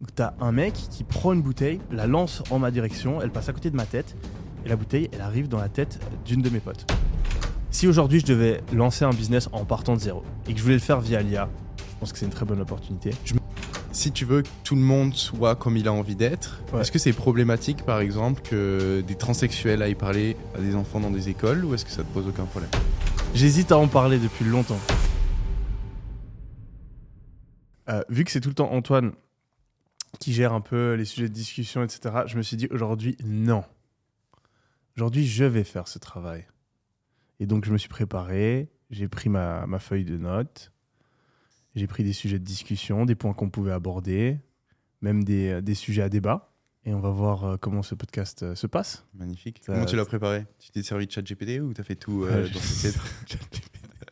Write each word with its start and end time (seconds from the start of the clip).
Donc 0.00 0.14
t'as 0.14 0.32
un 0.40 0.50
mec 0.52 0.72
qui 0.72 1.04
prend 1.04 1.32
une 1.34 1.42
bouteille, 1.42 1.78
la 1.90 2.06
lance 2.06 2.42
en 2.50 2.58
ma 2.58 2.70
direction, 2.70 3.20
elle 3.20 3.30
passe 3.30 3.48
à 3.50 3.52
côté 3.52 3.70
de 3.70 3.76
ma 3.76 3.84
tête, 3.84 4.16
et 4.64 4.68
la 4.68 4.76
bouteille, 4.76 5.10
elle 5.12 5.20
arrive 5.20 5.48
dans 5.48 5.58
la 5.58 5.68
tête 5.68 6.00
d'une 6.24 6.40
de 6.40 6.48
mes 6.48 6.60
potes. 6.60 6.90
Si 7.70 7.86
aujourd'hui 7.86 8.20
je 8.20 8.26
devais 8.26 8.62
lancer 8.72 9.04
un 9.04 9.10
business 9.10 9.48
en 9.52 9.64
partant 9.66 9.94
de 9.94 10.00
zéro, 10.00 10.22
et 10.48 10.52
que 10.52 10.58
je 10.58 10.62
voulais 10.62 10.76
le 10.76 10.80
faire 10.80 11.00
via 11.00 11.20
l'IA, 11.20 11.48
je 11.78 11.84
pense 12.00 12.12
que 12.12 12.18
c'est 12.18 12.24
une 12.24 12.30
très 12.32 12.46
bonne 12.46 12.60
opportunité. 12.60 13.10
Je 13.26 13.34
me- 13.34 13.40
Si 13.92 14.10
tu 14.12 14.24
veux 14.24 14.40
que 14.42 14.48
tout 14.64 14.76
le 14.76 14.80
monde 14.80 15.14
soit 15.14 15.54
comme 15.56 15.76
il 15.76 15.86
a 15.88 15.92
envie 15.92 16.14
d'être, 16.14 16.62
Ouais. 16.72 16.80
est-ce 16.80 16.92
que 16.92 16.98
c'est 16.98 17.12
problématique 17.12 17.84
par 17.84 18.00
exemple 18.00 18.40
que 18.40 19.02
des 19.06 19.16
transsexuels 19.16 19.82
aillent 19.82 19.96
parler 19.96 20.36
à 20.56 20.60
des 20.60 20.76
enfants 20.76 21.00
dans 21.00 21.10
des 21.10 21.28
écoles 21.28 21.64
ou 21.64 21.74
est-ce 21.74 21.84
que 21.84 21.90
ça 21.90 22.02
te 22.04 22.08
pose 22.14 22.26
aucun 22.26 22.44
problème? 22.44 22.70
J'hésite 23.34 23.70
à 23.72 23.76
en 23.78 23.88
parler 23.88 24.18
depuis 24.18 24.44
longtemps. 24.46 24.78
Euh, 27.90 28.02
vu 28.08 28.24
que 28.24 28.30
c'est 28.30 28.40
tout 28.40 28.48
le 28.48 28.54
temps 28.54 28.70
Antoine 28.72 29.10
qui 30.18 30.32
gère 30.32 30.52
un 30.52 30.60
peu 30.60 30.94
les 30.94 31.04
sujets 31.04 31.28
de 31.28 31.34
discussion, 31.34 31.82
etc., 31.82 32.14
je 32.26 32.36
me 32.36 32.42
suis 32.42 32.56
dit 32.56 32.66
aujourd'hui, 32.70 33.16
non. 33.24 33.64
Aujourd'hui, 34.96 35.26
je 35.26 35.44
vais 35.44 35.64
faire 35.64 35.88
ce 35.88 35.98
travail. 35.98 36.46
Et 37.38 37.46
donc, 37.46 37.64
je 37.64 37.72
me 37.72 37.78
suis 37.78 37.88
préparé, 37.88 38.70
j'ai 38.90 39.08
pris 39.08 39.28
ma, 39.30 39.66
ma 39.66 39.78
feuille 39.78 40.04
de 40.04 40.18
notes, 40.18 40.72
j'ai 41.74 41.86
pris 41.86 42.04
des 42.04 42.12
sujets 42.12 42.38
de 42.38 42.44
discussion, 42.44 43.06
des 43.06 43.14
points 43.14 43.32
qu'on 43.32 43.48
pouvait 43.48 43.72
aborder, 43.72 44.38
même 45.00 45.24
des, 45.24 45.62
des 45.62 45.74
sujets 45.74 46.02
à 46.02 46.08
débat. 46.08 46.52
Et 46.84 46.92
on 46.94 47.00
va 47.00 47.10
voir 47.10 47.44
euh, 47.44 47.56
comment 47.58 47.82
ce 47.82 47.94
podcast 47.94 48.42
euh, 48.42 48.54
se 48.54 48.66
passe. 48.66 49.06
Magnifique. 49.14 49.60
Ça- 49.64 49.74
Comment 49.74 49.84
tu 49.86 49.96
l'as 49.96 50.04
préparé? 50.06 50.46
Tu 50.58 50.70
t'es 50.70 50.82
servi 50.82 51.06
de 51.06 51.12
chat 51.12 51.22
GPT 51.22 51.60
ou 51.60 51.72
t'as 51.74 51.82
fait 51.82 51.94
tout 51.94 52.24
euh, 52.24 52.44
Ouais, 52.44 52.50
dans 52.50 52.58
tête 52.82 52.98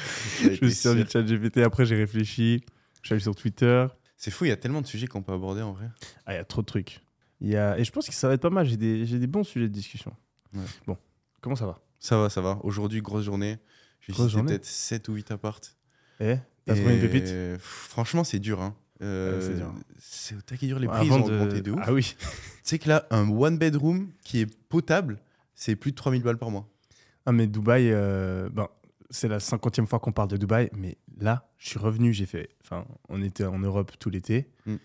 Je 0.42 0.48
me 0.65 0.70
suis 0.70 0.73
servi 0.73 1.05
de 1.05 1.09
chat 1.11 1.23
GPT, 1.23 1.59
après 1.59 1.84
j'ai 1.87 1.95
réfléchi, 1.97 2.65
je 3.03 3.06
suis 3.09 3.12
allé 3.15 3.20
sur 3.23 3.34
Twitter, 3.37 3.87
C'est 4.19 4.31
fou, 4.31 4.45
il 4.45 4.49
y 4.49 4.53
a 4.53 4.57
tellement 4.57 4.83
de 4.83 4.87
sujets 4.87 5.07
qu'on 5.07 5.23
peut 5.23 5.33
aborder 5.33 5.63
en 5.63 5.73
vrai. 5.73 5.89
Ah, 6.27 6.35
il 6.35 6.37
y 6.37 6.41
a 6.41 6.45
trop 6.45 6.61
de 6.61 6.67
trucs. 6.67 7.01
Il 7.41 7.49
y 7.49 7.57
a... 7.57 7.79
Et 7.79 7.85
je 7.85 7.91
pense 7.93 8.07
que 8.09 8.15
ça 8.15 8.29
va 8.29 8.35
être 8.35 8.43
pas 8.43 8.51
mal. 8.51 8.67
J'ai 8.67 8.77
des, 8.77 9.07
j'ai 9.07 9.19
des 9.19 9.27
bons 9.29 9.45
sujets 9.45 9.69
de 9.69 9.73
discussion. 9.73 10.12
Ouais. 10.55 10.65
Bon, 10.87 10.98
comment 11.41 11.55
ça 11.56 11.67
va? 11.67 11.81
Ça 12.01 12.19
va, 12.19 12.29
ça 12.29 12.41
va. 12.41 12.59
Aujourd'hui, 12.65 13.01
grosse 13.01 13.25
journée. 13.25 13.59
J'ai 14.01 14.12
peut-être 14.12 14.65
7 14.65 15.09
ou 15.09 15.15
8 15.15 15.31
appartes. 15.31 15.77
Eh 16.20 16.37
T'as 16.67 16.75
trouvé 16.75 16.95
une 16.95 17.01
pépite? 17.01 17.33
Franchement, 17.61 18.25
c'est 18.25 18.39
dur. 18.41 18.61
Hein. 18.61 18.75
Euh, 19.01 19.41
c'est 19.41 19.55
dur. 19.55 19.73
c'est 19.98 20.35
au 20.35 20.41
taquet 20.41 20.67
dur. 20.67 20.79
Les 20.81 20.89
prix 20.89 21.07
Avant 21.07 21.19
ils 21.19 21.23
ont 21.23 21.29
de- 21.29 21.35
augmenté 21.35 21.61
de 21.62 21.70
ouf. 21.70 21.81
Ah 21.85 21.92
oui. 21.92 22.17
Tu 22.69 22.75
sais 22.75 22.79
que 22.79 22.89
là, 22.89 23.07
un 23.11 23.27
one 23.31 23.57
bedroom 23.57 24.11
qui 24.25 24.41
est 24.41 24.55
potable, 24.69 25.19
c'est 25.55 25.75
plus 25.77 25.92
de 25.92 25.97
3000 25.97 26.23
balles 26.23 26.37
par 26.37 26.51
mois. 26.51 26.69
Ah, 27.25 27.33
mais 27.33 27.47
Dubaï, 27.47 27.91
euh, 27.92 28.51
ben, 28.51 28.69
c'est 29.11 29.29
la 29.29 29.41
cinquantième 29.41 29.87
fois 29.87 30.01
qu'on 30.01 30.12
parle 30.12 30.29
de 30.29 30.37
Dubaï. 30.37 30.69
Mais 30.75 30.98
là, 31.19 31.50
je 31.58 31.69
suis 31.69 31.78
revenu. 31.78 32.12
J'ai 32.12 32.27
fait. 32.27 32.50
Enfin, 32.62 32.86
on 33.08 33.22
était 33.22 33.44
en 33.44 33.58
Europe 33.58 33.92
tout 33.98 34.11
l'été. 34.11 34.50
Mm. 34.66 34.77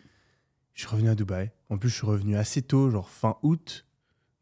Je 0.73 0.79
suis 0.79 0.89
revenu 0.89 1.09
à 1.09 1.15
Dubaï. 1.15 1.51
En 1.69 1.77
plus, 1.77 1.89
je 1.89 1.95
suis 1.95 2.05
revenu 2.05 2.35
assez 2.35 2.61
tôt, 2.61 2.89
genre 2.89 3.09
fin 3.09 3.37
août. 3.43 3.85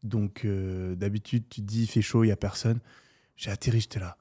Donc, 0.04 0.46
euh, 0.46 0.96
d'habitude, 0.96 1.48
tu 1.50 1.62
te 1.62 1.66
dis, 1.68 1.84
il 1.84 1.88
fait 1.88 2.02
chaud, 2.02 2.24
il 2.24 2.30
y 2.30 2.32
a 2.32 2.38
personne. 2.38 2.80
J'ai 3.36 3.52
atterri, 3.52 3.82
j'étais 3.82 4.00
là. 4.00 4.18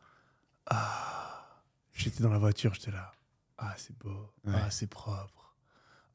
Ah. 0.66 1.62
J'étais 1.92 2.22
dans 2.22 2.30
la 2.30 2.38
voiture, 2.38 2.74
j'étais 2.74 2.90
là. 2.90 3.12
Ah, 3.58 3.74
c'est 3.76 3.96
beau. 3.98 4.32
Ouais. 4.44 4.52
Ah, 4.54 4.70
c'est 4.70 4.86
propre. 4.86 5.56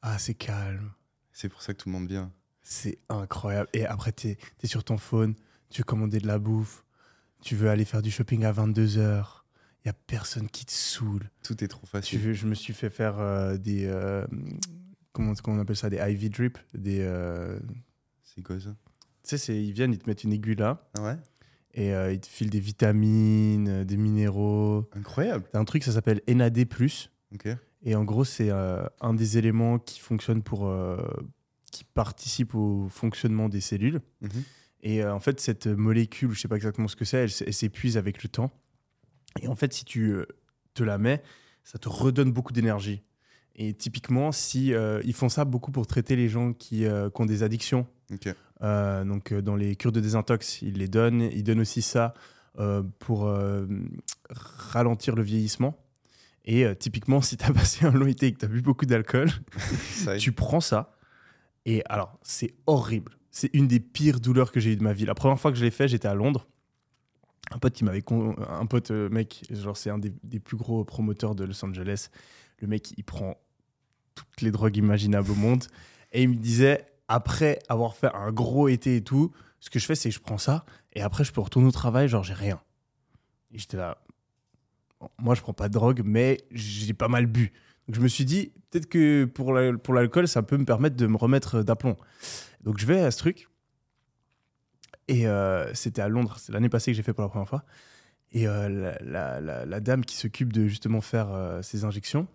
Ah, 0.02 0.18
c'est 0.18 0.34
calme. 0.34 0.92
C'est 1.32 1.48
pour 1.48 1.62
ça 1.62 1.74
que 1.74 1.78
tout 1.82 1.88
le 1.88 1.92
monde 1.92 2.08
vient. 2.08 2.32
C'est 2.62 2.98
incroyable. 3.08 3.68
Et 3.72 3.86
après, 3.86 4.12
tu 4.12 4.28
es, 4.28 4.66
sur 4.66 4.82
ton 4.82 4.98
phone, 4.98 5.34
tu 5.70 5.82
veux 5.82 5.84
commander 5.84 6.18
de 6.18 6.26
la 6.26 6.38
bouffe, 6.38 6.84
tu 7.40 7.54
veux 7.54 7.70
aller 7.70 7.84
faire 7.84 8.02
du 8.02 8.10
shopping 8.10 8.44
à 8.44 8.52
22h. 8.52 9.42
Il 9.86 9.90
n'y 9.90 9.94
a 9.94 9.98
personne 10.08 10.48
qui 10.48 10.66
te 10.66 10.72
saoule. 10.72 11.30
Tout 11.44 11.62
est 11.62 11.68
trop 11.68 11.82
Tu 11.84 11.90
facile. 11.92 12.18
veux, 12.18 12.32
je 12.32 12.48
me 12.48 12.54
suis 12.56 12.72
fait 12.72 12.90
faire 12.90 13.20
euh, 13.20 13.56
des. 13.56 13.84
euh, 13.86 14.26
comment, 15.12 15.32
comment 15.34 15.58
on 15.58 15.60
appelle 15.60 15.76
ça 15.76 15.88
Des 15.88 15.98
IV 15.98 16.28
drip. 16.30 16.58
Des, 16.74 17.02
euh, 17.02 17.60
C'est 18.24 18.42
quoi 18.42 18.58
ça? 18.58 18.70
tu 19.22 19.30
sais, 19.30 19.38
c'est- 19.38 19.62
ils 19.64 19.70
viennent, 19.72 19.92
ils 19.92 19.98
te 20.00 20.10
mettent 20.10 20.24
une 20.24 20.32
aiguille 20.32 20.56
là 20.56 20.90
Ah 20.98 21.02
ouais? 21.04 21.16
Et 21.74 21.94
euh, 21.94 22.12
ils 22.12 22.18
te 22.18 22.26
filent 22.26 22.50
des 22.50 22.58
vitamines, 22.58 23.68
euh, 23.68 23.84
des 23.84 23.96
minéraux. 23.96 24.88
Incroyable. 24.92 25.44
T'as 25.52 25.60
un 25.60 25.64
truc, 25.64 25.84
ça 25.84 25.92
s'appelle 25.92 26.20
NAD. 26.26 26.66
Ok. 27.32 27.48
Et 27.84 27.94
en 27.94 28.02
gros, 28.02 28.24
c'est 28.24 28.50
euh, 28.50 28.84
un 29.00 29.14
des 29.14 29.38
éléments 29.38 29.78
qui 29.78 30.00
fonctionne 30.00 30.42
pour. 30.42 30.66
euh, 30.66 30.96
qui 31.70 31.84
participe 31.84 32.56
au 32.56 32.88
fonctionnement 32.88 33.48
des 33.48 33.60
cellules. 33.60 34.00
Mhm. 34.20 34.30
Et 34.80 35.04
euh, 35.04 35.14
en 35.14 35.20
fait, 35.20 35.38
cette 35.40 35.68
molécule, 35.68 36.32
je 36.32 36.40
sais 36.40 36.48
pas 36.48 36.56
exactement 36.56 36.88
ce 36.88 36.96
que 36.96 37.04
c'est, 37.04 37.18
elle, 37.18 37.24
s- 37.26 37.44
elle 37.46 37.54
s'épuise 37.54 37.96
avec 37.96 38.24
le 38.24 38.28
temps. 38.28 38.50
Et 39.42 39.48
en 39.48 39.54
fait, 39.54 39.72
si 39.72 39.84
tu 39.84 40.12
euh, 40.12 40.26
te 40.74 40.82
la 40.82 40.98
mets, 40.98 41.22
ça 41.64 41.78
te 41.78 41.88
redonne 41.88 42.32
beaucoup 42.32 42.52
d'énergie. 42.52 43.02
Et 43.56 43.72
typiquement, 43.72 44.32
si 44.32 44.74
euh, 44.74 45.00
ils 45.04 45.14
font 45.14 45.30
ça 45.30 45.46
beaucoup 45.46 45.72
pour 45.72 45.86
traiter 45.86 46.14
les 46.14 46.28
gens 46.28 46.52
qui, 46.52 46.84
euh, 46.84 47.08
qui 47.08 47.22
ont 47.22 47.26
des 47.26 47.42
addictions. 47.42 47.86
Euh, 48.62 49.04
donc 49.04 49.32
dans 49.32 49.56
les 49.56 49.76
cures 49.76 49.92
de 49.92 50.00
désintox, 50.00 50.60
ils 50.62 50.78
les 50.78 50.88
donnent. 50.88 51.22
Ils 51.22 51.42
donnent 51.42 51.60
aussi 51.60 51.82
ça 51.82 52.14
pour 52.98 53.30
ralentir 54.30 55.14
le 55.14 55.22
vieillissement. 55.22 55.76
Et 56.46 56.64
typiquement, 56.76 57.20
si 57.20 57.36
tu 57.36 57.44
as 57.44 57.52
passé 57.52 57.84
un 57.84 57.90
long 57.90 58.06
été 58.06 58.26
et 58.26 58.32
que 58.32 58.38
tu 58.38 58.44
as 58.44 58.48
bu 58.48 58.62
beaucoup 58.62 58.86
d'alcool, 58.86 59.30
tu 60.18 60.32
prends 60.32 60.60
ça. 60.60 60.94
Et 61.64 61.82
alors, 61.86 62.18
c'est 62.22 62.54
horrible. 62.66 63.18
C'est 63.30 63.50
une 63.52 63.66
des 63.66 63.80
pires 63.80 64.20
douleurs 64.20 64.52
que 64.52 64.60
j'ai 64.60 64.72
eues 64.72 64.76
de 64.76 64.82
ma 64.82 64.92
vie. 64.92 65.04
La 65.04 65.14
première 65.14 65.38
fois 65.38 65.50
que 65.50 65.58
je 65.58 65.64
l'ai 65.64 65.70
fait, 65.70 65.88
j'étais 65.88 66.08
à 66.08 66.14
Londres. 66.14 66.46
Un 67.50 67.58
pote 67.58 67.74
qui 67.74 67.84
m'avait. 67.84 68.02
Un 68.48 68.66
pote, 68.66 68.90
euh, 68.90 69.08
mec, 69.08 69.44
genre, 69.50 69.76
c'est 69.76 69.90
un 69.90 69.98
des, 69.98 70.40
plus 70.40 70.56
gros 70.56 70.84
promoteurs 70.84 71.34
de 71.34 71.44
Los 71.44 71.64
Angeles. 71.64 72.08
Le 72.60 72.66
mec, 72.66 72.92
il 72.96 73.04
prend 73.04 73.36
toutes 74.14 74.40
les 74.40 74.50
drogues 74.50 74.76
imaginables 74.76 75.30
au 75.30 75.34
monde. 75.34 75.64
Et 76.12 76.22
il 76.22 76.28
me 76.28 76.36
disait, 76.36 76.86
après 77.08 77.58
avoir 77.68 77.94
fait 77.94 78.12
un 78.14 78.32
gros 78.32 78.68
été 78.68 78.96
et 78.96 79.02
tout, 79.02 79.32
ce 79.60 79.70
que 79.70 79.78
je 79.78 79.86
fais, 79.86 79.94
c'est 79.94 80.08
que 80.08 80.14
je 80.14 80.20
prends 80.20 80.38
ça. 80.38 80.64
Et 80.92 81.02
après, 81.02 81.24
je 81.24 81.32
peux 81.32 81.40
retourner 81.40 81.68
au 81.68 81.72
travail, 81.72 82.08
genre, 82.08 82.24
j'ai 82.24 82.34
rien. 82.34 82.60
Et 83.52 83.58
j'étais 83.58 83.76
là. 83.76 83.98
Moi, 85.18 85.34
je 85.34 85.42
prends 85.42 85.52
pas 85.52 85.68
de 85.68 85.74
drogue, 85.74 86.02
mais 86.04 86.38
j'ai 86.50 86.94
pas 86.94 87.08
mal 87.08 87.26
bu. 87.26 87.52
Donc 87.86 87.94
je 87.94 88.00
me 88.00 88.08
suis 88.08 88.24
dit, 88.24 88.52
peut-être 88.70 88.88
que 88.88 89.24
pour 89.26 89.56
pour 89.82 89.94
l'alcool, 89.94 90.26
ça 90.26 90.42
peut 90.42 90.56
me 90.56 90.64
permettre 90.64 90.96
de 90.96 91.06
me 91.06 91.16
remettre 91.16 91.62
d'aplomb. 91.62 91.96
Donc 92.62 92.78
je 92.78 92.86
vais 92.86 93.00
à 93.00 93.10
ce 93.10 93.18
truc. 93.18 93.48
Et 95.08 95.26
euh, 95.26 95.72
c'était 95.74 96.02
à 96.02 96.08
Londres, 96.08 96.36
c'est 96.40 96.52
l'année 96.52 96.68
passée 96.68 96.90
que 96.90 96.96
j'ai 96.96 97.02
fait 97.02 97.12
pour 97.12 97.22
la 97.22 97.28
première 97.28 97.48
fois. 97.48 97.62
Et 98.32 98.48
euh, 98.48 98.68
la, 98.68 98.98
la- 99.04 99.40
la- 99.40 99.64
la 99.66 99.80
dame 99.80 100.04
qui 100.04 100.16
s'occupe 100.16 100.52
de 100.52 100.66
justement 100.66 101.00
faire 101.00 101.28
euh, 101.32 101.62
ces 101.62 101.84
injections, 101.84 102.26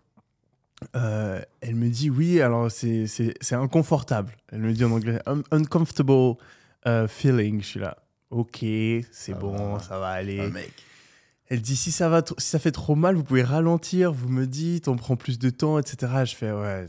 elle 0.93 1.75
me 1.75 1.89
dit 1.89 2.09
oui, 2.09 2.41
alors 2.41 2.71
c'est 2.71 3.07
c'est- 3.07 3.35
c'est 3.41 3.55
inconfortable. 3.55 4.31
Elle 4.51 4.61
me 4.61 4.73
dit 4.73 4.83
en 4.83 4.91
anglais, 4.91 5.19
Un- 5.25 5.43
uncomfortable 5.51 6.35
feeling. 7.07 7.61
Je 7.61 7.65
suis 7.67 7.79
là, 7.79 7.97
ok, 8.29 8.59
c'est 9.11 9.37
bon, 9.37 9.77
ça 9.79 9.99
va 9.99 10.07
aller. 10.09 10.39
Ah, 10.39 10.47
mec. 10.49 10.71
Elle 11.49 11.61
dit 11.61 11.75
si 11.75 11.91
ça 11.91 12.07
va, 12.07 12.23
si 12.37 12.47
ça 12.47 12.59
fait 12.59 12.71
trop 12.71 12.95
mal, 12.95 13.15
vous 13.15 13.23
pouvez 13.25 13.43
ralentir. 13.43 14.13
Vous 14.13 14.29
me 14.29 14.47
dites, 14.47 14.87
on 14.87 14.95
prend 14.95 15.17
plus 15.17 15.37
de 15.37 15.49
temps, 15.49 15.77
etc. 15.79 16.11
Je 16.25 16.35
fais 16.35 16.51
ouais. 16.51 16.87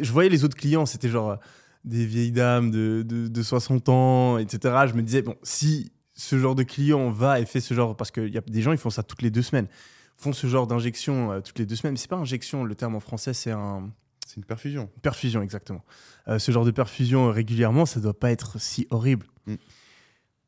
Je 0.00 0.12
voyais 0.12 0.28
les 0.28 0.44
autres 0.44 0.56
clients, 0.56 0.84
c'était 0.86 1.08
genre 1.08 1.38
des 1.86 2.04
vieilles 2.04 2.32
dames 2.32 2.70
de, 2.70 3.02
de, 3.06 3.28
de 3.28 3.42
60 3.42 3.88
ans, 3.88 4.38
etc. 4.38 4.86
Je 4.88 4.94
me 4.94 5.02
disais 5.02 5.22
bon, 5.22 5.36
si 5.42 5.92
ce 6.14 6.38
genre 6.38 6.54
de 6.54 6.62
client 6.62 7.10
va 7.10 7.40
et 7.40 7.46
fait 7.46 7.60
ce 7.60 7.72
genre, 7.74 7.96
parce 7.96 8.10
qu'il 8.10 8.28
y 8.34 8.38
a 8.38 8.40
des 8.40 8.62
gens 8.62 8.72
ils 8.72 8.78
font 8.78 8.90
ça 8.90 9.02
toutes 9.02 9.22
les 9.22 9.30
deux 9.30 9.42
semaines, 9.42 9.68
font 10.16 10.32
ce 10.32 10.46
genre 10.46 10.66
d'injection 10.66 11.32
euh, 11.32 11.40
toutes 11.40 11.58
les 11.58 11.66
deux 11.66 11.76
semaines. 11.76 11.92
Mais 11.94 11.98
c'est 11.98 12.08
pas 12.10 12.16
injection, 12.16 12.64
le 12.64 12.74
terme 12.74 12.96
en 12.96 13.00
français 13.00 13.32
c'est 13.34 13.52
un 13.52 13.90
C'est 14.26 14.36
une 14.36 14.44
perfusion. 14.44 14.90
perfusion 15.02 15.42
exactement. 15.42 15.84
Euh, 16.28 16.38
ce 16.38 16.50
genre 16.52 16.64
de 16.64 16.70
perfusion 16.72 17.28
euh, 17.28 17.30
régulièrement, 17.30 17.86
ça 17.86 18.00
doit 18.00 18.18
pas 18.18 18.30
être 18.32 18.60
si 18.60 18.86
horrible. 18.90 19.26
Mm. 19.46 19.54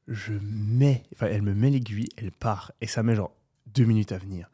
Je 0.08 0.32
mets, 0.42 1.04
enfin, 1.14 1.26
elle 1.30 1.42
me 1.42 1.54
met 1.54 1.70
l'aiguille, 1.70 2.08
elle 2.16 2.32
part 2.32 2.72
et 2.80 2.86
ça 2.86 3.02
met 3.02 3.14
genre 3.14 3.36
deux 3.66 3.84
minutes 3.84 4.10
à 4.12 4.18
venir. 4.18 4.50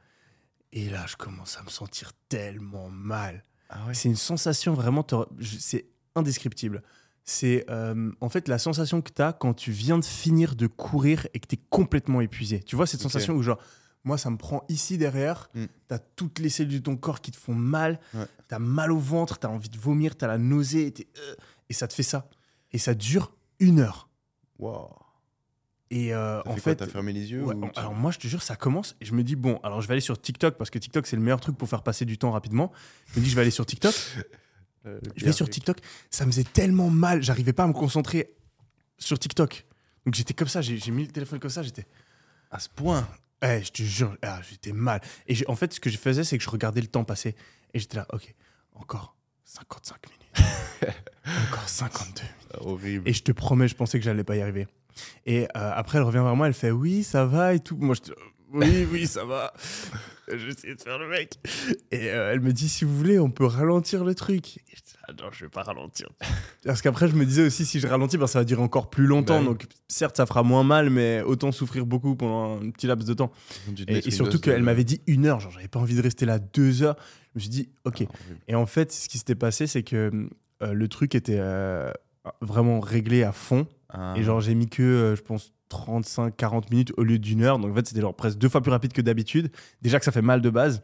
Et 0.73 0.91
là, 0.91 1.07
je 1.07 1.15
commence 1.15 1.57
à 1.57 1.63
me 1.63 1.71
sentir 1.71 2.11
tellement 2.29 2.91
mal. 2.91 3.45
Ah 3.71 3.87
ouais 3.87 3.95
C'est 3.95 4.09
une 4.09 4.17
sensation 4.17 4.75
vraiment, 4.75 5.07
c'est 5.41 5.87
indescriptible. 6.15 6.83
C'est 7.25 7.65
euh, 7.71 8.13
en 8.21 8.29
fait 8.29 8.49
la 8.49 8.59
sensation 8.59 9.01
que 9.01 9.11
tu 9.11 9.23
as 9.23 9.33
quand 9.33 9.55
tu 9.55 9.71
viens 9.73 9.99
de 9.99 10.05
finir 10.05 10.55
de 10.57 10.67
courir 10.67 11.27
et 11.33 11.41
que 11.41 11.47
tu 11.47 11.55
es 11.57 11.61
complètement 11.71 12.21
épuisé. 12.21 12.61
Tu 12.61 12.77
vois 12.77 12.87
cette 12.87 13.01
sensation 13.01 13.35
où 13.35 13.43
genre, 13.43 13.59
moi 14.05 14.19
ça 14.19 14.29
me 14.31 14.37
prend 14.37 14.65
ici 14.69 14.99
derrière, 14.99 15.49
Mm. 15.55 15.65
tu 15.89 15.95
as 15.95 15.99
toutes 15.99 16.39
les 16.39 16.51
cellules 16.51 16.81
de 16.81 16.85
ton 16.85 16.97
corps 16.97 17.23
qui 17.23 17.31
te 17.31 17.39
font 17.39 17.55
mal, 17.55 17.99
Ouais. 18.13 18.27
tu 18.49 18.55
as 18.55 18.59
mal 18.59 18.93
au 18.93 18.99
ventre, 18.99 19.39
tu 19.39 19.47
as 19.47 19.51
envie 19.51 19.71
de 19.71 19.79
vomir, 19.79 20.17
tu 20.19 20.25
as 20.25 20.29
la 20.29 20.37
nausée, 20.39 20.93
euh, 21.19 21.35
et 21.71 21.73
ça 21.73 21.89
te 21.89 21.95
fait 21.95 22.03
ça. 22.03 22.29
Et 22.73 22.79
ça 22.79 22.93
dure 22.95 23.33
une 23.59 23.81
heure. 23.81 24.11
Wow. 24.59 24.91
Et 25.91 26.13
euh, 26.15 26.43
T'as 26.45 26.51
en 26.51 26.57
fait 26.57 26.77
T'as 26.77 26.87
fermé 26.89 27.13
les 27.13 27.31
yeux 27.31 27.43
Ouais, 27.45 27.55
ou 27.55 27.71
alors 27.77 27.95
moi, 27.95 28.11
je 28.11 28.19
te 28.19 28.27
jure, 28.27 28.43
ça 28.43 28.57
commence 28.57 28.97
et 29.01 29.05
je 29.07 29.15
me 29.15 29.23
dis, 29.23 29.37
bon, 29.37 29.61
alors 29.63 29.81
je 29.81 29.87
vais 29.89 29.93
aller 29.93 30.01
sur 30.01 30.21
TikTok 30.21 30.57
parce 30.59 30.69
que 30.71 30.79
TikTok, 30.79 31.07
c'est 31.07 31.17
le 31.17 31.23
meilleur 31.23 31.41
truc 31.41 31.57
pour 31.57 31.69
faire 31.69 31.83
passer 31.83 32.05
du 32.05 32.19
temps 32.19 32.33
rapidement. 32.33 32.73
Je 33.15 33.21
me 33.21 33.25
dis, 33.25 33.31
je 33.31 33.35
vais 33.37 33.43
aller 33.43 33.51
sur 33.51 33.65
TikTok. 33.65 33.95
Euh, 34.87 35.01
Je 35.17 35.25
vais 35.25 35.33
sur. 35.33 35.49
TikTok. 35.49 35.79
Ça 36.11 36.27
me 36.27 36.31
faisait 36.31 36.45
tellement 36.45 36.91
mal, 36.91 37.23
j'arrivais 37.23 37.53
pas 37.53 37.65
à 37.65 37.67
me 37.67 37.73
concentrer 37.73 38.35
sur 38.99 39.19
TikTok. 39.19 39.65
Donc 40.05 40.15
j'étais 40.15 40.35
comme 40.35 40.49
ça, 40.49 40.61
j'ai 40.61 40.91
mis 40.91 41.05
le 41.07 41.13
téléphone 41.13 41.39
comme 41.39 41.51
ça, 41.51 41.63
j'étais. 41.63 41.87
À 42.51 42.59
ce 42.59 42.69
point. 42.69 43.09
Eh, 43.43 43.63
je 43.63 43.71
te 43.73 43.83
jure, 43.83 44.17
ah, 44.23 44.41
j'étais 44.49 44.73
mal. 44.73 45.01
Et 45.27 45.37
en 45.49 45.57
fait, 45.57 45.73
ce 45.73 45.81
que 45.81 45.91
je 45.91 45.99
faisais, 45.99 46.25
c'est 46.25 46.39
que 46.39 46.45
je 46.45 46.51
regardais 46.51 46.81
le 46.81 46.87
temps 46.87 47.05
passer 47.05 47.35
et 47.75 47.79
j'étais 47.79 47.97
là, 47.97 48.07
ok, 48.13 48.35
encore 48.75 49.17
55 49.45 49.97
minutes. 50.09 50.55
52. 51.67 52.23
Ah, 52.53 52.57
horrible. 52.63 53.09
Et 53.09 53.13
je 53.13 53.23
te 53.23 53.33
promets, 53.33 53.69
je 53.69 53.75
pensais 53.75 53.99
que 53.99 54.05
j'allais 54.05 54.25
pas 54.25 54.37
y 54.37 54.43
arriver. 54.43 54.67
Et 55.27 55.45
euh, 55.45 55.73
après, 55.75 55.99
elle 55.99 56.05
revient 56.05 56.19
vers 56.19 56.37
moi, 56.37 56.47
elle 56.47 56.55
fait 56.55 56.71
oui, 56.71 57.03
ça 57.03 57.27
va 57.27 57.55
et 57.55 57.61
tout. 57.61 57.77
Moi, 57.77 57.95
je 57.95 58.13
oui, 58.55 58.87
oui, 58.91 59.07
ça 59.07 59.25
va. 59.25 59.53
J'essaie 60.29 60.75
de 60.75 60.81
faire 60.81 60.99
le 60.99 61.09
mec. 61.09 61.39
Et 61.91 62.09
euh, 62.11 62.33
elle 62.33 62.41
me 62.41 62.53
dit 62.53 62.69
si 62.69 62.85
vous 62.85 62.97
voulez, 62.97 63.19
on 63.19 63.31
peut 63.31 63.45
ralentir 63.45 64.05
le 64.05 64.15
truc. 64.15 64.57
Et 64.57 64.77
je 64.77 64.83
dis, 64.83 64.95
ah 65.07 65.13
non, 65.13 65.31
je 65.33 65.45
vais 65.45 65.51
pas 65.51 65.63
ralentir. 65.63 66.09
Parce 66.65 66.81
qu'après, 66.81 67.09
je 67.09 67.15
me 67.15 67.27
disais 67.27 67.45
aussi 67.45 67.67
si 67.67 67.81
je 67.81 67.87
ralentis, 67.87 68.17
ben, 68.17 68.27
ça 68.27 68.39
va 68.39 68.45
durer 68.45 68.63
encore 68.63 68.89
plus 68.89 69.07
longtemps. 69.07 69.35
Bah 69.35 69.41
oui. 69.41 69.47
Donc, 69.47 69.67
certes, 69.89 70.17
ça 70.17 70.25
fera 70.25 70.43
moins 70.43 70.65
mal, 70.65 70.89
mais 70.89 71.23
autant 71.23 71.53
souffrir 71.53 71.85
beaucoup 71.85 72.15
pendant 72.15 72.61
un 72.61 72.71
petit 72.71 72.87
laps 72.87 73.07
de 73.07 73.15
temps. 73.15 73.33
Et, 73.89 74.11
surtout 74.11 74.39
qu'elle 74.39 74.63
m'avait 74.63 74.85
dit 74.85 75.03
une 75.07 75.27
heure. 75.27 75.41
Genre, 75.41 75.53
j'avais 75.53 75.69
pas 75.69 75.81
envie 75.81 75.97
de 75.97 76.03
rester 76.03 76.25
là 76.25 76.39
deux 76.39 76.83
heures. 76.83 76.97
Je 77.35 77.39
me 77.39 77.41
suis 77.41 77.51
dit, 77.51 77.69
ok. 77.85 78.05
Ah. 78.09 78.15
Et 78.49 78.55
en 78.55 78.67
fait, 78.67 78.93
ce 78.93 79.09
qui 79.09 79.19
s'était 79.19 79.35
passé, 79.35 79.67
c'est 79.67 79.83
que 79.83 80.29
euh, 80.63 80.73
le 80.73 80.89
truc 80.89 81.15
était 81.15 81.39
euh, 81.39 81.93
vraiment 82.41 82.81
réglé 82.81 83.25
à 83.25 83.33
fond. 83.33 83.67
Ah. 83.91 84.15
Et 84.17 84.23
genre, 84.23 84.41
j'ai 84.41 84.55
mis 84.55 84.69
que, 84.69 85.15
je 85.17 85.23
pense, 85.23 85.53
35-40 85.75 86.71
minutes 86.71 86.93
au 86.97 87.03
lieu 87.03 87.19
d'une 87.19 87.43
heure. 87.43 87.59
Donc, 87.59 87.73
en 87.73 87.75
fait, 87.75 87.87
c'était 87.87 88.01
genre 88.01 88.15
presque 88.15 88.39
deux 88.39 88.49
fois 88.49 88.61
plus 88.61 88.71
rapide 88.71 88.93
que 88.93 89.03
d'habitude. 89.03 89.51
Déjà 89.83 89.99
que 89.99 90.05
ça 90.05 90.13
fait 90.13 90.23
mal 90.23 90.41
de 90.41 90.51
base. 90.51 90.83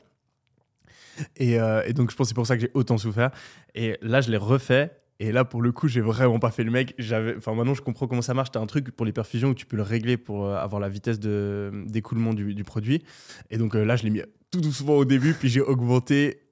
Et, 1.37 1.61
euh, 1.61 1.83
et 1.87 1.93
donc, 1.93 2.11
je 2.11 2.17
pense 2.17 2.27
que 2.27 2.29
c'est 2.29 2.35
pour 2.35 2.47
ça 2.47 2.57
que 2.57 2.63
j'ai 2.63 2.71
autant 2.75 2.99
souffert. 2.99 3.31
Et 3.75 3.99
là, 4.03 4.21
je 4.21 4.31
l'ai 4.31 4.37
refait. 4.37 4.91
Et 5.19 5.33
là, 5.33 5.45
pour 5.45 5.61
le 5.61 5.71
coup, 5.71 5.87
j'ai 5.87 6.01
vraiment 6.01 6.39
pas 6.39 6.51
fait 6.51 6.65
le 6.65 6.71
mec. 6.71 6.95
J'avais, 6.99 7.37
enfin, 7.37 7.55
maintenant, 7.55 7.75
je 7.75 7.83
comprends 7.83 8.07
comment 8.07 8.23
ça 8.23 8.33
marche. 8.33 8.51
T'as 8.51 8.61
un 8.61 8.67
truc 8.67 8.91
pour 8.91 9.05
les 9.05 9.13
perfusions 9.13 9.51
où 9.51 9.55
tu 9.55 9.67
peux 9.67 9.77
le 9.77 9.83
régler 9.83 10.17
pour 10.17 10.47
euh, 10.47 10.57
avoir 10.57 10.81
la 10.81 10.89
vitesse 10.89 11.21
de, 11.21 11.71
d'écoulement 11.87 12.33
du, 12.33 12.55
du 12.55 12.65
produit. 12.65 13.03
Et 13.51 13.59
donc, 13.59 13.77
euh, 13.77 13.85
là, 13.85 13.97
je 13.97 14.05
l'ai 14.05 14.11
mis 14.11 14.23
tout 14.51 14.61
doucement 14.61 14.95
au 14.95 15.05
début, 15.05 15.35
puis 15.35 15.49
j'ai 15.49 15.61
augmenté 15.61 16.51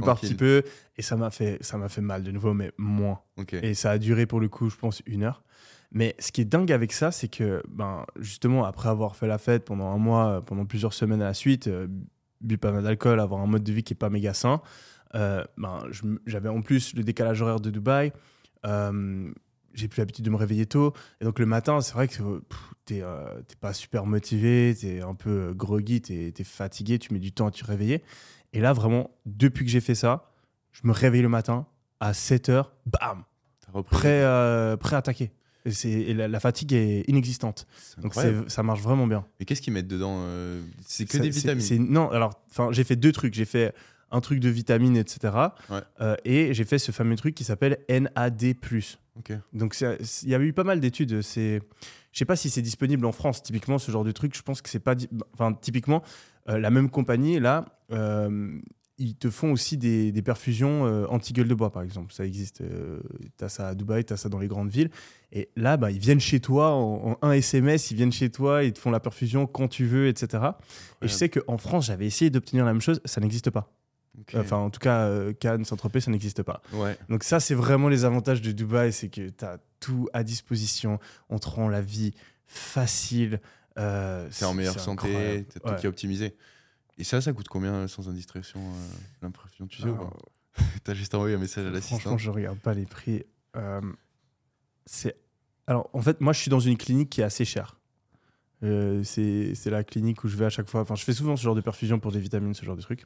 peu 0.00 0.06
par 0.06 0.20
petit 0.20 0.34
peu. 0.34 0.62
Et 0.96 1.02
ça 1.02 1.16
m'a 1.16 1.30
fait, 1.30 1.58
ça 1.62 1.78
m'a 1.78 1.88
fait 1.88 2.00
mal 2.00 2.22
de 2.22 2.30
nouveau, 2.30 2.54
mais 2.54 2.72
moins. 2.78 3.20
Et 3.52 3.74
ça 3.74 3.90
a 3.90 3.98
duré 3.98 4.26
pour 4.26 4.40
le 4.40 4.48
coup, 4.48 4.70
je 4.70 4.76
pense, 4.76 5.02
une 5.06 5.24
heure. 5.24 5.42
Mais 5.96 6.14
ce 6.18 6.30
qui 6.30 6.42
est 6.42 6.44
dingue 6.44 6.70
avec 6.72 6.92
ça, 6.92 7.10
c'est 7.10 7.28
que, 7.28 7.62
ben, 7.68 8.04
justement, 8.20 8.66
après 8.66 8.90
avoir 8.90 9.16
fait 9.16 9.26
la 9.26 9.38
fête 9.38 9.64
pendant 9.64 9.86
un 9.86 9.96
mois, 9.96 10.26
euh, 10.26 10.40
pendant 10.42 10.66
plusieurs 10.66 10.92
semaines 10.92 11.22
à 11.22 11.24
la 11.24 11.32
suite, 11.34 11.68
euh, 11.68 11.86
bu 12.42 12.58
pas 12.58 12.70
mal 12.70 12.84
d'alcool, 12.84 13.18
avoir 13.18 13.40
un 13.40 13.46
mode 13.46 13.64
de 13.64 13.72
vie 13.72 13.82
qui 13.82 13.94
est 13.94 13.96
pas 13.96 14.10
méga 14.10 14.34
sain, 14.34 14.60
euh, 15.14 15.42
ben, 15.56 15.78
j'avais 16.26 16.50
en 16.50 16.60
plus 16.60 16.94
le 16.94 17.02
décalage 17.02 17.40
horaire 17.40 17.60
de 17.60 17.70
Dubaï. 17.70 18.12
euh, 18.66 19.32
j'ai 19.72 19.88
plus 19.88 20.00
l'habitude 20.00 20.24
de 20.24 20.30
me 20.30 20.36
réveiller 20.36 20.66
tôt. 20.66 20.92
Et 21.22 21.24
donc 21.24 21.38
le 21.38 21.46
matin, 21.46 21.80
c'est 21.80 21.94
vrai 21.94 22.08
que 22.08 22.42
t'es 22.84 23.00
euh, 23.02 23.24
pas 23.60 23.72
super 23.72 24.04
motivé, 24.04 24.74
t'es 24.78 25.00
un 25.00 25.14
peu 25.14 25.54
groggy, 25.54 26.02
t'es 26.02 26.32
es 26.36 26.44
fatigué, 26.44 26.98
tu 26.98 27.14
mets 27.14 27.20
du 27.20 27.32
temps 27.32 27.46
à 27.46 27.50
te 27.50 27.64
réveiller. 27.64 28.02
Et 28.52 28.60
là, 28.60 28.74
vraiment, 28.74 29.10
depuis 29.24 29.64
que 29.64 29.70
j'ai 29.70 29.80
fait 29.80 29.94
ça, 29.94 30.30
je 30.72 30.80
me 30.84 30.92
réveille 30.92 31.22
le 31.22 31.28
matin 31.28 31.66
à 32.00 32.12
7 32.14 32.48
heures, 32.50 32.72
bam, 32.84 33.24
prêt, 33.84 34.22
euh, 34.22 34.76
prêt 34.76 34.94
à 34.94 34.98
attaquer. 34.98 35.30
Et, 35.84 36.14
la, 36.14 36.28
la 36.28 36.40
fatigue 36.40 36.72
est 36.72 37.02
inexistante. 37.08 37.66
Donc 38.00 38.14
ça 38.46 38.62
marche 38.62 38.80
vraiment 38.80 39.06
bien. 39.06 39.24
Et 39.40 39.44
qu'est-ce 39.44 39.60
qu'ils 39.62 39.72
mettent 39.72 39.88
dedans 39.88 40.18
euh, 40.20 40.62
C'est 40.86 41.04
que 41.06 41.12
Ça- 41.12 41.18
des 41.18 41.30
vitamines. 41.30 41.90
Non, 41.90 42.10
alors, 42.10 42.40
enfin, 42.50 42.68
j'ai 42.72 42.84
fait 42.84 42.96
deux 42.96 43.12
trucs. 43.12 43.34
J'ai 43.34 43.44
fait 43.44 43.74
un 44.12 44.20
truc 44.20 44.38
de 44.40 44.48
vitamines, 44.48 44.96
etc. 44.96 45.34
Ouais. 45.68 45.80
Euh, 46.00 46.14
et 46.24 46.54
j'ai 46.54 46.64
fait 46.64 46.78
ce 46.78 46.92
fameux 46.92 47.16
truc 47.16 47.34
qui 47.34 47.42
s'appelle 47.44 47.78
NAD+. 47.88 48.54
Ok. 49.18 49.32
Donc 49.52 49.76
il 49.80 50.28
y 50.28 50.34
avait 50.34 50.46
eu 50.46 50.52
pas 50.52 50.64
mal 50.64 50.78
d'études. 50.78 51.22
C'est, 51.22 51.60
je 52.12 52.18
sais 52.18 52.24
pas 52.24 52.36
si 52.36 52.48
c'est 52.50 52.62
disponible 52.62 53.04
en 53.06 53.12
France. 53.12 53.42
Typiquement, 53.42 53.78
ce 53.78 53.90
genre 53.90 54.04
de 54.04 54.12
truc, 54.12 54.36
je 54.36 54.42
pense 54.42 54.62
que 54.62 54.68
c'est 54.68 54.78
pas. 54.78 54.94
Enfin, 55.34 55.52
typiquement, 55.54 56.02
euh, 56.48 56.58
la 56.58 56.70
même 56.70 56.90
compagnie 56.90 57.40
là, 57.40 57.64
ils 58.98 59.14
te 59.14 59.28
font 59.30 59.52
aussi 59.52 59.76
des, 59.76 60.10
des 60.12 60.22
perfusions 60.22 60.86
euh, 60.86 61.06
anti-gueule 61.08 61.48
de 61.48 61.54
bois, 61.54 61.70
par 61.70 61.82
exemple. 61.82 62.12
Ça 62.14 62.24
existe. 62.24 62.62
Euh, 62.62 63.00
t'as 63.36 63.48
ça 63.50 63.68
à 63.68 63.74
Dubaï, 63.74 64.04
t'as 64.04 64.16
ça 64.16 64.28
dans 64.28 64.38
les 64.38 64.48
grandes 64.48 64.70
villes. 64.70 64.90
Et 65.32 65.50
là, 65.56 65.76
bah, 65.76 65.90
ils 65.90 65.98
viennent 65.98 66.20
chez 66.20 66.40
toi 66.40 66.70
en, 66.72 67.10
en 67.12 67.18
un 67.28 67.32
SMS. 67.32 67.90
Ils 67.90 67.96
viennent 67.96 68.12
chez 68.12 68.30
toi, 68.30 68.64
ils 68.64 68.72
te 68.72 68.78
font 68.78 68.90
la 68.90 69.00
perfusion 69.00 69.46
quand 69.46 69.68
tu 69.68 69.84
veux, 69.84 70.08
etc. 70.08 70.42
Et 71.02 71.08
je 71.08 71.12
sais 71.12 71.28
qu'en 71.28 71.58
France, 71.58 71.86
j'avais 71.86 72.06
essayé 72.06 72.30
d'obtenir 72.30 72.64
la 72.64 72.72
même 72.72 72.80
chose. 72.80 73.00
Ça 73.04 73.20
n'existe 73.20 73.50
pas. 73.50 73.70
Enfin, 74.34 74.56
en 74.56 74.70
tout 74.70 74.80
cas, 74.80 75.00
euh, 75.08 75.34
Cannes, 75.34 75.66
Saint-Tropez, 75.66 76.00
ça 76.00 76.10
n'existe 76.10 76.42
pas. 76.42 76.62
ouais. 76.72 76.96
Donc 77.10 77.22
ça, 77.22 77.38
c'est 77.38 77.52
vraiment 77.54 77.90
les 77.90 78.06
avantages 78.06 78.40
de 78.40 78.50
Dubaï, 78.50 78.90
c'est 78.94 79.08
que 79.10 79.28
tu 79.28 79.44
as 79.44 79.58
tout 79.78 80.08
à 80.14 80.24
disposition. 80.24 80.98
On 81.28 81.38
te 81.38 81.48
rend 81.48 81.68
la 81.68 81.82
vie 81.82 82.14
facile. 82.46 83.40
euh, 83.78 84.26
T'es 84.38 84.46
en 84.46 84.54
meilleure 84.54 84.72
c'est 84.72 84.78
santé, 84.80 85.44
t'as 85.52 85.60
tout 85.60 85.68
Ouais. 85.68 85.76
qui 85.80 85.84
est 85.86 85.88
optimisé. 85.90 86.34
Et 86.98 87.04
ça, 87.04 87.20
ça 87.20 87.32
coûte 87.32 87.48
combien 87.48 87.74
euh, 87.74 87.88
sans 87.88 88.08
indiscrétion 88.08 88.60
euh, 88.60 88.96
l'impression 89.22 89.66
Tu 89.66 89.82
sais 89.82 89.88
ou 89.88 89.96
pas 89.96 90.12
T'as 90.84 90.94
juste 90.94 91.14
envoyé 91.14 91.34
un 91.34 91.38
message 91.38 91.66
à 91.66 91.70
Franchement, 91.70 91.88
l'assistant. 91.96 92.18
je 92.18 92.30
regarde 92.30 92.58
pas 92.58 92.72
les 92.74 92.86
prix. 92.86 93.24
Euh, 93.56 93.80
c'est 94.86 95.16
alors 95.66 95.90
en 95.92 96.00
fait, 96.00 96.20
moi, 96.20 96.32
je 96.32 96.40
suis 96.40 96.50
dans 96.50 96.60
une 96.60 96.76
clinique 96.76 97.10
qui 97.10 97.20
est 97.20 97.24
assez 97.24 97.44
chère. 97.44 97.78
Euh, 98.62 99.02
c'est 99.04 99.66
la 99.66 99.84
clinique 99.84 100.24
où 100.24 100.28
je 100.28 100.36
vais 100.36 100.46
à 100.46 100.50
chaque 100.50 100.68
fois. 100.68 100.80
Enfin, 100.80 100.94
je 100.94 101.04
fais 101.04 101.12
souvent 101.12 101.36
ce 101.36 101.42
genre 101.42 101.54
de 101.54 101.60
perfusion 101.60 101.98
pour 101.98 102.12
des 102.12 102.20
vitamines, 102.20 102.54
ce 102.54 102.64
genre 102.64 102.76
de 102.76 102.82
trucs. 102.82 103.04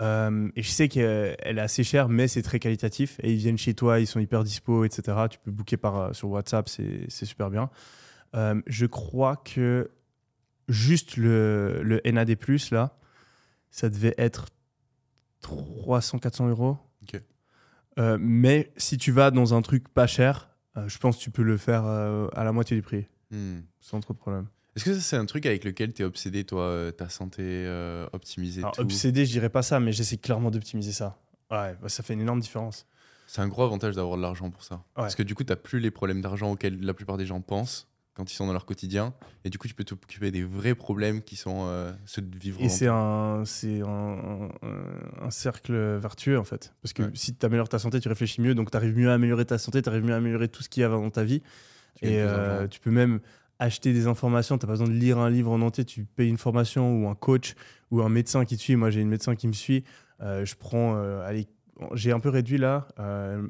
Euh, 0.00 0.50
et 0.56 0.62
je 0.62 0.68
sais 0.68 0.88
qu'elle 0.88 1.36
est 1.58 1.60
assez 1.60 1.84
chère, 1.84 2.08
mais 2.08 2.28
c'est 2.28 2.42
très 2.42 2.58
qualitatif. 2.58 3.18
Et 3.22 3.32
ils 3.32 3.38
viennent 3.38 3.58
chez 3.58 3.74
toi, 3.74 4.00
ils 4.00 4.06
sont 4.06 4.20
hyper 4.20 4.42
dispo, 4.44 4.84
etc. 4.84 5.16
Tu 5.30 5.38
peux 5.38 5.50
booker 5.50 5.76
par, 5.76 5.96
euh, 5.96 6.12
sur 6.12 6.28
WhatsApp, 6.30 6.68
c'est 6.68 7.08
super 7.08 7.50
bien. 7.50 7.70
Euh, 8.34 8.60
je 8.66 8.86
crois 8.86 9.36
que 9.36 9.90
juste 10.68 11.16
le, 11.16 11.82
le 11.82 12.00
NAD, 12.10 12.36
là, 12.70 12.96
ça 13.70 13.88
devait 13.88 14.14
être 14.18 14.46
300-400 15.42 16.48
euros. 16.50 16.78
Euh, 17.98 18.18
mais 18.20 18.70
si 18.76 18.98
tu 18.98 19.10
vas 19.10 19.30
dans 19.30 19.54
un 19.54 19.62
truc 19.62 19.88
pas 19.88 20.06
cher, 20.06 20.50
euh, 20.76 20.86
je 20.86 20.98
pense 20.98 21.16
que 21.16 21.22
tu 21.22 21.30
peux 21.30 21.42
le 21.42 21.56
faire 21.56 21.84
euh, 21.86 22.28
à 22.34 22.44
la 22.44 22.52
moitié 22.52 22.76
du 22.76 22.82
prix, 22.82 23.06
Hmm. 23.30 23.60
sans 23.80 24.00
trop 24.00 24.12
de 24.12 24.18
problème. 24.18 24.46
Est-ce 24.76 24.84
que 24.84 24.92
ça, 24.94 25.00
c'est 25.00 25.16
un 25.16 25.24
truc 25.24 25.46
avec 25.46 25.64
lequel 25.64 25.94
t'es 25.94 26.04
obsédé, 26.04 26.44
toi, 26.44 26.92
ta 26.96 27.08
santé 27.08 27.66
optimisée 28.12 28.60
Alors, 28.60 28.72
tout? 28.72 28.82
obsédé, 28.82 29.24
je 29.24 29.30
dirais 29.32 29.48
pas 29.48 29.62
ça, 29.62 29.80
mais 29.80 29.92
j'essaie 29.92 30.18
clairement 30.18 30.50
d'optimiser 30.50 30.92
ça. 30.92 31.18
Ouais, 31.50 31.74
bah, 31.80 31.88
ça 31.88 32.02
fait 32.02 32.12
une 32.12 32.20
énorme 32.20 32.40
différence. 32.40 32.86
C'est 33.26 33.40
un 33.40 33.48
gros 33.48 33.64
avantage 33.64 33.94
d'avoir 33.96 34.18
de 34.18 34.22
l'argent 34.22 34.50
pour 34.50 34.62
ça. 34.62 34.74
Ouais. 34.74 34.82
Parce 34.96 35.14
que 35.14 35.22
du 35.22 35.34
coup, 35.34 35.42
t'as 35.44 35.56
plus 35.56 35.80
les 35.80 35.90
problèmes 35.90 36.20
d'argent 36.20 36.52
auxquels 36.52 36.78
la 36.82 36.92
plupart 36.92 37.16
des 37.16 37.24
gens 37.24 37.40
pensent 37.40 37.88
quand 38.16 38.32
ils 38.32 38.34
sont 38.34 38.46
dans 38.46 38.52
leur 38.54 38.64
quotidien. 38.64 39.12
Et 39.44 39.50
du 39.50 39.58
coup, 39.58 39.68
tu 39.68 39.74
peux 39.74 39.84
t'occuper 39.84 40.30
des 40.30 40.42
vrais 40.42 40.74
problèmes 40.74 41.20
qui 41.22 41.36
sont 41.36 41.66
euh, 41.68 41.92
ceux 42.06 42.22
de 42.22 42.38
vivre. 42.38 42.60
Et 42.62 42.68
c'est 42.70 42.86
un, 42.88 43.42
c'est 43.44 43.82
un, 43.82 44.48
un- 44.62 45.24
un 45.26 45.30
cercle 45.30 45.74
vertueux 45.98 46.38
en 46.38 46.44
fait. 46.44 46.72
Parce 46.82 46.92
que 46.94 47.02
Ouais. 47.02 47.10
si 47.14 47.34
tu 47.36 47.44
améliores 47.44 47.68
ta 47.68 47.78
santé, 47.78 48.00
tu 48.00 48.08
réfléchis 48.08 48.40
mieux, 48.40 48.54
donc 48.54 48.70
tu 48.70 48.76
arrives 48.76 48.96
mieux 48.96 49.10
à 49.10 49.14
améliorer 49.14 49.44
ta 49.44 49.58
santé, 49.58 49.82
tu 49.82 49.88
arrives 49.90 50.04
mieux 50.04 50.14
à 50.14 50.16
améliorer 50.16 50.48
tout 50.48 50.62
ce 50.62 50.68
qu'il 50.68 50.80
y 50.80 50.84
a 50.84 50.88
dans 50.88 51.10
ta 51.10 51.24
vie. 51.24 51.42
Tu 52.00 52.08
Et 52.08 52.20
euh, 52.22 52.66
tu 52.68 52.80
peux 52.80 52.90
même 52.90 53.20
acheter 53.58 53.92
des 53.92 54.06
informations, 54.06 54.56
tu 54.58 54.66
pas 54.66 54.72
besoin 54.72 54.86
de 54.88 54.92
lire 54.92 55.18
un 55.18 55.30
livre 55.30 55.50
en 55.52 55.60
entier, 55.60 55.84
tu 55.84 56.04
payes 56.04 56.28
une 56.28 56.38
formation 56.38 57.02
ou 57.02 57.08
un 57.08 57.14
coach 57.14 57.54
ou 57.90 58.00
un 58.02 58.08
médecin 58.08 58.44
qui 58.46 58.56
te 58.56 58.62
suit. 58.62 58.76
Moi 58.76 58.90
j'ai 58.90 59.00
une 59.02 59.08
médecin 59.08 59.34
qui 59.34 59.46
me 59.48 59.52
suit. 59.52 59.84
Euh, 60.22 60.44
je 60.46 60.54
prends, 60.56 60.96
allez, 61.22 61.46
j'ai 61.94 62.12
un 62.12 62.20
peu 62.20 62.30
réduit 62.30 62.56
là. 62.58 62.88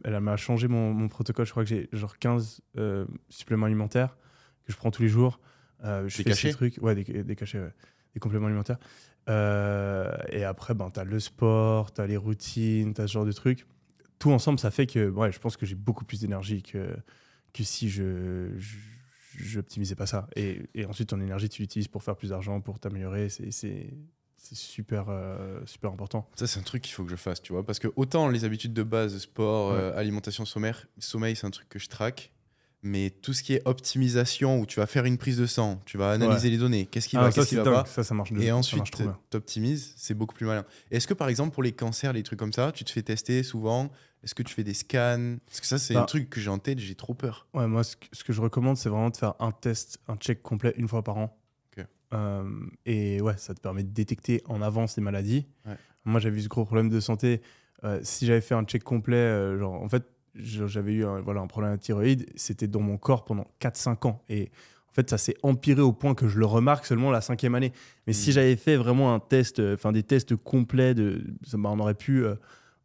Elle 0.04 0.18
m'a 0.20 0.36
changé 0.36 0.66
mon, 0.68 0.92
mon 0.92 1.06
protocole. 1.08 1.46
Je 1.46 1.52
crois 1.52 1.62
que 1.62 1.68
j'ai 1.68 1.88
genre 1.92 2.18
15 2.18 2.60
euh, 2.78 3.06
suppléments 3.28 3.66
alimentaires 3.66 4.16
que 4.66 4.72
je 4.72 4.76
prends 4.76 4.90
tous 4.90 5.02
les 5.02 5.08
jours. 5.08 5.40
Euh, 5.84 6.08
je 6.08 6.16
Des 6.18 6.22
fais 6.24 6.30
cachets 6.30 6.48
ces 6.48 6.54
trucs. 6.54 6.78
Ouais, 6.82 6.94
des, 6.94 7.04
des 7.22 7.36
cachets, 7.36 7.58
ouais. 7.60 7.72
des 8.14 8.20
compléments 8.20 8.46
alimentaires. 8.46 8.78
Euh, 9.28 10.14
et 10.30 10.44
après, 10.44 10.74
ben, 10.74 10.90
tu 10.90 11.00
as 11.00 11.04
le 11.04 11.18
sport, 11.20 11.92
tu 11.92 12.00
as 12.00 12.06
les 12.06 12.16
routines, 12.16 12.94
tu 12.94 13.00
as 13.00 13.06
ce 13.06 13.12
genre 13.12 13.24
de 13.24 13.32
trucs. 13.32 13.66
Tout 14.18 14.30
ensemble, 14.30 14.58
ça 14.58 14.70
fait 14.70 14.86
que 14.86 15.08
ouais, 15.10 15.32
je 15.32 15.38
pense 15.38 15.56
que 15.56 15.66
j'ai 15.66 15.74
beaucoup 15.74 16.04
plus 16.04 16.20
d'énergie 16.20 16.62
que, 16.62 16.96
que 17.52 17.62
si 17.64 17.88
je 17.90 18.50
j'optimisais 19.38 19.94
pas 19.94 20.06
ça. 20.06 20.28
Et, 20.34 20.62
et 20.74 20.86
ensuite, 20.86 21.10
ton 21.10 21.20
énergie, 21.20 21.48
tu 21.50 21.60
l'utilises 21.60 21.88
pour 21.88 22.02
faire 22.02 22.16
plus 22.16 22.30
d'argent, 22.30 22.60
pour 22.60 22.78
t'améliorer. 22.78 23.28
C'est- 23.28 23.90
super, 24.52 25.06
euh, 25.08 25.60
super 25.66 25.90
important. 25.90 26.30
Ça, 26.36 26.46
c'est 26.46 26.60
un 26.60 26.62
truc 26.62 26.80
qu'il 26.82 26.94
faut 26.94 27.02
que 27.04 27.10
je 27.10 27.16
fasse, 27.16 27.42
tu 27.42 27.52
vois. 27.52 27.66
Parce 27.66 27.80
que 27.80 27.88
autant 27.96 28.28
les 28.28 28.44
habitudes 28.44 28.72
de 28.72 28.84
base, 28.84 29.18
sport, 29.18 29.72
Ouais. 29.72 29.78
euh, 29.78 29.98
alimentation, 29.98 30.44
sommeil, 30.44 30.72
sommeil 30.98 31.34
c'est 31.34 31.46
un 31.46 31.50
truc 31.50 31.68
que 31.68 31.80
je 31.80 31.88
traque. 31.88 32.32
Mais 32.86 33.10
tout 33.10 33.32
ce 33.32 33.42
qui 33.42 33.54
est 33.54 33.62
optimisation, 33.64 34.60
où 34.60 34.66
tu 34.66 34.78
vas 34.78 34.86
faire 34.86 35.04
une 35.06 35.18
prise 35.18 35.36
de 35.38 35.46
sang, 35.46 35.80
tu 35.86 35.98
vas 35.98 36.12
analyser 36.12 36.50
les 36.50 36.58
données, 36.58 36.86
qu'est-ce 36.86 37.08
qui 37.08 37.16
Ah, 37.16 37.22
va, 37.24 37.32
qu'est-ce 37.32 37.48
qui 37.48 37.56
va 37.56 37.64
pas. 37.64 37.84
Ça, 37.86 38.04
ça 38.04 38.14
marche 38.14 38.30
Et 38.38 38.52
ensuite, 38.52 38.84
t'optimises, 39.30 39.92
c'est 39.96 40.14
beaucoup 40.14 40.34
plus 40.34 40.46
malin. 40.46 40.64
Est-ce 40.90 41.06
que 41.06 41.14
par 41.14 41.28
exemple, 41.28 41.52
pour 41.52 41.62
les 41.62 41.72
cancers, 41.72 42.12
les 42.12 42.22
trucs 42.22 42.38
comme 42.38 42.52
ça, 42.52 42.70
tu 42.72 42.84
te 42.84 42.90
fais 42.90 43.02
tester 43.02 43.42
souvent? 43.42 43.90
Est-ce 44.22 44.34
que 44.34 44.42
tu 44.42 44.54
fais 44.54 44.64
des 44.64 44.74
scans? 44.74 45.36
Parce 45.46 45.60
que 45.60 45.66
ça, 45.66 45.78
c'est 45.78 45.94
Bah. 45.94 46.02
un 46.02 46.04
truc 46.04 46.30
que 46.30 46.40
j'ai 46.40 46.50
en 46.50 46.58
tête, 46.58 46.78
j'ai 46.78 46.94
trop 46.94 47.14
peur. 47.14 47.46
Ouais, 47.54 47.66
moi, 47.66 47.84
ce 47.84 47.96
que, 47.96 48.06
ce 48.12 48.24
que 48.24 48.32
je 48.32 48.40
recommande, 48.40 48.76
c'est 48.76 48.88
vraiment 48.88 49.10
de 49.10 49.16
faire 49.16 49.34
un 49.40 49.52
test, 49.52 49.98
un 50.08 50.16
check 50.16 50.42
complet 50.42 50.72
une 50.76 50.88
fois 50.88 51.02
par 51.02 51.16
an. 51.18 51.36
Euh, 52.14 52.48
et 52.84 53.20
ouais, 53.20 53.34
ça 53.36 53.52
te 53.52 53.60
permet 53.60 53.82
de 53.82 53.90
détecter 53.92 54.40
en 54.46 54.62
avance 54.62 54.96
les 54.96 55.02
maladies. 55.02 55.44
Ouais. 55.66 55.74
Moi, 56.04 56.20
j'avais 56.20 56.38
eu 56.38 56.42
ce 56.42 56.48
gros 56.48 56.64
problème 56.64 56.88
de 56.88 57.00
santé. 57.00 57.42
Euh, 57.82 57.98
si 58.04 58.26
j'avais 58.26 58.40
fait 58.40 58.54
un 58.54 58.62
check 58.62 58.84
complet, 58.84 59.16
euh, 59.16 59.58
genre, 59.58 59.74
en 59.82 59.88
fait, 59.88 60.04
j'avais 60.38 60.92
eu 60.92 61.04
un, 61.04 61.20
voilà, 61.20 61.40
un 61.40 61.46
problème 61.46 61.72
de 61.76 61.80
thyroïde. 61.80 62.26
C'était 62.36 62.66
dans 62.68 62.80
mon 62.80 62.96
corps 62.98 63.24
pendant 63.24 63.46
4-5 63.60 64.06
ans. 64.06 64.22
Et 64.28 64.50
en 64.90 64.92
fait, 64.92 65.10
ça 65.10 65.18
s'est 65.18 65.36
empiré 65.42 65.80
au 65.82 65.92
point 65.92 66.14
que 66.14 66.28
je 66.28 66.38
le 66.38 66.46
remarque 66.46 66.86
seulement 66.86 67.10
la 67.10 67.20
cinquième 67.20 67.54
année. 67.54 67.72
Mais 68.06 68.12
si 68.12 68.30
Mm. 68.30 68.32
j'avais 68.32 68.56
fait 68.56 68.76
vraiment 68.76 69.14
un 69.14 69.20
test, 69.20 69.58
euh, 69.60 69.74
enfin 69.74 69.92
des 69.92 70.02
tests 70.02 70.36
complets, 70.36 70.94
de, 70.94 71.22
bah, 71.54 71.70
on 71.72 71.78
aurait 71.80 71.94
pu 71.94 72.24
euh, 72.24 72.34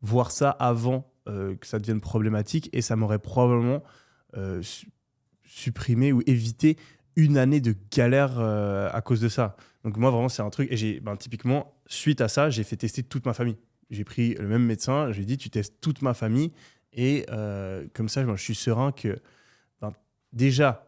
voir 0.02 0.32
ça 0.32 0.50
avant 0.50 1.12
euh, 1.30 1.56
que 1.56 1.68
ça 1.68 1.80
devienne 1.80 2.02
problématique 2.02 2.70
et 2.74 2.82
ça 2.82 2.96
m'aurait 2.96 3.20
probablement 3.20 3.84
euh, 4.38 4.62
su- 4.62 4.88
supprimé 5.44 6.12
ou 6.12 6.22
évité 6.26 6.78
une 7.16 7.38
année 7.38 7.60
de 7.60 7.76
galère 7.96 8.40
à 8.40 9.02
cause 9.02 9.20
de 9.20 9.28
ça. 9.30 9.58
Donc 9.84 9.98
moi 9.98 10.10
vraiment 10.12 10.30
c'est 10.30 10.42
un 10.42 10.50
truc 10.50 10.72
et 10.72 10.78
j'ai 10.78 11.00
ben, 11.02 11.18
typiquement 11.18 11.74
suite 11.88 12.22
à 12.22 12.28
ça 12.30 12.50
j'ai 12.50 12.64
fait 12.64 12.78
tester 12.78 13.04
toute 13.04 13.26
ma 13.26 13.34
famille. 13.34 13.58
J'ai 13.90 14.06
pris 14.06 14.36
le 14.36 14.48
même 14.48 14.64
médecin, 14.66 15.12
j'ai 15.12 15.26
dit 15.26 15.38
tu 15.38 15.50
testes 15.50 15.76
toute 15.82 16.02
ma 16.02 16.14
famille 16.14 16.54
et 16.94 17.26
euh, 17.30 17.86
comme 17.94 18.10
ça 18.10 18.26
je 18.26 18.42
suis 18.42 18.56
serein 18.56 18.92
que 18.92 19.20
ben, 19.82 19.94
déjà 20.34 20.88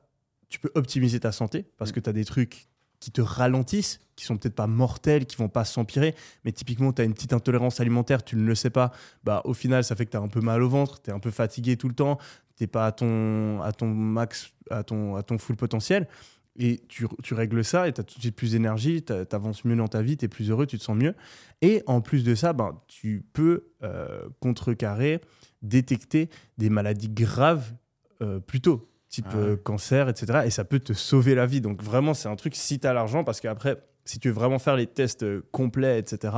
tu 0.50 0.60
peux 0.60 0.72
optimiser 0.76 1.20
ta 1.20 1.32
santé 1.32 1.66
parce 1.78 1.92
Mm. 1.92 1.94
que 1.94 2.00
tu 2.00 2.10
as 2.10 2.14
des 2.14 2.26
trucs 2.26 2.68
qui 3.00 3.12
te 3.12 3.22
ralentissent, 3.22 4.00
qui 4.16 4.24
sont 4.24 4.38
peut-être 4.38 4.56
pas 4.56 4.68
mortels, 4.68 5.26
qui 5.26 5.36
vont 5.36 5.50
pas 5.50 5.66
s'empirer, 5.66 6.16
mais 6.46 6.54
typiquement 6.54 6.94
tu 6.94 7.02
as 7.02 7.06
une 7.06 7.14
petite 7.14 7.34
intolérance 7.34 7.82
alimentaire, 7.82 8.24
tu 8.24 8.38
ne 8.38 8.46
le 8.46 8.56
sais 8.56 8.70
pas, 8.70 8.92
bah 9.26 9.42
au 9.44 9.54
final 9.54 9.84
ça 9.84 9.96
fait 9.96 10.06
que 10.06 10.12
tu 10.12 10.18
as 10.18 10.22
un 10.22 10.30
peu 10.30 10.40
mal 10.40 10.62
au 10.62 10.70
ventre, 10.70 11.02
tu 11.02 11.10
es 11.10 11.14
un 11.14 11.20
peu 11.20 11.32
fatigué 11.32 11.76
tout 11.76 11.90
le 11.90 11.96
temps, 11.96 12.18
tu 12.56 12.68
pas 12.68 12.86
à 12.88 12.92
ton, 12.92 13.62
à 13.62 13.72
ton 13.72 13.88
max, 13.88 14.54
à 14.70 14.84
ton, 14.84 15.16
à 15.16 15.24
ton 15.24 15.38
full 15.38 15.56
potentiel. 15.56 16.08
Et 16.56 16.84
tu, 16.88 17.08
tu 17.24 17.34
règles 17.34 17.66
ça 17.66 17.88
et 17.88 17.94
tu 17.94 18.02
as 18.02 18.04
tout 18.04 18.16
de 18.16 18.22
suite 18.22 18.36
plus 18.36 18.52
d'énergie, 18.52 19.04
tu 19.04 19.12
avances 19.32 19.66
mieux 19.66 19.76
dans 19.76 19.88
ta 19.88 20.04
vie, 20.04 20.18
tu 20.18 20.26
es 20.26 20.28
plus 20.28 20.52
heureux, 20.52 20.68
tu 20.68 20.78
te 20.78 20.84
sens 20.84 20.96
mieux. 20.96 21.16
Et 21.64 21.82
en 21.88 22.00
plus 22.00 22.24
de 22.24 22.36
ça, 22.36 22.54
ben, 22.54 22.80
tu 22.88 23.26
peux 23.34 23.72
euh, 23.82 24.30
contrecarrer, 24.40 25.20
détecter 25.64 26.30
des 26.58 26.70
maladies 26.70 27.10
graves 27.10 27.74
euh, 28.22 28.40
plus 28.40 28.62
tôt, 28.62 28.90
type 29.10 29.26
Ah 29.32 29.36
ouais. 29.38 29.44
euh, 29.44 29.56
cancer, 29.58 30.10
etc. 30.10 30.42
Et 30.46 30.50
ça 30.50 30.64
peut 30.66 30.80
te 30.80 30.94
sauver 30.94 31.34
la 31.36 31.46
vie. 31.46 31.62
Donc 31.62 31.82
vraiment, 31.82 32.14
c'est 32.14 32.30
un 32.30 32.36
truc 32.36 32.56
si 32.56 32.80
tu 32.80 32.86
as 32.88 32.94
l'argent, 32.94 33.24
parce 33.24 33.42
qu'après, 33.42 33.82
si 34.06 34.20
tu 34.20 34.28
veux 34.28 34.34
vraiment 34.34 34.60
faire 34.60 34.76
les 34.76 34.88
tests 34.88 35.24
euh, 35.24 35.42
complets, 35.52 35.98
etc., 36.00 36.34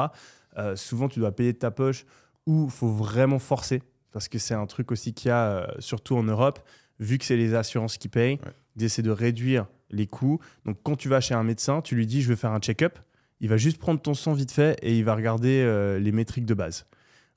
euh, 0.58 0.76
souvent 0.76 1.10
tu 1.10 1.20
dois 1.20 1.32
payer 1.36 1.52
de 1.54 1.58
ta 1.58 1.72
poche 1.72 2.06
ou 2.46 2.70
faut 2.70 2.88
vraiment 2.90 3.40
forcer. 3.40 3.82
Parce 4.12 4.30
que 4.30 4.38
c'est 4.40 4.54
un 4.54 4.66
truc 4.68 4.92
aussi 4.92 5.14
qu'il 5.14 5.28
y 5.30 5.32
a, 5.32 5.74
surtout 5.80 6.16
en 6.16 6.24
Europe, 6.24 6.60
vu 7.00 7.18
que 7.18 7.26
c'est 7.26 7.36
les 7.36 7.54
assurances 7.56 7.98
qui 7.98 8.08
payent, 8.08 8.40
Ouais. 8.46 8.52
d'essayer 8.78 9.04
de 9.04 9.12
réduire 9.12 9.68
les 9.90 10.08
coûts. 10.08 10.40
Donc 10.66 10.78
quand 10.84 10.96
tu 10.96 11.10
vas 11.10 11.20
chez 11.20 11.34
un 11.34 11.44
médecin, 11.44 11.82
tu 11.82 11.96
lui 11.96 12.08
dis 12.08 12.22
je 12.22 12.30
veux 12.30 12.36
faire 12.38 12.52
un 12.52 12.60
check-up, 12.60 12.98
il 13.42 13.50
va 13.50 13.58
juste 13.58 13.78
prendre 13.78 14.02
ton 14.02 14.14
sang 14.14 14.32
vite 14.34 14.52
fait 14.52 14.78
et 14.82 14.98
il 14.98 15.04
va 15.04 15.14
regarder 15.16 15.62
euh, 15.64 16.00
les 16.00 16.12
métriques 16.14 16.46
de 16.46 16.54
base. 16.54 16.86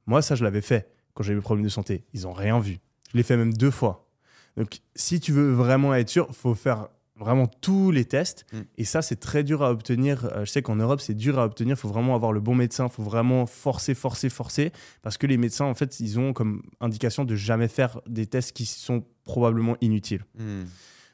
Moi, 0.07 0.23
ça, 0.23 0.37
je 0.37 0.45
l'avais 0.45 0.61
fait 0.61 0.89
quand 1.19 1.25
j'ai 1.25 1.33
eu 1.33 1.37
des 1.37 1.43
problèmes 1.43 1.65
de 1.65 1.71
santé. 1.71 2.05
Ils 2.15 2.23
n'ont 2.23 2.33
rien 2.33 2.61
vu. 2.61 2.79
Je 3.11 3.17
l'ai 3.17 3.25
fait 3.25 3.37
même 3.37 3.53
deux 3.53 3.73
fois. 3.73 4.09
Donc, 4.57 4.79
si 4.95 5.19
tu 5.19 5.33
veux 5.33 5.51
vraiment 5.51 5.93
être 5.93 6.09
sûr, 6.09 6.33
faut 6.33 6.55
faire 6.55 6.87
vraiment 7.17 7.49
tous 7.49 7.91
les 7.91 8.05
tests. 8.05 8.47
Mm. 8.53 8.61
Et 8.77 8.85
ça, 8.85 9.03
c'est 9.03 9.17
très 9.17 9.43
dur 9.43 9.65
à 9.65 9.73
obtenir. 9.73 10.27
Euh, 10.27 10.45
je 10.45 10.51
sais 10.53 10.63
qu'en 10.63 10.77
Europe, 10.77 11.01
c'est 11.01 11.15
dur 11.15 11.41
à 11.41 11.45
obtenir. 11.45 11.75
Il 11.77 11.81
faut 11.81 11.89
vraiment 11.89 12.15
avoir 12.15 12.31
le 12.31 12.39
bon 12.39 12.55
médecin. 12.55 12.87
Il 12.87 12.93
faut 12.93 13.03
vraiment 13.03 13.47
forcer, 13.47 13.95
forcer, 13.95 14.29
forcer. 14.29 14.71
Parce 15.03 15.19
que 15.19 15.27
les 15.27 15.39
médecins, 15.39 15.65
en 15.65 15.75
fait, 15.75 15.99
ils 15.99 16.21
ont 16.21 16.33
comme 16.33 16.63
indication 16.81 17.25
de 17.25 17.35
jamais 17.35 17.67
faire 17.67 18.01
des 18.07 18.27
tests 18.27 18.53
qui 18.53 18.65
sont 18.65 19.05
probablement 19.25 19.77
inutiles. 19.81 20.25
Hmm. 20.39 20.67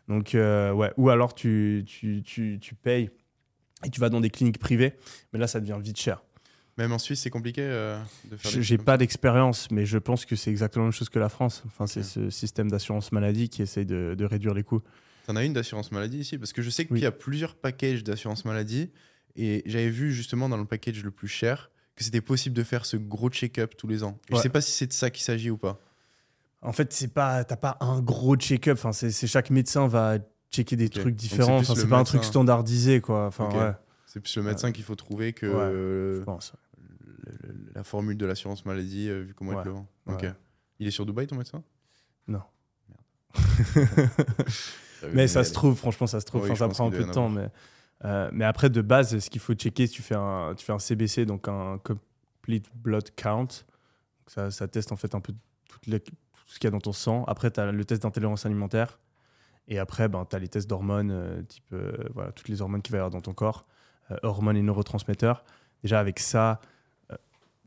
Donc, 0.08 0.34
euh, 0.34 0.70
ouais. 0.70 0.92
Ou 0.99 1.08
alors, 1.08 1.32
tu, 1.32 1.82
tu, 1.87 2.23
tu, 2.23 2.58
tu 2.61 2.75
payes 2.75 3.08
et 3.87 3.88
tu 3.88 4.00
vas 4.00 4.11
dans 4.11 4.20
des 4.20 4.28
cliniques 4.28 4.58
privées. 4.58 4.92
Mais 5.32 5.38
là, 5.38 5.46
ça 5.46 5.61
devient 5.61 5.78
vite 5.80 5.99
cher. 5.99 6.23
Même 6.76 6.93
en 6.93 6.99
Suisse, 6.99 7.21
c'est 7.21 7.31
compliqué 7.31 7.62
euh, 7.62 7.99
de 8.31 8.37
faire. 8.37 8.50
J'ai 8.62 8.78
pas 8.78 8.97
d'expérience, 8.97 9.71
mais 9.71 9.87
je 9.87 9.99
pense 9.99 10.25
que 10.26 10.35
c'est 10.35 10.50
exactement 10.50 10.85
la 10.85 10.88
même 10.88 10.93
chose 10.93 11.09
que 11.09 11.19
la 11.21 11.28
France. 11.28 11.62
Enfin, 11.66 11.87
c'est 11.87 12.02
ce 12.02 12.31
système 12.31 12.71
d'assurance 12.71 13.12
maladie 13.12 13.49
qui 13.49 13.62
essaye 13.62 13.87
de, 13.87 14.14
de 14.19 14.25
réduire 14.25 14.54
les 14.54 14.64
coûts. 14.64 14.83
T'en 15.26 15.37
as 15.37 15.45
une 15.45 15.52
d'assurance 15.52 15.93
maladie 15.93 16.19
ici? 16.19 16.37
Parce 16.37 16.52
que 16.52 16.62
je 16.62 16.71
sais 16.71 16.85
qu'il 16.85 16.95
Oui. 16.95 17.00
y 17.02 17.07
a 17.07 17.12
plusieurs 17.12 17.54
packages 17.54 18.02
d'assurance 18.02 18.45
maladie. 18.45 18.90
Et 19.37 19.62
j'avais 19.66 19.88
vu 19.88 20.12
justement 20.12 20.49
dans 20.49 20.57
le 20.57 20.64
package 20.64 21.02
le 21.04 21.11
plus 21.11 21.28
cher 21.28 21.71
que 21.97 22.02
c'était 22.04 22.21
possible 22.21 22.57
de 22.57 22.62
faire 22.64 22.85
ce 22.87 22.97
gros 22.97 23.31
check-up 23.31 23.75
tous 23.76 23.87
les 23.87 24.02
ans. 24.02 24.19
Et 24.28 24.33
Je 24.33 24.37
Ouais. 24.37 24.43
sais 24.43 24.49
pas 24.49 24.61
si 24.61 24.73
c'est 24.73 24.87
de 24.88 24.93
ça 24.93 25.11
qu'il 25.11 25.23
s'agit 25.25 25.50
ou 25.50 25.57
pas. 25.57 25.81
En 26.62 26.73
fait, 26.73 26.93
c'est 26.93 27.12
pas, 27.12 27.45
t'as 27.45 27.57
pas 27.57 27.76
un 27.81 28.00
gros 28.00 28.37
check-up. 28.37 28.76
Enfin, 28.78 28.93
c'est 28.93 29.26
chaque 29.28 29.50
médecin 29.50 29.87
va 29.87 30.19
checker 30.50 30.76
des 30.76 30.88
trucs 30.88 31.14
différents. 31.14 31.62
c'est 31.62 31.71
Enfin, 31.73 31.87
pas 31.87 31.99
un 31.99 32.04
truc 32.04 32.25
standardisé, 32.25 33.00
quoi. 33.00 33.26
Enfin, 33.26 33.49
ouais, 33.50 33.73
C'est 34.07 34.21
plus 34.21 34.37
le 34.37 34.43
médecin 34.43 34.73
qu'il 34.73 34.85
faut 34.85 34.95
trouver 34.97 35.33
que 35.33 35.47
Ouais. 35.47 35.52
euh, 35.54 36.19
je 36.21 36.25
pense. 36.25 36.52
Le- 37.25 37.73
la 37.75 37.85
formule 37.85 38.16
de 38.16 38.26
l'assurance 38.26 38.64
maladie, 38.64 39.09
euh, 39.09 39.23
vu 39.23 39.35
comment 39.35 39.52
il 39.52 39.57
Ouais. 39.57 39.62
te 39.62 39.69
le 39.69 39.75
vend. 39.75 39.87
Ok. 40.07 40.23
Ouais. 40.23 40.33
Il 40.78 40.87
est 40.87 40.90
sur 40.90 41.07
Dubaï, 41.07 41.26
ton 41.26 41.37
médecin? 41.37 41.62
Non. 42.28 42.43
J'avais 43.75 45.12
Mais 45.14 45.28
ça 45.28 45.45
se 45.45 45.52
trouve, 45.52 45.76
franchement, 45.76 46.07
ça 46.07 46.21
se 46.21 46.26
trouve. 46.26 46.43
Oui, 46.43 46.50
Enfin, 46.50 46.54
je 46.54 46.59
ça 46.59 46.69
prend 46.69 46.88
un 46.88 46.90
peu 46.90 47.04
de 47.04 47.11
temps. 47.12 47.28
Mais, 47.28 47.49
euh, 48.04 48.31
mais 48.33 48.45
après, 48.45 48.71
de 48.71 48.81
base, 48.83 49.19
ce 49.19 49.31
qu'il 49.31 49.40
faut 49.40 49.54
checker, 49.54 49.88
tu 49.88 50.02
fais 50.02 50.14
un, 50.14 50.54
tu 50.57 50.64
fais 50.64 50.73
un 50.73 50.78
CBC, 50.78 51.26
donc 51.26 51.49
un 51.49 51.78
Complete 51.78 52.66
Blood 52.75 53.11
Count. 53.16 53.49
Ça, 54.26 54.50
ça 54.50 54.69
teste 54.69 54.93
en 54.93 54.97
fait 54.97 55.14
un 55.14 55.21
peu 55.21 55.33
les- 55.87 56.00
tout 56.00 56.12
ce 56.47 56.59
qu'il 56.59 56.64
y 56.64 56.69
a 56.69 56.71
dans 56.71 56.81
ton 56.81 56.93
sang. 56.93 57.25
Après, 57.25 57.50
tu 57.50 57.61
as 57.61 57.71
le 57.71 57.85
test 57.85 58.02
d'intolérance 58.02 58.47
alimentaire. 58.47 58.99
Et 59.69 59.78
après, 59.78 60.09
ben, 60.09 60.26
tu 60.28 60.37
as 60.37 60.38
les 60.38 60.49
tests 60.49 60.69
d'hormones, 60.69 61.11
euh, 61.11 61.43
type 61.43 61.75
voilà, 62.14 62.33
toutes 62.33 62.49
les 62.49 62.61
hormones 62.62 62.83
qu'il 62.83 62.93
va 62.93 62.99
y 62.99 63.00
avoir 63.00 63.11
dans 63.11 63.21
ton 63.23 63.33
corps, 63.35 63.66
hormones 64.23 64.57
et 64.57 64.62
neurotransmetteurs. 64.62 65.45
Déjà, 65.83 66.00
avec 66.00 66.19
ça, 66.19 66.61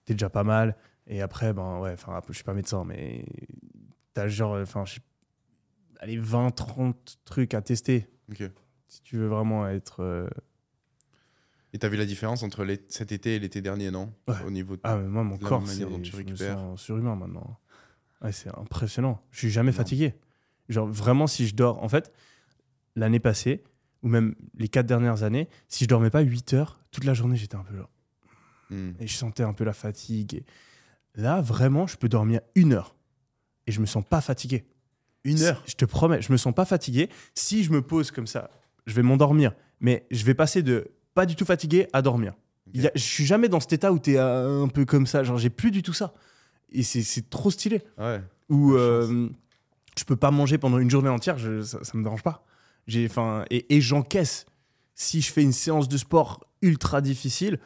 t'es 0.08 0.14
déjà 0.16 0.30
pas 0.32 0.44
mal. 0.44 0.76
Et 1.06 1.22
après, 1.22 1.54
ben, 1.54 1.80
ouais, 1.80 1.92
enfin, 1.94 2.20
je 2.28 2.34
suis 2.34 2.44
pas 2.44 2.54
médecin, 2.56 2.84
mais 2.84 3.26
t'as 4.14 4.28
genre, 4.28 4.56
enfin, 4.60 4.84
je 4.86 4.98
allez, 6.00 6.18
20, 6.18 6.52
30 6.52 7.20
trucs 7.26 7.54
à 7.54 7.62
tester 7.62 8.08
Ok. 8.32 8.44
si 8.88 9.02
tu 9.04 9.18
veux 9.18 9.28
vraiment 9.28 9.68
être. 9.68 10.02
euh, 10.02 10.28
Et 11.74 11.80
t'as 11.80 11.88
vu 11.90 11.98
la 11.98 12.06
différence 12.06 12.44
entre 12.44 12.66
cet 12.90 13.12
été 13.12 13.36
et 13.36 13.40
l'été 13.40 13.62
dernier, 13.62 13.92
non? 13.92 14.14
Ouais. 14.28 14.36
Au 14.46 14.50
niveau 14.50 14.76
de... 14.76 14.82
Ah, 14.84 14.98
mais 14.98 15.08
moi, 15.08 15.24
mon 15.24 15.38
corps, 15.38 15.66
c'est. 15.68 15.86
me 15.86 16.36
sens 16.36 16.82
surhumain 16.82 17.16
maintenant. 17.16 17.58
Ouais, 18.22 18.32
c'est 18.32 18.50
impressionnant. 18.58 19.22
Je 19.32 19.38
suis 19.40 19.50
jamais 19.52 19.72
Non. 19.72 19.78
fatigué. 19.78 20.16
Genre, 20.70 20.88
vraiment, 20.88 21.28
si 21.28 21.48
je 21.48 21.56
dors. 21.56 21.82
En 21.84 21.88
fait, 21.90 22.12
l'année 22.96 23.20
passée, 23.20 23.64
ou 24.04 24.08
même 24.10 24.36
les 24.56 24.68
quatre 24.68 24.88
dernières 24.88 25.24
années, 25.24 25.48
si 25.70 25.84
je 25.86 25.90
dormais 25.90 26.10
pas 26.10 26.22
8 26.22 26.54
heures, 26.54 26.80
toute 26.92 27.04
la 27.06 27.14
journée, 27.14 27.38
j'étais 27.38 27.56
un 27.56 27.64
peu 27.64 27.78
là. 27.78 27.88
Hmm. 28.69 28.91
Et 29.00 29.07
je 29.07 29.15
sentais 29.15 29.43
un 29.43 29.53
peu 29.53 29.63
la 29.63 29.74
fatigue. 29.74 30.33
Et 30.36 30.43
là, 31.21 31.41
vraiment, 31.41 31.88
je 31.88 31.97
peux 31.97 32.09
dormir 32.09 32.41
une 32.55 32.74
heure. 32.74 32.95
Et 33.65 33.71
je 33.71 33.79
me 33.81 33.86
sens 33.86 34.03
pas 34.07 34.21
fatigué. 34.21 34.65
Une 35.24 35.41
heure 35.41 35.63
Je 35.67 35.74
te 35.75 35.86
promets, 35.86 36.21
je 36.21 36.31
me 36.31 36.38
sens 36.38 36.53
pas 36.53 36.65
fatigué. 36.65 37.09
Si 37.36 37.63
je 37.63 37.71
me 37.71 37.81
pose 37.81 38.12
comme 38.12 38.27
ça, 38.27 38.50
je 38.86 38.93
vais 38.93 39.03
m'endormir. 39.03 39.53
Mais 39.79 40.05
je 40.12 40.24
vais 40.25 40.33
passer 40.33 40.62
de 40.63 40.89
pas 41.13 41.25
du 41.25 41.36
tout 41.36 41.45
fatigué 41.45 41.88
à 41.93 42.01
dormir. 42.01 42.33
Il 42.74 42.81
y 42.81 42.88
a- 42.88 42.91
je 42.95 43.01
suis 43.01 43.25
jamais 43.25 43.50
dans 43.50 43.59
cet 43.59 43.74
état 43.74 43.91
où 43.91 44.00
tu 44.00 44.13
es 44.13 44.17
un 44.17 44.67
peu 44.67 44.86
comme 44.86 45.07
ça. 45.07 45.24
Genre, 45.24 45.38
j'ai 45.38 45.50
plus 45.50 45.71
du 45.71 45.81
tout 45.83 45.93
ça. 45.93 46.13
Et 46.71 46.83
c'est- 46.83 47.29
trop 47.29 47.50
stylé. 47.51 47.81
Ouais. 47.97 48.21
Où 48.50 48.74
La 48.74 48.79
euh, 48.81 49.29
je 49.97 50.03
peux 50.03 50.15
pas 50.17 50.31
manger 50.31 50.57
pendant 50.57 50.77
une 50.79 50.89
journée 50.89 51.09
entière, 51.09 51.38
je- 51.38 51.62
ça, 51.62 51.83
ça 51.83 51.97
me 51.97 52.03
dérange 52.03 52.24
pas. 52.24 52.45
J'ai, 52.88 53.07
'fin, 53.07 53.45
et 53.50 53.75
et 53.75 53.81
j'encaisse. 53.81 54.45
Si 54.95 55.21
je 55.21 55.31
fais 55.31 55.43
une 55.43 55.51
séance 55.53 55.88
de 55.89 55.97
sport 55.97 56.45
ultra 56.62 57.01
difficile, 57.01 57.59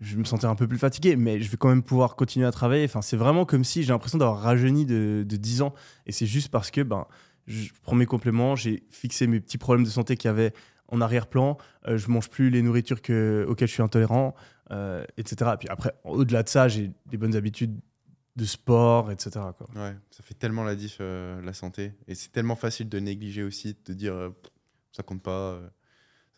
je 0.00 0.14
vais 0.14 0.20
me 0.20 0.24
sentir 0.24 0.48
un 0.48 0.54
peu 0.54 0.68
plus 0.68 0.78
fatigué, 0.78 1.16
mais 1.16 1.40
je 1.40 1.50
vais 1.50 1.56
quand 1.56 1.68
même 1.68 1.82
pouvoir 1.82 2.14
continuer 2.14 2.46
à 2.46 2.52
travailler. 2.52 2.84
Enfin, 2.84 3.02
c'est 3.02 3.16
vraiment 3.16 3.44
comme 3.44 3.64
si 3.64 3.82
j'ai 3.82 3.88
l'impression 3.88 4.18
d'avoir 4.18 4.40
rajeuni 4.40 4.86
de, 4.86 5.24
de 5.26 5.36
10 5.36 5.62
ans. 5.62 5.74
Et 6.06 6.12
c'est 6.12 6.26
juste 6.26 6.48
parce 6.50 6.70
que 6.70 6.82
ben, 6.82 7.06
je 7.46 7.70
prends 7.82 7.96
mes 7.96 8.06
compléments, 8.06 8.54
j'ai 8.54 8.84
fixé 8.90 9.26
mes 9.26 9.40
petits 9.40 9.58
problèmes 9.58 9.84
de 9.84 9.90
santé 9.90 10.16
qu'il 10.16 10.28
y 10.28 10.30
avait 10.30 10.52
en 10.90 11.00
arrière-plan, 11.00 11.58
euh, 11.86 11.98
je 11.98 12.08
mange 12.08 12.30
plus 12.30 12.48
les 12.48 12.62
nourritures 12.62 13.02
que, 13.02 13.44
auxquelles 13.48 13.68
je 13.68 13.74
suis 13.74 13.82
intolérant, 13.82 14.34
euh, 14.70 15.04
etc. 15.18 15.52
Puis 15.58 15.68
après, 15.68 15.92
au-delà 16.04 16.42
de 16.42 16.48
ça, 16.48 16.68
j'ai 16.68 16.90
des 17.06 17.16
bonnes 17.18 17.36
habitudes 17.36 17.78
de 18.36 18.44
sport, 18.44 19.10
etc. 19.10 19.30
Quoi. 19.56 19.66
Ouais, 19.74 19.94
ça 20.10 20.22
fait 20.22 20.34
tellement 20.34 20.64
la 20.64 20.74
diff, 20.76 20.98
euh, 21.00 21.42
la 21.42 21.52
santé. 21.52 21.92
Et 22.06 22.14
c'est 22.14 22.30
tellement 22.30 22.56
facile 22.56 22.88
de 22.88 22.98
négliger 23.00 23.42
aussi, 23.42 23.76
de 23.84 23.92
dire 23.92 24.14
euh, 24.14 24.30
ça 24.92 25.02
compte 25.02 25.22
pas, 25.22 25.60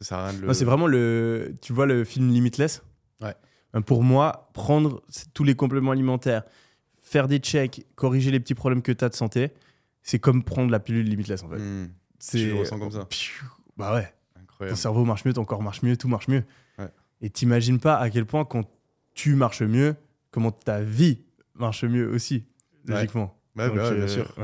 ça 0.01 0.09
sert 0.09 0.19
à 0.19 0.29
rien 0.29 0.39
de 0.41 0.47
le. 0.47 0.55
C'est 0.55 0.65
vraiment 0.65 0.87
le. 0.87 1.55
Tu 1.61 1.73
vois 1.73 1.87
le 1.87 2.05
film 2.05 2.31
Limitless? 2.31 2.83
Ouais. 3.21 3.35
Euh, 3.75 3.81
Pour 3.81 4.03
moi, 4.03 4.51
prendre 4.53 5.03
tous 5.35 5.45
les 5.45 5.55
compléments 5.55 5.91
alimentaires, 5.93 6.43
faire 7.01 7.29
des 7.29 7.39
checks, 7.39 7.87
corriger 7.95 8.31
les 8.31 8.41
petits 8.41 8.55
problèmes 8.55 8.83
que 8.83 8.93
tu 8.93 9.05
as 9.05 9.09
de 9.09 9.15
santé, 9.15 9.53
c'est 10.03 10.19
comme 10.19 10.43
prendre 10.43 10.71
la 10.71 10.81
pilule 10.81 11.07
Limitless 11.07 11.43
en 11.43 11.49
fait. 11.51 11.61
C'est 12.19 12.39
tu 12.39 12.47
le 12.49 12.57
ressens 12.57 12.79
comme 12.79 12.91
ça. 12.91 13.05
Piou. 13.07 13.47
Bah 13.77 13.95
ouais. 13.95 14.13
Ton 14.35 14.41
Incroyable. 14.43 14.79
cerveau 14.79 15.05
marche 15.05 15.25
mieux, 15.25 15.33
ton 15.33 15.45
corps 15.45 15.63
marche 15.63 15.83
mieux, 15.83 15.97
tout 15.97 16.09
marche 16.09 16.29
mieux. 16.29 16.45
Ouais. 16.79 16.89
Et 17.23 17.31
t'imagines 17.31 17.79
pas 17.81 17.97
à 17.97 18.11
quel 18.11 18.27
point 18.27 18.45
quand 18.45 18.69
tu 19.15 19.35
marches 19.35 19.63
mieux, 19.63 19.97
comment 20.31 20.53
ta 20.53 20.83
vie 20.83 21.23
marche 21.55 21.85
mieux 21.85 22.09
aussi, 22.09 22.45
logiquement. 22.85 23.39
Ouais, 23.57 23.67
Donc, 23.69 23.77
bah 23.77 23.83
ouais, 23.89 23.95
bien 23.95 24.03
euh, 24.05 24.09
sûr. 24.09 24.35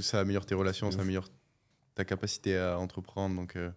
Ça 0.00 0.20
améliore 0.20 0.46
tes 0.46 0.54
relations, 0.54 0.90
ça 0.90 1.00
améliore 1.00 1.28
ta 1.94 2.04
capacité 2.04 2.56
à 2.56 2.78
entreprendre. 2.78 3.36
Donc, 3.36 3.56
euh, 3.56 3.70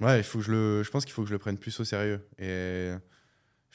ouais, 0.00 0.18
il 0.18 0.24
faut 0.24 0.38
que 0.38 0.44
je 0.44 0.50
le. 0.50 0.82
Je 0.82 0.90
pense 0.90 1.04
qu'il 1.04 1.14
faut 1.14 1.22
que 1.22 1.28
je 1.28 1.32
le 1.32 1.38
prenne 1.38 1.58
plus 1.58 1.78
au 1.78 1.84
sérieux. 1.84 2.26
Et 2.38 2.92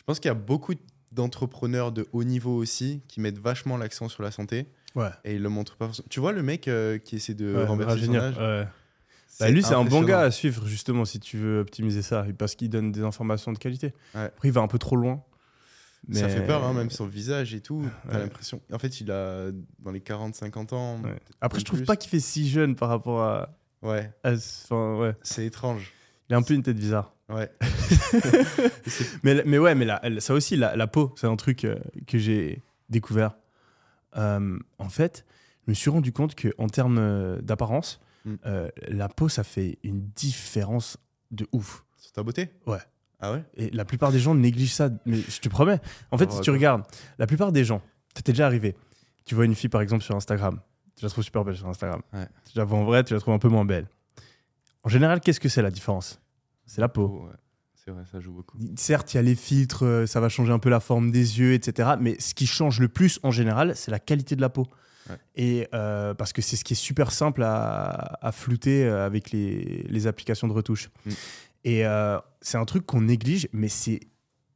je 0.01 0.05
pense 0.05 0.19
qu'il 0.19 0.29
y 0.29 0.31
a 0.31 0.35
beaucoup 0.35 0.73
d'entrepreneurs 1.11 1.91
de 1.91 2.07
haut 2.13 2.23
niveau 2.23 2.55
aussi 2.55 3.01
qui 3.07 3.19
mettent 3.21 3.37
vachement 3.37 3.77
l'accent 3.77 4.09
sur 4.09 4.23
la 4.23 4.31
santé 4.31 4.67
Ouais. 4.95 5.09
et 5.23 5.35
ils 5.35 5.41
le 5.41 5.49
montrent 5.49 5.77
pas. 5.77 5.85
forcément. 5.85 6.07
Tu 6.09 6.19
vois 6.19 6.31
le 6.33 6.43
mec 6.43 6.67
euh, 6.67 6.97
qui 6.97 7.15
essaie 7.15 7.33
de 7.33 7.53
Ouais, 7.55 7.65
renverser 7.65 8.05
son 8.05 8.15
âge? 8.15 8.37
Ouais. 8.37 8.67
Bah, 9.39 9.49
lui, 9.49 9.63
c'est 9.63 9.73
un 9.73 9.85
bon 9.85 10.03
gars 10.03 10.19
à 10.21 10.31
suivre, 10.31 10.67
justement, 10.67 11.05
si 11.05 11.19
tu 11.19 11.37
veux 11.37 11.59
optimiser 11.61 12.01
ça, 12.01 12.25
parce 12.37 12.55
qu'il 12.55 12.69
donne 12.69 12.91
des 12.91 13.01
informations 13.01 13.51
de 13.53 13.57
qualité. 13.57 13.93
Ouais. 14.13 14.21
Après, 14.25 14.49
il 14.49 14.51
va 14.51 14.61
un 14.61 14.67
peu 14.67 14.77
trop 14.77 14.95
loin. 14.97 15.23
Ça 16.11 16.27
fait 16.29 16.45
peur, 16.45 16.63
hein, 16.65 16.73
même 16.73 16.89
sur 16.89 17.05
le 17.05 17.11
visage 17.11 17.53
et 17.53 17.61
tout. 17.61 17.85
T'as 18.09 18.15
Ouais. 18.15 18.23
l'impression. 18.23 18.59
En 18.73 18.79
fait, 18.79 18.99
il 19.01 19.11
a 19.11 19.51
dans 19.79 19.91
les 19.91 19.99
40-50 20.01 20.73
ans. 20.73 20.99
Ouais. 21.01 21.15
Après, 21.41 21.59
je 21.59 21.65
trouve 21.65 21.79
plus. 21.79 21.85
pas 21.85 21.95
qu'il 21.95 22.09
fait 22.09 22.19
si 22.19 22.49
jeune 22.49 22.75
par 22.75 22.89
rapport 22.89 23.21
à. 23.21 23.57
Ouais, 23.81 24.11
à 24.23 24.35
ce- 24.37 24.65
Enfin, 24.65 24.97
ouais. 24.99 25.15
c'est 25.23 25.45
étrange. 25.45 25.91
Il 26.31 26.33
a 26.33 26.37
un 26.37 26.41
peu 26.43 26.53
une 26.53 26.63
tête 26.63 26.77
bizarre. 26.77 27.13
Ouais. 27.27 27.51
Mais, 29.23 29.43
mais 29.45 29.57
ouais, 29.57 29.75
mais 29.75 29.83
la- 29.85 30.01
ça 30.19 30.33
aussi, 30.33 30.55
la, 30.55 30.75
la 30.77 30.87
peau, 30.87 31.13
c'est 31.17 31.27
un 31.27 31.35
truc 31.35 31.65
euh, 31.65 31.75
que 32.07 32.17
j'ai 32.17 32.61
découvert. 32.89 33.35
Euh, 34.17 34.57
en 34.79 34.87
fait, 34.89 35.25
je 35.65 35.71
me 35.71 35.75
suis 35.75 35.89
rendu 35.89 36.11
compte 36.13 36.35
qu'en 36.41 36.67
termes 36.67 36.97
euh, 36.99 37.41
d'apparence, 37.41 37.99
Mm. 38.23 38.35
euh, 38.45 38.69
la 38.87 39.09
peau, 39.09 39.27
ça 39.29 39.43
fait 39.43 39.77
une 39.83 40.01
différence 40.15 40.97
de 41.31 41.47
ouf. 41.53 41.83
Sur 41.97 42.11
ta 42.13 42.21
beauté? 42.23 42.49
Ouais. 42.67 42.77
Ah 43.19 43.33
ouais? 43.33 43.43
Et 43.55 43.69
la 43.71 43.83
plupart 43.83 44.11
des 44.13 44.19
gens 44.19 44.35
négligent 44.35 44.73
ça, 44.75 44.89
mais 45.07 45.17
je 45.27 45.39
te 45.41 45.49
promets. 45.49 45.79
En 46.11 46.17
fait, 46.19 46.29
Ah, 46.31 46.35
si 46.35 46.41
tu 46.41 46.51
regardes, 46.51 46.83
la 47.17 47.25
plupart 47.27 47.51
des 47.51 47.63
gens, 47.65 47.81
ça 48.15 48.21
t'est 48.21 48.31
déjà 48.31 48.45
arrivé. 48.45 48.75
Tu 49.25 49.33
vois 49.35 49.43
une 49.45 49.55
fille, 49.55 49.69
par 49.71 49.81
exemple, 49.81 50.03
sur 50.03 50.15
Instagram. 50.15 50.59
Tu 50.95 51.03
la 51.03 51.09
trouves 51.09 51.23
super 51.25 51.43
belle 51.43 51.57
sur 51.57 51.67
Instagram. 51.67 52.01
Ouais. 52.13 52.27
Tu 52.51 52.57
la 52.59 52.63
vois 52.63 52.77
en 52.77 52.83
vrai, 52.85 53.03
tu 53.03 53.13
la 53.15 53.19
trouves 53.19 53.33
un 53.33 53.39
peu 53.39 53.49
moins 53.49 53.65
belle. 53.65 53.87
En 54.83 54.89
général, 54.89 55.19
qu'est-ce 55.19 55.39
que 55.39 55.49
c'est 55.49 55.63
la 55.63 55.71
différence? 55.71 56.20
C'est 56.71 56.81
la 56.81 56.87
peau. 56.87 57.25
Ouais. 57.25 57.35
C'est 57.73 57.91
vrai, 57.91 58.03
ça 58.09 58.19
joue 58.19 58.31
beaucoup. 58.31 58.57
Certes, 58.77 59.13
il 59.13 59.17
y 59.17 59.19
a 59.19 59.23
les 59.23 59.35
filtres, 59.35 59.83
euh, 59.85 60.05
ça 60.05 60.19
va 60.19 60.29
changer 60.29 60.53
un 60.53 60.59
peu 60.59 60.69
la 60.69 60.79
forme 60.79 61.11
des 61.11 61.39
yeux, 61.39 61.53
etc. 61.53 61.95
Mais 61.99 62.15
ce 62.19 62.33
qui 62.33 62.45
change 62.45 62.79
le 62.79 62.87
plus 62.87 63.19
en 63.23 63.31
général, 63.31 63.75
c'est 63.75 63.91
la 63.91 63.99
qualité 63.99 64.35
de 64.35 64.41
la 64.41 64.49
peau. 64.49 64.67
Ouais. 65.09 65.17
Et 65.35 65.67
euh, 65.73 66.13
parce 66.13 66.31
que 66.31 66.41
c'est 66.41 66.55
ce 66.55 66.63
qui 66.63 66.73
est 66.73 66.75
super 66.77 67.11
simple 67.11 67.43
à, 67.43 68.19
à 68.21 68.31
flouter 68.31 68.85
euh, 68.85 69.05
avec 69.05 69.31
les, 69.31 69.83
les 69.89 70.07
applications 70.07 70.47
de 70.47 70.53
retouche. 70.53 70.91
Mm. 71.05 71.11
Et 71.65 71.85
euh, 71.85 72.19
c'est 72.39 72.57
un 72.57 72.65
truc 72.65 72.85
qu'on 72.85 73.01
néglige, 73.01 73.49
mais 73.51 73.67
c'est 73.67 73.99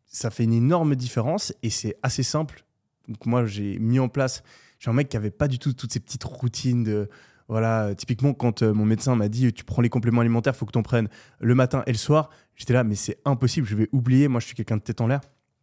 ça 0.05 0.29
fait 0.29 0.45
une 0.45 0.53
énorme 0.53 0.95
différence 0.95 1.53
et 1.63 1.69
c'est 1.69 1.97
assez 2.01 2.23
simple. 2.23 2.63
Donc 3.09 3.25
moi, 3.25 3.45
j'ai 3.45 3.77
mis 3.79 3.99
en 3.99 4.07
place. 4.07 4.43
J'ai 4.79 4.89
un 4.89 4.93
mec 4.93 5.09
qui 5.09 5.17
avait 5.17 5.31
pas 5.31 5.49
du 5.49 5.59
tout 5.59 5.73
toutes 5.73 5.91
ces 5.91 5.99
petites 5.99 6.23
routines 6.23 6.83
de 6.83 7.09
voilà. 7.47 7.93
Typiquement, 7.95 8.33
quand 8.33 8.61
euh, 8.61 8.73
mon 8.73 8.85
médecin 8.85 9.15
m'a 9.15 9.29
dit 9.29 9.53
tu 9.53 9.63
prends 9.63 9.81
les 9.81 9.89
compléments 9.89 10.21
alimentaires, 10.21 10.55
faut 10.55 10.65
que 10.65 10.71
tu 10.71 10.77
en 10.79 10.83
prennes 10.83 11.09
le 11.39 11.55
matin 11.55 11.83
et 11.85 11.91
le 11.91 11.97
soir. 11.97 12.29
J'étais 12.55 12.73
là, 12.73 12.83
mais 12.83 12.95
c'est 12.95 13.17
impossible, 13.25 13.67
je 13.67 13.75
vais 13.75 13.89
oublier. 13.91 14.27
Moi, 14.27 14.39
je 14.39 14.47
suis 14.47 14.55
quelqu'un 14.55 14.77
de 14.77 14.81
tête 14.81 15.01
en 15.01 15.07
l'air. 15.07 15.21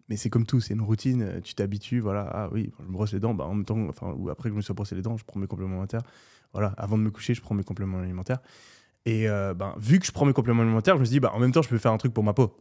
Mais 0.09 0.17
c'est 0.17 0.31
comme 0.31 0.45
tout, 0.45 0.61
c'est 0.61 0.75
une 0.75 0.83
routine, 0.83 1.23
euh, 1.23 1.41
tu 1.41 1.55
t'habitues, 1.55 2.01
voilà. 2.01 2.29
Ah 2.33 2.49
oui, 2.53 2.71
je 2.79 2.85
me 2.85 2.93
brosse 2.93 3.13
les 3.13 3.21
dents, 3.21 3.35
bah, 3.35 3.45
en 3.45 3.55
même 3.55 3.65
temps, 3.65 3.79
enfin, 3.89 4.13
ou 4.19 4.29
après 4.31 4.49
que 4.49 4.55
je 4.55 4.57
me 4.57 4.61
sois 4.61 4.75
brossé 4.75 4.95
les 4.95 5.01
dents, 5.01 5.17
je 5.17 5.25
prends 5.25 5.41
mes 5.41 5.47
compléments 5.47 5.73
alimentaires. 5.73 6.03
Voilà, 6.53 6.75
avant 6.77 6.99
de 6.99 7.03
me 7.03 7.11
coucher, 7.11 7.35
je 7.35 7.41
prends 7.41 7.55
mes 7.55 7.63
compléments 7.65 7.99
alimentaires. 7.99 8.41
Et 9.07 9.29
euh, 9.29 9.55
ben, 9.55 9.75
vu 9.79 9.99
que 10.01 10.07
je 10.07 10.13
prends 10.13 10.27
mes 10.27 10.33
compléments 10.33 10.63
alimentaires, 10.63 10.97
je 10.97 11.01
me 11.01 11.05
suis 11.05 11.15
dit, 11.15 11.21
bah, 11.21 11.33
en 11.35 11.39
même 11.39 11.53
temps, 11.53 11.63
je 11.63 11.69
peux 11.69 11.79
faire 11.79 11.93
un 11.93 11.99
truc 11.99 12.13
pour 12.13 12.25
ma 12.25 12.35
peau. 12.35 12.55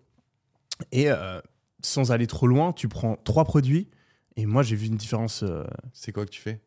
Et 0.92 1.12
euh, 1.12 1.42
sans 1.82 2.12
aller 2.12 2.28
trop 2.28 2.48
loin, 2.48 2.74
tu 2.74 2.88
prends 2.88 3.18
trois 3.24 3.44
produits. 3.44 3.90
Et 4.38 4.46
moi, 4.46 4.64
j'ai 4.64 4.76
vu 4.76 4.88
une 4.88 4.96
différence. 4.96 5.44
euh, 5.44 5.66
C'est 5.94 6.12
quoi 6.12 6.26
que 6.26 6.32
tu 6.32 6.42
fais? 6.42 6.62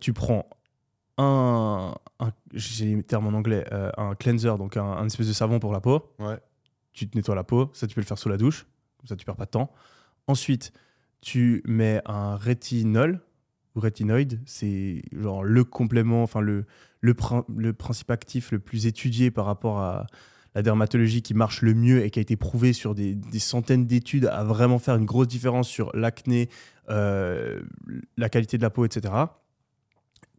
tu 0.00 0.14
prends 0.14 0.48
un, 1.18 1.94
un- 2.20 2.32
j'ai 2.52 2.94
les 2.96 3.02
termes 3.02 3.26
en 3.26 3.36
anglais, 3.36 3.64
euh, 3.72 3.90
un 3.96 4.14
cleanser, 4.14 4.56
donc 4.58 4.76
un, 4.76 4.84
un 4.84 5.06
espèce 5.06 5.28
de 5.28 5.32
savon 5.32 5.58
pour 5.58 5.72
la 5.72 5.80
peau. 5.80 6.12
Ouais. 6.18 6.38
Tu 6.92 7.08
te 7.08 7.16
nettoies 7.16 7.34
la 7.34 7.44
peau, 7.44 7.70
ça 7.74 7.86
tu 7.86 7.94
peux 7.94 8.00
le 8.00 8.06
faire 8.06 8.18
sous 8.18 8.28
la 8.28 8.36
douche, 8.38 8.66
comme 8.98 9.06
ça 9.08 9.16
tu 9.16 9.24
perds 9.24 9.36
pas 9.36 9.44
de 9.44 9.50
temps. 9.50 9.70
Ensuite, 10.26 10.72
tu 11.20 11.62
mets 11.66 12.00
un 12.06 12.36
rétinol 12.36 13.20
ou 13.74 13.80
rétinoïde, 13.80 14.40
c'est 14.46 15.02
genre 15.12 15.44
le 15.44 15.64
complément, 15.64 16.22
enfin 16.22 16.40
le, 16.40 16.64
le, 17.00 17.14
prin- 17.14 17.44
le 17.54 17.72
principe 17.74 18.10
actif 18.10 18.50
le 18.50 18.58
plus 18.58 18.86
étudié 18.86 19.30
par 19.30 19.44
rapport 19.44 19.78
à 19.80 20.06
la 20.54 20.62
dermatologie 20.62 21.20
qui 21.20 21.34
marche 21.34 21.60
le 21.60 21.74
mieux 21.74 22.02
et 22.02 22.10
qui 22.10 22.18
a 22.18 22.22
été 22.22 22.36
prouvé 22.36 22.72
sur 22.72 22.94
des, 22.94 23.14
des 23.14 23.38
centaines 23.38 23.86
d'études 23.86 24.24
à 24.26 24.42
vraiment 24.44 24.78
faire 24.78 24.96
une 24.96 25.04
grosse 25.04 25.28
différence 25.28 25.68
sur 25.68 25.94
l'acné, 25.94 26.48
euh, 26.88 27.60
la 28.16 28.30
qualité 28.30 28.56
de 28.56 28.62
la 28.62 28.70
peau, 28.70 28.86
etc. 28.86 29.12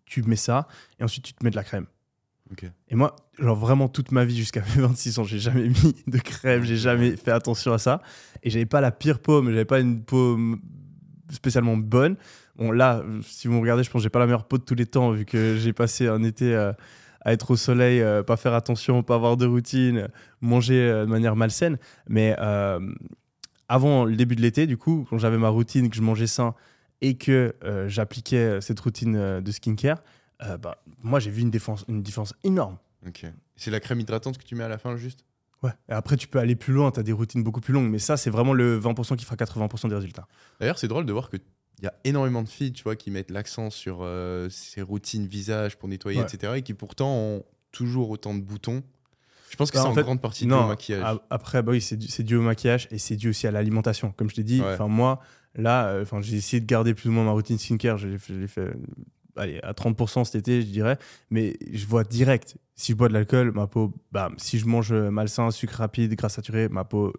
Tu 0.08 0.24
mets 0.24 0.36
ça 0.36 0.68
et 1.00 1.04
ensuite 1.04 1.24
tu 1.24 1.34
te 1.34 1.44
mets 1.44 1.52
de 1.52 1.56
la 1.56 1.64
crème. 1.64 1.86
Et 2.90 2.96
moi, 2.96 3.16
genre 3.38 3.58
vraiment 3.58 3.88
toute 3.88 4.12
ma 4.12 4.26
vie 4.26 4.38
jusqu'à 4.38 4.62
mes 4.62 4.82
26 4.82 5.20
ans, 5.20 5.24
j'ai 5.24 5.40
jamais 5.40 5.68
mis 5.68 5.96
de 6.08 6.18
crème, 6.18 6.64
j'ai 6.64 6.78
jamais 6.78 7.16
fait 7.16 7.32
attention 7.32 7.74
à 7.74 7.78
ça. 7.78 8.02
Et 8.44 8.50
j'avais 8.50 8.66
pas 8.66 8.82
la 8.82 8.92
pire 8.92 9.20
peau, 9.20 9.42
mais 9.42 9.52
j'avais 9.52 9.66
pas 9.66 9.80
une 9.80 10.02
peau 10.04 10.38
spécialement 11.30 11.78
bonne. 11.78 12.16
Bon, 12.56 12.72
là, 12.72 13.04
si 13.22 13.48
vous 13.48 13.56
me 13.56 13.60
regardez, 13.60 13.84
je 13.84 13.90
pense 13.90 14.00
que 14.00 14.04
j'ai 14.04 14.10
pas 14.10 14.20
la 14.20 14.26
meilleure 14.26 14.46
peau 14.46 14.58
de 14.58 14.64
tous 14.64 14.76
les 14.76 14.86
temps, 14.86 15.12
vu 15.12 15.26
que 15.26 15.58
j'ai 15.58 15.74
passé 15.74 16.08
un 16.08 16.24
été 16.24 16.56
euh, 16.56 16.72
à 17.22 17.34
être 17.34 17.52
au 17.52 17.56
soleil, 17.56 18.02
euh, 18.02 18.24
pas 18.24 18.38
faire 18.38 18.54
attention, 18.54 19.04
pas 19.04 19.16
avoir 19.16 19.38
de 19.38 19.46
routine, 19.46 20.08
manger 20.42 20.80
euh, 20.80 21.06
de 21.06 21.10
manière 21.10 21.36
malsaine. 21.36 21.78
Mais 22.08 22.36
avant 23.70 24.06
le 24.06 24.16
début 24.16 24.36
de 24.36 24.42
l'été, 24.42 24.66
du 24.66 24.78
coup, 24.78 25.06
quand 25.10 25.18
j'avais 25.18 25.38
ma 25.38 25.50
routine, 25.50 25.90
que 25.90 25.96
je 25.96 26.02
mangeais 26.02 26.28
sain 26.28 26.56
et 27.02 27.18
que 27.18 27.56
euh, 27.64 27.88
j'appliquais 27.90 28.60
cette 28.62 28.80
routine 28.80 29.16
euh, 29.16 29.42
de 29.42 29.52
skincare, 29.52 30.02
euh, 30.44 30.58
bah, 30.58 30.82
moi 31.04 31.20
j'ai 31.20 31.32
vu 31.32 31.42
une, 31.42 31.52
défense, 31.52 31.86
une 31.88 32.02
différence 32.02 32.34
énorme. 32.44 32.78
Ok. 33.08 33.26
C'est 33.56 33.72
la 33.72 33.80
crème 33.80 34.00
hydratante 34.00 34.38
que 34.38 34.44
tu 34.44 34.56
mets 34.56 34.64
à 34.64 34.68
la 34.70 34.78
fin, 34.78 34.96
juste? 34.98 35.20
Ouais. 35.64 35.72
Et 35.90 35.94
après, 35.94 36.18
tu 36.18 36.28
peux 36.28 36.38
aller 36.40 36.56
plus 36.56 36.74
loin, 36.74 36.92
tu 36.92 37.00
as 37.00 37.04
des 37.04 37.12
routines 37.12 37.44
beaucoup 37.44 37.62
plus 37.62 37.74
longues, 37.74 37.90
mais 37.90 37.98
ça, 38.00 38.16
c'est 38.18 38.30
vraiment 38.30 38.54
le 38.54 38.80
20% 38.80 39.16
qui 39.16 39.26
fera 39.26 39.36
80% 39.36 39.90
des 39.90 39.96
résultats. 39.96 40.28
D'ailleurs, 40.60 40.78
c'est 40.78 40.88
drôle 40.88 41.06
de 41.08 41.12
voir 41.14 41.30
qu'il 41.32 41.40
y 41.82 41.88
a 41.88 41.94
énormément 42.04 42.44
de 42.44 42.50
filles, 42.50 42.74
tu 42.74 42.84
vois, 42.84 42.96
qui 42.96 43.10
mettent 43.10 43.32
l'accent 43.32 43.72
sur 43.72 44.00
euh, 44.02 44.50
ces 44.52 44.84
routines 44.84 45.26
visage 45.26 45.78
pour 45.78 45.90
nettoyer, 45.90 46.20
Ouais. 46.20 46.26
etc. 46.32 46.54
Et 46.58 46.62
qui 46.62 46.76
pourtant 46.76 47.12
ont 47.16 47.44
toujours 47.72 48.12
autant 48.12 48.36
de 48.36 48.42
boutons. 48.42 48.84
Je 49.50 49.56
pense 49.56 49.72
que 49.72 49.78
Bah, 49.78 49.82
c'est 49.84 49.88
en 49.88 49.92
en, 49.92 49.96
fait, 49.96 50.04
grande 50.04 50.22
partie 50.22 50.44
dû 50.46 50.50
Non, 50.52 50.66
au 50.66 50.68
maquillage. 50.68 51.04
a- 51.04 51.22
après, 51.32 51.64
bah 51.64 51.72
oui, 51.72 51.82
c'est 51.82 51.96
dû, 51.98 52.08
dû 52.24 52.36
au 52.36 52.42
maquillage 52.44 52.88
et 52.92 53.00
c'est 53.00 53.16
dû 53.16 53.30
aussi 53.30 53.48
à 53.48 53.52
l'alimentation. 53.52 54.12
Comme 54.12 54.30
je 54.30 54.36
t'ai 54.36 54.44
dit, 54.44 54.62
Ouais. 54.62 54.78
moi, 54.88 55.22
là, 55.58 55.88
euh, 55.90 56.04
enfin 56.04 56.22
j'ai 56.22 56.38
essayé 56.38 56.62
de 56.62 56.66
garder 56.66 56.94
plus 56.94 57.10
ou 57.10 57.12
moins 57.12 57.24
ma 57.26 57.32
routine 57.32 57.58
skincare. 57.58 57.98
Je 57.98 58.08
l'ai 58.08 58.48
fait, 58.48 58.62
euh, 58.62 58.74
allez, 59.36 59.60
à 59.64 59.74
30% 59.74 60.24
cet 60.26 60.36
été, 60.36 60.62
je 60.62 60.68
dirais. 60.68 60.98
Mais 61.30 61.58
je 61.72 61.86
vois 61.86 62.04
direct, 62.04 62.58
si 62.76 62.92
je 62.94 62.98
bois 62.98 63.08
de 63.10 63.14
l'alcool, 63.14 63.52
ma 63.52 63.68
peau, 63.68 63.94
bam. 64.12 64.36
Si 64.38 64.60
je 64.60 64.66
mange 64.68 64.92
euh, 64.92 65.10
malsain, 65.12 65.52
sucre 65.52 65.76
rapide, 65.80 66.16
gras 66.16 66.30
saturé, 66.30 66.70
ma 66.70 66.84
peau, 66.84 67.14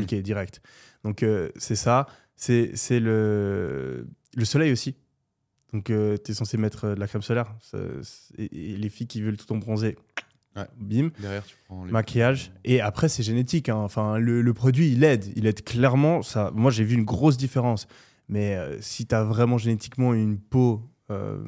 niquée, 0.00 0.22
direct. 0.22 0.60
Donc 1.04 1.22
euh, 1.22 1.50
c'est 1.56 1.76
ça. 1.76 2.06
C'est 2.36 2.70
c'est 2.74 3.00
le, 3.00 4.06
le 4.36 4.44
soleil 4.44 4.70
aussi. 4.72 4.94
Donc 5.72 5.84
tu 5.86 5.92
es 5.92 6.34
censé 6.34 6.56
mettre 6.56 6.84
euh, 6.86 6.94
de 6.94 7.00
la 7.00 7.06
crème 7.08 7.22
solaire. 7.22 7.54
Ça- 7.60 7.78
et, 8.38 8.72
et 8.72 8.76
les 8.76 8.88
filles 8.88 9.06
qui 9.06 9.20
veulent 9.22 9.36
tout 9.36 9.52
en 9.52 9.56
bronzer, 9.56 9.96
Ouais. 10.56 10.66
bim 10.78 11.10
Derrière, 11.18 11.44
tu 11.44 11.54
prends 11.66 11.84
les... 11.84 11.92
maquillage. 11.92 12.50
Et 12.64 12.80
après, 12.80 13.08
c'est 13.08 13.22
génétique. 13.22 13.68
hein. 13.68 13.76
Enfin, 13.76 14.18
le, 14.18 14.42
le 14.42 14.54
produit, 14.54 14.90
il 14.90 15.04
aide. 15.04 15.24
Il 15.36 15.46
aide 15.46 15.62
clairement. 15.62 16.22
Ça, 16.22 16.50
moi, 16.54 16.70
j'ai 16.70 16.84
vu 16.84 16.94
une 16.94 17.04
grosse 17.04 17.36
différence. 17.36 17.86
Mais 18.28 18.56
euh, 18.56 18.80
si 18.80 19.06
tu 19.06 19.14
as 19.14 19.24
vraiment 19.24 19.56
génétiquement 19.58 20.12
une 20.14 20.38
peau 20.38 20.82
euh, 21.10 21.38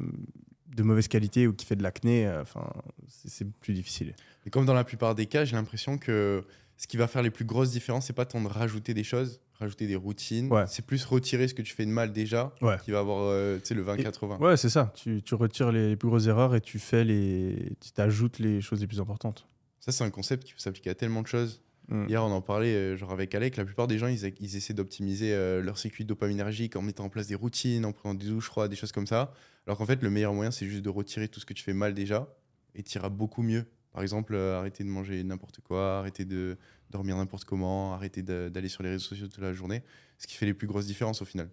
de 0.75 0.83
mauvaise 0.83 1.07
qualité 1.07 1.45
ou 1.47 1.53
qui 1.53 1.65
fait 1.65 1.75
de 1.75 1.83
l'acné, 1.83 2.25
euh, 2.25 2.41
enfin, 2.41 2.67
c'est 3.07 3.47
plus 3.59 3.73
difficile. 3.73 4.15
Et 4.45 4.49
comme 4.49 4.65
dans 4.65 4.73
la 4.73 4.83
plupart 4.83 5.13
des 5.13 5.25
cas, 5.27 5.45
j'ai 5.45 5.55
l'impression 5.55 5.97
que 5.97 6.43
ce 6.81 6.87
qui 6.87 6.97
va 6.97 7.07
faire 7.07 7.21
les 7.21 7.29
plus 7.29 7.45
grosses 7.45 7.69
différences, 7.69 8.07
c'est 8.07 8.13
pas 8.13 8.25
tant 8.25 8.41
de 8.41 8.47
rajouter 8.47 8.95
des 8.95 9.03
choses, 9.03 9.39
rajouter 9.59 9.85
des 9.85 9.95
routines. 9.95 10.51
Ouais. 10.51 10.63
C'est 10.65 10.83
plus 10.83 11.05
retirer 11.05 11.47
ce 11.47 11.53
que 11.53 11.61
tu 11.61 11.75
fais 11.75 11.85
de 11.85 11.91
mal 11.91 12.11
déjà, 12.11 12.55
Ouais. 12.59 12.77
qui 12.83 12.89
va 12.89 12.97
avoir 12.97 13.19
euh, 13.29 13.59
le 13.69 13.83
20-80. 13.83 14.39
Ouais, 14.39 14.57
c'est 14.57 14.69
ça. 14.69 14.91
Tu, 14.95 15.21
tu 15.21 15.35
retires 15.35 15.71
les, 15.71 15.89
les 15.89 15.95
plus 15.95 16.07
grosses 16.09 16.25
erreurs 16.25 16.55
et 16.55 16.59
tu 16.61 16.79
fais 16.79 17.03
les, 17.03 17.73
tu 17.79 17.91
t'ajoutes 17.91 18.39
les 18.39 18.61
choses 18.61 18.81
les 18.81 18.87
plus 18.87 18.99
importantes. 18.99 19.47
Ça, 19.79 19.91
c'est 19.91 20.03
un 20.03 20.09
concept 20.09 20.43
qui 20.43 20.53
peut 20.53 20.59
s'appliquer 20.59 20.89
à 20.89 20.95
tellement 20.95 21.21
de 21.21 21.27
choses. 21.27 21.61
Mm. 21.89 22.05
Hier, 22.09 22.23
on 22.23 22.31
en 22.31 22.41
parlait 22.41 22.73
euh, 22.73 22.97
genre 22.97 23.11
avec 23.11 23.35
Alec. 23.35 23.57
La 23.57 23.65
plupart 23.65 23.85
des 23.85 23.99
gens, 23.99 24.07
ils, 24.07 24.33
ils 24.39 24.55
essaient 24.55 24.73
d'optimiser 24.73 25.35
euh, 25.35 25.61
leur 25.61 25.77
circuit 25.77 26.03
dopaminergique 26.03 26.75
en 26.75 26.81
mettant 26.81 27.03
en 27.03 27.09
place 27.09 27.27
des 27.27 27.35
routines, 27.35 27.85
en 27.85 27.91
prenant 27.91 28.15
des 28.15 28.25
douches 28.25 28.47
froides, 28.47 28.71
des 28.71 28.75
choses 28.75 28.91
comme 28.91 29.05
ça. 29.07 29.35
Alors 29.67 29.77
qu'en 29.77 29.85
fait, 29.85 30.01
le 30.01 30.09
meilleur 30.09 30.33
moyen, 30.33 30.49
c'est 30.49 30.65
juste 30.65 30.81
de 30.83 30.89
retirer 30.89 31.27
tout 31.27 31.39
ce 31.39 31.45
que 31.45 31.53
tu 31.53 31.61
fais 31.63 31.73
mal 31.73 31.93
déjà 31.93 32.27
et 32.73 32.81
tu 32.81 32.97
iras 32.97 33.09
beaucoup 33.09 33.43
mieux. 33.43 33.65
Par 33.93 34.01
exemple, 34.01 34.33
euh, 34.35 34.57
arrêter 34.57 34.83
de 34.83 34.89
manger 34.89 35.23
n'importe 35.23 35.59
quoi, 35.61 35.99
arrêter 35.99 36.25
de 36.25 36.57
dormir 36.89 37.17
n'importe 37.17 37.45
comment, 37.45 37.93
arrêter 37.93 38.21
d'aller 38.21 38.69
sur 38.69 38.83
les 38.83 38.89
réseaux 38.89 39.05
sociaux 39.05 39.27
toute 39.27 39.41
la 39.41 39.53
journée. 39.53 39.83
Ce 40.17 40.27
qui 40.27 40.35
fait 40.35 40.45
les 40.45 40.53
plus 40.53 40.67
grosses 40.67 40.85
différences 40.85 41.21
au 41.21 41.25
final. 41.25 41.49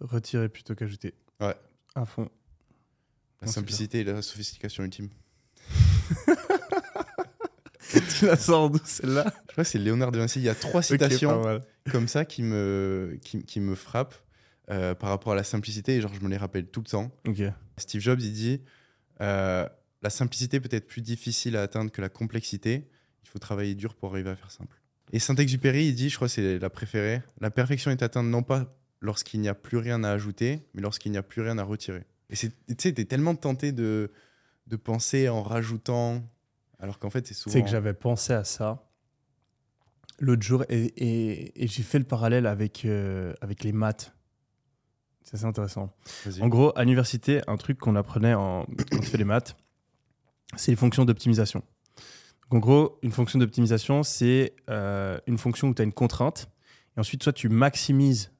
Retirer 0.00 0.48
plutôt 0.48 0.74
qu'ajouter. 0.74 1.14
Ouais. 1.40 1.54
À 1.94 2.04
fond. 2.04 2.28
La 3.40 3.46
Non, 3.46 3.52
simplicité 3.52 4.00
et 4.00 4.04
la 4.04 4.22
sophistication 4.22 4.84
ultime. 4.84 5.08
tu 8.18 8.26
la 8.26 8.36
sors 8.36 8.70
d'où 8.70 8.80
celle-là? 8.84 9.24
Je 9.48 9.52
crois 9.52 9.64
que 9.64 9.70
c'est 9.70 9.78
Léonard 9.78 10.12
de 10.12 10.18
Vinci. 10.18 10.38
Il 10.40 10.44
y 10.44 10.48
a 10.48 10.54
trois 10.54 10.82
citations 10.82 11.60
comme 11.90 12.08
ça 12.08 12.24
qui 12.24 12.42
me, 12.42 13.18
qui, 13.22 13.44
qui 13.44 13.60
me 13.60 13.74
frappent 13.74 14.16
euh, 14.70 14.94
par 14.94 15.10
rapport 15.10 15.32
à 15.32 15.36
la 15.36 15.44
simplicité. 15.44 15.96
Et 15.96 16.00
genre, 16.00 16.14
je 16.14 16.20
me 16.20 16.28
les 16.28 16.36
rappelle 16.36 16.66
tout 16.66 16.80
le 16.80 16.86
temps. 16.86 17.10
Ok. 17.26 17.42
Steve 17.78 18.00
Jobs, 18.00 18.20
il 18.20 18.32
dit 18.32 18.62
euh, 19.20 19.68
La 20.02 20.10
simplicité 20.10 20.60
peut 20.60 20.68
être 20.72 20.86
plus 20.86 21.02
difficile 21.02 21.56
à 21.56 21.62
atteindre 21.62 21.90
que 21.90 22.00
la 22.02 22.08
complexité. 22.08 22.88
Il 23.24 23.28
faut 23.28 23.38
travailler 23.38 23.74
dur 23.74 23.94
pour 23.94 24.12
arriver 24.12 24.30
à 24.30 24.36
faire 24.36 24.50
simple. 24.50 24.80
Et 25.12 25.18
Saint-Exupéry, 25.18 25.86
il 25.86 25.94
dit 25.94 26.08
Je 26.10 26.16
crois 26.16 26.28
que 26.28 26.34
c'est 26.34 26.58
la 26.58 26.70
préférée 26.70 27.22
La 27.40 27.50
perfection 27.50 27.90
est 27.90 28.02
atteinte 28.02 28.26
non 28.26 28.42
pas 28.42 28.76
lorsqu'il 29.00 29.40
n'y 29.40 29.48
a 29.48 29.54
plus 29.54 29.78
rien 29.78 30.02
à 30.04 30.10
ajouter, 30.10 30.66
mais 30.74 30.82
lorsqu'il 30.82 31.12
n'y 31.12 31.18
a 31.18 31.22
plus 31.22 31.42
rien 31.42 31.58
à 31.58 31.62
retirer. 31.62 32.04
Et 32.30 32.36
c'est- 32.36 32.50
tu 32.68 32.74
sais, 32.78 32.92
t'es 32.92 33.04
tellement 33.04 33.34
tenté 33.36 33.70
de, 33.72 34.10
de 34.66 34.76
penser 34.76 35.28
en 35.28 35.42
rajoutant, 35.42 36.28
alors 36.80 36.98
qu'en 36.98 37.10
fait, 37.10 37.26
c'est 37.26 37.34
souvent. 37.34 37.52
sais 37.52 37.62
que 37.62 37.68
j'avais 37.68 37.94
pensé 37.94 38.32
à 38.32 38.42
ça. 38.44 38.82
l'autre 40.18 40.42
jour 40.42 40.64
et, 40.70 40.84
et- 40.96 41.64
et 41.64 41.66
j'ai 41.68 41.82
fait 41.82 41.98
le 41.98 42.04
parallèle 42.06 42.46
avec, 42.46 42.84
euh, 42.86 43.34
avec 43.42 43.62
les 43.64 43.72
maths. 43.72 44.14
C'est 45.22 45.34
assez 45.34 45.44
intéressant. 45.44 45.94
En 46.40 46.48
gros, 46.48 46.72
à 46.78 46.82
l'université, 46.84 47.42
un 47.48 47.56
truc 47.58 47.78
qu'on 47.78 47.96
apprenait 47.96 48.32
en, 48.34 48.64
quand 48.90 49.00
tu 49.00 49.06
fais 49.08 49.18
les 49.18 49.24
maths, 49.24 49.56
c'est 50.54 50.72
les 50.72 50.76
fonctions 50.76 51.04
d'optimisation. 51.04 51.62
En 52.50 52.58
gros, 52.58 52.98
une 53.02 53.10
fonction 53.10 53.38
d'optimisation, 53.38 54.02
c'est 54.02 54.54
euh, 54.70 55.18
une 55.26 55.38
fonction 55.38 55.68
où 55.68 55.74
tu 55.74 55.82
as 55.82 55.84
une 55.84 55.92
contrainte. 55.92 56.48
Et 56.96 57.00
ensuite, 57.00 57.22
soit 57.22 57.32
tu 57.32 57.48
maximises 57.48 58.30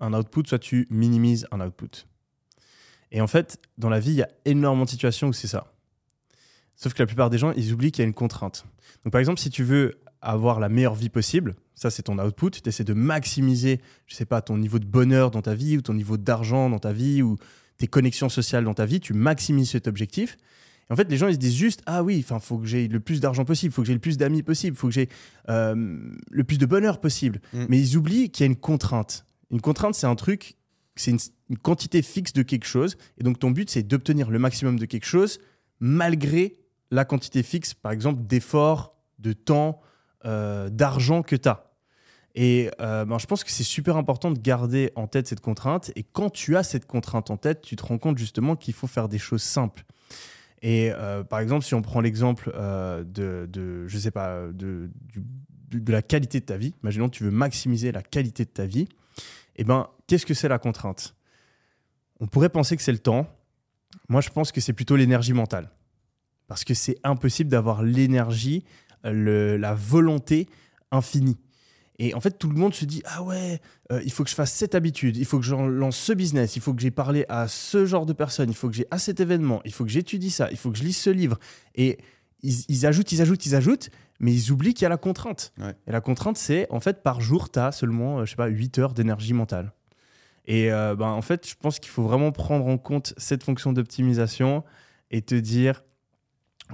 un 0.00 0.14
output, 0.14 0.44
soit 0.46 0.58
tu 0.58 0.86
minimises 0.90 1.46
un 1.50 1.60
output. 1.60 2.06
Et 3.12 3.20
en 3.20 3.26
fait, 3.26 3.60
dans 3.76 3.90
la 3.90 4.00
vie, 4.00 4.12
il 4.12 4.16
y 4.16 4.22
a 4.22 4.28
énormément 4.44 4.84
de 4.84 4.90
situations 4.90 5.28
où 5.28 5.32
c'est 5.32 5.48
ça. 5.48 5.72
Sauf 6.74 6.94
que 6.94 7.02
la 7.02 7.06
plupart 7.06 7.28
des 7.28 7.36
gens, 7.36 7.52
ils 7.52 7.72
oublient 7.72 7.92
qu'il 7.92 8.02
y 8.02 8.06
a 8.06 8.08
une 8.08 8.14
contrainte. 8.14 8.64
Donc, 9.04 9.12
par 9.12 9.18
exemple, 9.18 9.38
si 9.38 9.50
tu 9.50 9.62
veux 9.62 10.00
avoir 10.22 10.60
la 10.60 10.68
meilleure 10.68 10.94
vie 10.94 11.10
possible, 11.10 11.56
ça 11.74 11.90
c'est 11.90 12.02
ton 12.02 12.18
output, 12.18 12.50
tu 12.50 12.68
essaies 12.68 12.84
de 12.84 12.94
maximiser, 12.94 13.80
je 14.06 14.14
sais 14.14 14.24
pas, 14.24 14.42
ton 14.42 14.58
niveau 14.58 14.78
de 14.78 14.84
bonheur 14.84 15.30
dans 15.30 15.42
ta 15.42 15.54
vie, 15.54 15.76
ou 15.76 15.82
ton 15.82 15.94
niveau 15.94 16.16
d'argent 16.16 16.70
dans 16.70 16.78
ta 16.78 16.92
vie, 16.92 17.22
ou 17.22 17.36
tes 17.76 17.86
connexions 17.86 18.28
sociales 18.28 18.64
dans 18.64 18.74
ta 18.74 18.86
vie, 18.86 19.00
tu 19.00 19.12
maximises 19.12 19.70
cet 19.70 19.88
objectif. 19.88 20.36
En 20.90 20.96
fait, 20.96 21.08
les 21.10 21.16
gens, 21.16 21.28
ils 21.28 21.34
se 21.34 21.38
disent 21.38 21.56
juste, 21.56 21.82
ah 21.86 22.02
oui, 22.02 22.16
il 22.16 22.40
faut 22.40 22.58
que 22.58 22.66
j'ai 22.66 22.88
le 22.88 23.00
plus 23.00 23.20
d'argent 23.20 23.44
possible, 23.44 23.72
il 23.72 23.74
faut 23.74 23.82
que 23.82 23.86
j'ai 23.86 23.94
le 23.94 24.00
plus 24.00 24.18
d'amis 24.18 24.42
possible, 24.42 24.76
il 24.76 24.78
faut 24.78 24.88
que 24.88 24.94
j'ai 24.94 25.08
euh, 25.48 25.98
le 26.30 26.44
plus 26.44 26.58
de 26.58 26.66
bonheur 26.66 27.00
possible. 27.00 27.40
Mm. 27.52 27.64
Mais 27.68 27.80
ils 27.80 27.96
oublient 27.96 28.30
qu'il 28.30 28.44
y 28.44 28.48
a 28.48 28.50
une 28.50 28.56
contrainte. 28.56 29.24
Une 29.50 29.60
contrainte, 29.60 29.94
c'est 29.94 30.06
un 30.06 30.16
truc, 30.16 30.56
c'est 30.96 31.12
une, 31.12 31.18
une 31.48 31.58
quantité 31.58 32.02
fixe 32.02 32.32
de 32.32 32.42
quelque 32.42 32.66
chose. 32.66 32.96
Et 33.18 33.22
donc, 33.22 33.38
ton 33.38 33.50
but, 33.50 33.70
c'est 33.70 33.82
d'obtenir 33.82 34.30
le 34.30 34.38
maximum 34.38 34.78
de 34.78 34.84
quelque 34.84 35.06
chose 35.06 35.38
malgré 35.80 36.58
la 36.90 37.04
quantité 37.04 37.42
fixe, 37.42 37.74
par 37.74 37.92
exemple, 37.92 38.22
d'efforts, 38.24 38.94
de 39.18 39.32
temps, 39.32 39.80
euh, 40.24 40.68
d'argent 40.68 41.22
que 41.22 41.36
tu 41.36 41.48
as. 41.48 41.72
Et 42.34 42.70
euh, 42.80 43.04
ben, 43.04 43.18
je 43.18 43.26
pense 43.26 43.42
que 43.42 43.50
c'est 43.50 43.64
super 43.64 43.96
important 43.96 44.30
de 44.30 44.38
garder 44.38 44.92
en 44.94 45.06
tête 45.06 45.26
cette 45.26 45.40
contrainte. 45.40 45.90
Et 45.96 46.04
quand 46.04 46.30
tu 46.30 46.56
as 46.56 46.62
cette 46.62 46.86
contrainte 46.86 47.30
en 47.30 47.36
tête, 47.36 47.62
tu 47.62 47.74
te 47.74 47.84
rends 47.84 47.98
compte 47.98 48.18
justement 48.18 48.54
qu'il 48.54 48.74
faut 48.74 48.86
faire 48.86 49.08
des 49.08 49.18
choses 49.18 49.42
simples. 49.42 49.84
Et 50.62 50.90
euh, 50.92 51.24
par 51.24 51.40
exemple, 51.40 51.64
si 51.64 51.74
on 51.74 51.82
prend 51.82 52.00
l'exemple 52.00 52.52
euh, 52.54 53.02
de, 53.04 53.86
je 53.86 53.98
sais 53.98 54.10
pas, 54.10 54.46
de, 54.52 54.90
la 55.88 56.02
qualité 56.02 56.40
de 56.40 56.44
ta 56.44 56.56
vie, 56.56 56.74
imaginons 56.82 57.08
que 57.08 57.16
tu 57.16 57.24
veux 57.24 57.30
maximiser 57.30 57.92
la 57.92 58.02
qualité 58.02 58.44
de 58.44 58.50
ta 58.50 58.66
vie, 58.66 58.88
eh 59.56 59.64
ben, 59.64 59.88
qu'est-ce 60.06 60.26
que 60.26 60.34
c'est 60.34 60.48
la 60.48 60.58
contrainte? 60.58 61.14
On 62.20 62.26
pourrait 62.26 62.50
penser 62.50 62.76
que 62.76 62.82
c'est 62.82 62.92
le 62.92 62.98
temps. 62.98 63.26
Moi, 64.08 64.20
je 64.20 64.28
pense 64.28 64.52
que 64.52 64.60
c'est 64.60 64.72
plutôt 64.72 64.96
l'énergie 64.96 65.32
mentale. 65.32 65.70
Parce 66.46 66.64
que 66.64 66.74
c'est 66.74 66.98
impossible 67.04 67.48
d'avoir 67.48 67.82
l'énergie, 67.82 68.64
la 69.04 69.74
volonté 69.74 70.48
infinie. 70.90 71.38
Et 72.02 72.14
en 72.14 72.20
fait, 72.20 72.38
tout 72.38 72.48
le 72.48 72.56
monde 72.56 72.72
se 72.72 72.86
dit 72.86 73.02
Ah 73.04 73.22
ouais, 73.22 73.60
euh, 73.92 74.00
il 74.02 74.10
faut 74.10 74.24
que 74.24 74.30
je 74.30 74.34
fasse 74.34 74.52
cette 74.54 74.74
habitude, 74.74 75.18
il 75.18 75.26
faut 75.26 75.38
que 75.38 75.44
je 75.44 75.54
lance 75.54 75.98
ce 75.98 76.14
business, 76.14 76.56
il 76.56 76.62
faut 76.62 76.72
que 76.72 76.80
j'ai 76.80 76.90
parlé 76.90 77.26
à 77.28 77.46
ce 77.46 77.84
genre 77.84 78.06
de 78.06 78.14
personnes, 78.14 78.48
il 78.48 78.56
faut 78.56 78.70
que 78.70 78.74
j'ai 78.74 78.86
à 78.90 78.98
cet 78.98 79.20
événement, 79.20 79.60
il 79.66 79.72
faut 79.72 79.84
que 79.84 79.90
j'étudie 79.90 80.30
ça, 80.30 80.50
il 80.50 80.56
faut 80.56 80.70
que 80.70 80.78
je 80.78 80.82
lise 80.82 80.96
ce 80.96 81.10
livre. 81.10 81.38
Et 81.74 81.98
ils, 82.42 82.64
ils 82.68 82.86
ajoutent, 82.86 83.12
ils 83.12 83.20
ajoutent, 83.20 83.44
ils 83.44 83.54
ajoutent, 83.54 83.90
mais 84.18 84.32
ils 84.32 84.50
oublient 84.50 84.72
qu'il 84.72 84.84
y 84.84 84.86
a 84.86 84.88
la 84.88 84.96
contrainte. 84.96 85.52
Ouais. 85.58 85.74
Et 85.86 85.92
la 85.92 86.00
contrainte, 86.00 86.38
c'est 86.38 86.66
en 86.70 86.80
fait, 86.80 87.02
par 87.02 87.20
jour, 87.20 87.50
tu 87.50 87.58
as 87.58 87.70
seulement, 87.70 88.20
euh, 88.20 88.24
je 88.24 88.30
sais 88.30 88.36
pas, 88.36 88.46
8 88.46 88.78
heures 88.78 88.94
d'énergie 88.94 89.34
mentale. 89.34 89.72
Et 90.46 90.72
euh, 90.72 90.96
ben, 90.96 91.08
en 91.08 91.22
fait, 91.22 91.46
je 91.46 91.54
pense 91.54 91.78
qu'il 91.78 91.90
faut 91.90 92.02
vraiment 92.02 92.32
prendre 92.32 92.66
en 92.66 92.78
compte 92.78 93.12
cette 93.18 93.44
fonction 93.44 93.74
d'optimisation 93.74 94.64
et 95.10 95.20
te 95.20 95.34
dire 95.34 95.84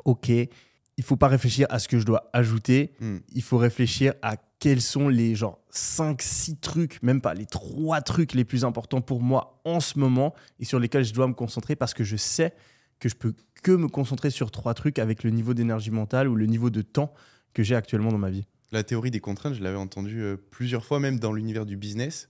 Ok, 0.05 0.29
il 0.29 1.05
faut 1.05 1.17
pas 1.17 1.27
réfléchir 1.29 1.67
à 1.69 1.81
ce 1.81 1.89
que 1.89 1.99
je 1.99 2.07
dois 2.07 2.31
ajouter, 2.33 2.93
Hmm. 3.01 3.17
il 3.33 3.43
faut 3.43 3.59
réfléchir 3.59 4.15
à 4.23 4.37
quels 4.59 4.81
sont 4.81 5.09
les 5.09 5.35
genre 5.35 5.61
5 5.71 6.23
6 6.23 6.57
trucs, 6.59 7.03
même 7.03 7.21
pas 7.21 7.35
les 7.35 7.47
3 7.47 8.01
trucs 8.01 8.33
les 8.35 8.45
plus 8.45 8.65
importants 8.65 9.01
pour 9.01 9.21
moi 9.21 9.61
en 9.65 9.81
ce 9.81 9.99
moment 9.99 10.35
et 10.61 10.65
sur 10.65 10.79
lesquels 10.81 11.05
je 11.05 11.13
dois 11.13 11.27
me 11.29 11.35
concentrer 11.35 11.77
parce 11.77 11.93
que 11.95 12.05
je 12.05 12.17
sais 12.17 12.55
que 12.99 13.09
je 13.09 13.15
peux 13.15 13.35
que 13.63 13.73
me 13.73 13.89
concentrer 13.89 14.31
sur 14.31 14.51
trois 14.51 14.73
trucs 14.75 14.99
avec 14.99 15.23
le 15.25 15.31
niveau 15.31 15.53
d'énergie 15.53 15.91
mentale 15.91 16.29
ou 16.29 16.35
le 16.37 16.47
niveau 16.47 16.71
de 16.71 16.83
temps 16.83 17.13
que 17.53 17.63
j'ai 17.63 17.75
actuellement 17.75 18.11
dans 18.13 18.19
ma 18.19 18.31
vie. 18.31 18.47
La 18.73 18.83
théorie 18.83 19.11
des 19.11 19.21
contraintes, 19.21 19.55
je 19.55 19.63
l'avais 19.63 19.77
entendue 19.77 20.23
euh, 20.23 20.37
plusieurs 20.51 20.85
fois, 20.85 20.99
même 21.01 21.19
dans 21.19 21.33
l'univers 21.33 21.67
du 21.67 21.77
business. 21.77 22.29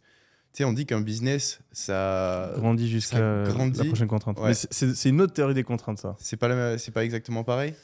Tu 0.53 0.59
sais, 0.59 0.65
on 0.65 0.73
dit 0.73 0.87
qu'un 0.87 1.01
business, 1.03 1.61
ça. 1.73 2.53
grandit 2.57 2.89
jusqu'à 2.89 3.19
la 3.19 3.45
prochaine 3.85 4.09
contrainte. 4.09 4.39
Ouais. 4.41 4.55
C'est- 4.55 5.09
une 5.09 5.21
autre 5.21 5.33
théorie 5.35 5.55
des 5.55 5.63
contraintes 5.65 5.99
ça. 5.99 6.17
C'est 6.19 6.37
pas, 6.37 6.49
la- 6.49 6.79
c'est 6.79 6.91
pas 6.93 7.05
exactement 7.05 7.45
pareil? 7.45 7.75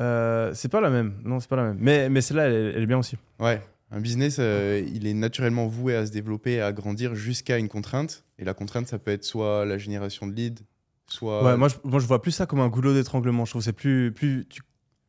Euh, 0.00 0.52
c'est 0.54 0.68
pas 0.68 0.80
la 0.80 0.90
même. 0.90 1.14
Non, 1.24 1.38
c'est 1.40 1.48
pas 1.48 1.56
la 1.56 1.64
même. 1.64 1.76
Mais, 1.80 2.08
mais 2.08 2.20
celle-là, 2.20 2.44
elle, 2.48 2.72
elle 2.76 2.82
est 2.82 2.86
bien 2.86 2.98
aussi. 2.98 3.16
Ouais. 3.38 3.60
Un 3.94 4.00
business, 4.00 4.36
euh, 4.38 4.82
il 4.92 5.06
est 5.06 5.12
naturellement 5.12 5.66
voué 5.66 5.94
à 5.94 6.06
se 6.06 6.12
développer, 6.12 6.62
à 6.62 6.72
grandir 6.72 7.14
jusqu'à 7.14 7.58
une 7.58 7.68
contrainte. 7.68 8.24
Et 8.38 8.44
la 8.44 8.54
contrainte, 8.54 8.86
ça 8.88 8.98
peut 8.98 9.10
être 9.10 9.24
soit 9.24 9.66
la 9.66 9.76
génération 9.76 10.26
de 10.26 10.32
leads, 10.32 10.62
soit. 11.06 11.44
Ouais, 11.44 11.56
moi 11.58 11.68
je, 11.68 11.74
moi, 11.84 12.00
je 12.00 12.06
vois 12.06 12.22
plus 12.22 12.32
ça 12.32 12.46
comme 12.46 12.60
un 12.60 12.68
goulot 12.68 12.94
d'étranglement. 12.94 13.44
Je 13.44 13.52
trouve 13.52 13.60
que 13.60 13.66
c'est 13.66 13.74
plus, 13.74 14.10
plus, 14.10 14.46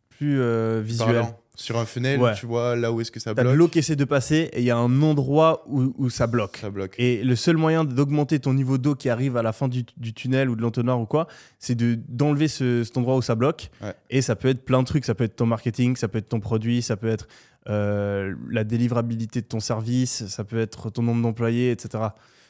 plus 0.10 0.40
euh, 0.42 0.82
visuel. 0.84 1.08
parlant. 1.08 1.40
Sur 1.56 1.78
un 1.78 1.86
funnel, 1.86 2.20
Ouais. 2.20 2.34
tu 2.34 2.48
vois 2.48 2.76
là 2.76 2.92
où 2.92 3.00
est-ce 3.00 3.12
que 3.12 3.20
ça 3.20 3.36
T'as 3.36 3.44
bloque. 3.44 3.56
l'eau 3.56 3.68
qui 3.68 3.78
essaie 3.78 3.96
de 3.96 4.06
passer 4.06 4.50
et 4.54 4.60
il 4.60 4.66
y 4.66 4.72
a 4.72 4.78
un 4.78 5.02
endroit 5.04 5.64
où, 5.68 5.94
où 6.00 6.10
ça 6.10 6.26
bloque. 6.26 6.58
Ça 6.58 6.72
bloque. 6.72 6.96
Et 6.98 7.24
le 7.24 7.36
seul 7.36 7.58
moyen 7.58 7.84
d'augmenter 7.84 8.40
ton 8.40 8.56
niveau 8.56 8.80
d'eau 8.80 8.96
qui 8.96 9.08
arrive 9.08 9.38
à 9.38 9.44
la 9.44 9.54
fin 9.54 9.68
du, 9.68 9.84
du 9.98 10.14
tunnel 10.14 10.50
ou 10.50 10.56
de 10.56 10.62
l'entonnoir 10.64 11.00
ou 11.00 11.06
quoi, 11.06 11.28
c'est 11.60 11.76
de- 11.76 12.00
d'enlever 12.08 12.48
ce, 12.48 12.84
cet 12.84 12.98
endroit 12.98 13.16
où 13.16 13.22
ça 13.22 13.36
bloque. 13.36 13.70
Ouais. 13.84 13.94
Et 14.10 14.24
ça 14.24 14.36
peut 14.36 14.48
être 14.48 14.66
plein 14.66 14.82
de 14.82 14.88
trucs. 14.88 15.06
Ça 15.06 15.14
peut 15.14 15.26
être 15.26 15.36
ton 15.36 15.46
marketing, 15.46 15.96
ça 15.96 16.08
peut 16.08 16.18
être 16.18 16.30
ton 16.30 16.40
produit, 16.40 16.82
ça 16.82 16.98
peut 16.98 17.08
être 17.10 17.28
euh, 17.70 18.34
la 18.50 18.64
délivrabilité 18.64 19.42
de 19.42 19.46
ton 19.48 19.60
service, 19.60 20.26
ça 20.26 20.44
peut 20.44 20.60
être 20.60 20.90
ton 20.90 21.04
nombre 21.04 21.22
d'employés, 21.22 21.70
etc. 21.72 22.04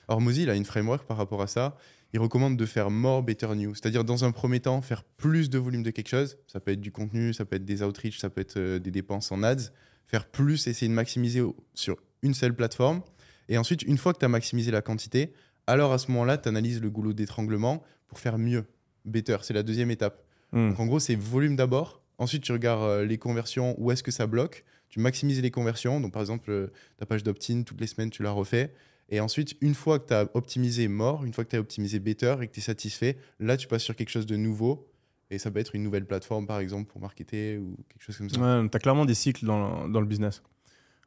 Alors 0.08 0.22
Mozy, 0.22 0.44
il 0.44 0.50
a 0.50 0.56
une 0.56 0.66
framework 0.66 1.04
par 1.06 1.18
rapport 1.18 1.42
à 1.42 1.48
ça. 1.48 1.76
Il 2.14 2.20
recommande 2.20 2.58
de 2.58 2.66
faire 2.66 2.92
more, 2.92 3.24
better, 3.24 3.56
new. 3.56 3.74
C'est-à-dire, 3.74 4.04
dans 4.04 4.24
un 4.24 4.32
premier 4.32 4.60
temps, 4.60 4.82
faire 4.82 5.04
plus 5.04 5.50
de 5.50 5.58
volume 5.58 5.82
de 5.82 5.90
quelque 5.90 6.10
chose. 6.10 6.38
Ça 6.48 6.60
peut 6.60 6.72
être 6.72 6.82
du 6.82 6.92
contenu, 6.92 7.34
ça 7.34 7.44
peut 7.44 7.56
être 7.56 7.66
des 7.66 7.82
outreach, 7.82 8.20
ça 8.20 8.30
peut 8.30 8.42
être 8.42 8.58
euh, 8.58 8.80
des 8.80 8.92
dépenses 8.92 9.32
en 9.32 9.42
ads. 9.42 9.72
Faire 10.06 10.28
plus, 10.28 10.68
essayer 10.68 10.88
de 10.88 10.94
maximiser 10.94 11.42
sur 11.74 11.98
une 12.22 12.36
seule 12.36 12.56
plateforme. 12.56 13.02
Et 13.50 13.58
ensuite, 13.58 13.82
une 13.82 13.98
fois 13.98 14.14
que 14.14 14.20
tu 14.20 14.26
as 14.26 14.30
maximisé 14.30 14.70
la 14.70 14.84
quantité, 14.84 15.34
alors 15.66 15.92
à 15.92 15.98
ce 15.98 16.12
moment-là, 16.12 16.38
tu 16.38 16.48
analyses 16.50 16.82
le 16.82 16.90
goulot 16.90 17.14
d'étranglement 17.14 17.84
pour 18.08 18.20
faire 18.20 18.38
mieux. 18.38 18.66
Better, 19.06 19.38
c'est 19.42 19.54
la 19.54 19.64
deuxième 19.64 19.92
étape. 19.92 20.24
Hmm. 20.52 20.70
Donc 20.70 20.80
en 20.80 20.86
gros, 20.86 21.00
c'est 21.00 21.16
volume 21.16 21.56
d'abord. 21.56 22.02
Ensuite, 22.20 22.44
tu 22.44 22.52
regardes 22.52 22.84
euh, 22.84 23.06
les 23.06 23.18
conversions, 23.18 23.76
où 23.80 23.92
est-ce 23.92 24.04
que 24.04 24.12
ça 24.12 24.28
bloque. 24.28 24.64
Tu 24.90 25.00
maximises 25.00 25.42
les 25.42 25.52
conversions. 25.52 26.00
Donc 26.00 26.14
par 26.14 26.22
exemple, 26.22 26.52
euh, 26.52 26.68
ta 26.98 27.06
page 27.06 27.24
d'opt-in, 27.24 27.64
toutes 27.64 27.82
les 27.82 27.88
semaines, 27.88 28.12
tu 28.12 28.22
la 28.24 28.32
refais. 28.32 28.74
Et 29.10 29.20
ensuite, 29.20 29.56
une 29.62 29.76
fois 29.76 30.00
que 30.00 30.08
tu 30.08 30.14
as 30.14 30.30
optimisé 30.34 30.88
mort, 30.88 31.26
une 31.26 31.34
fois 31.34 31.44
que 31.44 31.50
tu 31.50 31.56
as 31.56 31.60
optimisé 31.60 32.00
better 32.00 32.36
et 32.42 32.48
que 32.48 32.54
tu 32.54 32.60
es 32.60 32.64
satisfait, 32.64 33.18
là, 33.40 33.58
tu 33.58 33.68
passes 33.68 33.84
sur 33.84 33.96
quelque 33.96 34.10
chose 34.10 34.26
de 34.26 34.36
nouveau. 34.36 34.90
Et 35.30 35.40
ça 35.40 35.50
peut 35.52 35.60
être 35.60 35.76
une 35.76 35.84
nouvelle 35.84 36.06
plateforme, 36.06 36.46
par 36.46 36.60
exemple, 36.60 36.92
pour 36.92 37.02
marketer 37.02 37.58
ou 37.58 37.76
quelque 37.90 38.02
chose 38.02 38.18
comme 38.18 38.30
ça. 38.30 38.40
Ouais, 38.40 38.70
t'as 38.70 38.80
clairement 38.80 39.06
des 39.06 39.16
cycles 39.16 39.46
dans, 39.46 39.88
dans 39.88 40.00
le 40.00 40.06
business. 40.06 40.44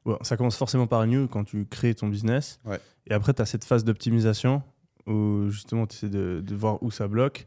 Ouais, 0.04 0.16
ça 0.22 0.36
commence 0.36 0.56
forcément 0.56 0.86
par 0.86 1.06
new 1.06 1.28
quand 1.28 1.44
tu 1.44 1.64
crées 1.66 1.94
ton 1.94 2.08
business. 2.08 2.58
Ouais. 2.64 2.80
Et 3.06 3.14
après, 3.14 3.34
tu 3.34 3.42
as 3.42 3.46
cette 3.46 3.64
phase 3.64 3.84
d'optimisation 3.84 4.62
où 5.06 5.48
justement 5.48 5.86
tu 5.86 5.96
essaies 5.96 6.08
de, 6.08 6.42
de 6.44 6.54
voir 6.54 6.82
où 6.82 6.90
ça 6.90 7.06
bloque 7.08 7.46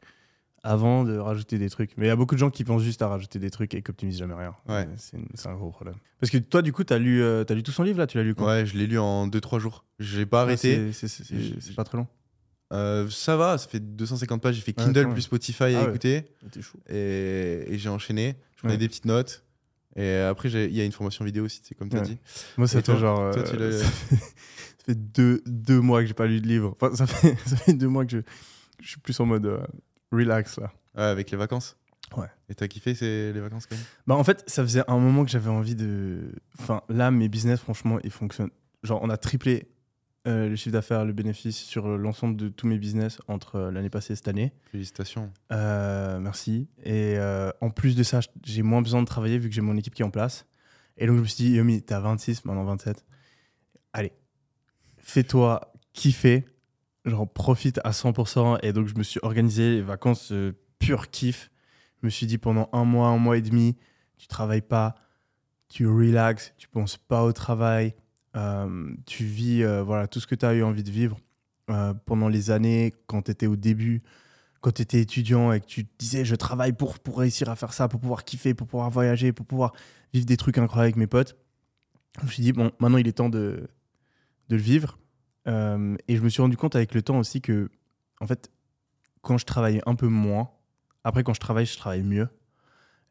avant 0.64 1.04
de 1.04 1.18
rajouter 1.18 1.58
des 1.58 1.70
trucs. 1.70 1.92
Mais 1.98 2.06
il 2.06 2.08
y 2.10 2.12
a 2.12 2.16
beaucoup 2.16 2.36
de 2.36 2.40
gens 2.40 2.50
qui 2.50 2.64
pensent 2.64 2.84
juste 2.84 3.02
à 3.02 3.08
rajouter 3.08 3.40
des 3.40 3.50
trucs 3.50 3.74
et 3.74 3.82
qui 3.82 3.90
optimisent 3.92 4.18
jamais 4.18 4.34
rien. 4.34 4.56
Ouais. 4.68 4.88
C'est 4.98 5.18
une- 5.18 5.28
c'est 5.34 5.48
un 5.48 5.56
gros 5.56 5.72
problème. 5.72 5.96
Parce 6.20 6.30
que 6.32 6.38
toi, 6.38 6.62
du 6.62 6.74
coup, 6.74 6.84
tu 6.84 6.94
as, 6.94 7.00
lu, 7.00 7.22
euh, 7.22 7.44
lu 7.50 7.64
tout 7.64 7.72
son 7.72 7.84
livre 7.84 7.98
là 8.00 8.08
Tu 8.08 8.18
l'as 8.18 8.24
lu 8.24 8.36
quand 8.36 8.46
Ouais, 8.46 8.66
je 8.66 8.78
l'ai 8.78 8.88
lu 8.88 9.00
en 9.00 9.28
2-3 9.28 9.60
jours. 9.60 9.86
J'ai 10.00 10.26
pas 10.26 10.40
Ouais, 10.46 10.52
arrêté. 10.54 10.92
c'est- 10.94 11.08
c'est- 11.08 11.24
C'est 11.24 11.62
c'est 11.62 11.76
pas 11.76 11.84
très 11.84 11.98
long. 11.98 12.08
Euh, 12.72 13.10
ça 13.10 13.36
va, 13.36 13.58
ça 13.58 13.68
fait 13.68 13.80
250 13.80 14.42
pages. 14.42 14.56
J'ai 14.56 14.62
fait 14.62 14.78
Ouais, 14.80 14.86
Kindle 14.86 15.06
même. 15.06 15.14
plus 15.14 15.24
Spotify 15.24 15.64
à 15.64 15.66
Ah 15.80 15.84
ouais. 15.84 15.90
écouter. 15.90 16.26
T'es 16.52 16.62
chaud. 16.62 16.80
Et, 16.90 17.64
et 17.68 17.78
j'ai 17.80 17.90
enchaîné. 17.90 18.36
Je 18.56 18.60
prenais 18.60 18.74
Ouais. 18.74 18.78
des 18.78 18.88
petites 18.88 19.06
notes. 19.06 19.44
Et 19.96 20.18
après, 20.18 20.50
il 20.52 20.76
y 20.76 20.82
a 20.82 20.86
une 20.86 20.92
formation 20.92 21.26
vidéo 21.26 21.46
aussi, 21.46 21.62
c'est 21.64 21.74
comme 21.74 21.90
tu 21.90 21.96
as 21.98 22.02
Ouais. 22.02 22.06
dit. 22.06 22.18
Moi, 22.58 22.68
fait 22.68 22.82
toi? 22.84 22.96
genre. 22.96 23.32
Toi, 23.34 23.42
euh, 23.56 23.72
ça 23.82 23.86
fait, 23.90 24.16
ça 24.16 24.84
fait 24.86 24.96
deux, 24.96 25.42
deux 25.48 25.80
mois 25.80 26.02
que 26.02 26.06
j'ai 26.08 26.14
pas 26.14 26.28
lu 26.28 26.42
de 26.42 26.48
livre. 26.48 26.76
Enfin, 26.80 26.96
ça 26.96 27.08
fait, 27.08 27.36
ça 27.48 27.56
fait 27.56 27.74
deux 27.74 27.88
mois 27.88 28.06
que 28.06 28.12
je, 28.12 28.18
je 28.84 28.88
suis 28.88 29.00
plus 29.00 29.20
en 29.20 29.26
mode 29.26 29.48
euh, 29.48 29.60
relax 30.12 30.60
là. 30.60 30.72
Avec 30.96 31.32
les 31.32 31.38
vacances. 31.38 31.78
Ouais. 32.18 32.28
Et 32.50 32.56
t'as 32.56 32.68
kiffé 32.68 32.96
c'est 32.96 33.32
les 33.32 33.40
vacances 33.40 33.68
quand 33.68 33.76
même? 33.76 33.86
Bah, 34.08 34.16
en 34.16 34.24
fait, 34.24 34.44
ça 34.48 34.64
faisait 34.64 34.84
un 34.88 34.98
moment 34.98 35.24
que 35.24 35.32
j'avais 35.32 35.50
envie 35.50 35.76
de. 35.76 36.32
Enfin, 36.60 36.82
là, 36.90 37.12
mes 37.12 37.30
business, 37.30 37.60
franchement, 37.60 38.00
ils 38.04 38.12
fonctionnent. 38.12 38.50
Genre, 38.84 39.00
on 39.04 39.10
a 39.10 39.18
triplé 39.18 39.70
euh, 40.28 40.50
le 40.50 40.56
chiffre 40.56 40.74
d'affaires, 40.74 41.06
le 41.06 41.14
bénéfice 41.14 41.58
sur 41.58 41.88
l'ensemble 41.98 42.36
de 42.36 42.50
tous 42.50 42.68
mes 42.68 42.78
business 42.78 43.20
entre 43.28 43.56
euh, 43.56 43.72
l'année 43.72 43.90
passée 43.90 44.14
et 44.14 44.16
cette 44.16 44.28
année. 44.28 44.54
Félicitations. 44.72 45.32
Euh, 45.52 46.20
merci. 46.20 46.68
Et 46.84 47.18
en 47.62 47.70
plus 47.70 47.96
de 47.96 48.04
ça, 48.04 48.20
j'ai 48.44 48.62
moins 48.62 48.82
besoin 48.82 49.02
de 49.02 49.08
travailler 49.08 49.38
vu 49.38 49.50
que 49.50 49.56
j'ai 49.56 49.62
mon 49.62 49.78
équipe 49.78 49.96
qui 49.96 50.02
est 50.02 50.06
en 50.06 50.12
place. 50.12 50.46
Et 50.98 51.08
donc, 51.08 51.16
je 51.16 51.22
me 51.22 51.26
suis 51.26 51.46
dit, 51.46 51.52
Yomi, 51.56 51.82
t'as 51.82 52.00
26, 52.00 52.44
maintenant 52.46 52.66
27. 52.66 53.06
Allez, 53.94 54.12
fais-toi 54.98 55.74
kiffer. 55.94 56.46
Genre, 57.10 57.28
profite 57.28 57.80
à 57.84 57.92
100%. 57.92 58.60
Et 58.64 58.74
donc, 58.74 58.88
je 58.88 58.96
me 58.96 59.04
suis 59.04 59.20
organisé 59.24 59.72
les 59.72 59.82
vacances 59.82 60.32
euh, 60.32 60.54
pur 60.80 61.10
kiff. 61.10 61.52
Je 62.02 62.08
me 62.08 62.10
suis 62.10 62.26
dit, 62.26 62.38
pendant 62.38 62.70
un 62.72 62.86
mois, 62.86 63.08
un 63.08 63.18
mois 63.18 63.38
et 63.38 63.42
demi, 63.42 63.76
tu 64.18 64.28
travailles 64.28 64.62
pas, 64.62 64.96
tu 65.70 65.88
relaxes, 65.88 66.54
tu 66.58 66.68
penses 66.68 66.98
pas 66.98 67.24
au 67.24 67.32
travail, 67.32 67.96
euh, 68.36 68.94
tu 69.06 69.24
vis 69.24 69.64
euh, 69.64 69.82
voilà, 69.82 70.08
tout 70.08 70.20
ce 70.20 70.28
que 70.28 70.36
tu 70.36 70.46
as 70.46 70.54
eu 70.54 70.64
envie 70.64 70.84
de 70.84 70.92
vivre 70.92 71.18
euh, 71.70 71.94
pendant 72.06 72.28
les 72.28 72.52
années, 72.52 72.94
quand 73.08 73.24
tu 73.24 73.32
étais 73.32 73.48
au 73.48 73.56
début, 73.56 74.04
quand 74.62 74.72
tu 74.72 74.82
étais 74.82 75.00
étudiant 75.00 75.52
et 75.52 75.60
que 75.60 75.66
tu 75.66 75.86
te 75.86 75.98
disais 75.98 76.26
je 76.26 76.36
travaille 76.36 76.74
pour, 76.74 77.00
pour 77.00 77.20
réussir 77.20 77.50
à 77.50 77.56
faire 77.56 77.74
ça, 77.74 77.88
pour 77.88 78.00
pouvoir 78.00 78.24
kiffer, 78.26 78.54
pour 78.54 78.68
pouvoir 78.68 78.90
voyager, 78.90 79.32
pour 79.32 79.46
pouvoir 79.46 79.74
vivre 80.14 80.26
des 80.26 80.38
trucs 80.38 80.58
incroyables 80.58 80.86
avec 80.86 80.96
mes 80.98 81.08
potes. 81.08 81.38
Je 82.20 82.26
me 82.26 82.32
suis 82.32 82.44
dit, 82.44 82.52
bon, 82.52 82.72
maintenant 82.80 82.98
il 82.98 83.08
est 83.08 83.14
temps 83.14 83.30
de, 83.30 83.68
de 84.50 84.56
le 84.56 84.62
vivre. 84.62 84.99
Et 85.46 86.16
je 86.16 86.22
me 86.22 86.30
suis 86.30 86.42
rendu 86.42 86.58
compte 86.58 86.76
avec 86.76 86.94
le 86.94 87.02
temps 87.02 87.20
aussi 87.20 87.42
que, 87.42 87.70
en 88.20 88.28
fait, 88.28 88.52
quand 89.22 89.38
je 89.38 89.46
travaillais 89.46 89.82
un 89.86 89.96
peu 89.96 90.08
moins, 90.08 90.52
après 91.04 91.24
quand 91.24 91.34
je 91.34 91.40
travaille, 91.40 91.66
je 91.66 91.78
travaille 91.78 92.04
mieux. 92.04 92.28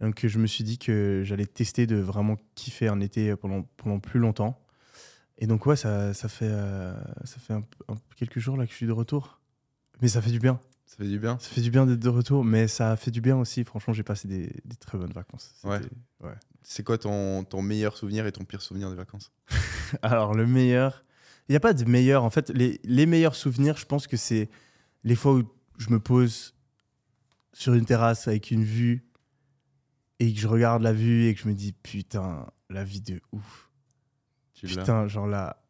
Donc 0.01 0.25
je 0.25 0.38
me 0.38 0.47
suis 0.47 0.64
dit 0.64 0.79
que 0.79 1.23
j'allais 1.25 1.47
tester 1.47 1.87
de 1.87 1.97
vraiment 1.97 2.37
kiffer 2.55 2.88
un 2.88 3.01
été 3.01 3.35
pendant, 3.37 3.62
pendant 3.77 3.99
plus 3.99 4.21
longtemps. 4.21 4.64
Et 5.38 5.47
donc 5.47 5.67
ouais, 5.67 5.77
ça, 5.77 6.14
ça 6.14 6.29
fait, 6.29 6.51
euh, 6.51 6.95
ça 7.25 7.38
fait 7.38 7.55
un, 7.55 7.64
quelques 8.17 8.38
jours 8.38 8.57
là 8.57 8.67
que 8.67 8.73
je 8.73 8.77
suis 8.77 8.87
de 8.87 8.93
retour. 8.93 9.41
Mais 10.01 10.09
ça 10.09 10.23
fait 10.23 10.31
du 10.31 10.38
bien. 10.38 10.61
Ça 10.87 10.97
fait 10.97 11.09
du 11.09 11.19
bien 11.19 11.38
Ça 11.38 11.49
fait 11.49 11.61
du 11.61 11.71
bien 11.71 11.85
d'être 11.85 12.01
de 12.01 12.09
retour, 12.09 12.45
mais 12.45 12.67
ça 12.67 12.93
a 12.93 12.97
fait 12.97 13.11
du 13.11 13.21
bien 13.21 13.37
aussi. 13.37 13.62
Franchement, 13.64 13.93
j'ai 13.93 14.03
passé 14.03 14.27
des, 14.27 14.47
des, 14.64 14.77
très 14.77 14.97
bonnes 14.97 15.12
vacances. 15.12 15.55
Ouais. 15.64 15.81
ouais. 16.21 16.35
C'est 16.62 16.83
quoi 16.83 16.97
ton, 16.97 17.45
ton, 17.45 17.61
meilleur 17.61 17.97
souvenir 17.97 18.27
et 18.27 18.33
ton 18.33 18.45
pire 18.45 18.62
souvenir 18.62 18.88
des 18.88 18.97
vacances? 18.97 19.31
Alors 20.03 20.35
le 20.35 20.47
meilleur, 20.47 21.05
il 21.49 21.53
n'y 21.53 21.57
a 21.57 21.61
pas 21.61 21.73
de 21.73 21.85
meilleur. 21.85 22.25
En 22.25 22.31
fait, 22.31 22.51
les, 22.51 22.81
les 22.85 23.07
meilleurs 23.07 23.35
souvenirs, 23.35 23.77
je 23.77 23.87
pense 23.87 24.07
que 24.07 24.17
c'est 24.17 24.49
les 25.05 25.15
fois 25.15 25.35
où 25.35 25.43
je 25.79 25.91
me 25.91 25.99
pose 25.99 26.55
sur 27.53 27.75
une 27.75 27.87
terrasse 27.87 28.29
avec 28.29 28.51
une 28.51 28.65
vue 28.65 29.05
et 30.19 30.33
que 30.33 30.39
je 30.39 30.49
regarde 30.49 30.83
la 30.83 30.93
vue 30.93 31.27
et 31.27 31.35
que 31.35 31.41
je 31.41 31.49
me 31.49 31.55
dis 31.55 31.73
putain, 31.73 32.47
la 32.69 32.85
vie 32.85 33.01
de 33.01 33.21
ouf. 33.33 33.71
putain, 34.63 35.09
genre 35.09 35.27
là, 35.27 35.63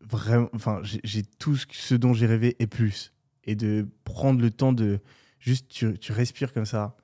vraiment, 0.00 0.48
enfin, 0.54 0.80
j'ai 0.82 1.24
tout 1.24 1.56
ce 1.56 1.94
dont 1.94 2.12
j'ai 2.12 2.26
rêvé 2.26 2.56
et 2.58 2.66
plus. 2.66 3.12
Et 3.44 3.56
de 3.56 3.88
prendre 4.04 4.40
le 4.40 4.50
temps 4.50 4.72
de 4.72 5.00
juste, 5.38 5.68
tu, 5.68 5.98
tu 5.98 6.12
respires 6.12 6.52
comme 6.52 6.66
ça, 6.66 6.96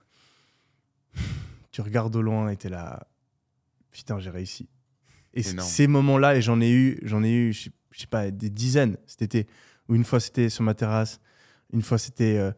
tu 1.73 1.81
regardes 1.81 2.15
au 2.15 2.23
loin 2.23 2.49
et 2.51 2.57
t'es 2.57 2.69
là, 2.69 3.09
putain, 3.91 4.19
j'ai 4.19 4.31
réussi. 4.31 4.69
Et 5.37 5.43
ces 5.43 5.87
moments-là, 5.87 6.37
et 6.37 6.43
j'en 6.43 6.61
ai 6.61 6.71
eu, 6.71 6.99
j'en 7.03 7.23
ai 7.23 7.31
eu, 7.31 7.53
je 7.53 7.71
sais 7.93 8.07
pas, 8.07 8.31
des 8.31 8.51
dizaines 8.51 8.97
cet 9.07 9.23
été. 9.23 9.47
Où 9.89 9.95
une 9.95 10.05
fois 10.05 10.19
c'était 10.19 10.49
sur 10.49 10.65
ma 10.65 10.75
terrasse, 10.75 11.21
une 11.73 11.83
fois 11.83 11.99
c'était 11.99 12.39
euh, 12.39 12.51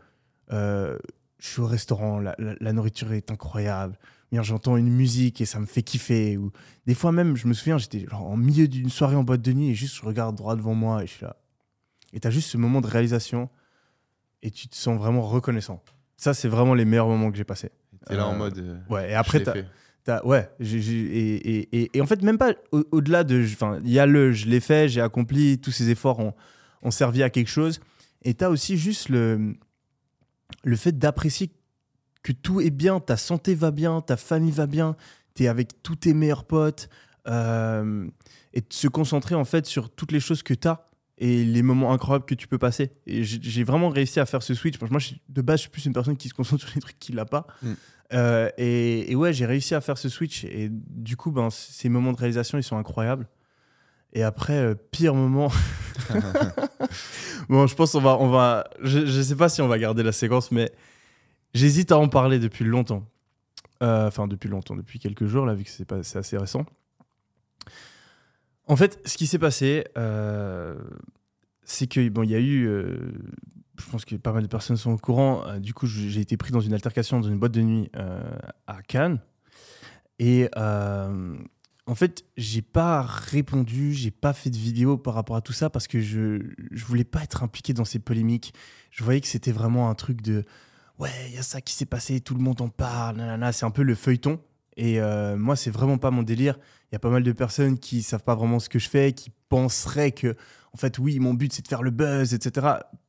euh, 0.53 0.97
je 1.39 1.47
suis 1.49 1.61
au 1.61 1.67
restaurant, 1.67 2.21
la, 2.21 2.73
nourriture 2.73 3.13
est 3.13 3.31
incroyable. 3.31 3.99
J'entends 4.33 4.77
une 4.77 4.91
musique 4.91 5.41
et 5.41 5.47
ça 5.47 5.59
me 5.59 5.67
fait 5.67 5.83
kiffer. 5.83 6.37
Ou 6.37 6.51
des 6.87 6.95
fois 6.95 7.13
même, 7.13 7.37
je 7.37 7.47
me 7.47 7.53
souviens, 7.53 7.79
j'étais 7.79 8.07
en 8.13 8.37
milieu 8.37 8.69
d'une 8.69 8.91
soirée 8.91 9.17
en 9.17 9.25
boîte 9.25 9.43
de 9.43 9.53
nuit 9.53 9.71
et 9.71 9.75
juste 9.75 9.97
je 9.97 10.03
regarde 10.03 10.37
droit 10.37 10.57
devant 10.57 10.75
moi 10.75 11.03
et 11.03 11.07
je 11.07 11.13
suis 11.13 11.25
là. 11.25 11.37
Et 12.13 12.21
tu 12.21 12.29
as 12.29 12.31
juste 12.31 12.51
ce 12.51 12.57
moment 12.57 12.81
de 12.81 12.87
réalisation 12.87 13.49
et 14.43 14.51
tu 14.51 14.69
te 14.69 14.77
sens 14.77 14.99
vraiment 14.99 15.23
reconnaissant. 15.23 15.83
Ça, 16.17 16.35
c'est 16.35 16.49
vraiment 16.49 16.75
les 16.75 16.85
meilleurs 16.85 17.09
moments 17.09 17.31
que 17.31 17.37
j'ai 17.37 17.45
passés. 17.45 17.71
Tu 18.07 18.13
es 18.13 18.17
là 18.17 18.27
en 18.27 18.35
euh, 18.35 18.39
mode. 18.39 18.83
Ouais, 18.91 19.11
et 19.11 19.15
après, 19.15 19.43
ouais, 20.25 20.49
et, 20.61 21.91
et, 21.97 22.01
en 22.01 22.07
fait, 22.07 22.23
même 22.23 22.39
pas 22.39 22.55
au-delà 22.93 23.25
de. 23.25 23.43
Enfin, 23.45 23.81
il 23.85 23.91
y 23.91 23.99
a 23.99 24.07
le 24.07 24.33
je 24.33 24.47
l'ai 24.47 24.61
fait, 24.61 24.89
j'ai 24.89 25.01
accompli, 25.01 25.59
tous 25.59 25.71
ces 25.71 25.91
efforts 25.91 26.19
ont, 26.21 26.35
ont 26.83 26.91
servi 26.91 27.23
à 27.23 27.31
quelque 27.31 27.51
chose. 27.51 27.81
Et 28.23 28.35
tu 28.35 28.45
as 28.45 28.51
aussi 28.51 28.77
juste 28.77 29.09
le 29.09 29.55
le 30.65 30.77
fait 30.77 30.99
d'apprécier 30.99 31.51
que 32.23 32.33
tout 32.33 32.61
est 32.61 32.71
bien, 32.71 33.01
ta 33.01 33.17
santé 33.17 33.55
va 33.55 33.71
bien, 33.71 34.01
ta 34.01 34.17
famille 34.17 34.51
va 34.51 34.67
bien, 34.67 34.97
tu 35.35 35.45
es 35.45 35.49
avec 35.49 35.83
tous 35.83 35.97
tes 35.97 36.15
meilleurs 36.15 36.45
potes, 36.45 36.89
euh, 37.27 38.09
et 38.55 38.61
de 38.61 38.67
se 38.71 38.89
concentrer 38.89 39.35
en 39.35 39.45
fait 39.45 39.67
sur 39.67 39.91
toutes 39.91 40.13
les 40.13 40.21
choses 40.21 40.43
que 40.43 40.55
tu 40.55 40.69
as 40.69 40.89
et 41.19 41.45
les 41.45 41.63
moments 41.63 41.93
incroyables 41.93 42.25
que 42.25 42.35
tu 42.35 42.47
peux 42.47 42.59
passer. 42.59 42.93
Et 43.07 43.25
j'ai 43.25 43.65
vraiment 43.65 43.89
réussi 43.89 44.21
à 44.21 44.27
faire 44.27 44.43
ce 44.43 44.55
switch. 44.55 44.81
Moi, 44.81 45.01
de 45.29 45.43
base, 45.43 45.59
je 45.59 45.61
suis 45.63 45.71
plus 45.71 45.85
une 45.85 45.93
personne 45.93 46.17
qui 46.17 46.29
se 46.29 46.35
concentre 46.35 46.63
sur 46.63 46.73
les 46.75 46.81
trucs 46.81 46.99
qu'il 46.99 47.17
n'a 47.17 47.25
pas. 47.25 47.47
Mm. 47.63 47.73
Euh, 48.15 48.51
et, 48.57 49.15
ouais, 49.15 49.33
j'ai 49.33 49.47
réussi 49.47 49.75
à 49.75 49.81
faire 49.81 49.99
ce 49.99 50.09
switch. 50.09 50.45
Et 50.45 50.69
du 50.71 51.17
coup, 51.17 51.31
ben, 51.31 51.51
ces 51.51 51.89
moments 51.89 52.13
de 52.13 52.19
réalisation, 52.19 52.59
ils 52.59 52.63
sont 52.63 52.77
incroyables. 52.77 53.29
Et 54.13 54.23
après, 54.23 54.55
euh, 54.55 54.75
pire 54.75 55.15
moment. 55.15 55.53
bon, 57.49 57.67
je 57.67 57.75
pense 57.75 57.93
qu'on 57.93 58.01
va, 58.01 58.17
on 58.19 58.31
va. 58.31 58.69
Je, 58.83 59.01
ne 59.01 59.23
sais 59.23 59.37
pas 59.37 59.49
si 59.49 59.61
on 59.61 59.69
va 59.69 59.79
garder 59.79 60.03
la 60.03 60.13
séquence, 60.13 60.51
mais 60.51 60.73
j'hésite 61.53 61.93
à 61.93 61.99
en 61.99 62.09
parler 62.09 62.39
depuis 62.39 62.65
longtemps. 62.65 63.07
Euh, 63.83 64.09
enfin, 64.09 64.27
depuis 64.27 64.49
longtemps, 64.49 64.75
depuis 64.75 64.99
quelques 64.99 65.27
jours, 65.27 65.45
là, 65.45 65.55
vu 65.55 65.65
que 65.65 65.71
c'est, 65.71 66.03
c'est 66.03 66.19
assez 66.19 66.39
récent. 66.39 66.65
En 68.67 68.77
fait, 68.77 68.99
ce 69.05 69.17
qui 69.17 69.27
s'est 69.27 69.39
passé, 69.39 69.85
c'est 71.65 71.87
que 71.87 72.09
bon, 72.09 72.23
il 72.23 72.31
y 72.31 72.35
a 72.35 72.41
eu. 72.41 72.69
Je 73.79 73.91
pense 73.91 74.05
que 74.05 74.17
pas 74.17 74.33
mal 74.33 74.43
de 74.43 74.49
personnes 74.49 74.77
sont 74.77 74.93
au 74.93 74.99
courant. 74.99 75.59
du 75.59 75.75
coup, 75.75 75.87
j'ai 75.87 76.21
été 76.21 76.37
pris 76.37 76.53
dans 76.53 76.61
une 76.61 76.75
altercation 76.75 77.21
dans 77.21 77.29
une 77.29 77.39
boîte 77.39 77.53
de 77.53 77.63
nuit 77.63 77.91
à 78.67 78.83
Cannes. 78.83 79.21
Et 80.19 80.49
en 80.57 81.95
fait, 81.95 82.25
j'ai 82.37 82.63
pas 82.63 83.03
répondu, 83.03 83.95
j'ai 83.95 84.11
pas 84.11 84.33
fait 84.33 84.51
de 84.51 84.57
vidéo 84.57 84.99
par 84.99 85.15
rapport 85.15 85.37
à 85.37 85.41
tout 85.41 85.53
ça 85.55 85.71
parce 85.71 85.87
que 85.87 86.01
je, 86.01 86.43
je 86.71 86.85
voulais 86.85 87.05
pas 87.05 87.23
être 87.23 87.43
impliqué 87.43 87.73
dans 87.73 87.85
ces 87.85 87.99
polémiques. 87.99 88.53
Je 88.91 89.03
voyais 89.05 89.21
que 89.21 89.27
c'était 89.27 89.53
vraiment 89.53 89.89
un 89.89 89.95
truc 89.95 90.21
de 90.21 90.45
ouais, 90.99 91.11
il 91.29 91.35
y 91.35 91.39
a 91.39 91.43
ça 91.43 91.61
qui 91.61 91.73
s'est 91.75 91.87
passé, 91.87 92.21
tout 92.21 92.35
le 92.35 92.43
monde 92.43 92.61
en 92.61 92.69
parle, 92.69 93.23
c'est 93.53 93.65
un 93.65 93.71
peu 93.71 93.83
le 93.83 93.95
feuilleton. 93.95 94.41
Et 94.77 95.01
euh, 95.01 95.37
moi, 95.37 95.57
c'est 95.57 95.71
vraiment 95.71 95.99
pas 95.99 96.11
mon 96.11 96.23
délire. 96.23 96.59
Il 96.91 96.95
y 96.95 96.97
a 96.97 97.01
pas 97.01 97.11
mal 97.11 97.23
de 97.23 97.33
personnes 97.33 97.79
qui 97.79 98.03
savent 98.03 98.23
pas 98.23 98.35
vraiment 98.35 98.61
ce 98.61 98.69
que 98.69 98.79
je 98.79 98.89
fais, 98.89 99.13
qui 99.13 99.31
penseraient 99.49 100.13
que, 100.13 100.37
en 100.73 100.77
fait, 100.77 100.99
oui, 100.99 101.19
mon 101.19 101.35
but 101.35 101.53
c'est 101.53 101.63
de 101.63 101.69
faire 101.69 101.83
le 101.83 101.91
buzz, 101.91 102.33
etc. 102.33 102.67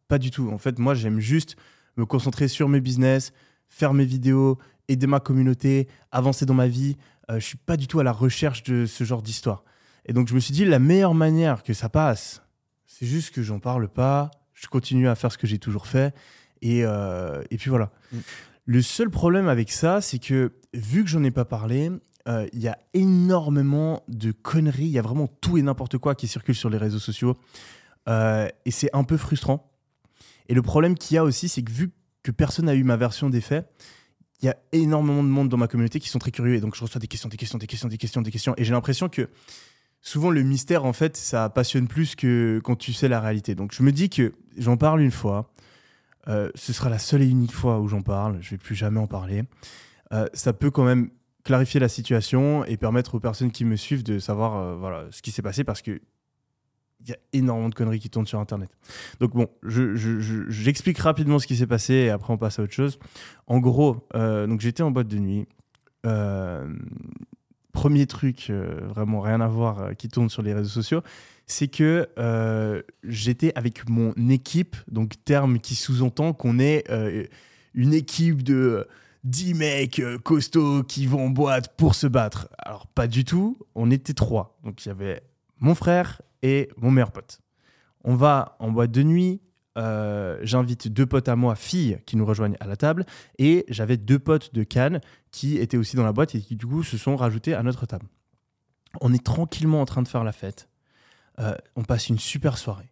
Pas 0.09 0.17
du 0.17 0.31
tout. 0.31 0.49
En 0.51 0.57
fait, 0.57 0.77
moi, 0.79 0.93
j'aime 0.93 1.21
juste 1.21 1.55
me 1.95 2.05
concentrer 2.05 2.49
sur 2.49 2.67
mes 2.67 2.81
business, 2.81 3.31
faire 3.69 3.93
mes 3.93 4.05
vidéos, 4.05 4.57
aider 4.89 5.07
ma 5.07 5.19
communauté, 5.19 5.87
avancer 6.11 6.45
dans 6.45 6.53
ma 6.53 6.67
vie, 6.67 6.97
euh, 7.29 7.39
je 7.39 7.45
suis 7.45 7.57
pas 7.57 7.77
du 7.77 7.87
tout 7.87 7.99
à 7.99 8.03
la 8.03 8.11
recherche 8.11 8.63
de 8.63 8.85
ce 8.85 9.03
genre 9.03 9.21
d'histoire. 9.21 9.63
Et 10.05 10.13
donc 10.13 10.27
je 10.27 10.33
me 10.33 10.39
suis 10.39 10.53
dit, 10.53 10.65
la 10.65 10.79
meilleure 10.79 11.13
manière 11.13 11.63
que 11.63 11.73
ça 11.73 11.89
passe, 11.89 12.41
c'est 12.87 13.05
juste 13.05 13.33
que 13.33 13.43
j'en 13.43 13.59
parle 13.59 13.87
pas, 13.87 14.31
je 14.53 14.67
continue 14.67 15.07
à 15.07 15.15
faire 15.15 15.31
ce 15.31 15.37
que 15.37 15.47
j'ai 15.47 15.59
toujours 15.59 15.87
fait, 15.87 16.13
et, 16.61 16.81
euh, 16.83 17.43
et 17.51 17.57
puis 17.57 17.69
voilà. 17.69 17.91
Mm. 18.11 18.17
Le 18.65 18.81
seul 18.81 19.09
problème 19.09 19.47
avec 19.47 19.71
ça, 19.71 20.01
c'est 20.01 20.19
que 20.19 20.53
vu 20.73 21.03
que 21.03 21.09
j'en 21.09 21.23
ai 21.23 21.31
pas 21.31 21.45
parlé, 21.45 21.91
euh, 22.27 22.47
il 22.53 22.59
y 22.59 22.67
a 22.67 22.77
énormément 22.93 24.03
de 24.07 24.31
conneries, 24.31 24.85
il 24.85 24.91
y 24.91 24.99
a 24.99 25.03
vraiment 25.03 25.27
tout 25.27 25.57
et 25.57 25.61
n'importe 25.61 25.97
quoi 25.97 26.15
qui 26.15 26.27
circule 26.27 26.55
sur 26.55 26.69
les 26.69 26.77
réseaux 26.77 26.99
sociaux, 26.99 27.37
et 28.07 28.71
c'est 28.71 28.89
un 28.93 29.03
peu 29.03 29.17
frustrant. 29.17 29.68
Et 30.49 30.53
le 30.53 30.61
problème 30.61 30.95
qu'il 30.95 31.15
y 31.15 31.17
a 31.17 31.23
aussi, 31.23 31.47
c'est 31.47 31.63
que 31.63 31.71
vu 31.71 31.91
que 32.23 32.31
personne 32.31 32.65
n'a 32.65 32.75
eu 32.75 32.83
ma 32.83 32.97
version 32.97 33.29
des 33.29 33.39
faits, 33.39 33.69
il 34.41 34.45
y 34.45 34.49
a 34.49 34.57
énormément 34.71 35.23
de 35.23 35.27
monde 35.29 35.47
dans 35.47 35.57
ma 35.57 35.67
communauté 35.67 35.99
qui 35.99 36.09
sont 36.09 36.19
très 36.19 36.31
curieux 36.31 36.55
et 36.55 36.61
donc 36.61 36.75
je 36.75 36.81
reçois 36.81 36.99
des 36.99 37.07
questions, 37.07 37.29
des 37.29 37.37
questions, 37.37 37.57
des 37.57 37.67
questions, 37.67 37.87
des 37.87 37.97
questions, 37.97 38.21
des 38.21 38.31
questions 38.31 38.53
et 38.57 38.63
j'ai 38.63 38.71
l'impression 38.71 39.09
que 39.09 39.29
souvent 40.01 40.29
le 40.29 40.41
mystère 40.43 40.85
en 40.85 40.93
fait 40.93 41.17
ça 41.17 41.49
passionne 41.49 41.87
plus 41.87 42.15
que 42.15 42.61
quand 42.63 42.75
tu 42.75 42.93
sais 42.93 43.07
la 43.07 43.19
réalité. 43.19 43.53
Donc 43.53 43.73
je 43.73 43.83
me 43.83 43.91
dis 43.91 44.09
que 44.09 44.33
j'en 44.57 44.77
parle 44.77 45.01
une 45.01 45.11
fois, 45.11 45.51
euh, 46.27 46.49
ce 46.55 46.71
sera 46.73 46.89
la 46.89 46.99
seule 46.99 47.21
et 47.21 47.27
unique 47.27 47.51
fois 47.51 47.79
où 47.79 47.87
j'en 47.87 48.01
parle, 48.01 48.37
je 48.41 48.51
vais 48.51 48.57
plus 48.57 48.75
jamais 48.75 48.99
en 48.99 49.07
parler. 49.07 49.43
Euh, 50.13 50.27
ça 50.33 50.53
peut 50.53 50.71
quand 50.71 50.85
même 50.85 51.09
clarifier 51.43 51.79
la 51.79 51.89
situation 51.89 52.63
et 52.65 52.77
permettre 52.77 53.15
aux 53.15 53.19
personnes 53.19 53.51
qui 53.51 53.65
me 53.65 53.75
suivent 53.75 54.03
de 54.03 54.19
savoir 54.19 54.55
euh, 54.55 54.75
voilà 54.77 55.05
ce 55.11 55.21
qui 55.21 55.31
s'est 55.31 55.41
passé 55.41 55.63
parce 55.63 55.81
que 55.81 56.01
il 57.01 57.09
y 57.09 57.13
a 57.13 57.17
énormément 57.33 57.69
de 57.69 57.75
conneries 57.75 57.99
qui 57.99 58.09
tournent 58.09 58.27
sur 58.27 58.39
Internet. 58.39 58.69
Donc 59.19 59.33
bon, 59.33 59.47
j'explique 59.63 60.97
je, 60.97 61.03
rapidement 61.03 61.39
ce 61.39 61.47
qui 61.47 61.55
s'est 61.55 61.67
passé 61.67 61.93
et 61.93 62.09
après 62.09 62.33
on 62.33 62.37
passe 62.37 62.59
à 62.59 62.63
autre 62.63 62.73
chose. 62.73 62.99
En 63.47 63.59
gros, 63.59 64.07
euh, 64.15 64.47
donc 64.47 64.61
j'étais 64.61 64.83
en 64.83 64.91
boîte 64.91 65.07
de 65.07 65.17
nuit. 65.17 65.47
Euh, 66.05 66.67
premier 67.71 68.05
truc, 68.05 68.47
euh, 68.49 68.81
vraiment 68.87 69.21
rien 69.21 69.41
à 69.41 69.47
voir, 69.47 69.95
qui 69.97 70.09
tourne 70.09 70.29
sur 70.29 70.41
les 70.41 70.53
réseaux 70.53 70.69
sociaux, 70.69 71.01
c'est 71.45 71.67
que 71.67 72.07
j'étais 73.03 73.53
avec 73.55 73.87
mon 73.89 74.13
équipe, 74.29 74.75
donc 74.91 75.13
terme 75.23 75.59
qui 75.59 75.75
sous-entend 75.75 76.33
qu'on 76.33 76.59
est 76.59 76.85
une 77.73 77.93
équipe 77.93 78.43
de 78.43 78.87
10 79.23 79.53
mecs 79.55 80.01
costauds 80.23 80.83
qui 80.83 81.07
vont 81.07 81.25
en 81.25 81.29
boîte 81.29 81.75
pour 81.75 81.95
se 81.95 82.07
battre. 82.07 82.49
Alors 82.59 82.87
pas 82.87 83.07
du 83.07 83.25
tout, 83.25 83.57
on 83.73 83.89
était 83.89 84.13
trois. 84.13 84.59
Donc 84.63 84.85
il 84.85 84.89
y 84.89 84.91
avait 84.91 85.23
mon 85.59 85.75
frère 85.75 86.21
et 86.41 86.69
mon 86.77 86.91
meilleur 86.91 87.11
pote. 87.11 87.41
On 88.03 88.15
va 88.15 88.55
en 88.59 88.71
boîte 88.71 88.91
de 88.91 89.03
nuit. 89.03 89.41
Euh, 89.77 90.39
j'invite 90.41 90.87
deux 90.87 91.05
potes 91.05 91.29
à 91.29 91.35
moi, 91.35 91.55
filles, 91.55 91.99
qui 92.05 92.17
nous 92.17 92.25
rejoignent 92.25 92.57
à 92.59 92.67
la 92.67 92.75
table. 92.75 93.05
Et 93.37 93.65
j'avais 93.69 93.97
deux 93.97 94.19
potes 94.19 94.53
de 94.53 94.63
Cannes 94.63 95.01
qui 95.31 95.57
étaient 95.57 95.77
aussi 95.77 95.95
dans 95.95 96.03
la 96.03 96.13
boîte 96.13 96.35
et 96.35 96.41
qui, 96.41 96.55
du 96.55 96.65
coup, 96.65 96.83
se 96.83 96.97
sont 96.97 97.15
rajoutés 97.15 97.53
à 97.53 97.63
notre 97.63 97.85
table. 97.85 98.07
On 99.01 99.13
est 99.13 99.23
tranquillement 99.23 99.81
en 99.81 99.85
train 99.85 100.01
de 100.01 100.07
faire 100.07 100.23
la 100.23 100.31
fête. 100.31 100.69
Euh, 101.39 101.55
on 101.75 101.83
passe 101.83 102.09
une 102.09 102.19
super 102.19 102.57
soirée. 102.57 102.91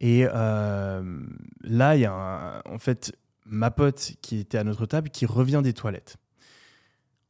Et 0.00 0.26
euh, 0.32 1.20
là, 1.62 1.96
il 1.96 2.02
y 2.02 2.06
a 2.06 2.62
en 2.66 2.78
fait 2.78 3.12
ma 3.44 3.70
pote 3.70 4.12
qui 4.22 4.38
était 4.38 4.58
à 4.58 4.64
notre 4.64 4.86
table 4.86 5.10
qui 5.10 5.26
revient 5.26 5.60
des 5.62 5.72
toilettes. 5.72 6.16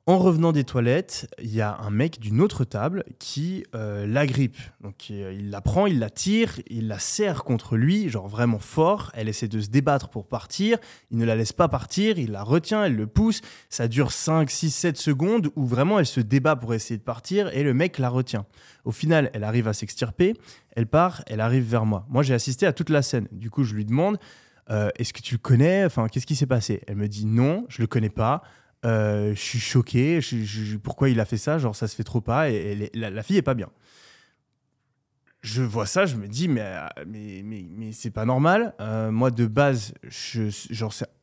En 0.08 0.16
revenant 0.16 0.52
des 0.52 0.64
toilettes, 0.64 1.28
il 1.38 1.54
y 1.54 1.60
a 1.60 1.76
un 1.80 1.90
mec 1.90 2.18
d'une 2.18 2.40
autre 2.40 2.64
table 2.64 3.04
qui 3.18 3.64
euh, 3.74 4.06
l'agrippe. 4.06 4.56
Donc 4.80 5.08
euh, 5.10 5.34
il 5.38 5.50
la 5.50 5.60
prend, 5.60 5.84
il 5.84 5.98
la 5.98 6.08
tire, 6.08 6.62
il 6.70 6.88
la 6.88 6.98
serre 6.98 7.44
contre 7.44 7.76
lui, 7.76 8.08
genre 8.08 8.26
vraiment 8.26 8.58
fort. 8.58 9.10
Elle 9.12 9.28
essaie 9.28 9.48
de 9.48 9.60
se 9.60 9.68
débattre 9.68 10.08
pour 10.08 10.26
partir. 10.26 10.78
Il 11.10 11.18
ne 11.18 11.26
la 11.26 11.36
laisse 11.36 11.52
pas 11.52 11.68
partir, 11.68 12.18
il 12.18 12.30
la 12.30 12.42
retient, 12.42 12.84
elle 12.84 12.96
le 12.96 13.06
pousse. 13.06 13.42
Ça 13.68 13.86
dure 13.86 14.10
5, 14.10 14.50
6, 14.50 14.70
7 14.70 14.96
secondes 14.96 15.50
où 15.56 15.66
vraiment 15.66 15.98
elle 15.98 16.06
se 16.06 16.20
débat 16.20 16.56
pour 16.56 16.72
essayer 16.72 16.96
de 16.96 17.04
partir 17.04 17.54
et 17.54 17.62
le 17.62 17.74
mec 17.74 17.98
la 17.98 18.08
retient. 18.08 18.46
Au 18.86 18.92
final, 18.92 19.28
elle 19.34 19.44
arrive 19.44 19.68
à 19.68 19.74
s'extirper, 19.74 20.32
elle 20.74 20.86
part, 20.86 21.22
elle 21.26 21.42
arrive 21.42 21.64
vers 21.64 21.84
moi. 21.84 22.06
Moi 22.08 22.22
j'ai 22.22 22.32
assisté 22.32 22.64
à 22.64 22.72
toute 22.72 22.88
la 22.88 23.02
scène. 23.02 23.28
Du 23.30 23.50
coup, 23.50 23.62
je 23.62 23.74
lui 23.74 23.84
demande 23.84 24.16
euh, 24.70 24.88
Est-ce 24.96 25.12
que 25.12 25.20
tu 25.20 25.34
le 25.34 25.38
connais? 25.38 25.84
Enfin, 25.84 26.08
qu'est-ce 26.08 26.26
qui 26.26 26.34
s'est 26.34 26.46
passé? 26.46 26.80
Elle 26.86 26.96
me 26.96 27.08
dit 27.08 27.26
Non, 27.26 27.66
je 27.68 27.82
le 27.82 27.86
connais 27.86 28.08
pas. 28.08 28.42
Euh, 28.84 29.34
je 29.34 29.40
suis 29.40 29.58
choqué. 29.58 30.20
pourquoi 30.82 31.08
il 31.08 31.18
a 31.20 31.24
fait 31.24 31.36
ça 31.36 31.58
Genre, 31.58 31.74
ça 31.74 31.88
se 31.88 31.96
fait 31.96 32.04
trop 32.04 32.20
pas. 32.20 32.50
Et, 32.50 32.90
la, 32.94 33.22
fille 33.22 33.36
est 33.36 33.42
pas 33.42 33.54
bien. 33.54 33.68
Je 35.40 35.62
vois 35.62 35.86
ça, 35.86 36.06
je 36.06 36.16
me 36.16 36.26
dis, 36.26 36.48
mais, 36.48 36.64
mais, 37.06 37.42
mais, 37.44 37.92
c'est 37.92 38.10
pas 38.10 38.24
normal. 38.24 38.74
Euh, 38.80 39.10
moi, 39.10 39.30
de 39.30 39.46
base, 39.46 39.94
s'il 40.10 40.50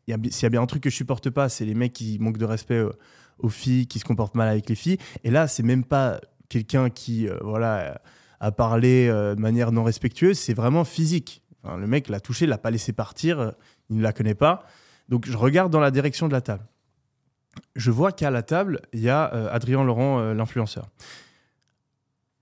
y, 0.08 0.14
a 0.14 0.50
bien 0.50 0.62
un 0.62 0.66
truc 0.66 0.84
que 0.84 0.90
je 0.90 0.96
supporte 0.96 1.30
pas, 1.30 1.50
c'est 1.50 1.66
les 1.66 1.76
mecs 1.76 1.94
qui 1.94 2.18
manquent 2.20 2.38
de 2.38 2.46
respect 2.46 2.76
euh, 2.76 2.92
aux 3.40 3.50
filles, 3.50 3.88
qui 3.88 4.00
se 4.00 4.06
comportent 4.06 4.36
mal 4.36 4.48
avec 4.48 4.70
les 4.70 4.76
filles. 4.76 4.98
Et 5.24 5.32
là, 5.32 5.48
c'est 5.48 5.64
même 5.64 5.84
pas 5.84 6.20
quelqu'un 6.50 6.90
qui, 6.90 7.28
voilà, 7.42 8.02
a 8.40 8.52
parlé 8.52 9.08
de 9.08 9.40
manière 9.40 9.72
non 9.72 9.84
respectueuse, 9.84 10.38
c'est 10.38 10.54
vraiment 10.54 10.86
physique. 10.86 11.42
le 11.66 11.88
mec 11.88 12.08
l'a 12.08 12.20
touché, 12.20 12.46
l'a 12.46 12.60
pas 12.60 12.72
laissé 12.72 12.94
partir, 12.94 13.54
il 13.90 13.98
ne 13.98 14.04
la 14.04 14.14
connaît 14.14 14.36
pas. 14.36 14.64
Donc, 15.10 15.26
je 15.26 15.36
regarde 15.36 15.72
dans 15.72 15.80
la 15.80 15.92
direction 15.92 16.28
de 16.28 16.34
la 16.34 16.42
table 16.42 16.64
je 17.76 17.92
vois 17.92 18.12
qu'à 18.12 18.32
la 18.32 18.44
table, 18.44 18.82
il 18.94 19.02
y 19.02 19.10
a 19.10 19.34
euh, 19.34 19.48
Adrien 19.52 19.84
Laurent, 19.84 20.20
euh, 20.20 20.34
l'influenceur. 20.34 20.90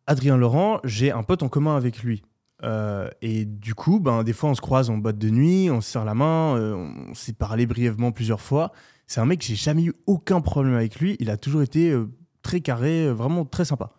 Adrien 0.08 0.38
Laurent, 0.38 0.80
j'ai 0.84 1.12
un 1.12 1.23
pote 1.23 1.43
en 1.43 1.49
commun 1.49 1.76
avec 1.76 2.04
lui. 2.04 2.23
Euh, 2.63 3.10
et 3.21 3.45
du 3.45 3.73
coup, 3.73 3.99
ben, 3.99 4.23
des 4.23 4.34
fois, 4.34 4.49
on 4.49 4.56
se 4.56 4.62
croise 4.62 4.89
en 4.89 4.97
boîte 4.97 5.17
de 5.17 5.30
nuit, 5.30 5.69
on 5.69 5.82
se 5.82 5.91
serre 5.91 6.06
la 6.06 6.13
main, 6.13 6.56
on 6.56 7.13
s'est 7.13 7.34
parlé 7.34 7.65
brièvement 7.65 8.12
plusieurs 8.12 8.41
fois. 8.41 8.71
C'est 9.08 9.21
un 9.21 9.26
mec, 9.26 9.41
j'ai 9.41 9.56
jamais 9.56 9.84
eu 9.84 9.93
aucun 10.06 10.41
problème 10.41 10.76
avec 10.76 10.99
lui. 10.99 11.17
Il 11.19 11.30
a 11.30 11.38
toujours 11.38 11.62
été 11.62 11.93
très 12.41 12.62
carré, 12.62 13.12
vraiment 13.12 13.45
très 13.45 13.65
sympa. 13.65 13.91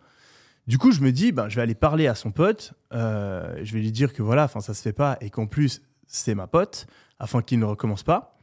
Du 0.67 0.77
coup, 0.77 0.91
je 0.91 1.01
me 1.01 1.11
dis, 1.11 1.31
ben, 1.31 1.47
je 1.47 1.55
vais 1.55 1.61
aller 1.61 1.75
parler 1.75 2.07
à 2.07 2.15
son 2.15 2.31
pote. 2.31 2.73
je 2.91 3.73
vais 3.73 3.79
lui 3.79 3.91
dire 3.91 4.13
que 4.13 4.23
voilà, 4.23 4.47
ça 4.47 4.73
se 4.73 4.81
fait 4.81 4.93
pas 4.93 5.17
et 5.21 5.29
qu'en 5.29 5.47
plus, 5.47 5.81
c'est 6.07 6.35
ma 6.35 6.47
pote, 6.47 6.87
afin 7.19 7.41
qu'il 7.41 7.59
ne 7.59 7.65
recommence 7.65 8.03
pas. 8.03 8.34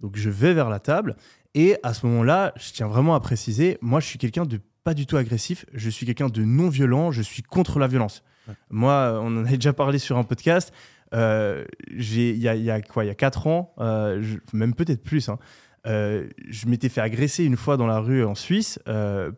Donc, 0.00 0.16
je 0.16 0.30
vais 0.30 0.54
vers 0.54 0.70
la 0.70 0.80
table 0.80 1.16
et 1.54 1.76
à 1.82 1.94
ce 1.94 2.06
moment-là, 2.06 2.52
je 2.56 2.72
tiens 2.72 2.88
vraiment 2.88 3.14
à 3.14 3.20
préciser, 3.20 3.78
moi, 3.80 4.00
je 4.00 4.06
suis 4.06 4.18
quelqu'un 4.18 4.44
de 4.44 4.60
pas 4.84 4.94
du 4.94 5.06
tout 5.06 5.16
agressif. 5.16 5.66
Je 5.72 5.90
suis 5.90 6.06
quelqu'un 6.06 6.28
de 6.28 6.42
non 6.42 6.68
violent. 6.68 7.10
Je 7.10 7.22
suis 7.22 7.42
contre 7.42 7.78
la 7.78 7.86
violence. 7.86 8.22
Moi, 8.70 9.20
on 9.22 9.36
en 9.36 9.44
a 9.44 9.50
déjà 9.56 9.72
parlé 9.72 9.98
sur 9.98 10.16
un 10.16 10.24
podcast. 10.24 10.72
Euh, 11.12 11.64
il 11.90 12.36
y 12.36 12.48
a, 12.48 12.80
quoi? 12.80 13.04
Il 13.04 13.08
y 13.08 13.10
a 13.10 13.14
4 13.14 13.46
ans, 13.46 13.74
euh, 13.80 14.22
même 14.52 14.74
peut-être 14.74 15.02
plus. 15.02 15.28
Hein, 15.28 15.38
euh, 15.86 16.28
je 16.48 16.66
m'étais 16.66 16.88
fait 16.88 17.00
agresser 17.00 17.44
une 17.44 17.56
fois 17.56 17.76
dans 17.76 17.86
la 17.86 18.00
rue 18.00 18.24
en 18.24 18.34
Suisse 18.34 18.78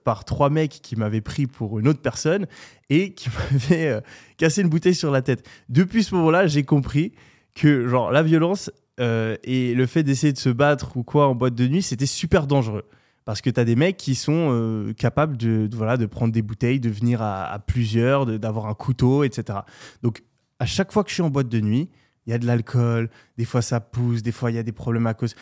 par 0.04 0.24
trois 0.24 0.50
mecs 0.50 0.80
qui 0.82 0.96
m'avaient 0.96 1.20
pris 1.20 1.46
pour 1.46 1.78
une 1.78 1.88
autre 1.88 2.02
personne 2.02 2.46
et 2.90 3.14
qui 3.14 3.30
m'avaient 3.52 4.00
cassé 4.36 4.62
une 4.62 4.68
bouteille 4.68 4.94
sur 4.94 5.10
la 5.10 5.22
tête. 5.22 5.48
Depuis 5.68 6.02
ce 6.02 6.14
moment-là, 6.14 6.46
j'ai 6.46 6.64
compris 6.64 7.12
que 7.54 7.86
genre 7.88 8.10
la 8.10 8.22
violence, 8.22 8.70
euh, 9.00 9.36
et 9.42 9.74
le 9.74 9.86
fait 9.86 10.02
d'essayer 10.02 10.32
de 10.32 10.38
se 10.38 10.48
battre 10.48 10.96
ou 10.96 11.02
quoi 11.02 11.28
en 11.28 11.34
boîte 11.34 11.54
de 11.54 11.66
nuit, 11.66 11.82
c'était 11.82 12.06
super 12.06 12.46
dangereux. 12.46 12.84
Parce 13.24 13.40
que 13.40 13.50
tu 13.50 13.60
as 13.60 13.64
des 13.64 13.76
mecs 13.76 13.96
qui 13.96 14.14
sont 14.14 14.48
euh, 14.50 14.92
capables 14.94 15.36
de, 15.36 15.68
voilà, 15.72 15.96
de 15.96 16.06
prendre 16.06 16.32
des 16.32 16.42
bouteilles, 16.42 16.80
de 16.80 16.90
venir 16.90 17.22
à, 17.22 17.58
plusieurs, 17.64 18.26
d'avoir 18.26 18.66
un 18.66 18.74
couteau, 18.74 19.22
etc. 19.22 19.60
Donc, 20.02 20.22
à 20.58 20.66
chaque 20.66 20.92
fois 20.92 21.04
que 21.04 21.10
je 21.10 21.14
suis 21.14 21.22
en 21.22 21.30
boîte 21.30 21.48
de 21.48 21.60
nuit, 21.60 21.88
il 22.26 22.30
y 22.30 22.32
a 22.32 22.38
de 22.38 22.46
l'alcool, 22.46 23.10
des 23.38 23.44
fois 23.44 23.62
ça 23.62 23.80
pousse, 23.80 24.22
des 24.22 24.32
fois 24.32 24.50
il 24.50 24.54
y 24.54 24.58
a 24.58 24.62
des 24.62 24.72
problèmes 24.72 25.06
à 25.06 25.14
cause. 25.14 25.34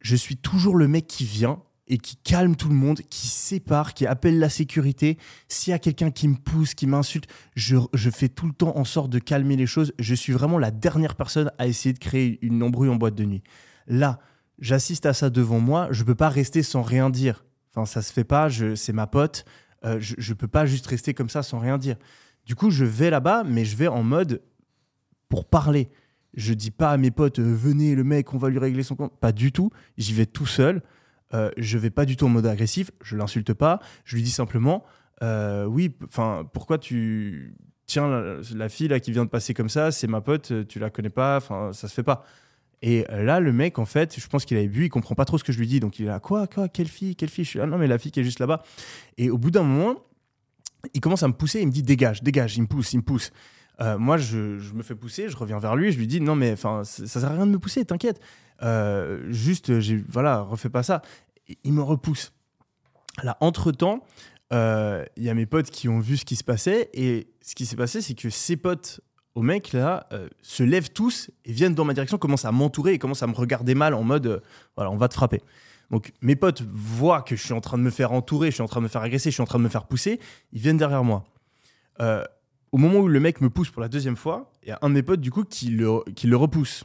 Je 0.00 0.16
suis 0.16 0.36
toujours 0.36 0.76
le 0.76 0.88
mec 0.88 1.06
qui 1.06 1.24
vient 1.24 1.60
et 1.88 1.98
qui 1.98 2.16
calme 2.16 2.54
tout 2.54 2.68
le 2.68 2.74
monde, 2.74 3.00
qui 3.10 3.26
sépare, 3.26 3.94
qui 3.94 4.06
appelle 4.06 4.38
la 4.38 4.48
sécurité. 4.48 5.18
S'il 5.48 5.70
y 5.70 5.74
a 5.74 5.78
quelqu'un 5.78 6.10
qui 6.10 6.28
me 6.28 6.36
pousse, 6.36 6.74
qui 6.74 6.86
m'insulte, 6.86 7.28
je, 7.54 7.78
fais 8.10 8.28
tout 8.28 8.46
le 8.46 8.52
temps 8.52 8.76
en 8.76 8.84
sorte 8.84 9.10
de 9.10 9.18
calmer 9.18 9.56
les 9.56 9.66
choses. 9.66 9.92
Je 9.98 10.14
suis 10.14 10.32
vraiment 10.32 10.58
la 10.58 10.70
dernière 10.70 11.14
personne 11.14 11.50
à 11.58 11.66
essayer 11.66 11.92
de 11.92 11.98
créer 11.98 12.38
une 12.42 12.62
embrouille 12.62 12.90
en 12.90 12.96
boîte 12.96 13.14
de 13.14 13.24
nuit. 13.24 13.42
Là, 13.86 14.20
j'assiste 14.58 15.06
à 15.06 15.14
ça 15.14 15.30
devant 15.30 15.60
moi, 15.60 15.88
je 15.90 16.02
ne 16.02 16.06
peux 16.06 16.14
pas 16.14 16.28
rester 16.28 16.62
sans 16.62 16.82
rien 16.82 17.10
dire. 17.10 17.44
Enfin, 17.74 17.86
ça 17.86 18.02
se 18.02 18.12
fait 18.12 18.24
pas, 18.24 18.48
c'est 18.74 18.92
ma 18.92 19.06
pote, 19.06 19.44
euh, 19.84 19.98
je, 20.00 20.30
ne 20.30 20.34
peux 20.34 20.48
pas 20.48 20.66
juste 20.66 20.86
rester 20.86 21.14
comme 21.14 21.28
ça 21.28 21.42
sans 21.42 21.58
rien 21.58 21.78
dire. 21.78 21.96
Du 22.44 22.54
coup, 22.54 22.70
je 22.70 22.84
vais 22.84 23.10
là-bas, 23.10 23.44
mais 23.44 23.64
je 23.64 23.76
vais 23.76 23.88
en 23.88 24.02
mode 24.02 24.42
pour 25.28 25.44
parler. 25.44 25.88
Je 26.34 26.54
dis 26.54 26.70
pas 26.70 26.90
à 26.90 26.96
mes 26.96 27.10
potes, 27.10 27.38
euh, 27.38 27.54
venez 27.54 27.94
le 27.94 28.04
mec, 28.04 28.34
on 28.34 28.38
va 28.38 28.48
lui 28.48 28.58
régler 28.58 28.82
son 28.82 28.96
compte. 28.96 29.18
Pas 29.18 29.32
du 29.32 29.52
tout. 29.52 29.70
J'y 29.96 30.12
vais 30.12 30.26
tout 30.26 30.46
seul. 30.46 30.82
Euh, 31.34 31.50
je 31.56 31.76
vais 31.78 31.90
pas 31.90 32.04
du 32.04 32.16
tout 32.16 32.24
en 32.24 32.30
mode 32.30 32.46
agressif, 32.46 32.90
je 33.02 33.16
l'insulte 33.16 33.52
pas, 33.52 33.80
je 34.04 34.16
lui 34.16 34.22
dis 34.22 34.30
simplement 34.30 34.84
euh, 35.22 35.64
oui, 35.66 35.94
enfin 36.06 36.48
pourquoi 36.52 36.78
tu 36.78 37.54
tiens 37.86 38.08
la, 38.54 38.68
fille 38.68 38.88
là 38.88 39.00
qui 39.00 39.12
vient 39.12 39.24
de 39.24 39.30
passer 39.30 39.52
comme 39.52 39.68
ça, 39.68 39.90
c'est 39.90 40.06
ma 40.06 40.20
pote, 40.20 40.66
tu 40.68 40.78
la 40.78 40.90
connais 40.90 41.10
pas, 41.10 41.36
enfin 41.36 41.72
ça 41.72 41.88
se 41.88 41.94
fait 41.94 42.02
pas. 42.02 42.24
Et 42.80 43.04
là, 43.10 43.40
le 43.40 43.52
mec, 43.52 43.80
en 43.80 43.84
fait, 43.84 44.20
je 44.20 44.26
pense 44.28 44.44
qu'il 44.44 44.56
avait 44.56 44.68
bu, 44.68 44.84
il 44.84 44.88
comprend 44.88 45.16
pas 45.16 45.24
trop 45.24 45.36
ce 45.36 45.42
que 45.42 45.52
je 45.52 45.58
lui 45.58 45.66
dis. 45.66 45.80
Donc 45.80 45.98
il 45.98 46.04
est 46.04 46.08
là, 46.08 46.20
quoi, 46.20 46.46
quoi, 46.46 46.68
quelle 46.68 46.86
fille, 46.86 47.16
quelle 47.16 47.28
fille 47.28 47.44
Je 47.44 47.50
suis 47.50 47.58
là, 47.58 47.66
non, 47.66 47.76
mais 47.76 47.88
la 47.88 47.98
fille 47.98 48.12
qui 48.12 48.20
est 48.20 48.24
juste 48.24 48.38
là-bas. 48.38 48.62
Et 49.16 49.30
au 49.30 49.38
bout 49.38 49.50
d'un 49.50 49.64
moment, 49.64 49.96
il 50.94 51.00
commence 51.00 51.24
à 51.24 51.28
me 51.28 51.32
pousser, 51.32 51.60
il 51.60 51.66
me 51.66 51.72
dit, 51.72 51.82
dégage, 51.82 52.22
dégage, 52.22 52.56
il 52.56 52.62
me 52.62 52.66
pousse, 52.68 52.92
il 52.92 52.98
me 52.98 53.02
pousse. 53.02 53.32
Euh, 53.80 53.98
moi, 53.98 54.16
je, 54.16 54.72
me 54.74 54.82
fais 54.82 54.94
pousser, 54.94 55.28
je 55.28 55.36
reviens 55.36 55.58
vers 55.58 55.76
lui, 55.76 55.92
je 55.92 55.98
lui 55.98 56.06
dis, 56.06 56.20
non, 56.20 56.34
mais 56.34 56.52
enfin, 56.52 56.82
ça 56.84 57.06
sert 57.06 57.24
à 57.24 57.34
rien 57.34 57.46
de 57.46 57.52
me 57.52 57.58
pousser, 57.58 57.84
t'inquiète. 57.84 58.20
Euh, 58.62 59.24
juste, 59.30 59.70
voilà, 60.08 60.40
refais 60.40 60.68
pas 60.68 60.82
ça. 60.82 61.02
il 61.64 61.72
me 61.72 61.82
repousse. 61.82 62.32
Là, 63.22 63.36
entre-temps, 63.40 64.04
euh, 64.52 65.04
il 65.16 65.24
y 65.24 65.30
a 65.30 65.34
mes 65.34 65.46
potes 65.46 65.70
qui 65.70 65.88
ont 65.88 66.00
vu 66.00 66.16
ce 66.16 66.24
qui 66.24 66.36
se 66.36 66.44
passait. 66.44 66.90
Et 66.92 67.28
ce 67.42 67.54
qui 67.54 67.66
s'est 67.66 67.76
passé, 67.76 68.00
c'est 68.00 68.14
que 68.14 68.30
ces 68.30 68.56
potes 68.56 69.00
au 69.34 69.42
mec, 69.42 69.72
là, 69.72 70.08
se 70.42 70.64
lèvent 70.64 70.90
tous 70.90 71.30
et 71.44 71.52
viennent 71.52 71.74
dans 71.74 71.84
ma 71.84 71.94
direction, 71.94 72.18
commencent 72.18 72.44
à 72.44 72.50
m'entourer 72.50 72.94
et 72.94 72.98
commencent 72.98 73.22
à 73.22 73.28
me 73.28 73.34
regarder 73.34 73.76
mal 73.76 73.94
en 73.94 74.02
mode, 74.02 74.42
voilà, 74.74 74.90
on 74.90 74.96
va 74.96 75.06
te 75.06 75.14
frapper. 75.14 75.40
Donc 75.90 76.12
mes 76.22 76.34
potes 76.34 76.62
voient 76.62 77.22
que 77.22 77.36
je 77.36 77.42
suis 77.42 77.54
en 77.54 77.60
train 77.60 77.78
de 77.78 77.82
me 77.82 77.90
faire 77.90 78.10
entourer, 78.10 78.48
je 78.48 78.54
suis 78.54 78.62
en 78.62 78.66
train 78.66 78.80
de 78.80 78.84
me 78.84 78.88
faire 78.88 79.02
agresser, 79.02 79.30
je 79.30 79.34
suis 79.34 79.42
en 79.42 79.46
train 79.46 79.58
de 79.58 79.64
me 79.64 79.68
faire 79.68 79.86
pousser. 79.86 80.18
Ils 80.52 80.60
viennent 80.60 80.76
derrière 80.76 81.04
moi. 81.04 81.24
Au 82.72 82.78
moment 82.78 83.00
où 83.00 83.08
le 83.08 83.20
mec 83.20 83.40
me 83.40 83.50
pousse 83.50 83.70
pour 83.70 83.82
la 83.82 83.88
deuxième 83.88 84.16
fois, 84.16 84.52
il 84.62 84.68
y 84.68 84.72
a 84.72 84.78
un 84.82 84.88
de 84.88 84.94
mes 84.94 85.02
potes, 85.02 85.20
du 85.20 85.30
coup, 85.30 85.44
qui 85.44 85.70
le, 85.70 86.02
qui 86.14 86.26
le 86.26 86.36
repousse. 86.36 86.84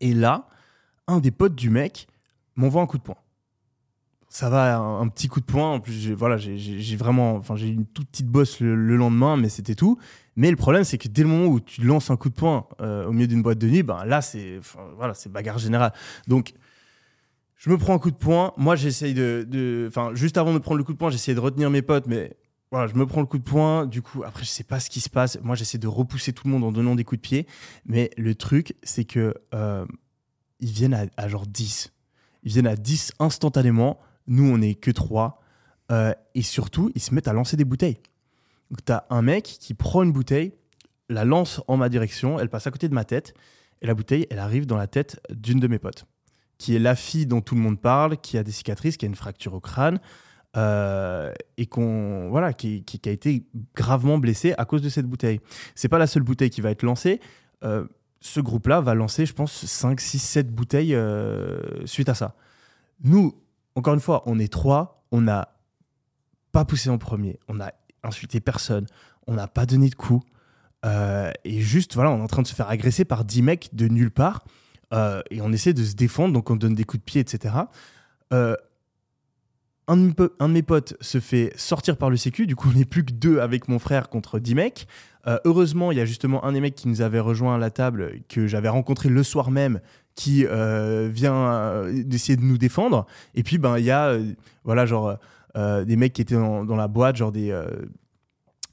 Et 0.00 0.14
là, 0.14 0.48
un 1.06 1.18
des 1.18 1.30
potes 1.30 1.54
du 1.54 1.70
mec 1.70 2.06
m'envoie 2.54 2.82
un 2.82 2.86
coup 2.86 2.98
de 2.98 3.02
poing. 3.02 3.16
Ça 4.28 4.50
va, 4.50 4.76
un, 4.76 5.08
petit 5.08 5.26
coup 5.28 5.40
de 5.40 5.46
poing. 5.46 5.72
En 5.72 5.80
plus, 5.80 5.92
j'ai, 5.92 6.14
voilà, 6.14 6.36
j'ai, 6.36 6.96
vraiment, 6.96 7.36
enfin, 7.36 7.56
j'ai 7.56 7.68
une 7.68 7.86
toute 7.86 8.08
petite 8.08 8.28
bosse 8.28 8.60
le, 8.60 8.74
lendemain, 8.96 9.36
mais 9.36 9.48
c'était 9.48 9.74
tout. 9.74 9.98
Mais 10.36 10.50
le 10.50 10.56
problème, 10.56 10.84
c'est 10.84 10.98
que 10.98 11.08
dès 11.08 11.22
le 11.22 11.28
moment 11.28 11.46
où 11.46 11.60
tu 11.60 11.82
lances 11.82 12.10
un 12.10 12.16
coup 12.16 12.28
de 12.28 12.34
poing 12.34 12.66
euh, 12.80 13.06
au 13.06 13.12
milieu 13.12 13.26
d'une 13.26 13.42
boîte 13.42 13.58
de 13.58 13.68
nuit, 13.68 13.82
ben 13.82 14.04
là, 14.04 14.20
c'est, 14.20 14.60
voilà, 14.96 15.14
c'est 15.14 15.32
bagarre 15.32 15.58
générale. 15.58 15.92
Donc, 16.28 16.52
je 17.56 17.70
me 17.70 17.78
prends 17.78 17.94
un 17.94 17.98
coup 17.98 18.10
de 18.10 18.16
poing. 18.16 18.52
Moi, 18.56 18.76
j'essaye 18.76 19.14
de, 19.14 19.86
enfin, 19.88 20.10
juste 20.14 20.36
avant 20.36 20.52
de 20.52 20.58
prendre 20.58 20.78
le 20.78 20.84
coup 20.84 20.92
de 20.92 20.98
poing, 20.98 21.10
j'essaie 21.10 21.34
de 21.34 21.40
retenir 21.40 21.70
mes 21.70 21.82
potes, 21.82 22.06
mais 22.06 22.36
voilà, 22.70 22.86
je 22.86 22.94
me 22.94 23.06
prends 23.06 23.20
le 23.20 23.26
coup 23.26 23.38
de 23.38 23.44
poing. 23.44 23.86
Du 23.86 24.02
coup, 24.02 24.24
après, 24.24 24.44
je 24.44 24.48
sais 24.48 24.64
pas 24.64 24.78
ce 24.80 24.90
qui 24.90 25.00
se 25.00 25.08
passe. 25.08 25.38
Moi, 25.42 25.56
j'essaie 25.56 25.78
de 25.78 25.88
repousser 25.88 26.32
tout 26.32 26.46
le 26.46 26.52
monde 26.52 26.64
en 26.64 26.72
donnant 26.72 26.94
des 26.94 27.04
coups 27.04 27.20
de 27.20 27.26
pied. 27.26 27.46
Mais 27.86 28.10
le 28.16 28.34
truc, 28.34 28.74
c'est 28.82 29.04
que 29.04 29.34
euh, 29.54 29.86
ils 30.60 30.70
viennent 30.70 31.08
à, 31.16 31.28
genre 31.28 31.46
10. 31.46 31.92
Ils 32.42 32.52
viennent 32.52 32.66
à 32.66 32.76
10 32.76 33.12
instantanément. 33.18 33.98
Nous, 34.26 34.44
on 34.44 34.58
n'est 34.58 34.74
que 34.74 34.90
3. 34.90 35.40
Euh, 35.90 36.12
et 36.34 36.42
surtout, 36.42 36.90
ils 36.94 37.00
se 37.00 37.14
mettent 37.14 37.28
à 37.28 37.32
lancer 37.32 37.56
des 37.56 37.64
bouteilles. 37.64 37.98
Donc, 38.70 38.84
tu 38.84 38.92
as 38.92 39.06
un 39.08 39.22
mec 39.22 39.44
qui 39.44 39.72
prend 39.72 40.02
une 40.02 40.12
bouteille, 40.12 40.52
la 41.08 41.24
lance 41.24 41.62
en 41.68 41.78
ma 41.78 41.88
direction, 41.88 42.38
elle 42.38 42.50
passe 42.50 42.66
à 42.66 42.70
côté 42.70 42.88
de 42.88 42.94
ma 42.94 43.04
tête. 43.04 43.32
Et 43.80 43.86
la 43.86 43.94
bouteille, 43.94 44.26
elle 44.28 44.40
arrive 44.40 44.66
dans 44.66 44.76
la 44.76 44.86
tête 44.86 45.20
d'une 45.30 45.60
de 45.60 45.68
mes 45.68 45.78
potes, 45.78 46.04
qui 46.58 46.76
est 46.76 46.78
la 46.78 46.96
fille 46.96 47.24
dont 47.24 47.40
tout 47.40 47.54
le 47.54 47.62
monde 47.62 47.80
parle, 47.80 48.18
qui 48.18 48.36
a 48.36 48.42
des 48.42 48.52
cicatrices, 48.52 48.98
qui 48.98 49.06
a 49.06 49.08
une 49.08 49.14
fracture 49.14 49.54
au 49.54 49.60
crâne. 49.60 50.00
Euh, 50.56 51.32
et 51.58 51.66
qu'on 51.66 52.30
voilà 52.30 52.54
qui, 52.54 52.82
qui, 52.82 53.06
a 53.06 53.12
été 53.12 53.44
gravement 53.76 54.16
blessée 54.16 54.54
à 54.56 54.64
cause 54.64 54.80
de 54.80 54.88
cette 54.88 55.06
bouteille. 55.06 55.40
C'est 55.74 55.88
pas 55.88 55.98
la 55.98 56.06
seule 56.06 56.22
bouteille 56.22 56.48
qui 56.48 56.62
va 56.62 56.70
être 56.70 56.82
lancée. 56.82 57.20
Euh, 57.64 57.86
ce 58.20 58.40
groupe-là 58.40 58.80
va 58.80 58.94
lancer, 58.94 59.26
je 59.26 59.34
pense, 59.34 59.52
5, 59.52 60.00
6, 60.00 60.18
7 60.18 60.52
bouteilles 60.52 60.94
euh, 60.94 61.60
suite 61.86 62.08
à 62.08 62.14
ça. 62.14 62.34
Nous, 63.04 63.34
encore 63.74 63.94
une 63.94 64.00
fois, 64.00 64.22
on 64.26 64.38
est 64.38 64.50
trois, 64.50 65.04
on 65.12 65.20
n'a 65.20 65.54
pas 66.50 66.64
poussé 66.64 66.88
en 66.88 66.98
premier, 66.98 67.38
on 67.46 67.54
n'a 67.54 67.74
insulté 68.02 68.40
personne, 68.40 68.86
on 69.26 69.34
n'a 69.34 69.46
pas 69.46 69.66
donné 69.66 69.90
de 69.90 69.94
coups. 69.94 70.26
Et 71.44 71.60
juste, 71.60 71.94
voilà, 71.94 72.10
on 72.10 72.18
est 72.18 72.22
en 72.22 72.26
train 72.26 72.42
de 72.42 72.46
se 72.46 72.54
faire 72.54 72.70
agresser 72.70 73.04
par 73.04 73.24
10 73.24 73.42
mecs 73.42 73.74
de 73.74 73.86
nulle 73.86 74.10
part. 74.10 74.44
Et 75.30 75.40
on 75.42 75.52
essaie 75.52 75.74
de 75.74 75.84
se 75.84 75.94
défendre, 75.94 76.32
donc 76.32 76.50
on 76.50 76.56
donne 76.56 76.74
des 76.74 76.84
coups 76.84 77.00
de 77.00 77.04
pied, 77.04 77.20
etc. 77.20 77.54
un 79.88 79.96
de 79.96 80.52
mes 80.52 80.62
potes 80.62 80.94
se 81.00 81.18
fait 81.18 81.52
sortir 81.56 81.96
par 81.96 82.10
le 82.10 82.16
sécu, 82.16 82.46
du 82.46 82.54
coup 82.54 82.68
on 82.72 82.78
n'est 82.78 82.84
plus 82.84 83.04
que 83.04 83.12
deux 83.12 83.40
avec 83.40 83.68
mon 83.68 83.78
frère 83.78 84.08
contre 84.08 84.38
10 84.38 84.54
mecs. 84.54 84.86
Euh, 85.26 85.38
heureusement, 85.44 85.92
il 85.92 85.98
y 85.98 86.00
a 86.00 86.04
justement 86.06 86.44
un 86.44 86.52
des 86.52 86.60
mecs 86.60 86.74
qui 86.74 86.88
nous 86.88 87.02
avait 87.02 87.20
rejoint 87.20 87.56
à 87.56 87.58
la 87.58 87.70
table, 87.70 88.20
que 88.28 88.46
j'avais 88.46 88.68
rencontré 88.68 89.08
le 89.08 89.22
soir 89.22 89.50
même, 89.50 89.80
qui 90.14 90.46
euh, 90.46 91.08
vient 91.12 91.34
euh, 91.34 92.02
d'essayer 92.04 92.36
de 92.36 92.42
nous 92.42 92.56
défendre. 92.56 93.06
Et 93.34 93.42
puis, 93.42 93.58
ben, 93.58 93.78
il 93.78 93.84
y 93.84 93.90
a 93.90 94.16
voilà, 94.64 94.86
genre, 94.86 95.16
des 95.54 95.96
mecs 95.96 96.12
qui 96.12 96.22
étaient 96.22 96.34
dans, 96.36 96.76
la 96.76 96.88
boîte, 96.88 97.16
genre 97.16 97.32
des, 97.32 97.52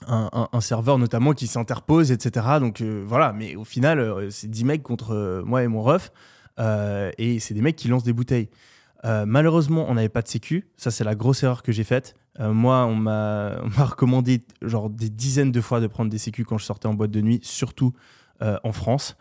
un, 0.07 0.30
un- 0.51 0.61
serveur 0.61 0.97
notamment 0.99 1.34
qui 1.34 1.47
s'interpose, 1.47 2.11
etc. 2.11 2.45
Donc 2.59 2.82
voilà, 2.82 3.34
mais 3.34 3.55
au 3.55 3.63
final, 3.63 4.28
c'est 4.30 4.49
10 4.49 4.66
mecs 4.66 4.84
contre 4.84 5.43
moi 5.45 5.63
et 5.63 5.68
mon 5.68 5.82
ref. 5.82 6.11
Et 7.18 7.39
c'est 7.39 7.53
des 7.53 7.61
mecs 7.61 7.76
qui 7.76 7.88
lancent 7.88 8.03
des 8.03 8.13
bouteilles. 8.13 8.49
Euh, 9.06 9.26
malheureusement, 9.28 9.86
on 9.88 9.93
n'avait 9.93 10.10
pas 10.10 10.22
de 10.22 10.28
sécu. 10.28 10.68
Ça, 10.78 10.89
c'est 10.89 11.03
la 11.03 11.16
grosse 11.16 11.43
erreur 11.43 11.62
que 11.62 11.72
j'ai 11.72 11.84
faite. 11.84 12.16
Euh, 12.39 12.53
moi, 12.53 12.86
on 12.86 12.95
m'a 12.95 13.60
recommandé 13.78 14.43
genre 14.62 14.89
des 14.89 15.10
dizaines 15.10 15.51
de 15.51 15.62
fois 15.62 15.80
de 15.80 15.88
prendre 15.88 16.10
des 16.10 16.18
sécu 16.18 16.43
quand 16.43 16.58
je 16.58 16.66
sortais 16.66 16.88
en 16.88 16.93
boîte 16.93 17.12
de 17.12 17.22
nuit, 17.22 17.39
surtout 17.43 17.93
euh, 18.41 18.58
en 18.64 18.72
France. 18.72 19.16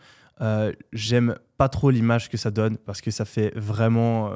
J'aime 0.91 1.37
pas 1.57 1.69
trop 1.69 1.91
l'image 1.91 2.29
que 2.29 2.35
ça 2.35 2.51
donne 2.51 2.77
parce 2.77 2.99
que 2.99 3.09
ça 3.09 3.23
fait 3.23 3.57
vraiment 3.57 4.33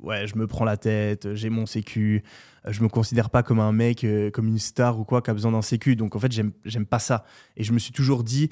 ouais, 0.00 0.26
je 0.26 0.34
me 0.36 0.46
prends 0.46 0.64
la 0.64 0.78
tête, 0.78 1.34
j'ai 1.34 1.50
mon 1.50 1.66
sécu, 1.66 2.22
je 2.66 2.82
me 2.82 2.88
considère 2.88 3.28
pas 3.28 3.42
comme 3.42 3.60
un 3.60 3.72
mec, 3.72 4.06
comme 4.32 4.48
une 4.48 4.58
star 4.58 4.98
ou 4.98 5.04
quoi 5.04 5.20
qui 5.20 5.28
a 5.28 5.34
besoin 5.34 5.52
d'un 5.52 5.60
sécu. 5.60 5.94
Donc 5.94 6.16
en 6.16 6.20
fait, 6.20 6.32
j'aime 6.32 6.86
pas 6.86 6.98
ça. 6.98 7.26
Et 7.58 7.64
je 7.64 7.74
me 7.74 7.78
suis 7.78 7.92
toujours 7.92 8.24
dit, 8.24 8.48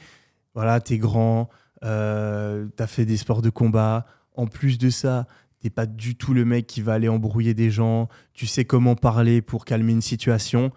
voilà, 0.53 0.79
t'es 0.81 0.99
grand, 0.99 1.49
t'as 1.81 2.87
fait 2.87 3.07
des 3.07 3.17
sports 3.17 3.41
de 3.41 3.49
combat. 3.49 4.05
En 4.37 4.47
plus 4.47 4.77
de 4.77 4.91
ça, 4.91 5.27
t'es 5.65 5.71
pas 5.71 5.87
du 5.87 6.15
tout 6.15 6.35
le 6.35 6.45
mec 6.45 6.67
qui 6.67 6.83
va 6.83 6.93
aller 6.93 7.09
embrouiller 7.09 7.55
des 7.55 7.71
gens. 7.71 8.09
Tu 8.35 8.47
sais 8.47 8.67
comment 8.67 8.97
parler 8.97 9.41
pour 9.41 9.65
calmer 9.65 9.93
une 9.93 10.03
situation. 10.03 10.71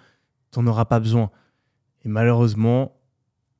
T'en 0.50 0.66
auras 0.66 0.86
pas 0.86 1.02
besoin. 1.02 1.30
Et 2.06 2.08
malheureusement, 2.08 2.96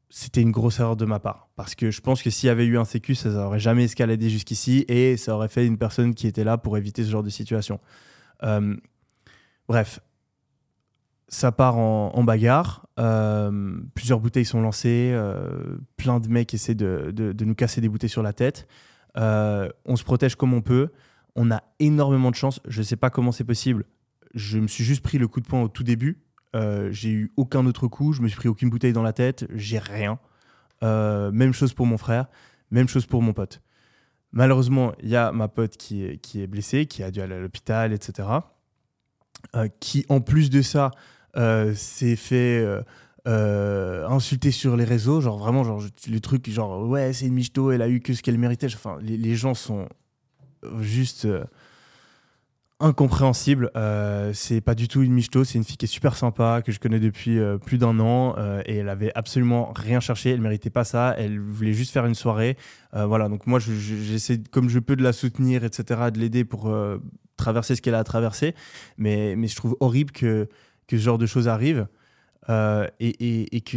c'était 0.10 0.42
une 0.42 0.52
grosse 0.52 0.80
erreur 0.80 0.96
de 0.96 1.04
ma 1.04 1.20
part. 1.20 1.50
Parce 1.58 1.76
que 1.76 1.92
je 1.92 2.00
pense 2.00 2.24
que 2.24 2.30
s'il 2.30 2.48
y 2.48 2.50
avait 2.50 2.66
eu 2.66 2.78
un 2.78 2.86
sécu, 2.86 3.14
ça 3.14 3.28
n'aurait 3.28 3.60
jamais 3.60 3.84
escaladé 3.84 4.30
jusqu'ici 4.30 4.86
et 4.88 5.18
ça 5.18 5.36
aurait 5.36 5.50
fait 5.50 5.68
une 5.68 5.78
personne 5.78 6.16
qui 6.16 6.28
était 6.28 6.46
là 6.46 6.58
pour 6.58 6.78
éviter 6.78 7.04
ce 7.04 7.10
genre 7.12 7.24
de 7.24 7.30
situation. 7.30 7.82
Euh, 8.44 8.78
bref, 9.68 10.00
ça 11.28 11.52
part 11.52 11.76
en, 11.76 12.24
bagarre. 12.24 12.88
Euh, 13.00 13.82
plusieurs 13.96 14.22
bouteilles 14.22 14.46
sont 14.46 14.62
lancées. 14.62 15.12
euh, 15.14 15.78
plein 15.98 16.22
de 16.22 16.30
mecs 16.30 16.54
essaient 16.54 16.74
de, 16.74 17.12
de- 17.12 17.44
nous 17.44 17.54
casser 17.54 17.82
des 17.82 17.90
bouteilles 17.90 18.10
sur 18.10 18.24
la 18.24 18.32
tête. 18.32 18.66
On 19.14 19.96
se 19.98 20.06
protège 20.06 20.36
comme 20.36 20.54
on 20.54 20.62
peut. 20.62 20.90
On 21.38 21.52
a 21.52 21.64
énormément 21.80 22.32
de 22.32 22.36
chance. 22.36 22.60
Je 22.68 22.80
ne 22.80 22.84
sais 22.84 22.96
pas 22.96 23.12
comment 23.12 23.32
c'est 23.32 23.44
possible. 23.44 23.86
Je 24.34 24.58
me 24.58 24.68
suis 24.68 24.84
juste 24.84 25.02
pris 25.02 25.20
le 25.20 25.28
coup 25.28 25.40
de 25.40 25.48
poing 25.48 25.62
au 25.62 25.68
tout 25.68 25.84
début. 25.84 26.24
Euh, 26.56 26.92
j'ai 26.92 27.12
eu 27.12 27.32
aucun 27.38 27.66
autre 27.68 27.88
coup. 27.88 28.12
Je 28.12 28.22
me 28.24 28.28
suis 28.28 28.38
pris 28.38 28.50
aucune 28.50 28.72
bouteille 28.72 28.92
dans 28.92 29.04
la 29.04 29.14
tête. 29.14 29.46
J'ai 29.54 29.78
rien. 29.78 30.20
Euh, 30.84 31.32
même 31.32 31.54
chose 31.54 31.74
pour 31.74 31.86
mon 31.86 31.98
frère. 31.98 32.26
Même 32.72 32.88
chose 32.88 33.06
pour 33.06 33.22
mon 33.22 33.34
pote. 33.34 33.62
Malheureusement, 34.32 34.94
il 35.02 35.10
y 35.10 35.16
a 35.16 35.32
ma 35.32 35.48
pote 35.48 35.78
qui 35.78 36.04
est, 36.04 36.18
qui 36.18 36.42
est 36.42 36.48
blessée, 36.48 36.88
qui 36.88 37.04
a 37.04 37.12
dû 37.12 37.22
aller 37.22 37.36
à 37.36 37.40
l'hôpital, 37.40 37.94
etc. 37.94 38.28
Euh, 39.56 39.68
qui, 39.80 40.06
en 40.10 40.22
plus 40.22 40.50
de 40.50 40.64
ça, 40.64 40.90
euh, 41.38 41.74
s'est 41.76 42.16
fait 42.16 42.66
euh, 43.28 44.08
insulter 44.08 44.50
sur 44.50 44.76
les 44.76 44.86
réseaux. 44.86 45.22
Genre 45.22 45.38
vraiment, 45.38 45.64
genre, 45.64 45.84
le 46.10 46.20
truc, 46.20 46.50
genre, 46.50 46.88
ouais, 46.88 47.14
c'est 47.14 47.28
une 47.28 47.36
michto, 47.36 47.72
elle 47.72 47.84
a 47.84 47.90
eu 47.90 48.02
que 48.02 48.14
ce 48.14 48.24
qu'elle 48.24 48.40
méritait. 48.40 48.66
Enfin, 48.74 48.98
les 49.02 49.36
gens 49.36 49.54
sont 49.54 49.88
juste 50.80 51.26
euh, 51.26 51.43
incompréhensibles. 52.80 53.72
Euh, 53.76 54.32
c'est 54.34 54.62
pas 54.62 54.76
du 54.76 54.88
tout 54.88 55.01
une 55.01 55.14
michto, 55.14 55.43
c'est 55.43 55.58
une 55.58 55.64
fille 55.64 55.78
qui 55.78 55.86
est 55.86 55.89
super 55.89 56.16
sympa, 56.16 56.62
que 56.64 56.72
je 56.72 56.80
connais 56.80 56.99
depuis 56.99 57.39
euh, 57.39 57.58
plus 57.58 57.78
d'un 57.78 57.99
an, 57.99 58.36
et 58.66 58.76
elle 58.78 58.89
avait 58.89 59.12
absolument 59.16 59.72
rien 59.76 59.99
cherché, 59.99 60.30
elle 60.32 60.41
méritait 60.41 60.70
pas 60.70 60.84
ça, 60.84 61.16
elle 61.18 61.39
voulait 61.39 61.74
juste 61.74 61.91
faire 61.91 62.05
une 62.05 62.16
soirée. 62.16 62.55
Voilà, 62.93 63.30
donc 63.30 63.45
moi, 63.47 63.60
je- 63.60 63.74
je- 63.74 63.95
j'essaie 63.95 64.41
comme 64.51 64.70
je 64.70 64.80
peux 64.80 64.95
de 64.95 65.03
la 65.03 65.14
soutenir, 65.14 65.64
etc., 65.64 66.12
de 66.14 66.20
l'aider 66.20 66.43
pour 66.45 66.72
traverser 67.36 67.76
ce 67.76 67.82
qu'elle 67.82 67.95
a 67.95 67.99
à 67.99 68.03
traverser, 68.03 68.55
mais, 68.97 69.36
mais 69.36 69.47
je 69.47 69.55
trouve 69.55 69.76
horrible 69.80 70.12
que, 70.12 70.47
que 70.88 70.97
ce 70.97 71.03
genre 71.03 71.18
de 71.18 71.26
choses 71.28 71.47
arrivent. 71.47 71.88
euh, 72.49 72.88
et, 73.01 73.55
et- 73.58 73.62
que 73.62 73.76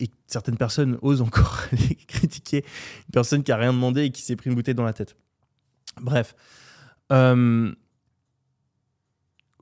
et 0.00 0.10
certaines 0.26 0.56
personnes 0.56 0.98
osent 1.02 1.22
encore 1.22 1.60
critiquer 2.08 2.58
une 3.06 3.12
personne 3.12 3.42
qui 3.44 3.52
a 3.52 3.56
rien 3.56 3.72
demandé 3.72 4.02
et 4.04 4.10
qui 4.10 4.22
s'est 4.22 4.34
pris 4.34 4.50
une 4.50 4.56
bouteille 4.56 4.74
dans 4.74 4.82
la 4.84 4.92
tête. 4.92 5.14
Bref. 6.00 6.34
Euh, 7.12 7.72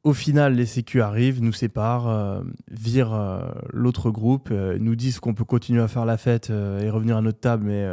au 0.04 0.12
final, 0.12 0.54
les 0.54 0.66
sécu 0.66 1.00
arrivent, 1.02 1.42
nous 1.42 1.52
séparent, 1.52 2.08
euh, 2.08 2.42
virent 2.70 3.14
euh, 3.14 3.48
l'autre 3.72 4.10
groupe, 4.10 4.50
nous 4.50 4.94
disent 4.94 5.18
qu'on 5.18 5.34
peut 5.34 5.44
continuer 5.44 5.82
à 5.82 5.88
faire 5.88 6.04
la 6.04 6.16
fête 6.16 6.50
et 6.50 6.90
revenir 6.90 7.16
à 7.16 7.22
notre 7.22 7.40
table, 7.40 7.64
mais, 7.64 7.84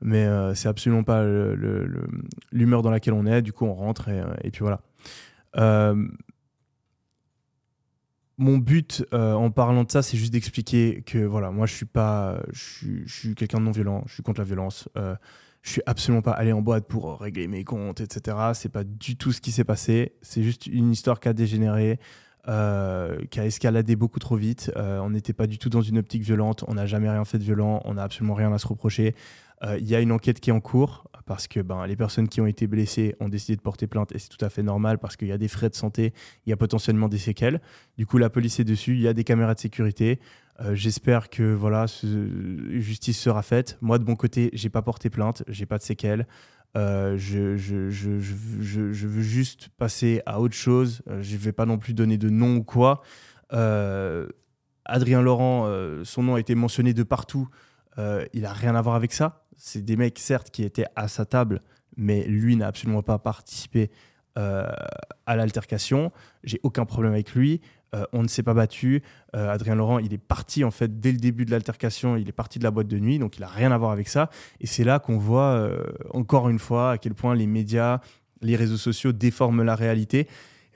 mais 0.00 0.54
c'est 0.54 0.68
absolument 0.68 1.04
pas 1.04 1.24
l'humeur 2.52 2.82
dans 2.82 2.90
laquelle 2.90 3.14
on 3.14 3.26
est. 3.26 3.42
Du 3.42 3.52
coup, 3.52 3.66
on 3.66 3.74
rentre 3.74 4.08
et, 4.08 4.50
puis 4.50 4.60
voilà. 4.60 4.80
Mon 8.40 8.56
but 8.56 9.04
en 9.12 9.50
parlant 9.50 9.84
de 9.84 9.90
ça, 9.90 10.00
c'est 10.00 10.16
juste 10.16 10.32
d'expliquer 10.32 11.02
que 11.04 11.18
voilà, 11.18 11.50
moi 11.50 11.66
je 11.66 11.74
suis 11.74 11.86
pas, 11.86 12.40
je 12.52 13.02
suis 13.06 13.34
quelqu'un 13.34 13.58
de 13.58 13.64
non 13.64 13.70
violent, 13.70 14.02
je 14.06 14.14
suis 14.14 14.22
contre 14.22 14.40
la 14.40 14.46
violence. 14.46 14.88
Euh, 15.58 15.68
je 15.68 15.70
suis 15.70 15.82
absolument 15.86 16.22
pas 16.22 16.32
allé 16.32 16.52
en 16.52 16.62
boîte 16.62 16.86
pour 16.86 17.20
régler 17.20 17.48
mes 17.48 17.64
comptes, 17.64 18.00
etc. 18.00 18.36
C'est 18.54 18.68
pas 18.68 18.84
du 18.84 19.16
tout 19.16 19.32
ce 19.32 19.40
qui 19.40 19.52
s'est 19.52 19.64
passé. 19.64 20.12
C'est 20.22 20.42
juste 20.42 20.66
une 20.66 20.90
histoire 20.90 21.20
qui 21.20 21.28
a 21.28 21.32
dégénéré, 21.32 21.98
euh, 22.48 23.18
qui 23.30 23.40
a 23.40 23.46
escaladé 23.46 23.96
beaucoup 23.96 24.18
trop 24.18 24.36
vite. 24.36 24.72
Euh, 24.76 25.00
on 25.00 25.10
n'était 25.10 25.34
pas 25.34 25.46
du 25.46 25.58
tout 25.58 25.68
dans 25.68 25.82
une 25.82 25.98
optique 25.98 26.22
violente. 26.22 26.64
On 26.68 26.74
n'a 26.74 26.86
jamais 26.86 27.10
rien 27.10 27.24
fait 27.24 27.38
de 27.38 27.44
violent. 27.44 27.82
On 27.84 27.94
n'a 27.94 28.04
absolument 28.04 28.34
rien 28.34 28.52
à 28.52 28.58
se 28.58 28.66
reprocher. 28.66 29.14
Euh, 29.64 29.76
Il 29.78 29.88
y 29.88 29.94
a 29.94 30.00
une 30.00 30.12
enquête 30.12 30.40
qui 30.40 30.50
est 30.50 30.52
en 30.52 30.60
cours 30.60 31.10
parce 31.26 31.48
que 31.48 31.60
ben, 31.60 31.86
les 31.86 31.96
personnes 31.96 32.28
qui 32.28 32.40
ont 32.40 32.46
été 32.46 32.66
blessées 32.66 33.16
ont 33.20 33.28
décidé 33.28 33.56
de 33.56 33.60
porter 33.60 33.86
plainte 33.86 34.12
et 34.14 34.18
c'est 34.18 34.28
tout 34.28 34.42
à 34.42 34.48
fait 34.48 34.62
normal 34.62 34.98
parce 34.98 35.16
qu'il 35.16 35.28
y 35.28 35.32
a 35.32 35.36
des 35.36 35.48
frais 35.48 35.68
de 35.68 35.74
santé, 35.74 36.14
il 36.46 36.50
y 36.50 36.52
a 36.52 36.56
potentiellement 36.56 37.08
des 37.08 37.18
séquelles. 37.18 37.60
Du 37.98 38.06
coup, 38.06 38.18
la 38.18 38.30
police 38.30 38.60
est 38.60 38.64
dessus. 38.64 38.94
Il 38.94 39.02
y 39.02 39.08
a 39.08 39.12
des 39.12 39.24
caméras 39.24 39.54
de 39.54 39.60
sécurité. 39.60 40.20
Euh, 40.60 40.74
J'espère 40.74 41.30
que 41.30 41.54
voilà, 41.54 41.86
ce- 41.86 42.68
justice 42.80 43.18
sera 43.18 43.42
faite. 43.42 43.78
Moi, 43.80 43.98
de 43.98 44.04
mon 44.04 44.16
côté, 44.16 44.50
j'ai 44.52 44.70
pas 44.70 44.82
porté 44.82 45.08
plainte, 45.10 45.44
j'ai 45.48 45.66
pas 45.66 45.78
de 45.78 45.82
séquelles. 45.82 46.26
Euh, 46.76 47.16
je, 47.16 47.56
je, 47.56 47.88
je, 47.88 48.20
je, 48.20 49.06
veux 49.06 49.22
juste 49.22 49.68
passer 49.78 50.20
à 50.26 50.40
autre 50.40 50.54
chose. 50.54 51.00
Euh, 51.08 51.22
je 51.22 51.36
vais 51.36 51.52
pas 51.52 51.64
non 51.64 51.78
plus 51.78 51.94
donner 51.94 52.18
de 52.18 52.28
nom 52.28 52.56
ou 52.56 52.64
quoi. 52.64 53.02
Adrien 54.84 55.22
Laurent, 55.22 55.70
son 56.04 56.22
nom 56.22 56.34
a 56.34 56.40
été 56.40 56.54
mentionné 56.54 56.92
de 56.94 57.02
partout. 57.02 57.48
Il 58.32 58.44
a 58.46 58.52
rien 58.52 58.74
à 58.74 58.82
voir 58.82 58.94
avec 58.96 59.12
ça. 59.12 59.44
C'est 59.56 59.82
des 59.84 59.96
mecs, 59.96 60.18
certes, 60.18 60.50
qui 60.50 60.62
étaient 60.64 60.86
à 60.96 61.08
sa 61.08 61.24
table, 61.24 61.62
mais 61.96 62.24
lui 62.24 62.56
n'a 62.56 62.66
absolument 62.66 63.02
pas 63.02 63.18
participé 63.18 63.90
à 64.34 65.36
l'altercation. 65.36 66.12
J'ai 66.44 66.60
aucun 66.62 66.84
problème 66.84 67.12
avec 67.12 67.34
lui. 67.34 67.60
Euh, 67.94 68.04
on 68.12 68.22
ne 68.22 68.28
s'est 68.28 68.42
pas 68.42 68.54
battu. 68.54 69.02
Euh, 69.34 69.50
Adrien 69.50 69.74
Laurent, 69.74 69.98
il 69.98 70.12
est 70.12 70.18
parti 70.18 70.64
en 70.64 70.70
fait 70.70 71.00
dès 71.00 71.12
le 71.12 71.18
début 71.18 71.44
de 71.44 71.50
l'altercation. 71.50 72.16
Il 72.16 72.28
est 72.28 72.32
parti 72.32 72.58
de 72.58 72.64
la 72.64 72.70
boîte 72.70 72.88
de 72.88 72.98
nuit, 72.98 73.18
donc 73.18 73.38
il 73.38 73.44
a 73.44 73.48
rien 73.48 73.72
à 73.72 73.78
voir 73.78 73.92
avec 73.92 74.08
ça. 74.08 74.30
Et 74.60 74.66
c'est 74.66 74.84
là 74.84 74.98
qu'on 74.98 75.18
voit 75.18 75.52
euh, 75.52 75.84
encore 76.10 76.48
une 76.48 76.58
fois 76.58 76.92
à 76.92 76.98
quel 76.98 77.14
point 77.14 77.34
les 77.34 77.46
médias, 77.46 78.00
les 78.42 78.56
réseaux 78.56 78.76
sociaux 78.76 79.12
déforment 79.12 79.62
la 79.62 79.74
réalité. 79.74 80.28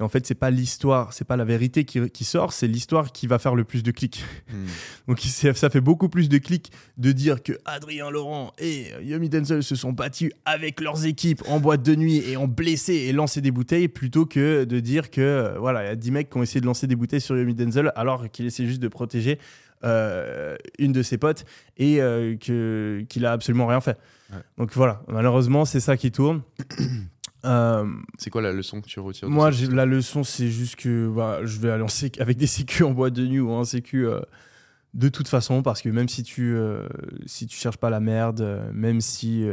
Et 0.03 0.05
en 0.05 0.09
fait, 0.09 0.27
c'est 0.27 0.35
pas 0.35 0.51
l'histoire, 0.51 1.13
c'est 1.13 1.25
pas 1.25 1.37
la 1.37 1.45
vérité 1.45 1.85
qui, 1.85 2.11
qui 2.11 2.25
sort, 2.25 2.53
c'est 2.53 2.67
l'histoire 2.67 3.13
qui 3.13 3.29
va 3.29 3.39
faire 3.39 3.55
le 3.55 3.63
plus 3.63 3.85
de 3.85 3.93
clics. 3.93 4.25
Hmm. 4.51 4.67
Donc 5.09 5.21
ça 5.21 5.71
fait 5.71 5.81
beaucoup 5.81 6.09
plus 6.09 6.29
de 6.29 6.39
clics 6.39 6.73
de 6.99 7.13
dire 7.13 7.41
que 7.41 7.53
Adrien 7.65 8.11
Laurent 8.11 8.53
et 8.59 8.89
Yomi 9.01 9.29
Denzel 9.29 9.63
se 9.63 9.77
sont 9.77 9.93
battus 9.93 10.33
avec 10.45 10.81
leurs 10.81 11.07
équipes 11.07 11.45
en 11.47 11.61
boîte 11.61 11.85
de 11.85 11.95
nuit 11.95 12.17
et 12.29 12.37
ont 12.37 12.49
blessé 12.49 12.95
et 12.95 13.13
lancé 13.13 13.41
des 13.41 13.53
bouteilles 13.53 13.87
plutôt 13.87 14.27
que 14.27 14.65
de 14.65 14.81
dire 14.81 15.09
que 15.09 15.55
voilà, 15.61 15.85
il 15.85 15.87
y 15.87 15.91
a 15.91 15.95
10 15.95 16.11
mecs 16.11 16.31
qui 16.31 16.37
ont 16.37 16.43
essayé 16.43 16.61
de 16.61 16.67
lancer 16.67 16.89
des 16.89 16.97
bouteilles 16.97 17.21
sur 17.21 17.37
Yomi 17.37 17.55
Denzel 17.55 17.93
alors 17.95 18.29
qu'il 18.29 18.47
essaie 18.47 18.67
juste 18.67 18.83
de 18.83 18.89
protéger 18.89 19.39
euh, 19.85 20.57
une 20.81 20.93
de 20.93 21.03
ses 21.03 21.17
potes 21.17 21.45
et 21.77 22.03
euh, 22.03 22.37
que 22.37 23.05
qu'il 23.09 23.25
a 23.25 23.31
absolument 23.31 23.69
rien 23.69 23.81
fait. 23.81 23.99
Ouais. 24.33 24.39
Donc 24.59 24.73
voilà, 24.75 25.03
malheureusement, 25.07 25.65
c'est 25.65 25.81
ça 25.81 25.97
qui 25.97 26.11
tourne. 26.11 26.43
Euh, 27.45 27.85
C'est 28.19 28.31
quoi 28.31 28.41
la 28.43 28.53
leçon 28.53 28.81
que 28.81 28.87
tu 28.87 29.01
retires 29.01 29.29
de 29.29 29.33
moi, 29.33 29.51
la 29.71 29.87
leçon, 29.87 30.23
c'est 30.23 30.49
juste 30.49 30.77
que 30.77 31.09
bah, 31.09 31.41
je 31.45 31.59
vais 31.59 31.71
aller 31.71 31.83
en 31.83 31.89
sécu- 31.89 32.21
avec 32.21 32.37
des 32.37 32.47
sécu 32.47 32.85
en 32.85 32.93
boîte 32.93 33.15
de 33.15 33.27
nuit 33.27 33.41
ou 33.41 33.51
en 33.51 33.65
sécu 33.65 34.07
euh, 34.07 34.21
de 34.95 35.09
toute 35.09 35.27
façon, 35.29 35.63
parce 35.63 35.83
que 35.83 35.89
même 35.89 36.09
si 36.09 36.23
tu, 36.23 36.55
euh, 36.55 36.87
si 37.27 37.47
tu 37.47 37.57
cherches 37.57 37.79
pas 37.79 37.91
la 37.91 37.99
merde, 38.01 38.43
euh, 38.43 38.71
même 38.73 39.01
si 39.01 39.45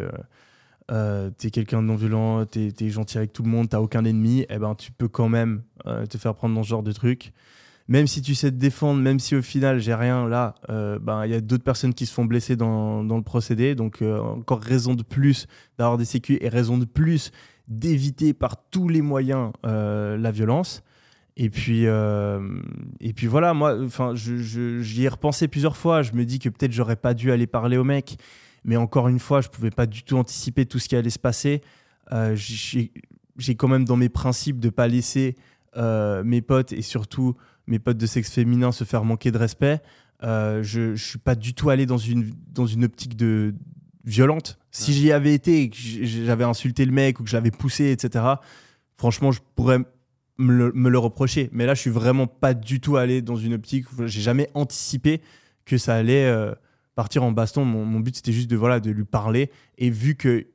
euh, 0.92 1.30
t'es 1.38 1.50
quelqu'un 1.50 1.82
de 1.82 1.88
non 1.88 1.96
violent, 1.96 2.46
t'es 2.46 2.74
es 2.80 2.90
gentil 2.90 3.18
avec 3.18 3.34
tout 3.34 3.44
le 3.44 3.50
monde, 3.50 3.70
t'as 3.70 3.80
aucun 3.80 4.06
ennemi, 4.06 4.46
eh 4.50 4.58
ben, 4.58 4.76
tu 4.76 4.92
peux 4.92 5.08
quand 5.08 5.30
même 5.30 5.64
te 6.10 6.18
faire 6.18 6.36
prendre 6.36 6.56
dans 6.56 6.64
ce 6.64 6.70
genre 6.70 6.84
de 6.84 6.92
truc. 6.92 7.32
Même 7.88 8.06
si 8.06 8.22
tu 8.22 8.36
sais 8.36 8.52
te 8.52 8.56
défendre, 8.58 9.02
même 9.02 9.18
si 9.20 9.36
au 9.36 9.42
final 9.42 9.80
j'ai 9.80 9.96
rien 9.96 10.28
là, 10.28 10.54
ben, 10.68 11.26
il 11.26 11.32
y 11.32 11.34
a 11.36 11.42
d'autres 11.42 11.64
personnes 11.64 11.94
qui 11.94 12.06
se 12.06 12.14
font 12.14 12.26
blesser 12.26 12.56
dans, 12.56 13.04
dans 13.04 13.18
le 13.18 13.24
procédé. 13.24 13.74
Donc, 13.76 14.02
encore 14.02 14.62
raison 14.62 14.94
de 14.96 15.04
plus 15.04 15.48
d'avoir 15.78 15.98
des 15.98 16.06
sécu 16.06 16.38
et 16.42 16.50
raison 16.50 16.78
de 16.78 16.86
plus 16.86 17.32
d'éviter 17.70 18.34
par 18.34 18.57
tous 18.70 18.89
les 18.89 19.01
moyens 19.01 19.51
euh, 19.65 20.17
la 20.17 20.32
violence. 20.32 20.84
Et 21.38 21.49
puis, 21.49 21.86
euh, 21.86 22.59
et 22.99 23.13
puis 23.13 23.28
voilà, 23.28 23.53
moi, 23.53 23.80
enfin, 23.82 24.13
j'y 24.15 25.03
ai 25.03 25.07
repensé 25.07 25.47
plusieurs 25.47 25.78
fois. 25.78 26.01
Je 26.01 26.11
me 26.13 26.26
dis 26.26 26.39
que 26.39 26.49
peut-être 26.49 26.74
j'aurais 26.74 26.97
pas 26.97 27.13
dû 27.13 27.32
aller 27.32 27.47
parler 27.47 27.78
au 27.78 27.86
mec, 27.86 28.17
mais 28.65 28.76
encore 28.76 29.07
une 29.07 29.20
fois, 29.20 29.39
je 29.39 29.47
pouvais 29.47 29.70
pas 29.70 29.86
du 29.86 30.03
tout 30.03 30.17
anticiper 30.17 30.65
tout 30.65 30.80
ce 30.80 30.89
qui 30.89 30.97
allait 30.97 31.09
se 31.09 31.20
passer. 31.20 31.61
Euh, 32.11 32.36
j'ai 32.36 33.55
quand 33.55 33.70
même 33.70 33.86
dans 33.86 33.95
mes 33.95 34.09
principes 34.09 34.59
de 34.59 34.70
pas 34.70 34.88
laisser 34.88 35.38
mes 35.78 36.41
potes 36.41 36.74
et 36.74 36.82
surtout 36.82 37.38
mes 37.67 37.80
potes 37.80 37.97
de 37.97 38.05
sexe 38.05 38.32
féminin 38.32 38.74
se 38.74 38.84
faire 38.84 39.05
manquer 39.05 39.32
de 39.32 39.38
respect. 39.38 39.82
Je, 40.22 40.61
je 40.61 40.95
suis 40.95 41.20
pas 41.20 41.36
du 41.36 41.53
tout 41.53 41.70
allé 41.70 41.86
dans 41.86 41.97
une 41.97 42.34
dans 42.51 42.65
une 42.65 42.84
optique 42.84 43.15
de 43.15 43.55
violente. 44.03 44.59
Si 44.72 44.93
j'y 44.93 45.11
avais 45.11 45.34
été 45.34 45.63
et 45.63 45.70
que 45.70 45.78
j'avais 45.78 46.43
insulté 46.43 46.86
le 46.86 46.91
mec 46.91 47.20
ou 47.20 47.24
que 47.24 47.30
je 47.30 47.36
l'avais 47.36 47.51
poussé, 47.51 47.91
etc. 47.91 48.26
Franchement, 48.97 49.32
je 49.32 49.39
pourrais 49.55 49.80
me 50.38 50.89
le, 50.89 50.97
reprocher. 50.99 51.49
Mais 51.51 51.65
là, 51.65 51.74
je 51.74 51.82
suis 51.82 51.89
vraiment 51.89 52.28
pas 52.28 52.53
du 52.53 52.80
tout 52.80 52.95
allé 52.97 53.22
dans 53.22 53.36
une 53.36 53.53
optique 53.53 53.91
où 53.91 54.07
j'ai 54.07 54.22
jamais 54.22 54.49
anticipé 54.53 55.22
que 55.65 55.78
ça 55.78 55.95
allait 55.95 56.26
euh, 56.26 56.53
partir 56.95 57.24
en 57.24 57.32
baston. 57.32 57.65
Mon, 57.65 57.99
but, 57.99 58.15
c'était 58.15 58.32
juste 58.32 58.49
de, 58.49 58.55
voilà, 58.55 58.80
de 58.80 58.91
lui 58.91 59.05
parler. 59.05 59.51
Et 59.78 59.89
vu 59.89 60.15
que 60.15 60.47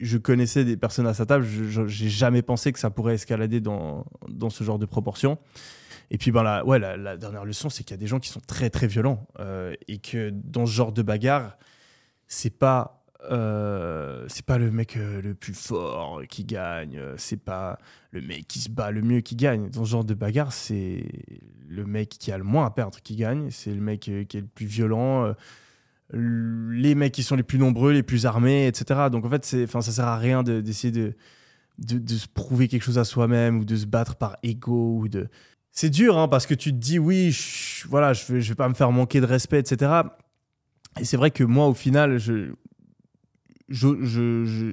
je 0.00 0.18
connaissais 0.18 0.64
des 0.64 0.76
personnes 0.76 1.06
à 1.06 1.14
sa 1.14 1.24
table, 1.24 1.44
je- 1.44 1.86
j'ai 1.86 2.08
jamais 2.10 2.42
pensé 2.42 2.72
que 2.72 2.78
ça 2.78 2.90
pourrait 2.90 3.14
escalader 3.14 3.60
dans, 3.60 4.04
dans 4.28 4.50
ce 4.50 4.62
genre 4.64 4.78
de 4.78 4.86
proportions. 4.86 5.38
Et 6.10 6.18
puis, 6.18 6.30
ben, 6.30 6.42
la, 6.42 6.64
ouais, 6.66 6.78
la 6.78 7.16
dernière 7.16 7.44
leçon, 7.44 7.70
c'est 7.70 7.82
qu'il 7.84 7.92
y 7.94 7.98
a 7.98 8.00
des 8.00 8.06
gens 8.06 8.20
qui 8.20 8.28
sont 8.28 8.40
très, 8.46 8.70
très 8.70 8.86
violents. 8.86 9.26
euh, 9.40 9.74
et 9.88 9.98
que 9.98 10.30
dans 10.30 10.66
ce 10.66 10.72
genre 10.72 10.92
de 10.92 11.02
bagarre, 11.02 11.56
c'est 12.28 12.50
pas. 12.58 12.95
Euh, 13.30 14.24
c'est 14.28 14.44
pas 14.44 14.58
le 14.58 14.70
mec 14.70 14.96
euh, 14.96 15.20
le 15.22 15.34
plus 15.34 15.54
fort 15.54 16.22
qui 16.28 16.44
gagne, 16.44 16.96
euh, 16.98 17.14
c'est 17.16 17.42
pas 17.42 17.78
le 18.10 18.20
mec 18.20 18.46
qui 18.46 18.60
se 18.60 18.68
bat 18.70 18.90
le 18.90 19.02
mieux 19.02 19.20
qui 19.20 19.36
gagne. 19.36 19.70
Dans 19.70 19.84
ce 19.84 19.90
genre 19.90 20.04
de 20.04 20.14
bagarre, 20.14 20.52
c'est 20.52 21.04
le 21.68 21.84
mec 21.84 22.10
qui 22.10 22.30
a 22.32 22.38
le 22.38 22.44
moins 22.44 22.66
à 22.66 22.70
perdre 22.70 23.00
qui 23.02 23.16
gagne, 23.16 23.50
c'est 23.50 23.72
le 23.74 23.80
mec 23.80 24.00
qui 24.00 24.12
est 24.12 24.40
le 24.40 24.46
plus 24.46 24.66
violent, 24.66 25.34
les 26.12 26.94
mecs 26.94 27.12
qui 27.12 27.22
sont 27.22 27.36
les 27.36 27.42
plus 27.42 27.58
nombreux, 27.58 27.92
les 27.92 28.02
plus 28.02 28.26
armés, 28.26 28.66
etc. 28.68 29.08
Donc 29.10 29.24
en 29.24 29.30
fait, 29.30 29.44
ça 29.44 29.82
sert 29.82 30.04
à 30.06 30.18
rien 30.18 30.42
de- 30.42 30.60
d'essayer 30.60 30.92
de, 30.92 31.14
de, 31.78 31.98
de 31.98 32.14
se 32.14 32.28
prouver 32.28 32.68
quelque 32.68 32.82
chose 32.82 32.98
à 32.98 33.04
soi-même 33.04 33.58
ou 33.58 33.64
de 33.64 33.76
se 33.76 33.86
battre 33.86 34.16
par 34.16 34.36
ego 34.42 34.98
ou 35.00 35.08
de. 35.08 35.28
C'est 35.72 35.90
dur 35.90 36.16
hein, 36.16 36.28
parce 36.28 36.46
que 36.46 36.54
tu 36.54 36.70
te 36.70 36.76
dis 36.78 36.98
oui, 36.98 37.32
je, 37.32 37.86
voilà, 37.88 38.12
je 38.12 38.32
vais, 38.32 38.40
je 38.40 38.48
vais 38.50 38.54
pas 38.54 38.68
me 38.68 38.74
faire 38.74 38.92
manquer 38.92 39.20
de 39.20 39.26
respect, 39.26 39.58
etc. 39.58 39.92
Et 40.98 41.04
c'est 41.04 41.16
vrai 41.18 41.30
que 41.30 41.44
moi, 41.44 41.66
au 41.66 41.74
final, 41.74 42.18
je, 42.18 42.52
je, 43.68 43.88
je, 44.02 44.44
je, 44.44 44.72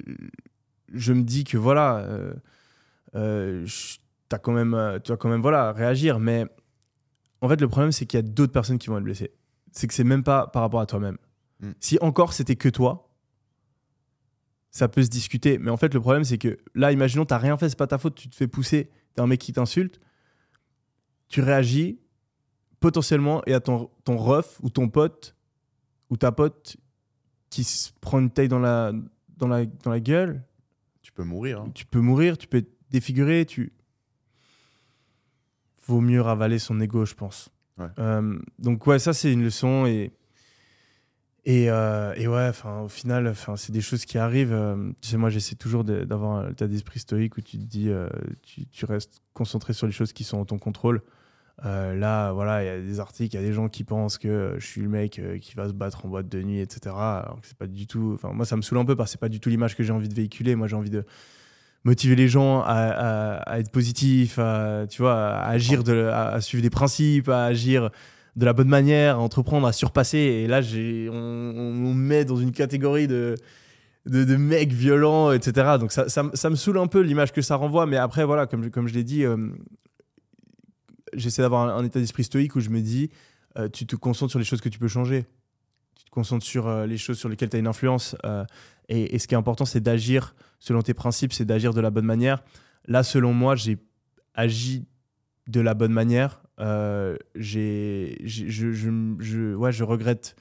je 0.92 1.12
me 1.12 1.22
dis 1.22 1.44
que 1.44 1.56
voilà, 1.56 1.98
euh, 1.98 2.34
euh, 3.14 3.66
je- 3.66 3.98
t'as 4.28 4.38
quand 4.38 4.52
même, 4.52 4.74
euh, 4.74 4.98
tu 4.98 5.16
quand 5.16 5.28
même 5.28 5.42
voilà 5.42 5.72
réagir, 5.72 6.18
mais 6.18 6.46
en 7.40 7.48
fait, 7.48 7.60
le 7.60 7.68
problème, 7.68 7.92
c'est 7.92 8.06
qu'il 8.06 8.18
y 8.18 8.20
a 8.20 8.22
d'autres 8.22 8.52
personnes 8.52 8.78
qui 8.78 8.88
vont 8.88 8.98
être 8.98 9.04
blessées. 9.04 9.32
C'est 9.72 9.86
que 9.86 9.94
c'est 9.94 10.04
même 10.04 10.22
pas 10.22 10.46
par 10.46 10.62
rapport 10.62 10.80
à 10.80 10.86
toi-même. 10.86 11.18
Mm. 11.60 11.70
Si 11.80 11.98
encore 12.00 12.32
c'était 12.32 12.56
que 12.56 12.68
toi, 12.68 13.10
ça 14.70 14.88
peut 14.88 15.02
se 15.02 15.08
discuter. 15.10 15.58
Mais 15.58 15.70
en 15.70 15.76
fait, 15.76 15.94
le 15.94 16.00
problème, 16.00 16.24
c'est 16.24 16.38
que 16.38 16.58
là, 16.74 16.90
imaginons, 16.90 17.24
t'as 17.24 17.38
rien 17.38 17.56
fait, 17.56 17.68
c'est 17.68 17.78
pas 17.78 17.86
ta 17.86 17.98
faute, 17.98 18.14
tu 18.16 18.28
te 18.28 18.34
fais 18.34 18.48
pousser, 18.48 18.90
t'as 19.14 19.22
un 19.22 19.26
mec 19.26 19.40
qui 19.40 19.52
t'insulte, 19.52 20.00
tu 21.28 21.40
réagis 21.42 22.00
potentiellement 22.80 23.42
et 23.46 23.54
à 23.54 23.60
ton, 23.60 23.90
ton 24.04 24.16
ref 24.16 24.58
ou 24.62 24.70
ton 24.70 24.88
pote 24.88 25.36
ou 26.10 26.16
ta 26.16 26.32
pote 26.32 26.76
qui 27.54 27.62
se 27.64 27.92
prend 28.00 28.18
une 28.18 28.30
taille 28.30 28.48
dans 28.48 28.58
la, 28.58 28.92
dans 29.36 29.46
la, 29.46 29.64
dans 29.64 29.90
la 29.90 30.00
gueule, 30.00 30.42
Tu 31.02 31.12
peux 31.12 31.22
mourir. 31.22 31.60
hein. 31.60 31.70
tu 31.74 31.86
peux 31.86 32.00
mourir, 32.00 32.36
tu 32.36 32.48
peux 32.48 32.58
être 32.58 32.72
défiguré, 32.90 33.46
tu. 33.46 33.72
Vaut 35.86 36.00
mieux 36.00 36.20
ravaler 36.20 36.58
son 36.58 36.80
ego, 36.80 37.04
je 37.04 37.14
pense. 37.14 37.50
Ouais. 37.78 37.86
Euh, 37.98 38.38
donc, 38.58 38.86
ouais, 38.86 38.98
ça, 38.98 39.12
c'est 39.12 39.32
une 39.32 39.42
leçon. 39.44 39.86
Et, 39.86 40.12
et, 41.44 41.70
euh, 41.70 42.14
et 42.16 42.26
ouais, 42.26 42.48
enfin, 42.48 42.80
au 42.80 42.88
final, 42.88 43.34
c'est 43.56 43.70
des 43.72 43.82
choses 43.82 44.04
qui 44.04 44.16
arrivent. 44.18 44.52
euh, 44.52 44.90
tu 45.00 45.10
sais, 45.10 45.16
moi, 45.16 45.30
j'essaie 45.30 45.54
toujours 45.56 45.84
d'avoir 45.84 46.38
un 46.46 46.50
état 46.50 46.66
d'esprit 46.66 46.98
stoïque 47.00 47.36
où 47.36 47.40
tu 47.42 47.58
te 47.58 47.62
dis, 47.64 47.90
euh, 47.90 48.08
tu, 48.42 48.66
tu 48.66 48.84
restes 48.86 49.20
concentré 49.32 49.74
sur 49.74 49.86
les 49.86 49.92
choses 49.92 50.12
qui 50.12 50.24
sont 50.24 50.38
en 50.38 50.44
ton 50.44 50.58
contrôle. 50.58 51.02
Euh, 51.64 51.94
là, 51.94 52.32
voilà, 52.32 52.62
il 52.62 52.66
y 52.66 52.68
a 52.68 52.80
des 52.80 53.00
articles, 53.00 53.34
il 53.34 53.40
y 53.40 53.42
a 53.42 53.46
des 53.46 53.52
gens 53.52 53.68
qui 53.68 53.84
pensent 53.84 54.18
que 54.18 54.28
euh, 54.28 54.58
je 54.58 54.66
suis 54.66 54.80
le 54.80 54.88
mec 54.88 55.18
euh, 55.18 55.38
qui 55.38 55.54
va 55.54 55.68
se 55.68 55.72
battre 55.72 56.04
en 56.04 56.08
boîte 56.08 56.28
de 56.28 56.42
nuit, 56.42 56.60
etc. 56.60 56.94
Alors 56.96 57.40
que 57.40 57.46
c'est 57.46 57.56
pas 57.56 57.68
du 57.68 57.86
tout. 57.86 58.12
Enfin, 58.14 58.32
moi, 58.32 58.44
ça 58.44 58.56
me 58.56 58.62
saoule 58.62 58.78
un 58.78 58.84
peu 58.84 58.96
parce 58.96 59.10
que 59.10 59.12
c'est 59.12 59.20
pas 59.20 59.28
du 59.28 59.40
tout 59.40 59.50
l'image 59.50 59.76
que 59.76 59.82
j'ai 59.84 59.92
envie 59.92 60.08
de 60.08 60.14
véhiculer. 60.14 60.56
Moi, 60.56 60.66
j'ai 60.66 60.76
envie 60.76 60.90
de 60.90 61.04
motiver 61.84 62.16
les 62.16 62.28
gens 62.28 62.62
à, 62.66 63.58
être 63.58 63.70
positifs, 63.70 64.38
à, 64.38 64.86
tu 64.88 65.02
vois, 65.02 65.36
agir, 65.36 65.84
de, 65.84 66.08
à, 66.12 66.40
suivre 66.40 66.62
des 66.62 66.70
principes, 66.70 67.28
à 67.28 67.44
agir 67.44 67.90
de 68.36 68.44
la 68.44 68.52
bonne 68.52 68.68
manière, 68.68 69.16
à 69.16 69.20
entreprendre, 69.20 69.66
à 69.66 69.72
surpasser. 69.72 70.18
Et 70.18 70.46
là, 70.48 70.60
j'ai, 70.60 71.08
on, 71.10 71.14
on 71.14 71.94
me 71.94 71.94
met 71.94 72.24
dans 72.24 72.36
une 72.36 72.52
catégorie 72.52 73.06
de, 73.06 73.36
de, 74.06 74.36
mecs 74.36 74.72
violents, 74.72 75.30
etc. 75.30 75.76
Donc 75.78 75.92
ça, 75.92 76.08
ça, 76.08 76.50
me- 76.50 76.56
saoule 76.56 76.78
un 76.78 76.88
peu 76.88 77.00
l'image 77.00 77.32
que 77.32 77.42
ça 77.42 77.54
renvoie. 77.54 77.86
Mais 77.86 77.96
après, 77.96 78.24
voilà, 78.24 78.46
comme, 78.46 78.70
comme 78.70 78.88
je 78.88 78.94
l'ai 78.94 79.04
dit, 79.04 79.24
j'essaie 81.14 81.42
d'avoir 81.42 81.76
un, 81.76 81.84
état 81.84 82.00
d'esprit 82.00 82.24
stoïque 82.24 82.56
où 82.56 82.60
je 82.60 82.70
me 82.70 82.80
dis, 82.80 83.10
euh, 83.58 83.68
tu 83.68 83.86
te 83.86 83.96
concentres 83.96 84.30
sur 84.30 84.38
les 84.38 84.44
choses 84.44 84.60
que 84.60 84.68
tu 84.68 84.78
peux 84.78 84.88
changer. 84.88 85.26
Tu 85.96 86.04
te 86.04 86.10
concentres 86.10 86.44
sur 86.44 86.66
euh, 86.66 86.86
les 86.86 86.96
choses 86.96 87.18
sur 87.18 87.28
lesquelles 87.28 87.50
tu 87.50 87.56
as 87.56 87.60
une 87.60 87.66
influence. 87.66 88.16
euh, 88.24 88.44
et, 88.88 89.18
ce 89.18 89.26
qui 89.26 89.34
est 89.34 89.38
important, 89.38 89.64
c'est 89.64 89.80
d'agir 89.80 90.34
selon 90.58 90.82
tes 90.82 90.94
principes, 90.94 91.32
c'est 91.32 91.44
d'agir 91.44 91.72
de 91.72 91.80
la 91.80 91.90
bonne 91.90 92.04
manière. 92.04 92.42
Là, 92.86 93.02
selon 93.02 93.32
moi, 93.32 93.56
j'ai 93.56 93.78
agi 94.34 94.86
de 95.46 95.60
la 95.60 95.74
bonne 95.74 95.92
manière. 95.92 96.42
J'ai, 97.34 98.18
je, 98.24 98.46
je, 98.48 98.70
je- 99.18 99.54
ouais, 99.54 99.72
je 99.72 99.84
regrette 99.84 100.36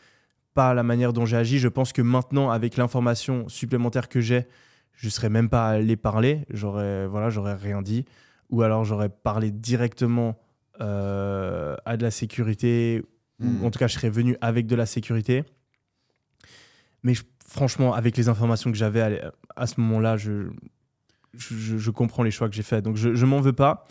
pas 0.54 0.74
la 0.74 0.84
manière 0.84 1.14
dont 1.14 1.26
j'ai 1.26 1.38
agi. 1.38 1.58
Je 1.60 1.70
pense 1.70 1.94
que 1.94 2.02
maintenant, 2.02 2.50
avec 2.50 2.76
l'information 2.78 3.48
supplémentaire 3.48 4.10
que 4.10 4.20
j'ai, 4.20 4.46
je 4.96 5.10
serais 5.10 5.30
même 5.30 5.50
pas 5.50 5.70
allé 5.70 5.96
parler. 5.96 6.46
J'aurais, 6.50 7.08
voilà, 7.08 7.30
j'aurais 7.30 7.56
rien 7.56 7.82
dit. 7.82 8.06
Ou 8.50 8.62
alors 8.62 8.84
j'aurais 8.84 9.10
parlé 9.10 9.52
directement 9.52 10.38
euh, 10.82 11.76
à 11.86 11.98
de 11.98 12.04
la 12.04 12.12
sécurité. 12.12 13.04
Ou 13.40 13.46
Mm. 13.46 13.66
en 13.66 13.72
tout 13.72 13.80
cas, 13.80 13.88
je 13.88 13.94
serais 13.96 14.10
venu 14.10 14.38
avec 14.42 14.68
de 14.68 14.76
la 14.76 14.86
sécurité. 14.86 15.44
Mais 17.04 17.14
je- 17.14 17.24
franchement, 17.48 17.94
avec 17.94 18.16
les 18.18 18.30
informations 18.30 18.72
que 18.72 18.78
j'avais 18.78 19.02
à, 19.02 19.34
à 19.56 19.68
ce 19.68 19.80
moment-là, 19.82 20.18
je, 20.18 20.50
je, 21.34 21.90
comprends 21.92 22.24
les 22.24 22.32
choix 22.32 22.48
que 22.50 22.56
j'ai 22.56 22.64
faits. 22.64 22.84
Donc 22.84 22.96
je, 22.96 23.14
je 23.16 23.26
m'en 23.26 23.42
veux 23.42 23.54
pas. 23.54 23.86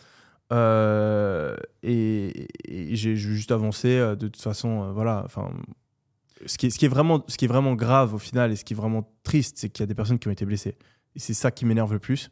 Euh, 0.53 1.57
et 1.83 2.47
et 2.64 2.97
j'ai 2.97 3.16
juste 3.16 3.51
avancé. 3.53 3.89
euh, 3.97 4.14
De 4.16 4.28
toute 4.28 4.41
façon, 4.43 4.85
euh, 4.85 4.93
voilà. 4.93 5.22
Enfin, 5.24 5.51
ce 6.47 6.57
qui, 6.59 6.66
est, 6.66 6.70
ce, 6.70 6.78
qui 6.78 6.85
est 6.87 6.89
vraiment, 6.89 7.24
ce 7.28 7.37
qui 7.37 7.45
est 7.45 7.49
vraiment 7.49 7.74
grave 7.74 8.14
au 8.14 8.18
final 8.18 8.51
et 8.53 8.57
ce 8.57 8.64
qui 8.64 8.72
est 8.74 8.76
vraiment 8.76 9.11
triste, 9.22 9.59
c'est 9.59 9.68
qu'il 9.70 9.83
y 9.83 9.85
a 9.85 9.87
des 9.87 9.95
personnes 9.95 10.18
qui 10.18 10.28
ont 10.28 10.33
été 10.33 10.45
blessées. 10.47 10.76
Et 11.14 11.18
c'est 11.18 11.35
ça 11.35 11.51
qui 11.51 11.64
m'énerve 11.66 11.93
le 11.93 11.99
plus. 11.99 12.30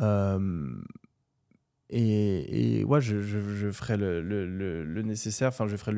Euh, 0.00 0.38
et, 1.90 2.78
et 2.80 2.84
ouais, 2.84 3.00
je, 3.00 3.20
je, 3.20 3.38
je 3.40 3.70
ferai 3.70 3.96
le, 3.96 4.22
le, 4.22 4.46
le- 4.46 4.84
le 4.84 5.02
nécessaire, 5.02 5.48
enfin, 5.48 5.66
je 5.68 5.76
ferai 5.76 5.92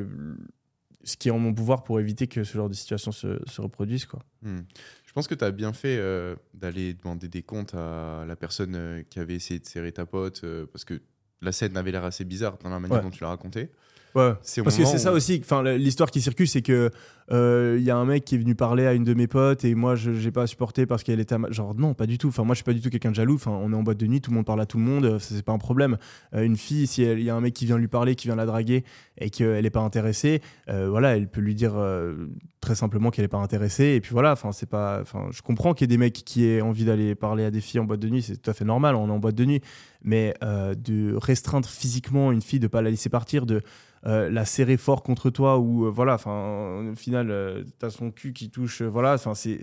ce 1.03 1.17
qui 1.17 1.27
est 1.27 1.31
en 1.31 1.39
mon 1.39 1.53
pouvoir 1.53 1.83
pour 1.83 1.99
éviter 1.99 2.27
que 2.27 2.43
ce 2.43 2.53
genre 2.57 2.69
de 2.69 2.73
situation 2.73 3.11
se, 3.11 3.39
se 3.45 3.61
reproduise. 3.61 4.05
Quoi. 4.05 4.21
Hmm. 4.41 4.61
Je 5.05 5.11
pense 5.13 5.27
que 5.27 5.35
tu 5.35 5.43
as 5.43 5.51
bien 5.51 5.73
fait 5.73 5.97
euh, 5.99 6.35
d'aller 6.53 6.93
demander 6.93 7.27
des 7.27 7.43
comptes 7.43 7.73
à 7.75 8.23
la 8.27 8.35
personne 8.35 8.73
euh, 8.75 9.03
qui 9.09 9.19
avait 9.19 9.35
essayé 9.35 9.59
de 9.59 9.65
serrer 9.65 9.91
ta 9.91 10.05
pote, 10.05 10.41
euh, 10.43 10.65
parce 10.71 10.85
que 10.85 11.01
la 11.41 11.51
scène 11.51 11.75
avait 11.77 11.91
l'air 11.91 12.05
assez 12.05 12.23
bizarre 12.25 12.57
dans 12.63 12.69
la 12.69 12.79
manière 12.79 12.97
Ouais. 12.99 13.03
dont 13.03 13.09
tu 13.11 13.21
l'as 13.23 13.29
raconté. 13.29 13.69
Ouais. 14.15 14.33
Parce 14.63 14.77
que 14.77 14.85
c'est 14.85 14.97
ça 14.99 15.11
aussi, 15.11 15.41
l'histoire 15.77 16.09
qui 16.11 16.21
circule, 16.21 16.47
c'est 16.47 16.61
que 16.61 16.89
euh, 17.31 17.77
il 17.79 17.83
y 17.83 17.89
a 17.91 17.95
un 17.95 18.05
mec 18.05 18.25
qui 18.25 18.35
est 18.35 18.37
venu 18.37 18.55
parler 18.55 18.85
à 18.85 18.93
une 18.93 19.03
de 19.03 19.13
mes 19.13 19.27
potes 19.27 19.63
et 19.65 19.75
moi 19.75 19.95
je 19.95 20.13
j'ai 20.13 20.31
pas 20.31 20.45
supporté 20.47 20.85
parce 20.85 21.03
qu'elle 21.03 21.19
était 21.19 21.37
ma- 21.37 21.49
genre 21.51 21.73
non 21.75 21.93
pas 21.93 22.05
du 22.05 22.17
tout. 22.17 22.27
Enfin 22.27 22.43
moi 22.43 22.53
je 22.53 22.57
suis 22.57 22.63
pas 22.63 22.73
du 22.73 22.81
tout 22.81 22.89
quelqu'un 22.89 23.11
de 23.11 23.15
jaloux. 23.15 23.35
Enfin 23.35 23.51
on 23.51 23.71
est 23.71 23.75
en 23.75 23.83
boîte 23.83 23.97
de 23.97 24.07
nuit, 24.07 24.21
tout 24.21 24.31
le 24.31 24.35
monde 24.35 24.45
parle 24.45 24.61
à 24.61 24.65
tout 24.65 24.77
le 24.77 24.83
monde, 24.83 25.05
euh, 25.05 25.19
c'est 25.19 25.41
pas 25.43 25.53
un 25.53 25.57
problème. 25.57 25.97
Euh, 26.33 26.43
une 26.43 26.57
fille, 26.57 26.87
si 26.87 27.03
il 27.03 27.21
y 27.21 27.29
a 27.29 27.35
un 27.35 27.41
mec 27.41 27.53
qui 27.53 27.65
vient 27.65 27.77
lui 27.77 27.87
parler, 27.87 28.15
qui 28.15 28.27
vient 28.27 28.35
la 28.35 28.45
draguer 28.45 28.83
et 29.17 29.29
qu'elle 29.29 29.65
est 29.65 29.69
pas 29.69 29.81
intéressée, 29.81 30.41
euh, 30.69 30.87
voilà, 30.89 31.15
elle 31.15 31.27
peut 31.27 31.41
lui 31.41 31.55
dire 31.55 31.73
euh, 31.75 32.27
très 32.61 32.75
simplement 32.75 33.09
qu'elle 33.09 33.25
est 33.25 33.29
pas 33.29 33.37
intéressée 33.37 33.93
et 33.95 34.01
puis 34.01 34.11
voilà. 34.11 34.33
Enfin 34.33 34.51
c'est 34.51 34.69
pas, 34.69 34.99
enfin 35.01 35.27
je 35.31 35.41
comprends 35.41 35.73
qu'il 35.73 35.85
y 35.85 35.87
ait 35.91 35.95
des 35.95 35.97
mecs 35.97 36.13
qui 36.25 36.45
aient 36.45 36.61
envie 36.61 36.85
d'aller 36.85 37.15
parler 37.15 37.45
à 37.45 37.51
des 37.51 37.61
filles 37.61 37.79
en 37.79 37.85
boîte 37.85 37.99
de 38.01 38.09
nuit, 38.09 38.21
c'est 38.21 38.37
tout 38.37 38.49
à 38.49 38.53
fait 38.53 38.65
normal, 38.65 38.95
on 38.95 39.07
est 39.07 39.11
en 39.11 39.19
boîte 39.19 39.35
de 39.35 39.45
nuit, 39.45 39.61
mais 40.03 40.33
euh, 40.43 40.73
de 40.75 41.15
restreindre 41.15 41.67
physiquement 41.69 42.31
une 42.31 42.41
fille, 42.41 42.59
de 42.59 42.67
pas 42.67 42.81
la 42.81 42.89
laisser 42.89 43.09
partir, 43.09 43.45
de 43.45 43.61
euh, 44.05 44.29
la 44.29 44.43
serrer 44.43 44.75
fort 44.75 45.01
contre 45.01 45.29
toi 45.29 45.57
ou 45.59 45.85
euh, 45.85 45.89
voilà 45.89 46.15
enfin 46.15 46.91
final 47.13 47.31
euh, 47.31 47.63
t'as 47.79 47.89
son 47.89 48.11
cul 48.11 48.33
qui 48.33 48.49
touche 48.49 48.81
euh, 48.81 48.87
voilà 48.87 49.13
enfin 49.13 49.35
c'est 49.35 49.59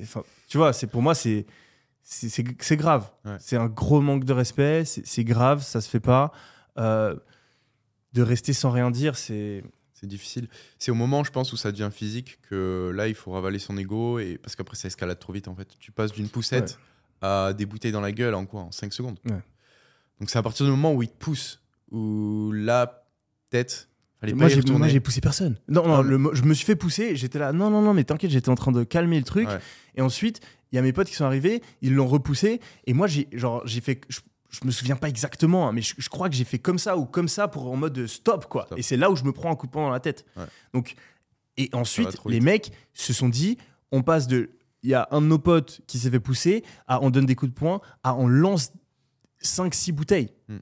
tu 0.48 0.56
vois 0.58 0.72
c'est 0.72 0.86
pour 0.86 1.02
moi 1.02 1.14
c'est 1.14 1.46
c'est- 2.02 2.76
grave 2.76 3.10
Ouais. 3.24 3.36
c'est 3.38 3.56
un 3.56 3.66
gros 3.68 4.00
manque 4.00 4.24
de 4.24 4.32
respect 4.32 4.84
c'est 4.84 5.24
grave 5.24 5.62
ça 5.62 5.80
se 5.80 5.88
fait 5.88 6.00
pas 6.00 6.32
Euh, 6.78 7.14
de 8.12 8.22
rester 8.22 8.52
sans 8.52 8.70
rien 8.70 8.90
dire 8.90 9.16
c'est 9.16 9.62
C'est 9.92 10.06
difficile. 10.06 10.48
C'est 10.78 10.90
au 10.90 10.94
moment, 10.94 11.24
je 11.24 11.30
pense, 11.30 11.52
où 11.52 11.58
ça 11.58 11.70
devient 11.72 11.90
physique 11.92 12.38
que 12.48 12.90
là, 12.94 13.06
il 13.06 13.14
faut 13.14 13.32
ravaler 13.32 13.58
son 13.58 13.76
ego. 13.76 14.18
Et... 14.18 14.38
Parce 14.38 14.56
qu'après, 14.56 14.74
ça 14.74 14.88
escalade 14.88 15.18
trop 15.18 15.34
vite, 15.34 15.46
en 15.46 15.54
fait. 15.54 15.68
Tu 15.78 15.92
passes 15.92 16.12
d'une 16.12 16.30
poussette 16.30 16.78
à 17.20 17.52
des 17.52 17.66
bouteilles 17.66 17.92
dans 17.92 18.00
la 18.00 18.10
gueule 18.10 18.34
en 18.34 18.46
quoi? 18.46 18.62
En 18.62 18.72
5 18.72 18.94
secondes. 18.94 19.18
Ouais. 19.26 19.42
Donc, 20.18 20.30
c'est 20.30 20.38
à 20.38 20.42
partir 20.42 20.64
du 20.64 20.70
moment 20.72 20.94
où 20.94 21.02
il 21.02 21.10
te 21.10 21.18
pousse, 21.18 21.60
Ou 21.90 22.50
là, 22.54 23.04
peut-être. 23.50 23.89
Fallait 24.20 24.32
Moi 24.34 24.48
j'ai, 24.48 24.56
retourner. 24.56 24.78
moi, 24.78 24.88
j'ai 24.88 25.00
poussé 25.00 25.20
personne. 25.20 25.56
Non, 25.68 25.86
non, 25.86 25.94
Ah, 25.96 26.02
le 26.02 26.18
je 26.34 26.42
me 26.42 26.54
suis 26.54 26.64
fait 26.66 26.76
pousser. 26.76 27.16
J'étais 27.16 27.38
là, 27.38 27.52
non, 27.52 27.70
non, 27.70 27.82
non, 27.82 27.94
mais 27.94 28.04
t'inquiète, 28.04 28.30
j'étais 28.30 28.48
en 28.50 28.54
train 28.54 28.72
de 28.72 28.84
calmer 28.84 29.18
le 29.18 29.24
truc. 29.24 29.48
Ouais. 29.48 29.58
Et 29.96 30.02
ensuite, 30.02 30.40
il 30.72 30.76
y 30.76 30.78
a 30.78 30.82
mes 30.82 30.92
potes 30.92 31.08
qui 31.08 31.14
sont 31.14 31.24
arrivés, 31.24 31.62
ils 31.82 31.94
l'ont 31.94 32.06
repoussé. 32.06 32.60
Et 32.86 32.92
moi, 32.92 33.06
j'ai, 33.06 33.28
genre, 33.32 33.62
j'ai 33.66 33.80
fait. 33.80 34.00
Je, 34.08 34.20
je 34.50 34.60
me 34.64 34.70
souviens 34.72 34.96
pas 34.96 35.08
exactement, 35.08 35.68
hein, 35.68 35.72
mais 35.72 35.80
je, 35.82 35.94
je 35.96 36.08
crois 36.08 36.28
que 36.28 36.34
j'ai 36.34 36.44
fait 36.44 36.58
comme 36.58 36.78
ça 36.78 36.96
ou 36.96 37.04
comme 37.06 37.28
ça 37.28 37.46
pour 37.48 37.70
en 37.70 37.76
mode 37.76 37.92
de 37.92 38.06
stop, 38.06 38.46
quoi. 38.46 38.64
Stop. 38.66 38.78
Et 38.78 38.82
c'est 38.82 38.96
là 38.96 39.10
où 39.10 39.16
je 39.16 39.22
me 39.24 39.32
prends 39.32 39.50
un 39.50 39.54
coup 39.56 39.66
de 39.66 39.70
poing 39.72 39.82
dans 39.84 39.90
la 39.90 40.00
tête. 40.00 40.24
Ouais. 40.36 40.44
Donc, 40.74 40.94
et 41.56 41.68
ensuite, 41.72 42.16
les 42.26 42.40
mecs 42.40 42.72
se 42.94 43.12
sont 43.12 43.28
dit, 43.28 43.58
on 43.92 44.02
passe 44.02 44.26
de. 44.26 44.50
Il 44.82 44.88
y 44.90 44.94
a 44.94 45.08
un 45.10 45.20
de 45.20 45.26
nos 45.26 45.38
potes 45.38 45.82
qui 45.86 45.98
s'est 45.98 46.10
fait 46.10 46.20
pousser, 46.20 46.64
à 46.88 47.02
on 47.02 47.10
donne 47.10 47.26
des 47.26 47.34
coups 47.34 47.50
de 47.52 47.54
poing, 47.54 47.80
à 48.02 48.14
on 48.16 48.26
lance 48.26 48.72
5-6 49.42 49.92
bouteilles. 49.92 50.30
Hmm. 50.48 50.58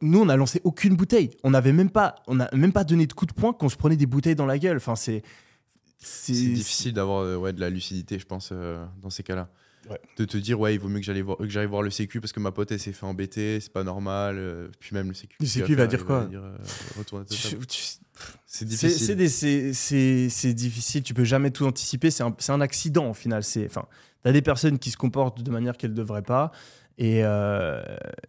Nous, 0.00 0.20
on 0.20 0.28
a 0.28 0.36
lancé 0.36 0.60
aucune 0.64 0.96
bouteille. 0.96 1.30
On 1.44 1.50
n'avait 1.50 1.72
même 1.72 1.90
pas, 1.90 2.16
on 2.26 2.40
a 2.40 2.54
même 2.54 2.72
pas 2.72 2.84
donné 2.84 3.06
de 3.06 3.12
coups 3.12 3.32
de 3.34 3.40
poing 3.40 3.52
qu'on 3.52 3.68
se 3.68 3.76
prenait 3.76 3.96
des 3.96 4.06
bouteilles 4.06 4.34
dans 4.34 4.46
la 4.46 4.58
gueule. 4.58 4.76
Enfin, 4.76 4.96
c'est. 4.96 5.22
C'est 5.98 6.32
difficile 6.32 6.92
d'avoir 6.92 7.22
euh, 7.22 7.36
ouais, 7.36 7.52
de 7.52 7.60
la 7.60 7.70
lucidité, 7.70 8.18
je 8.18 8.26
pense, 8.26 8.50
euh, 8.52 8.84
dans 9.02 9.10
ces 9.10 9.22
cas-là. 9.22 9.48
Ouais. 9.90 10.00
De 10.16 10.24
te 10.24 10.36
dire, 10.36 10.58
ouais, 10.58 10.74
il 10.74 10.80
vaut 10.80 10.88
mieux 10.88 10.98
que 10.98 11.04
j'aille 11.04 11.20
voir, 11.20 11.38
que 11.38 11.48
j'aille 11.48 11.66
voir 11.66 11.82
le 11.82 11.90
sécu 11.90 12.20
parce 12.20 12.32
que 12.32 12.40
ma 12.40 12.50
pote, 12.50 12.72
elle 12.72 12.80
s'est 12.80 12.92
fait 12.92 13.06
embêter, 13.06 13.60
c'est 13.60 13.72
pas 13.72 13.84
normal. 13.84 14.36
euh, 14.38 14.68
puis 14.80 14.94
même 14.94 15.08
le 15.08 15.14
sécu. 15.14 15.36
Le 15.40 15.46
va 15.46 15.76
faire 15.76 15.88
dire 15.88 16.04
quoi 16.04 16.28
euh, 16.32 16.56
C'est 18.46 18.64
difficile. 18.64 19.16
c'est 20.30 20.54
difficile, 20.54 21.02
tu 21.02 21.14
peux 21.14 21.24
jamais 21.24 21.50
tout 21.50 21.66
anticiper, 21.66 22.10
c'est 22.10 22.24
un, 22.50 22.60
accident 22.60 23.10
au 23.10 23.14
final. 23.14 23.44
Tu 23.44 23.68
as 24.24 24.32
des 24.32 24.42
personnes 24.42 24.78
qui 24.78 24.90
se 24.90 24.96
comportent 24.96 25.42
de 25.42 25.50
manière 25.50 25.76
qu'elles 25.76 25.92
ne 25.92 25.96
devraient 25.96 26.22
pas. 26.22 26.50
Et, 26.98 27.20
euh, 27.24 27.82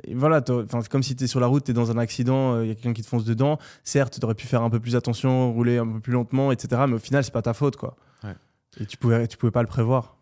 et 0.04 0.14
voilà, 0.14 0.44
c'est 0.46 0.90
comme 0.90 1.04
si 1.04 1.16
tu 1.16 1.24
es 1.24 1.28
sur 1.28 1.40
la 1.40 1.48
route, 1.48 1.64
tu 1.64 1.72
es 1.72 1.74
dans 1.74 1.90
un 1.92 1.98
accident, 1.98 2.62
il 2.62 2.68
y 2.68 2.72
a 2.72 2.76
quelqu'un 2.76 2.94
qui 2.94 3.02
te 3.02 3.08
fonce 3.08 3.24
dedans. 3.24 3.58
Certes, 3.84 4.20
tu 4.20 4.26
aurais 4.26 4.36
pu 4.36 4.46
faire 4.46 4.62
un 4.62 4.70
peu 4.70 4.80
plus 4.80 4.96
attention, 4.96 5.54
rouler 5.54 5.78
un 5.78 5.88
peu 5.88 6.00
plus 6.02 6.12
lentement, 6.14 6.52
etc. 6.52 6.82
Mais 6.88 6.96
au 6.96 7.00
final, 7.00 7.24
c'est 7.24 7.32
pas 7.34 7.42
ta 7.42 7.54
faute. 7.54 7.78
quoi. 7.78 7.96
Ouais. 8.24 8.36
Et 8.82 8.86
tu 8.86 8.98
pouvais, 8.98 9.26
tu 9.28 9.38
pouvais 9.38 9.52
pas 9.52 9.62
le 9.62 9.68
prévoir. 9.70 10.18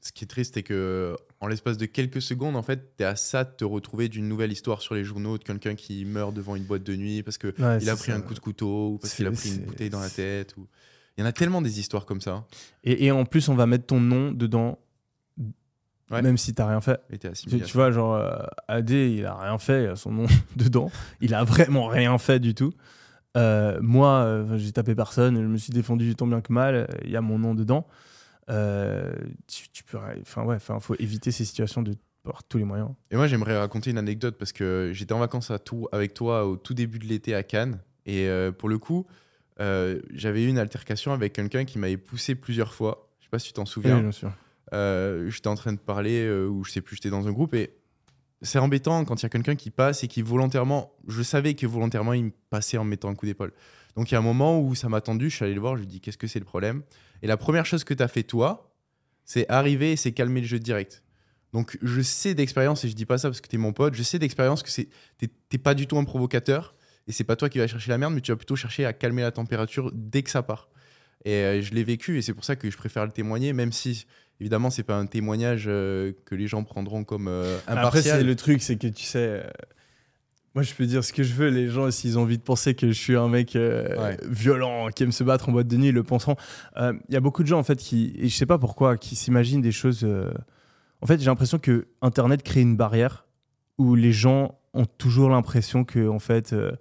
Ce 0.00 0.10
qui 0.10 0.24
est 0.24 0.26
triste, 0.26 0.54
c'est 0.54 0.62
que 0.64 1.14
en 1.40 1.46
l'espace 1.46 1.76
de 1.76 1.86
quelques 1.86 2.22
secondes, 2.22 2.56
en 2.56 2.62
fait, 2.62 2.96
t'es 2.96 3.04
à 3.04 3.14
ça 3.14 3.44
de 3.44 3.50
te 3.50 3.64
retrouver 3.64 4.08
d'une 4.08 4.26
nouvelle 4.26 4.50
histoire 4.50 4.80
sur 4.80 4.94
les 4.94 5.04
journaux 5.04 5.38
de 5.38 5.44
quelqu'un 5.44 5.74
qui 5.74 6.04
meurt 6.04 6.32
devant 6.34 6.56
une 6.56 6.64
boîte 6.64 6.82
de 6.82 6.96
nuit 6.96 7.22
parce 7.22 7.38
que 7.38 7.48
Ouais, 7.60 7.78
il 7.80 7.88
a 7.90 7.94
pris 7.94 8.10
ça. 8.10 8.16
un 8.16 8.20
coup 8.20 8.34
de 8.34 8.40
couteau 8.40 8.94
ou 8.94 8.98
parce 8.98 9.14
qu'il 9.14 9.26
a 9.26 9.30
pris 9.30 9.50
une 9.50 9.64
bouteille 9.64 9.90
dans 9.90 10.00
la 10.00 10.10
tête. 10.10 10.56
Ou... 10.56 10.66
Il 11.16 11.20
y 11.20 11.24
en 11.24 11.26
a 11.28 11.32
tellement 11.32 11.60
des 11.62 11.78
histoires 11.78 12.04
comme 12.06 12.20
ça. 12.20 12.46
Et, 12.84 13.04
et 13.06 13.10
en 13.12 13.24
plus, 13.26 13.48
on 13.48 13.54
va 13.54 13.66
mettre 13.66 13.86
ton 13.86 14.00
nom 14.00 14.32
dedans, 14.32 14.78
Ouais. 16.12 16.22
même 16.22 16.36
si 16.36 16.54
tu 16.54 16.62
rien 16.62 16.80
fait. 16.80 17.00
Et 17.10 17.18
Tu, 17.18 17.72
vois, 17.72 17.90
genre, 17.90 18.14
euh, 18.14 18.36
AD, 18.68 18.90
il 18.90 19.26
a 19.26 19.34
rien 19.34 19.58
fait, 19.58 19.84
il 19.84 19.88
a 19.88 19.96
son 19.96 20.12
nom 20.12 20.26
dedans. 20.56 20.90
Il 21.20 21.34
a 21.34 21.44
vraiment 21.44 21.86
rien 21.86 22.18
fait 22.18 22.38
du 22.38 22.54
tout. 22.54 22.72
Euh, 23.36 23.78
moi, 23.80 24.22
euh, 24.24 24.58
j'ai 24.58 24.72
tapé 24.72 24.94
personne, 24.94 25.36
je 25.36 25.46
me 25.46 25.56
suis 25.56 25.72
défendu 25.72 26.14
tant 26.14 26.26
bien 26.26 26.40
que 26.40 26.52
mal, 26.52 26.88
il 27.04 27.10
y 27.10 27.16
a 27.16 27.20
mon 27.20 27.38
nom 27.38 27.54
dedans. 27.54 27.86
Euh, 28.50 29.12
tu, 29.46 29.68
tu 29.70 29.84
peux. 29.84 29.98
Enfin, 30.20 30.44
ouais, 30.44 30.58
faut 30.58 30.94
éviter 30.98 31.30
ces 31.30 31.44
situations 31.44 31.82
de 31.82 31.94
par 32.24 32.44
tous 32.44 32.58
les 32.58 32.64
moyens. 32.64 32.90
Et 33.10 33.16
moi, 33.16 33.26
j'aimerais 33.26 33.58
raconter 33.58 33.90
une 33.90 33.98
anecdote 33.98 34.36
parce 34.38 34.52
que 34.52 34.90
j'étais 34.92 35.12
en 35.12 35.18
vacances 35.18 35.50
à 35.50 35.58
tout, 35.58 35.88
avec 35.92 36.14
toi 36.14 36.46
au 36.46 36.56
tout 36.56 36.74
début 36.74 36.98
de 36.98 37.06
l'été 37.06 37.34
à 37.34 37.42
Cannes. 37.42 37.80
Et 38.06 38.28
pour 38.58 38.68
le 38.68 38.78
coup, 38.78 39.06
j'avais 39.58 40.44
eu 40.44 40.48
une 40.48 40.58
altercation 40.58 41.12
avec 41.12 41.32
quelqu'un 41.32 41.64
qui 41.64 41.78
m'avait 41.78 41.96
poussé 41.96 42.34
plusieurs 42.34 42.74
fois. 42.74 43.08
Je 43.18 43.24
sais 43.24 43.30
pas 43.30 43.38
si 43.40 43.48
tu 43.48 43.52
t'en 43.54 43.64
souviens. 43.64 43.96
Oui, 43.96 44.02
bien 44.02 44.12
sûr. 44.12 44.30
Euh, 44.72 45.28
j'étais 45.28 45.48
en 45.48 45.54
train 45.54 45.72
de 45.72 45.78
parler 45.78 46.24
euh, 46.24 46.46
ou 46.46 46.64
je 46.64 46.72
sais 46.72 46.80
plus, 46.80 46.96
j'étais 46.96 47.10
dans 47.10 47.28
un 47.28 47.32
groupe 47.32 47.54
et 47.54 47.74
c'est 48.40 48.58
embêtant 48.58 49.04
quand 49.04 49.20
il 49.20 49.22
y 49.24 49.26
a 49.26 49.28
quelqu'un 49.28 49.54
qui 49.54 49.70
passe 49.70 50.02
et 50.02 50.08
qui 50.08 50.22
volontairement, 50.22 50.94
je 51.06 51.22
savais 51.22 51.54
que 51.54 51.66
volontairement 51.66 52.12
il 52.14 52.24
me 52.24 52.32
passait 52.50 52.78
en 52.78 52.84
me 52.84 52.90
mettant 52.90 53.08
un 53.08 53.14
coup 53.14 53.26
d'épaule. 53.26 53.52
Donc 53.96 54.10
il 54.10 54.14
y 54.14 54.16
a 54.16 54.18
un 54.18 54.22
moment 54.22 54.60
où 54.60 54.74
ça 54.74 54.88
m'a 54.88 55.00
tendu, 55.00 55.30
je 55.30 55.36
suis 55.36 55.44
allé 55.44 55.54
le 55.54 55.60
voir, 55.60 55.76
je 55.76 55.82
lui 55.82 55.86
dit 55.86 56.00
qu'est-ce 56.00 56.18
que 56.18 56.26
c'est 56.26 56.38
le 56.38 56.44
problème? 56.44 56.82
Et 57.22 57.26
la 57.26 57.36
première 57.36 57.66
chose 57.66 57.84
que 57.84 57.94
tu 57.94 58.02
as 58.02 58.08
fait 58.08 58.22
toi, 58.22 58.74
c'est 59.24 59.48
arriver 59.48 59.92
et 59.92 59.96
c'est 59.96 60.12
calmer 60.12 60.40
le 60.40 60.46
jeu 60.46 60.58
direct. 60.58 61.02
Donc 61.52 61.78
je 61.82 62.00
sais 62.00 62.34
d'expérience 62.34 62.84
et 62.84 62.88
je 62.88 62.94
dis 62.94 63.04
pas 63.04 63.18
ça 63.18 63.28
parce 63.28 63.42
que 63.42 63.48
tu 63.48 63.56
es 63.56 63.58
mon 63.58 63.74
pote, 63.74 63.94
je 63.94 64.02
sais 64.02 64.18
d'expérience 64.18 64.62
que 64.62 64.70
t'es 65.48 65.58
pas 65.58 65.74
du 65.74 65.86
tout 65.86 65.98
un 65.98 66.04
provocateur 66.04 66.74
et 67.06 67.12
c'est 67.12 67.24
pas 67.24 67.36
toi 67.36 67.48
qui 67.48 67.58
vas 67.58 67.66
chercher 67.66 67.90
la 67.90 67.98
merde, 67.98 68.14
mais 68.14 68.20
tu 68.20 68.32
vas 68.32 68.36
plutôt 68.36 68.56
chercher 68.56 68.86
à 68.86 68.92
calmer 68.92 69.22
la 69.22 69.32
température 69.32 69.90
dès 69.92 70.22
que 70.22 70.30
ça 70.30 70.42
part. 70.42 70.70
Et 71.24 71.34
euh, 71.34 71.62
je 71.62 71.72
l'ai 71.72 71.84
vécu 71.84 72.18
et 72.18 72.22
c'est 72.22 72.34
pour 72.34 72.44
ça 72.44 72.56
que 72.56 72.70
je 72.70 72.76
préfère 72.76 73.04
le 73.04 73.12
témoigner, 73.12 73.52
même 73.52 73.72
si 73.72 74.06
évidemment 74.42 74.70
c'est 74.70 74.82
pas 74.82 74.96
un 74.96 75.06
témoignage 75.06 75.64
euh, 75.68 76.12
que 76.26 76.34
les 76.34 76.48
gens 76.48 76.64
prendront 76.64 77.04
comme 77.04 77.28
euh, 77.28 77.56
Après, 77.66 77.78
impartial. 77.80 78.18
c'est 78.18 78.24
le 78.24 78.34
truc, 78.36 78.60
c'est 78.60 78.76
que 78.76 78.88
tu 78.88 79.04
sais. 79.04 79.18
euh, 79.18 79.42
moi, 80.54 80.62
je 80.62 80.74
peux 80.74 80.84
dire 80.84 81.02
ce 81.02 81.14
que 81.14 81.22
je 81.22 81.32
veux. 81.32 81.48
Les 81.48 81.68
gens, 81.70 81.90
s'ils 81.90 82.18
ont 82.18 82.22
envie 82.22 82.36
de 82.36 82.42
penser 82.42 82.74
que 82.74 82.88
je 82.88 82.92
suis 82.92 83.16
un 83.16 83.28
mec 83.28 83.56
euh, 83.56 83.96
Ouais. 83.98 84.18
violent, 84.28 84.88
qui 84.88 85.02
aime 85.04 85.12
se 85.12 85.24
battre 85.24 85.48
en 85.48 85.52
boîte 85.52 85.66
de 85.68 85.76
nuit, 85.78 85.88
ils 85.88 85.94
le 85.94 86.02
penseront. 86.02 86.36
Il 86.78 86.92
y 87.08 87.16
a 87.16 87.20
beaucoup 87.20 87.42
de 87.42 87.48
gens, 87.48 87.58
en 87.58 87.62
fait, 87.62 87.76
qui, 87.78 88.12
et 88.18 88.28
je 88.28 88.36
sais 88.36 88.44
pas 88.44 88.58
pourquoi, 88.58 88.98
qui 88.98 89.16
s'imaginent 89.16 89.62
des 89.62 89.72
choses. 89.72 90.06
En 91.00 91.06
fait, 91.06 91.18
j'ai 91.20 91.24
l'impression 91.26 91.58
que 91.58 91.86
Internet 92.02 92.42
crée 92.42 92.60
une 92.60 92.76
barrière 92.76 93.24
où 93.78 93.94
les 93.94 94.12
gens 94.12 94.58
ont 94.74 94.84
toujours 94.84 95.30
l'impression 95.30 95.84
que, 95.84 96.06
en 96.06 96.18
fait, 96.18 96.52
euh, 96.52 96.72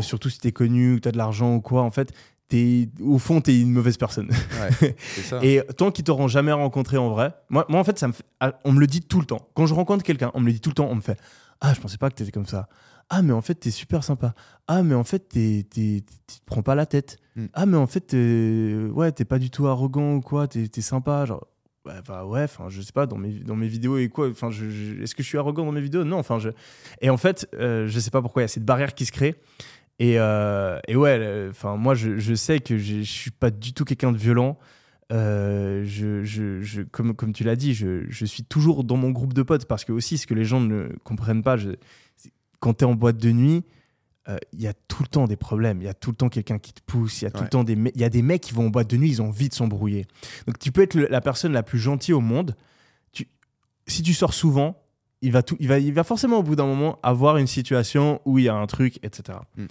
surtout 0.00 0.28
si 0.28 0.40
t'es 0.40 0.50
connu 0.52 0.94
ou 0.94 0.98
t'as 1.00 1.12
de 1.12 1.16
l'argent 1.18 1.54
ou 1.54 1.60
quoi, 1.60 1.82
en 1.82 1.92
fait, 1.92 2.12
es, 2.52 2.88
au 3.00 3.18
fond, 3.18 3.40
t'es 3.40 3.60
une 3.60 3.70
mauvaise 3.72 3.96
personne. 3.96 4.28
Ouais, 4.30 4.94
c'est 4.98 5.22
ça. 5.22 5.40
Et 5.44 5.62
tant 5.76 5.90
qu'ils 5.90 6.04
t'auront 6.04 6.28
jamais 6.28 6.52
rencontré 6.52 6.96
en 6.96 7.08
vrai, 7.10 7.32
moi, 7.50 7.64
moi 7.68 7.80
en 7.80 7.84
fait, 7.84 7.98
ça 7.98 8.08
me 8.08 8.12
fait- 8.12 8.24
ah, 8.40 8.52
on 8.64 8.72
me 8.72 8.80
le 8.80 8.86
dit 8.86 9.00
tout 9.02 9.20
le 9.20 9.26
temps. 9.26 9.48
Quand 9.54 9.66
je 9.66 9.74
rencontre 9.74 10.02
quelqu'un, 10.04 10.30
on 10.34 10.40
me 10.40 10.46
le 10.46 10.52
dit 10.52 10.60
tout 10.60 10.70
le 10.70 10.74
temps. 10.74 10.88
On 10.90 10.94
me 10.96 11.00
fait 11.00 11.18
Ah, 11.60 11.72
je 11.74 11.80
pensais 11.80 11.96
pas 11.98 12.10
que 12.10 12.14
t'étais 12.16 12.32
comme 12.32 12.46
ça. 12.46 12.68
Ah, 13.10 13.22
mais 13.22 13.32
en 13.32 13.42
fait, 13.42 13.54
t'es 13.54 13.70
super 13.70 14.02
sympa. 14.04 14.34
Ah, 14.66 14.82
mais 14.82 14.94
en 14.94 15.04
fait, 15.04 15.28
tu 15.28 15.64
te 15.64 16.04
prends 16.46 16.62
pas 16.62 16.74
la 16.74 16.86
tête. 16.86 17.18
Mm. 17.36 17.46
Ah, 17.52 17.66
mais 17.66 17.76
en 17.76 17.86
fait, 17.86 18.00
t'es, 18.00 18.74
ouais, 18.92 19.12
t'es 19.12 19.24
pas 19.24 19.38
du 19.38 19.50
tout 19.50 19.66
arrogant 19.66 20.14
ou 20.14 20.20
quoi. 20.20 20.48
T'es, 20.48 20.68
t'es 20.68 20.80
sympa. 20.80 21.24
Genre, 21.26 21.46
ouais, 21.86 21.92
bah 22.08 22.24
ouais, 22.24 22.44
enfin, 22.44 22.68
je 22.70 22.80
sais 22.80 22.92
pas, 22.92 23.06
dans 23.06 23.18
mes, 23.18 23.30
dans 23.40 23.56
mes 23.56 23.68
vidéos 23.68 23.98
et 23.98 24.08
quoi. 24.08 24.28
Enfin, 24.30 24.50
je, 24.50 24.68
je- 24.70 25.02
est-ce 25.02 25.14
que 25.14 25.22
je 25.22 25.28
suis 25.28 25.38
arrogant 25.38 25.64
dans 25.66 25.72
mes 25.72 25.80
vidéos? 25.82 26.04
Non, 26.04 26.18
enfin, 26.18 26.38
je. 26.38 26.48
Et 27.02 27.10
en 27.10 27.16
fait, 27.18 27.46
euh, 27.54 27.86
je 27.88 27.98
sais 28.00 28.10
pas 28.10 28.22
pourquoi 28.22 28.42
il 28.42 28.44
y 28.44 28.46
a 28.46 28.48
cette 28.48 28.64
barrière 28.64 28.94
qui 28.94 29.04
se 29.06 29.12
crée. 29.12 29.34
Et, 30.00 30.18
euh, 30.18 30.78
et 30.88 30.96
ouais, 30.96 31.18
le- 31.18 31.48
enfin, 31.50 31.76
moi, 31.76 31.94
je, 31.94 32.18
je 32.18 32.34
sais 32.34 32.58
que 32.60 32.76
j'ai- 32.76 33.04
je 33.04 33.12
suis 33.12 33.30
pas 33.30 33.50
du 33.50 33.72
tout 33.72 33.84
quelqu'un 33.84 34.10
de 34.12 34.18
violent. 34.18 34.58
Euh, 35.12 35.84
je, 35.86 36.24
je, 36.24 36.60
je- 36.62 36.82
comme, 36.82 37.14
comme 37.14 37.32
tu 37.32 37.44
l'as 37.44 37.56
dit, 37.56 37.74
je, 37.74 38.04
je 38.08 38.24
suis 38.24 38.42
toujours 38.42 38.84
dans 38.84 38.96
mon 38.96 39.10
groupe 39.10 39.32
de 39.34 39.42
potes 39.42 39.66
parce 39.66 39.84
que 39.84 39.92
aussi, 39.92 40.18
ce 40.18 40.26
que 40.26 40.34
les 40.34 40.44
gens 40.44 40.60
ne 40.60 40.88
comprennent 41.04 41.42
pas, 41.42 41.56
je- 41.56 41.70
quand 42.58 42.74
tu 42.74 42.84
es 42.84 42.88
en 42.88 42.94
boîte 42.94 43.18
de 43.18 43.30
nuit, 43.30 43.62
euh, 44.28 44.38
il 44.54 44.62
y 44.62 44.66
a 44.66 44.72
tout 44.88 45.02
le 45.02 45.08
temps 45.08 45.26
des 45.26 45.36
problèmes. 45.36 45.80
Il 45.82 45.84
y 45.84 45.88
a 45.88 45.94
tout 45.94 46.10
le 46.10 46.16
temps 46.16 46.30
quelqu'un 46.30 46.58
qui 46.58 46.72
te 46.72 46.80
pousse. 46.84 47.20
Il 47.20 47.26
y 47.26 47.28
a 47.28 47.30
tout 47.30 47.38
Ouais. 47.40 47.44
le 47.44 47.50
temps 47.50 47.62
des, 47.62 47.76
y 47.94 48.04
a 48.04 48.08
des 48.08 48.22
mecs 48.22 48.40
qui 48.40 48.54
vont 48.54 48.66
en 48.66 48.70
boîte 48.70 48.88
de 48.90 48.96
nuit, 48.96 49.10
ils 49.10 49.20
ont 49.22 49.28
envie 49.28 49.50
de 49.50 49.54
s'embrouiller. 49.54 50.06
Donc 50.46 50.58
tu 50.58 50.72
peux 50.72 50.82
être 50.82 50.94
le- 50.94 51.06
la 51.08 51.20
personne 51.20 51.52
la 51.52 51.62
plus 51.62 51.78
gentille 51.78 52.14
au 52.14 52.20
monde. 52.22 52.56
Tu, 53.12 53.28
si 53.86 54.02
tu 54.02 54.14
sors 54.14 54.32
souvent, 54.32 54.82
il 55.24 55.32
va, 55.32 55.42
tout, 55.42 55.56
il, 55.58 55.68
va, 55.68 55.78
il 55.78 55.92
va 55.92 56.04
forcément 56.04 56.38
au 56.38 56.42
bout 56.42 56.54
d'un 56.54 56.66
moment 56.66 56.98
avoir 57.02 57.38
une 57.38 57.46
situation 57.46 58.20
où 58.24 58.38
il 58.38 58.44
y 58.44 58.48
a 58.48 58.54
un 58.54 58.66
truc, 58.66 58.98
etc. 59.02 59.38
Mm. 59.56 59.64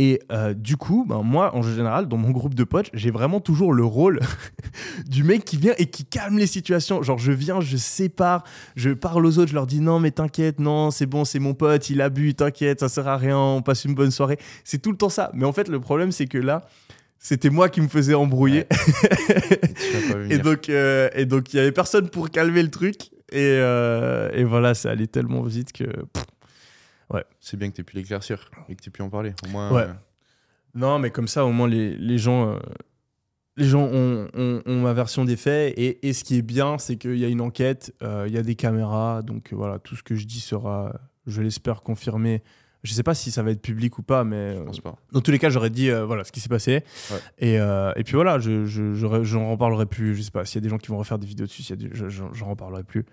Et 0.00 0.20
euh, 0.30 0.54
du 0.54 0.76
coup, 0.76 1.04
ben, 1.08 1.22
moi, 1.22 1.56
en 1.56 1.62
général, 1.62 2.06
dans 2.06 2.16
mon 2.16 2.30
groupe 2.30 2.54
de 2.54 2.62
potes, 2.62 2.88
j'ai 2.94 3.10
vraiment 3.10 3.40
toujours 3.40 3.72
le 3.72 3.84
rôle 3.84 4.20
du 5.08 5.24
mec 5.24 5.44
qui 5.44 5.56
vient 5.56 5.74
et 5.76 5.86
qui 5.86 6.04
calme 6.04 6.38
les 6.38 6.46
situations. 6.46 7.02
Genre, 7.02 7.18
je 7.18 7.32
viens, 7.32 7.60
je 7.60 7.76
sépare, 7.76 8.44
je 8.76 8.90
parle 8.90 9.26
aux 9.26 9.38
autres, 9.38 9.48
je 9.48 9.54
leur 9.54 9.66
dis 9.66 9.80
non, 9.80 9.98
mais 9.98 10.12
t'inquiète, 10.12 10.60
non, 10.60 10.92
c'est 10.92 11.06
bon, 11.06 11.24
c'est 11.24 11.40
mon 11.40 11.54
pote, 11.54 11.90
il 11.90 12.00
a 12.00 12.10
bu, 12.10 12.34
t'inquiète, 12.34 12.80
ça 12.80 12.88
sert 12.88 13.08
à 13.08 13.16
rien, 13.16 13.38
on 13.38 13.62
passe 13.62 13.84
une 13.84 13.94
bonne 13.94 14.12
soirée. 14.12 14.38
C'est 14.62 14.80
tout 14.80 14.92
le 14.92 14.96
temps 14.96 15.08
ça. 15.08 15.30
Mais 15.34 15.44
en 15.44 15.52
fait, 15.52 15.68
le 15.68 15.80
problème, 15.80 16.12
c'est 16.12 16.26
que 16.26 16.38
là, 16.38 16.68
c'était 17.18 17.50
moi 17.50 17.68
qui 17.68 17.80
me 17.80 17.88
faisais 17.88 18.14
embrouiller. 18.14 18.66
Et 20.30 20.38
donc, 20.38 20.68
euh, 20.68 21.08
et 21.14 21.24
donc, 21.24 21.52
il 21.52 21.56
y 21.56 21.60
avait 21.60 21.72
personne 21.72 22.08
pour 22.08 22.30
calmer 22.30 22.62
le 22.62 22.70
truc. 22.70 23.10
Et, 23.32 23.38
euh, 23.40 24.30
et 24.32 24.44
voilà, 24.44 24.74
ça 24.74 24.90
allait 24.90 25.06
tellement 25.06 25.42
vite 25.42 25.72
que. 25.72 25.84
pff. 25.84 26.24
C'est 27.40 27.56
bien 27.56 27.70
que 27.70 27.74
tu 27.76 27.80
aies 27.80 27.84
pu 27.84 27.96
l'éclaircir 27.96 28.50
et 28.68 28.74
que 28.76 28.82
tu 28.82 28.88
aies 28.88 28.92
pu 28.92 29.00
en 29.02 29.08
parler. 29.08 29.32
Au 29.46 29.48
moins, 29.48 29.72
Ouais. 29.72 29.82
euh, 29.82 29.92
Non, 30.74 30.98
mais 30.98 31.10
comme 31.10 31.28
ça, 31.28 31.46
au 31.46 31.52
moins, 31.52 31.66
les, 31.68 31.96
les 31.96 32.18
gens, 32.18 32.52
euh, 32.54 32.58
les 33.56 33.64
gens 33.64 33.84
ont, 33.84 34.28
ont- 34.34 34.62
ont 34.66 34.80
ma 34.82 34.92
version 34.92 35.24
des 35.24 35.36
faits. 35.36 35.72
Et, 35.78 36.06
et 36.06 36.12
ce 36.12 36.22
qui 36.24 36.36
est 36.38 36.42
bien, 36.42 36.76
c'est 36.78 36.96
qu'il 36.96 37.16
y 37.16 37.24
a 37.24 37.28
une 37.28 37.40
enquête, 37.40 37.94
euh, 38.02 38.24
il 38.28 38.34
y 38.34 38.38
a 38.38 38.42
des 38.42 38.54
caméras. 38.56 39.22
Donc 39.22 39.52
euh, 39.52 39.56
voilà, 39.56 39.78
tout 39.78 39.96
ce 39.96 40.02
que 40.02 40.14
je 40.14 40.26
dis 40.26 40.40
sera, 40.40 40.92
je 41.26 41.40
l'espère, 41.40 41.82
confirmé. 41.82 42.42
Je 42.88 42.94
sais 42.94 43.02
pas 43.02 43.14
si 43.14 43.30
ça 43.30 43.42
va 43.42 43.50
être 43.50 43.60
public 43.60 43.98
ou 43.98 44.02
pas, 44.02 44.24
mais 44.24 44.54
je 44.54 44.60
euh, 44.60 44.64
pense 44.64 44.80
pas. 44.80 44.94
dans 45.12 45.20
tous 45.20 45.30
les 45.30 45.38
cas, 45.38 45.50
j'aurais 45.50 45.68
dit 45.68 45.90
euh, 45.90 46.06
voilà 46.06 46.24
ce 46.24 46.32
qui 46.32 46.40
s'est 46.40 46.48
passé. 46.48 46.82
Ouais. 47.10 47.18
Et, 47.38 47.60
euh, 47.60 47.92
et 47.96 48.02
puis 48.02 48.14
voilà, 48.14 48.38
je, 48.38 48.64
j'en 48.64 49.50
reparlerai 49.50 49.84
plus. 49.84 50.14
Je 50.16 50.22
sais 50.22 50.30
pas 50.30 50.46
s'il 50.46 50.56
y 50.56 50.58
a 50.58 50.62
des 50.62 50.70
gens 50.70 50.78
qui 50.78 50.88
vont 50.88 50.96
refaire 50.96 51.18
des 51.18 51.26
vidéos 51.26 51.46
dessus, 51.46 51.62
j'en 52.32 52.48
reparlerai 52.48 52.84
plus. 52.84 53.04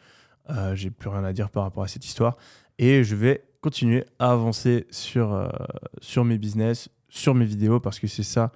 Euh, 0.50 0.76
J'ai 0.76 0.92
plus 0.92 1.10
rien 1.10 1.26
à 1.26 1.34
dire 1.34 1.50
par 1.50 1.64
rapport 1.64 1.84
à 1.84 1.90
cette 1.90 2.06
histoire. 2.06 2.38
Et 2.80 3.04
je 3.04 3.16
vais 3.16 3.44
continuer 3.60 4.06
à 4.18 4.32
avancer 4.32 4.88
sur, 4.92 5.52
sur 6.00 6.24
mes 6.24 6.38
business, 6.38 6.88
sur 7.10 7.36
mes 7.36 7.46
vidéos, 7.46 7.82
parce 7.82 8.00
que 8.00 8.08
c'est 8.08 8.24
ça 8.24 8.54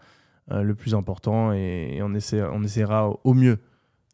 le 0.49 0.74
plus 0.74 0.95
important. 0.95 1.51
Et, 1.51 1.95
et 1.97 2.01
on, 2.01 2.13
essaie, 2.13 2.41
on 2.43 2.63
essaiera 2.63 3.09
au, 3.09 3.20
au 3.26 3.34
mieux 3.34 3.57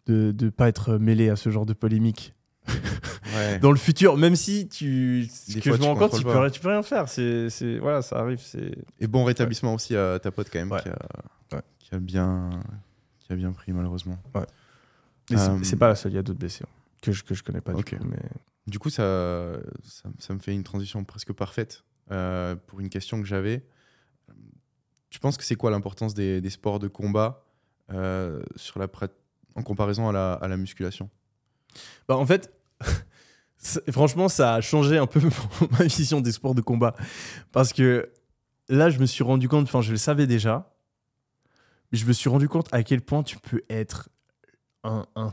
de 0.07 0.33
ne 0.39 0.49
pas 0.49 0.69
être 0.69 0.97
mêlé 0.97 1.29
à 1.29 1.35
ce 1.35 1.49
genre 1.51 1.65
de 1.67 1.73
polémique 1.73 2.33
Ouais. 3.36 3.59
dans 3.59 3.72
le 3.72 3.78
futur, 3.78 4.18
même 4.18 4.36
si 4.36 4.68
tu. 4.68 5.28
Ce 5.32 5.55
que 5.55 5.61
fois, 5.61 5.63
je 5.63 5.70
me 5.72 5.78
tu 5.78 5.84
rends 5.84 5.95
compte, 5.95 6.18
tu 6.18 6.24
peux, 6.24 6.51
tu 6.51 6.59
peux 6.59 6.70
rien 6.70 6.84
faire. 6.84 7.09
C'est, 7.09 7.49
voilà, 7.80 8.01
ça 8.01 8.18
arrive. 8.20 8.39
C'est. 8.41 8.72
Et 8.99 9.07
bon 9.07 9.24
rétablissement 9.24 9.74
aussi 9.74 9.95
à 9.95 10.20
ta 10.20 10.32
pote 10.32 10.47
quand 10.51 10.59
même, 10.59 10.72
Ouais. 10.72 10.82
qui, 10.82 10.89
a, 10.89 10.97
Ouais. 11.53 11.61
qui 11.80 11.95
a 11.95 11.99
bien, 11.99 12.49
qui 13.20 13.34
a 13.34 13.36
bien 13.36 13.51
pris 13.51 13.74
malheureusement. 13.74 14.18
Euh, 15.32 15.59
c'est 15.63 15.76
pas 15.78 15.88
la 15.88 15.95
seule, 15.95 16.11
il 16.11 16.16
y 16.16 16.20
a 16.20 16.22
d'autres 16.24 16.39
blessés 16.39 16.63
hein, 16.66 16.72
que 17.01 17.11
je, 17.11 17.24
que 17.24 17.34
je 17.34 17.43
connais 17.43 17.61
pas 17.61 17.74
Ok. 17.74 17.93
du 17.93 17.97
coup. 17.97 18.05
Mais... 18.07 18.18
Du 18.68 18.80
coup, 18.80 18.89
ça, 18.89 19.53
ça, 19.84 20.09
ça 20.20 20.34
me 20.34 20.39
fait 20.39 20.53
une 20.53 20.63
transition 20.63 21.03
presque 21.03 21.34
parfaite 21.34 21.84
euh, 22.11 22.55
pour 22.68 22.80
une 22.80 22.89
question 22.89 23.20
que 23.22 23.28
j'avais. 23.28 23.63
Tu 25.09 25.20
penses 25.20 25.38
que 25.38 25.43
c'est 25.43 25.55
quoi 25.55 25.72
l'importance 25.72 26.13
des, 26.13 26.41
des 26.41 26.49
sports 26.49 26.80
de 26.80 26.88
combat 26.88 27.43
euh, 27.91 28.41
sur 28.55 28.80
la 28.80 28.88
en 29.55 29.61
comparaison 29.63 30.09
à 30.09 30.11
la, 30.11 30.34
à 30.34 30.47
la 30.47 30.57
musculation? 30.57 31.09
Bah, 32.07 32.17
en 32.17 32.26
fait, 32.26 32.51
franchement, 33.91 34.30
ça 34.30 34.55
a 34.55 34.61
changé 34.61 34.97
un 34.97 35.07
peu 35.07 35.21
ma 35.80 35.86
vision 35.86 36.21
des 36.21 36.32
sports 36.32 36.55
de 36.55 36.61
combat. 36.61 36.95
Parce 37.51 37.73
que 37.73 38.11
là, 38.69 38.89
je 38.89 38.99
me 38.99 39.05
suis 39.05 39.23
rendu 39.23 39.47
compte, 39.47 39.63
enfin, 39.63 39.82
je 39.82 39.91
le 39.91 39.97
savais 39.97 40.28
déjà, 40.28 40.73
mais 41.91 41.97
je 41.97 42.05
me 42.05 42.13
suis 42.13 42.30
rendu 42.30 42.47
compte 42.47 42.67
à 42.71 42.84
quel 42.84 43.01
point 43.01 43.23
tu 43.23 43.38
peux 43.38 43.63
être 43.69 44.09
un, 44.84 45.05
un, 45.15 45.32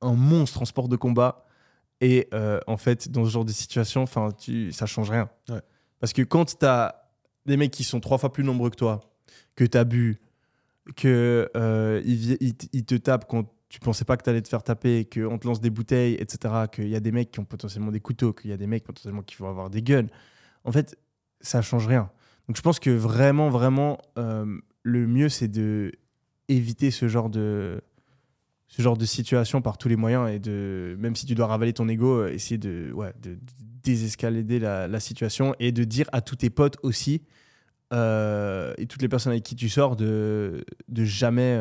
un 0.00 0.12
monstre 0.12 0.62
en 0.62 0.64
sport 0.64 0.88
de 0.88 0.96
combat. 0.96 1.44
Et 2.00 2.28
euh, 2.32 2.60
en 2.66 2.76
fait, 2.76 3.10
dans 3.10 3.24
ce 3.24 3.30
genre 3.30 3.44
de 3.44 3.52
situation, 3.52 4.02
enfin, 4.02 4.30
tu, 4.32 4.72
ça 4.72 4.86
change 4.86 5.10
rien. 5.10 5.28
Ouais. 5.48 5.60
Parce 6.00 6.12
que 6.12 6.22
quand 6.22 6.58
tu 6.58 6.64
as 6.64 7.10
des 7.46 7.56
mecs 7.56 7.72
qui 7.72 7.82
sont 7.84 8.00
trois 8.00 8.18
fois 8.18 8.32
plus 8.32 8.44
nombreux 8.44 8.70
que 8.70 8.76
toi, 8.76 9.00
que 9.56 9.64
tu 9.64 9.76
as 9.76 9.84
bu, 9.84 10.20
que 10.96 11.50
euh, 11.56 12.00
ils, 12.04 12.36
ils 12.40 12.54
ils 12.72 12.84
te 12.84 12.94
tapent 12.94 13.28
quand 13.28 13.52
tu 13.68 13.80
pensais 13.80 14.04
pas 14.04 14.16
que 14.16 14.22
tu 14.22 14.30
allais 14.30 14.42
te 14.42 14.48
faire 14.48 14.62
taper, 14.62 15.04
qu'on 15.04 15.38
te 15.38 15.46
lance 15.46 15.60
des 15.60 15.70
bouteilles, 15.70 16.14
etc., 16.14 16.54
qu'il 16.72 16.88
y 16.88 16.96
a 16.96 17.00
des 17.00 17.12
mecs 17.12 17.30
qui 17.30 17.40
ont 17.40 17.44
potentiellement 17.44 17.90
des 17.90 18.00
couteaux, 18.00 18.32
qu'il 18.32 18.50
y 18.50 18.52
a 18.52 18.56
des 18.56 18.66
mecs 18.66 18.84
potentiellement 18.84 19.22
qui 19.22 19.36
vont 19.36 19.48
avoir 19.48 19.68
des 19.68 19.82
guns. 19.82 20.06
En 20.64 20.72
fait, 20.72 20.98
ça 21.40 21.60
change 21.62 21.86
rien. 21.86 22.10
Donc 22.48 22.56
je 22.56 22.62
pense 22.62 22.80
que 22.80 22.90
vraiment, 22.90 23.50
vraiment, 23.50 23.98
euh, 24.18 24.58
le 24.82 25.06
mieux, 25.06 25.28
c'est 25.28 25.48
de 25.48 25.92
éviter 26.48 26.90
ce 26.90 27.08
genre 27.08 27.28
de 27.28 27.82
ce 28.68 28.82
genre 28.82 28.96
de 28.96 29.04
situation 29.04 29.62
par 29.62 29.78
tous 29.78 29.88
les 29.88 29.96
moyens 29.96 30.30
et 30.30 30.38
de 30.38 30.94
même 30.98 31.16
si 31.16 31.24
tu 31.24 31.34
dois 31.34 31.46
ravaler 31.46 31.72
ton 31.72 31.88
ego 31.88 32.20
euh, 32.20 32.32
essayer 32.32 32.58
de 32.58 32.94
désescalader 33.82 34.58
la, 34.58 35.00
situation 35.00 35.54
et 35.58 35.72
de 35.72 35.84
dire 35.84 36.06
à 36.12 36.20
tous 36.20 36.36
tes 36.36 36.50
potes 36.50 36.76
aussi 36.82 37.22
euh, 37.94 38.74
et 38.76 38.86
toutes 38.86 39.00
les 39.00 39.08
personnes 39.08 39.32
avec 39.32 39.44
qui 39.44 39.56
tu 39.56 39.70
sors 39.70 39.96
de 39.96 40.64
de 40.88 41.04
jamais 41.04 41.58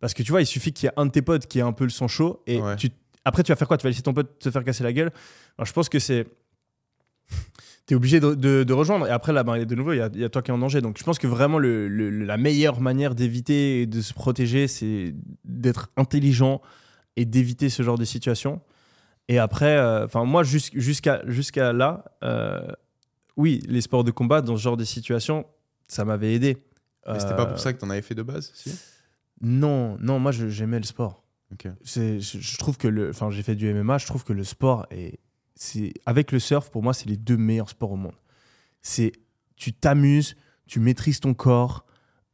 parce 0.00 0.14
que 0.14 0.22
tu 0.22 0.30
vois 0.30 0.42
il 0.42 0.46
suffit 0.46 0.72
qu'il 0.72 0.86
y 0.86 0.88
ait 0.90 0.94
un 0.96 1.06
de 1.06 1.10
tes 1.10 1.22
potes 1.22 1.46
qui 1.46 1.58
ait 1.58 1.62
un 1.62 1.72
peu 1.72 1.84
le 1.84 1.90
sang 1.90 2.08
chaud 2.08 2.42
et 2.46 2.60
Ouais. 2.60 2.76
tu 2.76 2.90
après 3.24 3.42
tu 3.42 3.50
vas 3.52 3.56
faire 3.56 3.66
quoi? 3.68 3.76
Tu 3.76 3.84
vas 3.84 3.90
laisser 3.90 4.02
ton 4.02 4.14
pote 4.14 4.38
te 4.38 4.50
faire 4.50 4.62
casser 4.64 4.84
la 4.84 4.92
gueule? 4.92 5.10
Alors, 5.58 5.66
je 5.66 5.72
pense 5.72 5.88
que 5.88 5.98
c'est 5.98 6.26
tu 7.86 7.94
es 7.94 7.96
obligé 7.96 8.18
de, 8.20 8.34
de- 8.34 8.64
de 8.64 8.72
rejoindre. 8.72 9.06
Et 9.06 9.10
après, 9.10 9.32
là, 9.32 9.44
ben, 9.44 9.64
de 9.64 9.74
nouveau, 9.76 9.92
il 9.92 9.98
y, 9.98 10.00
a- 10.00 10.10
il 10.12 10.20
y 10.20 10.24
a 10.24 10.28
toi 10.28 10.42
qui 10.42 10.50
es 10.50 10.54
en 10.54 10.58
danger. 10.58 10.80
Donc, 10.80 10.98
je 10.98 11.04
pense 11.04 11.18
que 11.20 11.26
vraiment, 11.28 11.58
le- 11.58 11.86
le- 11.88 12.10
la 12.10 12.36
meilleure 12.36 12.80
manière 12.80 13.14
d'éviter 13.14 13.82
et 13.82 13.86
de 13.86 14.00
se 14.00 14.12
protéger, 14.12 14.66
c'est 14.66 15.14
d'être 15.44 15.88
intelligent 15.96 16.60
et 17.16 17.24
d'éviter 17.24 17.68
ce 17.70 17.82
genre 17.84 17.96
de 17.98 18.04
situation. 18.04 18.60
Et 19.28 19.38
après, 19.38 19.76
euh, 19.76 20.04
enfin, 20.04 20.24
moi, 20.24 20.42
jus- 20.42 20.70
jusqu'à 20.74 21.72
là, 21.72 22.04
euh, 22.24 22.60
oui, 23.36 23.62
les 23.68 23.80
sports 23.80 24.02
de 24.04 24.10
combat, 24.10 24.40
dans 24.40 24.56
ce 24.56 24.62
genre 24.62 24.76
de 24.76 24.84
situation, 24.84 25.46
ça 25.88 26.04
m'avait 26.04 26.34
aidé. 26.34 26.58
Mais 27.06 27.20
C'était 27.20 27.34
pas 27.34 27.42
Euh, 27.42 27.46
pour 27.46 27.58
ça 27.60 27.72
que 27.72 27.78
t'en 27.78 27.90
avais 27.90 28.02
fait 28.02 28.14
de 28.16 28.22
base 28.22 28.50
si? 28.54 28.72
Non, 29.40 29.96
non, 30.00 30.18
moi, 30.18 30.32
j'aimais 30.32 30.78
le 30.78 30.84
sport. 30.86 31.22
Je, 31.84 32.18
je 32.20 32.58
trouve 32.58 32.76
que 32.76 32.88
le, 32.88 33.10
enfin, 33.10 33.30
j'ai 33.30 33.42
fait 33.42 33.54
du 33.54 33.72
MMA. 33.72 33.98
Je 33.98 34.06
trouve 34.06 34.24
que 34.24 34.32
le 34.32 34.44
sport 34.44 34.86
est, 34.90 35.18
c'est 35.54 35.92
avec 36.06 36.32
le 36.32 36.38
surf 36.38 36.70
pour 36.70 36.82
moi, 36.82 36.92
c'est 36.94 37.08
les 37.08 37.16
deux 37.16 37.36
meilleurs 37.36 37.70
sports 37.70 37.92
au 37.92 37.96
monde. 37.96 38.16
C'est, 38.82 39.12
tu 39.56 39.72
t'amuses, 39.72 40.36
tu 40.66 40.80
maîtrises 40.80 41.20
ton 41.20 41.34
corps. 41.34 41.84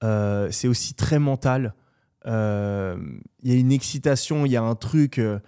euh, 0.02 0.50
c'est 0.50 0.68
aussi 0.68 0.94
très 0.94 1.18
mental. 1.18 1.74
Euh, 2.26 2.96
Il 3.42 3.52
y 3.52 3.54
a 3.56 3.58
une 3.58 3.72
excitation, 3.72 4.46
il 4.46 4.52
y 4.52 4.56
a 4.56 4.62
un 4.62 4.74
truc. 4.74 5.18
euh, 5.18 5.38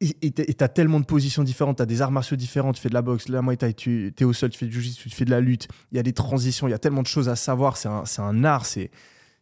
et 0.00 0.30
t'as- 0.30 0.68
tellement 0.68 0.98
de 0.98 1.04
positions 1.04 1.44
différentes, 1.44 1.76
t'as 1.78 1.84
des 1.86 2.00
arts 2.00 2.10
martiaux 2.10 2.36
différents, 2.36 2.72
tu 2.72 2.80
fais 2.80 2.88
de 2.88 2.94
la 2.94 3.02
boxe, 3.02 3.28
la 3.28 3.42
muay 3.42 3.56
thai, 3.58 3.74
tu 3.74 4.14
es 4.18 4.24
au 4.24 4.32
sol, 4.32 4.48
tu 4.48 4.58
fais 4.58 4.64
du 4.66 4.72
jiu-jitsu, 4.72 5.10
tu 5.10 5.14
fais 5.14 5.26
de 5.26 5.30
la 5.30 5.40
lutte, 5.40 5.68
il 5.92 5.96
y 5.96 5.98
a 6.00 6.02
des 6.02 6.14
transitions, 6.14 6.66
il 6.66 6.70
y 6.70 6.74
a 6.74 6.78
tellement 6.78 7.02
de 7.02 7.06
choses 7.06 7.28
à 7.28 7.36
savoir, 7.36 7.76
c'est 7.76 7.88
un, 7.88 8.06
c'est 8.06 8.22
un 8.22 8.42
art, 8.44 8.64
c'est, 8.64 8.90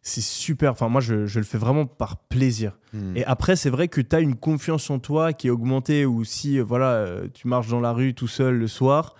c'est 0.01 0.21
super. 0.21 0.71
Enfin, 0.71 0.89
moi, 0.89 1.01
je, 1.01 1.25
je 1.25 1.39
le 1.39 1.45
fais 1.45 1.57
vraiment 1.57 1.85
par 1.85 2.17
plaisir. 2.17 2.77
Hmm. 2.93 3.15
Et 3.15 3.25
après, 3.25 3.55
c'est 3.55 3.69
vrai 3.69 3.87
que 3.87 4.01
tu 4.01 4.15
as 4.15 4.19
une 4.19 4.35
confiance 4.35 4.89
en 4.89 4.99
toi 4.99 5.33
qui 5.33 5.47
est 5.47 5.51
augmentée 5.51 6.05
ou 6.05 6.23
si 6.23 6.59
euh, 6.59 6.63
voilà, 6.63 6.91
euh, 6.91 7.27
tu 7.33 7.47
marches 7.47 7.67
dans 7.67 7.81
la 7.81 7.91
rue 7.91 8.13
tout 8.13 8.27
seul 8.27 8.57
le 8.57 8.67
soir, 8.67 9.15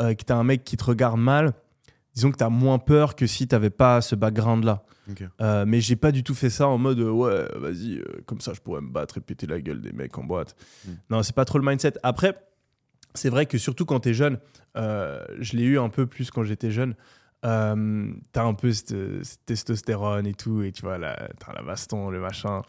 euh, 0.00 0.14
que 0.14 0.24
tu 0.24 0.32
as 0.32 0.36
un 0.36 0.42
mec 0.44 0.64
qui 0.64 0.76
te 0.76 0.84
regarde 0.84 1.20
mal, 1.20 1.52
disons 2.14 2.32
que 2.32 2.36
tu 2.36 2.44
as 2.44 2.50
moins 2.50 2.78
peur 2.78 3.14
que 3.14 3.26
si 3.26 3.46
tu 3.46 3.54
n'avais 3.54 3.70
pas 3.70 4.00
ce 4.00 4.16
background-là. 4.16 4.82
Euh, 5.40 5.64
mais 5.66 5.82
j'ai 5.82 5.96
pas 5.96 6.12
du 6.12 6.24
tout 6.24 6.34
fait 6.34 6.48
ça 6.48 6.66
en 6.66 6.78
mode 6.78 6.98
euh, 6.98 7.10
ouais, 7.10 7.46
vas-y, 7.56 8.02
comme 8.24 8.40
ça 8.40 8.54
je 8.54 8.60
pourrais 8.60 8.80
me 8.80 8.90
battre 8.90 9.18
et 9.18 9.20
péter 9.20 9.46
la 9.46 9.60
gueule 9.60 9.82
des 9.82 9.92
mecs 9.92 10.16
en 10.16 10.24
boîte. 10.24 10.56
Mm. 10.86 10.90
Non, 11.10 11.22
c'est 11.22 11.34
pas 11.34 11.44
trop 11.44 11.58
le 11.58 11.64
mindset. 11.64 11.92
Après, 12.02 12.34
c'est 13.12 13.28
vrai 13.28 13.44
que 13.44 13.58
surtout 13.58 13.84
quand 13.84 14.00
tu 14.00 14.08
es 14.08 14.14
jeune, 14.14 14.38
je 14.74 15.56
l'ai 15.56 15.64
eu 15.64 15.78
un 15.78 15.90
peu 15.90 16.06
plus 16.06 16.30
quand 16.30 16.42
j'étais 16.42 16.70
jeune. 16.70 16.94
Euh, 17.44 18.10
t'as 18.32 18.44
un 18.44 18.54
peu 18.54 18.72
cette, 18.72 18.94
cette 19.22 19.44
testostérone 19.44 20.26
et 20.26 20.34
tout, 20.34 20.62
et 20.62 20.72
tu 20.72 20.82
vois, 20.82 20.96
la, 20.96 21.28
t'as 21.38 21.52
la 21.52 21.62
baston, 21.62 22.08
le 22.10 22.18
machin. 22.20 22.62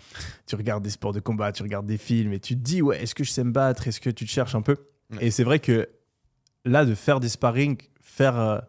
Tu 0.47 0.55
regardes 0.55 0.83
des 0.83 0.89
sports 0.89 1.13
de 1.13 1.21
combat, 1.21 1.51
tu 1.53 1.63
regardes 1.63 1.85
des 1.85 1.97
films, 1.97 2.33
et 2.33 2.39
tu 2.39 2.55
te 2.55 2.61
dis, 2.61 2.81
ouais, 2.81 3.01
est-ce 3.01 3.15
que 3.15 3.23
je 3.23 3.31
sais 3.31 3.43
me 3.43 3.51
battre? 3.51 3.87
Est-ce 3.87 4.01
que 4.01 4.09
tu 4.09 4.25
te 4.25 4.29
cherches 4.29 4.53
un 4.55 4.61
peu? 4.61 4.75
Ouais. 5.11 5.27
Et 5.27 5.31
c'est 5.31 5.43
vrai 5.45 5.59
que 5.59 5.87
là, 6.65 6.83
de 6.83 6.93
faire 6.93 7.19
des 7.21 7.29
sparring, 7.29 7.77
faire, 8.01 8.37
euh, 8.37 8.59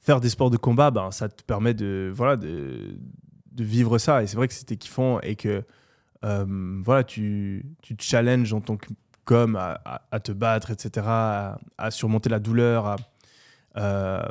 faire 0.00 0.20
des 0.20 0.28
sports 0.28 0.50
de 0.50 0.56
combat, 0.56 0.90
ben, 0.90 1.10
ça 1.12 1.28
te 1.28 1.42
permet 1.44 1.74
de, 1.74 2.10
voilà, 2.12 2.36
de, 2.36 2.96
de 3.52 3.64
vivre 3.64 3.98
ça. 3.98 4.22
Et 4.22 4.26
c'est 4.26 4.36
vrai 4.36 4.48
que 4.48 4.54
c'était 4.54 4.76
kiffant 4.76 5.20
et 5.20 5.36
que 5.36 5.62
euh, 6.24 6.80
voilà, 6.82 7.04
tu, 7.04 7.64
tu 7.82 7.94
te 7.96 8.02
challenges 8.02 8.52
en 8.52 8.60
tant 8.60 8.76
que 8.76 8.88
comme 9.24 9.56
à, 9.56 9.80
à- 9.84 10.02
à 10.10 10.20
te 10.20 10.32
battre, 10.32 10.70
etc., 10.72 11.06
à, 11.06 11.58
à 11.78 11.90
surmonter 11.90 12.28
la 12.28 12.38
douleur, 12.40 12.86
à, 12.86 12.96
euh, 13.76 14.22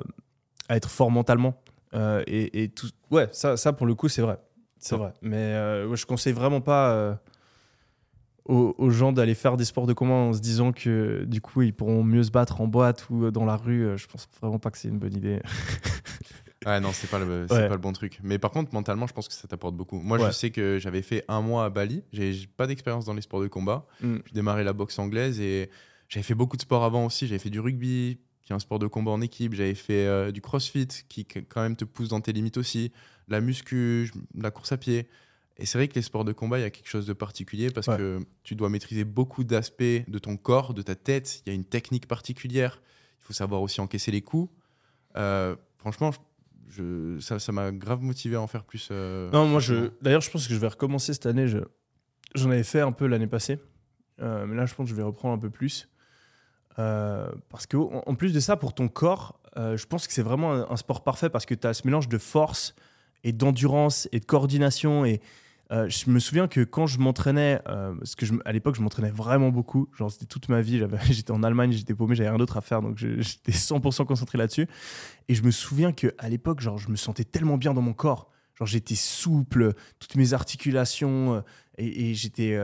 à 0.70 0.76
être 0.76 0.90
fort 0.90 1.12
mentalement. 1.12 1.62
Euh, 1.94 2.24
et, 2.28 2.64
et 2.64 2.70
tout, 2.70 2.88
ouais, 3.12 3.28
ça, 3.32 3.56
ça 3.58 3.74
pour 3.74 3.86
le 3.86 3.96
coup, 3.96 4.10
c'est 4.10 4.22
vrai. 4.22 4.38
C'est 4.80 4.96
vrai. 4.98 5.14
Mais 5.22 5.38
euh, 5.38 5.96
je 5.96 6.06
conseille 6.06 6.34
vraiment 6.34 6.60
pas 6.60 6.92
euh, 6.92 7.14
aux, 8.46 8.76
aux 8.78 8.90
gens 8.90 9.14
d'aller 9.14 9.36
faire 9.36 9.56
des 9.56 9.64
sports 9.66 9.88
de 9.88 9.94
combat 9.94 10.14
en 10.14 10.34
se 10.34 10.40
disant 10.42 10.72
que 10.74 11.24
du 11.26 11.40
coup, 11.40 11.62
ils 11.62 11.74
pourront 11.74 12.04
mieux 12.04 12.24
se 12.24 12.32
battre 12.32 12.60
en 12.60 12.68
boîte 12.68 13.10
ou 13.10 13.32
dans 13.32 13.46
la 13.46 13.56
rue. 13.56 13.86
Euh, 13.86 13.98
Je 13.98 14.08
pense 14.08 14.28
vraiment 14.42 14.60
pas 14.60 14.72
que 14.72 14.78
c'est 14.78 14.90
une 14.90 15.00
bonne 15.00 15.16
idée. 15.16 15.40
Ouais, 16.66 16.80
non, 16.80 16.92
c'est 16.94 17.10
pas, 17.10 17.20
le, 17.20 17.42
Ouais. 17.42 17.68
pas 17.68 17.74
le 17.74 17.78
bon 17.78 17.92
truc. 17.92 18.20
Mais 18.24 18.40
par 18.40 18.50
contre, 18.52 18.74
mentalement, 18.74 19.06
je 19.06 19.12
pense 19.14 19.28
que 19.28 19.34
ça 19.34 19.50
t'apporte 19.50 19.76
beaucoup. 19.76 20.00
Moi, 20.00 20.18
je 20.18 20.32
sais 20.32 20.50
que 20.50 20.80
j'avais 20.80 21.02
fait 21.02 21.26
un 21.28 21.42
mois 21.42 21.66
à 21.66 21.70
Bali. 21.70 22.06
J'ai 22.14 22.48
pas 22.56 22.68
d'expérience 22.68 23.04
dans 23.04 23.14
les 23.14 23.22
sports 23.22 23.42
de 23.42 23.50
combat. 23.50 23.86
Mm. 24.02 24.16
J'ai 24.28 24.34
démarré 24.34 24.64
la 24.64 24.72
boxe 24.72 24.98
anglaise 24.98 25.42
et 25.42 25.70
j'avais 26.08 26.24
fait 26.24 26.36
beaucoup 26.36 26.56
de 26.56 26.62
sports 26.62 26.86
avant 26.86 27.06
aussi. 27.06 27.28
J'avais 27.28 27.40
fait 27.40 27.50
du 27.50 27.60
rugby, 27.60 28.20
qui 28.44 28.52
est 28.54 28.56
un 28.56 28.60
sport 28.60 28.80
de 28.80 28.88
combat 28.88 29.12
en 29.12 29.22
équipe. 29.22 29.54
J'avais 29.54 29.76
fait 29.76 30.06
euh, 30.06 30.32
du 30.32 30.42
crossfit, 30.42 30.88
qui 31.10 31.26
quand 31.26 31.62
même 31.62 31.76
te 31.76 31.86
pousse 31.86 32.10
dans 32.10 32.22
tes 32.22 32.34
limites 32.34 32.58
aussi. 32.58 32.92
La 33.28 33.40
muscu, 33.42 34.12
la 34.36 34.52
course 34.52 34.72
à 34.72 34.78
pied. 34.78 35.08
Et 35.58 35.66
c'est 35.66 35.78
vrai 35.78 35.88
que 35.88 35.94
les 35.96 36.02
sports 36.02 36.26
de 36.26 36.32
combat, 36.34 36.58
il 36.60 36.64
y 36.64 36.66
a 36.66 36.70
quelque 36.72 36.90
chose 36.90 37.06
de 37.06 37.14
particulier 37.14 37.70
parce 37.70 37.88
Ouais. 37.88 37.98
que 37.98 38.20
tu 38.44 38.56
dois 38.56 38.70
maîtriser 38.70 39.04
beaucoup 39.04 39.44
d'aspects 39.44 39.84
de 39.84 40.20
ton 40.20 40.36
corps, 40.36 40.74
de 40.74 40.82
ta 40.82 40.96
tête. 40.96 41.42
Il 41.46 41.50
y 41.50 41.52
a 41.52 41.56
une 41.56 41.64
technique 41.66 42.08
particulière. 42.08 42.82
Il 43.22 43.26
faut 43.28 43.34
savoir 43.34 43.62
aussi 43.62 43.80
encaisser 43.80 44.12
les 44.12 44.22
coups. 44.22 44.52
Euh, 45.16 45.56
franchement, 45.78 46.12
je- 46.70 47.20
ça 47.20 47.38
ça 47.40 47.52
m'a 47.52 47.72
grave 47.72 48.02
motivé 48.02 48.36
à 48.36 48.42
en 48.42 48.48
faire 48.48 48.64
plus. 48.64 48.90
euh, 48.92 49.30
Non, 49.32 49.46
moi, 49.48 49.60
je. 49.60 49.92
D'ailleurs, 50.02 50.22
je 50.22 50.32
pense 50.32 50.48
que 50.48 50.54
je 50.54 50.60
vais 50.60 50.68
recommencer 50.68 51.14
cette 51.14 51.28
année. 51.28 51.48
Je... 51.48 51.60
J'en 52.36 52.50
avais 52.50 52.64
fait 52.64 52.82
un 52.82 52.92
peu 52.92 53.06
l'année 53.06 53.28
passée. 53.28 53.60
Euh, 54.22 54.46
mais 54.48 54.56
là, 54.56 54.66
je 54.66 54.74
pense 54.74 54.86
que 54.86 54.90
je 54.90 54.96
vais 54.96 55.04
reprendre 55.04 55.36
un 55.36 55.40
peu 55.40 55.50
plus. 55.52 55.88
Euh, 56.80 57.32
parce 57.50 57.68
que, 57.68 57.78
en 57.78 58.16
plus 58.16 58.34
de 58.34 58.40
ça, 58.40 58.58
pour 58.58 58.74
ton 58.74 58.88
corps, 58.88 59.40
euh, 59.58 59.78
je 59.78 59.86
pense 59.86 60.08
que 60.08 60.14
c'est 60.14 60.24
vraiment 60.24 60.52
un, 60.52 60.78
sport 60.78 61.04
parfait 61.04 61.30
parce 61.30 61.46
que 61.46 61.54
tu 61.54 61.68
as 61.68 61.74
ce 61.74 61.86
mélange 61.86 62.08
de 62.10 62.18
force 62.18 62.74
et 63.24 63.32
d'endurance 63.32 64.08
et 64.12 64.20
de 64.20 64.26
coordination. 64.26 65.06
Et 65.06 65.22
euh, 65.72 65.88
je 65.90 66.10
me 66.10 66.20
souviens 66.20 66.48
que 66.48 66.62
quand 66.62 66.88
je 66.88 67.00
m'entraînais, 67.00 67.62
parce 67.66 68.16
que 68.16 68.26
je 68.26 68.34
à 68.46 68.52
l'époque, 68.52 68.76
je 68.76 68.82
m'entraînais 68.82 69.12
vraiment 69.12 69.50
beaucoup. 69.50 69.88
Genre, 69.96 70.12
c'était 70.12 70.26
toute 70.26 70.50
ma 70.50 70.62
vie. 70.62 70.84
J'étais 71.12 71.32
en 71.32 71.44
Allemagne, 71.44 71.72
j'étais 71.72 71.94
paumé, 71.94 72.16
j'avais 72.16 72.30
rien 72.30 72.40
d'autre 72.40 72.58
à 72.58 72.62
faire. 72.62 72.82
Donc, 72.82 72.98
j'étais 72.98 73.52
100% 73.52 74.06
concentré 74.06 74.38
là-dessus. 74.38 74.68
Et 75.28 75.36
je 75.36 75.44
me 75.44 75.52
souviens 75.52 75.92
qu'à 75.92 76.30
l'époque, 76.30 76.60
genre, 76.62 76.78
je 76.78 76.90
me 76.90 76.96
sentais 76.96 77.24
tellement 77.24 77.58
bien 77.58 77.74
dans 77.74 77.82
mon 77.82 77.94
corps. 77.94 78.32
Genre, 78.56 78.68
j'étais 78.68 78.96
souple, 78.96 79.74
toutes 80.00 80.16
mes 80.16 80.34
articulations. 80.34 81.44
et, 81.78 82.14
j'étais. 82.16 82.60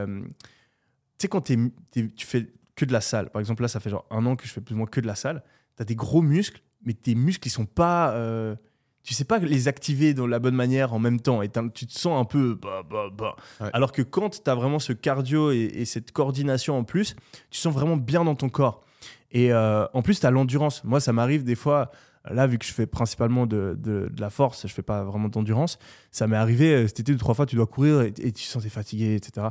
tu 1.18 1.24
sais, 1.24 1.28
quand 1.28 1.42
tu 1.42 1.72
fais 2.18 2.48
que 2.80 2.86
de 2.86 2.94
la 2.94 3.02
salle, 3.02 3.30
par 3.30 3.40
exemple, 3.40 3.62
là, 3.62 3.68
ça 3.68 3.80
fait 3.80 3.90
genre 3.90 4.06
un 4.10 4.26
an 4.26 4.36
que 4.36 4.46
je 4.48 4.52
fais 4.52 4.62
plus 4.62 4.74
ou 4.74 4.78
moins 4.78 4.88
que 4.88 5.02
de 5.02 5.08
la 5.08 5.16
salle, 5.16 5.44
t'as 5.76 5.84
des 5.86 5.96
gros 5.96 6.22
muscles, 6.22 6.62
mais 6.86 6.94
tes 6.94 7.16
muscles, 7.16 7.48
ils 7.48 7.52
sont 7.52 7.66
pas. 7.66 8.12
euh, 8.14 8.56
tu 9.04 9.14
sais 9.14 9.24
pas 9.24 9.40
les 9.40 9.68
activer 9.68 10.14
de 10.14 10.24
la 10.24 10.40
bonne 10.40 10.56
manière 10.56 10.94
en 10.94 11.00
même 11.00 11.20
temps 11.22 11.42
et 11.42 11.50
tu 11.74 11.88
te 11.88 11.94
sens 11.98 12.20
un 12.20 12.26
peu 12.26 12.60
bah, 12.62 12.84
bah, 12.88 13.06
bah. 13.18 13.36
Ouais. 13.62 13.70
alors 13.74 13.94
que 13.94 14.02
quand 14.02 14.44
tu 14.44 14.50
as 14.50 14.54
vraiment 14.56 14.78
ce 14.78 14.92
cardio 14.94 15.52
et, 15.52 15.72
et 15.74 15.86
cette 15.86 16.12
coordination 16.12 16.78
en 16.78 16.84
plus 16.84 17.16
tu 17.50 17.60
sens 17.60 17.74
vraiment 17.74 17.96
bien 17.96 18.26
dans 18.26 18.36
ton 18.36 18.50
corps 18.50 18.84
et 19.32 19.54
euh, 19.54 19.86
en 19.94 20.02
plus 20.02 20.20
tu 20.20 20.26
as 20.26 20.32
l'endurance 20.32 20.84
moi 20.84 21.00
ça 21.00 21.14
m'arrive 21.14 21.46
des 21.46 21.56
fois 21.56 21.92
là 22.30 22.46
vu 22.46 22.58
que 22.60 22.66
je 22.66 22.74
fais 22.74 22.86
principalement 22.86 23.48
de, 23.48 23.76
de- 23.80 24.10
de 24.14 24.22
la 24.22 24.30
force 24.30 24.68
je 24.68 24.74
fais 24.74 24.84
pas 24.84 25.06
vraiment 25.06 25.30
d'endurance 25.30 25.80
ça 26.12 26.28
m'est 26.28 26.36
arrivé 26.36 26.74
euh, 26.76 26.88
cet 26.88 27.00
été 27.00 27.14
deux 27.14 27.18
trois 27.20 27.34
fois 27.34 27.46
tu 27.46 27.56
dois 27.56 27.68
courir 27.68 28.02
et, 28.02 28.14
et 28.20 28.32
tu 28.34 28.44
sens 28.44 28.62
t'es 28.64 28.70
fatigué 28.70 29.16
etc 29.16 29.48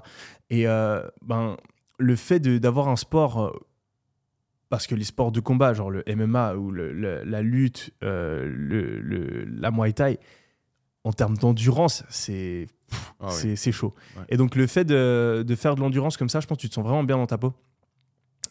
et 0.50 0.68
euh, 0.68 1.02
ben 1.22 1.56
le 1.98 2.16
fait 2.16 2.40
de- 2.40 2.58
d'avoir 2.58 2.88
un 2.88 2.96
sport 2.96 3.40
euh, 3.42 3.50
parce 4.68 4.86
que 4.86 4.94
les 4.94 5.04
sports 5.04 5.32
de 5.32 5.40
combat, 5.40 5.72
genre 5.74 5.90
le 5.90 6.02
MMA 6.06 6.54
ou 6.56 6.70
le- 6.70 6.92
le- 6.92 7.22
la 7.24 7.42
lutte, 7.42 7.90
euh, 8.02 8.44
le, 8.48 9.44
la 9.44 9.70
Muay 9.70 9.92
Thai, 9.92 10.18
en 11.04 11.12
termes 11.12 11.36
d'endurance, 11.36 12.04
c'est 12.08 12.66
Ah 13.20 13.28
chaud. 13.72 13.94
Ouais. 14.16 14.24
Et 14.28 14.36
donc 14.36 14.54
le 14.56 14.66
fait 14.66 14.84
de, 14.84 15.42
de 15.46 15.54
faire 15.54 15.74
de 15.74 15.80
l'endurance 15.80 16.16
comme 16.16 16.28
ça, 16.28 16.40
je 16.40 16.46
pense 16.46 16.56
que 16.58 16.62
tu 16.62 16.68
te 16.68 16.74
sens 16.74 16.84
vraiment 16.84 17.04
bien 17.04 17.16
dans 17.16 17.26
ta 17.26 17.38
peau. 17.38 17.52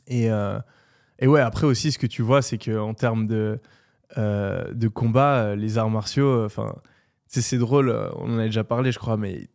Et, 0.08 0.32
euh, 0.32 0.60
et 1.20 1.28
ouais, 1.28 1.42
après 1.42 1.68
aussi, 1.68 1.92
ce 1.92 2.00
que 2.00 2.08
tu 2.08 2.22
vois, 2.22 2.42
c'est 2.42 2.58
qu'en 2.58 2.94
termes 2.94 3.28
de, 3.28 3.60
euh, 4.18 4.74
de 4.74 4.88
combat, 4.88 5.56
les 5.56 5.78
arts 5.78 5.90
martiaux, 5.90 6.46
enfin, 6.46 6.76
c'est 7.28 7.58
drôle, 7.58 7.90
on 8.16 8.34
en 8.36 8.40
a 8.40 8.46
déjà 8.46 8.64
parlé, 8.64 8.92
je 8.92 9.00
crois, 9.00 9.18
mais 9.18 9.50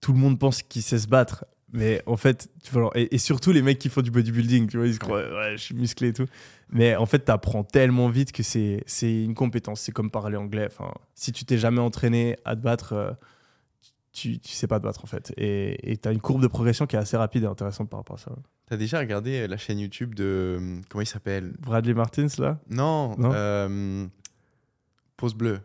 tout 0.00 0.12
le 0.12 0.18
monde 0.18 0.38
pense 0.38 0.62
qu'il 0.62 0.82
sait 0.82 0.98
se 0.98 1.08
battre. 1.08 1.44
Mais 1.72 2.02
en 2.06 2.16
fait, 2.16 2.48
tu 2.64 2.72
vois, 2.72 2.90
et, 2.94 3.14
et 3.14 3.18
surtout 3.18 3.52
les 3.52 3.60
mecs 3.62 3.78
qui 3.78 3.88
font 3.90 4.00
du 4.00 4.10
bodybuilding, 4.10 4.68
tu 4.68 4.78
vois, 4.78 4.86
ils 4.86 4.94
se 4.94 4.98
croient, 4.98 5.20
ouais, 5.22 5.52
je 5.52 5.62
suis 5.62 5.74
musclé 5.74 6.08
et 6.08 6.12
tout. 6.14 6.24
Mais 6.70 6.96
en 6.96 7.04
fait, 7.06 7.24
tu 7.26 7.30
apprends 7.30 7.62
tellement 7.64 8.08
vite 8.08 8.32
que 8.32 8.42
c'est 8.42 8.82
c'est 8.86 9.22
une 9.24 9.34
compétence. 9.34 9.80
C'est 9.82 9.92
comme 9.92 10.10
parler 10.10 10.36
anglais. 10.36 10.66
Enfin, 10.70 10.92
si 11.14 11.30
tu 11.32 11.44
t'es 11.44 11.58
jamais 11.58 11.80
entraîné 11.80 12.36
à 12.46 12.56
te 12.56 12.60
battre, 12.62 12.92
euh, 12.94 13.10
tu, 14.12 14.38
tu 14.38 14.52
sais 14.52 14.66
pas 14.66 14.78
te 14.80 14.84
battre 14.84 15.04
en 15.04 15.06
fait. 15.06 15.32
Et 15.36 15.98
tu 16.02 16.08
as 16.08 16.12
une 16.12 16.20
courbe 16.20 16.40
de 16.42 16.46
progression 16.48 16.86
qui 16.86 16.96
est 16.96 16.98
assez 16.98 17.16
rapide 17.18 17.42
et 17.44 17.46
intéressante 17.46 17.88
par 17.90 18.00
rapport 18.00 18.16
à 18.16 18.20
ça. 18.20 18.32
T'as 18.66 18.76
déjà 18.76 18.98
regardé 18.98 19.46
la 19.46 19.56
chaîne 19.58 19.78
YouTube 19.78 20.14
de. 20.14 20.56
hum, 20.58 20.80
Comment 20.88 21.02
il 21.02 21.06
s'appelle? 21.06 21.52
Bradley 21.60 21.94
Martins, 21.94 22.26
là? 22.38 22.58
Non, 22.70 23.14
Non? 23.18 23.30
euh, 23.34 24.06
Pause 25.16 25.34
bleue. 25.34 25.60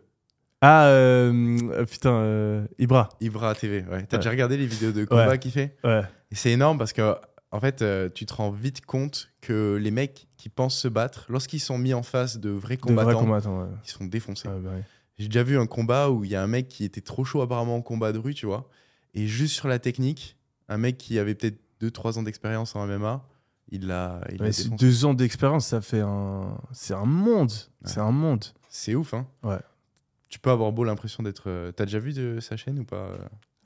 Ah, 0.66 0.86
euh, 0.88 1.86
putain, 1.86 2.14
euh, 2.14 2.66
Ibra. 2.80 3.10
Ibra 3.20 3.54
TV, 3.54 3.80
ouais. 3.84 4.04
T'as 4.08 4.16
Ouais. 4.16 4.20
déjà 4.20 4.30
regardé 4.30 4.56
les 4.56 4.66
vidéos 4.66 4.94
de 4.94 5.04
combat 5.04 5.28
Ouais. 5.28 5.40
qu'il 5.40 5.52
fait 5.52 5.76
Ouais. 5.84 6.04
C'est 6.32 6.52
énorme 6.52 6.78
parce 6.78 6.94
que, 6.94 7.16
en 7.52 7.60
fait, 7.60 7.82
euh, 7.82 8.08
tu 8.14 8.26
te 8.26 8.34
rends 8.34 8.50
vite 8.50 8.86
compte 8.86 9.30
que 9.42 9.76
les 9.76 9.92
mecs 9.92 10.28
qui 10.38 10.48
pensent 10.48 10.78
se 10.78 10.88
battre, 10.88 11.26
lorsqu'ils 11.28 11.60
sont 11.60 11.78
mis 11.78 11.94
en 11.94 12.02
face 12.02 12.38
de 12.40 12.50
vrais 12.50 12.78
De 12.78 12.94
vrais 12.94 13.14
combattants, 13.14 13.60
ouais. 13.62 13.68
ils 13.84 13.90
se 13.90 13.98
font 13.98 14.06
défoncer. 14.06 14.48
Ouais, 14.48 14.60
bah. 14.62 14.72
J'ai 15.20 15.28
déjà 15.28 15.44
vu 15.44 15.60
un 15.60 15.68
combat 15.68 16.10
où 16.10 16.24
il 16.24 16.32
y 16.32 16.36
a 16.36 16.42
un 16.42 16.48
mec 16.48 16.70
qui 16.70 16.86
était 16.86 17.02
trop 17.02 17.26
chaud 17.26 17.42
apparemment 17.42 17.76
en 17.76 17.82
combat 17.82 18.14
de 18.14 18.18
rue, 18.20 18.34
tu 18.34 18.46
vois. 18.46 18.70
Et 19.14 19.28
juste 19.28 19.56
sur 19.56 19.68
la 19.68 19.80
technique, 19.80 20.38
un 20.70 20.78
mec 20.78 20.98
qui 20.98 21.20
avait 21.20 21.36
peut-être 21.36 21.60
2-3 21.82 22.18
ans 22.18 22.24
d'expérience 22.24 22.76
en 22.78 22.88
MMA, 22.88 23.22
il 23.70 23.88
l'a 23.88 24.22
deux 24.80 25.04
ans 25.06 25.14
d'expérience, 25.14 25.68
ça 25.68 25.82
fait 25.82 26.00
un. 26.00 26.58
C'est 26.72 26.94
un 26.94 27.06
monde. 27.06 27.52
C'est 27.84 28.00
un 28.00 28.12
monde. 28.12 28.46
C'est 28.70 28.96
ouf, 28.96 29.14
hein 29.14 29.28
Ouais. 29.44 29.60
Tu 30.34 30.40
peux 30.40 30.50
avoir 30.50 30.72
beau 30.72 30.84
l'impression 30.84 31.22
d'être... 31.22 31.44
euh, 31.46 31.72
T'as 31.72 31.86
déjà 31.86 32.00
vu 32.00 32.12
de 32.12 32.40
sa 32.40 32.58
chaîne 32.58 32.80
ou 32.80 32.86
pas 32.86 32.96
euh 33.12 33.18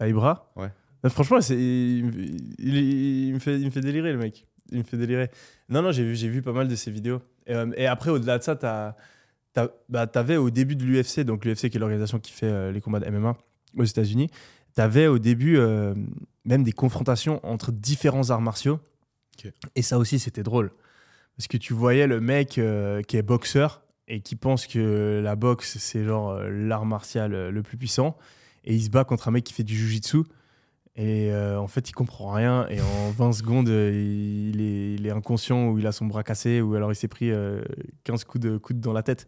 À 0.01 0.09
Ibra 0.09 0.51
Ouais. 0.57 0.67
Non, 1.01 1.09
franchement, 1.09 1.39
c'est, 1.39 1.55
il, 1.55 2.51
il- 2.59 3.27
il 3.27 3.33
me 3.35 3.39
fait, 3.39 3.57
il 3.57 3.63
me 3.67 3.69
fait 3.69 3.79
délirer, 3.79 4.11
le 4.11 4.17
mec. 4.17 4.45
Il 4.73 4.79
me 4.79 4.83
fait 4.83 4.97
délirer. 4.97 5.29
Non, 5.69 5.81
non, 5.81 5.93
j'ai 5.93 6.03
vu, 6.03 6.13
j'ai 6.17 6.27
vu 6.27 6.41
pas 6.41 6.51
mal 6.51 6.67
de 6.67 6.75
ses 6.75 6.91
vidéos. 6.91 7.21
Et, 7.45 7.53
euh, 7.55 7.71
et 7.77 7.87
après, 7.87 8.09
au-delà 8.09 8.37
de 8.37 8.43
ça, 8.43 8.57
t'as, 8.57 8.95
t'as- 9.53 9.69
bah, 9.87 10.07
t'avais 10.07 10.35
au 10.35 10.49
début 10.49 10.75
de 10.75 10.83
l'UFC, 10.83 11.21
donc 11.23 11.45
l'UFC 11.45 11.69
qui 11.69 11.77
est 11.77 11.79
l'organisation 11.79 12.19
qui 12.19 12.33
fait 12.33 12.51
euh, 12.51 12.69
les 12.73 12.81
combats 12.81 12.99
de 12.99 13.09
MMA 13.09 13.37
aux 13.77 13.83
États-Unis, 13.85 14.29
t'avais 14.73 15.07
au 15.07 15.19
début 15.19 15.57
euh, 15.57 15.95
même 16.43 16.63
des 16.63 16.73
confrontations 16.73 17.39
entre 17.45 17.71
différents 17.71 18.29
arts 18.29 18.41
martiaux. 18.41 18.81
Et 19.75 19.81
ça 19.83 19.97
aussi, 19.99 20.19
c'était 20.19 20.43
drôle. 20.43 20.71
Parce 21.37 21.47
que 21.47 21.55
tu 21.55 21.71
voyais 21.73 22.07
le 22.07 22.19
mec 22.19 22.57
euh, 22.57 23.01
qui 23.03 23.15
est 23.15 23.21
boxeur 23.21 23.83
et 24.07 24.21
qui 24.21 24.35
pense 24.35 24.67
que 24.67 25.21
la 25.23 25.35
boxe, 25.35 25.77
c'est 25.79 26.03
genre 26.03 26.31
euh, 26.31 26.49
l'art 26.49 26.85
martial 26.85 27.33
euh, 27.33 27.51
le 27.51 27.61
plus 27.63 27.77
puissant. 27.77 28.17
Et 28.63 28.73
il 28.73 28.81
se 28.83 28.89
bat 28.89 29.03
contre 29.03 29.27
un 29.27 29.31
mec 29.31 29.43
qui 29.43 29.53
fait 29.53 29.63
du 29.63 29.75
jujitsu. 29.75 30.19
Et 30.99 31.31
euh, 31.31 31.59
en 31.59 31.67
fait, 31.67 31.89
il 31.89 31.93
comprend 31.93 32.31
rien. 32.31 32.67
Et 32.69 32.81
en 32.81 33.11
20 33.17 33.31
secondes, 33.33 33.67
il 33.67 34.59
est, 34.61 34.93
il 34.95 35.05
est 35.05 35.11
inconscient 35.11 35.69
ou 35.69 35.77
il 35.79 35.85
a 35.87 35.91
son 35.91 36.05
bras 36.05 36.23
cassé 36.23 36.59
ou 36.61 36.73
alors 36.75 36.91
il 36.91 36.95
s'est 36.95 37.07
pris 37.07 37.31
euh, 37.31 37.61
15 38.03 38.23
coups 38.23 38.43
de 38.43 38.57
coude 38.57 38.79
dans 38.79 38.93
la 38.93 39.03
tête. 39.03 39.27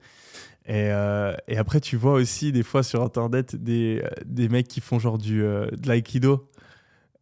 Et, 0.65 0.91
euh, 0.91 1.33
et 1.47 1.57
après, 1.57 1.79
tu 1.79 1.95
vois 1.95 2.13
aussi 2.13 2.51
des 2.51 2.63
fois 2.63 2.83
sur 2.83 3.01
Internet 3.03 3.55
des, 3.55 4.03
des 4.25 4.49
mecs 4.49 4.67
qui 4.67 4.81
font 4.81 4.99
genre 4.99 5.17
du, 5.17 5.43
euh, 5.43 5.67
de 5.71 5.87
l'aïkido 5.87 6.49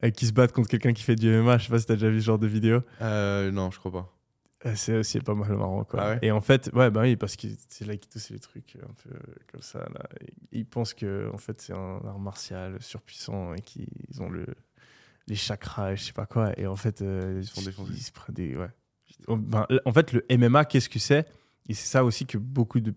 et 0.01 0.11
qui 0.11 0.27
se 0.27 0.33
battent 0.33 0.51
contre 0.53 0.69
quelqu'un 0.69 0.93
qui 0.93 1.03
fait 1.03 1.15
du 1.15 1.29
MMA. 1.29 1.57
Je 1.57 1.65
sais 1.65 1.69
pas 1.71 1.79
si 1.79 1.85
t'as 1.85 1.93
déjà 1.95 2.09
vu 2.09 2.19
ce 2.21 2.25
genre 2.25 2.39
de 2.39 2.47
vidéo. 2.47 2.81
Euh, 3.01 3.51
Non, 3.51 3.69
je 3.71 3.79
crois 3.79 3.91
pas. 3.91 4.13
Euh, 4.65 4.73
C'est 4.75 4.97
aussi 4.97 5.19
pas 5.19 5.35
mal 5.35 5.55
marrant 5.55 5.83
quoi. 5.83 6.01
Ah 6.01 6.09
ouais 6.11 6.19
et 6.23 6.31
en 6.31 6.41
fait, 6.41 6.71
ouais, 6.73 6.89
bah 6.89 7.01
oui, 7.01 7.15
parce 7.15 7.35
que 7.35 7.47
c'est 7.69 7.85
l'aïkido, 7.85 8.19
c'est 8.19 8.33
les 8.33 8.39
trucs 8.39 8.75
un 8.81 8.93
peu 9.03 9.15
comme 9.51 9.61
ça. 9.61 9.79
Là. 9.79 10.09
Ils 10.51 10.65
pensent 10.65 10.93
que 10.95 11.29
en 11.31 11.37
fait 11.37 11.61
c'est 11.61 11.73
un 11.73 12.01
art 12.05 12.19
martial 12.19 12.81
surpuissant 12.81 13.53
et 13.53 13.61
qu'ils 13.61 13.87
ont 14.21 14.29
le 14.29 14.45
les 15.27 15.35
chakras, 15.35 15.91
et 15.91 15.97
je 15.97 16.03
sais 16.05 16.13
pas 16.13 16.25
quoi. 16.25 16.57
Et 16.57 16.67
en 16.67 16.75
fait, 16.77 17.01
euh, 17.01 17.41
Ils 17.41 17.45
se 17.45 17.69
font 17.71 17.85
ils 17.89 18.01
se 18.01 18.11
prennent 18.11 18.33
des 18.35 18.55
ouais. 18.55 18.69
Ben, 19.27 19.67
en 19.85 19.91
fait, 19.91 20.13
le 20.13 20.25
MMA, 20.29 20.65
qu'est-ce 20.65 20.89
que 20.89 20.99
c'est? 20.99 21.27
Et 21.67 21.73
c'est 21.73 21.87
ça 21.87 22.05
aussi 22.05 22.25
que 22.25 22.37
beaucoup 22.37 22.79
de 22.79 22.93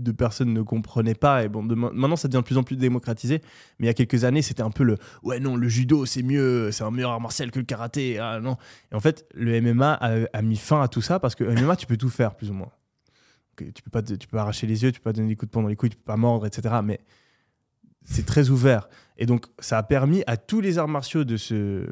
de 0.00 0.10
personnes 0.12 0.52
ne 0.52 0.62
comprenaient 0.62 1.14
pas 1.14 1.44
et 1.44 1.48
bon 1.48 1.64
de- 1.64 1.74
maintenant 1.76 2.16
ça 2.16 2.26
devient 2.26 2.40
de 2.40 2.44
plus 2.46 2.58
en 2.58 2.64
plus 2.64 2.76
démocratisé 2.76 3.40
mais 3.78 3.86
il 3.86 3.88
y 3.88 3.90
a 3.90 3.94
quelques 3.94 4.24
années 4.24 4.42
c'était 4.42 4.62
un 4.62 4.72
peu 4.72 4.82
le 4.82 4.96
ouais 5.22 5.38
non 5.38 5.54
le 5.56 5.68
judo 5.68 6.04
c'est 6.04 6.24
mieux 6.24 6.72
c'est 6.72 6.82
un 6.82 6.90
meilleur 6.90 7.12
art 7.12 7.20
martial 7.20 7.52
que 7.52 7.60
le 7.60 7.64
karaté 7.64 8.18
ah 8.18 8.40
non 8.40 8.56
et 8.90 8.94
en 8.96 9.00
fait, 9.00 9.24
le 9.34 9.60
MMA 9.60 9.92
a, 9.92 10.14
a 10.32 10.42
mis 10.42 10.56
fin 10.56 10.82
à 10.82 10.88
tout 10.88 11.00
ça 11.00 11.20
parce 11.20 11.34
que 11.36 11.44
le 11.44 11.54
MMA, 11.54 11.76
tu 11.76 11.86
peux 11.86 11.96
tout 11.96 12.08
faire, 12.10 12.34
plus 12.34 12.50
ou 12.50 12.54
moins. 12.54 12.70
Tu 13.56 13.82
peux, 13.84 13.90
pas, 13.90 14.02
te- 14.02 14.14
tu 14.14 14.26
peux 14.26 14.36
arracher 14.38 14.66
les 14.66 14.82
yeux, 14.82 14.90
tu 14.90 14.98
peux 14.98 15.04
pas 15.10 15.12
donner 15.12 15.28
des 15.28 15.36
coups 15.36 15.48
de 15.48 15.52
poing 15.52 15.62
dans 15.62 15.68
les 15.68 15.76
couilles, 15.76 15.90
tu 15.90 15.96
peux 15.96 16.02
pas 16.02 16.16
mordre, 16.16 16.44
etc. 16.46 16.74
Mais 16.82 16.98
c'est 18.04 18.26
très 18.26 18.50
ouvert. 18.50 18.88
Et 19.16 19.26
donc, 19.26 19.46
ça 19.60 19.78
a 19.78 19.82
permis 19.84 20.22
à 20.26 20.36
tous 20.36 20.60
les 20.60 20.78
arts 20.78 20.88
martiaux 20.88 21.22
de 21.24 21.36
se, 21.36 21.86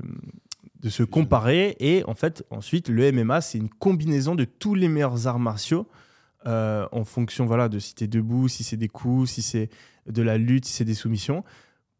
de 0.80 0.88
se 0.88 1.02
comparer. 1.04 1.76
Et 1.80 2.02
en 2.06 2.14
fait, 2.14 2.44
ensuite, 2.50 2.88
le 2.88 3.10
MMA, 3.12 3.40
c'est 3.40 3.58
une 3.58 3.68
combinaison 3.70 4.34
de 4.34 4.44
tous 4.44 4.74
les 4.74 4.88
meilleurs 4.88 5.26
arts 5.28 5.38
martiaux 5.38 5.86
euh, 6.46 6.86
en 6.92 7.04
fonction 7.04 7.46
voilà, 7.46 7.68
de 7.68 7.78
si 7.78 7.94
tu 7.94 8.04
es 8.04 8.06
debout, 8.06 8.48
si 8.48 8.64
c'est 8.64 8.76
des 8.76 8.88
coups, 8.88 9.30
si 9.30 9.42
c'est 9.42 9.68
de 10.06 10.22
la 10.22 10.38
lutte, 10.38 10.64
si 10.64 10.72
c'est 10.72 10.84
des 10.84 10.94
soumissions, 10.94 11.44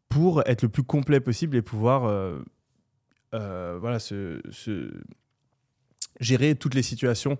pour 0.09 0.41
être 0.47 0.61
le 0.61 0.69
plus 0.69 0.83
complet 0.83 1.19
possible 1.19 1.55
et 1.57 1.61
pouvoir 1.61 2.05
euh, 2.05 2.39
euh, 3.33 3.77
voilà, 3.79 3.99
se, 3.99 4.41
se- 4.51 4.93
gérer 6.19 6.55
toutes 6.55 6.75
les 6.75 6.83
situations 6.83 7.37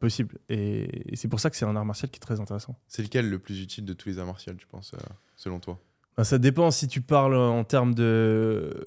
possibles. 0.00 0.38
Et, 0.48 1.12
et 1.12 1.16
c'est 1.16 1.28
pour 1.28 1.40
ça 1.40 1.50
que 1.50 1.56
c'est 1.56 1.66
un 1.66 1.76
art 1.76 1.84
martial 1.84 2.10
qui 2.10 2.16
est 2.16 2.20
très 2.20 2.40
intéressant. 2.40 2.76
C'est 2.86 3.02
lequel 3.02 3.28
le 3.28 3.38
plus 3.38 3.60
utile 3.60 3.84
de 3.84 3.92
tous 3.92 4.08
les 4.08 4.18
arts 4.18 4.26
martiaux, 4.26 4.54
tu 4.54 4.66
penses, 4.66 4.94
selon 5.36 5.60
toi? 5.60 5.78
Ben, 6.16 6.24
ça 6.24 6.38
dépend 6.38 6.70
si 6.70 6.88
tu 6.88 7.00
parles 7.00 7.34
en 7.34 7.64
termes 7.64 7.94
de. 7.94 8.84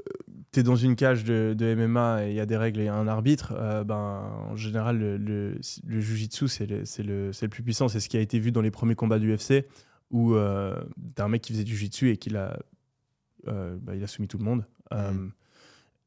Tu 0.55 0.61
es 0.61 0.63
dans 0.63 0.77
une 0.77 0.95
cage 0.95 1.25
de, 1.25 1.53
de 1.53 1.75
MMA 1.75 2.27
et 2.27 2.29
il 2.29 2.35
y 2.35 2.39
a 2.39 2.45
des 2.45 2.55
règles 2.55 2.79
et 2.79 2.87
un 2.87 3.09
arbitre. 3.09 3.53
euh, 3.57 3.83
ben, 3.83 4.21
en 4.49 4.55
général, 4.55 4.97
le, 4.97 5.17
le, 5.17 5.59
le 5.85 5.99
jujitsu, 5.99 6.47
c'est 6.47 6.65
le, 6.65 7.47
plus 7.49 7.61
puissant. 7.61 7.89
C'est 7.89 7.99
ce 7.99 8.07
qui 8.07 8.15
a 8.15 8.21
été 8.21 8.39
vu 8.39 8.53
dans 8.53 8.61
les 8.61 8.71
premiers 8.71 8.95
combats 8.95 9.19
du 9.19 9.35
UFC 9.35 9.65
où 10.11 10.33
euh, 10.33 10.81
t'as 11.13 11.25
un 11.25 11.27
mec 11.27 11.41
qui 11.41 11.51
faisait 11.51 11.65
du 11.65 11.73
jujitsu 11.73 12.09
et 12.11 12.15
qu'il 12.15 12.37
a, 12.37 12.57
euh, 13.49 13.77
il 13.93 14.01
a 14.01 14.07
soumis 14.07 14.29
tout 14.29 14.37
le 14.37 14.45
monde. 14.45 14.65
Euh, 14.93 15.11
Mhm. 15.11 15.31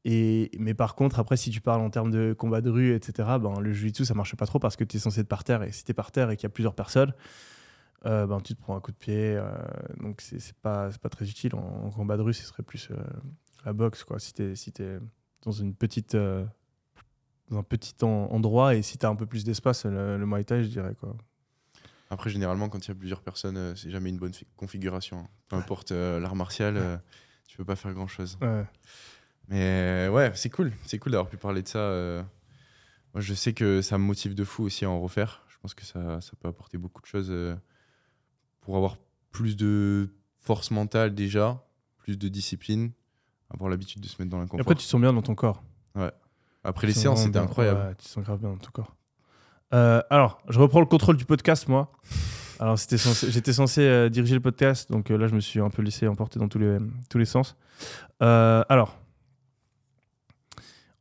et, 0.05 0.49
mais 0.57 0.73
par 0.73 0.95
contre, 0.95 1.19
après, 1.19 1.37
si 1.37 1.51
tu 1.51 1.61
parles 1.61 1.81
en 1.81 1.91
termes 1.91 2.09
de 2.09 2.33
combat 2.33 2.61
de 2.61 2.71
rue, 2.71 2.95
etc., 2.95 3.37
ben, 3.39 3.59
le 3.59 3.71
jujitsu, 3.71 4.03
ça 4.03 4.15
marche 4.15 4.35
pas 4.35 4.47
trop 4.47 4.57
parce 4.57 4.75
que 4.75 4.83
tu 4.83 4.97
es 4.97 4.99
censé 4.99 5.19
être 5.21 5.27
par 5.27 5.43
terre. 5.43 5.61
Et 5.61 5.71
si 5.71 5.83
tu 5.83 5.91
es 5.91 5.93
par 5.93 6.11
terre 6.11 6.31
et 6.31 6.37
qu'il 6.37 6.45
y 6.45 6.47
a 6.47 6.49
plusieurs 6.49 6.73
personnes, 6.73 7.13
euh, 8.07 8.25
ben, 8.25 8.39
tu 8.41 8.55
te 8.55 8.59
prends 8.59 8.75
un 8.75 8.79
coup 8.79 8.91
de 8.91 8.97
pied. 8.97 9.35
euh, 9.37 9.51
donc, 9.99 10.21
c'est 10.21 10.53
pas, 10.63 10.89
pas 11.01 11.09
très 11.09 11.29
utile. 11.29 11.53
En, 11.53 11.85
en 11.85 11.91
combat 11.91 12.17
de 12.17 12.23
rue, 12.23 12.33
ce 12.33 12.43
serait 12.45 12.63
plus 12.63 12.89
euh, 12.89 12.95
la 13.65 13.73
boxe, 13.73 14.03
quoi. 14.03 14.19
Si 14.19 14.33
tu 14.33 14.43
es, 14.43 14.55
si 14.55 14.71
t'es 14.71 14.99
dans 15.43 15.51
une 15.51 15.73
petite. 15.75 16.15
euh, 16.15 16.45
dans 17.49 17.57
un 17.57 17.63
petit 17.63 17.95
en- 18.03 18.27
endroit 18.31 18.75
et 18.75 18.83
si 18.83 18.97
tu 18.99 19.05
as 19.07 19.09
un 19.09 19.15
peu 19.15 19.25
plus 19.25 19.43
d'espace, 19.43 19.85
le, 19.85 20.17
le 20.19 20.25
Muay 20.27 20.43
Thai, 20.43 20.63
je 20.63 20.69
dirais 20.69 20.93
quoi. 20.93 21.15
Après, 22.11 22.29
généralement, 22.29 22.69
quand 22.69 22.85
il 22.85 22.89
y 22.89 22.91
a 22.91 22.95
plusieurs 22.95 23.21
personnes, 23.21 23.57
euh, 23.57 23.75
c'est 23.75 23.89
jamais 23.89 24.09
une 24.09 24.19
bonne 24.19 24.33
fi- 24.33 24.45
configuration. 24.55 25.17
hein. 25.19 25.27
Peu 25.47 25.55
importe 25.55 25.91
euh, 25.91 26.19
l'art 26.19 26.35
martial, 26.35 26.77
euh, 26.77 26.97
tu 27.47 27.57
peux 27.57 27.65
pas 27.65 27.75
faire 27.75 27.91
grand-chose. 27.93 28.37
Ouais. 28.41 28.65
Mais 29.47 30.07
ouais, 30.11 30.31
c'est 30.35 30.49
cool. 30.51 30.71
C'est 30.85 30.99
cool 30.99 31.11
d'avoir 31.13 31.27
pu 31.29 31.37
parler 31.37 31.63
de 31.63 31.67
ça. 31.67 31.79
Moi, 33.15 33.21
je 33.21 33.33
sais 33.33 33.53
que 33.53 33.81
ça 33.81 33.97
me 33.97 34.03
motive 34.03 34.35
de 34.35 34.43
fou 34.43 34.63
aussi 34.63 34.85
à 34.85 34.89
en 34.91 35.01
refaire. 35.01 35.43
Je 35.49 35.57
pense 35.59 35.73
que 35.73 35.83
ça, 35.83 36.21
ça 36.21 36.33
peut 36.39 36.47
apporter 36.47 36.77
beaucoup 36.77 37.01
de 37.01 37.07
choses 37.07 37.33
pour 38.61 38.75
avoir 38.77 38.97
plus 39.31 39.57
de 39.57 40.09
force 40.39 40.69
mentale 40.69 41.15
déjà, 41.15 41.65
plus 41.97 42.17
de 42.17 42.27
discipline, 42.27 42.91
avoir 43.53 43.69
l'habitude 43.69 44.01
de 44.01 44.07
se 44.07 44.15
mettre 44.21 44.31
dans 44.31 44.37
l'inconfort. 44.39 44.59
après, 44.61 44.75
tu 44.75 44.83
te 44.83 44.89
sens 44.89 44.99
bien 45.01 45.13
dans 45.13 45.21
ton 45.21 45.35
corps. 45.35 45.63
Après 46.63 46.87
les 46.87 46.93
Tu 46.93 46.99
séances, 46.99 47.23
c'était 47.23 47.39
incroyable. 47.39 47.79
Ouais, 47.79 47.95
tu 47.95 48.05
te 48.05 48.09
sens 48.09 48.23
grave 48.23 48.39
bien 48.39 48.49
dans 48.49 48.57
ton 48.57 48.71
corps. 48.71 48.95
Euh, 49.73 50.01
alors, 50.09 50.41
je 50.49 50.59
reprends 50.59 50.79
le 50.81 50.85
contrôle 50.85 51.15
du 51.17 51.25
podcast, 51.25 51.67
moi. 51.67 51.91
Alors, 52.59 52.77
censé- 52.77 53.29
j'étais 53.31 53.53
censé 53.53 53.81
euh, 53.81 54.09
diriger 54.09 54.35
le 54.35 54.41
podcast, 54.41 54.91
donc 54.91 55.09
euh, 55.11 55.17
là, 55.17 55.27
je 55.27 55.35
me 55.35 55.39
suis 55.39 55.59
un 55.61 55.69
peu 55.69 55.81
laissé 55.81 56.07
emporter 56.07 56.37
dans 56.39 56.49
tous 56.49 56.59
les, 56.59 56.77
tous 57.09 57.17
les 57.17 57.25
sens. 57.25 57.55
Alors, 58.19 58.97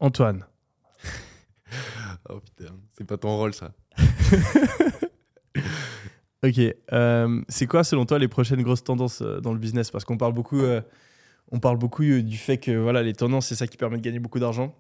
Antoine, 0.01 0.45
Oh 2.29 2.39
putain, 2.41 2.73
c'est 2.97 3.05
pas 3.05 3.17
ton 3.17 3.37
rôle 3.37 3.53
ça. 3.55 3.73
ok, 6.45 6.61
c'est 7.49 7.67
quoi 7.67 7.85
selon 7.85 8.07
toi 8.07 8.19
les 8.19 8.29
prochaines 8.29 8.63
grosses 8.63 8.85
tendances 8.85 9.23
dans 9.23 9.53
le 9.53 9.59
business? 9.59 9.91
Parce 9.91 10.05
qu'on 10.05 10.17
parle 10.17 10.35
beaucoup, 10.35 10.61
on 11.51 11.61
parle 11.61 11.79
beaucoup 11.79 12.03
euh, 12.03 12.23
du 12.23 12.37
fait 12.37 12.59
que 12.59 12.77
voilà, 12.77 13.03
les 13.03 13.13
tendances, 13.15 13.47
c'est 13.47 13.55
ça 13.55 13.67
qui 13.67 13.77
permet 13.77 13.97
de 13.97 14.03
gagner 14.03 14.19
beaucoup 14.19 14.39
d'argent. 14.39 14.75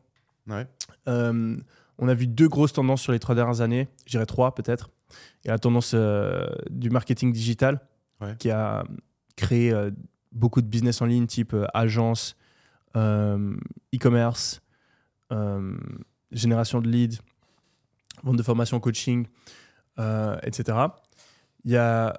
Ouais. 0.47 0.67
Euh, 1.09 1.57
on 1.99 2.09
a 2.09 2.15
vu 2.15 2.27
deux 2.27 2.49
grosses 2.49 2.73
tendances 2.73 3.03
sur 3.03 3.13
les 3.13 3.19
trois 3.19 3.35
dernières 3.35 3.61
années, 3.61 3.89
je 4.07 4.13
dirais 4.13 4.27
trois 4.27 4.55
peut-être. 4.55 4.91
Il 5.45 5.49
y 5.49 5.51
a 5.51 5.55
la 5.55 5.59
tendance 5.59 5.93
euh, 5.95 6.47
du 6.71 6.91
marketing 6.91 7.33
digital 7.33 7.81
Ouais. 8.21 8.35
qui 8.41 8.51
a 8.51 8.83
créé 9.37 9.71
euh, 9.73 9.93
beaucoup 10.33 10.61
de 10.61 10.67
business 10.67 11.01
en 11.01 11.07
ligne 11.07 11.27
type 11.29 11.55
agence, 11.73 12.37
e-commerce, 12.97 14.61
génération 16.33 16.81
de 16.81 16.89
leads, 16.89 17.19
vente 18.25 18.37
de 18.37 18.43
formation, 18.43 18.81
coaching, 18.81 19.27
etc. 20.43 20.79
Il 21.65 21.71
y 21.71 21.77
a 21.77 22.13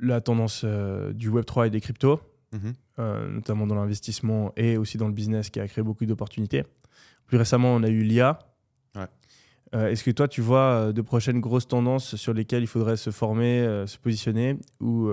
la 0.00 0.20
tendance 0.20 0.62
euh, 0.64 1.12
du 1.12 1.30
Web3 1.30 1.66
et 1.66 1.70
des 1.70 1.80
cryptos 1.80 2.20
Mhm. 2.52 2.72
euh, 2.98 3.28
notamment 3.30 3.66
dans 3.66 3.74
l'investissement 3.74 4.52
et 4.56 4.78
aussi 4.78 4.96
dans 4.96 5.06
le 5.06 5.12
business 5.12 5.50
qui 5.50 5.60
a 5.60 5.68
créé 5.68 5.84
beaucoup 5.84 6.06
d'opportunités. 6.06 6.64
Plus 7.26 7.36
récemment, 7.36 7.74
on 7.74 7.82
a 7.82 7.88
eu 7.90 8.02
l'IA. 8.02 8.38
Ouais. 8.94 9.04
Euh, 9.74 9.88
Est-ce 9.88 10.02
que 10.02 10.10
toi, 10.10 10.28
tu 10.28 10.40
vois 10.40 10.92
de 10.94 11.02
prochaines 11.02 11.40
grosses 11.40 11.68
tendances 11.68 12.16
sur 12.16 12.32
lesquelles 12.32 12.62
il 12.62 12.66
faudrait 12.66 12.96
se 12.96 13.10
former, 13.10 13.84
se 13.86 13.98
positionner 13.98 14.56
ou 14.80 15.10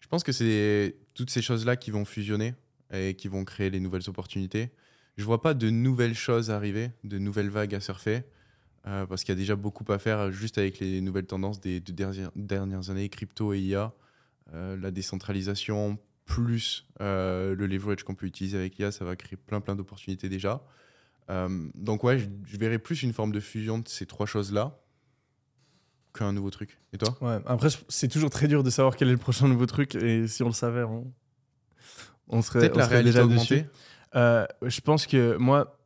Je 0.00 0.06
pense 0.08 0.22
que 0.22 0.32
c'est 0.32 0.96
toutes 1.14 1.30
ces 1.30 1.40
choses-là 1.40 1.76
qui 1.76 1.90
vont 1.90 2.04
fusionner 2.04 2.54
et 2.92 3.14
qui 3.14 3.28
vont 3.28 3.44
créer 3.44 3.70
les 3.70 3.80
nouvelles 3.80 4.08
opportunités. 4.08 4.70
Je 5.16 5.24
vois 5.24 5.40
pas 5.40 5.54
de 5.54 5.70
nouvelles 5.70 6.14
choses 6.14 6.50
arriver, 6.50 6.90
de 7.04 7.18
nouvelles 7.18 7.48
vagues 7.48 7.74
à 7.74 7.80
surfer, 7.80 8.22
euh, 8.86 9.06
parce 9.06 9.24
qu'il 9.24 9.32
y 9.32 9.36
a 9.36 9.40
déjà 9.40 9.56
beaucoup 9.56 9.90
à 9.92 9.98
faire 9.98 10.30
juste 10.30 10.58
avec 10.58 10.78
les 10.78 11.00
nouvelles 11.00 11.26
tendances 11.26 11.60
des 11.60 11.80
deux 11.80 11.92
dernières, 11.92 12.30
dernières 12.36 12.90
années, 12.90 13.08
crypto 13.08 13.52
et 13.52 13.60
IA, 13.60 13.92
euh, 14.54 14.76
la 14.76 14.90
décentralisation 14.90 15.98
plus 16.24 16.86
euh, 17.00 17.54
le 17.54 17.66
leverage 17.66 18.02
qu'on 18.02 18.14
peut 18.14 18.26
utiliser 18.26 18.58
avec 18.58 18.76
l'IA, 18.78 18.90
ça 18.92 19.04
va 19.04 19.16
créer 19.16 19.36
plein 19.36 19.60
plein 19.60 19.76
d'opportunités 19.76 20.28
déjà. 20.28 20.62
Euh, 21.30 21.68
donc 21.74 22.04
ouais, 22.04 22.18
je, 22.18 22.26
je 22.44 22.56
verrais 22.56 22.78
plus 22.78 23.02
une 23.02 23.12
forme 23.12 23.32
de 23.32 23.40
fusion 23.40 23.78
de 23.78 23.88
ces 23.88 24.06
trois 24.06 24.26
choses-là 24.26 24.78
qu'un 26.14 26.32
nouveau 26.32 26.50
truc. 26.50 26.80
Et 26.92 26.98
toi? 26.98 27.16
Ouais. 27.20 27.38
Après, 27.46 27.68
c'est 27.88 28.08
toujours 28.08 28.30
très 28.30 28.48
dur 28.48 28.62
de 28.62 28.70
savoir 28.70 28.96
quel 28.96 29.08
est 29.08 29.12
le 29.12 29.18
prochain 29.18 29.48
nouveau 29.48 29.66
truc 29.66 29.94
et 29.94 30.26
si 30.26 30.42
on 30.42 30.46
le 30.46 30.52
savait, 30.52 30.82
on, 30.82 31.12
on 32.28 32.42
serait, 32.42 32.60
Peut-être 32.60 32.76
on 32.76 32.78
la 32.78 32.84
serait 32.84 32.94
réalité 32.96 33.22
déjà 33.22 33.34
dessus. 33.34 33.64
Euh, 34.14 34.46
je 34.62 34.80
pense 34.80 35.06
que 35.06 35.36
moi, 35.36 35.78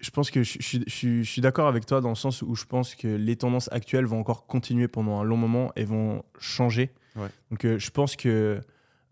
je 0.00 0.10
pense 0.10 0.30
que 0.30 0.42
je, 0.42 0.58
je- 0.60 0.78
je- 0.86 1.22
je 1.22 1.30
suis 1.30 1.40
d'accord 1.40 1.66
avec 1.68 1.84
toi 1.86 2.00
dans 2.00 2.08
le 2.10 2.14
sens 2.14 2.42
où 2.42 2.54
je 2.54 2.64
pense 2.64 2.94
que 2.94 3.08
les 3.08 3.36
tendances 3.36 3.68
actuelles 3.72 4.04
vont 4.06 4.20
encore 4.20 4.46
continuer 4.46 4.86
pendant 4.88 5.20
un 5.20 5.24
long 5.24 5.36
moment 5.36 5.72
et 5.76 5.84
vont 5.84 6.22
changer. 6.38 6.90
Ouais. 7.16 7.28
Donc 7.50 7.64
euh, 7.64 7.78
je 7.78 7.90
pense 7.90 8.14
que 8.16 8.60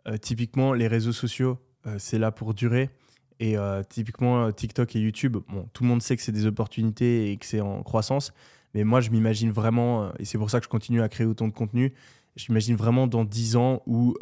euh, 0.07 0.17
typiquement 0.19 0.73
les 0.73 0.87
réseaux 0.87 1.13
sociaux, 1.13 1.59
euh, 1.87 1.97
c'est 1.99 2.19
là 2.19 2.31
pour 2.31 2.55
durer. 2.55 2.91
Et 3.39 3.57
typiquement 3.91 4.51
TikTok 4.51 4.97
et 4.97 5.01
YouTube, 5.01 5.37
bon, 5.51 5.69
tout 5.75 5.83
le 5.83 5.91
monde 5.91 6.01
sait 6.01 6.17
que 6.17 6.23
c'est 6.23 6.33
des 6.33 6.47
opportunités 6.47 7.31
et 7.31 7.37
que 7.37 7.45
c'est 7.45 7.61
en 7.61 7.83
croissance. 7.83 8.33
Mais 8.73 8.83
moi, 8.83 9.03
je 9.03 9.11
m'imagine 9.11 9.51
vraiment, 9.53 10.11
et 10.19 10.25
c'est 10.25 10.39
pour 10.39 10.49
ça 10.49 10.59
que 10.59 10.65
je 10.65 10.71
continue 10.71 11.03
à 11.03 11.11
créer 11.11 11.27
autant 11.27 11.47
de 11.47 11.53
contenu, 11.53 11.93
je 12.37 12.47
m'imagine 12.49 12.77
vraiment 12.77 13.07
dans 13.07 13.25
10 13.27 13.57
ans 13.57 13.83
où 13.87 14.15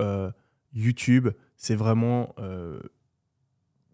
YouTube, 0.73 1.29
c'est 1.57 1.77
vraiment 1.77 2.35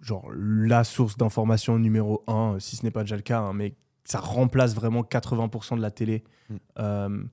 genre 0.01 0.29
la 0.35 0.85
source 0.85 1.17
d'information 1.17 1.79
numéro 1.79 2.25
un, 2.27 2.59
si 2.59 2.77
ce 2.77 2.85
n'est 2.85 2.91
pas 2.91 3.03
déjà 3.03 3.17
le 3.17 3.23
cas, 3.23 3.41
hein, 3.41 3.53
mais 3.53 3.75
ça 4.05 4.21
remplace 4.21 4.75
vraiment 4.75 5.03
80% 5.03 5.77
de 5.77 5.83
la 5.83 5.91
télé. 5.91 6.25
Mm. 6.49 6.57
Euh, 6.79 7.25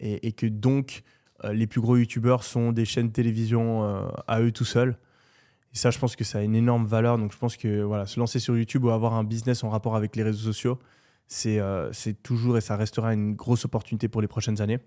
et, 0.00 0.28
et 0.28 0.32
que 0.32 0.46
donc, 0.46 1.02
euh, 1.44 1.52
les 1.52 1.66
plus 1.66 1.80
gros 1.80 1.96
YouTubeurs 1.96 2.44
sont 2.44 2.72
des 2.72 2.84
chaînes 2.84 3.08
de 3.08 3.12
télévision 3.12 3.84
euh, 3.84 4.08
à 4.26 4.40
eux 4.40 4.52
tout 4.52 4.64
seuls. 4.64 4.96
Et 5.74 5.76
ça, 5.76 5.90
je 5.90 5.98
pense 5.98 6.16
que 6.16 6.24
ça 6.24 6.38
a 6.38 6.42
une 6.42 6.54
énorme 6.54 6.86
valeur. 6.86 7.18
Donc, 7.18 7.32
je 7.32 7.38
pense 7.38 7.56
que 7.56 7.82
voilà, 7.82 8.06
se 8.06 8.20
lancer 8.20 8.38
sur 8.38 8.56
YouTube 8.56 8.84
ou 8.84 8.90
avoir 8.90 9.14
un 9.14 9.24
business 9.24 9.64
en 9.64 9.70
rapport 9.70 9.96
avec 9.96 10.16
les 10.16 10.22
réseaux 10.22 10.52
sociaux, 10.52 10.78
c'est 11.28 11.60
euh, 11.60 11.90
c'est 11.92 12.22
toujours 12.22 12.58
et 12.58 12.60
ça 12.60 12.76
restera 12.76 13.14
une 13.14 13.34
grosse 13.34 13.64
opportunité 13.64 14.08
pour 14.08 14.20
les 14.20 14.28
prochaines 14.28 14.60
années. 14.60 14.80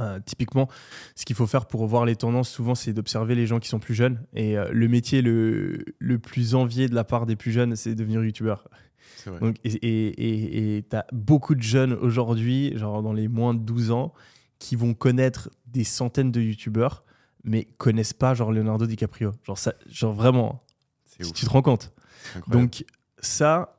Euh, 0.00 0.20
typiquement, 0.24 0.68
ce 1.16 1.24
qu'il 1.24 1.34
faut 1.36 1.46
faire 1.46 1.66
pour 1.66 1.86
voir 1.86 2.04
les 2.04 2.14
tendances, 2.16 2.48
souvent, 2.48 2.74
c'est 2.74 2.92
d'observer 2.92 3.34
les 3.34 3.46
gens 3.46 3.58
qui 3.58 3.68
sont 3.68 3.78
plus 3.80 3.94
jeunes. 3.94 4.22
Et 4.34 4.56
euh, 4.56 4.68
le 4.72 4.88
métier 4.88 5.22
le, 5.22 5.84
le 5.98 6.18
plus 6.18 6.54
envié 6.54 6.88
de 6.88 6.94
la 6.94 7.04
part 7.04 7.26
des 7.26 7.36
plus 7.36 7.50
jeunes, 7.52 7.74
c'est 7.76 7.94
devenir 7.94 8.22
youtubeur. 8.24 8.68
Donc, 9.40 9.56
et 9.64 10.84
tu 10.88 10.96
as 10.96 11.06
beaucoup 11.12 11.54
de 11.54 11.62
jeunes 11.62 11.92
aujourd'hui, 11.92 12.72
genre 12.78 13.02
dans 13.02 13.12
les 13.12 13.28
moins 13.28 13.52
de 13.54 13.58
12 13.60 13.90
ans, 13.90 14.14
qui 14.58 14.74
vont 14.76 14.94
connaître 14.94 15.50
des 15.66 15.84
centaines 15.84 16.32
de 16.32 16.40
youtubeurs, 16.40 17.04
mais 17.44 17.64
connaissent 17.76 18.12
pas 18.14 18.34
genre 18.34 18.52
Leonardo 18.52 18.86
DiCaprio. 18.86 19.32
Genre, 19.44 19.58
ça, 19.58 19.74
genre 19.90 20.12
vraiment, 20.14 20.62
C'est 21.04 21.24
si 21.24 21.30
ouf. 21.30 21.36
tu 21.36 21.44
te 21.46 21.50
rends 21.50 21.62
compte. 21.62 21.92
incroyable. 22.36 22.66
Donc 22.68 22.84
ça, 23.18 23.78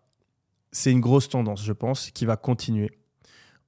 c'est 0.72 0.92
une 0.92 1.02
grosse 1.02 1.30
tendance, 1.30 1.64
je 1.66 1.74
pense, 1.74 2.12
qui 2.12 2.26
va 2.26 2.36
continuer. 2.38 2.92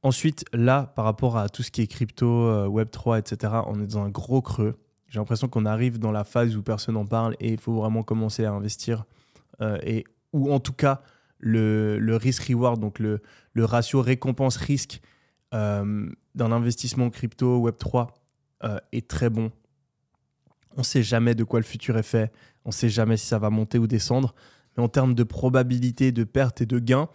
Ensuite, 0.04 0.46
là, 0.54 0.92
par 0.96 1.06
rapport 1.06 1.38
à 1.38 1.50
tout 1.50 1.64
ce 1.64 1.72
qui 1.72 1.82
est 1.82 1.88
crypto, 1.88 2.28
euh, 2.28 2.68
Web3, 2.68 3.20
etc., 3.20 3.54
on 3.68 3.82
est 3.82 3.88
dans 3.88 4.00
un 4.00 4.10
gros 4.10 4.42
creux. 4.42 4.80
J'ai 5.08 5.20
l'impression 5.20 5.48
qu'on 5.48 5.66
arrive 5.66 6.00
dans 6.00 6.12
la 6.12 6.24
phase 6.24 6.56
où 6.56 6.64
personne 6.64 6.96
n'en 6.96 7.06
parle 7.06 7.36
et 7.40 7.52
il 7.52 7.60
faut 7.60 7.74
vraiment 7.74 8.02
commencer 8.02 8.46
à 8.46 8.52
investir. 8.52 9.06
euh, 9.62 9.78
et, 9.84 10.06
ou 10.34 10.52
en 10.52 10.60
tout 10.60 10.74
cas, 10.74 11.02
le, 11.42 12.00
le 12.00 12.16
risk-reward, 12.16 12.80
donc 12.80 13.00
le, 13.00 13.22
ratio 13.58 14.02
récompense-risque 14.02 15.02
euh, 15.54 16.10
d'un 16.36 16.52
investissement 16.52 17.10
crypto 17.10 17.68
Web3 17.68 18.08
euh, 18.64 18.80
est 18.94 19.08
très 19.08 19.30
bon. 19.30 19.52
On 20.78 20.80
ne 20.80 20.86
sait 20.86 21.04
jamais 21.04 21.36
de 21.36 21.44
quoi 21.44 21.60
le 21.60 21.66
futur 21.66 21.98
est 21.98 22.04
fait. 22.04 22.32
On 22.64 22.70
ne 22.70 22.74
sait 22.74 22.90
jamais 22.90 23.18
si 23.18 23.26
ça 23.26 23.40
va 23.40 23.50
monter 23.50 23.78
ou 23.78 23.88
descendre. 23.88 24.34
Mais 24.78 24.84
en 24.84 24.88
termes 24.88 25.16
de 25.16 25.24
probabilité 25.24 26.14
de 26.14 26.24
perte 26.24 26.62
et 26.62 26.66
de 26.66 26.80
gain, 26.80 27.10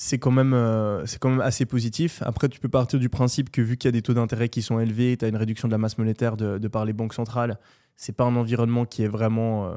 c'est 0.00 0.18
quand, 0.18 0.30
même, 0.30 0.54
euh, 0.54 1.04
c'est 1.06 1.18
quand 1.18 1.28
même 1.28 1.40
assez 1.40 1.66
positif. 1.66 2.22
Après, 2.24 2.48
tu 2.48 2.60
peux 2.60 2.68
partir 2.68 3.00
du 3.00 3.08
principe 3.08 3.50
que 3.50 3.60
vu 3.60 3.76
qu'il 3.76 3.88
y 3.88 3.90
a 3.90 3.92
des 3.92 4.00
taux 4.00 4.14
d'intérêt 4.14 4.48
qui 4.48 4.62
sont 4.62 4.78
élevés, 4.78 5.16
tu 5.16 5.24
as 5.24 5.28
une 5.28 5.36
réduction 5.36 5.66
de 5.66 5.72
la 5.72 5.78
masse 5.78 5.98
monétaire 5.98 6.36
de, 6.36 6.68
par 6.68 6.84
les 6.84 6.92
banques 6.92 7.14
centrales, 7.14 7.58
c'est 7.96 8.16
pas 8.16 8.22
un 8.22 8.36
environnement 8.36 8.84
qui 8.84 9.02
est 9.02 9.08
vraiment 9.08 9.66
euh, 9.66 9.74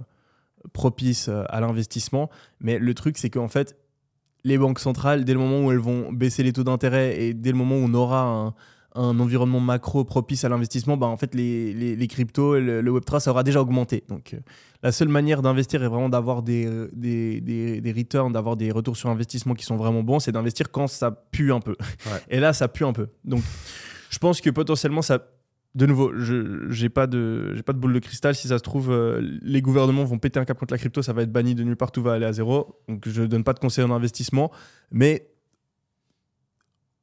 propice 0.73 1.27
euh, 1.27 1.43
à 1.49 1.59
l'investissement. 1.59 2.29
Mais 2.59 2.77
le 2.77 2.93
truc, 2.93 3.17
c'est 3.17 3.31
qu'en 3.31 3.47
fait, 3.47 3.75
les 4.43 4.59
banques 4.59 4.77
centrales, 4.77 5.25
dès 5.25 5.33
le 5.33 5.39
moment 5.39 5.65
où 5.65 5.71
elles 5.71 5.79
vont 5.79 6.13
baisser 6.13 6.43
les 6.43 6.53
taux 6.53 6.63
d'intérêt 6.63 7.19
et 7.19 7.33
dès 7.33 7.51
le 7.51 7.57
moment 7.57 7.77
où 7.77 7.85
on 7.85 7.93
aura 7.95 8.21
un, 8.21 8.53
un 8.95 9.19
environnement 9.19 9.59
macro 9.59 10.03
propice 10.03 10.43
à 10.43 10.49
l'investissement, 10.49 10.97
bah 10.97 11.07
en 11.07 11.17
fait, 11.17 11.33
les, 11.35 11.73
les, 11.73 11.95
les 11.95 12.07
cryptos, 12.07 12.55
et 12.55 12.61
le, 12.61 12.81
le 12.81 12.91
Web3, 12.91 13.19
ça 13.19 13.31
aura 13.31 13.43
déjà 13.43 13.61
augmenté. 13.61 14.03
Donc, 14.09 14.33
euh, 14.33 14.39
la 14.83 14.91
seule 14.91 15.07
manière 15.07 15.41
d'investir 15.41 15.83
est 15.83 15.87
vraiment 15.87 16.09
d'avoir 16.09 16.41
des, 16.41 16.67
des, 16.93 17.39
des, 17.41 17.81
des 17.81 17.91
returns, 17.91 18.33
d'avoir 18.33 18.57
des 18.57 18.71
retours 18.71 18.97
sur 18.97 19.09
investissement 19.09 19.53
qui 19.53 19.63
sont 19.63 19.77
vraiment 19.77 20.03
bons, 20.03 20.19
c'est 20.19 20.31
d'investir 20.31 20.71
quand 20.71 20.87
ça 20.87 21.11
pue 21.11 21.53
un 21.53 21.59
peu. 21.59 21.75
Ouais. 22.05 22.19
Et 22.29 22.39
là, 22.39 22.53
ça 22.53 22.67
pue 22.67 22.85
un 22.85 22.93
peu. 22.93 23.07
Donc, 23.23 23.41
je 24.09 24.17
pense 24.19 24.41
que 24.41 24.49
potentiellement, 24.49 25.01
ça. 25.01 25.25
De 25.73 25.85
nouveau, 25.85 26.11
je 26.17 26.69
j'ai 26.69 26.89
pas 26.89 27.07
de 27.07 27.55
pas 27.65 27.71
de 27.71 27.77
boule 27.77 27.93
de 27.93 27.99
cristal. 27.99 28.35
Si 28.35 28.49
ça 28.49 28.57
se 28.57 28.63
trouve, 28.63 28.91
euh, 28.91 29.21
les 29.41 29.61
gouvernements 29.61 30.03
vont 30.03 30.17
péter 30.19 30.37
un 30.37 30.43
cap 30.43 30.59
contre 30.59 30.73
la 30.73 30.77
crypto, 30.77 31.01
ça 31.01 31.13
va 31.13 31.21
être 31.21 31.31
banni 31.31 31.55
de 31.55 31.63
nulle 31.63 31.77
part, 31.77 31.93
tout 31.93 32.03
va 32.03 32.11
aller 32.11 32.25
à 32.25 32.33
zéro. 32.33 32.81
Donc, 32.89 33.07
je 33.07 33.23
donne 33.23 33.45
pas 33.45 33.53
de 33.53 33.59
conseils 33.59 33.85
en 33.85 33.91
investissement, 33.91 34.51
mais 34.91 35.31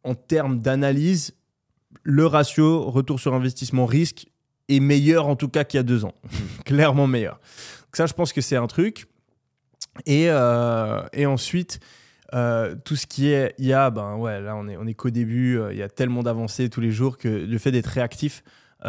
en 0.05 0.15
termes 0.15 0.61
d'analyse, 0.61 1.35
le 2.11 2.25
ratio 2.27 2.91
retour 2.91 3.21
sur 3.21 3.35
investissement 3.35 3.85
risque 3.85 4.29
est 4.71 4.81
meilleur 4.81 5.27
en 5.29 5.37
tout 5.37 5.49
cas 5.49 5.65
qu'il 5.65 5.77
y 5.77 5.81
a 5.81 5.83
deux 5.83 6.07
ans. 6.07 6.15
Clairement 6.65 7.07
meilleur. 7.07 7.35
Donc 7.35 7.97
ça, 7.97 8.07
je 8.07 8.15
pense 8.15 8.33
que 8.33 8.41
c'est 8.41 8.57
un 8.57 8.67
truc. 8.67 9.07
Et, 10.07 10.31
euh, 10.31 11.03
et 11.13 11.27
ensuite, 11.27 11.81
euh, 12.35 12.75
tout 12.83 12.97
ce 12.97 13.07
qui 13.07 13.29
est 13.29 13.55
IA, 13.59 13.91
ben 13.91 14.17
ouais, 14.17 14.41
là, 14.41 14.57
on 14.57 14.69
est, 14.69 14.77
on 14.79 14.87
est 14.87 14.95
qu'au 14.95 15.11
début. 15.11 15.59
euh, 15.59 15.71
Il 15.73 15.79
y 15.79 15.83
a 15.83 15.89
tellement 15.91 16.23
d'avancées 16.23 16.71
tous 16.71 16.81
les 16.81 16.93
jours 16.93 17.19
que 17.19 17.29
le 17.29 17.59
fait 17.59 17.73
d'être 17.73 17.87
réactif 17.89 18.43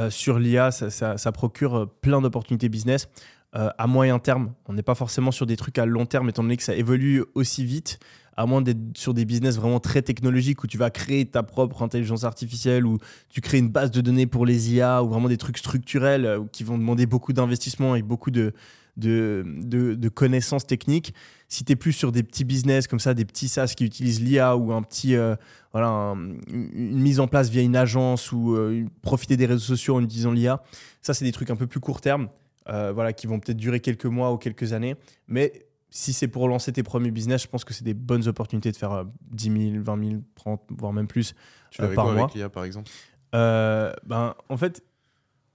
sur 0.10 0.38
l'IA, 0.38 0.70
ça, 0.72 0.90
ça- 0.92 1.18
ça 1.18 1.32
procure 1.32 1.90
plein 2.02 2.22
d'opportunités 2.22 2.70
business. 2.70 3.10
Euh, 3.56 3.70
à 3.80 3.88
moyen 3.88 4.20
terme, 4.20 4.54
on 4.68 4.74
n'est 4.74 4.84
pas 4.84 4.94
forcément 4.94 5.32
sur 5.32 5.48
des 5.48 5.58
trucs 5.58 5.80
à 5.80 5.86
long 5.88 6.06
terme, 6.06 6.30
étant 6.30 6.44
donné 6.44 6.56
que 6.56 6.62
ça 6.64 6.76
évolue 6.76 7.24
aussi 7.34 7.66
vite 7.66 8.00
à 8.38 8.46
moins 8.46 8.62
d'être 8.62 8.80
sur 8.96 9.14
des 9.14 9.26
business 9.26 9.58
vraiment 9.58 9.82
très 9.82 10.02
technologiques 10.02 10.64
où 10.64 10.68
tu 10.68 10.78
vas 10.78 10.90
créer 10.92 11.26
ta 11.26 11.44
propre 11.44 11.82
intelligence 11.82 12.24
artificielle 12.24 12.86
ou 12.86 12.98
tu 13.28 13.42
crées 13.42 13.58
une 13.58 13.68
base 13.68 13.92
de 13.92 14.00
données 14.00 14.28
pour 14.28 14.46
les 14.46 14.74
IA 14.74 15.04
ou 15.04 15.10
vraiment 15.10 15.28
des 15.28 15.36
trucs 15.36 15.58
structurels 15.58 16.26
euh, 16.26 16.44
qui 16.54 16.64
vont 16.64 16.78
demander 16.78 17.06
beaucoup 17.06 17.34
d'investissement 17.34 17.96
et 17.98 18.02
beaucoup 18.02 18.32
de, 18.32 18.54
de, 18.96 19.44
de, 19.46 20.10
connaissances 20.10 20.66
techniques. 20.66 21.14
Si 21.50 21.66
tu 21.66 21.74
es 21.74 21.76
plus 21.76 21.92
sur 21.92 22.14
des 22.14 22.24
petits 22.24 22.46
business 22.46 22.88
comme 22.88 23.00
ça, 23.00 23.14
des 23.14 23.26
petits 23.26 23.50
SaaS 23.50 23.74
qui 23.76 23.84
utilisent 23.84 24.22
l'IA 24.22 24.56
ou 24.56 24.72
un 24.72 24.84
petit, 24.84 25.16
euh, 25.16 25.36
voilà, 25.74 25.88
un- 25.90 26.36
une 26.48 27.00
mise 27.02 27.20
en 27.20 27.28
place 27.28 27.50
via 27.50 27.62
une 27.62 27.76
agence 27.76 28.32
ou 28.32 28.58
profiter 29.02 29.36
des 29.36 29.48
réseaux 29.48 29.60
sociaux 29.76 29.96
en 29.96 30.04
utilisant 30.04 30.32
l'IA, 30.32 30.62
ça, 31.02 31.14
c'est 31.14 31.26
des 31.26 31.32
trucs 31.34 31.50
un 31.50 31.56
peu 31.58 31.68
plus 31.68 31.80
court 31.82 32.00
terme, 32.00 32.30
euh, 32.70 32.92
voilà, 32.94 33.14
qui 33.14 33.28
vont 33.28 33.40
peut-être 33.40 33.58
durer 33.58 33.80
quelques 33.80 34.06
mois 34.06 34.32
ou 34.32 34.38
quelques 34.38 34.74
années. 34.74 34.96
Mais 35.28 35.66
si 35.90 36.14
c'est 36.14 36.28
pour 36.28 36.48
lancer 36.48 36.72
tes 36.72 36.84
premiers 36.84 37.12
business, 37.12 37.42
je 37.44 37.48
pense 37.48 37.66
que 37.66 37.74
c'est 37.74 37.84
des 37.84 37.94
bonnes 37.96 38.28
opportunités 38.28 38.72
de 38.72 38.78
faire 38.78 38.92
euh, 38.94 39.04
10 39.32 39.72
000, 39.74 39.84
20 39.84 40.10
000, 40.10 40.22
30, 40.36 40.62
voire 40.78 40.94
même 40.94 41.08
plus. 41.08 41.34
Tu 41.72 41.82
Euh, 41.82 41.94
par 41.96 42.06
quoi 42.06 42.14
mois. 42.14 42.24
avec 42.24 42.36
l'IA 42.36 42.50
par 42.50 42.64
exemple? 42.64 42.90
Euh, 43.36 43.94
ben, 44.06 44.36
en 44.50 44.58
fait, 44.58 44.84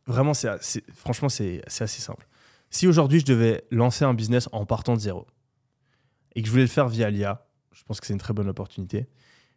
vraiment, 0.07 0.35
c'est 0.35 0.49
assez- 0.49 0.85
franchement, 0.95 1.29
c'est 1.29 1.63
c'est 1.67 1.85
assez 1.85 2.01
simple. 2.01 2.27
Si 2.71 2.87
aujourd'hui 2.89 3.21
je 3.21 3.25
devais 3.27 3.65
lancer 3.71 4.05
un 4.05 4.15
business 4.15 4.49
en 4.53 4.67
partant 4.67 4.95
de 4.95 5.01
zéro 5.01 5.27
et 6.35 6.41
que 6.43 6.47
je 6.47 6.51
voulais 6.51 6.65
le 6.65 6.69
faire 6.69 6.89
via 6.89 7.09
l'IA, 7.11 7.47
je 7.73 7.83
pense 7.85 8.01
que 8.01 8.07
c'est 8.07 8.13
une 8.13 8.19
très 8.19 8.35
bonne 8.35 8.49
opportunité. 8.49 9.07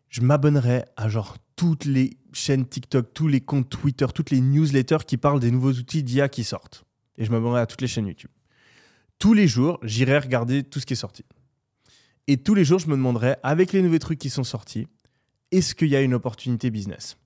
Je 0.09 0.21
m'abonnerais 0.21 0.85
à 0.95 1.09
genre 1.09 1.37
toutes 1.55 1.85
les 1.85 2.17
chaînes 2.33 2.65
TikTok, 2.67 3.13
tous 3.13 3.27
les 3.27 3.41
comptes 3.41 3.69
Twitter, 3.69 4.05
toutes 4.13 4.29
les 4.29 4.41
newsletters 4.41 5.03
qui 5.05 5.17
parlent 5.17 5.39
des 5.39 5.51
nouveaux 5.51 5.71
outils 5.73 6.03
d'IA 6.03 6.29
qui 6.29 6.43
sortent. 6.43 6.85
Et 7.17 7.25
je 7.25 7.31
m'abonnerais 7.31 7.61
à 7.61 7.65
toutes 7.65 7.81
les 7.81 7.87
chaînes 7.87 8.07
YouTube. 8.07 8.31
Tous 9.19 9.33
les 9.33 9.47
jours, 9.47 9.79
j'irais 9.83 10.19
regarder 10.19 10.63
tout 10.63 10.79
ce 10.79 10.85
qui 10.85 10.93
est 10.93 10.97
sorti. 10.97 11.25
Et 12.27 12.37
tous 12.37 12.53
les 12.53 12.65
jours, 12.65 12.79
je 12.79 12.87
me 12.87 12.95
demanderais, 12.95 13.37
avec 13.41 13.73
les 13.73 13.81
nouveaux 13.81 13.97
trucs 13.99 14.19
qui 14.19 14.29
sont 14.29 14.43
sortis, 14.43 14.87
est-ce 15.51 15.73
qu'il 15.73 15.87
y 15.87 15.95
a 15.95 16.01
une 16.01 16.13
opportunité 16.13 16.69
business? 16.69 17.17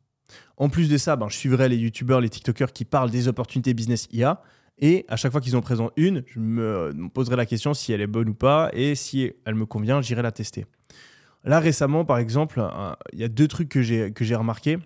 En 0.57 0.69
plus 0.69 0.89
de 0.89 0.97
ça, 0.97 1.15
ben, 1.15 1.27
je 1.27 1.35
suivrai 1.35 1.67
les 1.67 1.77
youtubeurs, 1.77 2.21
les 2.21 2.29
tiktokers 2.29 2.71
qui 2.71 2.85
parlent 2.85 3.09
des 3.09 3.27
opportunités 3.27 3.73
business 3.73 4.07
IA. 4.11 4.41
Et 4.77 5.05
à 5.09 5.15
chaque 5.15 5.31
fois 5.31 5.41
qu'ils 5.41 5.55
en 5.55 5.61
présentent 5.61 5.93
une, 5.97 6.23
je 6.27 6.39
me 6.39 6.93
me 6.93 7.09
poserai 7.09 7.35
la 7.35 7.45
question 7.45 7.73
si 7.73 7.91
elle 7.91 8.01
est 8.01 8.07
bonne 8.07 8.29
ou 8.29 8.33
pas. 8.33 8.69
Et 8.73 8.95
si 8.95 9.33
elle 9.45 9.55
me 9.55 9.65
convient, 9.65 10.01
j'irai 10.01 10.21
la 10.21 10.31
tester. 10.31 10.65
Là, 11.43 11.59
récemment, 11.59 12.05
par 12.05 12.19
exemple, 12.19 12.63
il 13.13 13.19
y 13.19 13.23
a 13.23 13.27
deux 13.27 13.47
trucs 13.47 13.69
que 13.69 13.81
j'ai 13.81 14.11
que 14.11 14.23
j'ai 14.23 14.35
remarqué. 14.35 14.77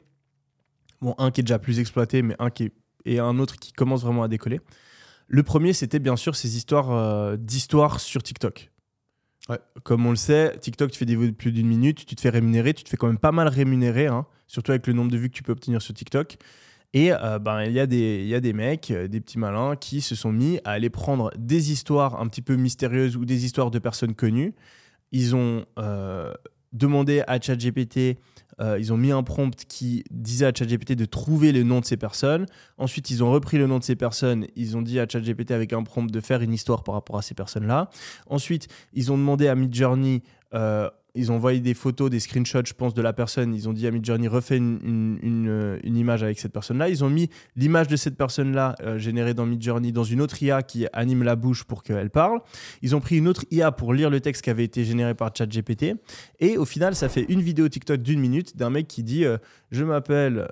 Bon, 1.01 1.13
un 1.17 1.29
qui 1.29 1.41
est 1.41 1.43
déjà 1.43 1.59
plus 1.59 1.79
exploité, 1.79 2.21
mais 2.21 2.35
un 2.39 2.49
qui 2.49 2.63
est, 2.63 2.73
et 3.05 3.19
un 3.19 3.37
autre 3.37 3.57
qui 3.57 3.71
commence 3.71 4.01
vraiment 4.01 4.23
à 4.23 4.27
décoller. 4.27 4.59
Le 5.27 5.43
premier, 5.43 5.73
c'était 5.73 5.99
bien 5.99 6.15
sûr 6.15 6.35
ces 6.35 6.57
histoires 6.57 6.91
euh, 6.91 7.35
d'histoires 7.37 7.99
sur 7.99 8.21
TikTok. 8.21 8.71
Ouais. 9.49 9.59
Comme 9.83 10.05
on 10.05 10.09
le 10.09 10.15
sait, 10.15 10.57
TikTok, 10.59 10.91
tu 10.91 10.97
fais 10.97 11.05
des 11.05 11.15
vidéos 11.15 11.31
de 11.31 11.35
plus 11.35 11.51
d'une 11.51 11.67
minute, 11.67 12.05
tu 12.05 12.15
te 12.15 12.21
fais 12.21 12.29
rémunérer, 12.29 12.73
tu 12.73 12.83
te 12.83 12.89
fais 12.89 12.97
quand 12.97 13.07
même 13.07 13.17
pas 13.19 13.31
mal 13.31 13.47
rémunérer, 13.47 14.07
hein, 14.07 14.25
surtout 14.47 14.71
avec 14.71 14.87
le 14.87 14.93
nombre 14.93 15.11
de 15.11 15.17
vues 15.17 15.29
que 15.29 15.35
tu 15.35 15.43
peux 15.43 15.51
obtenir 15.51 15.81
sur 15.81 15.93
TikTok. 15.93 16.37
Et 16.93 17.11
euh, 17.11 17.39
ben, 17.39 17.63
il 17.63 17.73
y, 17.73 17.79
a 17.79 17.87
des- 17.87 18.21
il 18.21 18.27
y 18.27 18.35
a 18.35 18.39
des 18.39 18.53
mecs, 18.53 18.89
euh, 18.91 19.07
des 19.07 19.19
petits 19.19 19.37
malins, 19.37 19.75
qui 19.75 20.01
se 20.01 20.15
sont 20.15 20.31
mis 20.31 20.59
à 20.63 20.71
aller 20.71 20.89
prendre 20.89 21.29
des 21.37 21.71
histoires 21.71 22.21
un 22.21 22.27
petit 22.27 22.41
peu 22.41 22.55
mystérieuses 22.55 23.17
ou 23.17 23.25
des 23.25 23.45
histoires 23.45 23.69
de 23.69 23.79
personnes 23.79 24.15
connues. 24.15 24.55
Ils 25.11 25.35
ont 25.35 25.65
euh, 25.77 26.33
demandé 26.75 27.23
à 27.27 27.39
ChatGPT, 27.39 28.17
euh, 28.61 28.77
ils 28.79 28.93
ont 28.93 28.97
mis 28.97 29.11
un 29.11 29.23
prompt 29.23 29.65
qui 29.67 30.03
disait 30.11 30.45
à 30.45 30.53
ChatGPT 30.53 30.93
de 30.93 31.05
trouver 31.05 31.51
le 31.51 31.63
nom 31.63 31.79
de 31.79 31.85
ces 31.85 31.97
personnes. 31.97 32.45
Ensuite, 32.77 33.09
ils 33.09 33.23
ont 33.23 33.31
repris 33.31 33.57
le 33.57 33.67
nom 33.67 33.79
de 33.79 33.83
ces 33.83 33.95
personnes. 33.95 34.47
Ils 34.55 34.77
ont 34.77 34.81
dit 34.81 34.99
à 34.99 35.07
ChatGPT 35.07 35.51
avec 35.51 35.73
un 35.73 35.83
prompt 35.83 36.09
de 36.09 36.21
faire 36.21 36.41
une 36.41 36.53
histoire 36.53 36.83
par 36.83 36.95
rapport 36.95 37.17
à 37.17 37.21
ces 37.21 37.33
personnes-là. 37.33 37.89
Ensuite, 38.27 38.67
ils 38.93 39.11
ont 39.11 39.17
demandé 39.17 39.47
à 39.47 39.55
Midjourney, 39.55 40.23
euh, 40.53 40.89
ils 41.15 41.31
ont 41.31 41.35
envoyé 41.35 41.59
des 41.59 41.73
photos, 41.73 42.09
des 42.09 42.19
screenshots, 42.19 42.65
je 42.65 42.73
pense, 42.73 42.93
de 42.93 43.01
la 43.01 43.13
personne. 43.13 43.53
Ils 43.53 43.69
ont 43.69 43.73
dit 43.73 43.87
à 43.87 43.91
Midjourney, 43.91 44.27
refais 44.27 44.57
une, 44.57 45.45
euh, 45.47 45.79
une 45.83 45.97
image 45.97 46.23
avec 46.23 46.39
cette 46.39 46.51
personne-là. 46.51 46.89
Ils 46.89 47.03
ont 47.03 47.09
mis 47.09 47.29
l'image 47.55 47.87
de 47.87 47.95
cette 47.95 48.17
personne-là 48.17 48.75
euh, 48.81 48.97
générée 48.99 49.33
dans 49.33 49.45
Midjourney 49.45 49.91
dans 49.91 50.03
une 50.03 50.21
autre 50.21 50.41
IA 50.41 50.61
qui 50.63 50.87
anime 50.93 51.23
la 51.23 51.35
bouche 51.35 51.63
pour 51.63 51.83
qu'elle 51.83 52.09
parle. 52.09 52.39
Ils 52.81 52.95
ont 52.95 52.99
pris 52.99 53.17
une 53.17 53.27
autre 53.27 53.45
IA 53.51 53.71
pour 53.71 53.93
lire 53.93 54.09
le 54.09 54.19
texte 54.19 54.43
qui 54.43 54.49
avait 54.49 54.65
été 54.65 54.83
généré 54.83 55.13
par 55.13 55.31
ChatGPT. 55.35 55.95
Et 56.39 56.57
au 56.57 56.65
final, 56.65 56.95
ça 56.95 57.09
fait 57.09 57.25
une 57.29 57.41
vidéo 57.41 57.69
TikTok 57.69 58.01
d'une 58.01 58.19
minute 58.19 58.57
d'un 58.57 58.69
mec 58.69 58.87
qui 58.87 59.03
dit 59.03 59.25
euh, 59.25 59.37
Je 59.71 59.83
m'appelle 59.83 60.47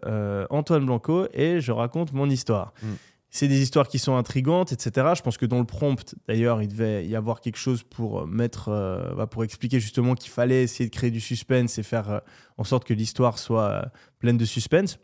Antoine 0.50 0.86
Blanco 0.86 1.28
et 1.34 1.60
je 1.62 1.72
raconte 1.72 2.14
mon 2.14 2.30
histoire. 2.30 2.74
Mm. 2.82 2.88
C'est 3.36 3.48
des 3.48 3.64
histoires 3.64 3.88
qui 3.88 3.98
sont 3.98 4.16
intrigantes, 4.16 4.74
etc. 4.74 5.14
Je 5.16 5.24
pense 5.24 5.38
que 5.40 5.48
dans 5.48 5.58
le 5.58 5.66
prompt, 5.66 6.14
d'ailleurs, 6.28 6.62
il 6.62 6.68
devait 6.68 7.08
y 7.08 7.16
avoir 7.16 7.42
quelque 7.42 7.58
chose 7.58 7.82
pour 7.82 8.22
euh, 8.22 8.26
mettre, 8.28 8.70
euh, 8.70 9.16
bah, 9.16 9.26
pour 9.26 9.44
expliquer 9.44 9.80
justement 9.80 10.14
qu'il 10.14 10.30
fallait 10.30 10.62
essayer 10.62 10.88
de 10.88 10.94
créer 10.94 11.10
du 11.10 11.20
suspense 11.20 11.80
et 11.80 11.84
faire 11.84 12.12
euh, 12.12 12.20
en 12.60 12.64
sorte 12.64 12.84
que 12.86 12.94
l'histoire 12.94 13.40
soit 13.40 13.92
pleine 14.20 14.38
de 14.38 14.46
suspense. 14.46 15.00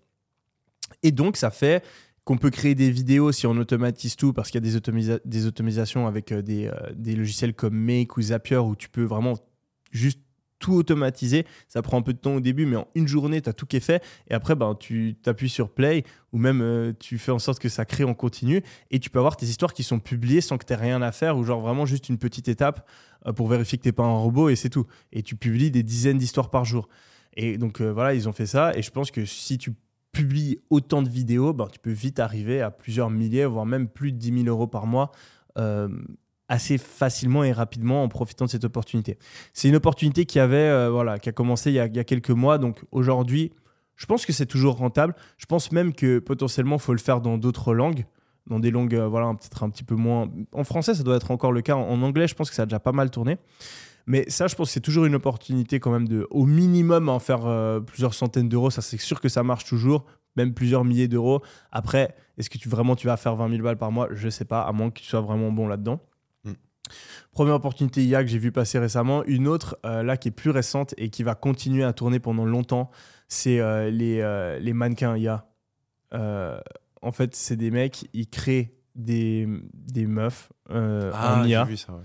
Et 1.01 1.11
donc, 1.11 1.37
ça 1.37 1.49
fait 1.49 1.83
qu'on 2.23 2.37
peut 2.37 2.51
créer 2.51 2.75
des 2.75 2.91
vidéos 2.91 3.31
si 3.31 3.47
on 3.47 3.57
automatise 3.57 4.15
tout, 4.15 4.31
parce 4.31 4.51
qu'il 4.51 4.63
y 4.63 4.67
a 4.67 4.71
des, 4.71 4.77
automisa- 4.77 5.21
des 5.25 5.47
automatisations 5.47 6.05
avec 6.05 6.31
des, 6.31 6.69
des 6.93 7.15
logiciels 7.15 7.55
comme 7.55 7.73
Make 7.73 8.15
ou 8.15 8.21
Zapier 8.21 8.57
où 8.57 8.75
tu 8.75 8.89
peux 8.89 9.05
vraiment 9.05 9.39
juste 9.91 10.19
tout 10.59 10.73
automatiser. 10.73 11.45
Ça 11.67 11.81
prend 11.81 11.97
un 11.97 12.01
peu 12.01 12.13
de 12.13 12.19
temps 12.19 12.35
au 12.35 12.39
début, 12.39 12.65
mais 12.65 12.75
en 12.75 12.87
une 12.95 13.07
journée, 13.07 13.41
tu 13.41 13.49
as 13.49 13.53
tout 13.53 13.65
qui 13.65 13.77
est 13.77 13.81
fait. 13.81 14.03
Et 14.29 14.33
après, 14.33 14.55
ben, 14.55 14.75
tu 14.75 15.15
t'appuies 15.21 15.49
sur 15.49 15.69
Play 15.69 16.03
ou 16.31 16.37
même 16.37 16.61
euh, 16.61 16.93
tu 16.99 17.17
fais 17.17 17.31
en 17.31 17.39
sorte 17.39 17.59
que 17.59 17.69
ça 17.69 17.85
crée 17.85 18.03
en 18.03 18.13
continu. 18.13 18.61
Et 18.91 18.99
tu 18.99 19.09
peux 19.09 19.19
avoir 19.19 19.37
tes 19.37 19.45
histoires 19.45 19.73
qui 19.73 19.83
sont 19.83 19.99
publiées 19.99 20.41
sans 20.41 20.57
que 20.57 20.65
tu 20.65 20.73
aies 20.73 20.77
rien 20.77 21.01
à 21.01 21.11
faire 21.11 21.37
ou 21.37 21.43
genre 21.43 21.61
vraiment 21.61 21.85
juste 21.85 22.09
une 22.09 22.17
petite 22.17 22.47
étape 22.47 22.87
euh, 23.25 23.33
pour 23.33 23.47
vérifier 23.47 23.77
que 23.77 23.83
tu 23.83 23.93
pas 23.93 24.03
un 24.03 24.17
robot 24.17 24.49
et 24.49 24.55
c'est 24.55 24.69
tout. 24.69 24.85
Et 25.11 25.23
tu 25.23 25.35
publies 25.35 25.71
des 25.71 25.83
dizaines 25.83 26.17
d'histoires 26.17 26.49
par 26.49 26.65
jour. 26.65 26.89
Et 27.35 27.57
donc 27.57 27.81
euh, 27.81 27.91
voilà, 27.91 28.13
ils 28.13 28.27
ont 28.27 28.33
fait 28.33 28.47
ça. 28.47 28.75
Et 28.75 28.81
je 28.81 28.91
pense 28.91 29.11
que 29.11 29.25
si 29.25 29.57
tu 29.57 29.73
publies 30.11 30.59
autant 30.69 31.01
de 31.01 31.09
vidéos, 31.09 31.53
ben, 31.53 31.67
tu 31.71 31.79
peux 31.79 31.91
vite 31.91 32.19
arriver 32.19 32.61
à 32.61 32.71
plusieurs 32.71 33.09
milliers, 33.09 33.45
voire 33.45 33.65
même 33.65 33.87
plus 33.87 34.11
de 34.11 34.17
10 34.17 34.43
000 34.43 34.47
euros 34.47 34.67
par 34.67 34.87
mois. 34.87 35.11
Assez 36.49 36.79
facilement 36.79 37.43
et 37.43 37.51
rapidement 37.51 38.03
en 38.03 38.09
profitant 38.09 38.45
de 38.45 38.49
cette 38.49 38.65
opportunité. 38.65 39.17
C'est 39.53 39.69
une 39.69 39.75
opportunité 39.75 40.25
qui 40.25 40.39
avait 40.39 40.57
euh, 40.57 40.89
voilà 40.89 41.19
qui 41.19 41.29
a 41.29 41.31
commencé 41.31 41.69
il 41.69 41.75
y 41.75 41.79
a, 41.79 42.03
quelques 42.03 42.31
mois. 42.31 42.57
Donc 42.57 42.83
aujourd'hui 42.91 43.53
je 43.95 44.05
pense 44.05 44.25
que 44.25 44.33
c'est 44.33 44.45
toujours 44.45 44.77
rentable. 44.77 45.15
Je 45.37 45.45
pense 45.45 45.71
même 45.71 45.93
que 45.93 46.19
potentiellement 46.19 46.75
il 46.75 46.81
faut 46.81 46.93
le 46.93 46.99
faire 46.99 47.21
dans 47.21 47.37
d'autres 47.37 47.73
langues 47.73 48.05
dans 48.47 48.59
des 48.59 48.71
langues 48.71 48.95
euh, 48.95 49.07
voilà 49.07 49.27
peut-être 49.35 49.63
un 49.63 49.69
petit 49.69 49.83
peu 49.83 49.95
moins. 49.95 50.29
En 50.51 50.63
français 50.63 50.95
ça 50.95 51.03
doit 51.03 51.15
être 51.15 51.31
encore 51.31 51.51
le 51.51 51.61
cas. 51.61 51.75
En, 51.75 52.01
anglais 52.01 52.27
je 52.27 52.35
pense 52.35 52.49
que 52.49 52.55
ça 52.55 52.63
a 52.63 52.65
déjà 52.65 52.79
pas 52.79 52.91
mal 52.91 53.11
tourné. 53.11 53.37
Mais 54.07 54.27
ça 54.27 54.47
je 54.47 54.55
pense 54.55 54.69
que 54.69 54.73
c'est 54.73 54.79
toujours 54.79 55.05
une 55.05 55.15
opportunité 55.15 55.79
quand 55.79 55.91
même 55.91 56.07
de 56.07 56.27
au 56.31 56.45
minimum 56.45 57.09
en 57.09 57.19
faire 57.19 57.45
euh, 57.45 57.79
plusieurs 57.79 58.15
centaines 58.15 58.49
d'euros. 58.49 58.71
Ça 58.71 58.81
c'est 58.81 58.97
sûr 58.97 59.21
que 59.21 59.29
ça 59.29 59.43
marche 59.43 59.65
toujours 59.65 60.05
même 60.35 60.55
plusieurs 60.55 60.83
milliers 60.83 61.07
d'euros. 61.07 61.43
Après 61.71 62.15
est-ce 62.39 62.49
que 62.49 62.57
tu 62.57 62.69
vraiment 62.69 62.95
tu 62.95 63.05
vas 63.05 63.17
faire 63.17 63.35
20 63.35 63.49
000 63.49 63.61
balles 63.61 63.77
par 63.77 63.91
mois? 63.91 64.07
Je 64.11 64.29
sais 64.29 64.45
pas 64.45 64.61
à 64.61 64.71
moins 64.71 64.89
que 64.89 64.99
tu 64.99 65.05
sois 65.05 65.21
vraiment 65.21 65.51
bon 65.51 65.67
là-dedans 65.67 65.99
Première 67.31 67.55
opportunité 67.55 68.03
IA 68.03 68.23
que 68.23 68.29
j'ai 68.29 68.37
vu 68.39 68.51
passer 68.51 68.79
récemment. 68.79 69.23
Une 69.25 69.47
autre, 69.47 69.77
euh, 69.85 70.03
là, 70.03 70.17
qui 70.17 70.27
est 70.29 70.31
plus 70.31 70.49
récente 70.49 70.93
et 70.97 71.09
qui 71.09 71.23
va 71.23 71.35
continuer 71.35 71.83
à 71.83 71.93
tourner 71.93 72.19
pendant 72.19 72.45
longtemps, 72.45 72.89
c'est 73.27 73.59
euh, 73.59 73.89
les, 73.89 74.19
euh, 74.21 74.59
les 74.59 74.73
mannequins 74.73 75.17
IA. 75.17 75.45
En 77.01 77.11
fait, 77.11 77.33
c'est 77.35 77.55
des 77.55 77.71
mecs, 77.71 78.07
ils 78.13 78.27
créent 78.27 78.73
des, 78.95 79.47
des 79.73 80.05
meufs 80.05 80.51
Ah, 80.69 81.39
en 81.41 81.45
IA. 81.45 81.63
vu 81.63 81.77
ça, 81.77 81.93
ouais. 81.93 82.03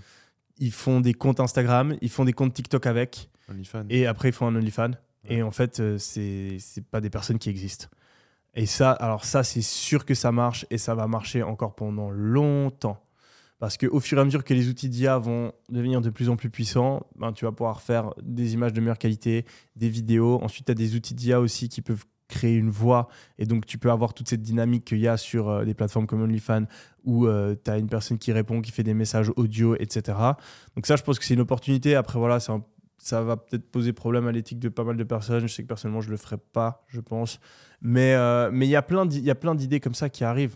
Ils 0.57 0.71
font 0.71 1.01
des 1.01 1.13
comptes 1.13 1.41
Instagram, 1.41 1.97
ils 2.01 2.09
font 2.09 2.23
des 2.23 2.31
comptes 2.31 2.53
TikTok 2.53 2.85
avec, 2.85 3.29
OnlyFans. 3.51 3.83
et 3.89 4.05
après, 4.07 4.29
ils 4.29 4.31
font 4.31 4.47
un 4.47 4.55
OnlyFans. 4.55 4.91
Ouais. 4.91 5.35
Et 5.37 5.43
en 5.43 5.51
fait, 5.51 5.81
c'est 5.97 6.57
pas 6.91 7.01
des 7.01 7.09
personnes 7.09 7.39
qui 7.39 7.49
existent. 7.49 7.87
Et 8.53 8.65
ça, 8.65 8.91
alors 8.93 9.25
ça, 9.25 9.43
c'est 9.43 9.61
sûr 9.61 10.05
que 10.05 10.13
ça 10.13 10.31
marche 10.31 10.65
et 10.69 10.77
ça 10.77 10.95
va 10.95 11.07
marcher 11.07 11.43
encore 11.43 11.75
pendant 11.75 12.09
longtemps. 12.09 13.04
Parce 13.65 13.77
qu'au 13.77 13.99
fur 13.99 14.19
et 14.19 14.21
à 14.21 14.25
mesure 14.25 14.43
que 14.43 14.53
les 14.53 14.69
outils 14.69 14.89
d'IA 14.89 15.17
vont 15.17 15.51
devenir 15.69 15.99
de 15.99 16.11
plus 16.11 16.29
en 16.29 16.35
plus 16.35 16.51
puissants, 16.51 17.01
ben, 17.17 17.33
tu 17.33 17.45
vas 17.45 17.51
pouvoir 17.51 17.81
faire 17.81 18.13
des 18.21 18.53
images 18.53 18.73
de 18.73 18.79
meilleure 18.79 18.99
qualité, 18.99 19.43
des 19.75 19.89
vidéos. 19.89 20.39
Ensuite, 20.43 20.67
tu 20.67 20.71
as 20.71 20.75
des 20.75 20.95
outils 20.95 21.15
d'IA 21.15 21.39
aussi 21.39 21.67
qui 21.67 21.81
peuvent 21.81 22.05
créer 22.27 22.57
une 22.57 22.69
voix. 22.69 23.07
Et 23.39 23.47
donc, 23.47 23.65
tu 23.65 23.79
peux 23.79 23.89
avoir 23.89 24.13
toute 24.13 24.29
cette 24.29 24.43
dynamique 24.43 24.85
qu'il 24.85 24.99
y 24.99 25.07
a 25.07 25.17
sur 25.17 25.49
euh, 25.49 25.65
des 25.65 25.73
plateformes 25.73 26.05
comme 26.05 26.21
OnlyFans 26.21 26.65
où 27.05 27.25
tu 27.27 27.71
as 27.71 27.77
une 27.79 27.89
personne 27.89 28.19
qui 28.19 28.31
répond, 28.31 28.61
qui 28.61 28.71
fait 28.71 28.83
des 28.83 28.93
messages 28.93 29.31
audio, 29.35 29.75
etc. 29.79 30.15
Donc 30.75 30.85
ça, 30.85 30.95
je 30.95 31.01
pense 31.01 31.17
que 31.17 31.25
c'est 31.25 31.33
une 31.33 31.41
opportunité. 31.41 31.95
Après, 31.95 32.19
voilà, 32.19 32.39
ça 32.39 33.21
va 33.23 33.37
peut-être 33.37 33.71
poser 33.71 33.93
problème 33.93 34.27
à 34.27 34.31
l'éthique 34.31 34.59
de 34.59 34.69
pas 34.69 34.83
mal 34.83 34.95
de 34.95 35.03
personnes. 35.03 35.47
Je 35.47 35.53
sais 35.53 35.63
que 35.63 35.67
personnellement, 35.67 36.01
je 36.01 36.11
le 36.11 36.17
ferai 36.17 36.37
pas, 36.37 36.83
je 36.87 37.01
pense. 37.01 37.39
Mais 37.81 38.13
euh, 38.13 38.51
mais 38.53 38.67
il 38.67 38.69
y 38.69 38.75
a 38.75 38.83
plein 38.83 39.05
d'idées 39.55 39.79
comme 39.79 39.95
ça 39.95 40.09
qui 40.09 40.23
arrivent. 40.23 40.55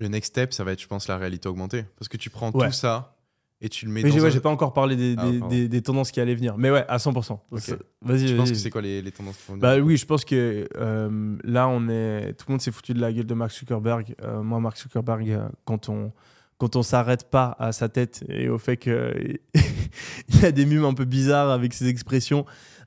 Le 0.00 0.08
next 0.08 0.30
step, 0.30 0.52
ça 0.52 0.64
va 0.64 0.72
être, 0.72 0.80
je 0.82 0.86
pense, 0.88 1.06
la 1.08 1.16
réalité 1.16 1.48
augmentée. 1.48 1.84
Parce 1.98 2.08
que 2.08 2.16
tu 2.16 2.30
prends 2.30 2.50
Ouais. 2.52 2.66
tout 2.66 2.72
ça 2.72 3.16
et 3.60 3.68
tu 3.68 3.86
le 3.86 3.92
mets 3.92 4.02
Mais 4.02 4.08
dans 4.08 4.14
j'ai 4.16 4.20
un- 4.20 4.24
ouais, 4.24 4.30
j'ai 4.32 4.40
pas 4.40 4.50
encore 4.50 4.72
parlé 4.72 4.96
des, 4.96 5.14
Ah, 5.16 5.24
des- 5.30 5.38
pardon. 5.38 5.54
des- 5.54 5.68
des 5.68 5.82
tendances 5.82 6.10
qui 6.10 6.20
allaient 6.20 6.34
venir. 6.34 6.56
Mais 6.58 6.70
ouais, 6.70 6.84
à 6.88 6.98
100%. 6.98 7.40
Ok. 7.50 7.60
Ça- 7.60 7.76
Vas-y. 8.02 8.26
Vas-y, 8.26 8.36
penses 8.36 8.50
que 8.50 8.56
c'est 8.56 8.70
quoi 8.70 8.82
les, 8.82 9.00
les 9.02 9.12
tendances 9.12 9.36
qui 9.36 9.52
vont 9.52 9.56
Bah 9.56 9.74
venir 9.74 9.86
oui, 9.86 9.96
je 9.96 10.04
pense 10.04 10.24
que 10.24 10.68
euh, 10.76 11.36
là, 11.44 11.68
on 11.68 11.88
est. 11.88 12.32
Tout 12.34 12.46
le 12.48 12.52
monde 12.54 12.60
s'est 12.60 12.72
foutu 12.72 12.92
de 12.94 13.00
la 13.00 13.12
gueule 13.12 13.26
de 13.26 13.34
Mark 13.34 13.52
Zuckerberg. 13.52 14.14
Euh, 14.22 14.42
moi, 14.42 14.58
Mark 14.60 14.76
Zuckerberg, 14.78 15.30
euh, 15.30 15.48
quand 15.64 15.88
on 15.88 16.12
quand 16.56 16.76
on 16.76 16.82
s'arrête 16.84 17.30
pas 17.30 17.56
à 17.58 17.72
sa 17.72 17.88
tête 17.88 18.24
et 18.28 18.48
au 18.48 18.58
fait 18.58 18.76
qu'il 18.76 19.38
y 20.42 20.44
a 20.44 20.52
des 20.52 20.64
mimes 20.66 20.84
un 20.84 20.94
peu 20.94 21.04
bizarres 21.04 21.50
avec 21.50 21.74
ses 21.74 21.88
expressions, 21.88 22.46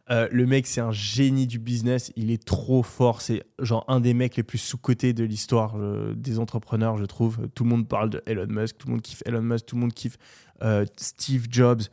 Euh, 0.10 0.28
le 0.32 0.46
mec, 0.46 0.68
c'est 0.68 0.82
un 0.82 0.92
génie 0.92 1.48
du 1.48 1.60
business. 1.60 2.12
Il 2.16 2.32
est 2.32 2.44
trop 2.44 2.84
fort. 2.84 3.22
C'est 3.22 3.44
genre 3.60 3.84
un 3.88 4.00
des 4.00 4.14
mecs 4.14 4.36
les 4.36 4.44
plus 4.44 4.58
sous-cotés 4.58 5.14
de 5.14 5.24
l'histoire 5.24 5.76
euh, 5.78 6.14
des 6.16 6.40
entrepreneurs, 6.40 6.98
je 6.98 7.06
trouve. 7.06 7.48
Tout 7.54 7.64
le 7.64 7.70
monde 7.70 7.88
parle 7.88 8.10
de 8.10 8.24
Elon 8.26 8.48
Musk. 8.48 8.78
Tout 8.78 8.88
le 8.88 8.94
monde 8.94 9.02
kiffe 9.02 9.22
Elon 9.26 9.42
Musk. 9.42 9.66
Tout 9.66 9.76
le 9.76 9.82
monde 9.82 9.94
kiffe 9.94 10.18
euh, 10.64 10.86
Steve 10.96 11.48
Jobs. 11.50 11.84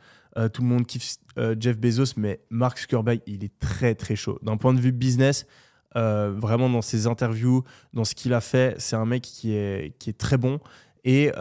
tout 0.53 0.61
le 0.61 0.67
monde 0.67 0.85
kiffe 0.85 1.17
Jeff 1.59 1.77
Bezos. 1.77 2.13
Mais 2.17 2.41
Mark 2.49 2.79
Zuckerberg, 2.79 3.21
il 3.25 3.43
est 3.43 3.59
très, 3.59 3.95
très 3.95 4.15
chaud. 4.15 4.39
D'un 4.41 4.57
point 4.57 4.73
de 4.73 4.79
vue 4.79 4.91
business, 4.93 5.45
vraiment 5.93 6.69
dans 6.69 6.81
ses 6.81 7.07
interviews, 7.07 7.63
dans 7.93 8.05
ce 8.05 8.15
qu'il 8.15 8.33
a 8.33 8.41
fait, 8.41 8.75
c'est 8.79 8.95
un 8.95 9.05
mec 9.05 9.23
qui 9.23 9.53
est, 9.53 9.97
qui 9.99 10.09
est 10.09 10.17
très 10.17 10.37
bon. 10.37 10.59
Et 11.03 11.31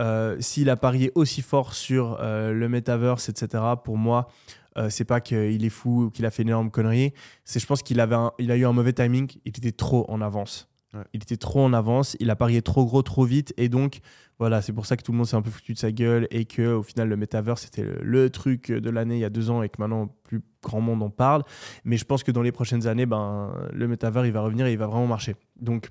s'il 0.41 0.71
a 0.71 0.77
parié 0.77 1.11
aussi 1.15 1.43
fort 1.43 1.75
sur 1.75 2.19
le 2.21 2.69
metaverse, 2.69 3.29
etc., 3.29 3.63
pour 3.83 3.97
moi, 3.97 4.29
euh, 4.77 4.91
c'est 4.91 5.05
pas 5.05 5.21
qu'il 5.21 5.65
est 5.65 5.71
fou 5.71 6.05
ou 6.05 6.11
qu'il 6.11 6.27
a 6.27 6.31
fait 6.31 6.43
une 6.43 6.49
énorme 6.49 6.71
connerie. 6.71 7.13
C'est, 7.45 7.61
je 7.61 7.67
pense 7.67 7.83
qu'il 7.83 8.01
avait 8.01 8.17
il 8.39 8.51
a 8.51 8.57
eu 8.57 8.65
un 8.65 8.73
mauvais 8.73 8.93
timing. 8.93 9.31
Il 9.45 9.51
était 9.51 9.73
trop 9.73 10.05
en 10.09 10.21
avance. 10.21 10.69
Il 11.13 11.23
était 11.23 11.37
trop 11.37 11.61
en 11.63 11.73
avance. 11.73 12.17
Il 12.21 12.31
a 12.31 12.37
parié 12.37 12.63
trop 12.63 12.85
gros, 12.85 13.03
trop 13.03 13.25
vite. 13.25 13.53
Et 13.57 13.69
donc, 13.69 14.01
voilà, 14.39 14.63
c'est 14.63 14.73
pour 14.73 14.87
ça 14.87 14.97
que 14.97 15.03
tout 15.03 15.13
le 15.13 15.19
monde 15.19 15.27
s'est 15.27 15.37
un 15.37 15.43
peu 15.43 15.51
foutu 15.51 15.73
de 15.73 15.79
sa 15.79 15.91
gueule 15.91 16.29
et 16.31 16.45
que 16.45 16.75
au 16.75 16.83
final, 16.83 17.09
le 17.09 17.17
metaverse, 17.17 17.63
c'était 17.63 17.85
le, 18.01 18.31
truc 18.31 18.71
de 18.71 18.91
l'année 18.91 19.17
il 19.17 19.21
y 19.21 19.25
a 19.25 19.31
deux 19.31 19.51
ans 19.51 19.63
et 19.63 19.69
que 19.69 19.81
maintenant, 19.81 20.09
plus 20.25 20.41
grand 20.63 20.81
monde 20.81 21.03
en 21.03 21.11
parle. 21.11 21.43
Mais 21.85 21.97
je 21.97 22.05
pense 22.05 22.23
que 22.23 22.31
dans 22.31 22.43
les 22.43 22.53
prochaines 22.53 22.87
années, 22.87 23.07
ben, 23.07 23.53
le 23.73 23.89
metaverse, 23.89 24.27
il 24.27 24.33
va 24.33 24.43
revenir 24.43 24.67
et 24.67 24.73
il 24.73 24.79
va 24.79 24.87
vraiment 24.87 25.07
marcher. 25.07 25.35
Donc, 25.61 25.91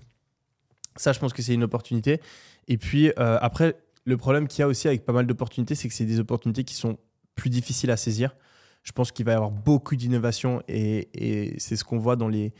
ça, 0.96 1.12
je 1.12 1.20
pense 1.20 1.34
que 1.34 1.42
c'est 1.42 1.54
une 1.54 1.64
opportunité. 1.64 2.22
Et 2.68 2.78
puis, 2.78 3.12
euh, 3.18 3.38
après, 3.42 3.76
le 4.06 4.18
problème 4.18 4.48
qu'il 4.48 4.60
y 4.60 4.64
a 4.64 4.68
aussi 4.68 4.88
avec 4.88 5.06
pas 5.06 5.14
mal 5.14 5.26
d'opportunités, 5.26 5.76
c'est 5.76 5.88
que 5.88 5.94
c'est 5.94 6.06
des 6.06 6.20
opportunités 6.20 6.64
qui 6.64 6.76
sont 6.76 6.98
plus 7.36 7.50
difficiles 7.50 7.92
à 7.92 7.98
saisir. 7.98 8.36
Je 8.84 8.92
pense 8.92 9.12
qu'il 9.12 9.26
va 9.26 9.32
y 9.32 9.36
avoir 9.36 9.52
beaucoup 9.52 9.96
d'innovation 9.96 10.62
et, 10.68 11.56
c'est 11.58 11.78
ce 11.78 11.84
qu'on 11.84 11.98
voit 11.98 12.16
dans 12.16 12.28
les 12.28 12.54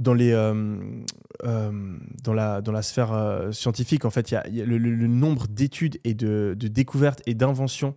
dans 0.00 0.12
les 0.12 0.32
euh, 0.32 0.74
euh, 1.44 1.98
dans 2.24 2.34
la 2.34 2.60
dans 2.60 2.72
la 2.72 2.82
sphère 2.82 3.12
euh, 3.12 3.52
scientifique. 3.52 4.04
En 4.04 4.10
fait 4.10 4.32
il 4.32 4.34
y 4.34 4.60
a, 4.60 4.64
le, 4.64 5.06
nombre 5.06 5.46
d'études 5.46 6.00
et 6.02 6.14
de, 6.14 6.56
découvertes 6.58 7.22
et 7.26 7.34
d'inventions 7.34 7.94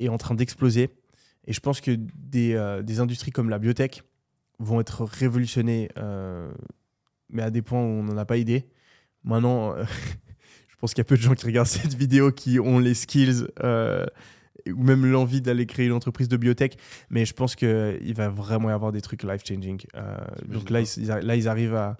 est 0.00 0.08
en 0.08 0.18
train 0.18 0.34
d'exploser. 0.34 0.90
Et 1.46 1.54
je 1.54 1.60
pense 1.60 1.80
que 1.80 1.92
des, 1.92 2.80
des, 2.84 3.00
industries 3.00 3.30
comme 3.30 3.48
la 3.48 3.58
biotech 3.58 4.02
vont 4.58 4.78
être 4.80 5.04
révolutionnées 5.04 5.88
mais 7.30 7.42
à 7.42 7.50
des 7.50 7.62
points 7.62 7.80
où 7.80 7.86
on 7.86 8.02
n'en 8.02 8.18
a 8.18 8.26
pas 8.26 8.36
idée. 8.36 8.68
Maintenant 9.24 9.74
je 10.68 10.76
pense 10.78 10.92
qu'il 10.92 11.00
y 11.00 11.00
a 11.00 11.04
peu 11.04 11.16
de 11.16 11.22
gens 11.22 11.34
qui 11.34 11.46
regardent 11.46 11.66
cette 11.66 11.94
vidéo 11.94 12.30
qui 12.30 12.60
ont 12.60 12.78
les 12.78 12.92
skills 12.92 13.46
ou 14.72 14.82
même 14.82 15.06
l'envie 15.06 15.40
d'aller 15.40 15.66
créer 15.66 15.86
une 15.86 15.92
entreprise 15.92 16.28
de 16.28 16.36
biotech. 16.36 16.78
Mais 17.10 17.24
je 17.24 17.34
pense 17.34 17.56
qu'il 17.56 18.14
va 18.14 18.28
vraiment 18.28 18.70
y 18.70 18.72
avoir 18.72 18.92
des 18.92 19.00
trucs 19.00 19.22
life-changing. 19.22 19.82
Euh, 19.94 20.16
donc 20.46 20.70
là 20.70 20.80
ils, 20.80 21.06
là, 21.06 21.36
ils 21.36 21.48
arrivent 21.48 21.74
à. 21.74 21.96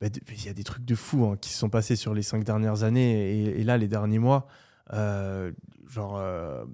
Bah, 0.00 0.06
il 0.28 0.44
y 0.44 0.48
a 0.48 0.52
des 0.52 0.62
trucs 0.62 0.84
de 0.84 0.94
fou 0.94 1.24
hein, 1.24 1.36
qui 1.40 1.50
se 1.50 1.58
sont 1.58 1.70
passés 1.70 1.96
sur 1.96 2.14
les 2.14 2.22
cinq 2.22 2.44
dernières 2.44 2.84
années 2.84 3.58
et, 3.58 3.64
là, 3.64 3.76
les 3.76 3.88
derniers 3.88 4.20
mois. 4.20 4.46
Euh, 4.92 5.50
genre, 5.88 6.16
euh, 6.18 6.64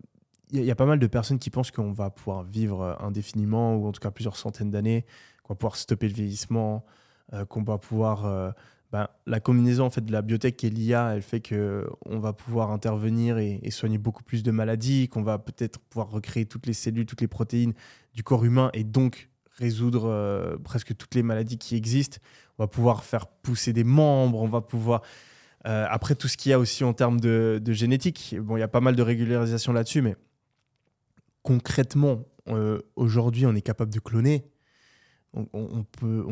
il 0.53 0.63
y, 0.63 0.71
a 0.71 0.75
pas 0.75 0.85
mal 0.85 0.99
de 0.99 1.07
personnes 1.07 1.39
qui 1.39 1.49
pensent 1.49 1.71
qu'on 1.71 1.93
va 1.93 2.11
pouvoir 2.11 2.43
vivre 2.43 2.99
indéfiniment 3.01 3.77
ou 3.77 3.87
en 3.87 3.93
tout 3.93 4.01
cas 4.01 4.11
plusieurs 4.11 4.37
centaines 4.37 4.71
d'années, 4.71 5.07
qu'on 5.43 5.55
va 5.55 5.57
pouvoir 5.57 5.77
stopper 5.77 6.07
le 6.07 6.15
vieillissement, 6.15 6.85
qu'on 7.49 7.63
va 7.63 7.79
pouvoir 7.79 8.55
ben, 8.95 9.09
la 9.27 9.41
combinaison 9.41 9.87
en 9.87 9.91
fait 9.91 10.05
de 10.05 10.13
la 10.13 10.23
biotech 10.23 10.63
et 10.63 10.71
l'IA, 10.71 11.15
elle 11.17 11.23
fait 11.23 11.41
que 11.41 11.85
on 12.07 12.21
va 12.21 12.33
pouvoir 12.33 12.71
intervenir 12.71 13.39
et, 13.39 13.69
soigner 13.73 13.99
beaucoup 13.99 14.23
plus 14.23 14.45
de 14.45 14.53
maladies, 14.53 15.09
qu'on 15.09 15.25
va 15.25 15.41
peut-être 15.41 15.81
pouvoir 15.81 16.11
recréer 16.11 16.47
toutes 16.47 16.67
les 16.67 16.75
cellules, 16.75 17.05
toutes 17.05 17.21
les 17.21 17.27
protéines 17.27 17.73
du 18.15 18.23
corps 18.23 18.45
humain 18.45 18.71
et 18.73 18.85
donc 18.85 19.31
résoudre 19.59 20.05
euh, 20.09 20.57
presque 20.59 20.97
toutes 20.97 21.17
les 21.17 21.25
maladies 21.25 21.59
qui 21.59 21.75
existent. 21.75 22.19
On 22.57 22.63
va 22.63 22.69
pouvoir 22.69 23.03
faire 23.03 23.27
pousser 23.27 23.73
des 23.73 23.83
membres, 23.83 24.41
on 24.41 24.47
va 24.47 24.61
pouvoir 24.61 25.03
euh, 25.67 25.87
après 25.91 26.15
tout 26.15 26.29
ce 26.29 26.37
qu'il 26.37 26.51
y 26.51 26.53
a 26.53 26.61
aussi 26.61 26.85
en 26.85 26.93
termes 26.93 27.19
de, 27.19 27.61
génétique. 27.71 28.37
Bon, 28.39 28.57
il 28.57 28.61
y 28.61 28.63
a 28.63 28.69
pas 28.69 28.81
mal 28.81 28.95
de 28.95 29.03
régularisation 29.03 29.73
là-dessus, 29.73 30.03
mais 30.03 30.15
concrètement, 31.43 32.21
euh, 32.47 32.81
aujourd'hui, 32.95 33.45
on 33.45 33.57
est 33.57 33.61
capable 33.61 33.93
de 33.93 33.99
cloner. 33.99 34.45
On, 35.33 35.83
peut, 35.83 36.25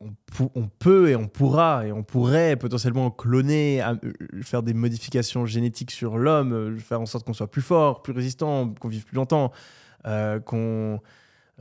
on, 0.00 0.68
peut 0.78 1.08
et 1.08 1.16
on 1.16 1.26
pourra 1.26 1.86
et 1.86 1.92
on 1.92 2.02
pourrait 2.02 2.56
potentiellement 2.56 3.10
cloner, 3.10 3.82
euh, 3.82 3.94
faire 4.42 4.62
des 4.62 4.74
modifications 4.74 5.46
génétiques 5.46 5.90
sur 5.90 6.18
l'homme, 6.18 6.52
euh, 6.52 6.78
faire 6.78 7.00
en 7.00 7.06
sorte 7.06 7.24
qu'on 7.26 7.32
soit 7.32 7.50
plus 7.50 7.62
fort, 7.62 8.02
plus 8.02 8.12
résistant, 8.12 8.74
qu'on 8.74 8.88
vive 8.88 9.04
plus 9.04 9.16
longtemps, 9.16 9.52
euh, 10.06 10.38
qu'on 10.40 11.00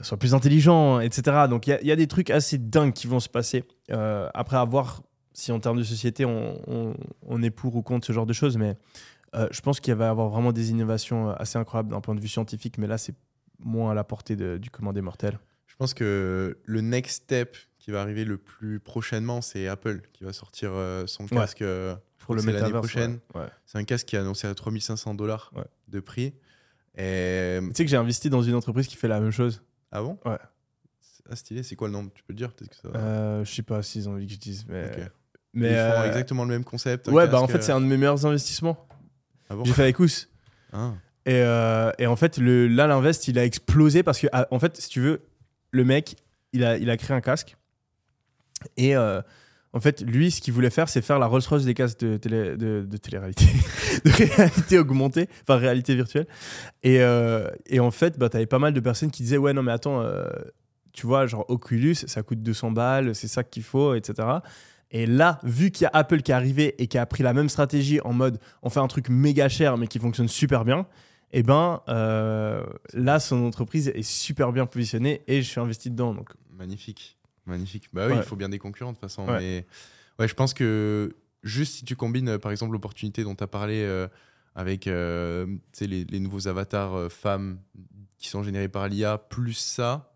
soit 0.02 0.18
plus 0.18 0.34
intelligent, 0.34 1.00
etc. 1.00 1.46
Donc 1.50 1.68
il 1.68 1.80
y, 1.82 1.92
a 1.92 1.96
des 1.96 2.08
trucs 2.08 2.30
assez 2.30 2.58
dingues 2.58 2.94
qui 2.94 3.08
vont 3.08 3.22
se 3.22 3.30
passer. 3.30 3.64
après 3.90 4.58
avoir 4.58 5.02
si 5.32 5.52
en 5.52 5.60
termes 5.60 5.78
de 5.78 5.84
société 5.84 6.26
on, 6.26 7.42
est 7.42 7.50
pour 7.50 7.76
ou 7.76 7.82
contre 7.82 8.06
ce 8.06 8.12
genre 8.12 8.26
de 8.26 8.34
choses, 8.34 8.58
mais 8.58 8.76
je 9.34 9.62
pense 9.62 9.80
qu'il 9.80 9.94
va 9.94 10.06
y 10.06 10.08
avoir 10.10 10.28
vraiment 10.28 10.52
des 10.52 10.72
innovations 10.72 11.30
assez 11.30 11.58
incroyables 11.58 11.92
d'un 11.92 12.02
point 12.02 12.14
de 12.14 12.20
vue 12.20 12.28
scientifique, 12.28 12.78
mais 12.78 12.88
là 12.88 12.98
c'est 12.98 13.16
moins 13.60 13.92
à 13.92 13.94
la 13.94 14.04
portée 14.04 14.36
du 14.36 14.70
commandé 14.70 15.00
mortel. 15.00 15.40
Je 15.66 15.76
pense 15.78 15.94
que 15.94 16.58
le 16.64 16.82
next 16.82 17.24
step 17.24 17.56
qui 17.86 17.92
va 17.92 18.02
arriver 18.02 18.26
le 18.26 18.38
plus 18.38 18.80
prochainement, 18.80 19.42
c'est 19.42 19.68
Apple 19.68 20.02
qui 20.12 20.24
va 20.24 20.34
sortir 20.34 20.72
euh, 20.74 21.06
son 21.06 21.28
casque 21.28 21.62
euh, 21.62 21.96
pour 22.18 22.34
le 22.34 22.42
l'année 22.42 22.72
prochaine. 22.72 23.20
C'est 23.68 23.78
un 23.78 23.84
casque 23.84 24.08
qui 24.08 24.16
est 24.16 24.20
annoncé 24.20 24.48
à 24.48 24.56
3500 24.56 25.14
dollars 25.14 25.52
de 25.88 26.00
prix. 26.00 26.34
Et... 26.98 27.60
Tu 27.62 27.72
sais 27.76 27.86
que 27.86 27.92
j'ai 27.92 27.98
investi 27.98 28.32
dans 28.32 28.42
une 28.42 28.56
entreprise 28.56 28.88
qui 28.88 28.96
fait 28.96 29.08
la 29.08 29.20
même 29.20 29.30
chose. 29.30 29.62
Ah 29.92 30.02
bon? 30.02 30.18
Ouais. 30.26 30.40
Ah, 31.30 31.36
stylé, 31.36 31.62
c'est 31.62 31.76
quoi 31.76 31.88
le 31.88 31.94
nom? 31.94 32.10
Tu 32.10 32.24
peux 32.24 32.34
le 32.34 32.38
dire 32.38 32.52
peut-être 32.54 32.72
que 32.72 32.76
ça... 32.76 32.88
Euh, 32.98 33.46
je 33.46 33.54
sais 33.54 33.62
pas 33.62 33.84
s'ils 33.84 34.10
ont 34.10 34.14
envie 34.14 34.26
que 34.26 34.34
je 34.34 34.40
dise, 34.40 34.66
mais. 34.68 34.90
mais 35.54 35.70
ils 35.70 35.94
font 35.94 36.04
exactement 36.06 36.44
le 36.44 36.50
même 36.50 36.64
concept. 36.64 37.08
Ouais, 37.10 37.28
bah 37.28 37.40
en 37.40 37.48
fait, 37.48 37.62
c'est 37.62 37.72
un 37.72 37.82
de 37.82 37.86
mes 37.86 37.98
meilleurs 37.98 38.26
investissements. 38.26 38.88
Ah 39.48 39.56
bon? 39.56 39.64
J'ai 39.64 39.74
fait 39.74 39.84
avec 39.84 40.00
Ous. 40.00 40.26
Ah. 40.74 40.94
Et, 41.28 41.44
et, 42.00 42.08
en 42.08 42.16
fait, 42.16 42.40
le, 42.40 42.68
là, 42.68 42.88
l'invest, 42.88 43.28
il 43.28 43.38
a 43.38 43.46
explosé 43.46 44.02
parce 44.02 44.20
que, 44.20 44.28
ah, 44.32 44.48
en 44.50 44.58
fait, 44.58 44.76
si 44.78 44.90
tu 44.90 45.02
veux, 45.02 45.22
le 45.70 45.84
mec, 45.84 46.16
il 46.52 46.64
a, 46.64 46.78
il 46.78 46.90
a 46.90 46.98
créé 46.98 47.16
un 47.16 47.22
casque 47.22 47.56
et 48.78 48.96
euh, 48.96 49.22
en 49.74 49.80
fait, 49.80 50.02
lui, 50.02 50.32
ce 50.32 50.42
qu'il 50.42 50.54
voulait 50.54 50.70
faire, 50.70 50.88
c'est 50.88 51.02
faire 51.02 51.20
la 51.20 51.28
Rolls-Royce 51.28 51.66
des 51.66 51.74
casques 51.74 52.00
de, 52.00 52.18
télé, 52.18 52.56
de, 52.56 52.98
télé-réalité, 52.98 53.46
de 54.06 54.10
réalité 54.10 54.80
augmentée, 54.80 55.28
enfin 55.44 55.58
réalité 55.58 55.96
virtuelle. 55.96 56.28
Et, 56.84 57.02
euh, 57.02 57.50
et 57.66 57.80
en 57.80 57.92
fait, 57.92 58.18
bah, 58.18 58.30
tu 58.30 58.38
avais 58.38 58.46
pas 58.46 58.60
mal 58.60 58.74
de 58.74 58.80
personnes 58.80 59.12
qui 59.12 59.24
disaient 59.24 59.38
Ouais, 59.38 59.54
non, 59.54 59.64
mais 59.64 59.72
attends, 59.72 60.02
euh, 60.02 60.28
tu 60.94 61.08
vois, 61.08 61.28
genre 61.28 61.46
Oculus, 61.50 61.96
ça 61.96 62.24
coûte 62.24 62.42
200 62.42 62.72
balles, 62.72 63.16
c'est 63.16 63.28
ça 63.28 63.44
qu'il 63.44 63.64
faut, 63.64 63.94
etc. 63.96 64.28
Et 64.92 65.06
là, 65.06 65.40
vu 65.44 65.72
qu'il 65.72 65.84
y 65.84 65.88
a 65.88 65.92
Apple 65.94 66.22
qui 66.22 66.32
est 66.32 66.36
arrivé 66.36 66.82
et 66.82 66.88
qui 66.88 66.98
a 66.98 67.06
pris 67.06 67.24
la 67.24 67.34
même 67.34 67.50
stratégie 67.50 68.00
en 68.02 68.14
mode 68.14 68.40
on 68.62 68.70
fait 68.70 68.80
un 68.80 68.88
truc 68.88 69.10
méga 69.10 69.50
cher 69.50 69.78
mais 69.78 69.88
qui 69.88 70.00
fonctionne 70.00 70.28
super 70.28 70.64
bien, 70.64 70.86
et 71.34 71.40
eh 71.40 71.44
ben 71.44 71.82
là, 71.88 73.20
son 73.20 73.44
entreprise 73.44 73.90
est 73.90 74.04
super 74.04 74.54
bien 74.54 74.68
positionnée 74.68 75.22
et 75.28 75.42
je 75.42 75.50
suis 75.50 75.60
investi 75.60 75.90
dedans. 75.90 76.16
Magnifique. 76.58 77.18
Magnifique. 77.46 77.90
Bah 77.94 78.08
oui, 78.08 78.16
il 78.18 78.24
faut 78.24 78.36
bien 78.36 78.50
des 78.50 78.60
concurrents 78.60 78.92
de 78.92 78.98
toute 78.98 79.02
façon. 79.02 79.26
Mais 79.28 79.66
ouais, 80.20 80.28
je 80.28 80.34
pense 80.34 80.54
que 80.54 81.16
juste 81.44 81.76
si 81.76 81.86
tu 81.86 81.96
combines, 81.96 82.30
euh, 82.30 82.40
par 82.40 82.52
exemple, 82.52 82.74
l'opportunité 82.74 83.24
dont 83.24 83.36
tu 83.36 83.44
as 83.44 83.48
parlé 83.48 83.82
euh, 83.84 84.08
avec 84.56 84.88
euh, 84.88 85.46
les, 85.80 86.04
les, 86.04 86.20
nouveaux 86.20 86.48
avatars 86.48 87.12
femmes 87.12 87.60
qui 88.18 88.28
sont 88.28 88.44
générés 88.44 88.68
par 88.68 88.88
l'IA, 88.88 89.18
plus 89.18 89.54
ça, 89.54 90.12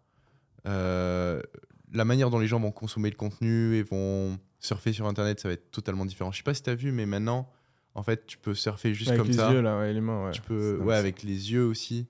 la 0.66 2.06
manière 2.06 2.30
dont 2.30 2.40
les 2.40 2.48
gens 2.48 2.60
vont 2.60 2.72
consommer 2.72 3.10
le 3.10 3.16
contenu 3.16 3.76
et 3.76 3.84
vont 3.84 4.38
surfer 4.60 4.94
sur 4.94 5.08
Internet, 5.08 5.40
ça 5.40 5.48
va 5.48 5.54
être 5.54 5.72
totalement 5.72 6.06
différent. 6.06 6.32
Je 6.32 6.38
sais 6.38 6.44
pas 6.44 6.54
si 6.54 6.64
tu 6.64 6.70
as 6.70 6.76
vu, 6.76 6.92
mais 6.92 7.06
maintenant, 7.06 7.50
en 7.96 8.04
fait, 8.04 8.26
tu 8.28 8.38
peux 8.38 8.54
surfer 8.54 8.94
juste 8.94 9.16
comme 9.16 9.32
ça. 9.34 9.48
Avec 9.48 9.52
les 9.52 9.56
yeux, 9.56 9.62
là, 9.62 9.92
les 9.92 10.02
mains, 10.02 10.32
Tu 10.32 10.42
peux, 10.42 10.78
ouais, 10.78 10.96
avec 10.96 11.24
les 11.24 11.52
yeux 11.52 11.66
aussi. 11.66 12.08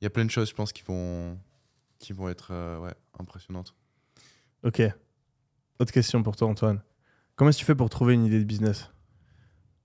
Il 0.00 0.04
y 0.04 0.06
a 0.06 0.10
plein 0.10 0.24
de 0.24 0.30
choses, 0.30 0.48
je 0.48 0.54
pense, 0.54 0.72
qui 0.72 0.82
vont, 0.82 1.38
qui 1.98 2.12
vont 2.12 2.28
être 2.28 2.52
ouais, 2.80 2.94
impressionnantes. 3.18 3.74
Ok. 4.62 4.80
Autre 5.80 5.92
question 5.92 6.22
pour 6.22 6.36
toi, 6.36 6.46
Antoine. 6.46 6.80
Comment 7.34 7.50
est-ce 7.50 7.58
que 7.58 7.62
tu 7.62 7.66
fais 7.66 7.74
pour 7.74 7.90
trouver 7.90 8.14
une 8.14 8.24
idée 8.24 8.38
de 8.38 8.44
business? 8.44 8.90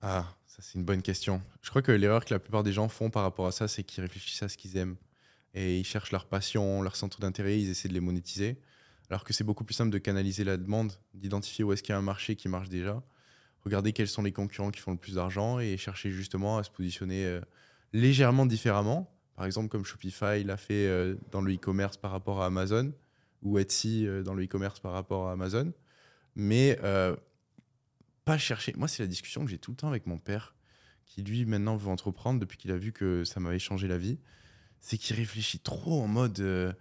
Ah, 0.01 0.35
ça 0.45 0.61
c'est 0.61 0.77
une 0.77 0.85
bonne 0.85 1.01
question. 1.01 1.41
Je 1.63 1.71
crois 1.71 1.81
que 1.81 1.91
l'erreur 1.91 2.23
que 2.23 2.31
la 2.31 2.39
plupart 2.39 2.61
des 2.61 2.73
gens 2.73 2.87
font 2.87 3.09
par 3.09 3.23
rapport 3.23 3.47
à 3.47 3.51
ça, 3.51 3.67
c'est 3.67 3.83
qu'ils 3.83 4.01
réfléchissent 4.01 4.43
à 4.43 4.49
ce 4.49 4.55
qu'ils 4.55 4.77
aiment. 4.77 4.97
Et 5.55 5.79
ils 5.79 5.83
cherchent 5.83 6.11
leur 6.11 6.27
passion, 6.27 6.83
leur 6.83 6.95
centre 6.95 7.19
d'intérêt, 7.19 7.59
ils 7.59 7.71
essaient 7.71 7.87
de 7.87 7.93
les 7.95 7.99
monétiser. 7.99 8.59
Alors 9.09 9.23
que 9.23 9.33
c'est 9.33 9.43
beaucoup 9.43 9.63
plus 9.63 9.73
simple 9.73 9.89
de 9.89 9.97
canaliser 9.97 10.43
la 10.43 10.57
demande, 10.57 10.93
d'identifier 11.15 11.63
où 11.63 11.73
est-ce 11.73 11.81
qu'il 11.81 11.93
y 11.93 11.95
a 11.95 11.97
un 11.97 12.03
marché 12.03 12.35
qui 12.35 12.47
marche 12.47 12.69
déjà, 12.69 13.01
regarder 13.63 13.93
quels 13.93 14.07
sont 14.07 14.21
les 14.21 14.31
concurrents 14.31 14.69
qui 14.69 14.81
font 14.81 14.91
le 14.91 14.97
plus 14.97 15.15
d'argent 15.15 15.59
et 15.59 15.75
chercher 15.77 16.11
justement 16.11 16.59
à 16.59 16.63
se 16.63 16.69
positionner 16.69 17.25
euh, 17.25 17.41
légèrement 17.93 18.45
différemment. 18.45 19.11
Par 19.35 19.45
exemple, 19.45 19.69
comme 19.69 19.85
Shopify 19.85 20.43
l'a 20.43 20.57
fait 20.57 20.85
euh, 20.85 21.15
dans 21.31 21.41
le 21.41 21.51
e-commerce 21.51 21.97
par 21.97 22.11
rapport 22.11 22.43
à 22.43 22.45
Amazon 22.45 22.93
ou 23.41 23.59
Etsy 23.59 24.07
euh, 24.07 24.23
dans 24.23 24.33
le 24.33 24.43
e-commerce 24.43 24.79
par 24.79 24.93
rapport 24.93 25.27
à 25.27 25.33
Amazon. 25.33 25.71
Mais 26.35 26.79
euh, 26.83 27.15
pas 28.25 28.37
chercher. 28.37 28.73
Moi, 28.77 28.87
c'est 28.87 29.03
la 29.03 29.07
discussion 29.07 29.43
que 29.43 29.51
j'ai 29.51 29.57
tout 29.57 29.71
le 29.71 29.77
temps 29.77 29.87
avec 29.87 30.05
mon 30.05 30.17
père, 30.17 30.55
qui 31.05 31.23
lui 31.23 31.45
maintenant 31.45 31.77
veut 31.77 31.89
entreprendre 31.89 32.39
depuis 32.39 32.57
qu'il 32.57 32.71
a 32.71 32.77
vu 32.77 32.91
que 32.91 33.23
ça 33.23 33.39
m'avait 33.39 33.59
changé 33.59 33.87
la 33.87 33.97
vie. 33.97 34.19
c'est 34.79 34.97
qu'il 34.97 35.15
réfléchit 35.15 35.59
trop 35.59 36.01
en 36.01 36.07
mode 36.07 36.39
euh, 36.39 36.71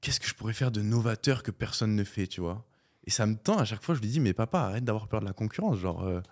qu'est-ce 0.00 0.20
que 0.20 0.26
je 0.26 0.34
pourrais 0.34 0.52
faire 0.52 0.70
de 0.70 0.82
novateur 0.82 1.42
que 1.42 1.50
personne 1.50 1.94
ne 1.94 2.04
fait, 2.04 2.26
tu 2.26 2.40
vois? 2.40 2.66
Et 3.04 3.10
ça 3.10 3.26
me 3.26 3.36
tend 3.36 3.58
à 3.58 3.64
chaque 3.64 3.82
fois, 3.82 3.94
je 3.94 4.00
lui 4.00 4.08
dis, 4.08 4.20
mais 4.20 4.32
papa, 4.32 4.60
arrête 4.60 4.84
d'avoir 4.84 5.08
peur 5.08 5.20
de 5.20 5.26
la 5.26 5.32
concurrence. 5.32 5.78
Genre, 5.78 6.22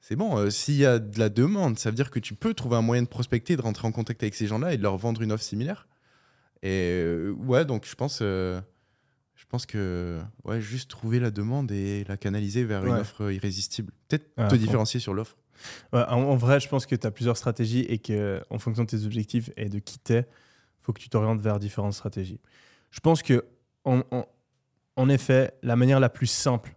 c'est 0.00 0.14
bon, 0.14 0.50
s'il 0.50 0.76
y 0.76 0.86
a 0.86 0.98
de 1.00 1.18
la 1.18 1.28
demande, 1.28 1.78
ça 1.78 1.90
veut 1.90 1.96
dire 1.96 2.10
que 2.10 2.20
tu 2.20 2.34
peux 2.34 2.54
trouver 2.54 2.76
un 2.76 2.82
moyen 2.82 3.02
de 3.02 3.08
prospecter, 3.08 3.56
de 3.56 3.62
rentrer 3.62 3.88
en 3.88 3.92
contact 3.92 4.22
avec 4.22 4.34
ces 4.34 4.46
gens-là 4.46 4.72
et 4.72 4.76
de 4.76 4.82
leur 4.82 4.96
vendre 4.98 5.20
une 5.22 5.32
offre 5.32 5.42
similaire? 5.42 5.88
Et 6.62 7.28
ouais, 7.38 7.64
donc 7.64 7.86
je 7.86 7.94
pense, 7.96 8.22
je 9.42 9.46
pense 9.48 9.66
que 9.66 10.20
ouais, 10.44 10.60
juste 10.60 10.88
trouver 10.88 11.18
la 11.18 11.30
demande 11.32 11.70
et 11.72 12.04
la 12.04 12.16
canaliser 12.16 12.64
vers 12.64 12.86
une 12.86 12.92
offre 13.00 13.30
irrésistible. 13.32 13.92
Peut-être 14.08 14.30
Ah, 14.36 14.46
te 14.48 14.54
différencier 14.54 15.00
sur 15.00 15.12
l'offre. 15.14 15.36
Ouais, 15.92 16.00
en, 16.08 16.22
en 16.22 16.36
vrai, 16.36 16.60
je 16.60 16.68
pense 16.68 16.86
que 16.86 16.94
tu 16.94 17.06
as 17.06 17.10
plusieurs 17.10 17.36
stratégies 17.36 17.80
et 17.80 17.98
que 17.98 18.40
en 18.50 18.58
fonction 18.58 18.84
de 18.84 18.88
tes 18.88 19.04
objectifs 19.04 19.50
et 19.56 19.68
de 19.68 19.78
qui 19.78 19.98
t'es, 19.98 20.26
faut 20.80 20.92
que 20.92 21.00
tu 21.00 21.08
t'orientes 21.08 21.40
vers 21.40 21.58
différentes 21.58 21.92
stratégies. 21.92 22.40
Je 22.92 23.00
pense 23.00 23.22
que, 23.22 23.44
en, 23.84 24.02
en- 24.10 24.26
en 24.96 25.08
effet, 25.08 25.52
la 25.62 25.76
manière 25.76 26.00
la 26.00 26.08
plus 26.08 26.26
simple, 26.28 26.74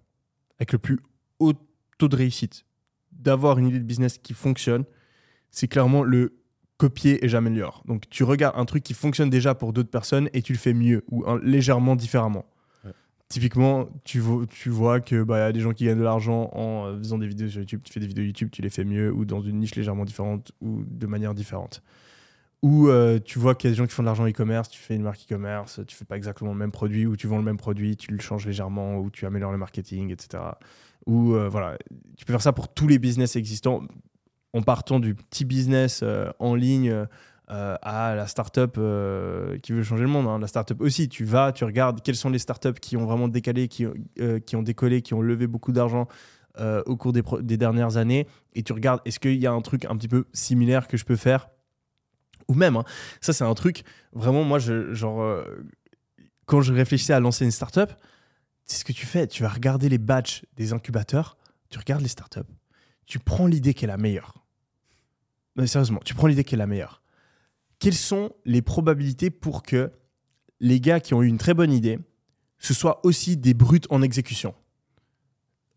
avec 0.60 0.72
le 0.74 0.80
plus 0.80 1.00
haut 1.40 1.54
taux 1.98 2.08
de 2.10 2.16
réussite, 2.16 2.66
d'avoir 3.12 3.58
une 3.60 3.68
idée 3.68 3.80
de 3.80 3.84
business 3.86 4.18
qui 4.18 4.34
fonctionne, 4.34 4.84
c'est 5.50 5.68
clairement 5.68 6.04
le 6.04 6.34
copier 6.78 7.24
et 7.24 7.30
j'améliore. 7.30 7.84
Donc, 7.86 8.10
tu 8.10 8.24
regardes 8.24 8.58
un 8.60 8.66
truc 8.66 8.84
qui 8.84 8.94
fonctionne 8.94 9.30
déjà 9.30 9.56
pour 9.56 9.72
d'autres 9.72 9.90
personnes 9.90 10.30
et 10.34 10.42
tu 10.42 10.52
le 10.52 10.58
fais 10.60 10.74
mieux 10.74 11.06
ou 11.10 11.24
un- 11.30 11.40
légèrement 11.40 11.96
différemment. 11.96 12.46
Typiquement, 13.28 13.90
tu, 14.04 14.20
vo- 14.20 14.46
tu 14.46 14.70
vois 14.70 15.00
que 15.02 15.24
bah, 15.24 15.40
y 15.40 15.42
a 15.42 15.52
des 15.52 15.60
gens 15.60 15.74
qui 15.74 15.86
gagnent 15.86 15.98
de 15.98 16.04
l'argent 16.04 16.50
en 16.54 16.86
euh, 16.86 16.98
faisant 16.98 17.18
des 17.18 17.28
vidéos 17.28 17.50
sur 17.50 17.60
YouTube. 17.60 17.82
Tu 17.84 17.92
fais 17.92 18.00
des 18.00 18.06
vidéos 18.08 18.24
YouTube, 18.24 18.50
tu 18.52 18.62
les 18.62 18.70
fais 18.70 18.84
mieux 18.84 19.12
ou 19.12 19.26
dans 19.26 19.42
une 19.42 19.60
niche 19.60 19.74
légèrement 19.76 20.06
différente 20.06 20.52
ou 20.62 20.84
de 20.88 21.08
manière 21.08 21.34
différente. 21.34 21.82
Ou 22.62 22.88
euh, 22.88 23.20
tu 23.24 23.40
vois 23.40 23.56
qu'il 23.56 23.68
y 23.68 23.72
a 23.72 23.74
des 23.74 23.78
gens 23.78 23.88
qui 23.88 23.94
font 23.94 24.04
de 24.04 24.06
l'argent 24.08 24.28
e-commerce, 24.28 24.70
tu 24.70 24.80
fais 24.80 24.96
une 24.96 25.02
marque 25.02 25.22
e-commerce, 25.24 25.82
tu 25.88 25.96
fais 25.96 26.06
pas 26.06 26.18
exactement 26.18 26.52
le 26.52 26.58
même 26.58 26.72
produit 26.72 27.08
ou 27.08 27.16
tu 27.18 27.26
vends 27.28 27.38
le 27.38 27.44
même 27.44 27.58
produit, 27.58 27.98
tu 27.98 28.12
le 28.12 28.20
changes 28.20 28.46
légèrement 28.46 28.98
ou 28.98 29.10
tu 29.10 29.26
améliores 29.26 29.52
le 29.52 29.58
marketing, 29.58 30.12
etc. 30.12 30.44
Ou 31.08 31.34
euh, 31.34 31.50
voilà, 31.50 31.78
tu 32.18 32.26
peux 32.26 32.34
faire 32.34 32.42
ça 32.42 32.54
pour 32.54 32.72
tous 32.74 32.88
les 32.88 33.00
business 33.00 33.36
existants 33.36 33.82
en 34.54 34.62
partant 34.62 35.00
du 35.00 35.16
petit 35.16 35.46
business 35.46 36.04
en 36.40 36.56
ligne 36.56 37.06
euh, 37.52 37.78
à 37.82 38.16
la 38.16 38.26
startup 38.28 38.76
euh, 38.78 39.60
qui 39.60 39.72
veut 39.72 39.84
changer 39.84 40.04
le 40.04 40.10
monde. 40.10 40.28
hein. 40.28 40.40
La 40.40 40.48
startup 40.48 40.82
aussi, 40.82 41.10
tu 41.10 41.26
vas, 41.26 41.52
tu 41.52 41.64
regardes 41.64 42.02
quelles 42.02 42.16
sont 42.16 42.30
les 42.30 42.40
startups 42.40 42.80
qui 42.82 42.98
ont 42.98 43.06
vraiment 43.06 43.28
décalé, 43.28 43.68
qui, 43.68 43.86
euh, 44.20 44.40
qui 44.40 44.56
ont 44.56 44.64
décollé, 44.64 45.02
qui 45.02 45.14
ont 45.14 45.22
levé 45.22 45.48
beaucoup 45.48 45.72
d'argent 45.72 46.08
au 46.86 46.96
cours 46.96 47.12
des, 47.12 47.22
des 47.42 47.58
dernières 47.58 47.98
années, 47.98 48.28
et 48.54 48.64
tu 48.64 48.72
regardes 48.72 49.02
est-ce 49.04 49.20
qu'il 49.20 49.36
y 49.36 49.46
a 49.46 49.52
un 49.52 49.60
truc 49.60 49.84
un 49.84 49.98
petit 49.98 50.08
peu 50.08 50.24
similaire 50.32 50.88
que 50.88 50.96
je 50.96 51.04
peux 51.04 51.18
faire? 51.18 51.50
Ou 52.48 52.54
même, 52.54 52.78
hein, 52.78 52.86
ça 53.20 53.34
c'est 53.34 53.44
un 53.44 53.54
truc, 53.54 53.84
vraiment 54.14 54.46
moi, 54.46 54.58
genre, 54.60 55.44
quand 56.46 56.62
je 56.62 56.72
réfléchissais 56.72 57.12
à 57.12 57.20
lancer 57.20 57.44
une 57.44 57.52
startup, 57.52 57.92
c'est 58.64 58.78
ce 58.78 58.86
que 58.86 58.94
tu 58.94 59.06
fais, 59.06 59.28
tu 59.28 59.44
vas 59.44 59.50
regarder 59.50 59.90
les 59.90 59.98
batchs 59.98 60.46
des 60.56 60.72
incubateurs, 60.72 61.36
tu 61.70 61.78
regardes 61.78 62.02
les 62.02 62.08
startups, 62.08 62.40
tu 63.06 63.20
prends 63.20 63.48
l'idée 63.48 63.74
qui 63.74 63.84
est 63.84 63.90
la 63.90 63.98
meilleure. 63.98 64.46
Mais 65.58 65.68
sérieusement, 65.68 66.00
tu 66.06 66.14
prends 66.16 66.28
l'idée 66.28 66.46
qui 66.46 66.56
est 66.56 66.58
la 66.58 66.68
meilleure. 66.68 67.02
Quelles 67.86 67.94
sont 67.94 68.32
les 68.46 68.64
probabilités 68.64 69.30
pour 69.30 69.62
que 69.62 69.92
les 70.60 70.80
gars 70.80 71.00
qui 71.00 71.14
ont 71.14 71.22
eu 71.22 71.28
une 71.28 71.38
très 71.38 71.54
bonne 71.54 71.72
idée, 71.72 72.00
ce 72.58 72.74
soient 72.74 73.06
aussi 73.06 73.38
des 73.38 73.54
brutes 73.54 73.86
en 73.92 74.02
exécution? 74.02 74.56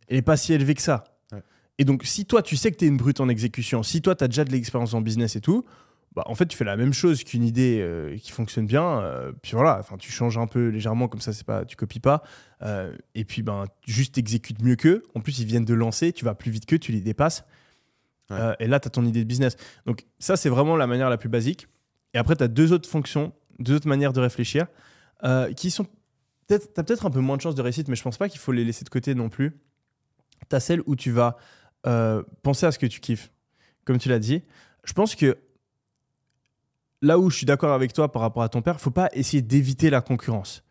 Elle 0.07 0.17
n'est 0.17 0.23
pas 0.23 0.39
si 0.39 0.55
élevée 0.55 0.75
que 0.75 0.81
ça. 0.81 1.05
Ouais. 1.33 1.43
Et 1.77 1.85
donc, 1.85 2.07
si 2.07 2.25
toi, 2.25 2.41
tu 2.41 2.57
sais 2.57 2.73
que 2.73 2.79
tu 2.79 2.87
es 2.87 2.89
une 2.89 2.97
brute 2.97 3.21
en 3.21 3.29
exécution, 3.29 3.83
si 3.83 4.01
toi, 4.01 4.15
tu 4.15 4.25
as 4.25 4.29
déjà 4.29 4.45
de 4.45 4.51
l'expérience 4.51 4.95
en 4.95 5.03
business 5.03 5.37
et 5.37 5.43
tout, 5.43 5.67
bah, 6.15 6.23
en 6.25 6.35
fait, 6.35 6.47
tu 6.47 6.57
fais 6.57 6.65
la 6.65 6.79
même 6.79 6.95
chose 6.95 7.25
qu'une 7.25 7.45
idée 7.45 7.81
euh, 7.83 8.17
qui 8.17 8.33
fonctionne 8.33 8.65
bien. 8.65 9.03
euh, 9.03 9.33
puis 9.43 9.53
voilà, 9.53 9.77
enfin, 9.79 9.99
tu 9.99 10.11
changes 10.11 10.39
un 10.39 10.47
peu 10.47 10.69
légèrement, 10.69 11.09
comme 11.09 11.21
ça, 11.21 11.35
c'est 11.35 11.45
pas, 11.45 11.67
tu 11.67 11.77
copies 11.77 12.01
pas. 12.01 12.23
euh, 12.63 12.97
et 13.15 13.27
puis, 13.27 13.43
ben, 13.43 13.67
juste 13.87 14.17
exécutes 14.17 14.63
mieux 14.63 14.77
qu'eux. 14.77 15.03
En 15.15 15.21
plus, 15.21 15.41
ils 15.41 15.47
viennent 15.47 15.67
de 15.67 15.75
lancer, 15.75 16.15
tu 16.15 16.25
vas 16.25 16.35
plus 16.35 16.51
vite 16.51 16.65
qu'eux, 16.65 16.79
tu 16.79 16.91
les 16.91 17.03
dépasses. 17.03 17.45
Ouais. 18.31 18.57
Et 18.61 18.67
là, 18.67 18.81
tu 18.81 18.89
as 18.89 18.91
ton 18.93 19.05
idée 19.05 19.21
de 19.21 19.29
business. 19.29 19.57
Donc, 19.85 20.07
ça, 20.19 20.39
c'est 20.39 20.49
vraiment 20.49 20.75
la 20.75 20.87
manière 20.87 21.11
la 21.11 21.19
plus 21.19 21.29
basique. 21.29 21.69
Et 22.15 22.19
après, 22.19 22.37
tu 22.37 22.43
as 22.43 22.49
deux 22.49 22.73
autres 22.73 22.89
fonctions, 22.89 23.33
deux 23.59 23.75
autres 23.75 23.89
manières 23.89 24.13
de 24.13 24.21
réfléchir 24.21 24.67
euh, 25.25 25.53
qui 25.53 25.71
sont 25.71 25.85
peut-être, 26.47 26.73
tu 26.73 26.81
as 26.81 26.85
peut-être 26.85 27.07
un 27.07 27.11
peu 27.11 27.21
moins 27.21 27.37
de 27.37 27.43
chances 27.43 27.55
de 27.55 27.63
réussite, 27.63 27.89
mais 27.89 27.97
je 27.97 28.03
pense 28.03 28.17
pas 28.17 28.29
qu'il 28.29 28.41
faut 28.41 28.53
les 28.53 28.65
laisser 28.65 28.85
de 28.85 28.89
côté 28.89 29.15
non 29.15 29.29
plus. 29.29 29.59
Tu 30.49 30.57
as 30.57 30.61
celle 30.61 30.83
où 30.87 30.97
tu 30.97 31.11
vas 31.11 31.37
euh, 31.87 32.23
penser 32.43 32.67
à 32.67 32.73
ce 32.73 32.79
que 32.79 32.87
tu 32.87 33.01
kiffes. 33.01 33.31
Comme 33.85 33.99
tu 33.99 34.09
l'as 34.09 34.19
dit, 34.19 34.43
je 34.85 34.93
pense 34.93 35.15
que 35.15 35.39
là 37.03 37.19
où 37.19 37.31
je 37.31 37.37
suis 37.37 37.47
d'accord 37.47 37.73
avec 37.73 37.93
toi 37.93 38.11
par 38.13 38.23
rapport 38.23 38.43
à 38.43 38.49
ton 38.49 38.63
père, 38.63 38.81
faut 38.81 38.91
pas 38.91 39.09
essayer 39.13 39.43
d'éviter 39.43 39.91
la 39.91 40.01
concurrence. 40.01 40.63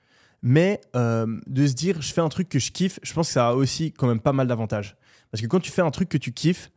Mais 0.42 0.80
euh, 0.96 1.40
de 1.48 1.66
se 1.66 1.74
dire, 1.74 2.02
je 2.02 2.14
fais 2.14 2.22
un 2.22 2.30
truc 2.30 2.48
que 2.48 2.60
je 2.60 2.72
kiffe, 2.72 3.00
je 3.02 3.14
pense 3.14 3.28
que 3.28 3.34
ça 3.34 3.50
a 3.50 3.54
aussi 3.54 3.92
quand 3.92 4.08
même 4.08 4.20
pas 4.20 4.34
mal 4.34 4.48
d'avantages. 4.48 4.96
Parce 5.32 5.42
que 5.42 5.48
quand 5.48 5.60
tu 5.60 5.72
fais 5.72 5.82
un 5.82 5.92
truc 5.92 6.10
que 6.10 6.18
tu 6.18 6.32
kiffes, 6.32 6.72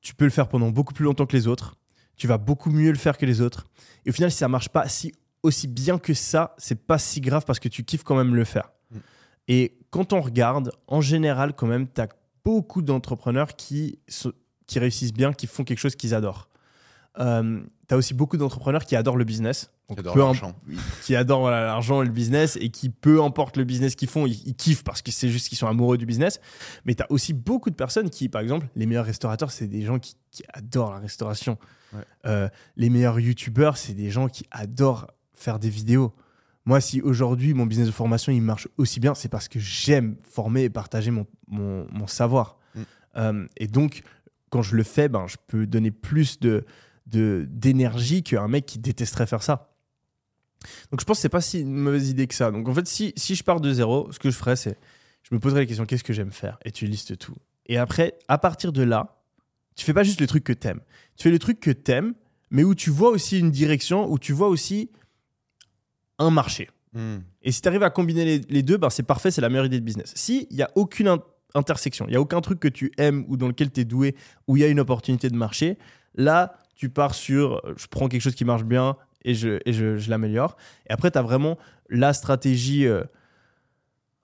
tu 0.00 0.14
peux 0.14 0.24
le 0.24 0.30
faire 0.30 0.48
pendant 0.48 0.70
beaucoup 0.70 0.94
plus 0.94 1.04
longtemps 1.04 1.26
que 1.26 1.36
les 1.36 1.46
autres. 1.46 1.76
Tu 2.16 2.26
vas 2.26 2.38
beaucoup 2.38 2.70
mieux 2.70 2.90
le 2.90 2.98
faire 2.98 3.18
que 3.18 3.26
les 3.26 3.40
autres. 3.40 3.66
Et 4.04 4.10
au 4.10 4.12
final, 4.12 4.30
si 4.30 4.38
ça 4.38 4.48
marche 4.48 4.68
pas 4.68 4.88
si, 4.88 5.12
aussi 5.42 5.68
bien 5.68 5.98
que 5.98 6.14
ça, 6.14 6.54
c'est 6.58 6.86
pas 6.86 6.98
si 6.98 7.20
grave 7.20 7.44
parce 7.46 7.58
que 7.58 7.68
tu 7.68 7.84
kiffes 7.84 8.04
quand 8.04 8.16
même 8.16 8.34
le 8.34 8.44
faire. 8.44 8.70
Mm. 8.90 8.98
Et 9.48 9.78
quand 9.90 10.12
on 10.12 10.20
regarde, 10.20 10.72
en 10.86 11.00
général, 11.00 11.54
quand 11.54 11.66
même, 11.66 11.86
tu 11.88 12.00
as 12.00 12.08
beaucoup 12.44 12.82
d'entrepreneurs 12.82 13.56
qui, 13.56 13.98
qui 14.66 14.78
réussissent 14.78 15.12
bien, 15.12 15.32
qui 15.32 15.46
font 15.46 15.64
quelque 15.64 15.78
chose 15.78 15.96
qu'ils 15.96 16.14
adorent. 16.14 16.48
Euh, 17.18 17.62
tu 17.88 17.94
as 17.94 17.96
aussi 17.96 18.14
beaucoup 18.14 18.36
d'entrepreneurs 18.36 18.84
qui 18.84 18.96
adorent 18.96 19.16
le 19.16 19.24
business. 19.24 19.70
Donc, 19.88 19.98
imp- 19.98 20.16
l'argent. 20.16 20.54
qui 21.02 21.14
adorent 21.14 21.40
voilà, 21.40 21.64
l'argent 21.64 22.02
et 22.02 22.06
le 22.06 22.10
business 22.10 22.56
et 22.60 22.70
qui, 22.70 22.88
peu 22.88 23.22
importe 23.22 23.56
le 23.56 23.64
business 23.64 23.94
qu'ils 23.94 24.08
font, 24.08 24.26
ils, 24.26 24.40
ils 24.46 24.54
kiffent 24.54 24.84
parce 24.84 25.02
que 25.02 25.10
c'est 25.10 25.28
juste 25.28 25.48
qu'ils 25.48 25.58
sont 25.58 25.66
amoureux 25.66 25.98
du 25.98 26.06
business. 26.06 26.40
Mais 26.86 26.94
tu 26.94 27.02
as 27.02 27.12
aussi 27.12 27.34
beaucoup 27.34 27.68
de 27.70 27.74
personnes 27.74 28.08
qui, 28.08 28.28
par 28.28 28.40
exemple, 28.40 28.66
les 28.76 28.86
meilleurs 28.86 29.04
restaurateurs, 29.04 29.50
c'est 29.50 29.66
des 29.66 29.82
gens 29.82 29.98
qui, 29.98 30.16
qui 30.30 30.42
adorent 30.52 30.92
la 30.92 31.00
restauration. 31.00 31.58
Ouais. 31.92 32.00
Euh, 32.26 32.48
les 32.76 32.88
meilleurs 32.88 33.20
youtubeurs, 33.20 33.76
c'est 33.76 33.94
des 33.94 34.10
gens 34.10 34.28
qui 34.28 34.46
adorent 34.50 35.06
faire 35.34 35.58
des 35.58 35.68
vidéos. 35.70 36.14
Moi, 36.64 36.80
si 36.80 37.02
aujourd'hui 37.02 37.52
mon 37.52 37.66
business 37.66 37.88
de 37.88 37.92
formation 37.92 38.32
il 38.32 38.40
marche 38.40 38.68
aussi 38.78 38.98
bien, 38.98 39.14
c'est 39.14 39.28
parce 39.28 39.48
que 39.48 39.58
j'aime 39.58 40.16
former 40.22 40.62
et 40.62 40.70
partager 40.70 41.10
mon, 41.10 41.26
mon, 41.46 41.86
mon 41.92 42.06
savoir. 42.06 42.56
Mm. 42.74 42.80
Euh, 43.16 43.46
et 43.58 43.66
donc, 43.66 44.02
quand 44.48 44.62
je 44.62 44.74
le 44.74 44.82
fais, 44.82 45.08
ben, 45.08 45.26
je 45.26 45.36
peux 45.46 45.66
donner 45.66 45.90
plus 45.90 46.40
de 46.40 46.64
de- 47.06 47.46
d'énergie 47.48 48.22
qu'un 48.22 48.48
mec 48.48 48.66
qui 48.66 48.78
détesterait 48.78 49.26
faire 49.26 49.42
ça. 49.42 49.70
Donc 50.90 51.00
je 51.00 51.04
pense 51.04 51.18
que 51.18 51.22
c'est 51.22 51.28
pas 51.28 51.40
si 51.40 51.60
une 51.60 51.74
mauvaise 51.74 52.08
idée 52.08 52.26
que 52.26 52.34
ça. 52.34 52.50
Donc 52.50 52.68
en 52.68 52.74
fait, 52.74 52.86
si, 52.86 53.12
si 53.16 53.34
je 53.34 53.44
pars 53.44 53.60
de 53.60 53.72
zéro, 53.72 54.10
ce 54.12 54.18
que 54.18 54.30
je 54.30 54.36
ferais, 54.36 54.56
c'est 54.56 54.78
je 55.22 55.34
me 55.34 55.40
poserais 55.40 55.60
la 55.60 55.66
question 55.66 55.86
qu'est-ce 55.86 56.04
que 56.04 56.12
j'aime 56.12 56.32
faire? 56.32 56.58
Et 56.64 56.70
tu 56.70 56.86
listes 56.86 57.18
tout. 57.18 57.34
Et 57.66 57.78
après, 57.78 58.18
à 58.28 58.38
partir 58.38 58.72
de 58.72 58.82
là, 58.82 59.22
tu 59.76 59.84
fais 59.84 59.94
pas 59.94 60.02
juste 60.02 60.20
le 60.20 60.26
truc 60.26 60.44
que 60.44 60.52
t'aimes. 60.52 60.80
Tu 61.16 61.24
fais 61.24 61.30
le 61.30 61.38
truc 61.38 61.60
que 61.60 61.70
t'aimes, 61.70 62.14
mais 62.50 62.62
où 62.62 62.74
tu 62.74 62.90
vois 62.90 63.10
aussi 63.10 63.38
une 63.38 63.50
direction, 63.50 64.10
où 64.10 64.18
tu 64.18 64.32
vois 64.32 64.48
aussi 64.48 64.90
un 66.18 66.30
marché. 66.30 66.70
Hmm. 66.92 67.18
Et 67.42 67.52
si 67.52 67.60
tu 67.60 67.68
arrives 67.68 67.82
à 67.82 67.90
combiner 67.90 68.24
les, 68.24 68.38
les 68.48 68.62
deux, 68.62 68.76
ben 68.76 68.90
c'est 68.90 69.02
parfait, 69.02 69.30
c'est 69.30 69.40
la 69.40 69.48
meilleure 69.48 69.66
idée 69.66 69.80
de 69.80 69.84
business. 69.84 70.12
S'il 70.14 70.46
n'y 70.50 70.62
a 70.62 70.70
aucune 70.76 71.08
in- 71.08 71.22
intersection, 71.54 72.06
il 72.06 72.10
n'y 72.10 72.16
a 72.16 72.20
aucun 72.20 72.40
truc 72.40 72.60
que 72.60 72.68
tu 72.68 72.92
aimes 72.98 73.24
ou 73.28 73.36
dans 73.36 73.48
lequel 73.48 73.72
tu 73.72 73.80
es 73.80 73.84
doué, 73.84 74.14
où 74.46 74.56
il 74.56 74.60
y 74.60 74.64
a 74.64 74.68
une 74.68 74.80
opportunité 74.80 75.28
de 75.28 75.36
marché, 75.36 75.76
là, 76.14 76.56
tu 76.74 76.88
pars 76.88 77.14
sur 77.14 77.62
je 77.76 77.86
prends 77.86 78.08
quelque 78.08 78.22
chose 78.22 78.34
qui 78.34 78.44
marche 78.44 78.64
bien 78.64 78.96
et 79.24 79.34
je, 79.34 79.58
je, 79.66 80.10
l'améliore. 80.10 80.56
Et 80.88 80.92
après, 80.92 81.10
tu 81.10 81.18
as 81.18 81.22
vraiment 81.22 81.58
la 81.88 82.12
stratégie 82.12 82.86
euh, 82.86 83.02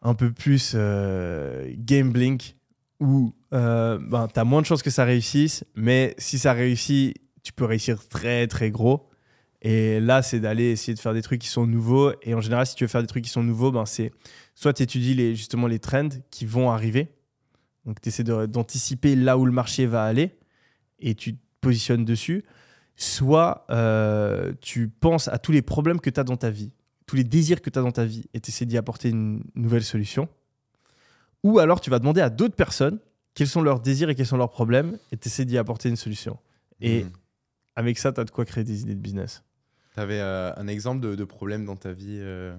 un 0.03 0.15
peu 0.15 0.33
plus 0.33 0.73
euh, 0.75 1.73
game 1.77 2.13
où 3.01 3.35
euh, 3.53 3.99
ben, 3.99 4.29
tu 4.33 4.39
as 4.39 4.45
moins 4.45 4.61
de 4.61 4.67
chances 4.67 4.83
que 4.83 4.91
ça 4.91 5.05
réussisse, 5.05 5.65
mais 5.75 6.15
si 6.19 6.39
ça 6.39 6.53
réussit, 6.53 7.17
tu 7.43 7.53
peux 7.53 7.65
réussir 7.65 8.07
très 8.09 8.47
très 8.47 8.71
gros. 8.71 9.09
Et 9.63 10.01
là, 10.01 10.23
c'est 10.23 10.41
d'aller 10.41 10.71
essayer 10.71 10.95
de 10.95 11.01
faire 11.01 11.13
des 11.13 11.23
trucs 11.23 11.41
qui 11.41 11.49
sont 11.49 11.67
nouveaux. 11.67 12.13
Et 12.23 12.35
en 12.35 12.41
général, 12.41 12.67
si 12.67 12.75
tu 12.75 12.85
veux 12.85 12.89
faire 12.89 13.03
des 13.03 13.07
trucs 13.07 13.25
qui 13.25 13.31
sont 13.31 13.43
nouveaux, 13.43 13.71
ben 13.71 13.85
c'est 13.85 14.13
soit 14.55 14.73
tu 14.73 14.83
étudies 14.83 15.15
les, 15.15 15.35
justement 15.35 15.67
les 15.67 15.79
trends 15.79 16.09
qui 16.31 16.47
vont 16.47 16.71
arriver. 16.71 17.15
Donc, 17.85 18.01
tu 18.01 18.09
essaies 18.09 18.25
d'anticiper 18.25 19.17
là 19.17 19.39
où 19.39 19.47
le 19.47 19.53
marché 19.53 19.87
va 19.87 20.05
aller 20.05 20.39
et 20.99 21.15
tu 21.15 21.37
positionnes 21.61 22.05
dessus. 22.05 22.45
Soit 22.97 23.65
euh, 23.71 24.53
tu 24.61 24.89
penses 24.89 25.29
à 25.29 25.39
tous 25.39 25.53
les 25.53 25.63
problèmes 25.63 26.01
que 26.01 26.11
tu 26.11 26.21
as 26.21 26.25
dans 26.25 26.37
ta 26.37 26.51
vie, 26.51 26.71
tous 27.07 27.17
les 27.17 27.25
désirs 27.25 27.61
que 27.63 27.71
tu 27.71 27.79
as 27.79 27.83
dans 27.83 27.93
ta 27.93 28.05
vie 28.05 28.25
et 28.35 28.41
tu 28.41 28.51
essaies 28.51 28.67
d'y 28.67 28.77
apporter 28.77 29.09
une 29.09 29.43
nouvelle 29.55 29.85
solution. 29.85 30.29
Ou 31.43 31.59
alors 31.59 31.81
tu 31.81 31.89
vas 31.91 31.99
demander 31.99 32.21
à 32.21 32.29
d'autres 32.31 32.57
personnes 32.57 32.99
quels 33.35 33.47
sont 33.49 33.63
leurs 33.63 33.81
désirs 33.81 34.11
et 34.11 34.15
quels 34.15 34.27
sont 34.27 34.37
leurs 34.37 34.51
problèmes 34.51 34.99
et 35.13 35.17
tu 35.17 35.29
essaies 35.29 35.45
d'y 35.47 35.57
apporter 35.57 35.89
une 35.89 35.97
solution. 35.97 36.39
Et 36.81 37.05
Hmm. 37.05 37.11
avec 37.77 37.99
ça, 37.99 38.13
tu 38.13 38.21
as 38.21 38.25
de 38.25 38.31
quoi 38.31 38.45
créer 38.45 38.65
des 38.65 38.83
idées 38.83 38.95
de 38.95 39.01
business. 39.01 39.43
T'avais 39.95 40.21
euh, 40.21 40.53
un 40.57 40.67
exemple 40.67 41.01
de, 41.01 41.15
de 41.15 41.25
problème 41.25 41.65
dans 41.65 41.77
ta 41.77 41.93
vie 41.93 42.19
euh, 42.21 42.55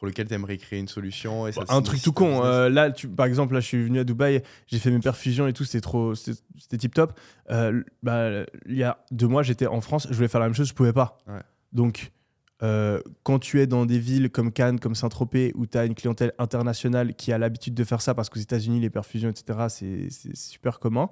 pour 0.00 0.08
lequel 0.08 0.26
tu 0.26 0.34
aimerais 0.34 0.56
créer 0.56 0.80
une 0.80 0.88
solution 0.88 1.46
et 1.46 1.52
ça 1.52 1.62
un 1.68 1.82
truc 1.82 2.00
tout 2.00 2.14
con. 2.14 2.42
euh, 2.42 2.70
là, 2.70 2.90
tu, 2.90 3.06
par 3.06 3.26
exemple, 3.26 3.52
là, 3.52 3.60
je 3.60 3.66
suis 3.66 3.84
venu 3.84 3.98
à 3.98 4.04
Dubaï, 4.04 4.42
j'ai 4.66 4.78
fait 4.78 4.90
mes 4.90 4.98
perfusions 4.98 5.46
et 5.46 5.52
tout, 5.52 5.64
c'était 5.64 5.82
trop, 5.82 6.14
c'était 6.14 6.78
tip 6.78 6.94
top. 6.94 7.12
Euh, 7.50 7.82
bah, 8.02 8.44
il 8.66 8.76
y 8.76 8.82
a 8.82 9.04
deux 9.10 9.28
mois, 9.28 9.42
j'étais 9.42 9.66
en 9.66 9.82
France, 9.82 10.06
je 10.10 10.16
voulais 10.16 10.28
faire 10.28 10.40
la 10.40 10.46
même 10.46 10.54
chose, 10.54 10.68
je 10.68 10.74
pouvais 10.74 10.94
pas. 10.94 11.18
Ouais. 11.28 11.42
Donc, 11.74 12.12
euh, 12.62 12.98
quand 13.24 13.38
tu 13.38 13.60
es 13.60 13.66
dans 13.66 13.84
des 13.84 13.98
villes 13.98 14.30
comme 14.30 14.52
Cannes, 14.52 14.80
comme 14.80 14.94
Saint-Tropez, 14.94 15.52
où 15.54 15.66
tu 15.66 15.76
as 15.76 15.84
une 15.84 15.94
clientèle 15.94 16.32
internationale 16.38 17.14
qui 17.14 17.30
a 17.30 17.36
l'habitude 17.36 17.74
de 17.74 17.84
faire 17.84 18.00
ça, 18.00 18.14
parce 18.14 18.30
qu'aux 18.30 18.40
États-Unis, 18.40 18.80
les 18.80 18.90
perfusions, 18.90 19.28
etc., 19.28 19.66
c'est 19.68 20.34
super 20.34 20.80
commun, 20.80 21.10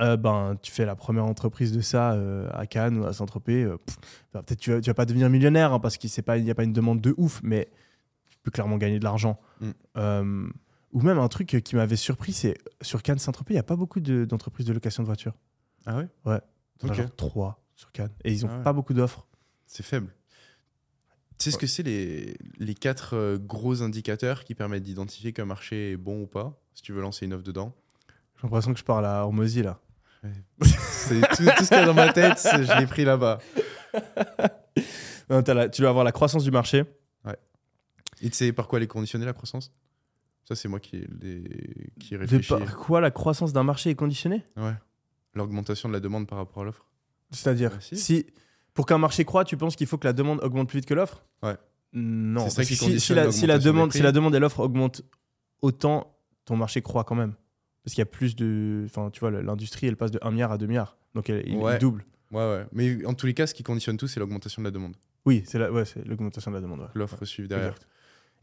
euh, 0.00 0.16
ben, 0.16 0.56
tu 0.60 0.72
fais 0.72 0.84
la 0.84 0.96
première 0.96 1.24
entreprise 1.24 1.72
de 1.72 1.80
ça 1.80 2.12
euh, 2.12 2.48
à 2.52 2.66
Cannes 2.66 2.98
ou 2.98 3.04
à 3.04 3.12
Saint-Tropez. 3.12 3.64
euh, 3.64 3.76
ben, 4.32 4.42
Peut-être 4.42 4.60
tu 4.60 4.80
tu 4.80 4.90
vas 4.90 4.94
pas 4.94 5.04
devenir 5.04 5.30
millionnaire, 5.30 5.72
hein, 5.72 5.78
parce 5.80 5.96
qu'il 5.96 6.10
n'y 6.42 6.50
a 6.50 6.54
pas 6.54 6.64
une 6.64 6.72
demande 6.72 7.00
de 7.00 7.14
ouf, 7.16 7.40
mais 7.42 7.68
peux 8.44 8.50
clairement 8.52 8.76
gagner 8.78 8.98
de 9.00 9.04
l'argent. 9.04 9.40
Mm. 9.60 9.70
Euh, 9.96 10.48
ou 10.92 11.00
même 11.00 11.18
un 11.18 11.26
truc 11.28 11.60
qui 11.64 11.74
m'avait 11.74 11.96
surpris, 11.96 12.32
c'est 12.32 12.56
sur 12.80 13.02
Cannes, 13.02 13.18
Saint-Tropez, 13.18 13.54
il 13.54 13.56
n'y 13.56 13.60
a 13.60 13.64
pas 13.64 13.74
beaucoup 13.76 13.98
de- 13.98 14.24
d'entreprises 14.24 14.66
de, 14.66 14.72
location 14.72 15.02
de 15.02 15.06
voitures. 15.06 15.34
Ah 15.86 15.96
ouais? 15.96 16.06
Ouais. 16.24 16.40
T'en 16.78 16.88
as 16.88 16.92
Ok. 16.92 16.96
genre 16.98 17.16
trois 17.16 17.64
sur 17.74 17.90
Cannes. 17.90 18.12
Et 18.24 18.32
ils 18.32 18.46
ont 18.46 18.48
Ah 18.52 18.58
ouais. 18.58 18.62
pas 18.62 18.72
beaucoup 18.72 18.94
d'offres. 18.94 19.26
C'est 19.66 19.82
faible. 19.84 20.14
Tu 21.38 21.46
sais 21.46 21.50
ce 21.50 21.58
que 21.58 21.66
c'est 21.66 21.82
les, 21.82 22.36
les 22.58 22.74
quatre 22.74 23.14
euh, 23.16 23.38
gros 23.38 23.82
indicateurs 23.82 24.44
qui 24.44 24.54
permettent 24.54 24.84
d'identifier 24.84 25.32
qu'un 25.32 25.46
marché 25.46 25.92
est 25.92 25.96
bon 25.96 26.22
ou 26.22 26.26
pas, 26.28 26.56
si 26.74 26.82
tu 26.82 26.92
veux 26.92 27.02
lancer 27.02 27.26
une 27.26 27.32
offre 27.34 27.42
dedans? 27.42 27.74
J'ai 28.36 28.42
l'impression 28.44 28.72
que 28.72 28.78
je 28.78 28.84
parle 28.84 29.04
à 29.06 29.24
Hormozy 29.24 29.62
là. 29.62 29.80
C'est 30.62 31.20
tout, 31.20 31.44
tout 31.56 31.64
ce 31.64 31.68
qu'il 31.68 31.76
y 31.76 31.80
a 31.80 31.86
dans 31.86 31.92
ma 31.94 32.12
tête, 32.12 32.38
je 32.44 32.78
l'ai 32.78 32.86
pris 32.86 33.04
là-bas. 33.04 33.40
Tu 34.72 35.80
dois 35.80 35.90
avoir 35.90 36.04
la 36.04 36.12
croissance 36.12 36.44
du 36.44 36.50
marché. 36.50 36.84
Et 38.20 38.30
tu 38.30 38.36
sais 38.36 38.52
par 38.52 38.68
quoi 38.68 38.78
elle 38.78 38.84
est 38.84 38.88
conditionnée 38.88 39.24
la 39.24 39.32
croissance? 39.32 39.72
Ça, 40.44 40.54
c'est 40.54 40.68
moi 40.68 40.78
qui, 40.80 41.06
les, 41.22 41.90
qui 41.98 42.10
De 42.14 42.18
réfléchis. 42.18 42.48
par 42.48 42.76
quoi 42.76 43.00
la 43.00 43.10
croissance 43.10 43.52
d'un 43.52 43.62
marché 43.62 43.90
est 43.90 43.94
conditionnée? 43.94 44.44
Ouais. 44.56 44.74
L'augmentation 45.34 45.88
de 45.88 45.94
la 45.94 46.00
demande 46.00 46.26
par 46.28 46.38
rapport 46.38 46.62
à 46.62 46.66
l'offre. 46.66 46.86
C'est-à-dire, 47.30 47.70
Bah, 47.70 47.76
si. 47.80 47.96
si 47.96 48.26
pour 48.74 48.86
qu'un 48.86 48.98
marché 48.98 49.24
croît, 49.24 49.44
tu 49.44 49.56
penses 49.56 49.74
qu'il 49.76 49.86
faut 49.86 49.96
que 49.98 50.06
la 50.06 50.12
demande 50.12 50.40
augmente 50.42 50.68
plus 50.68 50.78
vite 50.78 50.86
que 50.86 50.94
l'offre? 50.94 51.24
Ouais. 51.42 51.56
Non. 51.92 52.44
C'est 52.44 52.50
ça 52.50 52.64
qui 52.64 52.76
si, 52.76 53.00
si 53.00 53.14
la, 53.14 53.30
si 53.32 53.46
la 53.46 53.54
l'augmentation 53.54 53.56
des 53.58 53.64
demande, 53.64 53.88
prix. 53.90 53.98
si 53.98 54.02
la 54.02 54.12
demande 54.12 54.34
et 54.34 54.38
l'offre 54.38 54.60
augmentent 54.60 55.02
autant, 55.62 56.16
ton 56.44 56.56
marché 56.56 56.82
croît 56.82 57.04
quand 57.04 57.14
même. 57.14 57.34
Parce 57.82 57.94
qu'il 57.94 58.00
y 58.00 58.02
a 58.02 58.06
plus 58.06 58.34
de. 58.36 58.82
Enfin, 58.86 59.10
tu 59.10 59.20
vois, 59.20 59.30
l'industrie, 59.30 59.86
elle 59.86 59.96
passe 59.96 60.10
de 60.10 60.18
1 60.22 60.30
milliard 60.30 60.52
à 60.52 60.58
2 60.58 60.66
milliards. 60.66 60.96
Donc, 61.14 61.30
elle, 61.30 61.42
il- 61.46 61.52
il 61.54 61.58
Ouais. 61.58 61.78
double. 61.78 62.04
Ouais, 62.32 62.38
ouais. 62.42 62.66
Mais 62.72 63.04
en 63.06 63.14
tous 63.14 63.26
les 63.26 63.34
cas, 63.34 63.46
ce 63.46 63.54
qui 63.54 63.62
conditionne 63.62 63.96
tout, 63.96 64.06
c'est 64.08 64.18
l'augmentation 64.20 64.62
de 64.62 64.66
la 64.66 64.70
demande. 64.72 64.96
Oui, 65.26 65.42
c'est 65.46 65.58
la- 65.58 65.70
ouais, 65.72 65.84
c'est 65.84 66.04
l'augmentation 66.06 66.50
de 66.50 66.56
la 66.56 66.60
demande. 66.62 66.80
ouais. 66.80 66.86
L'offre 66.94 67.24
suive 67.24 67.46
derrière. 67.48 67.68
Exact. 67.72 67.86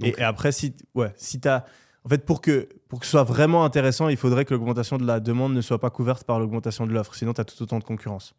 Donc- 0.02 0.18
et, 0.18 0.22
et 0.22 0.24
après, 0.24 0.52
si, 0.52 0.74
ouais, 0.96 1.14
si 1.16 1.40
t'as. 1.40 1.64
En 2.04 2.10
fait, 2.10 2.26
pour 2.26 2.42
que, 2.42 2.68
pour 2.90 3.00
que 3.00 3.06
ce 3.06 3.12
soit 3.12 3.24
vraiment 3.24 3.64
intéressant, 3.64 4.10
il 4.10 4.18
faudrait 4.18 4.44
que 4.46 4.54
l'augmentation 4.54 4.98
de 4.98 5.06
la 5.06 5.20
demande 5.20 5.54
ne 5.54 5.62
soit 5.62 5.80
pas 5.80 5.92
couverte 5.92 6.24
par 6.24 6.40
l'augmentation 6.40 6.88
de 6.88 6.92
l'offre. 6.94 7.14
Sinon, 7.14 7.34
tu 7.34 7.42
as 7.42 7.46
tout 7.46 7.62
autant 7.62 7.78
de 7.78 7.84
concurrence. 7.84 8.34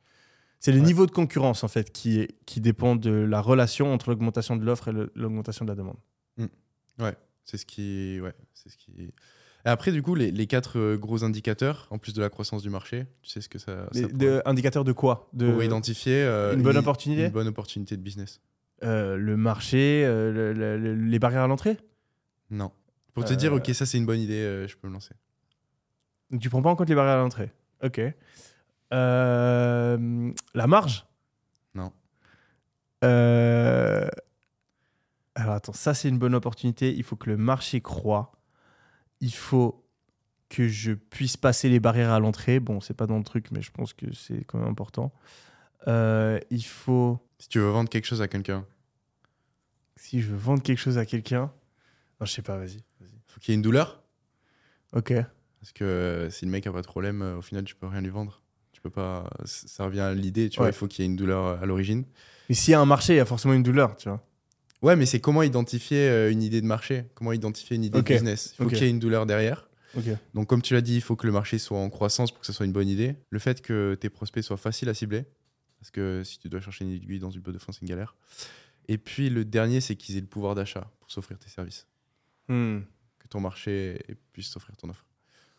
C'est 0.59 0.73
le 0.73 0.79
Ouais. 0.81 0.87
niveau 0.87 1.07
de 1.07 1.13
concurrence, 1.13 1.63
en 1.65 1.69
fait, 1.69 1.93
qui, 1.93 2.21
est- 2.21 2.35
qui 2.45 2.61
dépend 2.61 2.97
de 2.97 3.11
la 3.11 3.41
relation 3.41 3.93
entre 3.93 4.11
l'augmentation 4.11 4.57
de 4.57 4.65
l'offre 4.65 4.89
et 4.89 4.93
l'augmentation 5.15 5.65
de 5.65 5.71
la 5.71 5.77
demande. 5.77 5.97
C'est 7.45 7.57
ce 7.59 7.67
qui. 7.67 8.21
Ouais, 8.21 8.35
c'est 8.55 8.69
ce 8.71 8.77
qui. 8.77 8.93
Et 9.65 9.69
après, 9.69 9.91
du 9.93 10.03
coup, 10.03 10.15
les, 10.15 10.31
les 10.31 10.47
quatre 10.47 10.79
euh, 10.79 10.97
gros 10.97 11.25
indicateurs, 11.25 11.89
en 11.91 11.99
plus 11.99 12.13
de 12.15 12.21
la 12.21 12.29
croissance 12.31 12.63
du 12.63 12.71
marché, 12.71 13.07
tu 13.23 13.31
sais 13.31 13.41
ce 13.41 13.49
que 13.49 13.59
ça. 13.59 13.89
ça 13.93 14.01
de- 14.09 14.41
indicateur 14.45 14.85
de 14.85 14.93
quoi? 14.93 15.29
De, 15.33 15.51
Pour 15.51 15.63
identifier. 15.63 16.23
euh, 16.23 16.55
une 16.55 16.63
bonne 16.63 16.77
opportunité? 16.77 17.27
Une 17.27 17.31
bonne 17.33 17.49
opportunité 17.49 17.97
de 17.97 18.03
business. 18.03 18.41
Euh, 18.83 19.17
Le 19.17 19.37
marché, 19.37 20.05
euh, 20.05 20.33
le- 20.33 20.53
le- 20.53 20.77
le- 20.79 20.95
les 20.95 21.19
barrières 21.19 21.43
à 21.43 21.47
l'entrée? 21.47 21.79
Non. 22.51 22.73
Pour 23.15 23.25
te 23.25 23.33
Euh, 23.33 23.37
dire, 23.37 23.53
ok, 23.53 23.67
ça 23.75 23.87
c'est 23.87 23.99
une 23.99 24.07
bonne 24.07 24.21
idée, 24.21 24.67
je 24.69 24.77
peux 24.77 24.89
me 24.89 24.93
lancer. 24.93 25.15
Donc, 26.31 26.41
tu 26.41 26.49
prends 26.49 26.63
pas 26.63 26.71
en 26.71 26.77
compte 26.77 26.89
les 26.89 26.95
barrières 26.95 27.17
à 27.19 27.23
l'entrée? 27.23 27.53
Ok. 27.83 28.01
La 28.91 30.67
marge? 30.67 31.07
Non. 31.75 31.93
Alors 35.35 35.55
attends, 35.55 35.73
ça 35.73 35.95
c'est 35.95 36.09
une 36.09 36.19
bonne 36.19 36.35
opportunité. 36.35 36.95
Il 36.95 37.03
faut 37.03 37.17
que 37.17 37.31
le 37.31 37.37
marché 37.37 37.81
croît. 37.81 38.33
Il 39.21 39.33
faut 39.33 39.85
que 40.49 40.69
je 40.69 40.93
puisse 40.93 41.37
passer 41.37 41.69
les 41.71 41.81
barrières 41.81 42.11
à 42.11 42.21
l'entrée. 42.21 42.61
Bon, 42.61 42.81
c'est 42.81 42.95
pas 42.95 43.07
dans 43.07 43.17
le 43.19 43.25
truc, 43.25 43.51
mais 43.51 43.63
je 43.63 43.71
pense 43.71 43.95
que 43.95 44.13
c'est 44.13 44.45
quand 44.45 44.59
même 44.59 44.69
important. 44.69 45.13
Euh, 45.89 46.39
il 46.51 46.63
faut, 46.65 47.19
Si 47.39 47.49
tu 47.49 47.59
veux 47.59 47.71
vendre 47.71 47.89
quelque 47.89 48.05
chose 48.05 48.21
à 48.23 48.29
quelqu'un, 48.29 48.67
si 49.97 50.21
je 50.21 50.29
veux 50.29 50.37
vendre 50.37 50.63
quelque 50.63 50.79
chose 50.79 50.99
à 50.99 51.07
quelqu'un, 51.07 51.53
non, 52.21 52.27
je 52.27 52.33
sais 52.33 52.43
pas, 52.43 52.57
vas-y. 52.57 52.85
vas-y. 53.01 53.21
faut 53.27 53.41
qu'il 53.41 53.51
y 53.51 53.53
ait 53.53 53.57
une 53.57 53.63
douleur. 53.63 54.03
Ok. 54.93 55.13
Parce 55.61 55.73
que 55.73 55.85
euh, 55.85 56.31
si 56.31 56.45
le 56.45 56.51
mec 56.51 56.67
a 56.67 56.73
pas 56.73 56.83
de 56.83 56.87
problème, 56.87 57.23
euh, 57.23 57.39
au 57.39 57.43
final, 57.43 57.65
tu 57.65 57.75
peux 57.75 57.87
rien 57.87 58.01
lui 58.01 58.11
vendre. 58.11 58.43
Tu 58.73 58.81
peux 58.81 58.91
pas. 58.91 59.29
Ça 59.45 59.85
revient 59.85 60.01
à 60.01 60.15
l'idée, 60.15 60.49
tu 60.49 60.59
vois, 60.59 60.69
il 60.69 60.73
faut 60.73 60.87
qu'il 60.87 61.05
y 61.05 61.07
ait 61.07 61.11
une 61.11 61.17
douleur 61.17 61.45
euh, 61.45 61.57
à 61.61 61.67
l'origine. 61.67 62.05
Mais 62.49 62.55
s'il 62.55 62.73
y 62.73 62.75
a 62.75 62.81
un 62.81 62.87
marché, 62.87 63.15
il 63.15 63.17
y 63.17 63.21
a 63.21 63.25
forcément 63.25 63.55
une 63.55 63.63
douleur, 63.63 63.97
tu 63.97 64.09
vois. 64.09 64.25
Ouais, 64.83 64.97
mais 64.97 65.07
c'est 65.07 65.21
comment 65.21 65.43
identifier 65.43 66.29
une 66.31 66.43
idée 66.43 66.61
de 66.61 66.67
marché? 66.67 67.05
Comment 67.15 67.33
identifier 67.33 67.77
une 67.77 67.85
idée 67.85 68.03
de 68.03 68.05
business? 68.05 68.55
Il 68.59 68.65
faut 68.65 68.69
qu'il 68.69 68.79
y 68.79 68.85
ait 68.85 68.91
une 68.91 68.99
douleur 68.99 69.27
derrière. 69.27 69.69
Ok. 69.97 70.07
Donc, 70.35 70.49
comme 70.49 70.63
tu 70.63 70.75
l'as 70.75 70.81
dit, 70.81 70.97
il 70.97 71.01
faut 71.01 71.15
que 71.15 71.27
le 71.27 71.33
marché 71.33 71.59
soit 71.59 71.79
en 71.79 71.89
croissance 71.89 72.33
pour 72.33 72.41
que 72.41 72.47
ce 72.47 72.53
soit 72.53 72.67
une 72.67 72.73
bonne 72.73 72.89
idée. 72.89 73.15
Le 73.31 73.39
fait 73.39 73.63
que 73.63 73.97
tes 74.01 74.11
prospects 74.11 74.43
soient 74.43 74.57
faciles 74.57 74.89
à 74.89 74.95
cibler, 74.95 75.25
parce 75.79 75.93
que 75.93 76.23
si 76.25 76.41
tu 76.41 76.49
dois 76.49 76.61
chercher 76.61 76.85
une 76.85 76.93
aiguille 76.93 77.21
dans 77.21 77.31
une 77.31 77.43
boîte 77.43 77.55
de 77.55 77.61
fond, 77.61 77.71
c'est 77.71 77.83
une 77.83 77.89
galère. 77.89 78.17
Et 78.93 78.99
puis, 78.99 79.31
le 79.31 79.47
dernier, 79.47 79.81
c'est 79.81 79.97
qu'ils 79.97 80.19
aient 80.19 80.21
le 80.21 80.27
pouvoir 80.27 80.55
d'achat 80.55 80.93
pour 81.01 81.11
s'offrir 81.11 81.39
tes 81.39 81.49
services. 81.49 81.87
Hmm. 82.49 82.81
Que 83.19 83.27
ton 83.27 83.41
marché 83.41 84.05
puisse 84.35 84.49
s'offrir 84.49 84.77
ton 84.77 84.91
offre. 84.91 85.07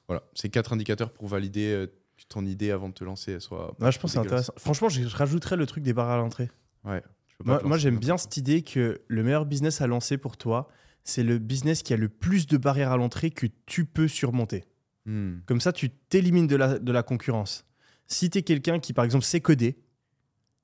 Voilà, 0.08 0.22
c'est 0.36 0.50
quatre 0.50 0.72
indicateurs 0.72 1.12
pour 1.12 1.28
valider 1.28 1.72
euh, 1.72 1.88
ton 2.30 2.46
idée 2.46 2.70
avant 2.70 2.90
de 2.90 2.94
te 2.94 3.04
lancer 3.04 3.40
soit. 3.40 3.76
Ouais, 3.82 3.92
je 3.92 3.98
pense 3.98 4.12
que 4.12 4.20
c'est 4.20 4.20
intéressant. 4.20 4.54
Franchement, 4.58 4.88
je, 4.88 5.04
rajouterais 5.08 5.56
le 5.56 5.66
truc 5.66 5.84
des 5.84 5.94
barres 5.94 6.12
à 6.12 6.18
l'entrée. 6.18 6.52
Ouais. 6.84 7.02
Moi, 7.44 7.80
j'aime 7.80 7.98
bien 7.98 8.18
cette 8.18 8.38
idée 8.38 8.62
que 8.62 9.02
le 9.08 9.24
meilleur 9.24 9.48
business 9.48 9.82
à 9.82 9.88
lancer 9.88 10.20
pour 10.20 10.38
toi, 10.38 10.70
c'est 11.04 11.24
le 11.24 11.40
business 11.40 11.82
qui 11.82 11.92
a 11.96 11.98
le 11.98 12.10
plus 12.10 12.46
de 12.46 12.58
barrières 12.58 12.92
à 12.92 12.98
l'entrée 12.98 13.32
que 13.32 13.48
tu 13.66 13.84
peux 13.84 14.08
surmonter. 14.08 14.64
Hmm. 15.08 15.38
Comme 15.48 15.60
ça, 15.60 15.74
tu 15.74 15.90
t'élimines 15.90 16.46
de 16.46 16.56
la, 16.56 16.78
de 16.78 16.92
la 16.92 17.02
concurrence. 17.02 17.66
Si 18.06 18.30
tu 18.30 18.38
es 18.38 18.42
quelqu'un 18.44 18.78
qui, 18.78 18.94
par 18.94 19.06
exemple, 19.06 19.26
sait 19.26 19.42
coder, 19.42 19.76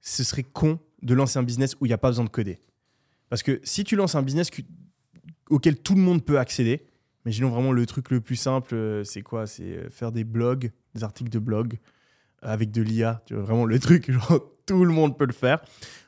ce 0.01 0.23
serait 0.23 0.43
con 0.43 0.79
de 1.01 1.13
lancer 1.13 1.39
un 1.39 1.43
business 1.43 1.75
où 1.79 1.85
il 1.85 1.89
n'y 1.89 1.93
a 1.93 1.97
pas 1.97 2.09
besoin 2.09 2.25
de 2.25 2.29
coder. 2.29 2.59
Parce 3.29 3.43
que 3.43 3.59
si 3.63 3.83
tu 3.83 3.95
lances 3.95 4.15
un 4.15 4.21
business 4.23 4.49
que- 4.49 4.61
auquel 5.49 5.77
tout 5.79 5.95
le 5.95 6.01
monde 6.01 6.23
peut 6.23 6.39
accéder, 6.39 6.85
imaginons 7.25 7.49
vraiment 7.49 7.71
le 7.71 7.85
truc 7.85 8.09
le 8.11 8.21
plus 8.21 8.35
simple, 8.35 8.75
euh, 8.75 9.03
c'est 9.03 9.21
quoi? 9.21 9.47
C'est 9.47 9.63
euh, 9.77 9.89
faire 9.89 10.11
des 10.11 10.23
blogs, 10.23 10.71
des 10.95 11.03
articles 11.03 11.29
de 11.29 11.39
blog 11.39 11.77
avec 12.41 12.71
de 12.71 12.81
l'IA. 12.81 13.21
Tu 13.25 13.33
vois, 13.33 13.43
vraiment 13.43 13.65
le 13.65 13.79
truc, 13.79 14.11
genre, 14.11 14.41
tout 14.65 14.83
le 14.85 14.93
monde 14.93 15.17
peut 15.17 15.25
le 15.25 15.33
faire. 15.33 15.59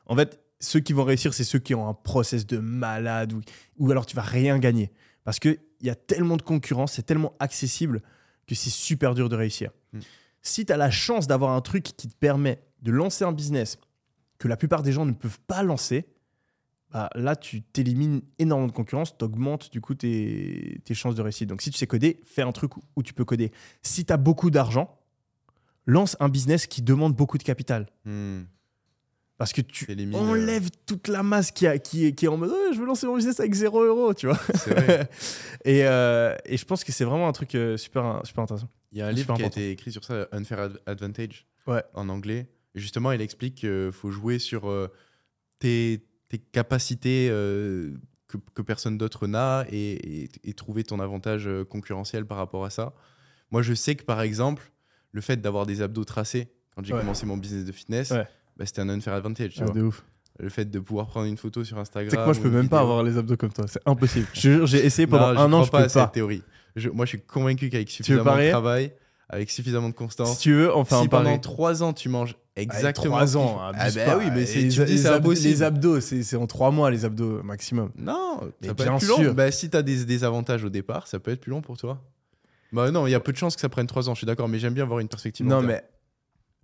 En 0.06 0.16
fait, 0.16 0.40
ceux 0.60 0.80
qui 0.80 0.94
vont 0.94 1.04
réussir, 1.04 1.34
c'est 1.34 1.44
ceux 1.44 1.60
qui 1.60 1.74
ont 1.76 1.88
un 1.88 1.94
process 1.94 2.46
de 2.46 2.58
malade 2.58 3.34
ou, 3.34 3.42
ou 3.78 3.92
alors 3.92 4.06
tu 4.06 4.16
vas 4.16 4.22
rien 4.22 4.60
gagner. 4.60 4.92
Parce 5.24 5.40
qu'il 5.40 5.58
y 5.82 5.90
a 5.90 5.96
tellement 5.96 6.38
de 6.38 6.42
concurrence, 6.42 6.94
c'est 6.94 7.04
tellement 7.06 7.36
accessible 7.40 8.02
que 8.48 8.56
c'est 8.56 8.70
super 8.70 9.14
dur 9.14 9.30
de 9.30 9.36
réussir. 9.36 9.72
Mm. 9.94 10.00
Si 10.42 10.66
tu 10.66 10.74
as 10.74 10.78
la 10.78 10.90
chance 10.92 11.28
d'avoir 11.28 11.52
un 11.52 11.62
truc 11.62 11.84
qui 11.84 12.08
te 12.08 12.16
permet 12.16 12.62
de 12.82 12.92
lancer 12.92 13.24
un 13.24 13.32
business 13.32 13.78
que 14.42 14.48
la 14.48 14.58
plupart 14.58 14.82
des 14.82 14.92
gens 14.92 15.06
ne 15.06 15.12
peuvent 15.14 15.40
pas 15.46 15.62
lancer, 15.62 16.06
bah, 16.92 17.10
là, 17.16 17.36
tu 17.36 17.62
t'élimines 17.62 18.22
énormément 18.40 18.68
de 18.68 18.74
concurrence, 18.74 19.16
tu 19.16 19.24
augmentes 19.24 19.72
du 19.72 19.82
coup 19.82 19.94
tes, 19.94 20.82
tes 20.84 20.94
chances 20.96 21.14
de 21.14 21.22
réussite. 21.22 21.48
Donc, 21.48 21.62
si 21.62 21.70
tu 21.70 21.78
sais 21.78 21.86
coder, 21.86 22.20
fais 22.26 22.42
un 22.42 22.52
truc 22.52 22.72
où, 22.96 23.04
tu 23.04 23.14
peux 23.14 23.24
coder. 23.24 23.52
Si 23.84 24.04
tu 24.04 24.12
as 24.12 24.18
beaucoup 24.18 24.50
d'argent, 24.50 24.98
lance 25.86 26.18
un 26.20 26.28
business 26.28 26.66
qui 26.66 26.82
demande 26.82 27.16
beaucoup 27.16 27.38
de 27.38 27.44
capital. 27.44 27.88
Hmm. 28.06 28.42
Parce 29.38 29.54
que 29.54 29.62
tu 29.62 29.86
euh, 29.90 30.14
enlèves 30.14 30.70
toute 30.86 31.08
la 31.08 31.22
masse 31.24 31.52
qui, 31.52 31.66
a- 31.68 31.78
qui, 31.80 32.06
est, 32.08 32.14
qui 32.14 32.26
est 32.26 32.28
en 32.28 32.38
mode 32.38 32.52
Oh, 32.54 32.74
je 32.74 32.80
veux 32.80 32.86
lancer 32.86 33.06
mon 33.08 33.16
business 33.16 33.40
avec 33.40 33.54
0 33.54 33.84
euros, 33.84 34.14
tu 34.14 34.26
vois. 34.28 34.40
C'est 34.56 34.74
vrai. 34.74 35.10
et, 35.66 35.86
euh, 35.86 36.36
et 36.46 36.58
je 36.58 36.66
pense 36.66 36.84
que 36.84 36.92
c'est 36.92 37.06
vraiment 37.06 37.28
un 37.28 37.32
truc 37.32 37.54
euh, 37.56 37.78
super, 37.78 38.22
super 38.24 38.44
intéressant. 38.44 38.70
Il 38.92 38.98
y 38.98 39.02
a 39.02 39.08
un 39.08 39.12
livre 39.12 39.34
qui 39.36 39.44
a 39.44 39.48
été 39.48 39.72
écrit 39.72 39.92
sur 39.92 40.04
ça, 40.04 40.28
Unfair 40.32 40.60
Ad- 40.60 40.80
Advantage, 40.88 41.46
Ouais. 41.68 41.84
en 41.94 42.10
anglais. 42.10 42.50
Justement, 42.76 43.11
il 43.11 43.22
explique 43.22 43.56
qu'il 43.56 43.91
faut 43.91 44.11
jouer 44.11 44.39
sur 44.39 44.69
euh, 44.69 44.88
tes, 45.60 46.06
tes 46.30 46.38
capacités 46.38 47.27
euh, 47.30 47.93
que, 48.27 48.38
que 48.53 48.61
personne 48.61 48.98
d'autre 48.98 49.27
n'a 49.27 49.65
et, 49.69 50.23
et- 50.23 50.30
et 50.43 50.53
trouver 50.53 50.84
ton 50.84 50.99
avantage 50.99 51.48
euh, 51.48 51.65
concurrentiel 51.65 52.26
par 52.26 52.38
rapport 52.38 52.64
à 52.65 52.69
ça. 52.69 52.93
Moi, 53.52 53.61
je 53.61 53.73
sais 53.73 53.95
que 53.95 54.03
par 54.06 54.22
exemple, 54.22 54.72
le 55.11 55.19
fait 55.22 55.41
d'avoir 55.41 55.65
des 55.65 55.81
abdos 55.81 56.06
tracés 56.06 56.48
quand 56.73 56.85
j'ai 56.85 56.93
Ouais. 56.93 57.02
commencé 57.02 57.26
mon 57.26 57.35
business 57.35 57.65
de 57.65 57.72
fitness, 57.73 58.11
Ouais. 58.11 58.26
bah, 58.56 58.65
c'était 58.65 58.81
un 58.81 58.88
unfair 58.89 59.14
advantage. 59.14 59.53
Tu 59.56 59.61
Ah, 59.61 59.65
vois. 59.65 59.73
de 59.76 59.81
ouf. 59.81 60.06
Le 60.39 60.48
fait 60.48 60.64
de 60.72 60.80
pouvoir 60.80 61.07
prendre 61.07 61.27
une 61.27 61.38
photo 61.38 61.64
sur 61.65 61.77
Instagram. 61.77 62.10
Sais 62.10 62.15
que 62.15 62.23
moi, 62.23 62.34
je 62.34 62.39
peux 62.39 62.49
même 62.49 62.69
pas 62.69 62.80
avoir 62.80 63.03
les 63.03 63.18
abdos 63.18 63.35
comme 63.35 63.52
toi. 63.52 63.65
C'est 63.68 63.81
impossible. 63.85 64.27
Je 64.34 64.65
j'ai 64.65 64.85
essayé 64.85 65.06
pendant 65.06 65.27
un 65.38 65.52
an, 65.52 65.64
crois 65.64 65.65
je 65.65 65.72
pas 65.72 65.80
à 65.80 65.84
peux 65.84 65.89
cette 65.89 66.02
pas. 66.03 66.07
théorie. 66.07 66.41
Je- 66.77 66.89
moi, 66.89 67.06
je 67.06 67.10
suis 67.10 67.22
convaincu 67.22 67.69
qu'avec 67.69 67.89
suffisamment 67.91 68.38
de 68.38 68.49
travail, 68.49 68.93
avec 69.32 69.49
suffisamment 69.49 69.90
de 69.90 69.94
constance, 69.95 70.34
Si 70.36 70.40
tu 70.44 70.53
veux, 70.53 70.76
enfin, 70.76 71.02
si 71.02 71.08
pendant 71.08 71.38
trois 71.40 71.82
ans 71.84 71.94
tu 71.94 72.10
manges 72.10 72.36
exactement. 72.56 73.16
3 73.16 73.28
ce 73.28 73.32
qu'il 73.32 73.41
ans, 73.41 73.60
abuse 73.62 73.82
ah 73.82 73.91
bah 73.95 74.06
pas. 74.06 74.18
oui, 74.18 74.26
mais 74.34 74.45
c'est, 74.45 74.60
les, 74.60 74.68
dis 74.68 74.80
les 75.44 75.64
abdos, 75.64 75.99
c'est 76.02 76.36
en 76.36 76.48
3 76.48 76.72
mois 76.72 76.91
les 76.91 77.06
abdos 77.06 77.41
maximum. 77.41 77.91
Non, 77.98 78.41
Mais 78.62 78.68
ça 78.68 78.74
peut 78.76 78.84
bien 78.84 78.94
être 78.94 78.99
plus 78.99 79.08
sûr. 79.08 79.24
long. 79.24 79.34
Bah, 79.34 79.49
si 79.52 79.70
tu 79.70 79.78
as 79.78 79.82
des, 79.84 80.03
des 80.06 80.24
avantages 80.24 80.64
au 80.66 80.70
départ, 80.70 81.08
ça 81.08 81.20
peut 81.20 81.32
être 81.32 81.40
plus 81.41 81.52
long 81.52 81.62
pour 81.62 81.78
toi. 81.78 82.02
Bah 82.74 82.91
non, 82.91 83.08
il 83.08 83.12
y 83.12 83.16
a 83.16 83.20
peu 83.20 83.32
de 83.32 83.38
chances 83.38 83.56
que 83.56 83.62
ça 83.62 83.70
prenne 83.70 83.88
trois 83.88 84.10
ans, 84.10 84.14
je 84.14 84.20
suis 84.20 84.28
d'accord, 84.28 84.48
mais 84.49 84.60
j'aime 84.60 84.74
bien 84.74 84.84
avoir 84.84 84.99
une 84.99 85.08
perspective. 85.08 85.45
Non, 85.45 85.62
mais 85.62 85.84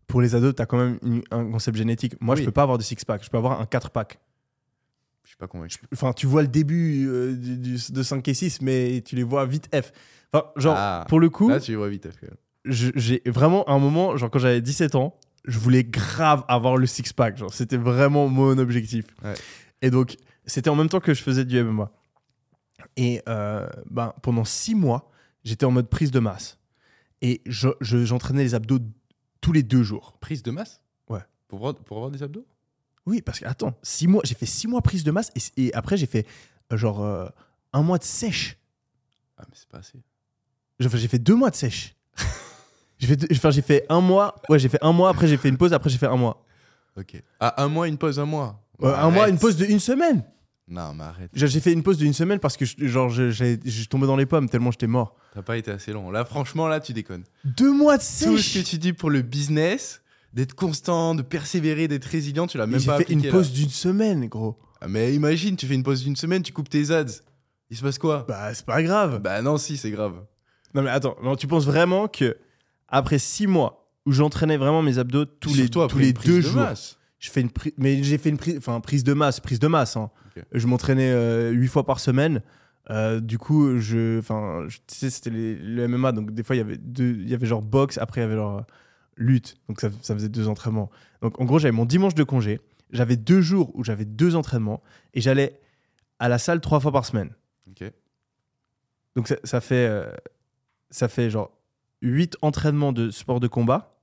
pour 0.08 0.22
les 0.22 0.36
ados, 0.36 0.54
tu 0.56 0.62
as 0.62 0.66
quand 0.66 0.78
même 0.78 1.00
une- 1.04 1.24
un 1.32 1.50
concept 1.52 1.78
génétique. 1.78 2.16
Moi, 2.22 2.36
je 2.36 2.42
Oui. 2.42 2.46
peux 2.46 2.52
pas 2.54 2.64
avoir 2.64 2.78
de 2.78 2.84
six-pack. 2.84 3.24
Je 3.24 3.30
peux 3.30 3.38
avoir 3.38 3.60
un 3.60 3.66
4-pack. 3.66 4.20
Je 5.24 5.30
suis 5.30 5.38
pas 5.38 5.48
convaincu. 5.48 5.80
Enfin, 5.94 6.14
tu 6.14 6.26
vois 6.28 6.42
le 6.42 6.48
début 6.48 7.08
euh, 7.10 7.34
du, 7.34 7.58
du- 7.58 7.92
de 7.92 8.04
5 8.04 8.26
et 8.28 8.34
6, 8.34 8.62
mais 8.62 9.02
tu 9.06 9.16
les 9.18 9.24
vois 9.24 9.46
vite 9.46 9.68
F. 9.76 9.92
Enfin, 10.34 10.46
genre, 10.56 10.76
Ah, 10.78 11.06
pour 11.10 11.20
le 11.20 11.30
coup, 11.30 11.50
Là, 11.50 11.60
tu 11.60 11.72
les 11.72 11.78
vois 11.78 11.90
vite. 11.90 12.08
quand 12.20 12.28
même. 12.28 12.38
Je- 12.68 12.92
j'ai 12.96 13.22
vraiment 13.26 13.68
un 13.70 13.80
moment, 13.80 14.16
genre 14.18 14.30
quand 14.30 14.40
j'avais 14.40 14.62
17 14.62 14.96
ans, 14.96 15.16
je 15.46 15.60
voulais 15.60 15.84
grave 15.84 16.44
avoir 16.48 16.78
le 16.78 16.86
six-pack. 16.86 17.38
Genre, 17.38 17.54
c'était 17.54 17.78
vraiment 17.78 18.28
mon 18.28 18.58
objectif. 18.58 19.06
Ouais. 19.24 19.34
Et 19.82 19.90
donc, 19.90 20.18
c'était 20.46 20.70
en 20.70 20.76
même 20.76 20.90
temps 20.90 21.00
que 21.00 21.14
je 21.14 21.22
faisais 21.24 21.46
du 21.46 21.58
MMA. 21.64 21.92
Et 22.96 23.22
euh, 23.28 23.68
ben, 23.90 24.14
pendant 24.22 24.44
6 24.46 24.76
mois, 24.76 25.10
j'étais 25.44 25.66
en 25.66 25.72
mode 25.72 25.90
prise 25.90 26.12
de 26.12 26.20
masse. 26.20 26.58
Et 27.22 27.42
je- 27.46 27.70
je- 27.82 28.06
j'entraînais 28.06 28.44
les 28.44 28.56
abdos 28.56 28.80
tous 29.42 29.52
les 29.52 29.64
deux 29.64 29.84
jours. 29.84 30.18
Prise 30.20 30.44
de 30.44 30.52
masse? 30.52 30.82
Ouais. 31.10 31.22
Pour 31.48 31.60
avoir, 31.60 31.76
pour 31.76 31.98
avoir 31.98 32.12
des 32.12 32.22
abdos? 32.24 32.46
Oui, 33.06 33.22
parce 33.22 33.40
que, 33.40 33.46
attends, 33.46 33.74
6 33.84 34.08
mois, 34.08 34.22
j'ai 34.26 34.36
fait 34.36 34.46
6 34.46 34.68
mois 34.68 34.82
prise 34.82 35.04
de 35.04 35.12
masse 35.12 35.32
et, 35.58 35.68
et 35.68 35.74
après, 35.74 35.96
j'ai 35.98 36.06
fait 36.08 36.28
euh, 36.74 36.78
genre 36.78 37.02
euh, 37.04 37.28
un 37.74 37.82
mois 37.82 37.98
de 37.98 38.04
sèche. 38.04 38.58
Ah, 39.38 39.44
mais 39.48 39.56
c'est 39.56 39.70
pas 39.70 39.78
assez. 39.78 40.00
Fait- 40.82 40.98
j'ai 40.98 41.08
fait 41.08 41.20
deux 41.20 41.36
mois 41.36 41.50
de 41.50 41.56
sèche. 41.56 41.96
j'ai 43.00 43.08
fait, 43.08 43.28
enfin, 43.32 43.52
j'ai 43.52 43.62
fait 43.62 43.86
un 43.90 44.02
mois. 44.02 44.36
Ouais, 44.50 44.60
j'ai 44.60 44.70
fait 44.70 44.80
un 44.82 44.92
mois. 44.92 45.10
Après, 45.10 45.28
j'ai 45.28 45.38
fait 45.38 45.50
une 45.50 45.58
pause. 45.58 45.74
Après, 45.74 45.90
j'ai 45.90 45.98
fait 45.98 46.08
un 46.08 46.16
mois. 46.16 46.44
Ok. 46.98 47.22
Ah, 47.40 47.64
un 47.64 47.68
mois, 47.68 47.88
une 47.88 47.98
pause, 47.98 48.20
un 48.20 48.26
mois. 48.26 48.64
Euh, 48.84 48.96
un 48.96 49.10
mois, 49.10 49.30
une 49.30 49.38
pause 49.38 49.58
de 49.58 49.66
une 49.66 49.80
semaine. 49.80 50.24
Non, 50.70 50.94
mais 50.94 51.04
arrête. 51.06 51.30
J'ai 51.34 51.48
j'ai 51.48 51.60
fait 51.62 51.72
une 51.72 51.82
pause 51.84 51.98
de 51.98 52.06
une 52.06 52.14
semaine 52.14 52.40
parce 52.40 52.58
que 52.58 52.66
je, 52.66 52.76
genre, 52.88 53.10
je, 53.10 53.30
j'ai- 53.32 53.60
je 53.64 53.70
suis 53.70 53.88
tombé 53.88 54.06
dans 54.06 54.18
les 54.18 54.26
pommes 54.26 54.50
tellement 54.50 54.70
j'étais 54.72 54.86
mort. 54.88 55.16
T'as 55.34 55.42
pas 55.42 55.58
été 55.58 55.72
assez 55.72 55.94
long. 55.94 56.12
Là, 56.12 56.26
franchement, 56.26 56.68
là, 56.68 56.80
tu 56.82 56.92
déconnes. 56.92 57.24
Deux 57.46 57.72
mois 57.72 57.98
de 57.98 58.02
Tout 58.02 58.08
ce 58.08 58.26
que 58.26 58.60
sèche. 58.60 58.64
tu 58.66 58.78
dis 58.78 58.92
pour 58.92 59.10
le 59.10 59.22
business, 59.22 60.02
d'être 60.34 60.54
constant, 60.56 61.16
de 61.16 61.22
persévérer, 61.22 61.88
d'être 61.88 62.04
résilient, 62.06 62.48
tu 62.48 62.58
l'as 62.58 62.68
même 62.68 62.80
J'ai 62.82 62.88
pas 62.88 62.98
fait 62.98 63.04
appliqué, 63.04 63.20
une 63.22 63.26
là. 63.28 63.32
pause 63.32 63.54
d'une 63.54 63.70
semaine, 63.70 64.26
gros. 64.28 64.60
Ah, 64.82 64.88
mais 64.90 65.14
imagine, 65.16 65.56
tu 65.56 65.66
fais 65.68 65.74
une 65.76 65.84
pause 65.84 66.04
d'une 66.04 66.18
semaine, 66.18 66.44
tu 66.44 66.52
coupes 66.52 66.70
tes 66.70 66.92
ads. 66.92 67.06
Il 67.70 67.78
se 67.78 67.82
passe 67.84 67.98
quoi? 67.98 68.26
Bah, 68.28 68.54
c'est 68.54 68.66
pas 68.66 68.84
grave. 68.84 69.20
Bah 69.22 69.42
non, 69.42 69.58
si, 69.58 69.78
c'est 69.78 69.92
grave. 69.92 70.16
Non, 70.74 70.82
mais 70.82 70.90
attends, 70.90 71.16
non, 71.24 71.36
tu 71.38 71.48
penses 71.48 71.66
vraiment 71.66 72.08
que 72.10 72.36
après 72.88 73.20
six 73.20 73.48
mois 73.48 73.90
où 74.06 74.12
j'entraînais 74.12 74.58
vraiment 74.58 74.82
mes 74.82 74.98
abdos 75.00 75.26
tous 75.26 75.54
les, 75.56 75.70
tous 75.70 75.98
les 75.98 76.08
une 76.10 76.14
prise 76.14 76.28
deux 76.30 76.36
de 76.38 76.42
jours, 76.42 76.62
masse. 76.62 76.98
je 77.20 77.30
fais 77.30 77.42
une 77.42 77.50
mais 77.78 78.02
j'ai 78.04 78.18
fait 78.18 78.30
une 78.30 78.38
prise, 78.38 78.58
enfin 78.58 78.80
prise 78.80 79.04
de 79.04 79.14
masse, 79.14 79.40
prise 79.40 79.60
de 79.60 79.68
masse. 79.68 79.98
hein. 79.98 80.10
Je 80.52 80.68
m'entraînais 80.68 81.12
euh, 81.12 81.50
huit 81.52 81.68
fois 81.68 81.84
par 81.86 82.00
semaine. 82.00 82.42
Euh, 82.90 83.20
du 83.20 83.38
coup, 83.38 83.80
je, 83.80 84.18
enfin, 84.20 84.66
tu 84.70 84.96
sais, 84.96 85.10
c'était 85.10 85.30
le 85.32 85.88
MMA, 85.90 86.14
donc 86.14 86.32
des 86.32 86.42
fois 86.44 86.56
il 86.56 86.60
y 86.60 86.62
avait 86.62 86.78
deux, 86.78 87.18
il 87.20 87.28
y 87.28 87.34
avait 87.34 87.46
genre 87.48 87.62
boxe, 87.62 87.98
après 87.98 88.22
il 88.22 88.24
y 88.24 88.28
avait 88.28 88.36
genre 88.36 88.60
euh, 88.60 88.62
lutte, 89.18 89.58
donc 89.68 89.82
ça, 89.82 89.90
ça 90.02 90.14
faisait 90.14 90.30
deux 90.30 90.48
entraînements. 90.48 90.90
Donc 91.22 91.42
en 91.42 91.44
gros, 91.46 91.60
j'avais 91.60 91.74
mon 91.74 91.84
dimanche 91.86 92.16
de 92.16 92.24
congé, 92.24 92.62
j'avais 92.92 93.18
deux 93.18 93.42
jours 93.42 93.72
où 93.76 93.84
j'avais 93.84 94.06
deux 94.06 94.36
entraînements 94.38 94.82
et 95.14 95.20
j'allais 95.20 95.60
à 96.20 96.30
la 96.30 96.38
salle 96.38 96.62
trois 96.62 96.80
fois 96.80 96.94
par 96.94 97.04
semaine. 97.04 97.32
Donc 99.16 99.28
ça, 99.28 99.36
ça 99.44 99.60
fait, 99.60 99.88
euh, 99.90 100.10
ça 100.92 101.08
fait 101.08 101.30
genre 101.30 101.52
8 102.08 102.38
entraînements 102.42 102.94
de 102.94 103.10
sport 103.12 103.40
de 103.40 103.48
combat 103.48 104.00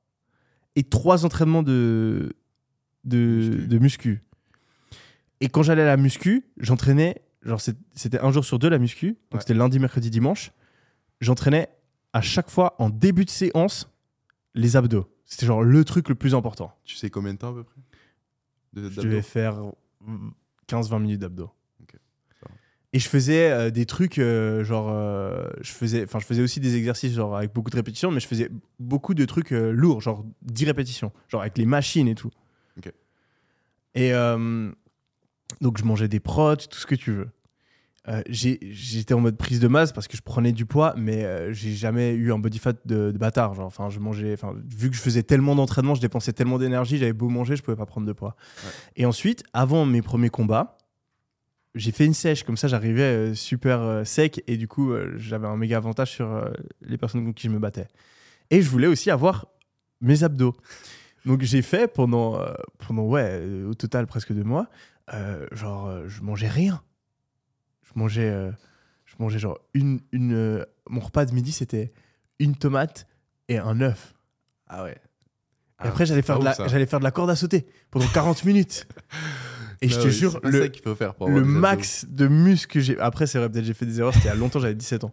et 0.76 0.82
3 0.82 1.24
entraînements 1.24 1.62
de, 1.62 2.32
de, 3.04 3.18
Muscu. 3.18 3.66
de 3.68 3.78
muscu. 3.78 4.22
Et 5.40 5.48
quand 5.48 5.62
j'allais 5.62 5.82
à 5.82 5.86
la 5.86 5.96
muscu, 5.96 6.46
j'entraînais, 6.56 7.22
genre 7.42 7.60
c'était 7.60 8.20
un 8.20 8.30
jour 8.30 8.44
sur 8.44 8.58
deux 8.58 8.68
la 8.68 8.78
muscu, 8.78 9.08
donc 9.08 9.18
Ouais. 9.34 9.40
c'était 9.40 9.54
lundi, 9.54 9.78
mercredi, 9.78 10.10
dimanche. 10.10 10.52
J'entraînais 11.20 11.68
à 12.12 12.20
chaque 12.20 12.50
fois 12.50 12.74
en 12.78 12.90
début 12.90 13.24
de 13.24 13.30
séance 13.30 13.88
les 14.54 14.76
abdos. 14.76 15.08
C'était 15.26 15.46
genre 15.46 15.62
le 15.62 15.84
truc 15.84 16.08
le 16.08 16.14
plus 16.14 16.34
important. 16.34 16.72
Tu 16.84 16.96
sais 16.96 17.10
combien 17.10 17.32
de 17.34 17.38
temps 17.38 17.50
à 17.50 17.54
peu 17.54 17.64
près? 17.64 17.80
De, 18.74 18.88
Je 18.90 19.00
devais 19.00 19.22
faire 19.22 19.56
15-20 20.68 21.00
minutes 21.00 21.20
d'abdos. 21.20 21.50
Et 22.94 23.00
je 23.00 23.08
faisais 23.08 23.50
euh, 23.50 23.70
des 23.70 23.86
trucs, 23.86 24.20
euh, 24.20 24.62
genre, 24.62 24.86
euh, 24.88 25.48
je 25.62 25.72
faisais, 25.72 26.04
enfin, 26.04 26.20
je 26.20 26.26
faisais 26.26 26.42
aussi 26.42 26.60
des 26.60 26.76
exercices 26.76 27.12
genre 27.12 27.36
avec 27.36 27.52
beaucoup 27.52 27.68
de 27.68 27.74
répétitions, 27.74 28.12
mais 28.12 28.20
je 28.20 28.28
faisais 28.28 28.48
beaucoup 28.78 29.14
de 29.14 29.24
trucs 29.24 29.50
lourds, 29.50 30.00
genre 30.00 30.24
10 30.42 30.66
répétitions, 30.66 31.10
genre 31.26 31.40
avec 31.40 31.58
les 31.58 31.66
machines 31.66 32.06
et 32.06 32.14
tout. 32.14 32.30
Et 33.96 34.12
donc 35.60 35.78
je 35.78 35.84
mangeais 35.84 36.08
des 36.08 36.20
protes, 36.20 36.68
tout 36.68 36.78
ce 36.78 36.86
que 36.86 36.94
tu 36.94 37.12
veux. 37.12 37.28
J'étais 38.28 39.14
en 39.14 39.20
mode 39.20 39.36
prise 39.36 39.58
de 39.58 39.68
masse 39.68 39.92
parce 39.92 40.08
que 40.08 40.16
je 40.16 40.22
prenais 40.22 40.52
du 40.52 40.64
poids, 40.64 40.94
mais 40.96 41.52
j'ai 41.52 41.72
jamais 41.72 42.12
eu 42.12 42.32
un 42.32 42.38
body 42.38 42.58
fat 42.58 42.74
de, 42.84 43.10
de 43.10 43.18
bâtard. 43.18 43.54
Genre, 43.54 43.66
enfin, 43.66 43.88
je 43.88 43.98
mangeais, 43.98 44.34
enfin, 44.34 44.54
vu 44.68 44.90
que 44.90 44.96
je 44.96 45.00
faisais 45.00 45.24
tellement 45.24 45.56
d'entraînement, 45.56 45.96
je 45.96 46.00
dépensais 46.00 46.32
tellement 46.32 46.58
d'énergie, 46.58 46.98
j'avais 46.98 47.12
beau 47.12 47.28
manger, 47.28 47.56
je 47.56 47.62
pouvais 47.62 47.76
pas 47.76 47.86
prendre 47.86 48.06
de 48.06 48.12
poids. 48.12 48.36
Ouais. 48.64 48.70
Et 48.96 49.06
ensuite, 49.06 49.42
avant 49.52 49.84
mes 49.84 50.02
premiers 50.02 50.30
combats, 50.30 50.76
j'ai 51.74 51.90
fait 51.92 52.06
une 52.06 52.14
sèche, 52.14 52.44
comme 52.44 52.56
ça 52.56 52.68
j'arrivais 52.68 53.02
euh, 53.02 53.34
super 53.34 53.80
euh, 53.80 54.04
sec 54.04 54.42
et 54.46 54.56
du 54.56 54.68
coup 54.68 54.92
euh, 54.92 55.14
j'avais 55.16 55.46
un 55.46 55.56
méga 55.56 55.76
avantage 55.78 56.10
sur 56.12 56.48
les 56.82 56.96
personnes 56.98 57.24
contre 57.24 57.36
qui 57.40 57.48
je 57.48 57.52
me 57.52 57.58
battais. 57.58 57.88
Et 58.50 58.62
je 58.62 58.68
voulais 58.70 58.86
aussi 58.86 59.10
avoir 59.10 59.46
mes 60.00 60.22
abdos. 60.22 60.54
Donc 61.24 61.42
j'ai 61.42 61.62
fait 61.62 61.88
pendant, 61.92 62.38
pendant 62.86 63.02
ouais, 63.04 63.42
au 63.66 63.72
total 63.74 64.06
presque 64.06 64.32
deux 64.34 64.44
mois, 64.44 64.68
genre 65.52 66.06
je 66.06 66.20
mangeais 66.20 66.48
rien. 66.48 66.82
Je 67.82 67.92
mangeais, 67.98 68.50
je 69.06 69.14
mangeais 69.18 69.38
genre 69.38 69.58
une, 69.72 70.00
une 70.12 70.66
mon 70.90 71.00
repas 71.00 71.24
de 71.24 71.32
midi 71.34 71.50
c'était 71.52 71.92
une 72.38 72.54
tomate 72.54 73.06
et 73.48 73.56
un 73.58 73.80
œuf. 73.80 74.12
Ah 74.68 74.84
ouais. 74.84 74.98
Et 75.82 75.86
après 75.88 76.04
j'allais 76.04 76.20
faire, 76.22 76.38
de 76.38 76.44
la- 76.44 76.68
j'allais 76.68 76.86
faire 76.86 76.98
de 76.98 77.04
la 77.04 77.10
corde 77.10 77.30
à 77.30 77.36
sauter 77.36 77.66
pendant 77.90 78.06
40 78.08 78.44
minutes. 78.44 78.86
Et 79.82 79.88
je 79.88 79.98
te 80.00 80.08
jure, 80.08 80.40
le 80.42 80.70
faut 80.82 80.94
faire 80.94 81.14
pour 81.14 81.28
max 81.30 82.06
de 82.08 82.26
muscles 82.28 82.72
que 82.72 82.80
j'ai. 82.80 82.98
Après, 82.98 83.26
c'est 83.26 83.38
vrai, 83.38 83.50
peut-être 83.50 83.64
j'ai 83.64 83.74
fait 83.74 83.86
des 83.86 84.00
erreurs, 84.00 84.12
c'était 84.14 84.26
il 84.26 84.30
y 84.30 84.32
a 84.32 84.36
longtemps, 84.36 84.60
j'avais 84.60 84.74
17 84.74 85.04
ans. 85.04 85.12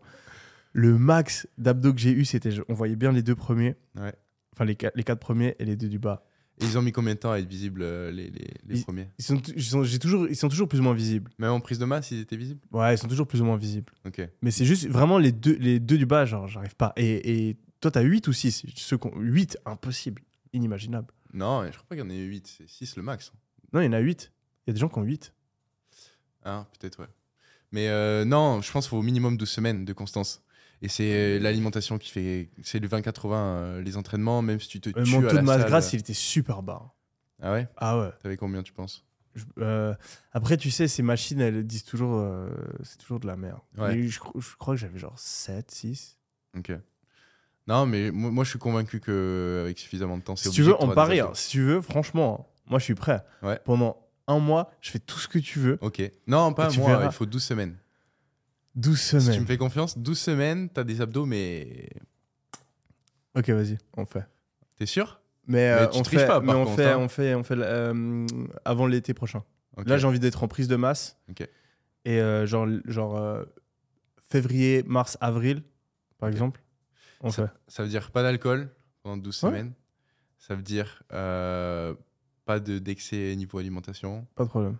Le 0.74 0.98
max 0.98 1.48
d'abdos 1.58 1.94
que 1.94 2.00
j'ai 2.00 2.12
eu, 2.12 2.24
c'était. 2.26 2.52
On 2.70 2.74
voyait 2.74 2.96
bien 2.96 3.12
les 3.12 3.22
deux 3.24 3.36
premiers. 3.36 3.76
Ouais. 4.00 4.14
Enfin, 4.56 4.66
les, 4.66 4.76
quatre- 4.76 4.96
les 4.96 5.04
quatre 5.04 5.20
premiers 5.20 5.56
et 5.60 5.66
les 5.66 5.76
deux 5.76 5.90
du 5.90 6.00
bas. 6.00 6.24
Et 6.62 6.66
ils 6.66 6.78
ont 6.78 6.82
mis 6.82 6.92
combien 6.92 7.14
de 7.16 7.20
temps 7.20 7.32
à 7.32 7.40
être 7.40 7.48
visibles 7.48 7.82
euh, 7.82 8.12
les, 8.12 8.30
les, 8.30 8.48
les 8.68 8.80
Ils- 8.80 8.84
premiers 8.84 9.08
Ils 9.18 9.26
sont, 9.26 9.42
ils, 9.56 9.64
sont, 9.64 9.84
toujours, 10.00 10.28
ils 10.28 10.36
sont 10.36 10.48
toujours 10.50 10.68
plus 10.68 10.80
ou 10.80 10.84
moins 10.84 10.94
visibles. 10.94 11.32
Même 11.40 11.52
en 11.52 11.60
prise 11.60 11.80
de 11.80 11.86
masse, 11.86 12.12
ils 12.12 12.20
étaient 12.20 12.38
visibles 12.38 12.62
Ouais, 12.72 12.94
ils 12.94 12.98
sont 12.98 13.08
toujours 13.08 13.26
plus 13.28 13.42
ou 13.42 13.46
moins 13.46 13.58
visibles. 13.58 13.92
Ok. 14.06 14.22
Mais 14.42 14.52
c'est 14.52 14.66
juste 14.66 14.88
vraiment 14.88 15.18
les 15.18 15.32
deux, 15.32 15.58
les 15.60 15.80
deux 15.80 15.98
du 15.98 16.06
bas, 16.06 16.26
genre, 16.26 16.48
j'arrive 16.48 16.76
pas. 16.76 16.94
Et, 16.98 17.50
et 17.50 17.58
toi, 17.80 17.90
t'as 17.90 18.02
8 18.02 18.28
ou 18.28 18.34
6 18.34 18.66
Ceux 18.76 18.98
qui 18.98 19.08
ont 19.08 19.14
8, 19.18 19.58
impossible. 19.66 20.22
Inimaginable. 20.54 21.08
Non, 21.34 21.64
je 21.66 21.72
crois 21.72 21.86
pas 21.90 21.96
qu'il 21.96 22.04
y 22.04 22.08
en 22.08 22.10
ait 22.12 22.20
8, 22.24 22.56
c'est 22.60 22.68
6 22.70 22.96
le 22.98 23.04
max. 23.04 23.32
Non, 23.74 23.80
il 23.82 23.86
y 23.86 23.88
en 23.88 23.94
a 23.94 24.00
8. 24.00 24.32
Il 24.66 24.70
y 24.70 24.72
a 24.72 24.74
des 24.74 24.80
gens 24.80 24.90
qui 24.90 25.00
ont 25.00 25.04
8. 25.04 25.34
Ah, 26.44 26.66
peut-être, 26.80 27.00
ouais. 27.00 27.08
Mais 27.72 27.88
euh, 27.90 28.26
non, 28.26 28.62
je 28.62 28.72
pense 28.72 28.86
qu'il 28.86 28.90
faut 28.90 28.98
au 28.98 29.02
minimum 29.04 29.38
12 29.38 29.50
semaines 29.50 29.86
de 29.86 29.94
constance. 29.94 30.44
Et 30.82 30.88
c'est 30.88 31.14
euh, 31.14 31.40
l'alimentation 31.40 31.98
qui 31.98 32.10
fait. 32.10 32.50
C'est 32.64 32.80
le 32.80 32.88
20-80, 32.88 33.34
euh, 33.36 33.82
les 33.82 33.98
entraînements, 33.98 34.42
même 34.42 34.60
si 34.60 34.68
tu 34.68 34.82
te 34.82 34.90
Euh, 34.90 35.04
tues 35.04 35.12
mon 35.12 35.20
à 35.26 35.30
taux 35.30 35.36
la 35.36 35.42
de 35.42 35.46
masse 35.46 35.60
salle. 35.62 35.70
grasse, 35.70 35.94
il 35.94 36.00
était 36.00 36.14
super 36.14 36.64
bas. 36.64 36.92
Ah 37.42 37.52
ouais? 37.54 37.68
Ah 37.78 38.00
ouais. 38.00 38.10
T'avais 38.22 38.38
combien, 38.38 38.64
tu 38.64 38.74
penses? 38.74 39.06
Je- 39.36 39.46
euh, 39.60 39.94
après, 40.34 40.58
tu 40.58 40.72
sais, 40.72 40.88
ces 40.88 41.04
machines, 41.04 41.40
elles 41.40 41.66
disent 41.66 41.86
toujours, 41.86 42.16
euh, 42.18 42.50
c'est 42.84 42.98
toujours 42.98 43.20
de 43.20 43.28
la 43.28 43.38
merde. 43.38 43.60
Ouais. 43.78 44.02
Je, 44.08 44.10
je 44.10 44.56
crois 44.58 44.74
que 44.74 44.80
j'avais 44.82 45.00
genre 45.00 45.18
7, 45.18 45.72
6. 45.72 46.18
Ok. 46.58 46.72
Non, 47.68 47.86
mais 47.86 48.10
moi, 48.12 48.32
moi, 48.32 48.44
je 48.44 48.50
suis 48.50 48.60
convaincu 48.60 49.00
qu'avec 49.00 49.78
suffisamment 49.78 50.18
de 50.18 50.24
temps, 50.24 50.36
c'est 50.36 50.50
Si 50.50 50.56
tu 50.56 50.64
veux, 50.64 50.76
on 50.84 50.90
parie. 50.94 51.20
hein. 51.22 51.32
Si 51.36 51.52
tu 51.52 51.62
veux, 51.64 51.80
franchement, 51.82 52.48
hein, 52.50 52.62
moi, 52.70 52.80
je 52.80 52.84
suis 52.86 52.96
prêt. 52.96 53.24
Ouais. 53.44 53.60
Pendant 53.64 53.98
un 54.32 54.40
mois, 54.40 54.72
je 54.82 54.90
fais 54.91 54.99
tout 54.99 55.20
ce 55.20 55.28
que 55.28 55.40
tu 55.40 55.60
veux. 55.60 55.78
Ok. 55.82 56.02
Non, 56.28 56.53
pas 56.53 56.68
Et 56.68 56.72
tu 56.74 56.80
moi, 56.80 56.90
verras. 56.90 57.06
il 57.06 57.12
faut 57.12 57.26
12 57.26 57.44
semaines. 57.44 57.78
12 58.76 58.99
Si 58.99 59.10
tu 59.10 59.16
me 59.16 59.20
semaines. 59.22 59.45
fais 59.48 59.58
confiance, 59.58 59.98
12 59.98 60.18
semaines, 60.20 60.70
t'as 60.70 60.84
des 60.84 61.02
abdos, 61.02 61.26
mais. 61.26 61.90
Ok, 63.36 63.49
vas-y, 63.49 63.78
on 63.98 64.06
fait. 64.06 64.26
T'es 64.78 64.86
sûr? 64.86 65.20
Mais, 65.48 65.70
euh, 65.72 65.88
tu 65.88 65.98
on 65.99 66.02
triches 66.03 66.22
fait, 66.22 66.28
pas, 66.28 66.40
mais 66.40 66.48
par 66.48 66.58
on 66.60 66.66
contre, 66.66 66.76
fait, 66.78 66.91
hein. 66.91 66.98
on 66.99 67.08
fait, 67.10 67.36
on 67.36 67.44
fait, 67.44 67.56
euh, 67.58 68.26
avant 68.66 68.88
l'été 68.88 69.14
prochain. 69.14 69.44
Là, 69.86 69.98
j'ai 69.98 70.06
envie 70.08 70.20
d'être 70.20 70.44
en 70.44 70.48
prise 70.48 70.68
de 70.68 70.76
masse. 70.76 71.18
Ok. 71.30 71.48
Et 72.06 72.20
euh, 72.22 72.45
genre, 72.45 72.68
genre 72.86 73.18
euh, 73.18 73.44
février, 74.30 74.84
mars, 74.86 75.18
avril, 75.22 75.64
par 76.18 76.30
exemple. 76.30 76.62
On 77.22 77.30
ça, 77.32 77.48
fait. 77.48 77.53
ça 77.68 77.84
veut 77.84 77.90
dire 77.90 78.12
pas 78.12 78.24
d'alcool 78.24 78.70
pendant 79.03 79.18
12 79.18 79.44
Ouais. 79.44 79.49
semaines. 79.49 79.74
Ça 80.38 80.56
veut 80.56 80.64
dire 80.64 81.03
pas 82.45 82.59
de- 82.59 82.80
d'excès 82.80 83.35
niveau 83.35 83.57
alimentation. 83.59 84.26
Pas 84.35 84.43
de 84.45 84.49
problème. 84.49 84.77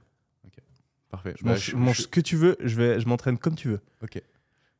Parfait. 1.10 1.34
Je 1.38 1.44
Bah, 1.44 1.52
mange, 1.52 1.60
je- 1.72 1.76
mange 1.76 1.98
je- 1.98 2.02
ce 2.04 2.08
que 2.08 2.22
tu 2.22 2.38
veux. 2.38 2.56
Je 2.64 2.74
vais, 2.78 3.00
je 3.02 3.08
m'entraîne 3.08 3.38
comme 3.38 3.56
tu 3.56 3.68
veux. 3.68 3.82
Ok. 4.02 4.22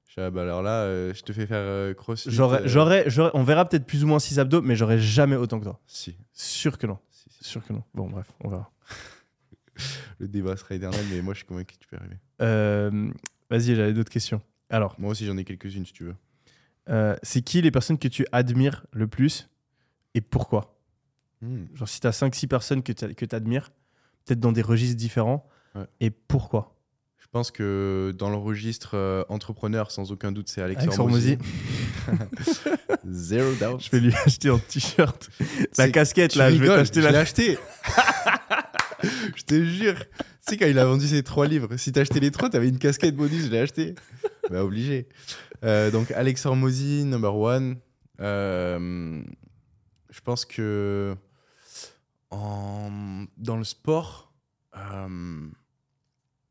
Je- 0.08 0.30
bah 0.30 0.42
alors 0.44 0.62
là, 0.62 0.84
euh, 0.84 1.14
je 1.14 1.22
te 1.24 1.34
fais 1.34 1.46
faire 1.46 1.58
euh. 1.60 1.94
J'aurais, 2.28 2.62
euh, 2.64 2.68
j'aurais, 3.10 3.32
on 3.34 3.44
verra 3.44 3.68
peut-être 3.68 3.86
plus 3.86 4.04
ou 4.06 4.08
moins 4.08 4.20
6 4.20 4.40
abdos, 4.40 4.62
mais 4.62 4.76
j'aurais 4.78 4.98
jamais 5.00 5.36
autant 5.36 5.60
que 5.60 5.66
toi. 5.66 5.80
Si. 5.86 6.16
Sûr 6.32 6.78
que 6.78 6.88
non. 6.88 7.00
si, 7.12 7.30
si. 7.30 7.44
Sûr 7.44 7.66
que 7.66 7.74
non. 7.74 7.84
Bon, 7.94 8.10
bref, 8.10 8.28
on 8.42 8.50
verra. 8.50 8.72
Le 10.20 10.28
débat 10.28 10.56
sera 10.58 10.76
éternel, 10.76 11.04
mais 11.12 11.22
moi 11.22 11.34
je 11.34 11.40
suis 11.40 11.48
convaincu 11.48 11.76
que 11.76 11.82
tu 11.82 11.88
peux 11.90 11.98
arriver. 11.98 12.18
Euh, 12.42 13.12
vas-y, 13.50 13.76
j'avais 13.76 13.94
d'autres 13.94 14.12
questions. 14.12 14.42
Alors, 14.70 14.96
Moi 15.00 15.12
aussi 15.12 15.26
j'en 15.26 15.36
ai 15.38 15.44
quelques-unes 15.44 15.86
si 15.86 15.94
tu 15.94 16.04
veux. 16.06 16.16
c'est 17.24 17.42
qui 17.42 17.62
les 17.62 17.72
personnes 17.72 17.98
que 17.98 18.08
tu 18.08 18.26
admires 18.32 18.86
le 18.94 19.08
plus 19.08 19.50
et 20.14 20.22
pourquoi? 20.22 20.78
Hmm. 21.42 21.66
Genre, 21.74 21.88
si 21.90 22.00
tu 22.00 22.08
as 22.08 22.12
5-6 22.12 22.48
personnes 22.48 22.84
que 22.84 22.92
tu 22.94 23.36
admires, 23.36 23.72
peut-être 24.26 24.40
dans 24.40 24.52
des 24.52 24.62
registres 24.62 24.98
différents, 24.98 25.48
Ouais. 25.76 25.86
et 26.02 26.10
pourquoi? 26.12 26.76
Je 27.18 27.28
pense 27.32 27.50
que 27.52 28.14
dans 28.18 28.30
le 28.30 28.36
registre 28.36 28.92
euh, 28.96 29.24
entrepreneur, 29.30 29.90
sans 29.90 30.12
aucun 30.12 30.34
doute, 30.34 30.50
c'est 30.50 30.62
Alex, 30.62 30.82
Alex 30.84 31.00
Hormozy. 31.00 31.38
Zero 33.10 33.54
doubt. 33.54 33.80
Je 33.82 33.90
vais 33.92 34.00
lui 34.02 34.14
acheter 34.26 34.50
un 34.50 34.60
t-shirt. 34.60 35.30
La 35.78 35.90
casquette, 35.90 36.36
là, 36.36 36.52
je 36.52 36.58
vais 36.58 36.68
t'acheter 36.68 37.02
je 37.02 37.08
l'ai 37.08 37.14
la. 37.14 37.20
acheté. 37.20 37.58
je 39.36 39.44
te 39.44 39.64
jure. 39.64 39.96
Tu 40.00 40.06
sais, 40.42 40.58
quand 40.58 40.66
il 40.68 40.78
a 40.80 40.86
vendu 40.86 41.08
ses 41.08 41.24
trois 41.24 41.48
livres, 41.48 41.76
si 41.78 41.92
t'achetais 41.92 42.20
les 42.20 42.32
trois, 42.32 42.50
t'avais 42.50 42.68
une 42.70 42.80
casquette 42.80 43.16
bonus, 43.16 43.46
je 43.46 43.52
l'ai 43.52 43.60
acheté. 43.60 43.96
Bah, 44.50 44.64
obligé. 44.66 45.08
Euh, 45.64 45.90
donc, 45.92 46.12
Alex 46.12 46.46
Hormozy, 46.46 47.06
number 47.06 47.36
one. 47.36 47.78
Euh, 48.20 49.24
je 50.10 50.20
pense 50.22 50.44
que 50.46 51.16
dans 52.32 53.58
le 53.58 53.64
sport, 53.64 54.32
euh, 54.78 55.50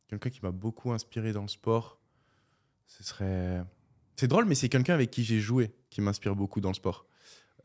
quelqu'un 0.09 0.31
qui 0.31 0.41
m'a 0.43 0.51
beaucoup 0.51 0.93
inspiré 0.93 1.33
dans 1.33 1.43
le 1.43 1.49
sport, 1.49 1.99
ce 2.87 3.03
serait. 3.03 3.65
C'est 4.17 4.29
drôle, 4.29 4.45
mais 4.45 4.55
c'est 4.55 4.69
quelqu'un 4.69 4.95
avec 4.95 5.11
qui 5.11 5.25
j'ai 5.25 5.41
joué 5.41 5.73
qui 5.89 6.03
m'inspire 6.03 6.37
beaucoup 6.37 6.61
dans 6.61 6.69
le 6.69 6.75
sport. 6.75 7.07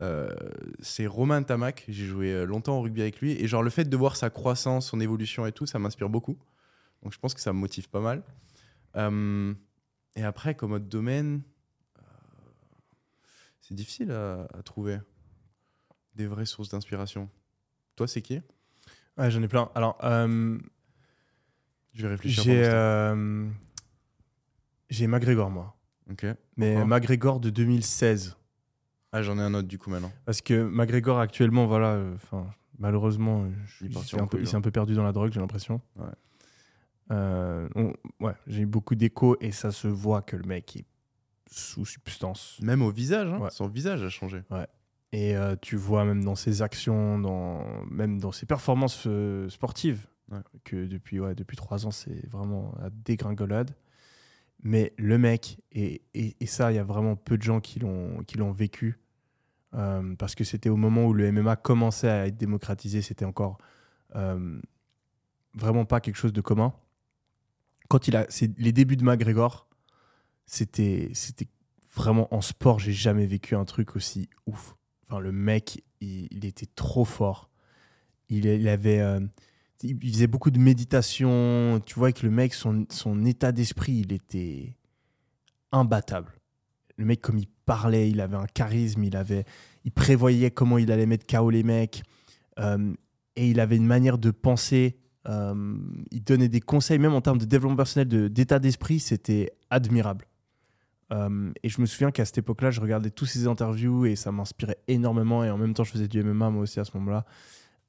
Euh, 0.02 0.34
c'est 0.80 1.06
Romain 1.06 1.42
Tamac. 1.42 1.84
J'ai 1.88 2.06
joué 2.06 2.32
euh, 2.32 2.44
longtemps 2.44 2.78
au 2.78 2.82
rugby 2.82 3.02
avec 3.02 3.20
lui. 3.20 3.32
Et 3.32 3.46
genre, 3.46 3.62
le 3.62 3.70
fait 3.70 3.84
de 3.84 3.96
voir 3.96 4.16
sa 4.16 4.30
croissance, 4.30 4.88
son 4.88 5.00
évolution 5.00 5.46
et 5.46 5.52
tout, 5.52 5.66
ça 5.66 5.78
m'inspire 5.78 6.08
beaucoup. 6.08 6.38
Donc, 7.02 7.12
je 7.12 7.18
pense 7.18 7.34
que 7.34 7.40
ça 7.40 7.52
me 7.52 7.58
motive 7.58 7.88
pas 7.88 8.00
mal. 8.00 8.22
Et 10.16 10.22
après, 10.22 10.54
comme 10.54 10.72
autre 10.72 10.86
domaine, 10.86 11.42
c'est 13.60 13.74
difficile 13.74 14.10
à 14.10 14.62
trouver 14.64 14.98
des 16.14 16.26
vraies 16.26 16.46
sources 16.46 16.70
d'inspiration. 16.70 17.28
Toi, 17.96 18.06
c'est 18.06 18.22
qui? 18.22 18.40
Ouais, 19.18 19.30
j'en 19.30 19.42
ai 19.42 19.48
plein. 19.48 19.70
Alors, 19.74 19.96
euh, 20.04 20.58
Je 21.94 22.02
vais 22.02 22.08
réfléchir. 22.08 22.42
j'ai. 22.44 22.62
euh, 22.66 23.48
j'ai 24.90 25.06
McGregor, 25.06 25.50
moi. 25.50 25.74
Ok. 26.10 26.26
Mais 26.56 26.84
McGregor 26.84 27.40
de 27.40 27.50
2016. 27.50 28.36
Ah, 29.12 29.22
j'en 29.22 29.38
ai 29.38 29.42
un 29.42 29.54
autre 29.54 29.66
du 29.68 29.78
coup 29.78 29.88
maintenant. 29.90 30.12
Parce 30.26 30.42
que 30.42 30.62
McGregor, 30.62 31.18
actuellement, 31.18 31.66
voilà, 31.66 31.92
euh, 31.94 32.14
malheureusement, 32.78 33.44
euh, 33.44 33.48
je- 33.66 33.86
Il 33.86 33.94
s'est 33.98 34.18
un, 34.20 34.24
un 34.24 34.60
peu 34.60 34.70
perdu 34.70 34.94
dans 34.94 35.02
la 35.04 35.12
drogue, 35.12 35.32
j'ai 35.32 35.40
l'impression. 35.40 35.80
Ouais. 35.96 36.04
Euh, 37.12 37.68
on- 37.76 37.94
ouais, 38.20 38.34
j'ai 38.46 38.62
eu 38.62 38.66
beaucoup 38.66 38.94
d'échos 38.94 39.36
et 39.40 39.52
ça 39.52 39.70
se 39.72 39.86
voit 39.88 40.22
que 40.22 40.36
le 40.36 40.42
mec 40.44 40.76
est 40.76 40.84
sous 41.50 41.86
substance. 41.86 42.58
Même 42.60 42.82
au 42.82 42.90
visage, 42.90 43.28
hein, 43.28 43.38
Ouais. 43.38 43.50
son 43.50 43.68
visage 43.68 44.02
a 44.02 44.08
changé. 44.10 44.42
Et 45.12 45.36
euh, 45.36 45.56
tu 45.60 45.76
vois 45.76 46.04
même 46.04 46.24
dans 46.24 46.34
ses 46.34 46.62
actions, 46.62 47.18
dans, 47.18 47.64
même 47.90 48.18
dans 48.18 48.32
ses 48.32 48.46
performances 48.46 49.04
euh, 49.06 49.48
sportives, 49.48 50.06
Ouais. 50.32 50.40
que 50.64 50.86
depuis, 50.86 51.20
ouais, 51.20 51.36
depuis 51.36 51.56
trois 51.56 51.86
ans, 51.86 51.92
c'est 51.92 52.26
vraiment 52.28 52.74
la 52.80 52.90
dégringolade. 52.90 53.76
Mais 54.64 54.92
le 54.98 55.18
mec, 55.18 55.60
et, 55.70 56.02
et, 56.14 56.34
et 56.40 56.46
ça, 56.46 56.72
il 56.72 56.74
y 56.74 56.78
a 56.78 56.84
vraiment 56.84 57.14
peu 57.14 57.36
de 57.38 57.42
gens 57.42 57.60
qui 57.60 57.78
l'ont 57.78 58.50
vécu, 58.52 58.98
euh, 59.74 60.16
parce 60.16 60.34
que 60.34 60.42
c'était 60.42 60.68
au 60.68 60.76
moment 60.76 61.04
où 61.06 61.12
le 61.12 61.30
MMA 61.30 61.54
commençait 61.54 62.08
à 62.08 62.26
être 62.26 62.36
démocratisé, 62.36 63.02
c'était 63.02 63.24
encore 63.24 63.58
vraiment 65.54 65.84
pas 65.84 66.00
quelque 66.00 66.16
chose 66.16 66.32
de 66.32 66.40
commun. 66.40 66.72
Quand 67.88 68.08
il 68.08 68.16
a, 68.16 68.26
les 68.58 68.72
débuts 68.72 68.96
de 68.96 69.04
McGregor, 69.04 69.68
c'était 70.44 71.10
c'était 71.14 71.48
vraiment 71.94 72.32
en 72.34 72.40
sport, 72.40 72.78
j'ai 72.78 72.92
jamais 72.92 73.26
vécu 73.26 73.54
un 73.54 73.64
truc 73.64 73.96
aussi 73.96 74.28
ouf. 74.46 74.76
Le 75.10 75.32
mec, 75.32 75.82
il, 76.00 76.44
était 76.44 76.66
trop 76.74 77.04
fort. 77.04 77.50
Il, 78.28 78.68
avait, 78.68 79.00
euh, 79.00 79.20
il 79.82 80.12
faisait 80.12 80.26
beaucoup 80.26 80.50
de 80.50 80.58
méditation. 80.58 81.80
Tu 81.86 81.94
vois 81.94 82.12
que 82.12 82.26
le 82.26 82.32
mec, 82.32 82.54
son, 82.54 82.86
état 83.24 83.52
d'esprit, 83.52 84.04
il 84.04 84.12
était 84.12 84.76
imbattable. 85.72 86.32
Le 86.96 87.04
mec, 87.04 87.20
comme 87.20 87.38
il 87.38 87.48
parlait, 87.66 88.10
il 88.10 88.20
avait 88.20 88.36
un 88.36 88.46
charisme, 88.46 89.04
il 89.04 89.16
avait, 89.16 89.44
il 89.84 89.92
prévoyait 89.92 90.50
comment 90.50 90.78
il 90.78 90.90
allait 90.90 91.06
mettre 91.06 91.26
KO 91.26 91.50
les 91.50 91.62
mecs, 91.62 92.02
euh, 92.58 92.94
et 93.36 93.50
il 93.50 93.60
avait 93.60 93.76
une 93.76 93.86
manière 93.86 94.18
de 94.18 94.30
penser. 94.30 94.98
euh, 95.28 95.76
il 96.10 96.22
donnait 96.24 96.48
des 96.48 96.60
conseils, 96.60 96.98
même 96.98 97.12
en 97.12 97.20
termes 97.20 97.38
de 97.38 97.44
développement 97.44 97.76
personnel, 97.76 98.30
d'état 98.30 98.58
d'esprit, 98.58 98.98
c'était 98.98 99.52
admirable. 99.68 100.26
Euh, 101.12 101.52
et 101.62 101.68
je 101.68 101.80
me 101.80 101.86
souviens 101.86 102.10
qu'à 102.10 102.24
cette 102.24 102.38
époque-là, 102.38 102.70
je 102.70 102.80
regardais 102.80 103.10
tous 103.10 103.26
ses 103.26 103.46
interviews 103.46 104.06
et 104.06 104.16
ça 104.16 104.32
m'inspirait 104.32 104.78
énormément. 104.88 105.44
Et 105.44 105.50
en 105.50 105.58
même 105.58 105.74
temps, 105.74 105.84
je 105.84 105.92
faisais 105.92 106.08
du 106.08 106.22
MMA 106.22 106.50
moi 106.50 106.62
aussi 106.62 106.80
à 106.80 106.84
ce 106.84 106.96
moment-là. 106.96 107.24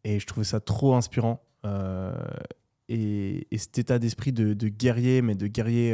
Et 0.04 0.20
je 0.20 0.26
trouvais 0.26 0.44
ça 0.44 0.60
trop 0.60 0.96
inspirant. 0.96 1.44
Euh, 1.66 2.16
et, 2.90 3.48
et 3.52 3.58
cet 3.58 3.78
état 3.80 4.00
d'esprit 4.00 4.32
de, 4.32 4.54
de 4.54 4.68
guerrier, 4.68 5.22
mais 5.22 5.36
de 5.36 5.48
guerrier 5.48 5.94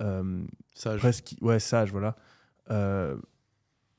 euh, 0.00 0.44
Sage. 0.74 1.00
presque 1.00 1.34
ouais 1.42 1.58
sage 1.58 1.92
voilà 1.92 2.16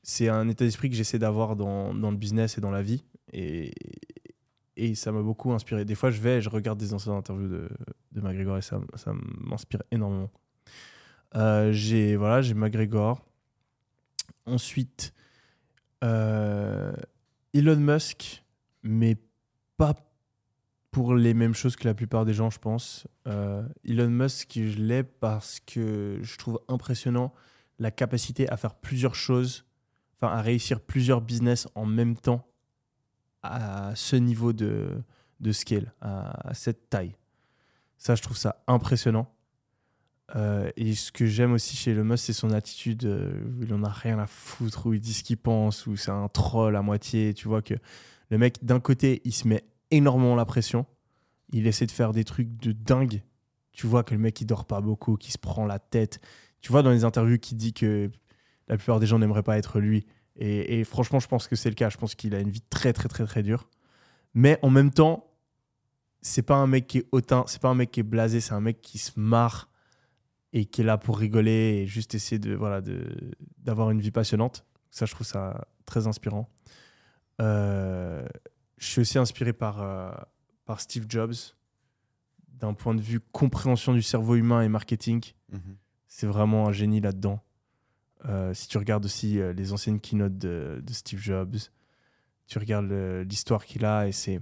c'est 0.02 0.28
un 0.28 0.48
état 0.48 0.64
d'esprit 0.64 0.90
que 0.90 0.96
j'essaie 0.96 1.20
d'avoir 1.20 1.54
dans, 1.56 1.94
dans 1.94 2.10
le 2.10 2.16
business 2.16 2.58
et 2.58 2.60
dans 2.60 2.72
la 2.72 2.82
vie 2.82 3.04
et, 3.32 3.72
et 4.76 4.94
ça 4.96 5.12
m'a 5.12 5.22
beaucoup 5.22 5.52
inspiré 5.52 5.84
des 5.84 5.94
fois 5.94 6.10
je 6.10 6.20
vais 6.20 6.38
et 6.38 6.40
je 6.42 6.50
regarde 6.50 6.78
des 6.78 6.92
anciennes 6.94 7.14
interviews 7.14 7.48
de, 7.48 7.68
de 8.12 8.20
McGregor 8.20 8.58
et 8.58 8.62
ça, 8.62 8.80
ça 8.96 9.12
m'inspire 9.40 9.82
énormément 9.92 10.30
Euh, 11.36 11.72
j'ai 11.72 12.16
voilà 12.16 12.42
j'ai 12.42 12.54
McGregor 12.54 13.24
ensuite 14.46 15.12
euh, 16.04 16.94
Elon 17.52 17.76
Musk 17.76 18.44
mais 18.84 19.16
pas 19.76 19.94
pour 20.94 21.16
les 21.16 21.34
mêmes 21.34 21.54
choses 21.54 21.74
que 21.74 21.88
la 21.88 21.94
plupart 21.94 22.24
des 22.24 22.34
gens, 22.34 22.50
je 22.50 22.60
pense. 22.60 23.08
Euh, 23.26 23.66
Elon 23.84 24.10
Musk, 24.10 24.52
je 24.54 24.78
l'ai 24.78 25.02
parce 25.02 25.58
que 25.58 26.20
je 26.22 26.38
trouve 26.38 26.60
impressionnant 26.68 27.34
la 27.80 27.90
capacité 27.90 28.48
à 28.48 28.56
faire 28.56 28.76
plusieurs 28.76 29.16
choses, 29.16 29.66
enfin 30.16 30.32
à 30.32 30.40
réussir 30.40 30.80
plusieurs 30.80 31.20
business 31.20 31.66
en 31.74 31.84
même 31.84 32.16
temps 32.16 32.46
à 33.42 33.92
ce 33.96 34.14
niveau 34.14 34.52
de, 34.52 35.02
de 35.40 35.50
scale, 35.50 35.92
à, 36.00 36.48
à 36.48 36.54
cette 36.54 36.88
taille. 36.90 37.16
Ça, 37.98 38.14
je 38.14 38.22
trouve 38.22 38.36
ça 38.36 38.62
impressionnant. 38.68 39.33
Euh, 40.36 40.70
et 40.76 40.94
ce 40.94 41.12
que 41.12 41.26
j'aime 41.26 41.52
aussi 41.52 41.76
chez 41.76 41.90
Elon 41.92 42.04
Musk, 42.04 42.24
c'est 42.24 42.32
son 42.32 42.50
attitude 42.50 43.04
euh, 43.04 43.32
où 43.58 43.62
il 43.62 43.74
en 43.74 43.84
a 43.84 43.90
rien 43.90 44.18
à 44.18 44.26
foutre, 44.26 44.86
où 44.86 44.94
il 44.94 45.00
dit 45.00 45.12
ce 45.12 45.22
qu'il 45.22 45.36
pense, 45.36 45.86
où 45.86 45.96
c'est 45.96 46.10
un 46.10 46.28
troll 46.28 46.76
à 46.76 46.82
moitié. 46.82 47.34
Tu 47.34 47.48
vois 47.48 47.62
que 47.62 47.74
le 48.30 48.38
mec, 48.38 48.64
d'un 48.64 48.80
côté, 48.80 49.20
il 49.24 49.34
se 49.34 49.46
met 49.46 49.64
énormément 49.90 50.34
la 50.34 50.44
pression. 50.44 50.86
Il 51.52 51.66
essaie 51.66 51.86
de 51.86 51.90
faire 51.90 52.12
des 52.12 52.24
trucs 52.24 52.56
de 52.56 52.72
dingue. 52.72 53.22
Tu 53.72 53.86
vois 53.86 54.02
que 54.02 54.14
le 54.14 54.20
mec, 54.20 54.40
il 54.40 54.46
dort 54.46 54.64
pas 54.64 54.80
beaucoup, 54.80 55.16
qu'il 55.16 55.32
se 55.32 55.38
prend 55.38 55.66
la 55.66 55.78
tête. 55.78 56.20
Tu 56.60 56.72
vois 56.72 56.82
dans 56.82 56.90
les 56.90 57.04
interviews 57.04 57.38
qu'il 57.38 57.58
dit 57.58 57.74
que 57.74 58.10
la 58.68 58.76
plupart 58.76 58.98
des 58.98 59.06
gens 59.06 59.18
n'aimeraient 59.18 59.42
pas 59.42 59.58
être 59.58 59.78
lui. 59.78 60.06
Et, 60.36 60.80
et 60.80 60.84
franchement, 60.84 61.20
je 61.20 61.28
pense 61.28 61.48
que 61.48 61.56
c'est 61.56 61.68
le 61.68 61.74
cas. 61.74 61.90
Je 61.90 61.98
pense 61.98 62.14
qu'il 62.14 62.34
a 62.34 62.40
une 62.40 62.50
vie 62.50 62.62
très, 62.62 62.92
très, 62.92 63.08
très, 63.08 63.26
très 63.26 63.42
dure. 63.42 63.68
Mais 64.32 64.58
en 64.62 64.70
même 64.70 64.90
temps, 64.90 65.30
c'est 66.22 66.42
pas 66.42 66.56
un 66.56 66.66
mec 66.66 66.86
qui 66.86 66.98
est 66.98 67.06
hautain, 67.12 67.44
c'est 67.46 67.60
pas 67.60 67.68
un 67.68 67.74
mec 67.74 67.90
qui 67.90 68.00
est 68.00 68.04
blasé, 68.04 68.40
c'est 68.40 68.54
un 68.54 68.60
mec 68.60 68.80
qui 68.80 68.98
se 68.98 69.12
marre 69.20 69.68
et 70.54 70.66
qui 70.66 70.80
est 70.80 70.84
là 70.84 70.96
pour 70.96 71.18
rigoler 71.18 71.80
et 71.82 71.86
juste 71.86 72.14
essayer 72.14 72.38
de 72.38 72.54
voilà 72.54 72.80
de 72.80 73.04
d'avoir 73.58 73.90
une 73.90 74.00
vie 74.00 74.12
passionnante. 74.12 74.64
Ça, 74.90 75.04
je 75.04 75.12
trouve 75.12 75.26
ça 75.26 75.66
très 75.84 76.06
inspirant. 76.06 76.48
Euh, 77.40 78.24
je 78.78 78.86
suis 78.86 79.00
aussi 79.00 79.18
inspiré 79.18 79.52
par, 79.52 79.82
euh, 79.82 80.12
par 80.64 80.80
Steve 80.80 81.06
Jobs 81.08 81.34
d'un 82.48 82.72
point 82.72 82.94
de 82.94 83.00
vue 83.00 83.18
compréhension 83.18 83.92
du 83.92 84.02
cerveau 84.02 84.36
humain 84.36 84.62
et 84.62 84.68
marketing. 84.68 85.24
Mhm. 85.50 85.76
C'est 86.06 86.28
vraiment 86.28 86.68
un 86.68 86.72
génie 86.72 87.00
là-dedans. 87.00 87.42
Euh, 88.26 88.54
si 88.54 88.68
tu 88.68 88.78
regardes 88.78 89.04
aussi 89.04 89.40
les 89.56 89.72
anciennes 89.72 90.00
keynotes 90.00 90.38
de, 90.38 90.80
de 90.80 90.92
Steve 90.92 91.18
Jobs, 91.18 91.56
tu 92.46 92.58
regardes 92.58 92.90
l'histoire 93.28 93.64
qu'il 93.64 93.84
a 93.84 94.06
et 94.06 94.12
c'est 94.12 94.40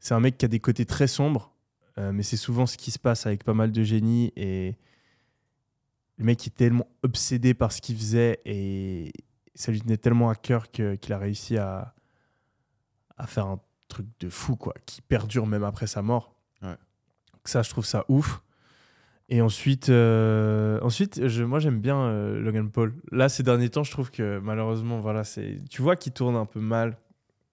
c'est 0.00 0.14
un 0.14 0.20
mec 0.20 0.38
qui 0.38 0.44
a 0.44 0.48
des 0.48 0.60
côtés 0.60 0.86
très 0.86 1.08
sombres, 1.08 1.52
mais 1.96 2.22
c'est 2.22 2.36
souvent 2.36 2.66
ce 2.66 2.76
qui 2.76 2.90
se 2.90 2.98
passe 2.98 3.26
avec 3.26 3.44
pas 3.44 3.54
mal 3.54 3.72
de 3.72 3.82
génies 3.82 4.32
et 4.36 4.76
le 6.18 6.24
mec 6.24 6.46
est 6.46 6.54
tellement 6.54 6.88
obsédé 7.02 7.54
par 7.54 7.72
ce 7.72 7.80
qu'il 7.80 7.96
faisait 7.96 8.40
et 8.44 9.12
ça 9.54 9.72
lui 9.72 9.80
tenait 9.80 9.96
tellement 9.96 10.30
à 10.30 10.34
cœur 10.34 10.70
qu'il 10.70 11.12
a 11.12 11.18
réussi 11.18 11.56
à, 11.56 11.94
à 13.16 13.26
faire 13.26 13.46
un 13.46 13.60
truc 13.88 14.06
de 14.20 14.28
fou 14.28 14.56
quoi, 14.56 14.74
qui 14.86 15.02
perdure 15.02 15.46
même 15.46 15.64
après 15.64 15.86
sa 15.86 16.02
mort. 16.02 16.34
Ouais. 16.62 16.76
Ça, 17.44 17.62
je 17.62 17.70
trouve 17.70 17.86
ça 17.86 18.04
ouf. 18.08 18.42
Et 19.28 19.40
ensuite, 19.40 19.88
euh, 19.88 20.78
ensuite 20.82 21.26
je, 21.26 21.42
moi 21.42 21.58
j'aime 21.58 21.80
bien 21.80 22.00
euh, 22.00 22.38
Logan 22.40 22.70
Paul. 22.70 22.94
Là, 23.10 23.28
ces 23.28 23.42
derniers 23.42 23.70
temps, 23.70 23.82
je 23.82 23.90
trouve 23.90 24.10
que 24.10 24.38
malheureusement, 24.38 25.00
voilà, 25.00 25.24
c'est, 25.24 25.60
tu 25.68 25.82
vois 25.82 25.96
qu'il 25.96 26.12
tourne 26.12 26.36
un 26.36 26.46
peu 26.46 26.60
mal. 26.60 26.96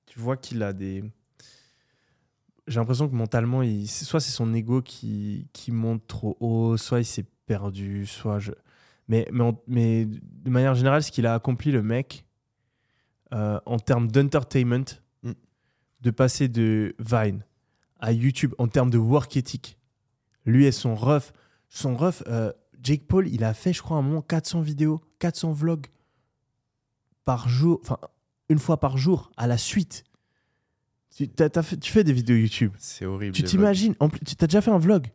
Tu 0.06 0.20
vois 0.20 0.38
qu'il 0.38 0.62
a 0.62 0.74
des. 0.74 1.04
J'ai 2.68 2.80
l'impression 2.80 3.10
que 3.10 3.16
mentalement, 3.16 3.64
il, 3.64 3.88
soit 3.88 4.20
c'est 4.20 4.32
son 4.32 4.54
ego 4.54 4.82
qui, 4.82 5.48
qui 5.52 5.72
monte 5.72 6.06
trop 6.08 6.38
haut, 6.40 6.78
soit 6.78 7.00
il 7.00 7.06
s'est 7.06 7.26
perdu, 7.46 8.06
soit 8.06 8.40
je. 8.40 8.52
Mais, 9.08 9.28
mais, 9.32 9.44
en- 9.44 9.62
mais 9.68 10.06
de 10.06 10.50
manière 10.50 10.76
générale, 10.76 11.04
ce 11.04 11.12
qu'il 11.12 11.26
a 11.26 11.34
accompli, 11.34 11.72
le 11.72 11.82
mec, 11.84 12.26
euh, 13.34 13.60
en 13.66 13.80
termes 13.80 14.10
d'entertainment, 14.10 14.86
Mm. 15.24 15.32
de 16.02 16.12
passer 16.12 16.48
de 16.48 16.96
Vine 17.00 17.44
à 18.00 18.12
YouTube 18.12 18.54
en 18.58 18.68
termes 18.68 18.90
de 18.90 18.98
work 18.98 19.36
ethic. 19.38 19.78
Lui 20.46 20.66
et 20.66 20.72
son 20.72 20.96
ref, 20.96 21.32
son 21.70 21.96
ref, 21.96 22.22
euh, 22.28 22.52
Jake 22.82 23.08
Paul, 23.08 23.28
il 23.30 23.44
a 23.44 23.54
fait, 23.54 23.72
je 23.74 23.82
crois, 23.82 23.98
à 23.98 24.00
un 24.00 24.04
moment 24.04 24.22
400 24.22 24.62
vidéos, 24.62 25.02
400 25.20 25.52
vlogs 25.54 25.88
par 27.26 27.48
jour, 27.48 27.80
enfin, 27.84 27.98
une 28.50 28.60
fois 28.60 28.80
par 28.80 28.98
jour, 28.98 29.32
à 29.38 29.48
la 29.48 29.58
suite. 29.58 30.04
Tu, 31.16 31.30
fait, 31.38 31.86
fais 31.86 32.04
des 32.04 32.12
vidéos 32.14 32.36
YouTube. 32.36 32.72
C'est 32.78 33.06
horrible. 33.06 33.34
Tu 33.36 33.44
t'imagines, 33.44 33.96
en 34.00 34.10
plus, 34.10 34.20
tu 34.20 34.36
as 34.44 34.48
déjà 34.48 34.62
fait 34.62 34.72
un 34.72 34.80
vlog. 34.80 35.08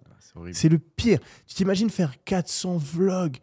C'est 0.53 0.69
le 0.69 0.79
pire. 0.79 1.19
Tu 1.47 1.55
t'imagines 1.55 1.91
faire 1.91 2.23
400 2.25 2.77
vlogs 2.79 3.39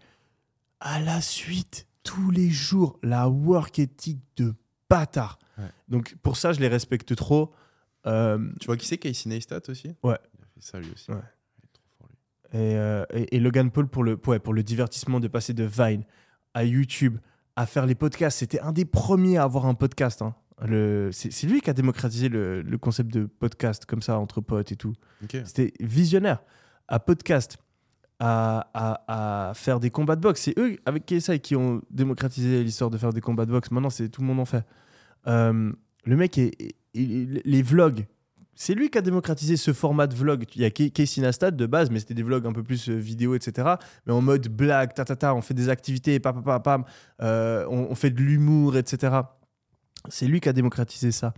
à 0.79 0.99
la 0.99 1.21
suite, 1.21 1.87
tous 2.03 2.31
les 2.31 2.49
jours. 2.49 2.99
La 3.03 3.29
work 3.29 3.79
ethic 3.79 4.19
de 4.37 4.53
bâtard. 4.89 5.39
Ouais. 5.57 5.65
Donc, 5.87 6.15
pour 6.21 6.37
ça, 6.37 6.53
je 6.53 6.59
les 6.59 6.67
respecte 6.67 7.15
trop. 7.15 7.53
Euh, 8.05 8.49
Tu 8.59 8.67
vois 8.67 8.77
qui 8.77 8.85
c'est 8.85 8.97
Casey 8.97 9.29
Neistat 9.29 9.61
aussi? 9.69 9.87
Ouais. 10.03 10.17
Il 10.37 10.43
a 10.43 10.47
fait 10.53 10.61
ça 10.61 10.79
lui 10.79 10.91
aussi. 10.91 11.09
Ouais. 11.11 11.17
Il 11.57 11.65
est 11.65 11.73
trop 11.73 11.83
fort, 11.97 12.07
lui. 12.09 12.59
et, 12.59 12.75
euh, 12.77 13.03
et- 13.11 13.35
et 13.35 13.39
Logan 13.39 13.71
Paul 13.71 13.87
pour 13.87 14.03
le, 14.03 14.19
ouais, 14.27 14.39
pour 14.39 14.53
le 14.53 14.63
divertissement 14.63 15.19
de 15.19 15.27
passer 15.27 15.53
de 15.53 15.63
Vine 15.63 16.03
à 16.53 16.63
YouTube 16.63 17.17
à 17.55 17.65
faire 17.65 17.85
les 17.85 17.95
podcasts. 17.95 18.37
C'était 18.39 18.59
un 18.59 18.71
des 18.73 18.85
premiers 18.85 19.37
à 19.37 19.43
avoir 19.43 19.65
un 19.65 19.73
podcast. 19.73 20.21
hein. 20.21 20.35
Le- 20.67 21.09
C'est 21.11 21.47
lui 21.47 21.59
qui 21.61 21.69
a 21.69 21.73
démocratisé 21.73 22.29
le, 22.29 22.61
le 22.61 22.77
concept 22.77 23.11
de 23.11 23.25
podcast 23.25 23.85
comme 23.85 24.01
ça 24.01 24.19
entre 24.19 24.39
potes 24.39 24.71
et 24.71 24.75
tout. 24.77 24.93
C'était 25.45 25.73
visionnaire. 25.81 26.43
À 26.87 26.99
podcast, 26.99 27.57
à, 28.19 28.67
à- 28.73 29.53
faire 29.53 29.79
des 29.79 29.89
combats 29.89 30.15
de 30.15 30.21
boxe. 30.21 30.41
C'est 30.41 30.57
eux, 30.59 30.77
avec 30.85 31.05
KSI, 31.05 31.39
qui 31.39 31.55
ont 31.55 31.81
démocratisé 31.89 32.63
l'histoire 32.63 32.89
de 32.89 32.97
faire 32.97 33.13
des 33.13 33.21
combats 33.21 33.45
de 33.45 33.51
boxe. 33.51 33.71
Maintenant, 33.71 33.89
c'est 33.89 34.09
tout 34.09 34.21
le 34.21 34.27
monde 34.27 34.39
en 34.39 34.45
fait. 34.45 34.63
Euh, 35.27 35.71
le 36.05 36.15
mec, 36.15 36.37
est, 36.37 36.75
les 36.93 37.61
vlogs, 37.61 38.05
c'est 38.53 38.73
lui 38.73 38.89
qui 38.89 38.97
a 38.97 39.01
démocratisé 39.01 39.57
ce 39.57 39.73
format 39.73 40.07
de 40.07 40.15
vlog. 40.15 40.45
Il 40.55 40.61
y 40.61 40.65
a 40.65 40.69
Casey 40.69 41.21
Neistat 41.21 41.51
de 41.51 41.65
base, 41.65 41.89
mais 41.89 41.99
c'était 41.99 42.13
des 42.13 42.23
vlogs 42.23 42.45
un 42.45 42.53
peu 42.53 42.63
plus 42.63 42.89
euh, 42.89 42.95
vidéo, 42.95 43.35
etc. 43.35 43.75
Mais 44.05 44.13
en 44.13 44.21
mode 44.21 44.47
blague, 44.47 44.93
ta, 44.93 45.03
ta, 45.03 45.15
ta, 45.15 45.35
on 45.35 45.41
fait 45.41 45.53
des 45.53 45.69
activités, 45.69 46.19
pam, 46.19 46.41
pam, 46.41 46.61
pam, 46.61 46.85
euh, 47.21 47.65
on, 47.67 47.95
fait 47.95 48.11
de 48.11 48.21
l'humour, 48.21 48.77
etc. 48.77 49.13
C'est 50.07 50.27
lui 50.27 50.39
qui 50.39 50.47
a 50.47 50.53
démocratisé 50.53 51.11
ça. 51.11 51.33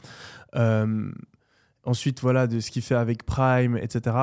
Ensuite, 1.84 2.20
voilà, 2.20 2.48
de 2.48 2.60
ce 2.60 2.70
qu'il 2.70 2.82
fait 2.82 2.96
avec 2.96 3.26
Prime, 3.26 3.78
etc. 3.78 4.14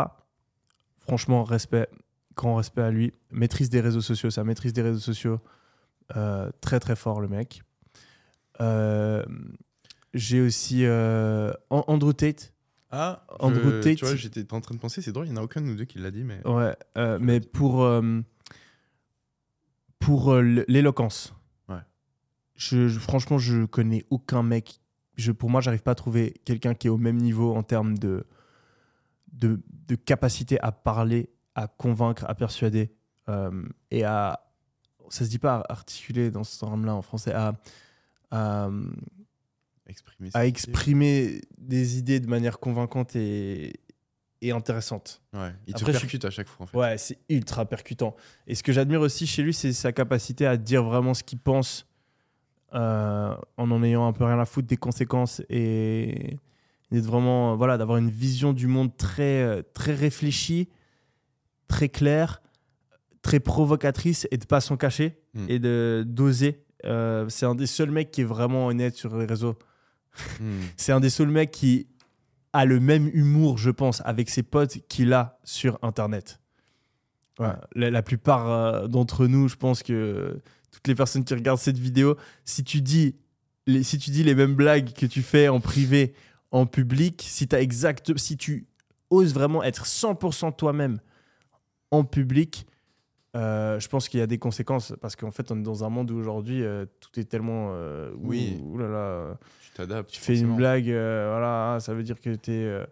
Franchement, 1.07 1.45
respect, 1.45 1.89
grand 2.35 2.57
respect 2.57 2.83
à 2.83 2.91
lui. 2.91 3.13
Maîtrise 3.31 3.69
des 3.71 3.81
réseaux 3.81 4.01
sociaux, 4.01 4.31
sa 4.31 4.43
maîtrise 4.45 4.73
des 4.73 4.83
réseaux 4.83 4.99
sociaux, 5.01 5.39
euh, 6.17 6.51
très 6.61 6.81
très 6.81 6.97
fort 6.97 7.21
le 7.21 7.29
mec. 7.29 7.63
Euh, 8.61 9.25
J'ai 10.15 10.41
aussi 10.41 10.85
euh, 10.85 11.53
An- 11.71 11.85
Andrew 11.89 12.13
Tate. 12.13 12.53
Ah, 12.91 13.27
Andrew 13.41 13.71
je- 13.71 13.81
Tate, 13.81 13.97
Tu 13.97 14.05
vois, 14.05 14.15
j'étais 14.17 14.53
en 14.55 14.61
train 14.61 14.75
de 14.75 14.81
penser, 14.81 15.03
c'est 15.03 15.11
drôle, 15.13 15.27
il 15.27 15.33
n'y 15.33 15.39
en 15.39 15.41
a 15.41 15.45
aucun 15.45 15.61
de 15.61 15.67
nous 15.67 15.75
deux 15.75 15.85
qui 15.85 15.99
l'a 15.99 16.11
dit, 16.13 16.23
mais. 16.25 16.41
Ouais, 16.47 16.75
mais 17.21 17.41
pour, 17.41 17.85
pour 19.99 20.35
l'éloquence. 20.37 21.35
Ouais. 21.69 21.79
Je, 22.57 22.89
je- 22.89 22.99
franchement, 22.99 23.39
je 23.39 23.65
connais 23.65 24.05
aucun 24.11 24.43
mec. 24.43 24.81
Je, 25.17 25.33
pour 25.33 25.51
moi, 25.51 25.61
j'arrive 25.61 25.83
pas 25.83 25.93
à 25.93 25.95
trouver 25.97 26.35
quelqu'un 26.45 26.75
qui 26.75 26.87
est 26.87 26.91
au 26.91 26.97
même 26.99 27.17
niveau 27.19 27.55
en 27.55 27.63
termes 27.63 27.97
de, 27.99 28.25
de, 29.35 29.61
de 29.89 29.95
capacité 29.95 30.59
à 30.61 30.73
parler, 30.73 31.29
à 31.55 31.67
convaincre, 31.69 32.25
à 32.27 32.35
persuader 32.35 32.91
euh, 33.29 33.63
et 33.91 34.05
à. 34.05 34.41
Ça 35.11 35.25
se 35.27 35.31
dit 35.31 35.39
pas 35.39 35.63
articuler 35.69 36.31
dans 36.31 36.45
ce 36.45 36.59
terme-là 36.59 36.95
en 36.95 37.03
français, 37.03 37.33
à, 37.35 37.53
à, 38.31 38.71
Exprimer 40.47 41.41
à 41.43 41.47
des 41.59 41.99
idées 41.99 42.19
de 42.21 42.27
manière 42.27 42.59
convaincante 42.59 43.15
et, 43.17 43.75
et 44.41 44.51
intéressante. 44.51 45.21
Ouais, 45.35 45.53
il 45.67 45.75
te 45.75 45.81
Après, 45.81 45.93
je- 45.93 45.99
percute 45.99 46.25
à 46.25 46.31
chaque 46.31 46.49
fois, 46.49 46.65
en 46.65 46.67
fait. 46.67 46.79
Ouais, 46.79 46.97
c'est 46.97 47.19
ultra 47.29 47.67
percutant. 47.67 48.17
Et 48.47 48.55
ce 48.55 48.63
que 48.63 48.73
j'admire 48.73 49.03
aussi 49.03 49.27
chez 49.27 49.43
lui, 49.43 49.53
c'est 49.53 49.75
sa 49.75 49.93
capacité 49.93 50.47
à 50.47 50.57
dire 50.57 50.83
vraiment 50.85 51.13
ce 51.13 51.23
qu'il 51.23 51.39
pense 51.39 51.87
euh, 52.73 53.37
en 53.59 53.71
en 53.71 53.83
ayant 53.83 54.07
un 54.07 54.13
peu 54.15 54.25
rien 54.25 54.39
à 54.39 54.47
foutre 54.47 54.67
des 54.69 54.79
conséquences 54.79 55.43
et 55.51 56.39
d'être 56.91 57.05
vraiment, 57.05 57.57
voilà, 57.57 57.79
d'avoir 57.79 57.99
une 57.99 58.11
vision 58.11 58.53
du 58.53 58.67
monde 58.67 58.97
très, 58.97 59.43
euh, 59.43 59.63
très 59.75 59.95
réfléchie, 59.95 60.69
très 61.69 61.89
claire, 61.89 62.43
très 63.23 63.41
provocatrice 63.41 64.29
et 64.31 64.37
de 64.37 64.45
pas 64.45 64.61
s'en 64.61 64.77
cacher 64.77 65.19
Mm. 65.35 65.47
et 65.49 65.59
de 65.59 66.05
d'oser. 66.07 66.65
Euh, 66.85 67.29
c'est 67.29 67.47
un 67.47 67.55
des 67.55 67.67
seuls 67.67 67.91
mecs 67.91 68.11
qui 68.11 68.21
est 68.21 68.25
vraiment 68.25 68.67
honnête 68.67 68.97
sur 68.97 69.17
les 69.17 69.27
réseaux. 69.27 69.57
Hmm. 70.39 70.61
C'est 70.77 70.93
un 70.93 71.01
des 71.01 71.11
seuls 71.11 71.31
mecs 71.31 71.51
qui 71.51 71.89
a 72.53 72.67
le 72.67 72.79
même 72.79 73.11
humour, 73.15 73.59
je 73.59 73.71
pense, 73.71 74.01
avec 74.05 74.29
ses 74.29 74.43
potes 74.43 74.79
qu'il 74.87 75.13
a 75.13 75.39
sur 75.45 75.79
Internet. 75.83 76.41
La, 77.41 77.91
la 77.91 78.03
plupart 78.03 78.49
euh, 78.49 78.87
d'entre 78.87 79.27
nous, 79.27 79.49
je 79.49 79.57
pense 79.57 79.83
que 79.83 80.41
toutes 80.71 80.87
les 80.87 80.95
personnes 80.95 81.25
qui 81.25 81.35
regardent 81.35 81.59
cette 81.59 81.79
vidéo, 81.79 82.17
si 82.45 82.63
tu 82.63 82.81
dis 82.81 83.17
les, 83.67 83.83
si 83.83 83.99
tu 83.99 84.11
dis 84.11 84.23
les 84.23 84.37
mêmes 84.37 84.55
blagues 84.55 84.93
que 84.93 85.07
tu 85.07 85.23
fais 85.23 85.49
en 85.49 85.59
privé, 85.59 86.15
en 86.55 86.67
public, 86.67 87.21
si, 87.27 87.49
as 87.53 87.61
exact, 87.61 88.17
si 88.17 88.37
tu 88.37 88.67
oses 89.11 89.35
vraiment 89.35 89.63
être 89.65 89.87
100% 89.87 90.55
toi-même 90.57 91.01
en 91.91 92.05
public, 92.05 92.65
euh, 93.37 93.81
je 93.81 93.89
pense 93.89 94.09
qu'il 94.09 94.21
y 94.21 94.23
a 94.23 94.29
des 94.29 94.39
conséquences 94.39 94.95
parce 95.01 95.17
qu'en 95.17 95.33
fait, 95.33 95.51
on 95.51 95.59
est 95.59 95.63
dans 95.65 95.83
un 95.83 95.89
monde 95.89 96.13
où 96.13 96.17
aujourd'hui, 96.17 96.63
euh, 96.63 96.87
tout 97.01 97.19
est 97.19 97.25
tellement. 97.25 97.71
euh, 97.73 98.13
Oui. 98.23 98.61
ouh 98.63 98.79
là 98.79 98.87
là, 98.89 99.39
Tu 99.65 99.71
t'adaptes. 99.73 100.11
tu 100.11 100.21
fais 100.21 100.39
une 100.39 100.55
blague, 100.55 100.85
voilà, 100.87 101.79
ça 101.81 101.93
veut 101.93 102.05
dire 102.05 102.21
que 102.21 102.37
tu 102.37 102.53
es 102.53 102.87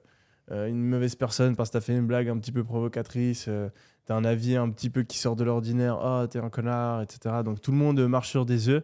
une 0.50 0.82
mauvaise 0.84 1.14
personne 1.14 1.54
parce 1.54 1.70
que 1.70 1.74
tu 1.74 1.78
as 1.78 1.82
fait 1.82 1.96
une 1.96 2.08
blague 2.08 2.28
un 2.28 2.38
petit 2.38 2.50
peu 2.50 2.64
provocatrice, 2.64 3.44
tu 3.44 4.12
as 4.12 4.16
un 4.16 4.24
avis 4.24 4.56
un 4.56 4.70
petit 4.70 4.90
peu 4.90 5.04
qui 5.04 5.18
sort 5.18 5.36
de 5.36 5.44
l'ordinaire, 5.44 6.00
oh, 6.02 6.26
t'es 6.26 6.40
un 6.40 6.50
connard, 6.50 7.02
etc. 7.02 7.36
Donc 7.44 7.60
tout 7.62 7.70
le 7.70 7.78
monde 7.78 8.00
marche 8.08 8.30
sur 8.30 8.44
des 8.44 8.68
œufs. 8.68 8.82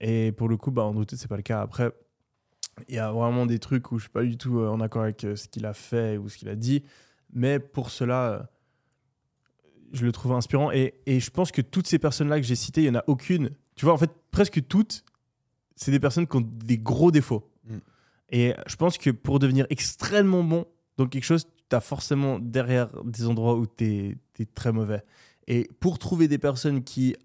Et 0.00 0.30
pour 0.30 0.48
le 0.48 0.56
coup, 0.56 0.70
bah, 0.70 0.84
en 0.84 0.94
doute, 0.94 1.16
c'est 1.16 1.28
pas 1.28 1.36
le 1.36 1.42
cas. 1.42 1.60
Après, 1.60 1.90
il 2.88 2.94
y 2.94 2.98
a 2.98 3.10
vraiment 3.10 3.46
des 3.46 3.58
trucs 3.58 3.92
où 3.92 3.98
je 3.98 4.02
suis 4.02 4.10
pas 4.10 4.22
du 4.22 4.36
tout 4.36 4.58
euh, 4.58 4.68
en 4.68 4.80
accord 4.80 5.02
avec 5.02 5.24
euh, 5.24 5.36
ce 5.36 5.48
qu'il 5.48 5.66
a 5.66 5.74
fait 5.74 6.16
ou 6.16 6.28
ce 6.28 6.38
qu'il 6.38 6.48
a 6.48 6.56
dit. 6.56 6.82
Mais 7.32 7.58
pour 7.58 7.90
cela, 7.90 8.30
euh, 8.30 8.42
je 9.92 10.04
le 10.04 10.12
trouve 10.12 10.32
inspirant. 10.32 10.72
Et, 10.72 10.94
et 11.06 11.20
je 11.20 11.30
pense 11.30 11.52
que 11.52 11.62
toutes 11.62 11.86
ces 11.86 11.98
personnes-là 11.98 12.40
que 12.40 12.46
j'ai 12.46 12.56
citées, 12.56 12.82
il 12.82 12.90
n'y 12.90 12.96
en 12.96 13.00
a 13.00 13.04
aucune. 13.06 13.50
Tu 13.76 13.84
vois, 13.84 13.94
en 13.94 13.98
fait, 13.98 14.10
presque 14.30 14.66
toutes, 14.66 15.04
c'est 15.76 15.90
des 15.90 16.00
personnes 16.00 16.26
qui 16.26 16.36
ont 16.36 16.48
des 16.64 16.78
gros 16.78 17.10
défauts. 17.10 17.50
Mm. 17.64 17.78
Et 18.30 18.54
je 18.66 18.76
pense 18.76 18.98
que 18.98 19.10
pour 19.10 19.38
devenir 19.38 19.66
extrêmement 19.70 20.44
bon 20.44 20.66
dans 20.96 21.06
quelque 21.06 21.24
chose, 21.24 21.46
tu 21.68 21.76
as 21.76 21.80
forcément 21.80 22.38
derrière 22.38 22.88
des 23.04 23.26
endroits 23.26 23.56
où 23.56 23.66
tu 23.66 24.18
es, 24.38 24.44
très 24.54 24.72
mauvais. 24.72 25.02
Et 25.46 25.68
pour 25.80 25.98
trouver 25.98 26.28
des 26.28 26.38
personnes 26.38 26.82
qui 26.84 27.16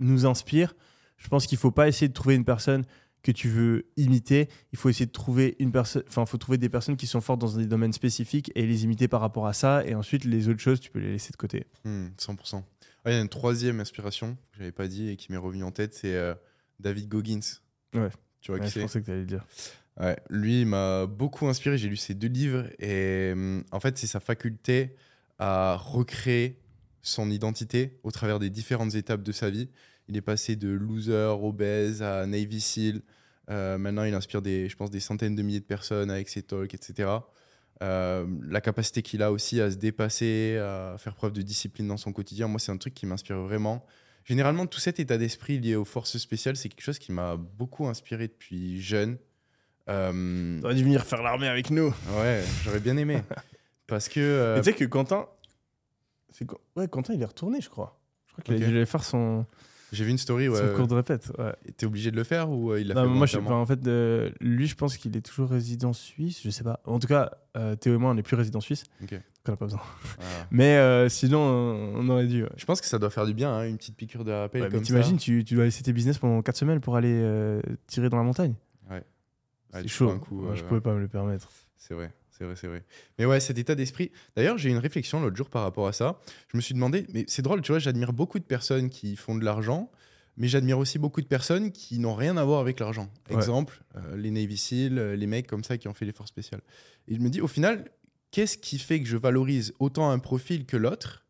nous 0.00 0.26
inspirent, 0.26 0.74
je 1.16 1.28
pense 1.28 1.46
qu'il 1.46 1.58
faut 1.58 1.70
pas 1.70 1.88
essayer 1.88 2.08
de 2.08 2.12
trouver 2.12 2.34
une 2.34 2.44
personne 2.44 2.84
que 3.26 3.32
tu 3.32 3.48
veux 3.48 3.86
imiter. 3.96 4.48
Il 4.72 4.78
faut 4.78 4.88
essayer 4.88 5.06
de 5.06 5.10
trouver 5.10 5.56
une 5.58 5.72
personne, 5.72 6.04
enfin, 6.06 6.24
faut 6.26 6.38
trouver 6.38 6.58
des 6.58 6.68
personnes 6.68 6.96
qui 6.96 7.08
sont 7.08 7.20
fortes 7.20 7.40
dans 7.40 7.56
des 7.56 7.66
domaines 7.66 7.92
spécifiques 7.92 8.52
et 8.54 8.66
les 8.66 8.84
imiter 8.84 9.08
par 9.08 9.20
rapport 9.20 9.46
à 9.48 9.52
ça. 9.52 9.84
Et 9.84 9.94
ensuite, 9.94 10.24
les 10.24 10.48
autres 10.48 10.60
choses, 10.60 10.78
tu 10.78 10.90
peux 10.90 11.00
les 11.00 11.12
laisser 11.12 11.32
de 11.32 11.36
côté. 11.36 11.66
Hmm, 11.84 12.06
100%. 12.18 12.62
Ah, 13.04 13.10
Il 13.10 13.14
y 13.14 13.18
a 13.18 13.20
une 13.20 13.28
troisième 13.28 13.80
inspiration 13.80 14.36
que 14.52 14.58
j'avais 14.58 14.72
pas 14.72 14.86
dit 14.86 15.08
et 15.08 15.16
qui 15.16 15.32
m'est 15.32 15.38
revenue 15.38 15.64
en 15.64 15.72
tête, 15.72 15.92
c'est 15.92 16.14
euh, 16.14 16.34
David 16.78 17.08
Goggins. 17.08 17.40
Ouais. 17.94 18.10
Tu 18.40 18.52
vois 18.52 18.60
Ouais, 18.60 18.66
qui 18.66 18.72
je 18.78 18.80
pensais 18.80 19.00
que 19.00 19.06
tu 19.06 19.10
allais 19.10 19.20
le 19.20 19.26
dire. 19.26 19.44
Ouais, 19.98 20.16
lui 20.30 20.60
il 20.60 20.66
m'a 20.66 21.06
beaucoup 21.06 21.48
inspiré. 21.48 21.78
J'ai 21.78 21.88
lu 21.88 21.96
ses 21.96 22.14
deux 22.14 22.28
livres 22.28 22.66
et 22.78 23.30
hum, 23.32 23.64
en 23.72 23.80
fait, 23.80 23.98
c'est 23.98 24.06
sa 24.06 24.20
faculté 24.20 24.94
à 25.38 25.76
recréer 25.76 26.60
son 27.02 27.30
identité 27.30 27.98
au 28.04 28.10
travers 28.12 28.38
des 28.38 28.50
différentes 28.50 28.94
étapes 28.94 29.22
de 29.22 29.32
sa 29.32 29.50
vie. 29.50 29.68
Il 30.08 30.16
est 30.16 30.22
passé 30.22 30.54
de 30.54 30.68
loser, 30.68 31.34
obèse 31.40 32.02
à 32.02 32.26
Navy 32.26 32.60
SEAL. 32.60 33.02
Euh, 33.50 33.78
maintenant, 33.78 34.04
il 34.04 34.14
inspire 34.14 34.42
des, 34.42 34.68
je 34.68 34.76
pense, 34.76 34.90
des 34.90 35.00
centaines 35.00 35.36
de 35.36 35.42
milliers 35.42 35.60
de 35.60 35.64
personnes 35.64 36.10
avec 36.10 36.28
ses 36.28 36.42
talks, 36.42 36.74
etc. 36.74 37.10
Euh, 37.82 38.26
la 38.48 38.60
capacité 38.60 39.02
qu'il 39.02 39.22
a 39.22 39.30
aussi 39.30 39.60
à 39.60 39.70
se 39.70 39.76
dépasser, 39.76 40.56
à 40.58 40.96
faire 40.98 41.14
preuve 41.14 41.32
de 41.32 41.42
discipline 41.42 41.86
dans 41.88 41.96
son 41.96 42.12
quotidien, 42.12 42.48
moi, 42.48 42.58
c'est 42.58 42.72
un 42.72 42.76
truc 42.78 42.94
qui 42.94 43.06
m'inspire 43.06 43.38
vraiment. 43.40 43.84
Généralement, 44.24 44.66
tout 44.66 44.80
cet 44.80 44.98
état 44.98 45.18
d'esprit 45.18 45.60
lié 45.60 45.76
aux 45.76 45.84
forces 45.84 46.18
spéciales, 46.18 46.56
c'est 46.56 46.68
quelque 46.68 46.82
chose 46.82 46.98
qui 46.98 47.12
m'a 47.12 47.36
beaucoup 47.36 47.86
inspiré 47.86 48.26
depuis 48.26 48.80
jeune. 48.82 49.18
Euh, 49.88 50.60
T'aurais 50.60 50.74
dû 50.74 50.82
venir 50.82 51.04
faire 51.04 51.22
l'armée 51.22 51.46
avec 51.46 51.70
nous. 51.70 51.94
Ouais, 52.18 52.42
j'aurais 52.64 52.80
bien 52.80 52.96
aimé. 52.96 53.22
Parce 53.86 54.08
que. 54.08 54.18
euh, 54.18 54.58
tu 54.58 54.64
sais 54.64 54.72
que 54.72 54.84
Quentin. 54.84 55.28
Ouais, 56.74 56.88
Quentin, 56.88 57.14
il 57.14 57.22
est 57.22 57.26
retourné, 57.26 57.60
je 57.60 57.70
crois. 57.70 58.00
Je 58.26 58.32
crois 58.32 58.42
qu'il 58.44 58.54
Ok. 58.56 58.62
a 58.62 58.66
dû 58.66 58.76
aller 58.76 58.84
faire 58.86 59.04
son, 59.04 59.46
J'ai 59.96 60.04
vu 60.04 60.10
une 60.10 60.18
story, 60.18 60.46
son 60.46 60.52
ouais. 60.52 60.74
cours 60.74 60.86
de 60.86 60.94
répète. 60.94 61.32
Ouais. 61.38 61.54
T'es 61.76 61.86
obligé 61.86 62.10
de 62.10 62.16
le 62.16 62.24
faire 62.24 62.50
ou 62.50 62.72
euh, 62.72 62.80
il 62.80 62.88
l'a 62.88 62.94
fait 62.94 63.06
moi, 63.06 63.26
je, 63.26 63.38
enfin, 63.38 63.54
en 63.54 63.64
fait, 63.64 63.86
euh, 63.86 64.30
lui, 64.40 64.66
je 64.66 64.74
pense 64.74 64.98
qu'il 64.98 65.16
est 65.16 65.22
toujours 65.22 65.48
résident 65.48 65.92
suisse. 65.94 66.42
Je 66.44 66.50
sais 66.50 66.64
pas. 66.64 66.80
En 66.84 66.98
tout 66.98 67.08
cas, 67.08 67.32
euh, 67.56 67.74
Théo 67.76 67.94
et 67.94 67.98
moi, 67.98 68.10
on 68.10 68.14
n'est 68.14 68.22
plus 68.22 68.36
résident 68.36 68.60
suisse. 68.60 68.84
Ok. 69.02 69.12
Donc, 69.12 69.20
on 69.46 69.50
n'a 69.52 69.56
pas 69.56 69.64
besoin. 69.64 69.80
Ah. 70.18 70.22
Mais 70.50 70.76
euh, 70.76 71.08
sinon, 71.08 71.40
on, 71.40 72.08
aurait 72.10 72.26
dû. 72.26 72.42
ouais. 72.42 72.50
Je 72.56 72.64
pense 72.66 72.80
que 72.80 72.86
ça 72.86 72.98
doit 72.98 73.10
faire 73.10 73.24
du 73.24 73.32
bien, 73.32 73.52
hein, 73.52 73.66
une 73.66 73.78
petite 73.78 73.96
piqûre 73.96 74.24
de 74.24 74.32
rappel 74.32 74.62
Ouais, 74.62 74.68
comme 74.68 74.82
t'imagines, 74.82 75.16
tu, 75.16 75.44
tu 75.44 75.54
dois 75.54 75.64
laisser 75.64 75.82
tes 75.82 75.92
business 75.92 76.18
pendant 76.18 76.42
4 76.42 76.56
semaines 76.56 76.80
pour 76.80 76.96
aller 76.96 77.60
tirer 77.86 78.10
dans 78.10 78.18
la 78.18 78.24
montagne. 78.24 78.54
Ouais, 78.90 79.02
c'est 79.72 79.88
chaud. 79.88 80.18
coup, 80.18 80.42
Moi, 80.42 80.54
je 80.54 80.62
pouvais 80.62 80.80
pas 80.80 80.92
me 80.92 81.00
le 81.00 81.08
permettre. 81.08 81.48
C'est 81.78 81.94
vrai, 81.94 82.12
c'est 82.36 82.44
vrai, 82.44 82.56
c'est 82.56 82.66
vrai. 82.66 82.82
Mais 83.18 83.24
ouais, 83.24 83.40
cet 83.40 83.56
état 83.58 83.74
d'esprit. 83.74 84.10
D'ailleurs, 84.36 84.58
j'ai 84.58 84.68
une 84.68 84.78
réflexion 84.78 85.20
l'autre 85.20 85.36
jour 85.36 85.48
par 85.48 85.62
rapport 85.62 85.86
à 85.86 85.92
ça. 85.92 86.20
Je 86.48 86.56
me 86.56 86.62
suis 86.62 86.74
demandé, 86.74 87.06
mais 87.14 87.24
c'est 87.28 87.42
drôle, 87.42 87.62
tu 87.62 87.72
vois, 87.72 87.78
j'admire 87.78 88.12
beaucoup 88.12 88.38
de 88.38 88.44
personnes 88.44 88.90
qui 88.90 89.16
font 89.16 89.36
de 89.36 89.44
l'argent, 89.44 89.90
mais 90.36 90.48
j'admire 90.48 90.78
aussi 90.78 90.98
beaucoup 90.98 91.22
de 91.22 91.26
personnes 91.26 91.72
qui 91.72 91.98
n'ont 91.98 92.14
rien 92.14 92.36
à 92.36 92.44
voir 92.44 92.60
avec 92.60 92.78
l'argent. 92.78 93.10
Ouais. 93.30 93.36
Exemple, 93.36 93.82
euh, 93.96 94.16
les 94.16 94.30
Navy 94.30 94.58
SEAL, 94.58 94.98
euh, 94.98 95.16
les 95.16 95.26
mecs 95.26 95.46
comme 95.46 95.64
ça 95.64 95.78
qui 95.78 95.88
ont 95.88 95.94
fait 95.94 96.04
les 96.04 96.12
forces 96.12 96.28
spéciales. 96.28 96.60
Et 97.08 97.14
je 97.14 97.20
me 97.20 97.30
dis, 97.30 97.40
au 97.40 97.48
final, 97.48 97.90
qu'est-ce 98.32 98.58
qui 98.58 98.78
fait 98.78 99.00
que 99.00 99.06
je 99.06 99.16
valorise 99.16 99.72
autant 99.78 100.10
un 100.10 100.18
profil 100.18 100.66
que 100.66 100.76
l'autre? 100.76 101.24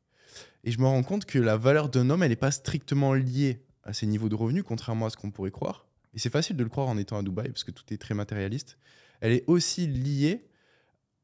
Et 0.64 0.72
je 0.72 0.80
me 0.80 0.86
rends 0.86 1.04
compte 1.04 1.24
que 1.24 1.38
la 1.38 1.56
valeur 1.56 1.88
d'un 1.88 2.10
homme, 2.10 2.24
elle 2.24 2.30
n'est 2.30 2.36
pas 2.36 2.50
strictement 2.50 3.14
liée 3.14 3.62
à 3.84 3.92
ses 3.92 4.06
niveaux 4.06 4.28
de 4.28 4.34
revenus, 4.34 4.64
contrairement 4.66 5.06
à 5.06 5.10
ce 5.10 5.16
qu'on 5.16 5.30
pourrait 5.30 5.52
croire. 5.52 5.86
Et 6.14 6.18
c'est 6.18 6.30
facile 6.30 6.56
de 6.56 6.64
le 6.64 6.68
croire 6.68 6.88
en 6.88 6.98
étant 6.98 7.16
à 7.16 7.22
Dubaï, 7.22 7.50
parce 7.50 7.62
que 7.62 7.70
tout 7.70 7.84
est 7.92 7.98
très 7.98 8.14
matérialiste. 8.14 8.76
Elle 9.20 9.32
est 9.32 9.44
aussi 9.46 9.86
liée 9.86 10.48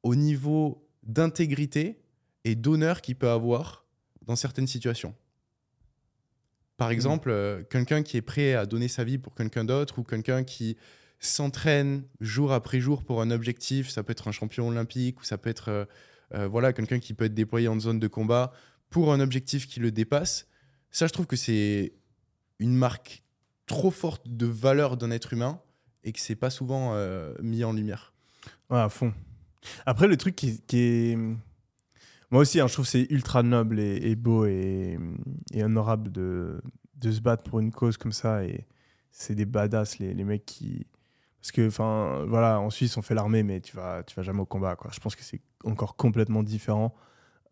au 0.02 0.14
niveau 0.14 0.88
d'intégrité 1.02 2.00
et 2.44 2.54
d'honneur 2.54 3.00
qu'il 3.00 3.16
peut 3.16 3.30
avoir 3.30 3.86
dans 4.22 4.36
certaines 4.36 4.66
situations. 4.66 5.14
Par 6.76 6.90
exemple, 6.90 7.30
euh, 7.30 7.62
quelqu'un 7.62 8.02
qui 8.02 8.16
est 8.16 8.22
prêt 8.22 8.54
à 8.54 8.66
donner 8.66 8.88
sa 8.88 9.04
vie 9.04 9.18
pour 9.18 9.34
quelqu'un 9.34 9.64
d'autre 9.64 9.98
ou 9.98 10.02
quelqu'un 10.02 10.42
qui 10.42 10.76
s'entraîne 11.20 12.02
jour 12.20 12.52
après 12.52 12.80
jour 12.80 13.04
pour 13.04 13.20
un 13.20 13.30
objectif, 13.30 13.88
ça 13.88 14.02
peut 14.02 14.10
être 14.10 14.26
un 14.26 14.32
champion 14.32 14.68
olympique 14.68 15.20
ou 15.20 15.24
ça 15.24 15.38
peut 15.38 15.50
être 15.50 15.68
euh, 15.68 15.84
euh, 16.34 16.48
voilà, 16.48 16.72
quelqu'un 16.72 16.98
qui 16.98 17.14
peut 17.14 17.26
être 17.26 17.34
déployé 17.34 17.68
en 17.68 17.78
zone 17.78 18.00
de 18.00 18.08
combat 18.08 18.52
pour 18.90 19.12
un 19.12 19.20
objectif 19.20 19.68
qui 19.68 19.80
le 19.80 19.92
dépasse. 19.92 20.48
Ça, 20.90 21.06
je 21.06 21.12
trouve 21.12 21.26
que 21.26 21.36
c'est 21.36 21.92
une 22.58 22.74
marque 22.74 23.22
trop 23.66 23.90
forte 23.90 24.26
de 24.28 24.46
valeur 24.46 24.96
d'un 24.96 25.10
être 25.10 25.32
humain 25.32 25.60
et 26.04 26.12
que 26.12 26.20
c'est 26.20 26.34
pas 26.34 26.50
souvent 26.50 26.96
mis 27.40 27.64
en 27.64 27.72
lumière. 27.72 28.12
Ouais, 28.68 28.80
à 28.80 28.88
fond. 28.88 29.14
Après, 29.86 30.09
le 30.09 30.16
truc 30.16 30.36
qui, 30.36 30.62
est. 30.72 31.16
Moi 32.30 32.40
aussi, 32.40 32.60
hein, 32.60 32.66
je 32.66 32.72
trouve 32.72 32.86
c'est 32.86 33.06
ultra 33.10 33.43
noble 33.43 33.78
et, 33.78 34.16
beau 34.16 34.47
et, 34.47 34.98
honorable 35.55 36.10
de, 36.10 36.62
de 36.97 37.10
se 37.10 37.20
battre 37.20 37.44
pour 37.44 37.60
une 37.60 37.70
cause 37.70 37.97
comme 37.97 38.12
ça. 38.12 38.44
Et 38.44 38.66
c'est 39.10 39.34
des 39.34 39.44
badass, 39.44 39.98
les, 39.98 40.14
les 40.14 40.24
mecs 40.24 40.47
qui. 40.47 40.86
Parce 41.40 41.52
que, 41.52 41.66
enfin, 41.66 42.24
voilà, 42.28 42.60
en 42.60 42.70
Suisse, 42.70 42.97
on 42.97 43.02
fait 43.02 43.14
l'armée, 43.14 43.43
mais 43.43 43.60
tu 43.60 43.76
vas, 43.76 44.05
tu 44.05 44.14
vas 44.14 44.22
jamais 44.22 44.40
au 44.40 44.47
combat, 44.47 44.76
quoi. 44.76 44.90
Je 44.94 45.01
pense 45.01 45.16
que 45.16 45.24
c'est 45.24 45.40
encore 45.64 45.97
complètement 45.97 46.43
différent 46.43 46.94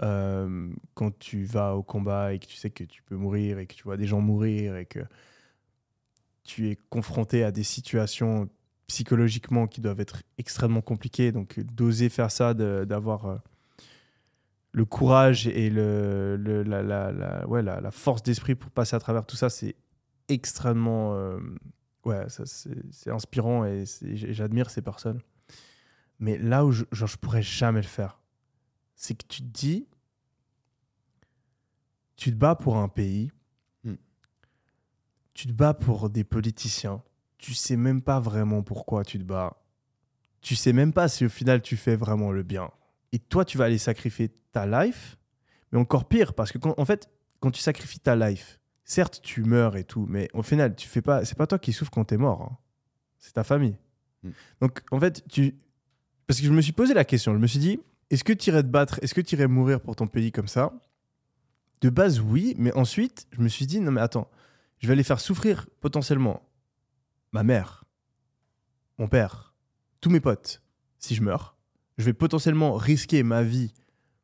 euh, 0.02 0.70
quand 0.94 1.18
tu 1.18 1.44
vas 1.44 1.76
au 1.76 1.82
combat 1.82 2.32
et 2.32 2.38
que 2.38 2.46
tu 2.46 2.56
sais 2.56 2.70
que 2.70 2.84
tu 2.84 3.02
peux 3.02 3.16
mourir 3.16 3.58
et 3.58 3.66
que 3.66 3.74
tu 3.74 3.82
vois 3.82 3.96
des 3.96 4.06
gens 4.06 4.20
mourir 4.20 4.76
et 4.76 4.86
que 4.86 5.00
tu 6.44 6.70
es 6.70 6.76
confronté 6.88 7.44
à 7.44 7.52
des 7.52 7.64
situations 7.64 8.48
psychologiquement 8.90 9.68
qui 9.68 9.80
doivent 9.80 10.00
être 10.00 10.22
extrêmement 10.36 10.80
compliquées. 10.80 11.30
Donc, 11.30 11.60
d'oser 11.60 12.08
faire 12.08 12.32
ça, 12.32 12.54
d'avoir 12.54 13.26
euh, 13.26 13.36
le 14.72 14.84
courage 14.84 15.46
et 15.46 15.70
le, 15.70 16.36
le- 16.36 16.64
la, 16.64 16.82
la- 16.82 17.12
la- 17.12 17.46
ouais, 17.46 17.62
la, 17.62 17.90
force 17.92 18.20
d'esprit 18.24 18.56
pour 18.56 18.72
passer 18.72 18.96
à 18.96 18.98
travers 18.98 19.24
tout 19.24 19.36
ça, 19.36 19.48
c'est 19.48 19.76
extrêmement. 20.28 21.14
euh, 21.14 21.38
ouais, 22.04 22.28
ça, 22.28 22.42
c'est 22.46 23.10
inspirant 23.10 23.64
et 23.64 23.84
j'admire 24.14 24.70
ces 24.70 24.82
personnes. 24.82 25.20
Mais 26.18 26.36
là 26.36 26.64
où 26.66 26.72
je, 26.72 26.84
genre, 26.90 27.08
je 27.08 27.16
pourrais 27.16 27.42
jamais 27.42 27.80
le 27.82 27.86
faire, 27.86 28.18
c'est 28.96 29.14
que 29.14 29.24
tu 29.28 29.40
te 29.42 29.46
dis, 29.46 29.86
tu 32.16 32.30
te 32.32 32.36
bats 32.36 32.56
pour 32.56 32.76
un 32.76 32.88
pays, 32.88 33.30
Hmm. 33.84 33.94
tu 35.32 35.46
te 35.46 35.52
bats 35.52 35.74
pour 35.74 36.10
des 36.10 36.24
politiciens, 36.24 37.02
tu 37.40 37.54
sais 37.54 37.76
même 37.76 38.02
pas 38.02 38.20
vraiment 38.20 38.62
pourquoi 38.62 39.02
tu 39.02 39.18
te 39.18 39.24
bats, 39.24 39.56
tu 40.42 40.54
sais 40.54 40.72
même 40.72 40.92
pas 40.92 41.08
si 41.08 41.24
au 41.24 41.28
final 41.28 41.62
tu 41.62 41.76
fais 41.76 41.96
vraiment 41.96 42.32
le 42.32 42.42
bien. 42.42 42.70
Et 43.12 43.18
toi, 43.18 43.44
tu 43.44 43.58
vas 43.58 43.64
aller 43.64 43.78
sacrifier 43.78 44.30
ta 44.52 44.66
life, 44.66 45.16
mais 45.72 45.78
encore 45.78 46.06
pire, 46.06 46.34
parce 46.34 46.52
que 46.52 46.58
quand, 46.58 46.74
en 46.78 46.84
fait, 46.84 47.08
quand 47.40 47.50
tu 47.50 47.60
sacrifies 47.60 47.98
ta 47.98 48.14
life, 48.14 48.60
certes, 48.84 49.20
tu 49.22 49.42
meurs 49.42 49.76
et 49.76 49.84
tout, 49.84 50.06
mais 50.08 50.28
au 50.34 50.42
final, 50.42 50.76
tu 50.76 50.86
fais 50.86 51.02
pas, 51.02 51.24
c'est 51.24 51.36
pas 51.36 51.46
toi 51.46 51.58
qui 51.58 51.72
souffres 51.72 51.90
quand 51.90 52.04
t'es 52.04 52.18
mort, 52.18 52.42
hein. 52.42 52.58
c'est 53.18 53.32
ta 53.32 53.44
famille. 53.44 53.76
Hmm. 54.22 54.30
Donc, 54.60 54.82
en 54.90 55.00
fait, 55.00 55.24
tu, 55.28 55.56
parce 56.26 56.40
que 56.40 56.46
je 56.46 56.52
me 56.52 56.60
suis 56.60 56.72
posé 56.72 56.92
la 56.92 57.04
question, 57.04 57.32
je 57.32 57.38
me 57.38 57.46
suis 57.46 57.58
dit, 57.58 57.80
est-ce 58.10 58.22
que 58.22 58.34
tu 58.34 58.50
irais 58.50 58.62
te 58.62 58.68
battre, 58.68 58.98
est-ce 59.02 59.14
que 59.14 59.20
tu 59.22 59.34
irais 59.34 59.48
mourir 59.48 59.80
pour 59.80 59.96
ton 59.96 60.06
pays 60.06 60.30
comme 60.30 60.48
ça? 60.48 60.72
De 61.80 61.88
base, 61.88 62.20
oui, 62.20 62.54
mais 62.58 62.72
ensuite, 62.76 63.26
je 63.32 63.40
me 63.40 63.48
suis 63.48 63.66
dit, 63.66 63.80
non 63.80 63.92
mais 63.92 64.02
attends, 64.02 64.30
je 64.78 64.86
vais 64.86 64.92
aller 64.92 65.04
faire 65.04 65.20
souffrir 65.20 65.66
potentiellement 65.80 66.42
ma 67.32 67.42
mère, 67.42 67.84
mon 68.98 69.08
père, 69.08 69.54
tous 70.00 70.10
mes 70.10 70.20
potes, 70.20 70.62
si 70.98 71.14
je 71.14 71.22
meurs. 71.22 71.56
Je 71.98 72.04
vais 72.04 72.12
potentiellement 72.12 72.74
risquer 72.74 73.22
ma 73.22 73.42
vie, 73.42 73.72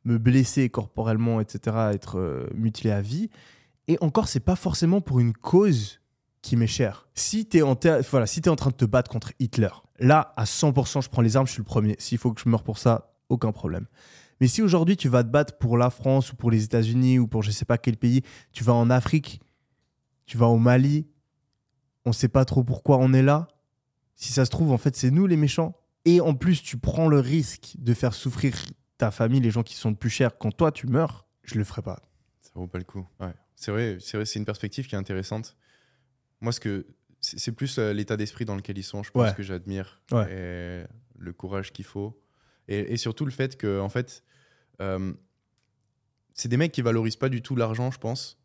me 0.05 0.19
blesser 0.19 0.70
corporellement, 0.70 1.41
etc., 1.41 1.77
être 1.93 2.19
euh, 2.19 2.49
mutilé 2.55 2.91
à 2.91 3.03
vie. 3.03 3.28
Et 3.89 3.99
encore, 4.01 4.28
c'est 4.28 4.41
pas 4.41 4.57
forcément 4.57 5.01
pour 5.01 5.20
une 5.20 5.33
cause 5.33 6.01
qui 6.43 6.57
m'est 6.57 6.66
chère. 6.66 7.09
Si 7.15 7.47
tu 7.47 7.59
es, 7.59 7.62
en 7.62 7.77
voilà, 8.11 8.27
si 8.27 8.41
t'es 8.41 8.51
en 8.51 8.57
train 8.57 8.70
de 8.70 8.77
te 8.77 8.85
battre 8.85 9.11
contre 9.11 9.33
Hitler, 9.39 9.69
là, 9.99 10.33
à 10.37 10.45
100%, 10.45 11.03
je 11.03 11.09
prends 11.09 11.23
les 11.23 11.37
armes, 11.37 11.47
je 11.47 11.53
suis 11.53 11.61
le 11.61 11.65
premier. 11.65 11.97
S'il 11.99 12.19
faut 12.19 12.33
que 12.33 12.41
je 12.41 12.49
meure 12.49 12.62
pour 12.62 12.78
ça, 12.78 13.15
aucun 13.28 13.53
problème. 13.53 13.87
Mais 14.41 14.49
si 14.49 14.62
aujourd'hui 14.62 14.97
tu 14.97 15.09
vas 15.09 15.24
te 15.24 15.28
battre 15.28 15.57
pour 15.59 15.78
la 15.78 15.91
France 15.91 16.33
ou 16.33 16.37
pour 16.37 16.51
les 16.51 16.62
États-Unis 16.65 17.19
ou 17.19 17.27
pour 17.27 17.43
je 17.43 17.51
sais 17.51 17.65
pas 17.65 17.78
quel 17.78 17.97
pays, 17.97 18.23
tu 18.53 18.65
vas 18.65 18.74
en 18.74 18.91
Afrique, 18.91 19.41
tu 20.27 20.37
vas 20.37 20.47
au 20.47 20.59
Mali, 20.59 21.07
on 22.07 22.12
sait 22.12 22.28
pas 22.28 22.45
trop 22.47 22.65
pourquoi 22.65 22.97
on 22.99 23.12
est 23.12 23.23
là. 23.23 23.49
Si 24.15 24.33
ça 24.33 24.45
se 24.47 24.51
trouve, 24.51 24.73
en 24.73 24.78
fait, 24.78 24.97
c'est 24.97 25.11
nous 25.11 25.27
les 25.27 25.37
méchants. 25.37 25.77
Et 26.07 26.20
en 26.23 26.35
plus, 26.35 26.62
tu 26.62 26.78
prends 26.78 27.09
le 27.09 27.19
risque 27.20 27.74
de 27.78 27.93
faire 27.93 28.15
souffrir 28.15 28.55
ta 28.97 29.11
famille, 29.11 29.41
les 29.41 29.51
gens 29.51 29.62
qui 29.62 29.74
sont 29.74 29.91
le 29.91 29.97
plus 29.97 30.09
chers, 30.09 30.39
quand 30.39 30.53
toi 30.57 30.73
tu 30.73 30.87
meurs, 30.87 31.27
je 31.43 31.57
le 31.59 31.65
ferai 31.65 31.83
pas. 31.83 32.01
Ça 32.41 32.51
vaut 32.55 32.66
pas 32.69 32.78
le 32.78 32.85
coup. 32.85 33.07
Ouais. 33.20 33.35
C'est 33.57 33.70
vrai, 33.73 33.99
c'est 34.01 34.16
vrai, 34.16 34.24
c'est 34.24 34.39
une 34.39 34.45
perspective 34.47 34.87
qui 34.87 34.95
est 34.95 34.99
intéressante. 34.99 35.57
Moi, 36.41 36.53
ce 36.53 36.61
que 36.61 36.87
c'est 37.20 37.53
plus 37.53 37.78
euh, 37.78 37.93
l'état 37.93 38.16
d'esprit 38.16 38.45
dans 38.45 38.55
lequel 38.55 38.78
ils 38.78 38.83
sont, 38.85 39.03
je 39.03 39.11
pense 39.11 39.28
Ouais. 39.31 39.35
que 39.35 39.43
j'admire 39.43 40.01
Ouais. 40.12 40.33
et 40.33 40.85
le 41.19 41.33
courage 41.33 41.73
qu'il 41.73 41.85
faut 41.85 42.23
et, 42.69 42.93
et 42.93 42.97
surtout 42.99 43.24
le 43.24 43.31
fait 43.33 43.57
que 43.57 43.81
en 43.81 43.89
fait, 43.89 44.23
euh, 44.81 45.12
c'est 46.35 46.49
des 46.49 46.57
mecs 46.57 46.73
qui 46.73 46.83
valorisent 46.83 47.16
pas 47.16 47.28
du 47.31 47.43
tout 47.43 47.57
l'argent, 47.57 47.91
je 47.91 47.99
pense, 47.99 48.39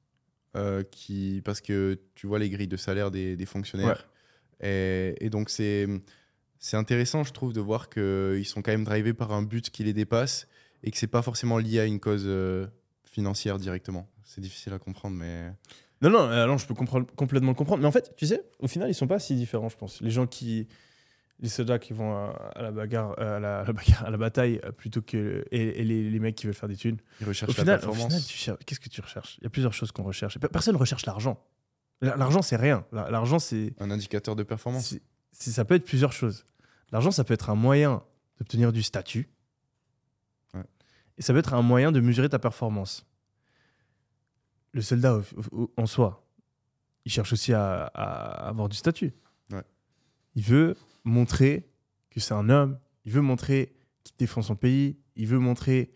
euh, 0.56 0.84
qui 0.84 1.42
parce 1.46 1.62
que 1.62 2.00
tu 2.16 2.28
vois 2.28 2.40
les 2.40 2.50
grilles 2.50 2.68
de 2.68 2.78
salaire 2.78 3.10
des, 3.12 3.36
des 3.38 3.46
fonctionnaires 3.46 4.10
et, 4.62 5.16
et 5.26 5.30
donc 5.30 5.50
c'est 5.50 5.88
c'est 6.60 6.78
intéressant, 6.78 7.24
je 7.24 7.34
trouve, 7.34 7.54
de 7.54 7.60
voir 7.62 7.90
qu'ils 7.90 8.46
sont 8.46 8.62
quand 8.62 8.72
même 8.72 8.84
drivés 8.84 9.14
par 9.14 9.32
un 9.32 9.42
but 9.42 9.70
qui 9.72 9.84
les 9.84 9.94
dépasse 9.94 10.48
et 10.84 10.92
que 10.92 10.98
c'est 10.98 11.08
pas 11.08 11.22
forcément 11.24 11.58
lié 11.58 11.80
à 11.80 11.86
une 11.86 12.00
cause 12.00 12.26
euh, 12.28 12.68
financière 13.04 13.58
directement. 13.58 14.08
C'est 14.24 14.42
difficile 14.42 14.72
à 14.74 14.78
comprendre, 14.80 15.16
mais 15.18 15.52
Non, 16.02 16.10
non, 16.12 16.30
euh, 16.30 16.46
non, 16.46 16.58
je 16.58 16.68
peux 16.68 16.76
comprendre- 16.76 17.08
complètement 17.16 17.50
le 17.50 17.56
comprendre. 17.56 17.82
Mais 17.82 17.88
en 17.88 17.92
fait, 17.92 18.14
tu 18.16 18.28
sais, 18.28 18.44
au 18.60 18.68
final, 18.68 18.90
ils 18.90 18.94
sont 18.94 19.08
pas 19.08 19.18
si 19.20 19.34
différents, 19.36 19.70
je 19.70 19.78
pense. 19.78 20.02
Les 20.02 20.12
gens 20.12 20.28
qui. 20.28 20.68
Les 21.42 21.50
soldats 21.50 21.80
qui 21.80 21.94
vont 21.94 22.14
à, 22.16 22.30
à 22.56 22.62
la 22.62 22.72
bagarre, 22.72 23.16
euh, 23.20 23.38
à 23.38 23.40
la, 23.40 23.60
à 23.62 23.64
la 23.66 23.74
bagarre, 23.74 24.06
à 24.06 24.10
la 24.12 24.18
bataille, 24.18 24.62
euh, 24.64 24.72
plutôt 24.72 25.02
que. 25.02 25.44
Et, 25.52 25.82
et 25.82 25.84
les, 25.84 26.10
les 26.10 26.20
mecs 26.20 26.36
qui 26.36 26.46
veulent 26.46 26.54
faire 26.56 26.70
des 26.70 26.78
thunes. 26.78 26.98
ils 27.20 27.28
recherchent 27.28 27.50
Au 27.50 27.54
la 27.58 27.64
final, 27.64 27.78
au 27.80 27.82
performance. 27.94 28.58
qu'est-ce 28.66 28.80
que 28.80 28.90
tu 28.90 29.02
recherches? 29.02 29.38
Il 29.40 29.46
y 29.46 29.48
a 29.48 29.50
plusieurs 29.50 29.74
choses 29.74 29.92
qu'on 29.92 30.04
recherche. 30.04 30.38
Personne 30.40 30.76
ne 30.76 30.80
recherche 30.80 31.06
l'argent. 31.08 31.44
L'argent, 32.02 32.42
c'est 32.44 32.56
rien. 32.58 32.86
La- 32.92 33.10
L'argent, 33.10 33.40
c'est. 33.40 33.74
Un 33.80 33.90
indicateur 33.92 34.36
de 34.36 34.44
performance. 34.44 34.96
Ça 35.32 35.66
peut 35.66 35.76
être 35.76 35.86
plusieurs 35.86 36.14
choses. 36.14 36.46
L'argent, 36.92 37.10
ça 37.12 37.24
peut 37.24 37.34
être 37.34 37.50
un 37.50 37.56
moyen 37.56 38.04
d'obtenir 38.38 38.72
du 38.72 38.84
statut. 38.84 39.30
Ouais. 40.54 40.64
Et 41.18 41.22
ça 41.24 41.34
peut 41.34 41.40
être 41.40 41.54
un 41.56 41.62
moyen 41.64 41.92
de 41.92 42.00
mesurer 42.02 42.30
ta 42.30 42.38
performance. 42.40 43.06
Le 44.74 44.82
soldat, 44.82 45.16
au- 45.18 45.24
au- 45.64 45.74
en 45.78 45.86
soi, 45.86 46.24
il 47.06 47.12
cherche 47.12 47.34
aussi 47.34 47.52
à, 47.54 47.84
à 47.86 48.48
avoir 48.50 48.70
du 48.70 48.78
statut. 48.78 49.12
Ouais. 49.52 49.64
Il 50.36 50.44
veut 50.44 50.76
montrer 51.04 51.70
que 52.10 52.20
c'est 52.20 52.34
un 52.34 52.50
homme. 52.50 52.78
Il 53.06 53.12
veut 53.12 53.22
montrer 53.22 53.74
qu'il 54.04 54.16
défend 54.18 54.42
son 54.42 54.56
pays. 54.56 54.98
Il 55.16 55.28
veut 55.28 55.40
montrer 55.40 55.92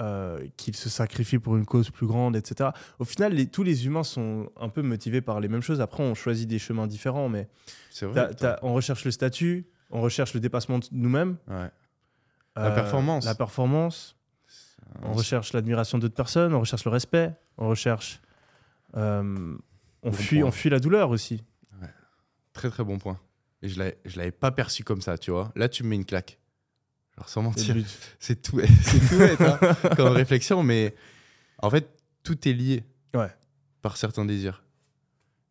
euh, 0.00 0.44
qu'il 0.56 0.74
se 0.74 0.88
sacrifie 0.88 1.38
pour 1.38 1.56
une 1.56 1.64
cause 1.66 1.88
plus 1.90 2.06
grande, 2.08 2.34
etc. 2.34 2.70
Au 2.98 3.04
final, 3.04 3.32
les- 3.32 3.46
tous 3.46 3.62
les 3.62 3.86
humains 3.86 4.02
sont 4.02 4.50
un 4.60 4.68
peu 4.68 4.82
motivés 4.82 5.20
par 5.20 5.38
les 5.38 5.46
mêmes 5.48 5.62
choses. 5.62 5.80
Après, 5.80 6.02
on 6.02 6.14
choisit 6.14 6.48
des 6.48 6.58
chemins 6.58 6.88
différents, 6.88 7.28
mais 7.28 7.48
on 8.62 8.74
recherche 8.74 9.04
le 9.04 9.12
statut, 9.12 9.68
on 9.90 10.00
recherche 10.00 10.34
le 10.34 10.40
dépassement 10.40 10.80
de 10.80 10.86
nous-mêmes. 10.90 11.36
Ouais. 11.46 11.70
La 12.56 12.70
performance. 12.72 13.24
La 13.24 13.34
performance. 13.36 14.16
On 15.02 15.12
recherche 15.12 15.52
l'admiration 15.52 15.98
d'autres 15.98 16.14
personnes, 16.14 16.54
on 16.54 16.60
recherche 16.60 16.84
le 16.84 16.90
respect, 16.90 17.32
on 17.56 17.68
recherche. 17.68 18.20
euh, 18.96 19.56
on, 20.02 20.10
Bon 20.10 20.16
fuit, 20.16 20.40
point. 20.40 20.48
on 20.48 20.50
fuit 20.52 20.70
la 20.70 20.78
douleur 20.80 21.10
aussi. 21.10 21.42
Très 22.52 22.68
très 22.70 22.84
bon 22.84 22.98
point. 22.98 23.18
Et 23.64 23.68
je 23.68 23.82
je 24.04 24.18
l'avais 24.18 24.30
pas 24.30 24.50
perçu 24.52 24.84
comme 24.84 25.00
ça, 25.00 25.16
tu 25.18 25.30
vois. 25.30 25.50
Là, 25.56 25.68
tu 25.68 25.82
me 25.82 25.88
mets 25.88 25.96
une 25.96 26.04
claque. 26.04 26.38
Genre 27.16 27.28
sans 27.28 27.42
mentir. 27.42 27.74
C'est 28.20 28.42
tout, 28.42 28.60
c'est 28.82 29.08
tout 29.08 29.18
bête 29.18 29.40
hein, 29.40 29.58
comme 29.96 30.08
réflexion, 30.12 30.62
mais 30.62 30.94
en 31.58 31.70
fait, 31.70 31.88
tout 32.22 32.46
est 32.48 32.52
lié 32.52 32.84
Ouais. 33.14 33.30
par 33.82 33.96
certains 33.96 34.24
désirs. 34.24 34.64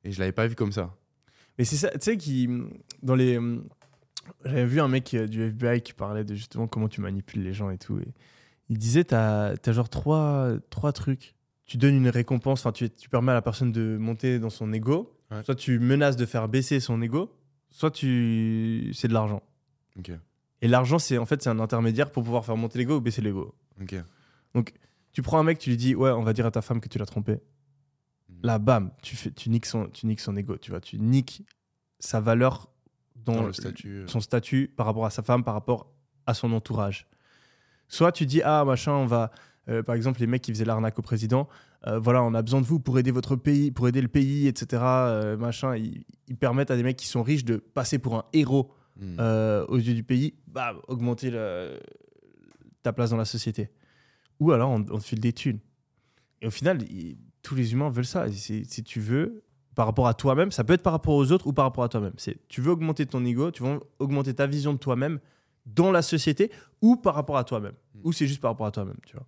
Et 0.03 0.11
je 0.11 0.19
l'avais 0.19 0.31
pas 0.33 0.45
vu 0.47 0.55
comme 0.55 0.71
ça. 0.71 0.93
Mais 1.57 1.65
c'est 1.65 1.77
ça, 1.77 1.89
tu 1.91 1.99
sais, 2.01 2.17
qui, 2.17 2.49
dans 3.01 3.15
les, 3.15 3.39
J'avais 4.45 4.65
vu 4.65 4.79
un 4.81 4.87
mec 4.89 5.13
euh, 5.13 5.27
du 5.27 5.41
FBI 5.43 5.81
qui 5.81 5.93
parlait 5.93 6.23
de 6.23 6.35
justement 6.35 6.67
comment 6.67 6.89
tu 6.89 6.99
manipules 7.01 7.41
les 7.43 7.53
gens 7.53 7.69
et 7.69 7.77
tout. 7.77 7.97
Et 7.99 8.07
il 8.69 8.77
disait 8.77 9.05
t'as 9.05 9.53
as 9.65 9.71
genre 9.71 9.89
trois, 9.89 10.51
trois 10.69 10.91
trucs. 10.91 11.35
Tu 11.65 11.77
donnes 11.77 11.95
une 11.95 12.09
récompense, 12.09 12.59
enfin 12.59 12.73
tu, 12.73 12.89
tu 12.89 13.07
permets 13.09 13.31
à 13.31 13.35
la 13.35 13.41
personne 13.41 13.71
de 13.71 13.97
monter 13.97 14.37
dans 14.39 14.49
son 14.49 14.71
ego. 14.73 15.17
Ouais. 15.31 15.41
Soit 15.43 15.55
tu 15.55 15.79
menaces 15.79 16.17
de 16.17 16.25
faire 16.25 16.49
baisser 16.49 16.79
son 16.81 17.01
ego, 17.01 17.31
soit 17.73 17.91
tu 17.91 18.91
c'est 18.93 19.09
de 19.09 19.13
l'argent. 19.13 19.41
Et 20.61 20.67
l'argent 20.69 20.99
c'est 20.99 21.17
en 21.17 21.25
fait 21.25 21.41
c'est 21.43 21.49
un 21.49 21.59
intermédiaire 21.59 22.11
pour 22.11 22.23
pouvoir 22.23 22.45
faire 22.45 22.55
monter 22.55 22.77
l'ego 22.79 22.97
ou 22.97 23.01
baisser 23.01 23.21
l'ego. 23.21 23.53
Ok. 23.81 23.95
Tu 25.11 25.21
prends 25.21 25.39
un 25.39 25.43
mec, 25.43 25.59
tu 25.59 25.69
lui 25.69 25.77
dis 25.77 25.93
ouais 25.95 26.11
on 26.11 26.23
va 26.23 26.31
dire 26.33 26.45
à 26.45 26.51
ta 26.51 26.61
femme 26.61 26.79
que 26.79 26.87
tu 26.87 26.97
l'as 26.97 27.05
trompé. 27.05 27.33
Mhm. 28.29 28.39
Là 28.43 28.59
bam, 28.59 28.91
tu 29.01 29.15
fais 29.15 29.31
tu 29.31 29.49
niques 29.49 29.65
son 29.65 29.87
tu 29.89 30.05
niques 30.05 30.21
son 30.21 30.37
ego, 30.37 30.57
tu 30.57 30.71
vois, 30.71 30.79
tu 30.79 30.97
niques 30.99 31.43
sa 31.99 32.19
valeur 32.19 32.69
dans, 33.15 33.35
Dans 33.35 33.43
le 33.47 33.53
statut. 33.53 33.89
euh, 33.89 34.07
son 34.07 34.19
statut 34.19 34.71
par 34.75 34.85
rapport 34.85 35.05
à 35.05 35.09
sa 35.09 35.23
femme, 35.23 35.43
par 35.43 35.53
rapport 35.53 35.91
à 36.25 36.33
son 36.33 36.51
entourage. 36.53 37.07
Soit 37.87 38.11
tu 38.11 38.25
dis, 38.25 38.41
ah 38.41 38.65
machin, 38.65 38.91
on 38.93 39.05
va, 39.05 39.31
euh, 39.69 39.83
par 39.83 39.95
exemple, 39.95 40.19
les 40.19 40.27
mecs 40.27 40.41
qui 40.41 40.51
faisaient 40.51 40.65
l'arnaque 40.65 40.97
au 40.99 41.01
président, 41.01 41.47
euh, 41.87 41.99
voilà, 41.99 42.23
on 42.23 42.33
a 42.33 42.41
besoin 42.41 42.61
de 42.61 42.65
vous 42.65 42.79
pour 42.79 42.97
aider 42.97 43.11
votre 43.11 43.35
pays, 43.35 43.71
pour 43.71 43.87
aider 43.87 44.01
le 44.01 44.07
pays, 44.07 44.47
etc. 44.47 44.81
euh, 44.83 45.37
machin, 45.37 45.75
ils, 45.75 46.05
ils 46.27 46.37
permettent 46.37 46.71
à 46.71 46.75
des 46.75 46.83
mecs 46.83 46.97
qui 46.97 47.07
sont 47.07 47.23
riches 47.23 47.45
de 47.45 47.57
passer 47.57 47.99
pour 47.99 48.15
un 48.15 48.25
héros 48.33 48.71
hmm. 48.97 49.17
euh, 49.19 49.65
aux 49.67 49.77
yeux 49.77 49.93
du 49.93 50.03
pays, 50.03 50.33
bam, 50.47 50.77
augmenter 50.87 51.29
le- 51.29 51.79
ta 52.81 52.93
place 52.93 53.09
dans 53.09 53.17
la 53.17 53.25
société. 53.25 53.69
Ou 54.39 54.51
alors 54.51 54.69
on, 54.69 54.85
on 54.91 54.97
te 54.97 55.03
file 55.03 55.19
des 55.19 55.33
thunes. 55.33 55.59
Et 56.41 56.47
au 56.47 56.51
final, 56.51 56.79
tous 57.41 57.55
les 57.55 57.73
humains 57.73 57.89
veulent 57.89 58.05
ça. 58.05 58.29
Si 58.31 58.83
tu 58.83 58.99
veux, 58.99 59.43
par 59.75 59.85
rapport 59.85 60.07
à 60.07 60.13
toi-même, 60.13 60.51
ça 60.51 60.63
peut 60.63 60.73
être 60.73 60.83
par 60.83 60.93
rapport 60.93 61.15
aux 61.15 61.31
autres 61.31 61.47
ou 61.47 61.53
par 61.53 61.65
rapport 61.65 61.83
à 61.83 61.89
toi-même. 61.89 62.13
C'est 62.17 62.37
tu 62.47 62.61
veux 62.61 62.71
augmenter 62.71 63.05
ton 63.05 63.23
ego, 63.25 63.51
tu 63.51 63.63
veux 63.63 63.79
augmenter 63.99 64.33
ta 64.33 64.47
vision 64.47 64.73
de 64.73 64.77
toi-même 64.77 65.19
dans 65.65 65.91
la 65.91 66.01
société 66.01 66.51
ou 66.81 66.95
par 66.97 67.15
rapport 67.15 67.37
à 67.37 67.43
toi-même. 67.43 67.73
Mm. 67.95 67.99
Ou 68.03 68.11
c'est 68.11 68.27
juste 68.27 68.41
par 68.41 68.51
rapport 68.51 68.65
à 68.67 68.71
toi-même, 68.71 68.97
tu 69.05 69.15
vois. 69.15 69.25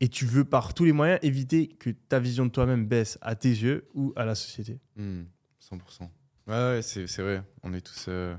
Et 0.00 0.08
tu 0.08 0.24
veux 0.24 0.44
par 0.44 0.72
tous 0.74 0.84
les 0.84 0.92
moyens 0.92 1.18
éviter 1.22 1.68
que 1.68 1.90
ta 1.90 2.18
vision 2.18 2.46
de 2.46 2.50
toi-même 2.50 2.86
baisse 2.86 3.18
à 3.20 3.34
tes 3.34 3.50
yeux 3.50 3.88
ou 3.94 4.12
à 4.16 4.24
la 4.24 4.34
société. 4.34 4.80
Hmm. 4.96 5.24
100%. 5.60 6.08
Ouais, 6.46 6.54
ouais, 6.54 6.80
c'est 6.82 7.22
vrai. 7.22 7.42
On 7.62 7.74
est 7.74 7.82
tous, 7.82 8.06
euh, 8.08 8.34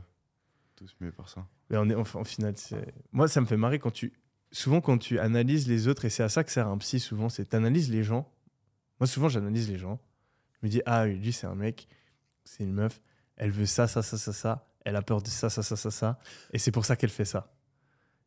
tous 0.76 0.96
mieux 1.00 1.12
par 1.12 1.30
ça. 1.30 1.48
Mais 1.70 1.78
on 1.78 1.88
est, 1.90 1.96
enfin, 1.96 2.20
au 2.20 2.24
final. 2.24 2.56
Moi, 3.12 3.28
ça 3.28 3.42
me 3.42 3.46
fait 3.46 3.58
marrer 3.58 3.80
quand 3.80 3.92
tu... 3.92 4.14
Souvent, 4.52 4.82
quand 4.82 4.98
tu 4.98 5.18
analyses 5.18 5.68
les 5.68 5.88
autres, 5.88 6.04
et 6.04 6.10
c'est 6.10 6.24
à 6.24 6.30
ça 6.30 6.44
que 6.44 6.52
sert 6.52 6.68
un 6.68 6.78
psy 6.80 7.00
souvent, 7.00 7.30
c'est 7.30 7.46
t'analyses 7.46 7.90
les 7.90 8.04
gens. 8.04 8.30
Moi, 9.00 9.08
souvent, 9.08 9.30
j'analyse 9.30 9.70
les 9.70 9.78
gens. 9.78 10.00
Je 10.62 10.68
me 10.68 10.70
dis, 10.70 10.82
ah, 10.86 11.06
lui, 11.06 11.32
c'est 11.32 11.48
un 11.48 11.56
mec, 11.56 11.88
c'est 12.44 12.64
une 12.64 12.74
meuf, 12.74 13.02
elle 13.36 13.52
veut 13.52 13.66
ça, 13.66 13.88
ça, 13.88 14.02
ça, 14.02 14.18
ça, 14.18 14.34
ça, 14.34 14.68
elle 14.86 14.96
a 14.96 15.02
peur 15.02 15.22
de 15.22 15.28
ça, 15.28 15.50
ça, 15.50 15.64
ça, 15.64 15.76
ça, 15.76 15.90
ça, 15.90 16.20
et 16.54 16.60
c'est 16.60 16.72
pour 16.72 16.86
ça 16.86 16.96
qu'elle 16.96 17.10
fait 17.10 17.26
ça. 17.26 17.52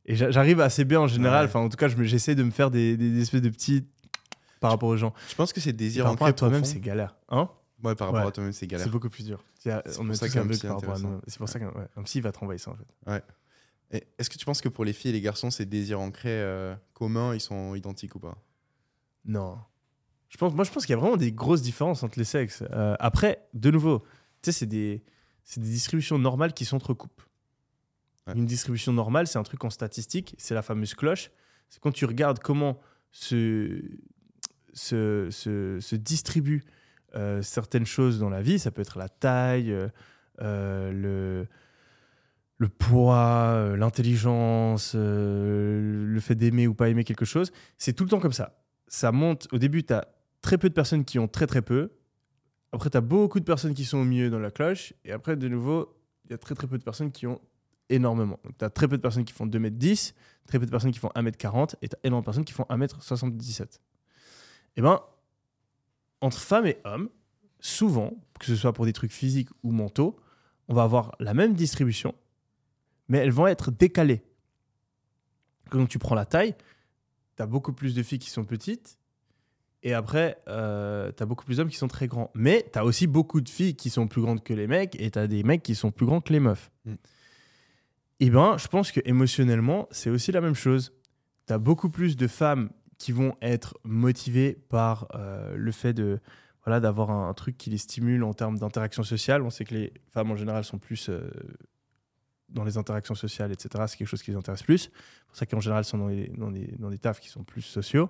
Et 0.06 0.14
j'a- 0.16 0.30
j'arrive 0.30 0.60
assez 0.60 0.84
bien 0.84 1.00
en 1.00 1.06
général, 1.06 1.44
Ouais. 1.44 1.48
enfin, 1.48 1.60
en 1.60 1.68
tout 1.68 1.76
cas, 1.76 1.88
j'essaie 1.88 2.34
de 2.34 2.42
me 2.42 2.50
faire 2.50 2.70
des, 2.70 2.96
des 2.96 3.20
espèces 3.22 3.42
de 3.42 3.48
petits 3.48 3.84
par 4.60 4.70
rapport 4.70 4.88
aux 4.88 4.96
gens. 4.96 5.12
Je 5.28 5.34
pense 5.34 5.52
que 5.52 5.60
c'est 5.60 5.72
désir 5.72 6.04
par 6.04 6.12
rapport 6.12 6.26
à 6.28 6.32
toi-même, 6.32 6.64
c'est 6.64 6.80
galère. 6.80 7.16
Hein? 7.28 7.48
Ouais, 7.82 7.94
par 7.94 8.08
rapport 8.08 8.22
Ouais. 8.22 8.28
à 8.28 8.32
toi-même, 8.32 8.52
c'est 8.52 8.66
galère. 8.66 8.86
C'est 8.86 8.90
beaucoup 8.92 9.10
plus 9.10 9.24
dur. 9.24 9.42
C'est- 9.58 9.70
pour 9.96 10.14
ça 10.16 10.28
qu'un 10.28 10.46
psy. 10.48 10.66
C'est 11.26 11.38
pour 11.38 11.48
ça 11.48 11.58
qu'un 11.58 11.68
ouais, 11.68 11.86
un 11.96 12.02
psy 12.02 12.20
va 12.20 12.32
te 12.32 12.38
renvoyer 12.38 12.58
ça, 12.58 12.70
en 12.72 12.74
fait. 12.76 13.24
Et 13.90 14.02
Est-ce 14.18 14.28
que 14.30 14.38
tu 14.38 14.44
penses 14.44 14.60
que 14.60 14.68
pour 14.68 14.84
les 14.84 14.92
filles 14.92 15.10
et 15.10 15.14
les 15.14 15.20
garçons, 15.20 15.50
ces 15.50 15.66
désirs 15.66 16.00
ancrés 16.00 16.30
euh, 16.30 16.74
communs, 16.94 17.34
ils 17.34 17.40
sont 17.40 17.74
identiques 17.74 18.14
ou 18.14 18.18
pas? 18.18 18.36
Non. 19.24 19.58
Je 20.28 20.36
pense, 20.36 20.52
moi, 20.52 20.64
je 20.64 20.70
pense 20.72 20.84
qu'il 20.86 20.94
y 20.94 20.98
a 20.98 21.00
vraiment 21.00 21.16
des 21.16 21.30
grosses 21.32 21.62
différences 21.62 22.02
entre 22.02 22.18
les 22.18 22.24
sexes. 22.24 22.64
Euh, 22.72 22.96
après, 22.98 23.46
de 23.54 23.70
nouveau, 23.70 24.00
tu 24.42 24.50
sais, 24.50 24.52
c'est 24.52 24.66
des, 24.66 25.04
c'est 25.44 25.60
des 25.60 25.68
distributions 25.68 26.18
normales 26.18 26.52
qui 26.54 26.64
s'entrecoupent. 26.64 27.22
Une 28.32 28.46
distribution 28.46 28.92
normale, 28.92 29.26
c'est 29.26 29.38
un 29.38 29.42
truc 29.42 29.64
en 29.64 29.70
statistique, 29.70 30.34
c'est 30.38 30.54
la 30.54 30.62
fameuse 30.62 30.94
cloche. 30.94 31.30
C'est 31.68 31.80
quand 31.80 31.92
tu 31.92 32.06
regardes 32.06 32.38
comment 32.38 32.80
se, 33.10 33.82
se, 34.72 35.28
se, 35.30 35.94
distribuent 35.96 36.64
euh, 37.14 37.42
certaines 37.42 37.84
choses 37.84 38.18
dans 38.18 38.30
la 38.30 38.40
vie, 38.40 38.58
ça 38.58 38.70
peut 38.70 38.80
être 38.80 38.98
la 38.98 39.08
taille, 39.08 39.70
euh, 39.70 39.88
euh, 40.40 40.90
le, 40.90 41.46
le 42.56 42.68
poids, 42.68 43.76
l'intelligence, 43.76 44.94
le 44.94 46.18
fait 46.20 46.34
d'aimer 46.34 46.66
ou 46.66 46.74
pas 46.74 46.88
aimer 46.88 47.04
quelque 47.04 47.26
chose. 47.26 47.52
C'est 47.76 47.92
tout 47.92 48.04
le 48.04 48.10
temps 48.10 48.20
comme 48.20 48.32
ça. 48.32 48.58
Ça 48.88 49.12
monte. 49.12 49.48
Au 49.52 49.58
début, 49.58 49.84
tu 49.84 49.92
as 49.92 50.06
très 50.40 50.56
peu 50.56 50.68
de 50.68 50.74
personnes 50.74 51.04
qui 51.04 51.18
ont 51.18 51.28
très 51.28 51.46
très 51.46 51.62
peu. 51.62 51.92
Après, 52.72 52.90
tu 52.90 52.96
as 52.96 53.00
beaucoup 53.00 53.38
de 53.38 53.44
personnes 53.44 53.74
qui 53.74 53.84
sont 53.84 53.98
au 53.98 54.04
milieu 54.04 54.30
dans 54.30 54.38
la 54.38 54.50
cloche. 54.50 54.94
Et 55.04 55.12
après, 55.12 55.36
de 55.36 55.48
nouveau, 55.48 55.96
il 56.24 56.30
y 56.30 56.34
a 56.34 56.38
très 56.38 56.54
très 56.54 56.66
peu 56.66 56.78
de 56.78 56.82
personnes 56.82 57.12
qui 57.12 57.26
ont 57.26 57.40
énormément. 57.88 58.38
Donc, 58.44 58.58
tu 58.58 58.64
as 58.64 58.70
très 58.70 58.88
peu 58.88 58.96
de 58.96 59.02
personnes 59.02 59.24
qui 59.24 59.32
font 59.32 59.46
2m10, 59.46 60.14
très 60.46 60.58
peu 60.58 60.66
de 60.66 60.70
personnes 60.70 60.92
qui 60.92 60.98
font 60.98 61.10
1m40, 61.14 61.74
et 61.82 61.88
tu 61.88 61.96
as 61.96 61.98
énormément 62.04 62.20
de 62.20 62.24
personnes 62.24 62.44
qui 62.44 62.52
font 62.52 62.64
1m77. 62.64 63.80
Et 64.76 64.82
ben, 64.82 65.00
entre 66.20 66.38
femmes 66.38 66.66
et 66.66 66.78
hommes, 66.84 67.08
souvent, 67.60 68.12
que 68.38 68.46
ce 68.46 68.56
soit 68.56 68.72
pour 68.72 68.84
des 68.84 68.92
trucs 68.92 69.12
physiques 69.12 69.50
ou 69.62 69.72
mentaux, 69.72 70.16
on 70.68 70.74
va 70.74 70.82
avoir 70.82 71.14
la 71.20 71.34
même 71.34 71.54
distribution, 71.54 72.14
mais 73.08 73.18
elles 73.18 73.30
vont 73.30 73.46
être 73.46 73.70
décalées. 73.70 74.22
Quand 75.70 75.86
tu 75.86 75.98
prends 75.98 76.14
la 76.14 76.24
taille, 76.26 76.54
tu 77.36 77.42
as 77.42 77.46
beaucoup 77.46 77.72
plus 77.72 77.94
de 77.94 78.02
filles 78.02 78.18
qui 78.18 78.30
sont 78.30 78.44
petites, 78.44 78.98
et 79.82 79.92
après, 79.92 80.38
tu 80.46 80.50
as 80.50 81.26
beaucoup 81.26 81.44
plus 81.44 81.58
d'hommes 81.58 81.68
qui 81.68 81.76
sont 81.76 81.88
très 81.88 82.06
grands. 82.06 82.30
Mais 82.34 82.66
tu 82.72 82.78
as 82.78 82.84
aussi 82.84 83.06
beaucoup 83.06 83.42
de 83.42 83.48
filles 83.50 83.76
qui 83.76 83.90
sont 83.90 84.08
plus 84.08 84.22
grandes 84.22 84.42
que 84.42 84.54
les 84.54 84.66
mecs, 84.66 84.98
et 84.98 85.10
tu 85.10 85.18
as 85.18 85.26
des 85.26 85.42
mecs 85.42 85.62
qui 85.62 85.74
sont 85.74 85.90
plus 85.90 86.06
grands 86.06 86.22
que 86.22 86.32
les 86.32 86.40
meufs. 86.40 86.70
Mm. 86.86 86.94
Et 88.20 88.30
ben, 88.30 88.56
je 88.58 88.68
pense 88.68 88.92
que 88.92 89.00
émotionnellement, 89.04 89.88
c'est 89.90 90.10
aussi 90.10 90.32
la 90.32 90.40
même 90.40 90.54
chose. 90.54 90.92
Tu 91.46 91.52
as 91.52 91.58
beaucoup 91.58 91.90
plus 91.90 92.16
de 92.16 92.26
femmes 92.26 92.70
qui 92.98 93.12
vont 93.12 93.36
être 93.42 93.76
motivées 93.84 94.56
par 94.68 95.08
euh, 95.14 95.54
le 95.56 95.72
fait 95.72 95.92
de 95.92 96.20
voilà 96.64 96.80
d'avoir 96.80 97.10
un, 97.10 97.34
truc 97.34 97.58
qui 97.58 97.68
les 97.68 97.76
stimule 97.76 98.24
en 98.24 98.32
termes 98.32 98.58
d'interaction 98.58 99.02
sociale. 99.02 99.42
On 99.42 99.50
sait 99.50 99.64
que 99.64 99.74
les 99.74 99.92
femmes 100.08 100.30
en 100.30 100.36
général 100.36 100.64
sont 100.64 100.78
plus 100.78 101.10
euh, 101.10 101.28
dans 102.48 102.64
les 102.64 102.78
interactions 102.78 103.14
sociales, 103.14 103.52
etc. 103.52 103.84
C'est 103.86 103.98
quelque 103.98 104.08
chose 104.08 104.22
qui 104.22 104.30
les 104.30 104.36
intéresse 104.36 104.62
plus. 104.62 104.78
C'est 104.84 104.90
pour 105.26 105.36
ça 105.36 105.46
qu'en 105.46 105.60
général, 105.60 105.84
sont 105.84 105.98
dans 105.98 106.08
des, 106.08 106.28
dans, 106.28 106.50
des, 106.50 106.74
dans 106.78 106.90
tafs 106.96 107.20
qui 107.20 107.28
sont 107.28 107.44
plus 107.44 107.62
sociaux. 107.62 108.08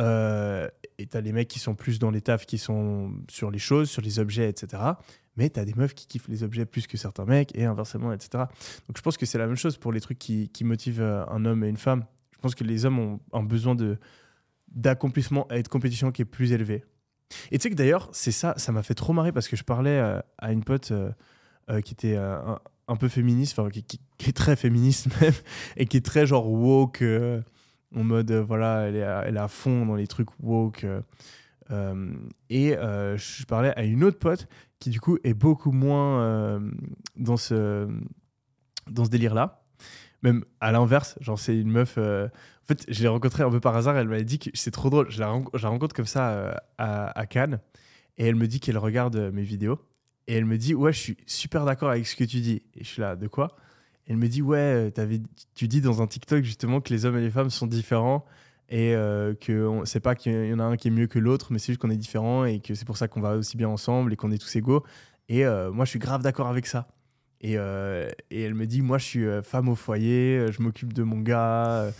Euh, 0.00 0.68
et 0.98 1.06
tu 1.06 1.16
as 1.16 1.20
les 1.20 1.32
mecs 1.32 1.48
qui 1.48 1.58
sont 1.58 1.74
plus 1.74 1.98
dans 1.98 2.10
les 2.10 2.20
tafs 2.20 2.46
qui 2.46 2.58
sont 2.58 3.14
sur 3.30 3.50
les 3.50 3.58
choses, 3.58 3.88
sur 3.88 4.02
les 4.02 4.18
objets, 4.18 4.48
etc. 4.48 4.82
Mais 5.36 5.50
tu 5.50 5.58
as 5.58 5.64
des 5.64 5.74
meufs 5.74 5.94
qui 5.94 6.06
kiffent 6.06 6.28
les 6.28 6.42
objets 6.44 6.64
plus 6.64 6.86
que 6.86 6.96
certains 6.96 7.24
mecs 7.24 7.56
et 7.56 7.64
inversement, 7.64 8.12
etc. 8.12 8.44
Donc 8.86 8.96
je 8.96 9.02
pense 9.02 9.16
que 9.16 9.26
c'est 9.26 9.38
la 9.38 9.46
même 9.46 9.56
chose 9.56 9.76
pour 9.78 9.92
les 9.92 10.00
trucs 10.00 10.18
qui, 10.18 10.48
qui 10.50 10.62
motivent 10.64 11.00
euh, 11.02 11.24
un 11.28 11.44
homme 11.44 11.64
et 11.64 11.68
une 11.68 11.76
femme. 11.76 12.04
Je 12.32 12.38
pense 12.38 12.54
que 12.54 12.62
les 12.64 12.84
hommes 12.84 12.98
ont 12.98 13.20
un 13.32 13.42
besoin 13.42 13.74
d'accomplissement 14.68 15.48
et 15.50 15.62
de 15.62 15.68
compétition 15.68 16.12
qui 16.12 16.22
est 16.22 16.26
plus 16.26 16.52
élevé. 16.52 16.84
Et 17.50 17.58
tu 17.58 17.62
sais 17.62 17.70
que 17.70 17.74
d'ailleurs, 17.74 18.08
c'est 18.12 18.32
ça, 18.32 18.54
ça 18.58 18.70
m'a 18.70 18.82
fait 18.82 18.94
trop 18.94 19.12
marrer 19.12 19.32
parce 19.32 19.48
que 19.48 19.56
je 19.56 19.64
parlais 19.64 19.98
euh, 19.98 20.20
à 20.38 20.52
une 20.52 20.62
pote 20.62 20.92
euh, 20.92 21.80
qui 21.80 21.94
était 21.94 22.16
un, 22.16 22.60
un 22.86 22.96
peu 22.96 23.08
féministe, 23.08 23.58
enfin 23.58 23.70
qui, 23.70 23.82
qui- 23.82 24.00
est 24.28 24.32
très 24.36 24.56
féministe 24.56 25.08
même, 25.20 25.32
et 25.76 25.86
qui 25.86 25.96
est 25.96 26.04
très 26.04 26.26
genre 26.26 26.48
woke, 26.50 27.02
en 27.96 28.04
mode 28.04 28.30
voilà, 28.32 28.82
elle 28.88 28.96
est, 28.96 29.02
à, 29.02 29.22
elle 29.26 29.36
est 29.36 29.40
à 29.40 29.48
fond 29.48 29.86
dans 29.86 29.96
les 29.96 30.06
trucs 30.06 30.28
woke. 30.42 30.84
et 31.70 32.76
je 32.76 33.44
parlais 33.46 33.72
à 33.76 33.84
une 33.84 34.04
autre 34.04 34.18
pote 34.18 34.46
du 34.90 35.00
coup 35.00 35.18
est 35.24 35.34
beaucoup 35.34 35.72
moins 35.72 36.20
euh, 36.22 36.60
dans 37.16 37.36
ce 37.36 37.88
dans 38.90 39.04
ce 39.04 39.10
délire 39.10 39.34
là. 39.34 39.62
Même 40.22 40.44
à 40.60 40.72
l'inverse, 40.72 41.16
genre 41.20 41.38
c'est 41.38 41.56
une 41.58 41.70
meuf. 41.70 41.96
euh, 41.98 42.26
En 42.26 42.66
fait, 42.66 42.84
je 42.88 43.02
l'ai 43.02 43.08
rencontrée 43.08 43.42
un 43.42 43.50
peu 43.50 43.60
par 43.60 43.76
hasard. 43.76 43.96
Elle 43.98 44.08
m'avait 44.08 44.24
dit 44.24 44.38
que 44.38 44.48
c'est 44.54 44.70
trop 44.70 44.88
drôle. 44.88 45.10
Je 45.10 45.20
la, 45.20 45.28
rencontre 45.28 45.94
comme 45.94 46.06
ça 46.06 46.30
euh, 46.30 46.54
à, 46.78 47.18
à 47.18 47.26
Cannes. 47.26 47.60
Et 48.16 48.26
elle 48.26 48.34
me 48.36 48.46
dit 48.46 48.58
qu'elle 48.60 48.78
regarde 48.78 49.16
mes 49.34 49.42
vidéos. 49.42 49.78
Et 50.26 50.34
elle 50.34 50.46
me 50.46 50.56
dit 50.56 50.74
Ouais, 50.74 50.92
je 50.92 50.98
suis 50.98 51.16
super 51.26 51.64
d'accord 51.66 51.90
avec 51.90 52.06
ce 52.06 52.16
que 52.16 52.24
tu 52.24 52.40
dis. 52.40 52.62
Et 52.74 52.84
je 52.84 52.88
suis 52.88 53.02
là, 53.02 53.16
de 53.16 53.26
quoi? 53.26 53.56
Elle 54.06 54.16
me 54.16 54.28
dit 54.28 54.40
Ouais, 54.40 54.90
t'avais- 54.92 55.20
tu 55.54 55.68
dis 55.68 55.80
dans 55.82 56.00
un 56.00 56.06
TikTok 56.06 56.42
justement 56.44 56.80
que 56.80 56.92
les 56.94 57.04
hommes 57.04 57.18
et 57.18 57.22
les 57.22 57.30
femmes 57.30 57.50
sont 57.50 57.66
différents. 57.66 58.24
Et 58.70 58.94
euh, 58.94 59.34
que 59.34 59.82
c'est 59.84 60.00
pas 60.00 60.14
qu'il 60.14 60.46
y 60.46 60.54
en 60.54 60.58
a 60.58 60.64
un 60.64 60.76
qui 60.76 60.88
est 60.88 60.90
mieux 60.90 61.06
que 61.06 61.18
l'autre, 61.18 61.48
mais 61.52 61.58
c'est 61.58 61.68
juste 61.68 61.80
qu'on 61.80 61.90
est 61.90 61.96
différents 61.96 62.44
et 62.44 62.60
que 62.60 62.74
c'est 62.74 62.86
pour 62.86 62.96
ça 62.96 63.08
qu'on 63.08 63.20
va 63.20 63.36
aussi 63.36 63.56
bien 63.56 63.68
ensemble 63.68 64.12
et 64.12 64.16
qu'on 64.16 64.30
est 64.30 64.38
tous 64.38 64.56
égaux. 64.56 64.82
Et 65.28 65.44
euh, 65.44 65.70
moi, 65.72 65.84
je 65.84 65.90
suis 65.90 65.98
grave 65.98 66.22
d'accord 66.22 66.48
avec 66.48 66.66
ça. 66.66 66.88
Et, 67.40 67.58
euh, 67.58 68.10
et 68.30 68.42
elle 68.42 68.54
me 68.54 68.66
dit, 68.66 68.82
moi, 68.82 68.98
je 68.98 69.04
suis 69.04 69.26
euh, 69.26 69.42
femme 69.42 69.68
au 69.68 69.74
foyer, 69.74 70.46
je 70.50 70.62
m'occupe 70.62 70.92
de 70.92 71.02
mon 71.02 71.20
gars. 71.20 71.90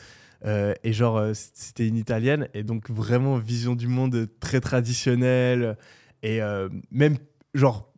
et 0.45 0.93
genre, 0.93 1.23
c'était 1.35 1.89
une 1.89 1.97
italienne. 1.97 2.49
Et 2.55 2.62
donc, 2.62 2.91
vraiment, 2.91 3.39
vision 3.39 3.74
du 3.74 3.89
monde 3.89 4.28
très 4.41 4.61
traditionnelle. 4.61 5.77
Et 6.23 6.41
même, 6.91 7.19
genre, 7.55 7.93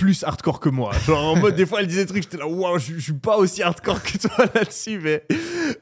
plus 0.00 0.24
hardcore 0.24 0.60
que 0.60 0.70
moi. 0.70 0.92
Genre, 1.06 1.22
en 1.22 1.36
mode, 1.36 1.54
des 1.56 1.66
fois, 1.66 1.80
elle 1.80 1.86
disait 1.86 2.04
des 2.04 2.08
trucs, 2.08 2.22
j'étais 2.22 2.38
là, 2.38 2.48
waouh, 2.48 2.78
je, 2.78 2.94
je 2.94 3.00
suis 3.00 3.12
pas 3.12 3.36
aussi 3.36 3.62
hardcore 3.62 4.02
que 4.02 4.16
toi 4.16 4.46
là-dessus. 4.54 4.98
Mais 4.98 5.26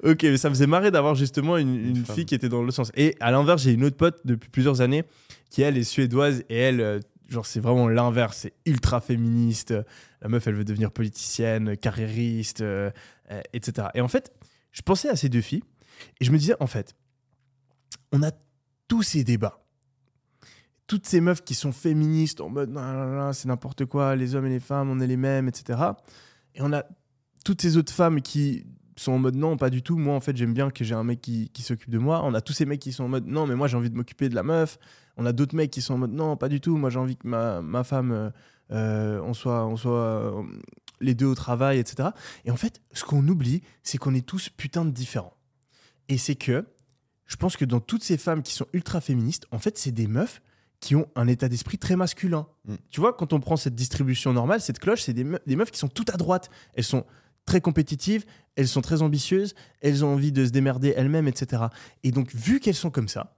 ok, 0.02 0.24
mais 0.24 0.36
ça 0.36 0.48
me 0.48 0.54
faisait 0.54 0.66
marrer 0.66 0.90
d'avoir 0.90 1.14
justement 1.14 1.56
une, 1.56 2.04
fille 2.04 2.26
qui 2.26 2.34
était 2.34 2.48
dans 2.48 2.64
le 2.64 2.72
sens. 2.72 2.90
Et 2.96 3.14
à 3.20 3.30
l'inverse, 3.30 3.62
j'ai 3.62 3.72
une 3.72 3.84
autre 3.84 3.96
pote 3.96 4.20
depuis 4.24 4.50
plusieurs 4.50 4.80
années 4.80 5.04
qui, 5.50 5.62
elle, 5.62 5.78
est 5.78 5.84
suédoise. 5.84 6.42
Et 6.48 6.56
elle, 6.56 6.80
euh, 6.80 6.98
genre, 7.28 7.46
c'est 7.46 7.60
vraiment 7.60 7.88
l'inverse. 7.88 8.38
C'est 8.38 8.54
ultra 8.66 9.00
féministe. 9.00 9.72
La 10.20 10.28
meuf, 10.28 10.44
elle 10.48 10.54
veut 10.54 10.64
devenir 10.64 10.90
politicienne, 10.90 11.76
carriériste, 11.76 12.60
euh, 12.60 12.90
euh, 13.30 13.40
etc. 13.52 13.86
Et 13.94 14.00
en 14.00 14.08
fait, 14.08 14.32
je 14.72 14.82
pensais 14.82 15.08
à 15.08 15.14
ces 15.14 15.28
deux 15.28 15.42
filles 15.42 15.62
et 16.20 16.24
je 16.24 16.32
me 16.32 16.38
disais, 16.38 16.56
en 16.58 16.66
fait, 16.66 16.96
on 18.10 18.24
a 18.24 18.32
tous 18.88 19.04
ces 19.04 19.22
débats. 19.22 19.60
Toutes 20.88 21.06
ces 21.06 21.20
meufs 21.20 21.44
qui 21.44 21.54
sont 21.54 21.70
féministes 21.70 22.40
en 22.40 22.48
mode, 22.48 22.76
c'est 23.32 23.46
n'importe 23.46 23.84
quoi, 23.84 24.16
les 24.16 24.34
hommes 24.34 24.46
et 24.46 24.50
les 24.50 24.58
femmes, 24.58 24.90
on 24.90 24.98
est 24.98 25.06
les 25.06 25.16
mêmes, 25.16 25.46
etc. 25.46 25.78
Et 26.56 26.62
on 26.62 26.72
a 26.72 26.82
toutes 27.44 27.62
ces 27.62 27.76
autres 27.76 27.92
femmes 27.92 28.20
qui 28.20 28.64
sont 28.96 29.12
en 29.12 29.18
mode 29.18 29.36
non, 29.36 29.56
pas 29.56 29.70
du 29.70 29.82
tout. 29.82 29.96
Moi, 29.96 30.14
en 30.14 30.20
fait, 30.20 30.36
j'aime 30.36 30.54
bien 30.54 30.70
que 30.70 30.84
j'ai 30.84 30.94
un 30.94 31.04
mec 31.04 31.20
qui, 31.20 31.50
qui 31.50 31.62
s'occupe 31.62 31.90
de 31.90 31.98
moi. 31.98 32.22
On 32.24 32.34
a 32.34 32.40
tous 32.40 32.52
ces 32.52 32.66
mecs 32.66 32.80
qui 32.80 32.92
sont 32.92 33.04
en 33.04 33.08
mode 33.08 33.26
non, 33.26 33.46
mais 33.46 33.54
moi, 33.54 33.68
j'ai 33.68 33.76
envie 33.76 33.90
de 33.90 33.96
m'occuper 33.96 34.28
de 34.28 34.34
la 34.34 34.42
meuf. 34.42 34.78
On 35.16 35.26
a 35.26 35.32
d'autres 35.32 35.54
mecs 35.54 35.70
qui 35.70 35.82
sont 35.82 35.94
en 35.94 35.98
mode 35.98 36.12
non, 36.12 36.36
pas 36.36 36.48
du 36.48 36.60
tout. 36.60 36.76
Moi, 36.76 36.90
j'ai 36.90 36.98
envie 36.98 37.16
que 37.16 37.26
ma, 37.26 37.62
ma 37.62 37.84
femme, 37.84 38.12
euh, 38.12 38.30
euh, 38.72 39.20
on 39.22 39.34
soit, 39.34 39.66
on 39.66 39.76
soit 39.76 39.92
euh, 39.92 40.42
les 41.00 41.14
deux 41.14 41.26
au 41.26 41.34
travail, 41.34 41.78
etc. 41.78 42.10
Et 42.44 42.50
en 42.50 42.56
fait, 42.56 42.80
ce 42.92 43.04
qu'on 43.04 43.26
oublie, 43.28 43.62
c'est 43.82 43.98
qu'on 43.98 44.14
est 44.14 44.26
tous 44.26 44.48
putain 44.48 44.84
de 44.84 44.90
différents. 44.90 45.34
Et 46.08 46.18
c'est 46.18 46.36
que 46.36 46.66
je 47.26 47.36
pense 47.36 47.56
que 47.56 47.64
dans 47.64 47.80
toutes 47.80 48.02
ces 48.02 48.16
femmes 48.16 48.42
qui 48.42 48.54
sont 48.54 48.66
ultra 48.72 49.00
féministes, 49.00 49.46
en 49.50 49.58
fait, 49.58 49.76
c'est 49.76 49.92
des 49.92 50.06
meufs 50.06 50.40
qui 50.80 50.94
ont 50.94 51.08
un 51.16 51.26
état 51.26 51.48
d'esprit 51.48 51.78
très 51.78 51.96
masculin. 51.96 52.46
Mm. 52.64 52.74
Tu 52.90 53.00
vois, 53.00 53.12
quand 53.12 53.32
on 53.32 53.40
prend 53.40 53.56
cette 53.56 53.74
distribution 53.74 54.32
normale, 54.32 54.60
cette 54.60 54.78
cloche, 54.78 55.02
c'est 55.02 55.12
des, 55.12 55.24
me- 55.24 55.40
des 55.46 55.56
meufs 55.56 55.70
qui 55.70 55.78
sont 55.78 55.88
toutes 55.88 56.10
à 56.10 56.16
droite. 56.16 56.50
Elles 56.74 56.84
sont 56.84 57.04
très 57.44 57.60
compétitives, 57.60 58.24
elles 58.56 58.68
sont 58.68 58.82
très 58.82 59.02
ambitieuses, 59.02 59.54
elles 59.80 60.04
ont 60.04 60.12
envie 60.12 60.32
de 60.32 60.44
se 60.44 60.50
démerder 60.50 60.92
elles-mêmes, 60.96 61.28
etc. 61.28 61.64
Et 62.02 62.10
donc, 62.10 62.34
vu 62.34 62.60
qu'elles 62.60 62.74
sont 62.74 62.90
comme 62.90 63.08
ça, 63.08 63.36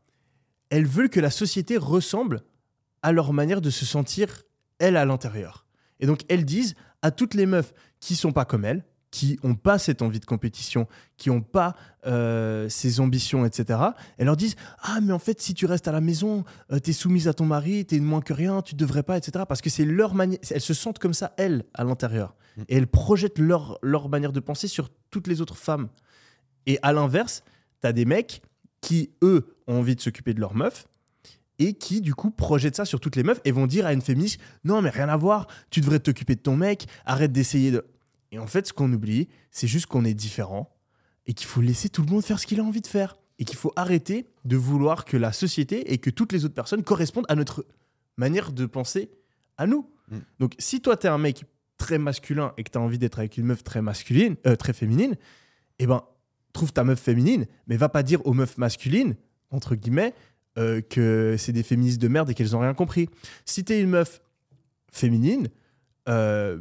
elles 0.68 0.86
veulent 0.86 1.10
que 1.10 1.20
la 1.20 1.30
société 1.30 1.76
ressemble 1.76 2.42
à 3.02 3.12
leur 3.12 3.32
manière 3.32 3.60
de 3.60 3.70
se 3.70 3.86
sentir, 3.86 4.42
elles, 4.78 4.96
à 4.96 5.04
l'intérieur. 5.04 5.64
Et 6.00 6.06
donc, 6.06 6.22
elles 6.28 6.44
disent 6.44 6.74
à 7.02 7.10
toutes 7.10 7.34
les 7.34 7.46
meufs 7.46 7.72
qui 8.00 8.16
sont 8.16 8.32
pas 8.32 8.44
comme 8.44 8.64
elles, 8.64 8.84
qui 9.10 9.38
n'ont 9.42 9.54
pas 9.54 9.78
cette 9.78 10.02
envie 10.02 10.20
de 10.20 10.24
compétition, 10.24 10.86
qui 11.16 11.30
n'ont 11.30 11.42
pas 11.42 11.74
euh, 12.06 12.68
ces 12.68 13.00
ambitions, 13.00 13.44
etc., 13.44 13.80
elles 14.18 14.26
leur 14.26 14.36
disent 14.36 14.56
Ah, 14.82 15.00
mais 15.02 15.12
en 15.12 15.18
fait, 15.18 15.40
si 15.40 15.54
tu 15.54 15.66
restes 15.66 15.88
à 15.88 15.92
la 15.92 16.00
maison, 16.00 16.44
tu 16.72 16.80
t'es 16.80 16.92
soumise 16.92 17.28
à 17.28 17.34
ton 17.34 17.44
mari, 17.44 17.84
t'es 17.84 17.98
moins 17.98 18.20
que 18.20 18.32
rien, 18.32 18.62
tu 18.62 18.74
devrais 18.74 19.02
pas, 19.02 19.16
etc. 19.16 19.44
Parce 19.48 19.60
que 19.60 19.70
c'est 19.70 19.84
leur 19.84 20.14
manière. 20.14 20.38
Elles 20.50 20.60
se 20.60 20.74
sentent 20.74 20.98
comme 20.98 21.14
ça, 21.14 21.34
elles, 21.36 21.64
à 21.74 21.84
l'intérieur. 21.84 22.34
Mm. 22.56 22.62
Et 22.68 22.76
elles 22.76 22.86
projettent 22.86 23.38
leur, 23.38 23.78
leur 23.82 24.08
manière 24.08 24.32
de 24.32 24.40
penser 24.40 24.68
sur 24.68 24.90
toutes 25.10 25.26
les 25.26 25.40
autres 25.40 25.56
femmes. 25.56 25.88
Et 26.66 26.78
à 26.82 26.92
l'inverse, 26.92 27.42
t'as 27.80 27.92
des 27.92 28.04
mecs 28.04 28.42
qui, 28.80 29.10
eux, 29.22 29.56
ont 29.66 29.78
envie 29.78 29.96
de 29.96 30.00
s'occuper 30.00 30.34
de 30.34 30.40
leur 30.40 30.54
meuf 30.54 30.86
et 31.58 31.74
qui, 31.74 32.00
du 32.00 32.14
coup, 32.14 32.30
projettent 32.30 32.76
ça 32.76 32.84
sur 32.84 33.00
toutes 33.00 33.16
les 33.16 33.22
meufs 33.22 33.40
et 33.44 33.52
vont 33.52 33.66
dire 33.66 33.86
à 33.86 33.92
une 33.92 34.00
féministe 34.00 34.40
Non, 34.64 34.82
mais 34.82 34.90
rien 34.90 35.08
à 35.08 35.16
voir, 35.16 35.46
tu 35.70 35.80
devrais 35.80 36.00
t'occuper 36.00 36.34
de 36.34 36.40
ton 36.40 36.56
mec, 36.56 36.86
arrête 37.04 37.32
d'essayer 37.32 37.70
de. 37.70 37.84
Et 38.32 38.38
en 38.38 38.46
fait, 38.46 38.66
ce 38.66 38.72
qu'on 38.72 38.92
oublie, 38.92 39.28
c'est 39.50 39.66
juste 39.66 39.86
qu'on 39.86 40.04
est 40.04 40.14
différent 40.14 40.76
et 41.26 41.34
qu'il 41.34 41.46
faut 41.46 41.60
laisser 41.60 41.88
tout 41.88 42.02
le 42.02 42.10
monde 42.10 42.24
faire 42.24 42.38
ce 42.38 42.46
qu'il 42.46 42.60
a 42.60 42.64
envie 42.64 42.80
de 42.80 42.86
faire. 42.86 43.16
Et 43.38 43.44
qu'il 43.44 43.56
faut 43.56 43.72
arrêter 43.74 44.26
de 44.44 44.56
vouloir 44.58 45.06
que 45.06 45.16
la 45.16 45.32
société 45.32 45.92
et 45.92 45.98
que 45.98 46.10
toutes 46.10 46.32
les 46.32 46.44
autres 46.44 46.54
personnes 46.54 46.82
correspondent 46.82 47.24
à 47.30 47.34
notre 47.34 47.64
manière 48.18 48.52
de 48.52 48.66
penser 48.66 49.10
à 49.56 49.66
nous. 49.66 49.90
Mm. 50.10 50.18
Donc, 50.40 50.54
si 50.58 50.82
toi, 50.82 50.96
t'es 50.98 51.08
un 51.08 51.16
mec 51.16 51.44
très 51.78 51.96
masculin 51.96 52.52
et 52.58 52.64
que 52.64 52.70
t'as 52.70 52.80
envie 52.80 52.98
d'être 52.98 53.18
avec 53.18 53.38
une 53.38 53.46
meuf 53.46 53.64
très 53.64 53.80
masculine, 53.80 54.36
euh, 54.46 54.56
très 54.56 54.74
féminine, 54.74 55.16
eh 55.78 55.86
ben, 55.86 56.04
trouve 56.52 56.72
ta 56.72 56.84
meuf 56.84 57.00
féminine, 57.00 57.46
mais 57.66 57.78
va 57.78 57.88
pas 57.88 58.02
dire 58.02 58.24
aux 58.26 58.34
meufs 58.34 58.58
masculines, 58.58 59.16
entre 59.50 59.74
guillemets, 59.74 60.14
euh, 60.58 60.82
que 60.82 61.36
c'est 61.38 61.52
des 61.52 61.62
féministes 61.62 62.00
de 62.00 62.08
merde 62.08 62.28
et 62.28 62.34
qu'elles 62.34 62.54
ont 62.54 62.60
rien 62.60 62.74
compris. 62.74 63.08
Si 63.46 63.64
t'es 63.64 63.80
une 63.80 63.90
meuf 63.90 64.20
féminine, 64.92 65.48
euh, 66.08 66.58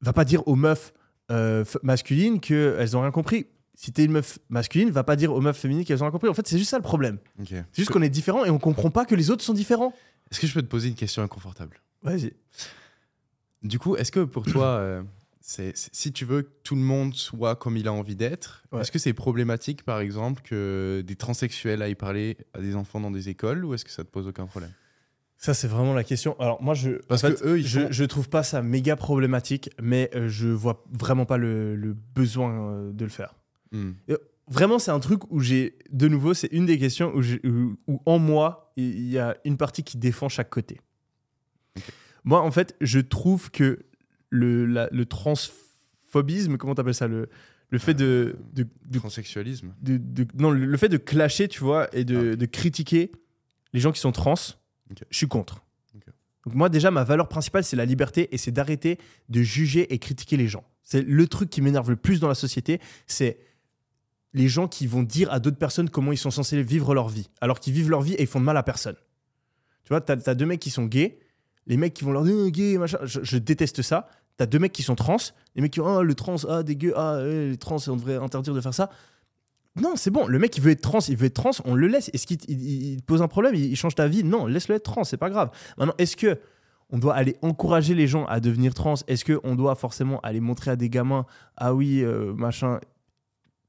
va 0.00 0.12
pas 0.12 0.24
dire 0.24 0.46
aux 0.48 0.56
meufs 0.56 0.92
euh, 1.30 1.64
masculines 1.82 2.40
qu'elles 2.40 2.96
ont 2.96 3.00
rien 3.02 3.10
compris. 3.10 3.46
Si 3.74 3.92
t'es 3.92 4.04
une 4.04 4.12
meuf 4.12 4.38
masculine, 4.48 4.90
va 4.90 5.04
pas 5.04 5.14
dire 5.14 5.32
aux 5.32 5.40
meufs 5.40 5.56
féminines 5.56 5.84
qu'elles 5.84 6.02
ont 6.02 6.06
rien 6.06 6.10
compris. 6.12 6.28
En 6.28 6.34
fait, 6.34 6.46
c'est 6.48 6.58
juste 6.58 6.70
ça 6.70 6.78
le 6.78 6.82
problème. 6.82 7.18
C'est 7.46 7.64
juste 7.74 7.90
qu'on 7.90 8.02
est 8.02 8.08
différents 8.08 8.44
et 8.44 8.50
on 8.50 8.58
comprend 8.58 8.90
pas 8.90 9.04
que 9.04 9.14
les 9.14 9.30
autres 9.30 9.44
sont 9.44 9.54
différents. 9.54 9.92
Est-ce 10.30 10.40
que 10.40 10.46
je 10.46 10.54
peux 10.54 10.62
te 10.62 10.66
poser 10.66 10.88
une 10.88 10.94
question 10.96 11.22
inconfortable? 11.22 11.80
Vas-y. 12.02 12.32
Du 13.62 13.78
coup, 13.78 13.96
est-ce 13.96 14.12
que 14.12 14.20
pour 14.20 14.44
toi, 14.46 14.66
euh, 14.78 15.02
c'est, 15.40 15.76
c'est- 15.76 15.90
si 15.94 16.12
tu 16.12 16.24
veux 16.24 16.42
que 16.42 16.50
tout 16.64 16.74
le 16.74 16.80
monde 16.80 17.14
soit 17.14 17.56
comme 17.56 17.76
il 17.76 17.88
a 17.88 17.92
envie 17.92 18.14
d'être, 18.16 18.64
Ouais. 18.72 18.80
est-ce 18.80 18.92
que 18.92 18.98
c'est 18.98 19.12
problématique, 19.12 19.84
par 19.84 20.00
exemple, 20.00 20.42
que 20.42 21.02
des 21.06 21.16
transsexuels 21.16 21.82
aillent 21.82 21.94
parler 21.94 22.36
à 22.54 22.60
des 22.60 22.74
enfants 22.76 23.00
dans 23.00 23.10
des 23.10 23.28
écoles 23.28 23.64
ou 23.64 23.74
est-ce 23.74 23.84
que 23.84 23.90
ça 23.90 24.04
te 24.04 24.10
pose 24.10 24.26
aucun 24.26 24.46
problème? 24.46 24.72
Ça, 25.40 25.54
c'est 25.54 25.68
vraiment 25.68 25.94
la 25.94 26.02
question. 26.02 26.34
Alors, 26.40 26.60
moi, 26.60 26.74
je. 26.74 26.90
Parce 27.06 27.22
en 27.22 27.30
que 27.32 27.46
eux, 27.46 27.58
ils 27.60 27.66
je, 27.66 27.80
font- 27.80 27.88
je 27.92 28.04
trouve 28.04 28.28
pas 28.28 28.42
ça 28.42 28.60
méga 28.60 28.96
problématique, 28.96 29.70
mais 29.80 30.10
euh, 30.14 30.28
je 30.28 30.48
vois 30.48 30.84
vraiment 30.92 31.26
pas 31.26 31.36
le, 31.36 31.76
le 31.76 31.94
besoin 32.14 32.72
euh, 32.72 32.92
de 32.92 33.04
le 33.04 33.10
faire. 33.10 33.34
Hmm. 33.70 33.92
Vraiment, 34.48 34.78
c'est 34.80 34.90
un 34.90 34.98
truc 34.98 35.30
où 35.30 35.38
j'ai. 35.40 35.78
De 35.92 36.08
nouveau, 36.08 36.34
c'est 36.34 36.48
une 36.52 36.66
des 36.66 36.76
questions 36.78 37.12
où, 37.14 37.22
où, 37.46 37.76
où 37.86 38.00
en 38.04 38.18
moi, 38.18 38.72
il 38.76 39.08
y 39.08 39.16
a 39.18 39.36
une 39.44 39.56
partie 39.56 39.84
qui 39.84 39.96
défend 39.96 40.28
chaque 40.28 40.50
côté. 40.50 40.80
Moi, 42.24 42.40
en 42.40 42.50
fait, 42.50 42.74
je 42.80 42.98
trouve 42.98 43.50
que 43.52 43.78
le, 44.30 44.66
la- 44.66 44.88
le 44.90 45.06
transphobisme, 45.06 46.56
comment 46.56 46.74
t'appelles 46.74 46.94
ça 46.94 47.06
le, 47.08 47.28
le 47.70 47.78
fait 47.78 47.94
de, 47.94 48.36
de, 48.54 48.66
de 48.86 48.98
Transsexualisme 48.98 49.72
de- 49.82 49.98
de- 49.98 50.26
non, 50.36 50.50
le, 50.50 50.76
fait 50.76 50.88
de 50.88 50.96
clasher, 50.96 51.48
tu 51.48 51.60
vois, 51.60 51.88
et 51.94 52.04
de, 52.04 52.30
Ah, 52.32 52.36
de 52.36 52.46
critiquer 52.46 53.12
les 53.72 53.80
gens 53.80 53.92
qui 53.92 54.00
sont 54.00 54.12
trans, 54.12 54.34
Je 55.10 55.16
suis 55.16 55.28
contre. 55.28 55.62
Donc 56.44 56.54
moi 56.54 56.68
déjà, 56.68 56.90
ma 56.90 57.04
valeur 57.04 57.28
principale, 57.28 57.64
c'est 57.64 57.76
la 57.76 57.84
liberté 57.84 58.28
et 58.32 58.38
c'est 58.38 58.52
d'arrêter 58.52 58.98
de 59.28 59.42
juger 59.42 59.92
et 59.92 59.98
critiquer 59.98 60.36
les 60.36 60.48
gens. 60.48 60.64
C'est 60.82 61.02
le 61.02 61.26
truc 61.26 61.50
qui 61.50 61.60
m'énerve 61.60 61.90
le 61.90 61.96
plus 61.96 62.20
dans 62.20 62.28
la 62.28 62.34
société, 62.34 62.80
c'est 63.06 63.38
les 64.32 64.48
gens 64.48 64.68
qui 64.68 64.86
vont 64.86 65.02
dire 65.02 65.30
à 65.32 65.40
d'autres 65.40 65.58
personnes 65.58 65.90
comment 65.90 66.12
ils 66.12 66.18
sont 66.18 66.30
censés 66.30 66.62
vivre 66.62 66.94
leur 66.94 67.08
vie, 67.08 67.28
alors 67.40 67.60
qu'ils 67.60 67.74
vivent 67.74 67.90
leur 67.90 68.02
vie 68.02 68.14
et 68.14 68.22
ils 68.22 68.26
font 68.26 68.40
de 68.40 68.44
mal 68.44 68.56
à 68.56 68.62
personne. 68.62 68.96
Tu 69.84 69.88
vois, 69.90 70.00
t'as 70.00 70.16
as 70.24 70.34
deux 70.34 70.46
mecs 70.46 70.60
qui 70.60 70.70
sont 70.70 70.86
gays, 70.86 71.18
les 71.66 71.76
mecs 71.76 71.94
qui 71.94 72.04
vont 72.04 72.12
leur 72.12 72.24
dire 72.24 72.34
Euh, 72.34 72.48
gay, 72.48 72.78
machin, 72.78 72.98
je, 73.02 73.20
je 73.22 73.38
déteste 73.38 73.82
ça. 73.82 74.08
T'as 74.36 74.46
deux 74.46 74.58
mecs 74.58 74.72
qui 74.72 74.82
sont 74.82 74.94
trans, 74.94 75.16
les 75.56 75.62
mecs 75.62 75.72
qui 75.72 75.80
vont 75.80 75.96
oh, 75.96 76.02
le 76.02 76.14
trans, 76.14 76.36
ah 76.48 76.62
dégueu, 76.62 76.92
ah 76.96 77.20
les 77.22 77.56
trans, 77.58 77.78
on 77.88 77.96
devrait 77.96 78.16
interdire 78.16 78.54
de 78.54 78.60
faire 78.60 78.74
ça. 78.74 78.88
Non, 79.76 79.94
c'est 79.96 80.10
bon. 80.10 80.26
Le 80.26 80.38
mec, 80.38 80.56
il 80.56 80.62
veut 80.62 80.72
être 80.72 80.80
trans, 80.80 80.98
il 81.08 81.16
veut 81.16 81.26
être 81.26 81.34
trans, 81.34 81.50
on 81.64 81.74
le 81.74 81.86
laisse. 81.86 82.10
Est-ce 82.12 82.26
qu'il 82.26 82.38
il- 82.48 82.60
il- 82.60 82.92
il 82.94 83.00
te 83.00 83.06
pose 83.06 83.22
un 83.22 83.28
problème 83.28 83.54
il, 83.54 83.64
il 83.66 83.76
change 83.76 83.94
ta 83.94 84.08
vie 84.08 84.24
Non, 84.24 84.46
laisse-le 84.46 84.74
être 84.74 84.82
trans, 84.82 85.04
c'est 85.04 85.16
pas 85.16 85.30
grave. 85.30 85.50
Maintenant, 85.76 85.94
est-ce 85.98 86.16
que 86.16 86.40
on 86.90 86.98
doit 86.98 87.14
aller 87.14 87.36
encourager 87.42 87.94
les 87.94 88.06
gens 88.08 88.24
à 88.26 88.40
devenir 88.40 88.74
trans? 88.74 88.94
Est-ce 89.06 89.24
que 89.24 89.38
on 89.44 89.54
doit 89.54 89.74
forcément 89.76 90.20
aller 90.20 90.40
montrer 90.40 90.70
à 90.72 90.76
des 90.76 90.88
gamins 90.90 91.26
ah 91.56 91.74
oui, 91.74 92.02
euh, 92.02 92.32
machin? 92.34 92.80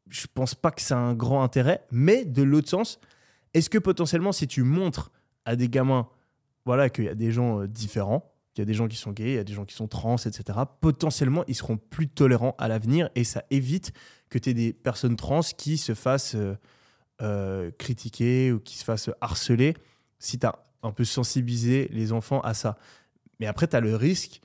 Je 0.10 0.26
pense 0.34 0.56
pas 0.56 0.72
que 0.72 0.82
c'est 0.82 0.94
un 0.96 1.14
grand 1.14 1.44
intérêt. 1.44 1.86
Mais 1.92 2.26
de 2.26 2.42
l'autre 2.42 2.70
sens, 2.70 3.00
est-ce 3.54 3.70
que 3.70 3.78
potentiellement, 3.78 4.32
si 4.32 4.48
tu 4.48 4.64
montres 4.64 5.12
à 5.46 5.56
des 5.56 5.70
gamins, 5.70 6.08
voilà, 6.66 6.90
qu'il 6.90 7.04
y 7.06 7.10
a 7.10 7.14
des 7.16 7.32
gens 7.32 7.62
euh, 7.62 7.68
différents, 7.68 8.32
qu'il 8.56 8.62
y 8.62 8.64
a 8.64 8.66
des 8.66 8.74
gens 8.74 8.88
qui 8.88 8.96
sont 8.96 9.12
gays, 9.12 9.32
il 9.34 9.36
y 9.36 9.38
a 9.38 9.44
des 9.44 9.54
gens 9.54 9.66
qui 9.66 9.76
sont 9.76 9.88
trans, 9.88 10.16
etc. 10.16 10.58
Potentiellement, 10.82 11.44
ils 11.48 11.56
seront 11.56 11.78
plus 11.78 12.08
tolérants 12.08 12.56
à 12.58 12.68
l'avenir 12.68 13.10
et 13.16 13.24
ça 13.24 13.44
évite 13.52 13.92
que 14.30 14.38
tu 14.38 14.50
aies 14.50 14.54
des 14.54 14.74
personnes 14.74 15.16
trans 15.16 15.42
qui 15.42 15.78
se 15.78 15.94
fassent 15.94 16.36
euh, 16.36 16.56
euh, 17.22 17.72
critiquer 17.78 18.52
ou 18.52 18.60
qui 18.60 18.78
se 18.78 18.84
fassent 18.84 19.10
harceler 19.22 19.76
si 20.20 20.40
tu 20.40 20.46
as 20.46 20.56
un 20.84 20.92
peu 20.92 21.04
sensibilisé 21.04 21.90
les 21.92 22.14
enfants 22.14 22.42
à 22.42 22.54
ça. 22.54 22.78
Mais 23.40 23.48
après, 23.48 23.68
tu 23.68 23.76
as 23.76 23.82
le 23.82 23.96
risque 23.96 24.42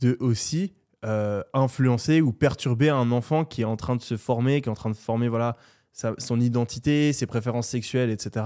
de 0.00 0.16
aussi 0.20 0.74
euh, 1.04 1.42
influencer 1.54 2.20
ou 2.20 2.32
perturber 2.32 2.90
un 2.90 3.12
enfant 3.12 3.44
qui 3.44 3.62
est 3.62 3.66
en 3.66 3.76
train 3.76 3.96
de 3.96 4.02
se 4.02 4.16
former, 4.16 4.60
qui 4.60 4.68
est 4.68 4.72
en 4.72 4.76
train 4.76 4.90
de 4.90 4.96
former 4.96 5.28
voilà, 5.28 5.56
son 5.92 6.40
identité, 6.40 7.12
ses 7.12 7.26
préférences 7.26 7.68
sexuelles, 7.68 8.10
etc. 8.10 8.44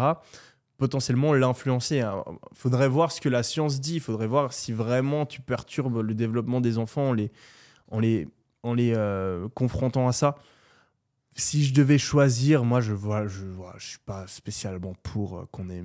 Potentiellement 0.76 1.32
l'influencer. 1.32 1.98
Il 1.98 2.56
faudrait 2.56 2.88
voir 2.88 3.10
ce 3.10 3.20
que 3.20 3.28
la 3.28 3.42
science 3.42 3.80
dit, 3.80 3.94
il 3.94 4.00
faudrait 4.00 4.26
voir 4.26 4.52
si 4.52 4.72
vraiment 4.72 5.24
tu 5.26 5.40
perturbes 5.40 6.02
le 6.02 6.14
développement 6.14 6.60
des 6.60 6.78
enfants 6.78 7.10
en 7.10 7.12
les, 7.12 7.32
en 7.90 8.00
les, 8.00 8.28
en 8.62 8.74
les 8.74 8.94
confrontant 9.54 10.08
à 10.08 10.12
ça. 10.12 10.36
Si 11.38 11.64
je 11.64 11.74
devais 11.74 11.98
choisir, 11.98 12.64
moi 12.64 12.80
je 12.80 12.92
vois, 12.94 13.26
je 13.28 13.44
vois, 13.44 13.74
je 13.78 13.86
suis 13.86 13.98
pas 14.04 14.26
spécialement 14.26 14.94
pour 15.02 15.38
euh, 15.38 15.44
qu'on 15.52 15.68
ait 15.70 15.84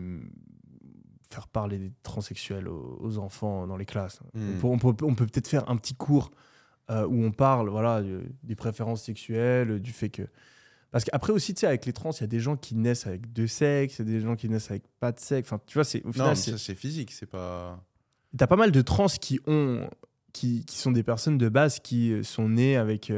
faire 1.30 1.48
parler 1.48 1.78
des 1.78 1.92
transsexuels 2.04 2.68
aux, 2.68 2.98
aux 3.02 3.18
enfants 3.18 3.68
dans 3.68 3.78
les 3.78 3.86
classes. 3.86 4.20
Hmm. 4.34 4.54
On 4.64 4.78
peut, 4.78 4.88
on 4.88 4.94
peut- 4.94 5.06
on 5.06 5.16
peut 5.16 5.26
peut-être 5.26 5.48
faire 5.48 5.70
un 5.70 5.78
petit 5.78 5.94
cours 5.94 6.32
euh, 6.90 7.06
où 7.08 7.24
on 7.24 7.32
parle 7.32 7.70
voilà, 7.70 8.02
de- 8.02 8.24
des 8.44 8.56
préférences 8.56 9.04
sexuelles, 9.04 9.80
du 9.80 9.92
fait 9.92 10.10
que. 10.10 10.24
Parce 10.92 11.06
qu'après 11.06 11.32
aussi, 11.32 11.54
tu 11.54 11.62
sais, 11.62 11.68
avec 11.68 11.86
les 11.86 11.94
trans, 11.94 12.12
il 12.12 12.20
y 12.22 12.24
a 12.26 12.28
des 12.28 12.42
gens 12.42 12.58
qui 12.58 12.76
naissent 12.76 13.08
avec 13.08 13.32
deux 13.32 13.48
sexes, 13.48 14.00
il 14.00 14.08
y 14.08 14.10
a 14.10 14.20
des 14.20 14.22
gens 14.22 14.36
qui 14.36 14.50
naissent 14.50 14.72
avec 14.72 14.84
pas 15.00 15.14
de 15.14 15.20
sexe. 15.20 15.48
Enfin, 15.48 15.62
tu 15.66 15.76
vois, 15.76 15.86
c'est, 15.86 16.02
au 16.04 16.08
Non, 16.08 16.12
final, 16.14 16.30
mais 16.30 16.36
c'est- 16.36 16.52
ça 16.52 16.58
c'est 16.58 16.76
physique, 16.76 17.12
c'est 17.12 17.26
pas. 17.30 17.82
T'as 18.38 18.48
pas 18.48 18.58
mal 18.58 18.72
de 18.72 18.82
trans 18.82 19.08
qui 19.08 19.40
ont, 19.48 19.90
qui, 20.34 20.66
qui 20.66 20.78
sont 20.78 20.92
des 20.92 21.04
personnes 21.04 21.38
de 21.38 21.48
base 21.50 21.80
qui 21.80 22.12
euh, 22.14 22.24
sont 22.24 22.50
nées 22.50 22.76
avec 22.78 23.10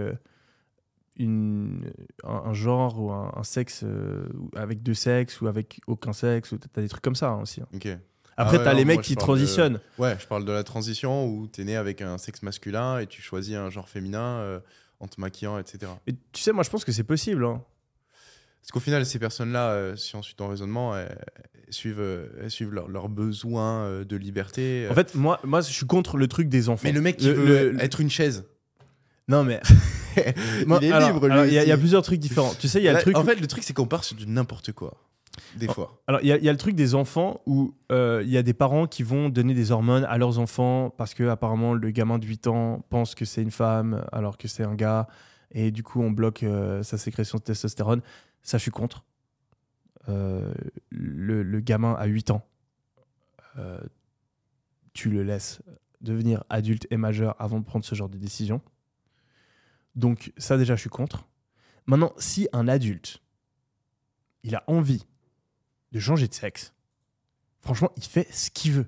une, 1.18 1.91
un, 2.23 2.34
un 2.49 2.53
genre 2.53 2.99
ou 2.99 3.11
un, 3.11 3.31
un 3.35 3.44
sexe 3.44 3.81
euh, 3.84 4.26
avec 4.56 4.81
deux 4.84 4.94
sexes 4.94 5.41
ou 5.41 5.48
avec 5.48 5.80
aucun 5.88 6.14
sexe. 6.14 6.52
Ou 6.52 6.57
t'as 6.57 6.81
des 6.81 6.90
trucs 6.90 7.03
comme 7.03 7.15
ça 7.15 7.30
hein, 7.30 7.41
aussi. 7.41 7.61
hein. 7.61 7.68
Après, 7.73 7.98
Ah 8.35 8.60
ouais, 8.60 8.64
t'as 8.64 8.72
non, 8.72 8.77
les 8.80 8.85
mecs 8.85 8.95
moi, 8.98 9.03
qui 9.03 9.14
de- 9.15 9.19
transitionnent. 9.19 9.80
Ouais, 9.99 10.15
je 10.19 10.26
parle 10.26 10.44
de 10.45 10.52
la 10.52 10.64
transition 10.64 11.27
où 11.27 11.48
t'es 11.48 11.64
né 11.64 11.76
avec 11.76 12.02
un 12.02 12.18
sexe 12.18 12.41
masculin 12.41 12.98
et 12.99 13.06
tu 13.07 13.22
choisis 13.22 13.56
un 13.56 13.69
genre 13.69 13.88
féminin 13.88 14.38
euh, 14.40 14.60
en 14.99 15.07
te 15.07 15.22
maquillant, 15.22 15.60
etc. 15.60 15.91
Et 16.07 16.14
tu 16.31 16.41
sais, 16.41 16.52
moi, 16.52 16.64
je 16.64 16.69
pense 16.72 16.84
que 16.84 16.91
c'est 16.91 17.03
possible. 17.03 17.45
hein. 17.45 17.61
Parce 18.61 18.72
qu'au 18.72 18.80
final, 18.80 19.06
ces 19.06 19.19
personnes-là, 19.19 19.69
euh, 19.72 19.95
si 19.95 20.15
on 20.15 20.23
suit 20.23 20.34
ton 20.35 20.48
raisonnement, 20.48 20.98
elles, 20.98 21.15
elles 21.68 21.73
suivent, 21.73 22.02
elles 22.41 22.49
suivent 22.49 22.72
leurs 22.73 22.88
leurs 22.88 23.10
besoins 23.10 23.84
euh, 23.84 24.03
de 24.06 24.15
liberté. 24.15 24.88
En 24.90 24.95
fait, 24.95 25.14
moi, 25.14 25.40
moi, 25.44 25.61
je 25.61 25.72
suis 25.72 25.85
contre 25.85 26.18
le 26.18 26.27
truc 26.27 26.49
des 26.49 26.69
enfants. 26.69 26.81
mais 26.85 26.91
le 26.94 27.02
mec 27.02 27.18
qui 27.18 27.27
Le- 27.27 27.34
veut 27.34 27.72
le- 27.72 27.84
être 27.84 27.99
une 28.02 28.10
chaise, 28.10 28.45
Non, 29.27 29.44
mais. 29.44 29.61
Il 30.81 30.84
est 30.85 30.91
alors- 30.91 31.10
libre, 31.14 31.27
lui. 31.27 31.48
Il 31.48 31.53
y, 31.53 31.57
a- 31.60 31.65
y 31.65 31.77
plusieurs 31.77 32.02
trucs 32.03 32.19
différents. 32.19 32.53
Tu 32.60 32.68
sais, 32.68 32.80
il 32.80 32.85
y 32.85 32.88
a 32.90 32.94
Là, 32.94 32.99
le 32.99 33.03
truc. 33.03 33.18
En 33.18 33.23
fait, 33.23 33.35
le 33.40 33.48
truc, 33.48 33.64
c'est 33.64 33.73
qu'on 33.73 33.88
part 33.88 34.03
sur 34.03 34.15
du 34.15 34.27
n'importe 34.27 34.72
quoi. 34.72 34.98
Des 35.57 35.68
fois. 35.68 35.99
Alors, 36.07 36.22
il 36.22 36.27
y, 36.27 36.31
a- 36.31 36.38
il 36.38 36.44
y 36.44 36.49
a 36.49 36.52
le 36.52 36.57
truc 36.57 36.76
des 36.76 36.94
enfants 36.94 37.41
où 37.48 37.73
euh, 37.91 38.22
il 38.23 38.30
y 38.30 38.38
a 38.38 38.44
des 38.44 38.53
parents 38.53 38.85
qui 38.85 39.02
vont 39.03 39.30
donner 39.30 39.53
des 39.56 39.72
hormones 39.72 40.06
à 40.06 40.18
leurs 40.19 40.38
enfants 40.38 40.91
parce 40.95 41.14
que 41.15 41.27
apparemment 41.27 41.73
le 41.73 41.90
gamin 41.90 42.19
de 42.19 42.26
8 42.27 42.48
ans 42.48 42.85
pense 42.90 43.15
que 43.15 43.26
c'est 43.26 43.41
une 43.41 43.49
femme 43.52 44.06
alors 44.11 44.38
que 44.38 44.48
c'est 44.48 44.64
un 44.64 44.76
gars 44.76 45.07
et 45.52 45.72
du 45.72 45.81
coup 45.81 46.02
on 46.03 46.11
bloque 46.11 46.44
euh, 46.44 46.84
sa 46.84 46.99
sécrétion 46.99 47.40
de 47.40 47.44
testostérone. 47.44 48.02
Ça, 48.44 48.57
je 48.60 48.61
suis 48.64 48.72
contre. 48.72 49.03
Euh, 50.10 50.53
le, 50.90 51.41
le 51.41 51.60
gamin 51.61 51.94
à 51.98 52.06
8 52.06 52.30
ans, 52.31 52.45
tu 54.94 55.10
le 55.10 55.23
laisses 55.23 55.61
devenir 56.02 56.44
adulte 56.49 56.85
et 56.91 56.98
majeur 56.98 57.35
avant 57.40 57.60
de 57.60 57.65
prendre 57.65 57.85
ce 57.85 57.95
genre 57.95 58.10
de 58.10 58.18
décision. 58.18 58.61
Donc 59.95 60.32
ça 60.38 60.57
déjà, 60.57 60.76
je 60.76 60.82
suis 60.82 60.90
contre. 60.90 61.28
Maintenant, 61.86 62.14
si 62.18 62.48
un 62.53 62.68
adulte, 62.68 63.22
il 64.44 64.56
a 64.56 64.64
envie 64.68 65.06
de 65.91 65.99
changer 65.99 66.28
de 66.28 66.34
sexe, 66.34 66.74
franchement, 67.61 67.91
il 67.98 68.03
fait 68.03 68.28
ce 68.34 68.49
qu'il 68.49 68.72
veut. 68.72 68.88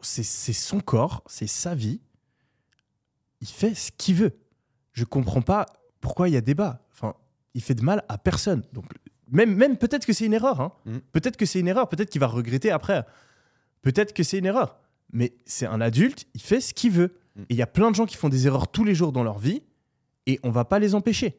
C'est 0.00 0.22
son 0.24 0.80
corps, 0.80 1.22
c'est 1.26 1.46
sa 1.46 1.74
vie. 1.74 2.00
Il 3.42 3.48
fait 3.48 3.74
ce 3.74 3.90
qu'il 3.92 4.14
veut. 4.14 4.38
Je 4.92 5.04
comprends 5.04 5.42
pas 5.42 5.66
pourquoi 6.00 6.28
il 6.28 6.32
y 6.32 6.36
a 6.36 6.40
débat. 6.40 6.86
Enfin, 6.92 7.14
il 7.52 7.60
fait 7.62 7.74
de 7.74 7.82
mal 7.82 8.02
à 8.08 8.16
personne. 8.16 8.62
Donc, 8.72 8.86
même, 9.28 9.54
même 9.54 9.76
peut-être 9.76 10.06
que 10.06 10.14
c'est 10.14 10.24
une 10.24 10.32
erreur. 10.32 10.60
hein. 10.60 10.72
Mhm. 10.86 11.00
Peut-être 11.12 11.36
que 11.36 11.44
c'est 11.44 11.60
une 11.60 11.68
erreur. 11.68 11.88
Peut-être 11.90 12.08
qu'il 12.08 12.20
va 12.20 12.28
regretter 12.28 12.70
après. 12.70 13.04
Peut-être 13.82 14.14
que 14.14 14.22
c'est 14.22 14.38
une 14.38 14.46
erreur. 14.46 14.78
Mais 15.12 15.34
c'est 15.44 15.66
un 15.66 15.80
adulte, 15.82 16.26
il 16.34 16.40
fait 16.40 16.60
ce 16.62 16.72
qu'il 16.72 16.92
veut. 16.92 17.18
Mhm. 17.36 17.42
Et 17.42 17.54
il 17.54 17.56
y 17.56 17.62
a 17.62 17.66
plein 17.66 17.90
de 17.90 17.96
gens 17.96 18.06
qui 18.06 18.16
font 18.16 18.30
des 18.30 18.46
erreurs 18.46 18.68
tous 18.68 18.84
les 18.84 18.94
jours 18.94 19.12
dans 19.12 19.22
leur 19.22 19.38
vie 19.38 19.62
et 20.26 20.40
on 20.42 20.50
va 20.50 20.64
pas 20.64 20.78
les 20.78 20.94
empêcher. 20.94 21.36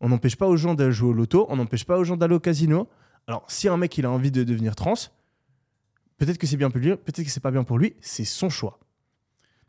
On 0.00 0.08
n'empêche 0.08 0.36
pas 0.36 0.46
aux 0.48 0.56
gens 0.56 0.74
de 0.74 0.90
jouer 0.90 1.10
au 1.10 1.12
loto, 1.12 1.46
on 1.48 1.56
n'empêche 1.56 1.84
pas 1.84 1.98
aux 1.98 2.04
gens 2.04 2.16
d'aller 2.16 2.34
au 2.34 2.40
casino. 2.40 2.88
Alors, 3.26 3.44
si 3.48 3.68
un 3.68 3.76
mec 3.76 3.96
il 3.96 4.04
a 4.06 4.10
envie 4.10 4.30
de 4.30 4.44
devenir 4.44 4.74
trans, 4.76 4.94
peut-être 6.18 6.38
que 6.38 6.46
c'est 6.46 6.56
bien 6.56 6.70
pour 6.70 6.80
lui, 6.80 6.90
peut-être 6.96 7.22
que 7.24 7.30
c'est 7.30 7.40
pas 7.42 7.50
bien 7.50 7.64
pour 7.64 7.78
lui, 7.78 7.94
c'est 8.00 8.24
son 8.24 8.50
choix. 8.50 8.78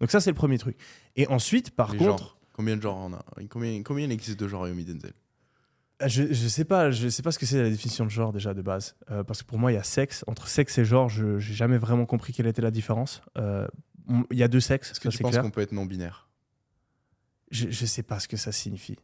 Donc 0.01 0.11
ça 0.11 0.19
c'est 0.19 0.29
le 0.31 0.35
premier 0.35 0.57
truc. 0.57 0.77
Et 1.15 1.27
ensuite, 1.27 1.71
par 1.71 1.91
Les 1.93 1.99
contre, 1.99 2.17
genres. 2.17 2.37
Combien 2.53 2.75
de 2.77 2.81
genres 2.81 2.97
on 2.97 3.13
a 3.13 3.23
Combien, 3.49 3.81
combien 3.83 4.05
il 4.05 4.11
existe 4.11 4.39
de 4.39 4.47
genres 4.47 4.63
à 4.65 4.69
Yomi 4.69 4.83
Denzel 4.85 5.13
je, 6.05 6.23
je 6.33 6.47
sais 6.49 6.65
pas, 6.65 6.91
je 6.91 7.07
sais 7.07 7.23
pas 7.23 7.31
ce 7.31 7.39
que 7.39 7.45
c'est 7.45 7.61
la 7.61 7.69
définition 7.69 8.03
de 8.03 8.09
genre 8.09 8.33
déjà 8.33 8.53
de 8.53 8.61
base, 8.61 8.95
Euh, 9.11 9.23
parce 9.23 9.41
que 9.43 9.47
pour 9.47 9.57
moi 9.57 9.71
il 9.71 9.75
y 9.75 9.77
a 9.77 9.83
sexe 9.83 10.25
entre 10.27 10.49
sexe 10.49 10.77
et 10.77 10.83
genre, 10.83 11.07
je 11.07 11.39
j'ai 11.39 11.53
jamais 11.53 11.77
vraiment 11.77 12.05
compris 12.05 12.33
quelle 12.33 12.47
était 12.47 12.61
la 12.61 12.71
différence. 12.71 13.21
Euh, 13.37 13.65
Il 14.31 14.37
y 14.37 14.43
a 14.43 14.49
deux 14.49 14.59
sexes, 14.59 14.91
Est-ce 14.91 14.99
que 14.99 15.07
tu 15.09 15.19
penses 15.19 15.37
qu'on 15.37 15.51
peut 15.51 15.61
être 15.61 15.71
non-binaire 15.71 16.24
Je, 17.51 17.69
je 17.69 17.85
sais 17.85 18.03
pas 18.03 18.19
ce 18.19 18.27
que 18.27 18.37
ça 18.37 18.51
signifie. 18.51 18.97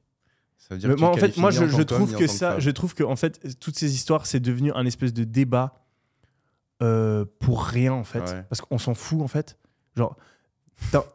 Ça 0.57 0.75
veut 0.75 0.79
dire 0.79 0.95
moi, 0.97 1.09
en 1.09 1.13
fait, 1.15 1.37
moi, 1.37 1.51
je, 1.51 1.65
je 1.67 1.81
trouve 1.81 2.15
que 2.15 2.27
ça, 2.27 2.59
je 2.59 2.69
trouve 2.71 2.93
que 2.93 3.03
en 3.03 3.15
fait, 3.15 3.59
toutes 3.59 3.77
ces 3.77 3.93
histoires, 3.93 4.25
c'est 4.25 4.39
devenu 4.39 4.71
un 4.73 4.85
espèce 4.85 5.13
de 5.13 5.23
débat 5.23 5.83
euh, 6.81 7.25
pour 7.39 7.63
rien 7.63 7.93
en 7.93 8.03
fait, 8.03 8.19
Ouais. 8.21 8.43
parce 8.49 8.61
qu'on 8.61 8.77
s'en 8.77 8.93
fout 8.95 9.21
en 9.21 9.27
fait. 9.27 9.57
Genre, 9.95 10.15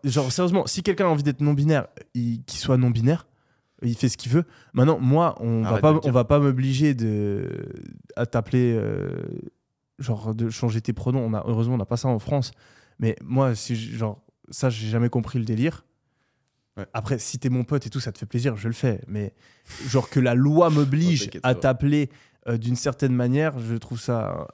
genre 0.04 0.30
sérieusement, 0.30 0.66
si 0.66 0.82
quelqu'un 0.82 1.06
a 1.06 1.08
envie 1.08 1.22
d'être 1.24 1.40
non 1.40 1.54
binaire, 1.54 1.88
il- 2.14 2.44
qu'il 2.44 2.60
soit 2.60 2.76
non 2.76 2.90
binaire, 2.90 3.26
il 3.82 3.96
fait 3.96 4.08
ce 4.08 4.16
qu'il 4.16 4.30
veut. 4.32 4.44
Maintenant, 4.74 4.98
moi, 5.00 5.34
on 5.40 5.62
va 5.62 5.68
Arrête 5.68 5.82
pas, 5.82 5.90
de 5.92 5.94
le 5.96 6.00
on 6.06 6.10
va 6.12 6.24
pas 6.24 6.38
m'obliger 6.38 6.94
de 6.94 7.66
à 8.16 8.26
t'appeler, 8.26 8.74
euh, 8.76 9.08
genre 9.98 10.34
de 10.34 10.50
changer 10.50 10.80
tes 10.80 10.92
pronoms. 10.92 11.24
On 11.24 11.34
a 11.34 11.42
heureusement, 11.46 11.74
on 11.74 11.78
n'a 11.78 11.84
pas 11.86 11.96
ça 11.96 12.08
en 12.08 12.18
France. 12.18 12.52
Mais 12.98 13.16
moi, 13.22 13.54
si 13.54 13.74
genre 13.76 14.22
ça, 14.50 14.70
j'ai 14.70 14.88
jamais 14.88 15.08
compris 15.08 15.38
le 15.38 15.44
délire. 15.44 15.84
Ouais. 16.76 16.86
Après, 16.92 17.18
si 17.18 17.38
t'es 17.38 17.48
mon 17.48 17.64
pote 17.64 17.86
et 17.86 17.90
tout, 17.90 18.00
ça 18.00 18.12
te 18.12 18.18
fait 18.18 18.26
plaisir, 18.26 18.56
je 18.56 18.68
le 18.68 18.74
fais. 18.74 19.00
Mais 19.08 19.32
genre 19.86 20.10
que 20.10 20.20
la 20.20 20.34
loi 20.34 20.68
m'oblige 20.70 21.30
à 21.42 21.54
t'appeler 21.54 22.10
euh, 22.48 22.58
d'une 22.58 22.76
certaine 22.76 23.14
manière, 23.14 23.58
je 23.58 23.74
trouve 23.76 23.98
ça 24.00 24.40
euh, 24.40 24.44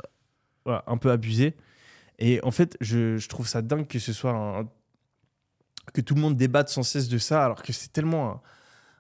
voilà, 0.64 0.84
un 0.86 0.96
peu 0.98 1.10
abusé. 1.10 1.56
Et 2.18 2.40
en 2.44 2.50
fait, 2.52 2.76
je, 2.80 3.16
je 3.18 3.28
trouve 3.28 3.48
ça 3.48 3.60
dingue 3.62 3.86
que 3.88 3.98
ce 3.98 4.12
soit 4.12 4.30
un- 4.32 4.68
que 5.92 6.00
tout 6.00 6.14
le 6.14 6.20
monde 6.20 6.36
débatte 6.36 6.68
sans 6.68 6.82
cesse 6.84 7.08
de 7.08 7.18
ça, 7.18 7.44
alors 7.44 7.62
que 7.62 7.72
c'est 7.72 7.92
tellement 7.92 8.30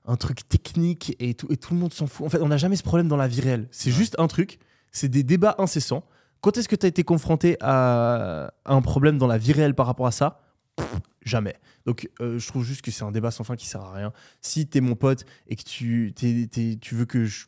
un, 0.06 0.12
un 0.12 0.16
truc 0.16 0.48
technique 0.48 1.14
et 1.20 1.34
tout, 1.34 1.46
et 1.50 1.56
tout 1.56 1.74
le 1.74 1.80
monde 1.80 1.92
s'en 1.92 2.06
fout. 2.08 2.26
En 2.26 2.28
fait, 2.28 2.40
on 2.40 2.48
n'a 2.48 2.56
jamais 2.56 2.74
ce 2.76 2.82
problème 2.82 3.06
dans 3.08 3.16
la 3.16 3.28
vie 3.28 3.40
réelle. 3.40 3.68
C'est 3.70 3.90
Ouais. 3.90 3.96
juste 3.96 4.16
un 4.18 4.26
truc, 4.26 4.58
c'est 4.90 5.08
des 5.08 5.22
débats 5.22 5.54
incessants. 5.58 6.04
Quand 6.40 6.56
est-ce 6.56 6.68
que 6.68 6.74
tu 6.74 6.84
as 6.86 6.88
été 6.88 7.04
confronté 7.04 7.56
à, 7.60 8.52
à 8.64 8.74
un 8.74 8.82
problème 8.82 9.16
dans 9.16 9.28
la 9.28 9.38
vie 9.38 9.52
réelle 9.52 9.74
par 9.76 9.86
rapport 9.86 10.08
à 10.08 10.10
ça? 10.10 10.40
Pff, 10.76 10.96
Jamais. 11.24 11.54
Donc, 11.86 12.08
euh, 12.20 12.38
je 12.38 12.48
trouve 12.48 12.64
juste 12.64 12.82
que 12.82 12.90
c'est 12.90 13.04
un 13.04 13.12
débat 13.12 13.30
sans 13.30 13.44
fin 13.44 13.54
qui 13.56 13.66
sert 13.66 13.80
à 13.82 13.92
rien. 13.92 14.12
Si 14.40 14.66
t'es 14.66 14.80
mon 14.80 14.94
pote 14.96 15.24
et 15.46 15.54
que 15.56 15.62
tu, 15.62 16.12
t'es- 16.16 16.48
t'es- 16.50 16.76
tu 16.80 16.94
veux 16.96 17.04
que 17.04 17.24
je 17.24 17.46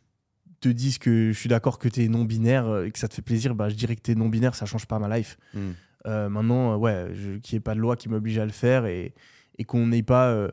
te 0.61 0.69
dise 0.69 0.99
que 0.99 1.33
je 1.33 1.39
suis 1.39 1.49
d'accord 1.49 1.79
que 1.79 1.89
t'es 1.89 2.07
non-binaire 2.09 2.67
euh, 2.67 2.85
et 2.87 2.91
que 2.93 2.99
ça 2.99 3.09
te 3.09 3.15
fait 3.15 3.23
plaisir, 3.23 3.55
bah, 3.55 3.69
je 3.69 3.75
dirais 3.75 3.97
que 3.97 4.01
t'es 4.03 4.15
non-binaire, 4.15 4.55
ça 4.55 4.65
change 4.67 4.87
pas 4.87 4.99
ma 4.99 5.15
life. 5.17 5.39
Hmm. 5.55 5.73
Euh, 6.07 6.29
maintenant, 6.29 6.77
ouais, 6.77 7.09
qu'il 7.43 7.55
n'y 7.55 7.57
ait 7.57 7.61
pas 7.61 7.75
de 7.75 7.81
loi 7.81 7.97
qui 7.97 8.09
m'oblige 8.09 8.39
à 8.39 8.45
le 8.45 8.53
faire 8.53 8.87
et, 8.87 9.15
et 9.59 9.65
qu'on 9.65 9.87
n'ait 9.89 10.03
pas 10.03 10.29
euh, 10.29 10.51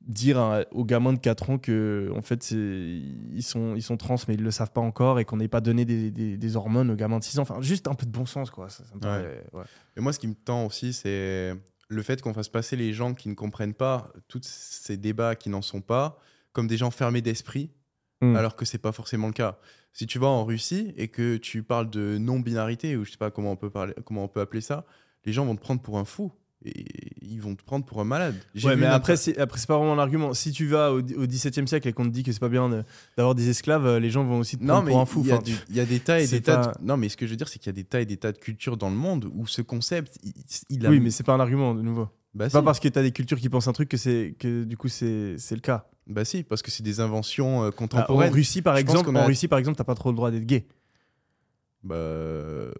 dire 0.00 0.38
à- 0.38 0.64
aux 0.72 0.84
gamins 0.84 1.12
de 1.12 1.18
4 1.18 1.50
ans 1.50 1.58
que 1.58 2.10
en 2.16 2.22
fait 2.22 2.42
c'est- 2.42 2.56
ils 2.56 3.42
sont, 3.42 3.74
ils 3.76 3.82
sont 3.82 3.96
trans 3.96 4.14
mais 4.28 4.34
ils 4.34 4.42
le 4.42 4.50
savent 4.52 4.70
pas 4.72 4.80
encore 4.80 5.18
et 5.20 5.24
qu'on 5.24 5.36
n'ait 5.36 5.48
pas 5.48 5.60
donné 5.60 5.84
des, 5.84 6.10
des- 6.10 6.36
des 6.36 6.56
hormones 6.56 6.90
aux 6.90 6.96
gamins 6.96 7.18
de 7.18 7.24
6 7.24 7.38
ans. 7.38 7.42
Enfin, 7.42 7.60
juste 7.60 7.88
un 7.88 7.94
peu 7.94 8.06
de 8.06 8.10
bon 8.12 8.24
sens, 8.26 8.50
quoi. 8.50 8.68
Ça, 8.70 8.84
ça 8.84 8.94
me 8.94 9.00
paraît- 9.00 9.44
ouais. 9.52 9.64
Et 9.96 10.00
moi, 10.00 10.12
ce 10.12 10.18
qui 10.18 10.28
me 10.28 10.34
tend 10.34 10.64
aussi, 10.66 10.92
c'est 10.92 11.54
le 11.88 12.02
fait 12.02 12.20
qu'on 12.22 12.34
fasse 12.34 12.48
passer 12.48 12.76
les 12.76 12.92
gens 12.92 13.14
qui 13.14 13.28
ne 13.28 13.34
comprennent 13.34 13.74
pas 13.74 14.12
tous 14.28 14.42
ces 14.42 14.96
débats 14.96 15.36
qui 15.36 15.48
n'en 15.50 15.62
sont 15.62 15.80
pas 15.80 16.18
comme 16.52 16.66
des 16.66 16.76
gens 16.76 16.90
fermés 16.90 17.22
d'esprit, 17.22 17.70
Mm. 18.20 18.36
alors 18.36 18.56
que 18.56 18.64
c'est 18.64 18.78
pas 18.78 18.92
forcément 18.92 19.26
le 19.26 19.32
cas. 19.32 19.58
Si 19.92 20.06
tu 20.06 20.18
vas 20.18 20.28
en 20.28 20.44
Russie 20.44 20.92
et 20.96 21.08
que 21.08 21.36
tu 21.36 21.62
parles 21.62 21.90
de 21.90 22.18
non-binarité, 22.18 22.96
ou 22.96 23.04
je 23.04 23.10
sais 23.10 23.16
pas 23.16 23.30
comment 23.30 23.52
on 23.52 23.56
peut, 23.56 23.70
parler, 23.70 23.94
comment 24.04 24.24
on 24.24 24.28
peut 24.28 24.40
appeler 24.40 24.60
ça, 24.60 24.86
les 25.24 25.32
gens 25.32 25.44
vont 25.44 25.56
te 25.56 25.60
prendre 25.60 25.82
pour 25.82 25.98
un 25.98 26.04
fou. 26.04 26.32
Et 26.64 26.84
ils 27.22 27.40
vont 27.40 27.54
te 27.54 27.62
prendre 27.62 27.84
pour 27.84 28.00
un 28.00 28.04
malade. 28.04 28.34
Ouais, 28.64 28.76
mais 28.76 28.86
après, 28.86 29.16
c'est, 29.16 29.36
après, 29.38 29.58
c'est 29.58 29.66
pas 29.68 29.76
vraiment 29.76 29.92
un 29.92 29.98
argument. 29.98 30.32
Si 30.34 30.50
tu 30.52 30.66
vas 30.66 30.90
au, 30.92 30.98
au 31.00 31.26
XVIIe 31.26 31.68
siècle 31.68 31.86
et 31.86 31.92
qu'on 31.92 32.04
te 32.04 32.08
dit 32.10 32.22
que 32.22 32.32
c'est 32.32 32.40
pas 32.40 32.48
bien 32.48 32.68
de- 32.68 32.82
d'avoir 33.16 33.34
des 33.34 33.48
esclaves, 33.50 33.86
euh, 33.86 34.00
les 34.00 34.10
gens 34.10 34.24
vont 34.24 34.38
aussi 34.38 34.56
te 34.56 34.62
Non, 34.64 34.68
prendre 34.74 34.84
mais 34.86 34.92
pour 34.92 35.00
un 35.00 35.06
fou. 35.06 35.20
il 35.22 35.28
y, 35.28 35.32
a 35.32 35.34
Enfin, 35.34 35.42
du- 35.44 35.54
il 35.68 35.76
y 35.76 35.80
a 35.80 35.84
des 35.84 36.00
tas 36.00 36.20
et 36.20 36.26
des 36.26 36.40
tas. 36.40 36.56
pas- 36.68 36.72
de- 36.80 36.84
Non, 36.86 36.96
mais 36.96 37.08
ce 37.08 37.16
que 37.16 37.26
je 37.26 37.30
veux 37.32 37.36
dire, 37.36 37.48
c'est 37.48 37.58
qu'il 37.58 37.66
y 37.66 37.70
a 37.70 37.72
des 37.74 37.84
tas 37.84 38.00
et 38.00 38.06
des 38.06 38.16
tas 38.16 38.32
de 38.32 38.38
cultures 38.38 38.76
dans 38.76 38.88
le 38.90 38.96
monde 38.96 39.30
où 39.34 39.46
ce 39.46 39.60
concept, 39.62 40.18
il, 40.24 40.32
il 40.70 40.86
a. 40.86 40.90
Oui, 40.90 40.98
mais 40.98 41.10
c'est 41.10 41.24
pas 41.24 41.34
un 41.34 41.40
argument 41.40 41.74
de 41.74 41.82
nouveau. 41.82 42.08
bah, 42.34 42.46
C'est 42.48 42.54
pas 42.54 42.60
si. 42.60 42.64
parce 42.64 42.80
que 42.80 42.88
t'as 42.88 43.02
des 43.02 43.12
cultures 43.12 43.38
qui 43.38 43.48
pensent 43.50 43.68
un 43.68 43.72
truc 43.72 43.88
que 43.90 43.96
c'est 43.98 44.34
que 44.38 44.64
du 44.64 44.76
coup 44.76 44.88
c'est, 44.88 45.36
c'est 45.38 45.54
le 45.54 45.60
cas. 45.60 45.86
Bah 46.08 46.24
si, 46.24 46.42
parce 46.42 46.62
que 46.62 46.70
c'est 46.70 46.82
des 46.84 47.00
inventions 47.00 47.62
euh, 47.62 47.66
Ah, 47.66 47.68
en 47.68 47.72
contemporaines. 47.72 48.32
Russie, 48.32 48.62
par 48.62 48.76
Je 48.76 48.80
exemple, 48.80 49.14
en 49.16 49.26
Russie, 49.26 49.48
par 49.48 49.58
exemple, 49.58 49.76
t'as 49.76 49.84
pas 49.84 49.94
trop 49.94 50.10
le 50.10 50.16
droit 50.16 50.30
d'être 50.30 50.46
gay. 50.46 50.66
Bah, 51.86 51.94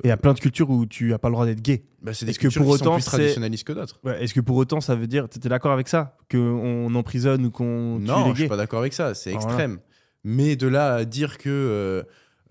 Et 0.03 0.07
il 0.07 0.09
y 0.09 0.11
a 0.11 0.17
plein 0.17 0.35
de 0.35 0.41
cultures 0.41 0.69
où 0.71 0.85
tu 0.87 1.15
as 1.15 1.19
pas 1.19 1.29
le 1.29 1.33
droit 1.35 1.47
d'être 1.47 1.61
gay. 1.63 1.85
bah, 2.03 2.13
c'est 2.13 2.25
des 2.27 2.31
Est-ce 2.31 2.39
que 2.39 2.43
cultures 2.49 2.63
pour 2.63 2.73
qui 2.73 2.79
sont 2.79 2.85
autant, 2.85 2.95
plus 2.95 3.03
c'est- 3.03 3.11
traditionnalistes 3.11 3.65
que 3.65 3.73
d'autres. 3.73 4.01
Ouais, 4.05 4.23
Est-ce 4.23 4.35
que 4.35 4.41
pour 4.41 4.57
autant 4.57 4.81
ça 4.81 4.95
veut 4.97 5.07
dire, 5.07 5.29
t'étais 5.29 5.49
d'accord 5.49 5.73
avec 5.73 5.89
ça, 5.89 6.17
qu'on 6.31 6.95
emprisonne 6.95 7.47
ou 7.47 7.51
qu'on 7.51 7.99
tue 8.01 8.07
Non, 8.07 8.25
les 8.25 8.31
je 8.31 8.35
suis 8.35 8.43
gays? 8.45 8.49
pas 8.49 8.57
d'accord 8.57 8.81
avec 8.81 8.93
ça, 8.93 9.15
c'est 9.15 9.31
voilà. 9.33 9.47
extrême. 9.47 9.79
Mais 10.25 10.57
de 10.57 10.67
là 10.67 10.95
à 10.97 11.05
dire 11.05 11.39
que 11.39 11.49
euh, 11.49 12.03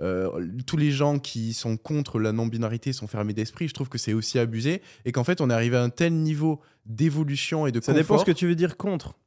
euh, 0.01 0.47
tous 0.65 0.77
les 0.77 0.91
gens 0.91 1.19
qui 1.19 1.53
sont 1.53 1.75
contre 1.77 2.19
la 2.19 2.31
non-binarité 2.31 2.93
sont 2.93 3.07
fermés 3.07 3.33
d'esprit, 3.33 3.67
je 3.67 3.73
trouve 3.73 3.89
que 3.89 3.97
c'est 3.97 4.13
aussi 4.13 4.39
abusé 4.39 4.81
et 5.03 5.11
qu'en 5.11 5.23
fait 5.25 5.41
on 5.41 5.49
est 5.49 5.53
arrivé 5.53 5.75
à 5.75 5.83
un 5.83 5.89
tel 5.89 6.13
niveau 6.13 6.61
d'évolution 6.85 7.67
et 7.67 7.71
de 7.73 7.79
Ça 7.81 7.91
confort. 7.91 7.95
dépend 8.01 8.17
ce 8.19 8.25
que 8.25 8.31
tu 8.31 8.47
veux 8.47 8.55
dire 8.55 8.77
contre. 8.77 9.17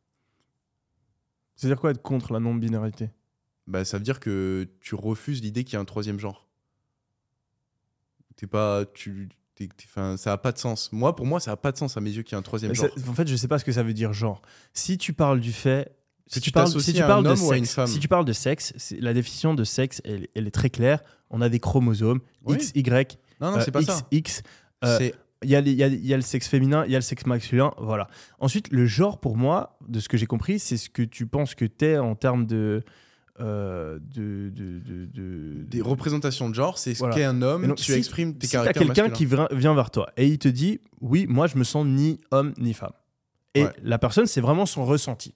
C'est-à-dire 1.56 1.78
quoi 1.80 1.90
être 1.90 2.02
contre 2.02 2.32
la 2.32 2.40
non-binarité? 2.40 3.10
Bah, 3.66 3.84
ça 3.84 3.98
veut 3.98 4.04
dire 4.04 4.20
que 4.20 4.66
tu 4.80 4.94
refuses 4.94 5.42
l'idée 5.42 5.64
qu'il 5.64 5.74
y 5.74 5.76
a 5.76 5.80
un 5.80 5.84
troisième 5.84 6.18
genre. 6.18 6.47
T'es 8.38 8.46
pas, 8.46 8.84
tu, 8.94 9.28
t'es- 9.54 9.66
t'es- 9.66 9.86
'fin, 9.86 10.16
ça 10.16 10.32
a 10.32 10.38
pas 10.38 10.52
de 10.52 10.58
sens. 10.58 10.90
Moi, 10.92 11.14
pour 11.14 11.26
moi, 11.26 11.40
ça 11.40 11.50
a 11.52 11.56
pas 11.56 11.72
de 11.72 11.76
sens 11.76 11.96
à 11.96 12.00
mes 12.00 12.10
yeux 12.10 12.22
qu'il 12.22 12.32
y 12.32 12.36
a 12.36 12.38
un 12.38 12.42
troisième 12.42 12.72
genre. 12.74 12.88
En 13.08 13.12
fait, 13.12 13.26
je 13.28 13.36
sais 13.36 13.48
pas 13.48 13.58
ce 13.58 13.64
que 13.64 13.72
ça 13.72 13.82
veut 13.82 13.92
dire 13.94 14.12
genre. 14.12 14.40
Si 14.72 14.96
tu 14.96 15.12
parles 15.12 15.40
du 15.40 15.52
fait 15.52 15.92
si 16.30 16.40
tu 16.40 16.50
parles, 16.52 16.68
si 16.68 16.74
tu 16.92 17.00
de 17.00 17.34
sexe, 17.34 17.86
si 17.86 17.98
tu 17.98 18.06
parles 18.08 18.24
de 18.26 18.32
sexe, 18.34 18.74
la 19.00 19.14
définition 19.14 19.54
de 19.54 19.64
sexe, 19.64 20.02
elle, 20.04 20.28
elle 20.34 20.46
est 20.46 20.50
très 20.52 20.68
claire. 20.70 21.02
On 21.30 21.40
a 21.40 21.48
des 21.48 21.58
chromosomes 21.58 22.20
Oui. 22.44 22.56
X, 22.56 22.72
Y, 22.74 23.18
Non, 23.40 23.50
non, 23.52 23.58
euh, 23.58 23.64
pas 23.72 23.80
X, 23.80 23.86
ça. 23.92 24.06
X. 24.10 24.42
euh, 24.84 25.10
Il 25.44 25.48
y, 25.50 25.54
a 25.56 25.60
les- 25.60 25.70
il 25.70 25.78
y 25.78 25.82
a- 25.84 25.86
il 25.86 26.04
y 26.06 26.12
a 26.12 26.16
le 26.16 26.22
sexe 26.22 26.48
féminin, 26.48 26.84
il 26.84 26.90
y 26.90 26.96
a 26.96 26.98
le 26.98 27.02
sexe 27.02 27.24
masculin, 27.24 27.72
voilà. 27.78 28.08
Ensuite, 28.40 28.70
le 28.72 28.86
genre, 28.86 29.20
pour 29.20 29.36
moi, 29.36 29.78
de 29.88 30.00
ce 30.00 30.08
que 30.08 30.16
j'ai 30.16 30.26
compris, 30.26 30.58
c'est 30.58 30.76
ce 30.76 30.90
que 30.90 31.02
tu 31.02 31.26
penses 31.26 31.54
que 31.54 31.64
t'es 31.64 31.96
en 31.96 32.14
termes 32.16 32.44
de 32.44 32.82
euh, 33.40 33.98
de, 34.00 34.50
de, 34.50 34.78
de- 34.80 35.04
de- 35.06 35.62
Des 35.64 35.80
représentations 35.82 36.48
de 36.50 36.54
genre, 36.54 36.78
c'est 36.78 36.94
ce 36.94 36.98
Voilà. 37.00 37.14
qu'est 37.14 37.24
un 37.24 37.40
homme. 37.42 37.66
Donc, 37.66 37.76
tu 37.76 37.84
si- 37.84 37.92
exprimes 37.92 38.36
tes 38.36 38.46
si 38.46 38.52
caractères 38.52 38.82
quelqu'un 38.82 39.10
qui 39.10 39.26
vient 39.26 39.74
vers 39.74 39.90
toi 39.90 40.10
et 40.16 40.26
il 40.26 40.38
te 40.38 40.48
dit 40.48 40.80
oui 41.00 41.26
moi 41.28 41.46
je 41.46 41.56
me 41.56 41.64
sens 41.64 41.86
ni 41.86 42.20
homme 42.30 42.52
ni 42.58 42.74
femme 42.74 42.92
et 43.54 43.64
Ouais. 43.64 43.72
la 43.82 43.98
personne 43.98 44.26
c'est 44.26 44.40
vraiment 44.40 44.66
son 44.66 44.84
ressenti 44.84 45.34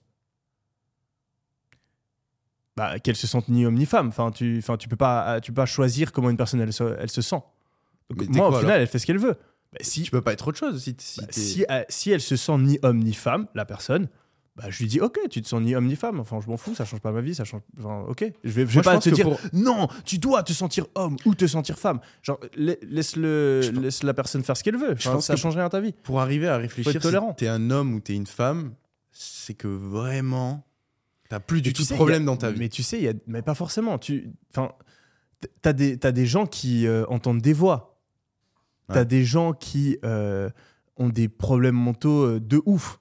bah, 2.75 2.99
qu'elle 2.99 3.15
se 3.15 3.27
sente 3.27 3.49
ni 3.49 3.65
homme 3.65 3.75
ni 3.75 3.85
femme 3.85 4.07
enfin 4.07 4.31
tu 4.31 4.57
enfin 4.57 4.77
tu 4.77 4.89
peux 4.89 4.95
pas 4.95 5.39
tu 5.41 5.51
peux 5.51 5.55
pas 5.61 5.65
choisir 5.65 6.11
comment 6.11 6.29
une 6.29 6.37
personne 6.37 6.59
elle 6.61 6.73
se, 6.73 6.83
elle 6.99 7.09
se 7.09 7.21
sent 7.21 7.41
Donc, 8.09 8.27
moi 8.29 8.49
quoi, 8.49 8.57
au 8.57 8.61
final 8.61 8.81
elle 8.81 8.87
fait 8.87 8.99
ce 8.99 9.05
qu'elle 9.05 9.19
veut 9.19 9.35
Bah, 9.71 9.79
si 9.81 10.03
Tu 10.03 10.11
peux 10.11 10.21
pas 10.21 10.33
être 10.33 10.47
autre 10.47 10.57
chose 10.57 10.81
si, 10.83 10.95
si 11.29 11.65
bah, 11.67 11.75
elle, 11.79 11.85
si 11.89 12.11
elle 12.11 12.21
se 12.21 12.35
sent 12.35 12.57
ni 12.57 12.79
homme 12.81 12.99
ni 12.99 13.13
femme 13.13 13.47
la 13.53 13.65
personne 13.65 14.07
bah, 14.55 14.65
je 14.69 14.77
lui 14.83 14.87
dis 14.87 15.01
ok 15.01 15.17
tu 15.31 15.41
te 15.41 15.47
sens 15.47 15.61
ni 15.61 15.73
homme 15.73 15.87
ni 15.87 15.95
femme 15.95 16.19
enfin 16.19 16.39
je 16.39 16.47
m'en 16.47 16.57
fous 16.57 16.75
ça 16.75 16.85
change 16.85 16.99
pas 17.01 17.11
ma 17.11 17.21
vie 17.21 17.33
ça 17.33 17.43
change 17.43 17.61
enfin, 17.79 18.01
ok 18.07 18.19
je 18.43 18.49
vais, 18.51 18.61
je 18.61 18.65
vais 18.67 18.67
je 18.71 18.79
pas 18.81 18.99
te 18.99 19.09
dire 19.09 19.25
pour- 19.27 19.39
non, 19.51 19.87
tu 20.05 20.19
dois 20.19 20.43
te 20.43 20.53
sentir 20.53 20.85
homme 20.95 21.15
ou 21.25 21.33
te 21.33 21.47
sentir 21.47 21.79
femme. 21.79 21.99
Genre, 22.21 22.39
la- 22.55 22.75
laisse, 22.83 23.15
le, 23.15 23.61
Je 23.63 23.71
pense- 23.71 23.81
laisse 23.83 24.03
la 24.03 24.13
personne 24.13 24.43
faire 24.43 24.55
ce 24.55 24.63
qu'elle 24.63 24.77
veut. 24.77 24.95
Je 24.97 25.09
pense 25.09 25.25
ça 25.25 25.35
change 25.35 25.55
rien 25.55 25.65
à 25.65 25.69
ta 25.69 25.79
vie. 25.81 25.93
Pour 26.03 26.21
arriver 26.21 26.47
à 26.47 26.57
réfléchir, 26.57 27.01
tolérant. 27.01 27.29
si 27.31 27.37
t'es 27.37 27.47
un 27.47 27.71
homme 27.71 27.93
ou 27.95 27.99
t'es 27.99 28.13
une 28.15 28.27
femme, 28.27 28.73
c'est 29.11 29.53
que 29.55 29.67
vraiment, 29.67 30.63
t'as 31.29 31.39
plus 31.39 31.61
du 31.63 31.69
Mais 31.69 31.73
tout 31.73 31.77
tu 31.81 31.83
de 31.83 31.87
sais, 31.89 31.95
problème 31.95 32.23
a- 32.23 32.25
dans 32.27 32.37
ta 32.37 32.51
vie. 32.51 32.59
Mais 32.59 32.69
tu 32.69 32.83
sais, 32.83 32.97
il 32.99 33.03
y 33.03 33.07
a, 33.09 33.13
mais 33.27 33.41
pas 33.41 33.55
forcément. 33.55 33.97
Tu, 33.97 34.29
enfin, 34.51 34.71
t'as 35.63 35.73
des, 35.73 35.97
t'as 35.97 36.11
des 36.11 36.25
gens 36.27 36.45
qui 36.45 36.85
euh, 36.85 37.05
entendent 37.09 37.41
des 37.41 37.53
voix. 37.53 37.99
T'as 38.89 38.99
Ouais. 38.99 39.05
des 39.05 39.23
gens 39.25 39.53
qui 39.53 39.97
euh, 40.05 40.49
ont 40.97 41.09
des 41.09 41.27
problèmes 41.29 41.75
mentaux 41.75 42.23
euh, 42.25 42.39
de 42.39 42.61
ouf. 42.65 42.99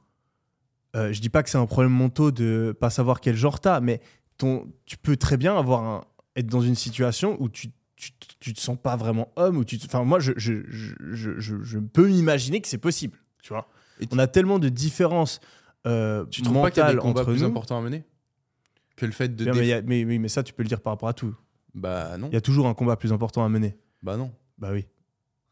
Euh, 0.94 1.12
je 1.12 1.20
dis 1.20 1.31
pas 1.31 1.43
que 1.43 1.51
c'est 1.51 1.59
un 1.59 1.66
problème 1.66 1.93
mentaux 1.93 2.31
de 2.31 2.77
pas 2.78 2.90
savoir 2.90 3.20
quel 3.20 3.35
genre 3.35 3.60
t'as, 3.60 3.81
mais 3.81 4.01
ton, 4.36 4.70
tu 4.85 4.97
peux 4.97 5.16
très 5.16 5.36
bien 5.36 5.56
avoir 5.56 5.85
un, 5.85 6.05
être 6.36 6.47
dans 6.47 6.60
une 6.60 6.74
situation 6.74 7.36
où 7.40 7.48
tu 7.48 7.69
tu, 7.97 8.10
tu 8.40 8.52
te 8.52 8.60
sens 8.60 8.77
pas 8.82 8.97
vraiment 8.97 9.31
homme 9.36 9.59
ou 9.59 9.64
tu 9.64 9.78
enfin 9.85 10.02
moi 10.02 10.19
je, 10.19 10.32
je, 10.36 10.55
je, 10.69 11.39
je, 11.39 11.78
peux 11.78 12.09
m'imaginer 12.09 12.60
que 12.60 12.66
c'est 12.66 12.78
possible 12.78 13.16
tu 13.43 13.52
vois 13.52 13.69
Et 14.01 14.09
on 14.10 14.19
a 14.19 14.27
tellement 14.27 14.59
de 14.59 14.69
différences 14.69 15.40
euh, 15.86 16.24
Tu 16.31 16.43
trouves 16.43 16.62
pas 16.62 16.70
qu'il 16.73 16.78
y 16.78 16.81
a 16.81 16.86
mentales 16.86 16.97
des 16.97 17.01
combats 17.01 17.20
entre 17.20 17.31
plus 17.31 17.43
nous 17.43 17.48
importants 17.48 17.78
à 17.78 17.81
mener 17.81 18.05
Que 18.97 19.06
le 19.06 19.12
fait 19.12 19.28
de. 19.28 19.44
Bien, 19.44 19.52
mais, 19.55 19.66
y 19.66 19.73
a- 19.73 19.82
mais, 19.82 20.05
mais 20.05 20.28
ça, 20.28 20.43
tu 20.43 20.52
peux 20.52 20.62
le 20.64 20.69
dire 20.69 20.81
par 20.81 20.93
rapport 20.93 21.09
à 21.09 21.12
tout. 21.12 21.35
Bah 21.74 22.16
non. 22.19 22.28
Il 22.28 22.35
y 22.35 22.36
a 22.36 22.40
toujours 22.40 22.66
un 22.66 22.74
combat 22.74 22.97
plus 22.97 23.12
important 23.12 23.44
à 23.44 23.48
mener. 23.48 23.77
Bah 24.02 24.16
non. 24.16 24.32
Bah 24.59 24.70
oui. 24.73 24.86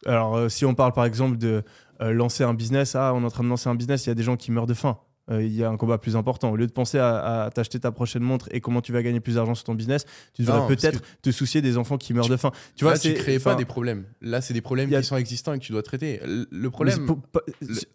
Alors, 0.06 0.36
euh, 0.36 0.48
si 0.48 0.64
on 0.64 0.74
parle 0.74 0.92
par 0.92 1.04
exemple 1.04 1.36
de 1.36 1.62
euh, 2.00 2.12
lancer 2.12 2.42
un 2.42 2.54
business, 2.54 2.94
ah, 2.94 3.12
on 3.14 3.22
est 3.22 3.26
en 3.26 3.30
train 3.30 3.44
de 3.44 3.48
lancer 3.48 3.68
un 3.68 3.74
business, 3.74 4.06
il 4.06 4.08
y 4.08 4.12
a 4.12 4.14
des 4.14 4.22
gens 4.22 4.36
qui 4.36 4.50
meurent 4.50 4.66
de 4.66 4.74
faim. 4.74 4.98
Euh, 5.30 5.42
Il 5.44 5.54
y 5.54 5.62
a 5.62 5.68
un 5.70 5.76
combat 5.76 5.98
plus 5.98 6.16
important. 6.16 6.50
Au 6.50 6.56
lieu 6.56 6.66
de 6.66 6.72
penser 6.72 6.98
à, 6.98 7.44
à 7.44 7.50
t'acheter 7.50 7.78
ta 7.78 7.92
prochaine 7.92 8.22
montre 8.22 8.48
et 8.52 8.60
comment 8.60 8.80
tu 8.80 8.92
vas 8.92 9.02
gagner 9.02 9.20
plus 9.20 9.34
d'argent 9.34 9.54
sur 9.54 9.64
ton 9.64 9.74
business, 9.74 10.04
tu 10.34 10.42
devrais 10.42 10.66
peut-être 10.66 11.00
te 11.22 11.30
soucier 11.30 11.62
des 11.62 11.76
enfants 11.76 11.98
qui 11.98 12.14
meurent 12.14 12.28
de 12.28 12.36
faim. 12.36 12.50
Tu 12.74 12.84
vois, 12.84 12.94
vois, 12.94 12.98
tu 13.00 13.14
crées 13.14 13.38
pas 13.38 13.54
des 13.54 13.64
problèmes. 13.64 14.04
Là, 14.20 14.40
c'est 14.40 14.54
des 14.54 14.60
problèmes 14.60 14.92
a- 14.94 15.00
qui 15.00 15.06
sont 15.06 15.16
existants 15.16 15.52
et 15.52 15.58
que 15.58 15.64
tu 15.64 15.72
dois 15.72 15.82
traiter. 15.82 16.20
Le- 16.24 16.70
problème. 16.70 17.06
pour- 17.06 17.20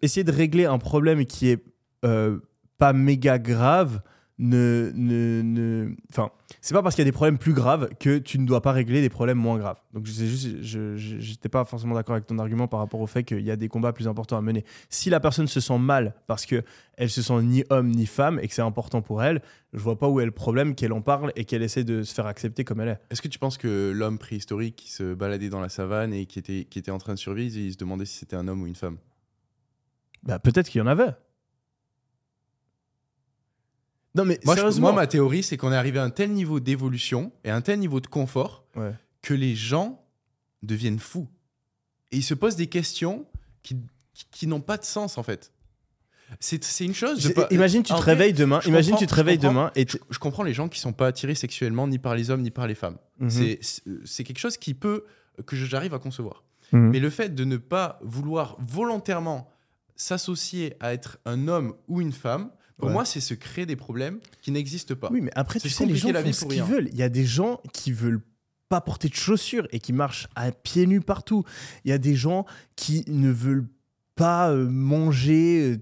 Essayer 0.02 0.24
de 0.24 0.32
régler 0.32 0.64
un 0.66 0.78
problème 0.78 1.24
qui 1.26 1.48
est 1.50 1.62
euh, 2.04 2.38
pas 2.78 2.92
méga 2.92 3.38
grave 3.38 4.00
ne, 4.38 4.92
ne, 4.94 5.40
ne- 5.42 5.96
enfin, 6.10 6.30
c'est 6.60 6.74
pas 6.74 6.82
parce 6.82 6.94
qu'il 6.94 7.02
y 7.02 7.06
a 7.06 7.10
des 7.10 7.12
problèmes 7.12 7.38
plus 7.38 7.54
graves 7.54 7.88
que 7.98 8.18
tu 8.18 8.38
ne 8.38 8.46
dois 8.46 8.60
pas 8.60 8.72
régler 8.72 9.00
des 9.00 9.08
problèmes 9.08 9.38
moins 9.38 9.56
graves. 9.56 9.80
Donc 9.94 10.04
je 10.04 10.12
sais 10.12 10.26
juste, 10.26 10.62
je 10.62 10.96
j'étais 10.96 11.48
pas 11.48 11.64
forcément 11.64 11.94
d'accord 11.94 12.14
avec 12.16 12.26
ton 12.26 12.38
argument 12.38 12.68
par 12.68 12.80
rapport 12.80 13.00
au 13.00 13.06
fait 13.06 13.24
qu'il 13.24 13.40
y 13.40 13.50
a 13.50 13.56
des 13.56 13.68
combats 13.68 13.94
plus 13.94 14.08
importants 14.08 14.36
à 14.36 14.42
mener. 14.42 14.64
Si 14.90 15.08
la 15.08 15.20
personne 15.20 15.46
se 15.46 15.60
sent 15.60 15.78
mal 15.78 16.14
parce 16.26 16.44
que 16.44 16.62
elle 16.98 17.08
se 17.08 17.22
sent 17.22 17.42
ni 17.42 17.64
homme 17.70 17.90
ni 17.90 18.04
femme 18.04 18.38
et 18.42 18.48
que 18.48 18.52
c'est 18.54 18.62
important 18.62 19.00
pour 19.00 19.22
elle, 19.22 19.40
je 19.72 19.78
vois 19.78 19.98
pas 19.98 20.08
où 20.08 20.20
est 20.20 20.26
le 20.26 20.30
problème 20.32 20.74
qu'elle 20.74 20.92
en 20.92 21.00
parle 21.00 21.32
et 21.34 21.44
qu'elle 21.46 21.62
essaie 21.62 21.84
de 21.84 22.02
se 22.02 22.12
faire 22.12 22.26
accepter 22.26 22.64
comme 22.64 22.80
elle 22.80 22.88
est. 22.88 22.98
Est-ce 23.10 23.22
que 23.22 23.28
tu 23.28 23.38
penses 23.38 23.56
que 23.56 23.90
l'homme 23.94 24.18
préhistorique 24.18 24.76
qui 24.76 24.90
se 24.90 25.14
baladait 25.14 25.48
dans 25.48 25.60
la 25.60 25.68
savane 25.70 26.12
et 26.12 26.26
qui 26.26 26.38
était, 26.38 26.66
qui 26.68 26.78
était 26.78 26.90
en 26.90 26.98
train 26.98 27.14
de 27.14 27.18
survivre, 27.18 27.56
il 27.56 27.72
se 27.72 27.78
demandait 27.78 28.04
si 28.04 28.18
c'était 28.18 28.36
un 28.36 28.48
homme 28.48 28.62
ou 28.62 28.66
une 28.66 28.74
femme? 28.76 28.98
Bah 30.22 30.38
peut-être 30.38 30.68
qu'il 30.68 30.80
y 30.80 30.82
en 30.82 30.86
avait. 30.86 31.14
Non 34.16 34.24
mais 34.24 34.40
moi, 34.44 34.54
je- 34.54 34.60
sérieusement, 34.60 34.88
moi, 34.92 35.02
ma 35.02 35.06
théorie, 35.06 35.42
c'est 35.42 35.56
qu'on 35.56 35.72
est 35.72 35.76
arrivé 35.76 35.98
à 35.98 36.02
un 36.04 36.10
tel 36.10 36.32
niveau 36.32 36.58
d'évolution 36.60 37.32
et 37.44 37.50
à 37.50 37.56
un 37.56 37.60
tel 37.60 37.78
niveau 37.78 38.00
de 38.00 38.06
confort 38.06 38.64
Ouais. 38.76 38.92
que 39.22 39.34
les 39.34 39.54
gens 39.54 40.02
deviennent 40.62 40.98
fous. 40.98 41.28
Et 42.12 42.16
ils 42.18 42.22
se 42.22 42.34
posent 42.34 42.56
des 42.56 42.66
questions 42.68 43.26
qui, 43.62 43.76
qui, 44.14 44.24
qui 44.30 44.46
n'ont 44.46 44.60
pas 44.60 44.76
de 44.78 44.84
sens, 44.84 45.18
en 45.18 45.22
fait. 45.22 45.52
C'est 46.40 46.60
une 46.84 46.94
chose. 46.94 47.18
de 47.18 47.28
J'ai- 47.28 47.34
pas- 47.34 47.46
Imagine 47.52 47.82
tu 47.84 47.92
te 47.92 47.98
vrai, 47.98 48.12
réveilles 48.12 48.32
demain. 48.32 48.58
je 48.60 48.68
Imagine 48.68 48.92
comprends- 48.92 49.00
tu 49.00 49.06
te 49.06 49.14
réveilles 49.14 49.38
demain 49.38 49.70
et 49.76 49.86
Je, 49.88 50.18
comprends 50.18 50.42
les 50.42 50.54
gens 50.54 50.68
qui 50.68 50.80
sont 50.80 50.92
pas 50.92 51.06
attirés 51.06 51.36
sexuellement 51.36 51.86
ni 51.86 51.98
par 52.00 52.16
les 52.16 52.30
hommes 52.30 52.42
ni 52.42 52.50
par 52.50 52.66
les 52.66 52.74
femmes. 52.74 52.96
Mhm. 53.20 53.30
C'est 54.04 54.24
quelque 54.24 54.38
chose 54.40 54.56
qui 54.56 54.74
peut 54.74 55.04
que 55.46 55.54
j'arrive 55.54 55.94
à 55.94 55.98
concevoir. 56.00 56.42
Mhm. 56.72 56.90
Mais 56.90 56.98
le 56.98 57.10
fait 57.10 57.32
de 57.34 57.44
ne 57.44 57.56
pas 57.58 58.00
vouloir 58.02 58.56
volontairement 58.58 59.48
s'associer 59.94 60.74
à 60.80 60.92
être 60.92 61.18
un 61.26 61.46
homme 61.46 61.74
ou 61.86 62.00
une 62.00 62.12
femme, 62.12 62.50
pour 62.78 62.88
Ouais. 62.88 62.92
moi, 62.92 63.04
c'est 63.04 63.20
se 63.20 63.34
créer 63.34 63.64
des 63.66 63.76
problèmes 63.76 64.18
qui 64.42 64.50
n'existent 64.50 64.94
pas. 64.94 65.08
Oui, 65.10 65.20
mais 65.22 65.30
après, 65.34 65.58
C'est 65.58 65.68
tu 65.68 65.74
sais, 65.74 65.86
les 65.86 65.96
gens 65.96 66.12
la 66.12 66.22
font 66.22 66.32
ce 66.32 66.44
qu'ils 66.44 66.62
veulent. 66.62 66.88
Il 66.92 66.98
y 66.98 67.02
a 67.02 67.08
des 67.08 67.24
gens 67.24 67.60
qui 67.72 67.92
veulent 67.92 68.20
pas 68.68 68.80
porter 68.80 69.08
de 69.08 69.14
chaussures 69.14 69.66
et 69.70 69.78
qui 69.80 69.92
marchent 69.92 70.26
à 70.34 70.50
pieds 70.52 70.86
nus 70.86 71.00
partout. 71.00 71.44
Il 71.84 71.90
y 71.90 71.92
a 71.92 71.98
des 71.98 72.14
gens 72.16 72.44
qui 72.74 73.04
ne 73.06 73.30
veulent 73.30 73.66
pas 74.16 74.50
euh, 74.50 74.68
manger, 74.68 75.72
euh, 75.72 75.76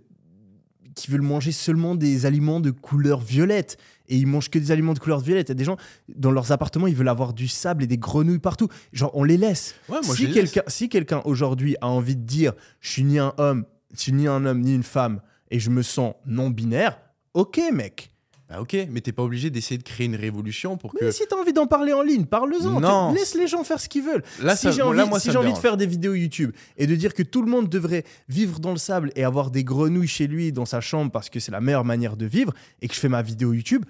qui 0.95 1.11
veulent 1.11 1.23
manger 1.23 1.51
seulement 1.51 1.95
des 1.95 2.27
aliments 2.27 2.61
de 2.61 2.71
couleur 2.71 3.21
violette. 3.21 3.79
Et 4.07 4.19
ils 4.19 4.27
mangent 4.27 4.51
que 4.51 4.59
des 4.59 4.71
aliments 4.71 4.93
de 4.93 4.99
couleur 4.99 5.19
violette. 5.21 5.49
Il 5.49 5.53
y 5.53 5.53
a 5.53 5.57
des 5.57 5.65
gens, 5.65 5.79
dans 6.15 6.31
leurs 6.31 6.53
appartements, 6.53 6.87
ils 6.87 6.95
veulent 6.95 7.09
avoir 7.09 7.33
du 7.33 7.49
sable 7.49 7.83
et 7.83 7.87
des 7.87 7.97
grenouilles 7.97 8.39
partout. 8.39 8.69
Genre, 8.93 9.11
on 9.15 9.25
les 9.25 9.39
laisse. 9.39 9.75
Ouais, 9.89 9.99
moi, 10.05 10.15
je 10.15 10.27
si 10.27 10.31
quelqu'un 10.33 10.63
si 10.69 10.89
quelqu'un 10.91 11.23
aujourd'hui 11.25 11.77
a 11.81 11.89
envie 11.89 12.17
de 12.17 12.23
dire 12.23 12.53
je 12.81 12.91
suis 12.91 13.03
ni 13.05 13.19
un 13.19 13.33
homme, 13.39 13.65
je 13.97 14.01
suis 14.01 14.13
ni 14.13 14.29
un 14.29 14.45
homme 14.45 14.61
ni 14.61 14.75
une 14.75 14.83
femme 14.83 15.21
et 15.51 15.59
je 15.59 15.71
me 15.71 15.83
sens 15.83 16.15
non 16.27 16.51
binaire, 16.51 16.99
ok 17.35 17.61
mec. 17.73 18.11
Bah, 18.47 18.61
ok, 18.61 18.77
mais 18.91 19.01
t'es 19.01 19.13
pas 19.13 19.23
obligé 19.23 19.49
d'essayer 19.49 19.79
de 19.79 19.83
créer 19.83 20.05
une 20.07 20.17
révolution 20.17 20.77
pour 20.77 20.93
que. 20.93 21.03
Mais 21.03 21.13
si 21.13 21.23
t'as 21.27 21.35
envie 21.37 21.55
d'en 21.55 21.67
parler 21.67 21.95
en 21.95 22.03
ligne, 22.03 22.27
parle-en. 22.27 22.79
Non. 22.79 23.15
Laisse 23.15 23.35
les 23.35 23.47
gens 23.47 23.65
faire 23.65 23.81
ce 23.81 23.89
qu'ils 23.89 24.03
veulent. 24.05 24.23
Là, 24.43 24.55
si 24.55 24.65
ça- 24.65 24.71
j'ai 24.71 24.83
envie, 24.83 24.99
là, 24.99 25.07
moi, 25.07 25.19
si 25.19 25.31
j'ai 25.31 25.39
envie 25.39 25.53
de 25.55 25.59
faire 25.59 25.79
des 25.79 25.87
vidéos 25.87 26.13
YouTube 26.13 26.53
et 26.77 26.87
de 26.87 26.95
dire 26.95 27.15
que 27.15 27.23
tout 27.23 27.41
le 27.41 27.51
monde 27.51 27.71
devrait 27.71 28.05
vivre 28.29 28.61
dans 28.61 28.73
le 28.73 28.77
sable 28.77 29.13
et 29.17 29.25
avoir 29.25 29.51
des 29.51 29.65
grenouilles 29.65 30.07
chez 30.07 30.27
lui 30.27 30.53
dans 30.53 30.67
sa 30.67 30.83
chambre 30.83 31.11
parce 31.11 31.31
que 31.31 31.41
c'est 31.41 31.53
la 31.53 31.63
meilleure 31.63 31.87
manière 31.87 32.19
de 32.19 32.27
vivre 32.27 32.53
et 32.83 32.89
que 32.89 32.95
je 32.95 33.01
fais 33.01 33.09
ma 33.09 33.23
vidéo 33.23 33.55
YouTube, 33.55 33.87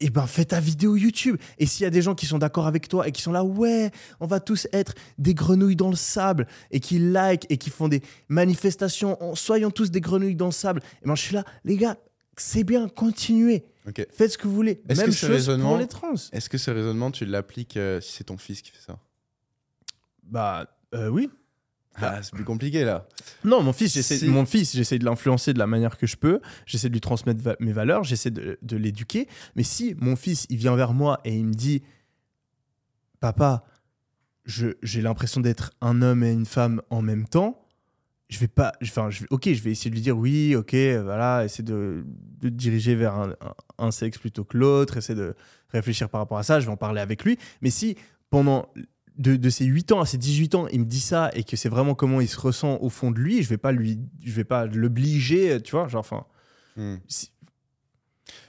eh 0.00 0.10
ben 0.10 0.26
fais 0.26 0.44
ta 0.44 0.60
vidéo 0.60 0.96
YouTube. 0.96 1.36
Et 1.58 1.66
s'il 1.66 1.84
y 1.84 1.86
a 1.86 1.90
des 1.90 2.02
gens 2.02 2.14
qui 2.14 2.26
sont 2.26 2.38
d'accord 2.38 2.66
avec 2.66 2.88
toi 2.88 3.08
et 3.08 3.12
qui 3.12 3.22
sont 3.22 3.32
là, 3.32 3.44
ouais, 3.44 3.90
on 4.20 4.26
va 4.26 4.40
tous 4.40 4.68
être 4.72 4.94
des 5.18 5.34
grenouilles 5.34 5.76
dans 5.76 5.88
le 5.90 5.96
sable 5.96 6.46
et 6.70 6.80
qui 6.80 6.98
like 6.98 7.46
et 7.48 7.56
qui 7.56 7.70
font 7.70 7.88
des 7.88 8.02
manifestations, 8.28 9.22
en 9.22 9.34
soyons 9.34 9.70
tous 9.70 9.90
des 9.90 10.00
grenouilles 10.00 10.36
dans 10.36 10.46
le 10.46 10.52
sable, 10.52 10.80
et 11.02 11.06
ben 11.08 11.14
je 11.14 11.22
suis 11.22 11.34
là, 11.34 11.44
les 11.64 11.76
gars, 11.76 11.96
c'est 12.36 12.64
bien, 12.64 12.88
continuez. 12.88 13.64
Ok. 13.88 14.06
Faites 14.12 14.32
ce 14.32 14.38
que 14.38 14.46
vous 14.48 14.54
voulez. 14.54 14.82
Est-ce 14.88 15.00
Même 15.00 15.08
que 15.10 15.14
ce 15.14 15.20
chose 15.26 15.30
raisonnement- 15.30 15.68
pour 15.70 15.78
les 15.78 15.86
trans. 15.86 16.12
Est-ce 16.32 16.50
que 16.50 16.58
ce 16.58 16.70
raisonnement, 16.70 17.10
tu 17.10 17.24
l'appliques 17.24 17.76
euh, 17.76 18.00
si 18.00 18.12
c'est 18.12 18.24
ton 18.24 18.36
fils 18.36 18.60
qui 18.62 18.72
fait 18.72 18.82
ça? 18.84 18.98
Bah 20.22 20.66
euh, 20.94 21.08
oui. 21.08 21.30
Ah, 22.00 22.22
c'est 22.22 22.32
plus 22.34 22.44
compliqué 22.44 22.84
là. 22.84 23.06
Non, 23.44 23.62
mon 23.62 23.72
fils, 23.72 23.94
j'essaie, 23.94 24.18
Si. 24.18 24.26
mon 24.28 24.44
fils, 24.46 24.74
j'essaie 24.76 24.98
de 24.98 25.04
l'influencer 25.04 25.52
de 25.54 25.58
la 25.58 25.66
manière 25.66 25.96
que 25.96 26.06
je 26.06 26.16
peux. 26.16 26.40
J'essaie 26.66 26.88
de 26.88 26.92
lui 26.94 27.00
transmettre 27.00 27.42
va- 27.42 27.56
mes 27.60 27.72
valeurs. 27.72 28.04
J'essaie 28.04 28.30
de, 28.30 28.58
de 28.62 28.76
l'éduquer. 28.76 29.28
Mais 29.54 29.62
si 29.62 29.94
mon 29.98 30.14
fils, 30.16 30.46
il 30.50 30.56
vient 30.58 30.76
vers 30.76 30.92
moi 30.92 31.20
et 31.24 31.34
il 31.34 31.46
me 31.46 31.54
dit, 31.54 31.82
papa, 33.20 33.64
je, 34.44 34.68
j'ai 34.82 35.02
l'impression 35.02 35.40
d'être 35.40 35.72
un 35.80 36.02
homme 36.02 36.22
et 36.22 36.32
une 36.32 36.46
femme 36.46 36.82
en 36.90 37.02
même 37.02 37.26
temps. 37.26 37.62
Je 38.28 38.38
vais 38.40 38.48
pas, 38.48 38.72
enfin, 38.82 39.08
je 39.08 39.24
ok, 39.30 39.52
je 39.52 39.62
vais 39.62 39.70
essayer 39.70 39.88
de 39.90 39.94
lui 39.94 40.02
dire 40.02 40.18
oui, 40.18 40.56
ok, 40.56 40.74
voilà, 40.74 41.44
essayer 41.44 41.62
de, 41.62 42.04
de 42.40 42.48
diriger 42.48 42.96
vers 42.96 43.14
un, 43.14 43.30
un- 43.40 43.54
un 43.86 43.90
sexe 43.92 44.18
plutôt 44.18 44.42
que 44.44 44.58
l'autre, 44.58 44.96
essayer 44.96 45.14
de 45.18 45.34
réfléchir 45.70 46.08
par 46.08 46.20
rapport 46.20 46.38
à 46.38 46.42
ça. 46.42 46.58
Je 46.58 46.66
vais 46.66 46.72
en 46.72 46.76
parler 46.76 47.00
avec 47.00 47.24
lui. 47.24 47.38
Mais 47.62 47.70
si 47.70 47.96
pendant 48.28 48.66
de, 49.18 49.36
de 49.36 49.50
ses 49.50 49.64
8 49.64 49.92
ans 49.92 50.00
à 50.00 50.06
ses 50.06 50.18
18 50.18 50.54
ans, 50.54 50.66
il 50.68 50.80
me 50.80 50.84
dit 50.84 51.00
ça 51.00 51.30
et 51.34 51.42
que 51.44 51.56
c'est 51.56 51.68
vraiment 51.68 51.94
comment 51.94 52.20
il 52.20 52.28
se 52.28 52.38
ressent 52.38 52.78
au 52.80 52.88
fond 52.90 53.10
de 53.10 53.18
lui, 53.18 53.42
je 53.42 53.48
vais 53.48 53.56
pas 53.58 53.72
lui, 53.72 53.98
je 54.22 54.32
vais 54.32 54.44
pas 54.44 54.66
l'obliger, 54.66 55.60
tu 55.62 55.72
vois, 55.72 55.88
genre, 55.88 56.00
enfin, 56.00 56.24
Hmm. 56.76 56.96
si- 57.08 57.30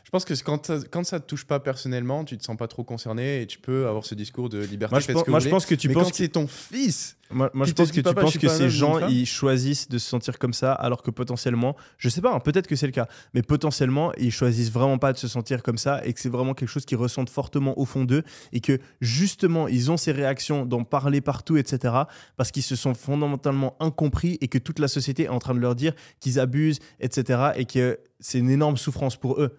Je 0.08 0.10
pense 0.10 0.24
que 0.24 0.42
quand 0.42 0.66
ça, 0.66 0.80
quand 0.90 1.04
ça 1.04 1.20
te 1.20 1.26
touche 1.26 1.44
pas 1.44 1.60
personnellement, 1.60 2.24
tu 2.24 2.38
te 2.38 2.44
sens 2.46 2.56
pas 2.56 2.70
trop 2.70 2.86
concerné 2.86 3.42
et 3.42 3.46
tu 3.46 3.60
peux 3.60 3.88
avoir 3.88 4.06
ce 4.06 4.16
discours 4.16 4.48
de 4.48 4.60
liberté. 4.60 4.94
moi, 4.94 5.02
je, 5.02 5.12
pense, 5.12 5.24
que 5.24 5.30
moi 5.30 5.40
vous 5.40 5.44
je 5.44 5.50
voulez. 5.50 5.52
pense 5.52 5.66
que 5.66 5.76
tu 5.76 5.90
mais 5.90 5.96
penses 5.96 6.04
quand 6.06 6.10
que, 6.12 6.16
c'est 6.16 6.30
ton 6.30 6.48
fils, 6.48 7.18
moi, 7.30 7.52
moi, 7.54 7.66
je 7.66 7.74
pense 7.74 7.90
que 7.90 7.96
tu 7.96 8.04
papa, 8.04 8.22
penses 8.22 8.38
que 8.38 8.48
ces 8.48 8.70
gens, 8.70 9.06
ils 9.10 9.26
choisissent 9.26 9.90
de 9.90 9.98
se 9.98 10.08
sentir 10.08 10.40
comme 10.40 10.54
ça, 10.54 10.72
alors 10.72 11.04
que 11.04 11.12
potentiellement, 11.12 11.76
je 11.98 12.08
sais 12.08 12.22
pas, 12.22 12.34
hein, 12.34 12.40
peut-être 12.40 12.68
que 12.68 12.78
c'est 12.78 12.86
le 12.86 12.94
cas, 12.94 13.10
mais 13.34 13.42
potentiellement, 13.42 14.14
ils 14.14 14.32
choisissent 14.32 14.72
vraiment 14.72 14.98
pas 14.98 15.12
de 15.12 15.18
se 15.18 15.28
sentir 15.28 15.62
comme 15.62 15.78
ça 15.78 16.02
et 16.06 16.14
que 16.14 16.22
c'est 16.22 16.30
vraiment 16.30 16.54
quelque 16.54 16.70
chose 16.70 16.86
qu'ils 16.86 16.98
ressentent 16.98 17.30
fortement 17.30 17.78
au 17.78 17.84
fond 17.84 18.06
d'eux 18.06 18.24
et 18.54 18.62
que 18.62 18.80
justement, 19.02 19.68
ils 19.68 19.92
ont 19.92 19.98
ces 19.98 20.14
réactions 20.14 20.66
d'en 20.66 20.86
parler 20.86 21.20
partout, 21.20 21.58
etc., 21.58 21.94
parce 22.38 22.52
qu'ils 22.52 22.64
se 22.64 22.78
sont 22.78 22.94
fondamentalement 22.94 23.76
incompris 23.82 24.38
et 24.40 24.48
que 24.48 24.58
toute 24.58 24.80
la 24.80 24.88
société 24.88 25.24
est 25.24 25.28
en 25.28 25.40
train 25.40 25.54
de 25.54 25.60
leur 25.60 25.76
dire 25.76 25.92
qu'ils 26.22 26.40
abusent, 26.40 26.80
etc., 27.02 27.50
et 27.58 27.66
que 27.66 28.00
c'est 28.22 28.40
une 28.40 28.50
énorme 28.50 28.78
souffrance 28.78 29.18
pour 29.18 29.42
eux. 29.42 29.58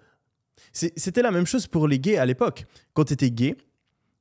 C'était 0.72 1.22
la 1.22 1.30
même 1.30 1.46
chose 1.46 1.66
pour 1.66 1.88
les 1.88 1.98
gays 1.98 2.18
à 2.18 2.26
l'époque. 2.26 2.66
Quand 2.94 3.04
tu 3.04 3.12
étais 3.14 3.30
gay, 3.30 3.56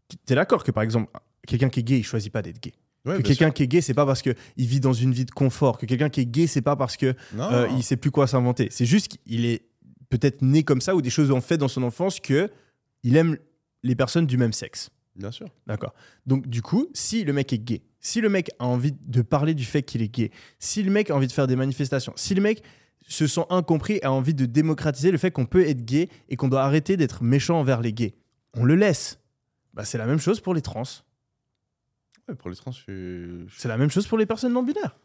tu 0.09 0.17
es 0.33 0.35
d'accord 0.35 0.63
que 0.63 0.71
par 0.71 0.83
exemple, 0.83 1.11
quelqu'un 1.45 1.69
qui 1.69 1.81
est 1.81 1.83
gay, 1.83 1.99
il 1.99 2.03
choisit 2.03 2.31
pas 2.31 2.41
d'être 2.41 2.61
gay. 2.61 2.73
Ouais, 3.05 3.17
que 3.17 3.21
quelqu'un 3.21 3.51
qui 3.51 3.63
est 3.63 3.67
gay, 3.67 3.81
c'est 3.81 3.93
pas 3.93 4.05
parce 4.05 4.21
qu'il 4.21 4.35
vit 4.57 4.79
dans 4.79 4.93
une 4.93 5.13
vie 5.13 5.25
de 5.25 5.31
confort. 5.31 5.77
Que 5.77 5.85
quelqu'un 5.85 6.09
qui 6.09 6.21
est 6.21 6.25
gay, 6.25 6.45
c'est 6.47 6.61
pas 6.61 6.75
parce. 6.75 6.97
Non. 7.01 7.51
euh, 7.51 7.67
il 7.75 7.83
sait 7.83 7.95
plus 7.95 8.11
quoi 8.11 8.27
s'inventer. 8.27 8.67
C'est 8.71 8.85
juste 8.85 9.07
qu'il 9.07 9.45
est 9.45 9.63
peut-être 10.09 10.41
né 10.41 10.63
comme 10.63 10.81
ça 10.81 10.95
ou 10.95 11.01
des 11.01 11.09
choses 11.09 11.31
ont 11.31 11.41
fait 11.41 11.57
dans 11.57 11.67
son 11.67 11.83
enfance 11.83 12.19
que 12.19 12.49
il 13.03 13.15
aime 13.15 13.37
les 13.83 13.95
personnes 13.95 14.25
du 14.25 14.37
même 14.37 14.53
sexe. 14.53 14.89
Bien 15.15 15.31
sûr. 15.31 15.47
D'accord. 15.65 15.93
Donc 16.25 16.47
du 16.47 16.61
coup, 16.61 16.87
si 16.93 17.23
le 17.23 17.33
mec 17.33 17.51
est 17.53 17.57
gay, 17.59 17.81
si 17.99 18.21
le 18.21 18.29
mec 18.29 18.51
a 18.59 18.65
envie 18.65 18.93
de 18.93 19.21
parler 19.21 19.53
du 19.53 19.65
fait 19.65 19.83
qu'il 19.83 20.01
est 20.01 20.13
gay, 20.13 20.31
si 20.59 20.83
le 20.83 20.91
mec 20.91 21.09
a 21.09 21.15
envie 21.15 21.27
de 21.27 21.31
faire 21.31 21.47
des 21.47 21.55
manifestations, 21.55 22.13
si 22.15 22.35
le 22.35 22.41
mec 22.41 22.61
se 23.07 23.25
sent 23.27 23.45
incompris 23.49 23.95
et 23.95 24.03
a 24.05 24.11
envie 24.11 24.33
de 24.33 24.45
démocratiser 24.45 25.11
le 25.11 25.17
fait 25.17 25.31
qu'on 25.31 25.45
peut 25.45 25.67
être 25.67 25.83
gay 25.85 26.09
et 26.29 26.35
qu'on 26.35 26.47
doit 26.49 26.63
arrêter 26.63 26.97
d'être 26.97 27.23
méchant 27.23 27.59
envers 27.59 27.81
les 27.81 27.93
gays, 27.93 28.15
on 28.53 28.65
le 28.65 28.75
laisse. 28.75 29.19
Bah, 29.73 29.85
c'est 29.85 29.97
la 29.97 30.05
même 30.05 30.19
chose 30.19 30.39
pour 30.41 30.53
les 30.53 30.61
trans. 30.61 30.83
Ouais, 32.27 32.35
pour 32.35 32.49
les 32.49 32.55
trans, 32.55 32.71
je, 32.71 33.45
C'est 33.55 33.67
la 33.69 33.77
même 33.77 33.89
chose 33.89 34.07
pour 34.07 34.17
les 34.17 34.25
personnes 34.25 34.51
non 34.53 34.63
binaires. 34.63 34.97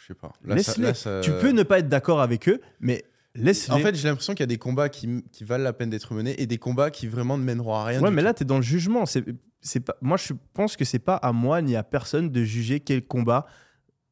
je 0.00 0.06
sais 0.08 0.14
pas. 0.14 0.32
Là, 0.44 0.56
ça- 0.62 0.72
Laisse-les. 0.72 0.84
là, 0.86 0.94
ça- 0.94 1.20
Tu 1.22 1.30
peux 1.32 1.50
ne 1.50 1.62
pas 1.62 1.78
être 1.80 1.88
d'accord 1.88 2.20
avec 2.22 2.48
eux, 2.48 2.60
mais 2.80 3.04
laisse-les. 3.34 3.74
En 3.74 3.78
fait, 3.80 3.94
j'ai 3.94 4.08
l'impression 4.08 4.32
qu'il 4.34 4.40
y 4.42 4.44
a 4.44 4.46
des 4.46 4.56
combats 4.58 4.88
qui, 4.88 5.22
qui 5.30 5.44
valent 5.44 5.64
la 5.64 5.72
peine 5.74 5.90
d'être 5.90 6.14
menés 6.14 6.40
et 6.40 6.46
des 6.46 6.58
combats 6.58 6.90
qui 6.90 7.06
vraiment 7.08 7.36
ne 7.36 7.42
mèneront 7.42 7.74
à 7.74 7.84
rien. 7.84 8.00
ouais, 8.00 8.08
du 8.08 8.14
mais 8.14 8.22
tout. 8.22 8.26
là, 8.26 8.34
tu 8.34 8.42
es 8.44 8.46
dans 8.46 8.56
le 8.56 8.62
jugement. 8.62 9.04
C'est, 9.04 9.24
c'est 9.60 9.80
pas, 9.80 9.96
moi, 10.00 10.16
je 10.16 10.32
pense 10.54 10.76
que 10.76 10.84
c'est 10.86 10.98
pas 10.98 11.16
à 11.16 11.32
moi 11.32 11.60
ni 11.60 11.76
à 11.76 11.82
personne 11.82 12.30
de 12.30 12.42
juger 12.44 12.80
quels 12.80 13.04
combats 13.06 13.46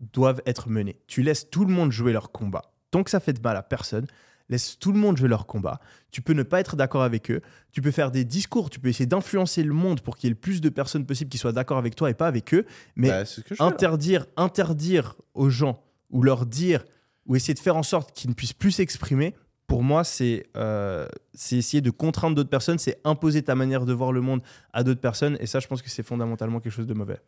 doivent 0.00 0.42
être 0.44 0.68
menés. 0.68 1.00
Tu 1.06 1.22
laisses 1.22 1.48
tout 1.48 1.64
le 1.64 1.72
monde 1.72 1.92
jouer 1.92 2.12
leur 2.12 2.32
combat. 2.32 2.71
Tant 2.92 3.02
que 3.02 3.10
ça 3.10 3.18
fait 3.18 3.32
de 3.32 3.40
mal 3.40 3.56
à 3.56 3.62
personne, 3.62 4.06
laisse 4.48 4.78
tout 4.78 4.92
le 4.92 4.98
monde 4.98 5.16
jouer 5.16 5.28
leur 5.28 5.46
combat. 5.46 5.80
Tu 6.12 6.22
peux 6.22 6.34
ne 6.34 6.44
pas 6.44 6.60
être 6.60 6.76
d'accord 6.76 7.02
avec 7.02 7.30
eux. 7.32 7.40
Tu 7.72 7.82
peux 7.82 7.90
faire 7.90 8.12
des 8.12 8.24
discours. 8.24 8.70
Tu 8.70 8.78
peux 8.78 8.88
essayer 8.88 9.06
d'influencer 9.06 9.64
le 9.64 9.72
monde 9.72 10.00
pour 10.02 10.16
qu'il 10.16 10.28
y 10.28 10.30
ait 10.30 10.34
le 10.34 10.40
plus 10.40 10.60
de 10.60 10.68
personnes 10.68 11.06
possible 11.06 11.30
qui 11.30 11.38
soient 11.38 11.52
d'accord 11.52 11.78
avec 11.78 11.96
toi 11.96 12.10
et 12.10 12.14
pas 12.14 12.28
avec 12.28 12.54
eux. 12.54 12.64
Mais 12.94 13.08
Bah, 13.08 13.24
fais, 13.24 13.54
interdire, 13.58 14.26
interdire 14.36 15.16
aux 15.34 15.50
gens 15.50 15.82
ou 16.10 16.22
leur 16.22 16.46
dire 16.46 16.84
ou 17.26 17.34
essayer 17.34 17.54
de 17.54 17.58
faire 17.58 17.76
en 17.76 17.82
sorte 17.82 18.12
qu'ils 18.12 18.30
ne 18.30 18.34
puissent 18.34 18.52
plus 18.52 18.72
s'exprimer, 18.72 19.34
pour 19.66 19.82
moi, 19.82 20.04
c'est 20.04 20.44
euh, 20.56 21.06
c'est 21.32 21.56
essayer 21.56 21.80
de 21.80 21.90
contraindre 21.90 22.36
d'autres 22.36 22.50
personnes, 22.50 22.78
c'est 22.78 23.00
imposer 23.04 23.42
ta 23.42 23.54
manière 23.54 23.86
de 23.86 23.94
voir 23.94 24.12
le 24.12 24.20
monde 24.20 24.42
à 24.74 24.82
d'autres 24.84 25.00
personnes. 25.00 25.38
Et 25.40 25.46
ça, 25.46 25.60
je 25.60 25.66
pense 25.66 25.80
que 25.80 25.88
c'est 25.88 26.02
fondamentalement 26.02 26.60
quelque 26.60 26.72
chose 26.72 26.86
de 26.86 26.92
mauvais. 26.92 27.20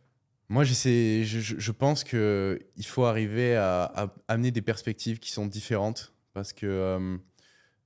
Moi, 0.49 0.63
je, 0.63 1.71
pense 1.71 2.03
qu'il 2.03 2.85
faut 2.85 3.05
arriver 3.05 3.55
à, 3.55 3.83
à 3.95 4.13
amener 4.27 4.51
des 4.51 4.61
perspectives 4.61 5.19
qui 5.19 5.31
sont 5.31 5.47
différentes 5.47 6.13
parce 6.35 6.53
que 6.53 6.67
euh, 6.67 7.17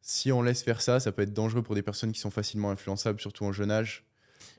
si 0.02 0.32
on 0.32 0.42
laisse 0.42 0.64
faire 0.64 0.82
ça, 0.82 1.00
ça 1.00 1.12
peut 1.14 1.22
être 1.22 1.34
dangereux 1.34 1.62
pour 1.62 1.76
des 1.76 1.84
personnes 1.84 2.12
qui 2.12 2.20
sont 2.20 2.32
facilement 2.32 2.72
influençables, 2.72 3.22
surtout 3.22 3.46
en 3.46 3.54
jeune 3.54 3.72
âge. 3.72 4.04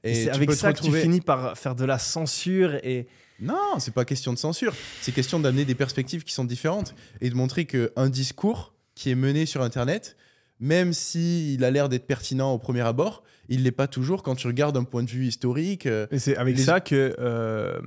Et, 0.05 0.15
c'est 0.15 0.31
avec 0.31 0.51
ça 0.53 0.73
que 0.73 0.81
tu 0.81 0.93
finis 0.93 1.21
par 1.21 1.59
faire 1.59 1.75
de 1.75 1.85
la 1.85 1.99
censure 1.99 2.77
et. 2.77 3.07
Non, 3.41 3.79
c'est 3.79 3.95
pas 3.95 4.05
question 4.05 4.33
de 4.33 4.39
censure. 4.39 4.75
C'est 5.01 5.13
question 5.13 5.41
d'amener 5.41 5.65
des 5.65 5.75
perspectives 5.75 6.25
qui 6.25 6.33
sont 6.35 6.45
différentes 6.45 6.95
et 7.23 7.31
de 7.31 7.35
montrer 7.35 7.65
qu'un 7.65 8.09
discours 8.11 8.75
qui 8.95 9.11
est 9.11 9.15
mené 9.15 9.47
sur 9.47 9.63
Internet, 9.63 10.17
même 10.61 10.93
s'il 10.93 11.65
a 11.65 11.71
l'air 11.71 11.89
d'être 11.89 12.07
pertinent 12.07 12.53
au 12.53 12.59
premier 12.59 12.83
abord, 12.83 13.23
il 13.51 13.65
l'est 13.65 13.71
pas 13.73 13.87
toujours 13.89 14.23
quand 14.23 14.35
tu 14.37 14.47
regardes 14.47 14.75
d'un 14.75 14.85
point 14.85 15.03
de 15.03 15.11
vue 15.11 15.27
historique. 15.27 15.85
euh, 15.87 16.07
et 16.11 16.19
c'est 16.19 16.37
avec 16.37 16.57
Les- 16.57 16.63
ça 16.63 16.81
que 16.81 17.15
euh, 17.19 17.79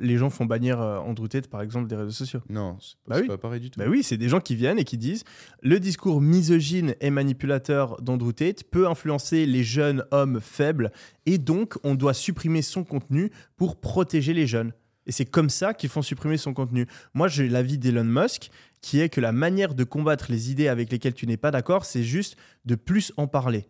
les 0.00 0.16
gens 0.18 0.28
font 0.30 0.44
bannir 0.44 0.80
euh, 0.80 0.98
Andrew 0.98 1.28
Tate, 1.28 1.46
par 1.48 1.62
exemple, 1.62 1.88
des 1.88 1.96
réseaux 1.96 2.10
sociaux. 2.10 2.40
Non, 2.50 2.76
c'est 2.80 2.96
pas, 3.06 3.14
Bah 3.14 3.20
oui. 3.22 3.26
pas 3.28 3.38
pareil 3.38 3.60
du 3.60 3.70
tout. 3.70 3.78
Bah 3.80 3.86
oui, 3.88 4.02
c'est 4.02 4.16
des 4.16 4.28
gens 4.28 4.40
qui 4.40 4.54
viennent 4.56 4.78
et 4.78 4.84
qui 4.84 4.98
disent 4.98 5.24
le 5.62 5.78
discours 5.80 6.20
misogyne 6.20 6.94
et 7.00 7.10
manipulateur 7.10 8.00
d'Andrew 8.02 8.32
Tate 8.32 8.64
peut 8.64 8.86
influencer 8.88 9.46
les 9.46 9.62
jeunes 9.64 10.04
hommes 10.10 10.40
faibles 10.40 10.90
et 11.26 11.38
donc 11.38 11.76
on 11.84 11.94
doit 11.94 12.14
supprimer 12.14 12.62
son 12.62 12.84
contenu 12.84 13.30
pour 13.56 13.80
protéger 13.80 14.34
les 14.34 14.46
jeunes. 14.46 14.72
Et 15.06 15.12
c'est 15.12 15.24
comme 15.24 15.48
ça 15.48 15.72
qu'ils 15.72 15.88
font 15.88 16.02
supprimer 16.02 16.36
son 16.36 16.52
contenu. 16.52 16.86
Moi, 17.14 17.28
j'ai 17.28 17.48
l'avis 17.48 17.78
d'Elon 17.78 18.04
Musk 18.04 18.50
qui 18.82 19.00
est 19.00 19.08
que 19.08 19.20
la 19.22 19.32
manière 19.32 19.74
de 19.74 19.82
combattre 19.84 20.26
les 20.30 20.50
idées 20.50 20.68
avec 20.68 20.92
lesquelles 20.92 21.14
tu 21.14 21.26
n'es 21.26 21.38
pas 21.38 21.50
d'accord, 21.50 21.86
c'est 21.86 22.02
juste 22.04 22.36
de 22.66 22.74
plus 22.74 23.12
en 23.16 23.26
parler, 23.26 23.66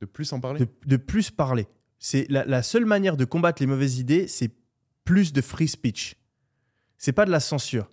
De 0.00 0.06
plus 0.06 0.32
en 0.32 0.40
parler. 0.40 0.60
de, 0.60 0.66
de 0.86 0.96
plus 0.96 1.30
parler. 1.30 1.66
C'est 1.98 2.26
la, 2.30 2.44
la 2.44 2.62
seule 2.62 2.86
manière 2.86 3.16
de 3.16 3.24
combattre 3.24 3.60
les 3.62 3.66
mauvaises 3.66 3.98
idées, 3.98 4.28
c'est 4.28 4.52
plus 5.04 5.32
de 5.32 5.40
free 5.40 5.68
speech. 5.68 6.14
C'est 6.96 7.12
pas 7.12 7.24
de 7.24 7.30
la 7.30 7.40
censure. 7.40 7.90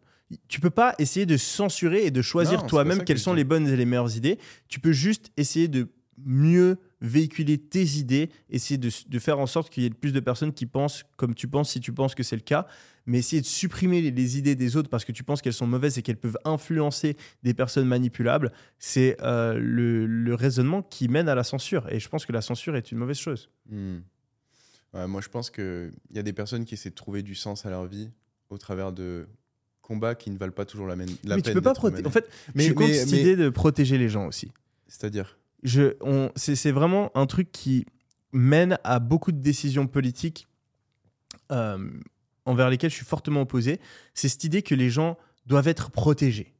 Tu 0.47 0.59
peux 0.59 0.69
pas 0.71 0.95
essayer 0.97 1.25
de 1.25 1.37
censurer 1.37 2.05
et 2.05 2.11
de 2.11 2.21
choisir 2.21 2.65
toi-même 2.65 3.03
quelles 3.03 3.19
sont 3.19 3.33
dis. 3.33 3.37
les 3.37 3.43
bonnes 3.43 3.67
et 3.67 3.75
les 3.75 3.85
meilleures 3.85 4.15
idées. 4.17 4.39
Tu 4.67 4.79
peux 4.79 4.91
juste 4.91 5.31
essayer 5.37 5.67
de 5.67 5.87
mieux 6.17 6.77
véhiculer 7.05 7.57
tes 7.57 7.83
idées, 7.97 8.29
essayer 8.49 8.77
de, 8.77 8.89
de 9.07 9.19
faire 9.19 9.39
en 9.39 9.45
sorte 9.47 9.69
qu'il 9.71 9.83
y 9.83 9.85
ait 9.85 9.89
le 9.89 9.95
plus 9.95 10.11
de 10.13 10.19
personnes 10.19 10.53
qui 10.53 10.65
pensent 10.65 11.03
comme 11.17 11.33
tu 11.35 11.47
penses 11.47 11.71
si 11.71 11.79
tu 11.79 11.91
penses 11.93 12.15
que 12.15 12.23
c'est 12.23 12.35
le 12.35 12.41
cas, 12.41 12.67
mais 13.05 13.19
essayer 13.19 13.41
de 13.41 13.45
supprimer 13.47 14.01
les, 14.01 14.11
les 14.11 14.37
idées 14.37 14.55
des 14.55 14.75
autres 14.77 14.89
parce 14.89 15.05
que 15.05 15.11
tu 15.11 15.23
penses 15.23 15.41
qu'elles 15.41 15.53
sont 15.53 15.67
mauvaises 15.67 15.97
et 15.97 16.01
qu'elles 16.01 16.17
peuvent 16.17 16.37
influencer 16.43 17.15
des 17.43 17.53
personnes 17.53 17.87
manipulables, 17.87 18.51
c'est 18.79 19.15
euh, 19.21 19.53
le, 19.59 20.05
le 20.07 20.35
raisonnement 20.35 20.81
qui 20.81 21.07
mène 21.07 21.29
à 21.29 21.35
la 21.35 21.43
censure. 21.43 21.87
Et 21.91 21.99
je 21.99 22.09
pense 22.09 22.25
que 22.25 22.31
la 22.33 22.41
censure 22.41 22.75
est 22.75 22.91
une 22.91 22.97
mauvaise 22.97 23.17
chose. 23.19 23.49
Hmm. 23.69 23.97
Ouais, 24.93 25.07
moi, 25.07 25.21
je 25.21 25.29
pense 25.29 25.49
qu'il 25.49 25.91
y 26.13 26.19
a 26.19 26.23
des 26.23 26.33
personnes 26.33 26.65
qui 26.65 26.73
essaient 26.75 26.89
de 26.89 26.95
trouver 26.95 27.21
du 27.21 27.35
sens 27.35 27.65
à 27.65 27.69
leur 27.69 27.85
vie 27.85 28.09
au 28.49 28.57
travers 28.57 28.91
de 28.91 29.27
combats 29.81 30.15
qui 30.15 30.31
ne 30.31 30.37
valent 30.37 30.53
pas 30.53 30.65
toujours 30.65 30.87
la, 30.87 30.95
la 30.95 31.03
mais 31.05 31.13
peine. 31.25 31.41
tu 31.43 31.53
peux 31.53 31.61
pas 31.61 31.73
protéger. 31.75 32.05
En 32.07 32.09
fait, 32.09 32.27
Mais- 32.55 32.63
je 32.63 32.67
suis 32.69 32.73
contre 32.75 32.89
mais- 32.89 32.95
cette 32.95 33.11
mais- 33.11 33.21
idée 33.21 33.35
de 33.35 33.49
protéger 33.49 33.97
les 33.99 34.09
gens 34.09 34.25
aussi. 34.25 34.51
C'est-à-dire? 34.87 35.37
C'est, 36.35 36.71
vraiment 36.71 37.11
un 37.15 37.25
truc 37.25 37.51
qui 37.51 37.85
mène 38.31 38.77
à 38.83 38.99
beaucoup 38.99 39.31
de 39.31 39.39
décisions 39.39 39.87
politiques 39.87 40.47
euh, 41.51 41.89
envers 42.45 42.69
lesquelles 42.69 42.91
je 42.91 42.95
suis 42.95 43.05
fortement 43.05 43.41
opposé. 43.41 43.79
C'est 44.13 44.29
cette 44.29 44.43
idée 44.43 44.61
que 44.61 44.75
les 44.75 44.89
gens 44.89 45.17
doivent 45.45 45.67
être 45.67 45.91
protégés. 45.91 46.53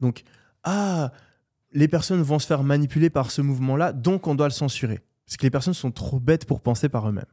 Donc, 0.00 0.22
ah, 0.62 1.12
les 1.72 1.88
personnes 1.88 2.22
vont 2.22 2.38
se 2.38 2.46
faire 2.46 2.62
manipuler 2.62 3.10
par 3.10 3.30
ce 3.30 3.42
mouvement-là, 3.42 3.92
donc 3.92 4.26
on 4.26 4.34
doit 4.34 4.48
le 4.48 4.52
censurer. 4.52 5.00
Parce 5.26 5.36
que 5.36 5.42
les 5.42 5.50
personnes 5.50 5.74
sont 5.74 5.90
trop 5.90 6.20
bêtes 6.20 6.46
pour 6.46 6.60
penser 6.60 6.88
par 6.88 7.08
eux-mêmes. 7.08 7.24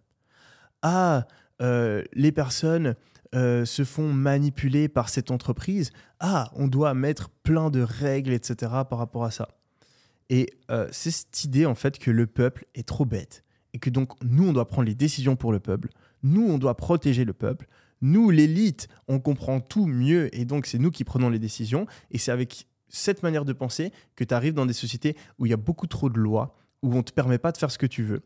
Ah, 0.82 1.28
euh, 1.62 2.04
les 2.14 2.32
personnes 2.32 2.96
euh, 3.36 3.66
se 3.66 3.84
font 3.84 4.12
manipuler 4.12 4.90
par 4.90 5.10
cette 5.10 5.32
entreprise. 5.32 5.92
Ah, 6.20 6.50
on 6.56 6.68
doit 6.68 6.94
mettre 6.94 7.30
plein 7.30 7.70
de 7.70 7.82
règles, 7.82 8.34
etc. 8.34 8.72
par 8.90 8.98
rapport 8.98 9.24
à 9.24 9.32
ça. 9.32 9.48
Et 10.32 10.50
euh, 10.72 10.88
c'est 10.92 11.12
cette 11.12 11.44
idée, 11.44 11.66
en 11.66 11.76
fait, 11.76 12.00
que 12.00 12.10
le 12.10 12.26
peuple 12.26 12.66
est 12.74 12.88
trop 12.88 13.06
bête. 13.06 13.44
Et 13.74 13.80
que 13.80 13.90
donc, 13.90 14.14
nous, 14.24 14.48
on 14.48 14.54
doit 14.54 14.68
prendre 14.68 14.88
les 14.88 14.96
décisions 14.96 15.36
pour 15.36 15.52
le 15.52 15.60
peuple. 15.60 15.90
Nous, 16.24 16.42
on 16.42 16.58
doit 16.58 16.78
protéger 16.78 17.26
le 17.26 17.34
peuple. 17.34 17.68
Nous, 18.02 18.30
l'élite, 18.32 18.88
on 19.10 19.20
comprend 19.20 19.60
tout 19.60 19.86
mieux. 19.86 20.34
Et 20.36 20.46
donc, 20.46 20.68
c'est 20.68 20.80
nous 20.80 20.90
qui 20.90 21.04
prenons 21.04 21.30
les 21.30 21.38
décisions. 21.38 21.86
Et 22.12 22.18
c'est 22.18 22.32
avec 22.32 22.68
cette 22.88 23.24
manière 23.24 23.44
de 23.44 23.52
penser 23.52 23.92
que 24.16 24.24
tu 24.24 24.34
arrives 24.34 24.54
dans 24.54 24.66
des 24.66 24.74
sociétés 24.74 25.18
où 25.38 25.46
il 25.46 25.50
y 25.50 25.54
a 25.54 25.58
beaucoup 25.58 25.88
trop 25.88 26.10
de 26.10 26.18
lois, 26.18 26.56
où 26.82 26.94
on 26.94 26.98
ne 26.98 27.02
te 27.02 27.12
permet 27.12 27.38
pas 27.38 27.52
de 27.52 27.58
faire 27.58 27.70
ce 27.70 27.78
que 27.78 27.86
tu 27.86 28.04
veux, 28.04 28.22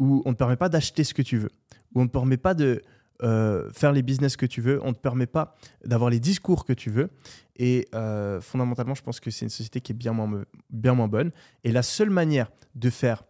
où 0.00 0.22
on 0.24 0.30
ne 0.30 0.34
te 0.34 0.38
permet 0.38 0.56
pas 0.56 0.68
d'acheter 0.68 1.04
ce 1.04 1.14
que 1.14 1.22
tu 1.22 1.38
veux, 1.38 1.50
où 1.94 2.00
on 2.00 2.02
ne 2.02 2.08
te 2.08 2.12
permet 2.12 2.38
pas 2.38 2.54
de 2.54 2.82
euh, 3.22 3.70
faire 3.72 3.92
les 3.92 4.02
business 4.02 4.36
que 4.36 4.46
tu 4.46 4.60
veux, 4.60 4.80
on 4.82 4.88
ne 4.88 4.92
te 4.92 5.00
permet 5.00 5.26
pas 5.26 5.54
d'avoir 5.84 6.10
les 6.10 6.20
discours 6.20 6.64
que 6.64 6.72
tu 6.72 6.90
veux. 6.90 7.10
Et 7.56 7.86
euh, 7.94 8.40
fondamentalement, 8.40 8.94
je 8.94 9.02
pense 9.02 9.20
que 9.20 9.30
c'est 9.30 9.44
une 9.44 9.50
société 9.50 9.80
qui 9.80 9.92
est 9.92 9.94
bien 9.94 10.12
moins, 10.12 10.44
bien 10.70 10.94
moins 10.94 11.08
bonne. 11.08 11.30
Et 11.64 11.72
la 11.72 11.82
seule 11.82 12.10
manière 12.10 12.50
de 12.74 12.88
faire, 12.88 13.24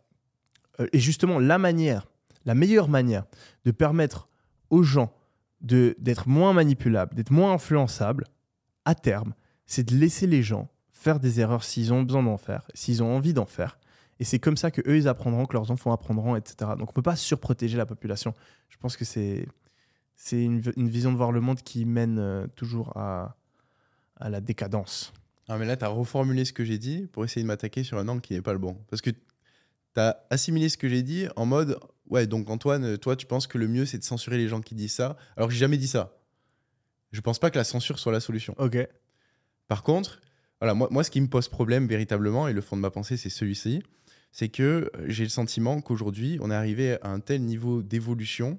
euh, 0.79 0.87
et 0.93 1.01
justement 1.01 1.39
la 1.39 1.59
manière, 1.59 2.07
la 2.45 2.55
meilleure 2.55 2.89
manière 2.89 3.25
de 3.65 3.71
permettre 3.71 4.29
aux 4.71 4.83
gens 4.83 5.13
d'être 5.61 6.27
moins 6.27 6.55
manipulables, 6.55 7.15
d'être 7.15 7.33
moins 7.33 7.53
influençables, 7.53 8.25
à 8.87 8.95
terme, 8.95 9.35
c'est 9.67 9.85
de 9.85 9.95
laisser 9.95 10.27
les 10.27 10.43
gens 10.43 10.71
faire 10.91 11.21
des 11.21 11.41
erreurs 11.41 11.65
s'ils 11.65 11.93
ont 11.93 12.03
besoin 12.03 12.23
d'en 12.23 12.39
faire, 12.39 12.67
s'ils 12.75 13.03
ont 13.03 13.15
envie 13.15 13.35
d'en 13.35 13.45
faire. 13.45 13.79
Et 14.21 14.25
c'est 14.25 14.39
comme 14.39 14.57
ça 14.57 14.71
que 14.71 14.83
eux 14.87 14.97
ils 14.97 15.09
apprendront, 15.09 15.47
que 15.47 15.55
leurs 15.55 15.71
enfants 15.71 15.93
apprendront, 15.93 16.37
etc. 16.37 16.73
Donc 16.79 16.91
on 16.91 16.93
peut 16.93 17.03
pas 17.03 17.17
surprotéger 17.17 17.77
la 17.77 17.87
population. 17.87 18.35
Je 18.69 18.77
pense 18.77 18.97
que 18.97 19.05
c'est 19.05 19.47
c'est 20.23 20.45
une, 20.45 20.61
une 20.77 20.91
vision 20.91 21.11
de 21.13 21.17
voir 21.17 21.33
le 21.33 21.41
monde 21.41 21.63
qui 21.63 21.87
mène 21.87 22.19
euh, 22.19 22.47
toujours 22.55 22.95
à, 22.95 23.39
à 24.17 24.29
la 24.29 24.43
décadence. 24.43 25.15
Ah, 25.49 25.57
mais 25.57 25.65
là, 25.65 25.79
tu 25.79 25.85
as 25.85 25.89
reformulé 25.89 26.45
ce 26.45 26.53
que 26.53 26.63
j'ai 26.63 26.77
dit 26.77 27.09
pour 27.11 27.25
essayer 27.25 27.43
de 27.43 27.47
m'attaquer 27.47 27.85
sur 27.85 27.97
un 27.97 28.07
angle 28.07 28.21
qui 28.21 28.35
n'est 28.35 28.43
pas 28.43 28.53
le 28.53 28.59
bon. 28.59 28.77
Parce 28.91 29.01
que 29.01 29.09
tu 29.09 29.17
as 29.97 30.23
assimilé 30.29 30.69
ce 30.69 30.77
que 30.77 30.91
j'ai 30.91 31.03
dit 31.03 31.27
en 31.37 31.47
mode 31.47 31.81
Ouais, 32.07 32.27
donc 32.27 32.51
Antoine, 32.51 32.99
toi, 32.99 33.17
tu 33.17 33.25
penses 33.25 33.47
que 33.47 33.57
le 33.57 33.67
mieux, 33.67 33.87
c'est 33.87 33.97
de 33.97 34.05
censurer 34.05 34.37
les 34.37 34.47
gens 34.47 34.61
qui 34.61 34.75
disent 34.75 34.93
ça, 34.93 35.17
alors 35.37 35.49
que 35.49 35.55
j'ai 35.55 35.61
jamais 35.61 35.79
dit 35.79 35.89
ça. 35.89 36.19
Je 37.13 37.21
pense 37.23 37.39
pas 37.39 37.51
que 37.51 37.57
la 37.57 37.65
censure 37.65 37.99
soit 37.99 38.13
la 38.13 38.21
solution. 38.21 38.55
Ok. 38.59 38.77
Par 39.69 39.83
contre, 39.83 40.21
voilà, 40.61 40.75
moi, 40.75 40.89
moi, 40.91 41.03
ce 41.03 41.11
qui 41.11 41.23
me 41.23 41.29
pose 41.29 41.49
problème 41.49 41.87
véritablement, 41.87 42.47
et 42.47 42.53
le 42.53 42.61
fond 42.61 42.77
de 42.77 42.83
ma 42.83 42.91
pensée, 42.91 43.17
c'est 43.17 43.31
celui-ci, 43.31 43.83
c'est 44.33 44.51
que 44.51 44.91
euh, 44.95 45.05
j'ai 45.07 45.25
le 45.25 45.31
sentiment 45.31 45.81
qu'aujourd'hui, 45.81 46.37
on 46.43 46.51
est 46.51 46.55
arrivé 46.55 47.01
à 47.01 47.09
un 47.09 47.21
tel 47.21 47.43
niveau 47.43 47.83
d'évolution, 47.83 48.59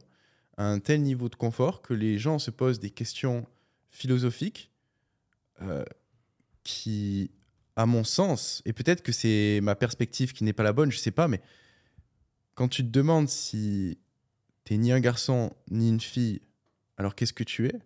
un 0.57 0.79
tel 0.79 1.01
niveau 1.01 1.29
de 1.29 1.35
confort, 1.35 1.81
que 1.81 1.93
les 1.93 2.17
gens 2.19 2.39
se 2.39 2.51
posent 2.51 2.79
des 2.79 2.91
questions 2.91 3.45
philosophiques 3.89 4.71
euh, 5.61 5.83
qui 6.63 7.31
à 7.75 7.85
mon 7.85 8.03
sens, 8.03 8.61
et 8.65 8.73
peut-être 8.73 9.01
que 9.01 9.11
c'est 9.11 9.59
ma 9.63 9.75
perspective 9.75 10.33
qui 10.33 10.43
n'est 10.43 10.53
pas 10.53 10.63
la 10.63 10.73
bonne, 10.73 10.91
je 10.91 10.97
sais 10.97 11.11
pas, 11.11 11.27
mais 11.27 11.41
quand 12.53 12.67
tu 12.67 12.83
te 12.83 12.89
demandes 12.89 13.29
si 13.29 13.97
t'es 14.65 14.77
ni 14.77 14.91
un 14.91 14.99
garçon 14.99 15.53
ni 15.69 15.89
une 15.89 16.01
fille, 16.01 16.41
alors 16.97 17.15
qu'est-ce 17.15 17.33
que 17.33 17.43
tu 17.43 17.67
es? 17.67 17.79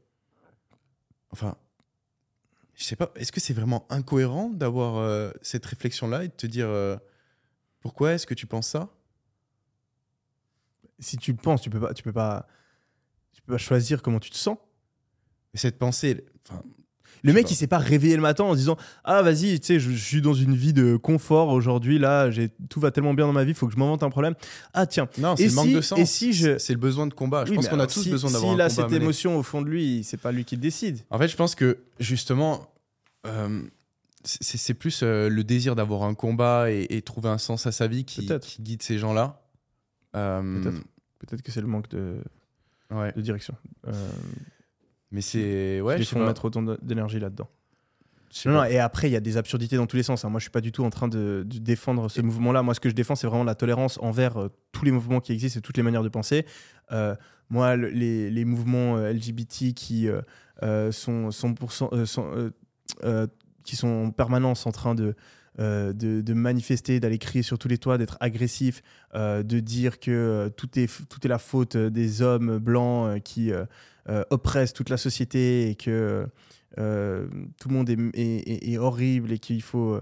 Enfin, 1.29 1.55
je 2.73 2.83
sais 2.83 2.95
pas, 2.95 3.11
est-ce 3.15 3.31
que 3.31 3.39
c'est 3.39 3.53
vraiment 3.53 3.85
incohérent 3.89 4.49
d'avoir 4.49 4.97
euh, 4.97 5.31
cette 5.41 5.65
réflexion-là 5.65 6.23
et 6.23 6.27
de 6.27 6.33
te 6.33 6.47
dire 6.47 6.67
euh, 6.67 6.97
pourquoi 7.79 8.13
est-ce 8.13 8.25
que 8.25 8.33
tu 8.33 8.47
penses 8.47 8.67
ça? 8.67 8.89
Si 10.99 11.17
tu 11.17 11.31
le 11.31 11.37
penses, 11.37 11.61
tu 11.61 11.69
peux 11.69 11.79
pas, 11.79 11.93
tu 11.93 12.03
peux 12.03 12.13
pas, 12.13 12.47
tu 13.33 13.41
peux 13.41 13.53
pas 13.53 13.57
choisir 13.57 14.01
comment 14.01 14.19
tu 14.19 14.29
te 14.29 14.37
sens. 14.37 14.57
Et 15.53 15.57
cette 15.57 15.77
pensée, 15.77 16.25
enfin, 16.49 16.61
Le 17.23 17.31
Je 17.31 17.35
mec, 17.35 17.45
pas. 17.45 17.51
il 17.51 17.55
s'est 17.55 17.67
pas 17.67 17.77
réveillé 17.79 18.15
le 18.15 18.21
matin 18.21 18.43
en 18.43 18.51
se 18.53 18.57
disant 18.57 18.77
Ah, 19.03 19.21
vas-y, 19.21 19.59
tu 19.59 19.65
sais, 19.67 19.79
je, 19.79 19.91
je 19.91 20.03
suis 20.03 20.21
dans 20.21 20.33
une 20.33 20.55
vie 20.55 20.73
de 20.73 20.95
confort 20.95 21.49
aujourd'hui, 21.49 21.97
là, 21.99 22.29
j'ai 22.31 22.49
tout 22.69 22.79
va 22.79 22.91
tellement 22.91 23.13
bien 23.13 23.25
dans 23.25 23.33
ma 23.33 23.43
vie, 23.43 23.53
faut 23.53 23.67
que 23.67 23.73
je 23.73 23.79
m'invente 23.79 24.03
un 24.03 24.09
problème. 24.09 24.35
Ah, 24.73 24.85
tiens. 24.85 25.07
non, 25.17 25.35
c'est 25.35 25.47
le 25.47 25.53
manque 25.53 25.67
si- 25.67 25.73
de 25.73 25.81
sens. 25.81 25.99
et 25.99 26.05
si 26.05 26.33
je- 26.33 26.57
C'est 26.59 26.73
le 26.73 26.79
besoin 26.79 27.07
de 27.07 27.13
combat. 27.13 27.43
Je 27.45 27.51
Oui, 27.51 27.55
pense 27.57 27.65
mais 27.65 27.71
qu'on 27.71 27.79
a 27.79 27.87
tous 27.87 28.03
si- 28.03 28.09
besoin 28.11 28.31
d'avoir 28.31 28.51
S'il 28.53 28.61
un 28.61 28.65
a 28.65 28.69
combat. 28.69 28.81
à 28.81 28.85
cette 28.85 28.91
mener. 28.91 29.03
émotion 29.03 29.37
au 29.37 29.43
fond 29.43 29.61
de 29.61 29.67
lui, 29.69 30.03
c'est 30.03 30.17
pas 30.17 30.31
lui 30.31 30.45
qui 30.45 30.55
le 30.55 30.61
décide. 30.61 30.99
En 31.09 31.17
fait, 31.17 31.27
je 31.27 31.35
pense 31.35 31.55
que 31.55 31.79
justement, 31.99 32.67
euh, 33.25 33.63
c'est 34.23 34.73
plus 34.73 35.01
euh, 35.03 35.29
le 35.29 35.43
désir 35.43 35.75
d'avoir 35.75 36.03
un 36.03 36.13
combat 36.15 36.71
et, 36.71 36.85
et 36.89 37.01
trouver 37.01 37.29
un 37.29 37.37
sens 37.37 37.65
à 37.67 37.71
sa 37.71 37.87
vie 37.87 38.05
qui 38.05 38.29
guide 38.59 38.81
ces 38.81 38.97
gens-là. 38.97 39.41
Euh, 40.15 40.61
Peut-être. 41.19 41.41
Que 41.41 41.51
c'est 41.51 41.61
le 41.61 41.67
manque 41.67 41.89
de, 41.89 42.17
Ouais. 42.91 43.11
de 43.13 43.21
direction. 43.21 43.55
Euh, 43.87 43.91
Mais 45.11 45.21
c'est. 45.21 45.81
Ouais, 45.81 45.97
sais 45.97 46.05
font 46.05 46.19
pas. 46.19 46.27
mettre 46.27 46.45
autant 46.45 46.61
d'énergie 46.81 47.19
là-dedans. 47.19 47.49
Non, 48.45 48.65
et 48.65 48.79
après, 48.79 49.07
il 49.09 49.13
y 49.13 49.15
a 49.15 49.21
des 49.21 49.37
absurdités 49.37 49.77
dans 49.77 49.87
tous 49.87 49.95
les 49.95 50.03
sens. 50.03 50.25
hein. 50.25 50.29
Moi, 50.29 50.39
je 50.39 50.43
suis 50.43 50.51
pas 50.51 50.59
du 50.59 50.73
tout 50.73 50.83
en 50.83 50.89
train 50.89 51.07
de, 51.07 51.43
de 51.47 51.57
défendre 51.57 52.09
ce 52.09 52.21
mouvement-là. 52.21 52.63
Moi, 52.63 52.73
ce 52.73 52.81
que 52.81 52.89
je 52.89 52.93
défends, 52.95 53.15
c'est 53.15 53.27
vraiment 53.27 53.45
la 53.45 53.55
tolérance 53.55 53.97
envers 54.01 54.35
euh, 54.37 54.49
tous 54.73 54.83
les 54.83 54.91
mouvements 54.91 55.21
qui 55.21 55.31
existent 55.31 55.57
et 55.59 55.61
toutes 55.61 55.77
les 55.77 55.83
manières 55.83 56.03
de 56.03 56.09
penser. 56.09 56.45
Euh, 56.91 57.15
moi, 57.49 57.77
le- 57.77 57.89
les, 57.89 58.29
les 58.29 58.43
mouvements 58.45 58.97
euh, 58.97 59.13
LGBT 59.13 59.73
qui 59.73 60.07
sont 60.91 61.29
100%, 61.31 61.89
euh, 61.93 62.05
sont, 62.05 62.29
euh, 62.35 62.51
euh, 63.05 63.25
qui 63.63 63.77
sont 63.77 63.87
en 63.87 64.11
permanence 64.11 64.65
en 64.67 64.71
train 64.71 64.95
de, 64.95 65.15
euh, 65.59 65.93
de, 65.93 66.33
manifester, 66.33 66.99
d'aller 66.99 67.17
crier 67.17 67.41
sur 67.41 67.57
tous 67.57 67.69
les 67.69 67.77
toits, 67.77 67.97
d'être 67.97 68.17
agressifs, 68.19 68.83
euh, 69.13 69.41
de 69.41 69.61
dire 69.61 70.01
que 70.01 70.11
euh, 70.11 70.49
tout, 70.49 70.77
est, 70.77 70.91
tout 71.07 71.19
est 71.23 71.29
la 71.29 71.37
faute 71.37 71.77
des 71.77 72.21
hommes 72.21 72.57
blancs 72.57 73.21
qui 73.23 73.51
oppressent 74.29 74.73
toute 74.73 74.89
la 74.89 74.97
société 74.97 75.69
et 75.69 75.75
que 75.75 76.27
tout 76.75 77.69
le 77.69 77.73
monde 77.73 77.89
est, 77.89 78.77
horrible 78.77 79.31
et 79.31 79.39
qu'il 79.39 79.61
faut 79.61 79.99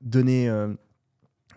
donner 0.00 0.48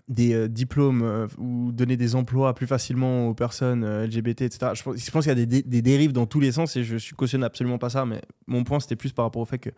des 0.08 0.50
diplômes 0.50 1.28
ou 1.38 1.72
donner 1.72 1.96
des 1.96 2.16
emplois 2.16 2.56
plus 2.56 2.68
facilement 2.68 3.28
aux 3.28 3.36
personnes 3.36 3.86
LGBT, 3.86 4.42
etc. 4.42 4.72
Je 4.74 4.84
pense, 4.84 5.26
qu'il 5.26 5.28
y 5.28 5.30
a 5.30 5.36
des, 5.36 5.46
dé- 5.46 5.64
des 5.64 5.82
dérives 5.82 6.12
dans 6.12 6.26
tous 6.26 6.40
les 6.40 6.54
sens 6.54 6.76
et 6.76 6.84
je, 6.84 6.98
je 6.98 7.14
cautionne 7.14 7.44
absolument 7.44 7.78
pas 7.78 7.90
ça, 7.90 8.06
mais 8.06 8.22
mon 8.48 8.64
point 8.64 8.80
c'était 8.80 8.96
plus 8.96 9.12
par 9.12 9.26
rapport 9.26 9.42
au 9.42 9.46
fait 9.46 9.60
qu'il 9.60 9.74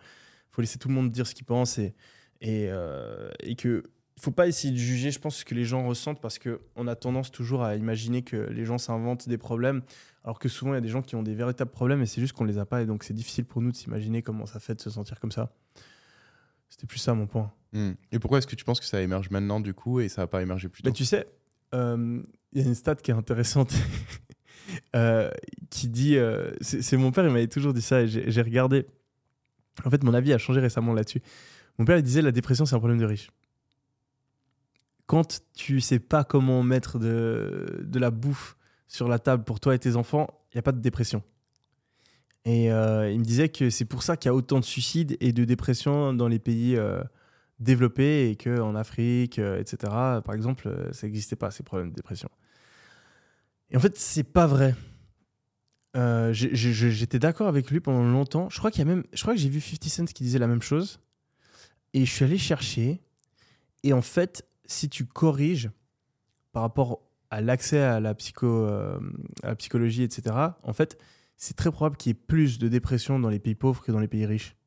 faut 0.51 0.61
laisser 0.61 0.79
tout 0.79 0.87
le 0.87 0.93
monde 0.93 1.11
dire 1.11 1.27
ce 1.27 1.35
qu'il 1.35 1.45
pense 1.45 1.77
et, 1.77 1.93
et, 2.41 2.67
euh, 2.69 3.29
et 3.41 3.55
que 3.55 3.83
il 4.19 4.21
faut 4.21 4.31
pas 4.31 4.47
essayer 4.47 4.73
de 4.73 4.77
juger, 4.77 5.11
je 5.11 5.19
pense, 5.19 5.37
ce 5.37 5.45
que 5.45 5.55
les 5.55 5.63
gens 5.63 5.87
ressentent 5.87 6.19
parce 6.19 6.39
qu'on 6.39 6.87
a 6.87 6.95
tendance 6.95 7.31
toujours 7.31 7.63
à 7.63 7.77
imaginer 7.77 8.21
que 8.21 8.35
les 8.35 8.65
gens 8.65 8.77
s'inventent 8.77 9.29
des 9.29 9.37
problèmes, 9.37 9.81
alors 10.25 10.39
que 10.39 10.49
souvent 10.49 10.73
il 10.73 10.75
y 10.75 10.77
a 10.77 10.81
des 10.81 10.89
gens 10.89 11.01
qui 11.01 11.15
ont 11.15 11.23
des 11.23 11.35
véritables 11.35 11.71
problèmes 11.71 12.01
et 12.01 12.05
c'est 12.05 12.19
juste 12.19 12.33
qu'on 12.33 12.43
les 12.43 12.57
a 12.57 12.65
pas 12.65 12.81
et 12.81 12.85
donc 12.85 13.05
c'est 13.05 13.13
difficile 13.13 13.45
pour 13.45 13.61
nous 13.61 13.71
de 13.71 13.77
s'imaginer 13.77 14.21
comment 14.21 14.45
ça 14.45 14.59
fait 14.59 14.75
de 14.75 14.81
se 14.81 14.89
sentir 14.89 15.21
comme 15.21 15.31
ça. 15.31 15.53
C'était 16.69 16.85
plus 16.85 16.99
ça 16.99 17.13
mon 17.13 17.27
point. 17.27 17.49
Hmm. 17.71 17.91
Et 18.11 18.19
pourquoi 18.19 18.39
est-ce 18.39 18.47
que 18.47 18.57
tu 18.57 18.65
penses 18.65 18.81
que 18.81 18.85
ça 18.85 19.01
émerge 19.01 19.29
maintenant 19.29 19.61
du 19.61 19.73
coup 19.73 20.01
et 20.01 20.09
ça 20.09 20.23
n'a 20.23 20.27
pas 20.27 20.41
émergé 20.41 20.67
plus 20.67 20.83
tôt? 20.83 20.89
Bah, 20.89 20.93
tu 20.93 21.05
sais, 21.05 21.25
euh, 21.73 22.21
il 22.51 22.61
y 22.61 22.65
a 22.65 22.67
une 22.67 22.75
stat 22.75 22.95
qui 22.95 23.11
est 23.11 23.13
intéressante 23.13 23.73
euh, 24.97 25.31
qui 25.69 25.87
dit. 25.87 26.17
euh, 26.17 26.51
c'est 26.59 26.97
mon 26.97 27.11
père, 27.13 27.23
il 27.23 27.31
m'avait 27.31 27.47
toujours 27.47 27.73
dit 27.73 27.81
ça 27.81 28.01
et 28.01 28.07
j'ai 28.07 28.41
regardé. 28.41 28.85
En 29.85 29.89
fait, 29.89 30.03
mon 30.03 30.13
avis 30.13 30.33
a 30.33 30.37
changé 30.37 30.59
récemment 30.59 30.93
là-dessus. 30.93 31.21
Mon 31.79 31.85
père, 31.85 31.97
il 31.97 32.03
disait 32.03 32.21
la 32.21 32.33
dépression, 32.33 32.65
c'est 32.65 32.75
un 32.75 32.79
problème 32.79 32.99
de 32.99 33.05
riche. 33.05 33.31
Quand 35.07 35.41
tu 35.55 35.79
sais 35.79 35.99
pas 35.99 36.25
comment 36.25 36.61
mettre 36.61 36.99
de, 36.99 37.87
la 37.95 38.11
bouffe 38.11 38.57
sur 38.87 39.07
la 39.07 39.17
table 39.17 39.45
pour 39.45 39.61
toi 39.61 39.73
et 39.73 39.79
tes 39.79 39.95
enfants, 39.95 40.27
il 40.51 40.57
n'y 40.57 40.59
a 40.59 40.61
pas 40.61 40.73
de 40.73 40.81
dépression. 40.81 41.23
Et 42.43 42.71
euh, 42.71 43.09
il 43.09 43.19
me 43.19 43.23
disait 43.23 43.49
que 43.49 43.69
c'est 43.69 43.85
pour 43.85 44.03
ça 44.03 44.17
qu'il 44.17 44.27
y 44.27 44.31
a 44.31 44.35
autant 44.35 44.59
de 44.59 44.65
suicides 44.65 45.15
et 45.21 45.31
de 45.31 45.45
dépression 45.45 46.13
dans 46.13 46.27
les 46.27 46.37
pays 46.37 46.75
euh, 46.75 47.01
développés 47.59 48.29
et 48.29 48.35
qu'en 48.35 48.75
Afrique, 48.75 49.39
euh, 49.39 49.59
etc., 49.59 49.77
par 50.23 50.33
exemple, 50.33 50.89
ça 50.91 51.07
n'existait 51.07 51.37
pas, 51.37 51.49
ces 51.49 51.63
problèmes 51.63 51.91
de 51.91 51.95
dépression. 51.95 52.29
Et 53.71 53.77
en 53.77 53.79
fait, 53.79 53.97
c'est 53.97 54.23
pas 54.23 54.47
vrai. 54.47 54.75
J'étais 56.33 57.19
d'accord 57.19 57.47
avec 57.47 57.71
lui 57.71 57.79
pendant 57.79 58.03
longtemps. 58.03 58.49
Je 58.49 58.57
crois, 58.57 58.69
qu'il 58.69 58.79
y 58.79 58.81
a 58.81 58.93
même, 58.93 59.05
je 59.13 59.21
crois 59.21 59.33
que 59.33 59.39
j'ai 59.39 59.49
vu 59.49 59.61
50 59.61 59.89
Cent 59.89 60.05
qui 60.13 60.23
disait 60.23 60.39
la 60.39 60.47
même 60.47 60.61
chose. 60.61 60.99
Et 61.93 62.05
je 62.05 62.11
suis 62.11 62.25
allé 62.25 62.37
chercher. 62.37 63.01
Et 63.83 63.93
en 63.93 64.01
fait, 64.01 64.47
si 64.65 64.89
tu 64.89 65.05
corriges 65.05 65.71
par 66.51 66.63
rapport 66.63 67.01
à 67.29 67.41
l'accès 67.41 67.79
à, 67.79 67.99
la 67.99 68.15
psycho, 68.15 68.47
euh, 68.47 68.99
à 69.43 69.49
la 69.49 69.55
psychologie, 69.55 70.03
etc., 70.03 70.35
en 70.63 70.73
fait, 70.73 70.97
c'est 71.37 71.55
très 71.55 71.71
probable 71.71 71.95
qu'il 71.95 72.09
y 72.09 72.11
ait 72.11 72.21
plus 72.27 72.59
de 72.59 72.67
dépression 72.67 73.17
dans 73.17 73.29
les 73.29 73.39
pays 73.39 73.55
pauvres 73.55 73.81
que 73.81 73.91
dans 73.91 73.99
les 73.99 74.09
pays 74.09 74.25
riches. 74.25 74.57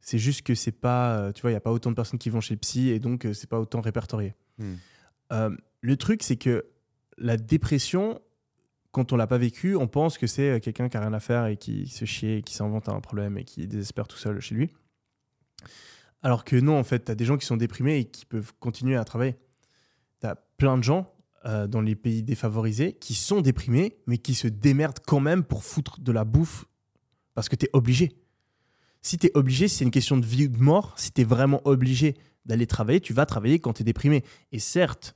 C'est 0.00 0.18
juste 0.18 0.42
que 0.42 0.54
c'est 0.54 0.72
pas, 0.72 1.18
euh, 1.18 1.32
tu 1.32 1.42
vois, 1.42 1.50
il 1.50 1.54
y 1.54 1.56
a 1.56 1.60
pas 1.60 1.70
autant 1.70 1.90
de 1.90 1.94
personnes 1.94 2.18
qui 2.18 2.30
vont 2.30 2.40
chez 2.40 2.54
le 2.54 2.60
psy 2.60 2.88
et 2.88 2.98
donc 2.98 3.26
euh, 3.26 3.34
c'est 3.34 3.48
pas 3.48 3.60
autant 3.60 3.82
répertorié. 3.82 4.34
Hmm. 4.56 4.76
Euh, 5.32 5.56
le 5.82 5.96
truc, 5.98 6.22
c'est 6.22 6.36
que 6.36 6.64
la 7.18 7.36
dépression, 7.36 8.20
quand 8.90 9.12
on 9.12 9.16
l'a 9.16 9.26
pas 9.26 9.36
vécu, 9.36 9.76
on 9.76 9.86
pense 9.86 10.16
que 10.16 10.26
c'est 10.26 10.60
quelqu'un 10.60 10.88
qui 10.88 10.96
a 10.96 11.00
rien 11.00 11.12
à 11.12 11.20
faire 11.20 11.44
et 11.44 11.58
qui 11.58 11.88
se 11.88 12.06
chie, 12.06 12.28
et 12.28 12.42
qui 12.42 12.54
s'invente 12.54 12.88
un 12.88 13.00
problème 13.00 13.36
et 13.36 13.44
qui 13.44 13.66
désespère 13.66 14.08
tout 14.08 14.16
seul 14.16 14.40
chez 14.40 14.54
lui. 14.54 14.72
Alors 16.22 16.44
que 16.44 16.56
non, 16.56 16.78
en 16.78 16.84
fait, 16.84 17.04
tu 17.04 17.12
as 17.12 17.14
des 17.14 17.24
gens 17.24 17.36
qui 17.36 17.46
sont 17.46 17.56
déprimés 17.56 17.98
et 17.98 18.04
qui 18.04 18.26
peuvent 18.26 18.52
continuer 18.58 18.96
à 18.96 19.04
travailler. 19.04 19.36
Tu 20.20 20.26
as 20.26 20.36
plein 20.56 20.76
de 20.76 20.82
gens 20.82 21.12
euh, 21.44 21.66
dans 21.66 21.80
les 21.80 21.94
pays 21.94 22.22
défavorisés 22.22 22.94
qui 22.94 23.14
sont 23.14 23.40
déprimés, 23.40 23.98
mais 24.06 24.18
qui 24.18 24.34
se 24.34 24.48
démerdent 24.48 25.00
quand 25.06 25.20
même 25.20 25.44
pour 25.44 25.62
foutre 25.62 26.00
de 26.00 26.10
la 26.10 26.24
bouffe 26.24 26.64
parce 27.34 27.48
que 27.48 27.56
tu 27.56 27.66
es 27.66 27.70
obligé. 27.72 28.16
Si 29.00 29.16
tu 29.16 29.28
es 29.28 29.30
obligé, 29.36 29.68
si 29.68 29.76
c'est 29.76 29.84
une 29.84 29.92
question 29.92 30.16
de 30.16 30.26
vie 30.26 30.46
ou 30.46 30.48
de 30.48 30.58
mort, 30.58 30.94
si 30.96 31.12
tu 31.12 31.20
es 31.20 31.24
vraiment 31.24 31.60
obligé 31.64 32.16
d'aller 32.44 32.66
travailler, 32.66 33.00
tu 33.00 33.12
vas 33.12 33.26
travailler 33.26 33.60
quand 33.60 33.74
tu 33.74 33.82
es 33.82 33.84
déprimé. 33.84 34.24
Et 34.50 34.58
certes, 34.58 35.14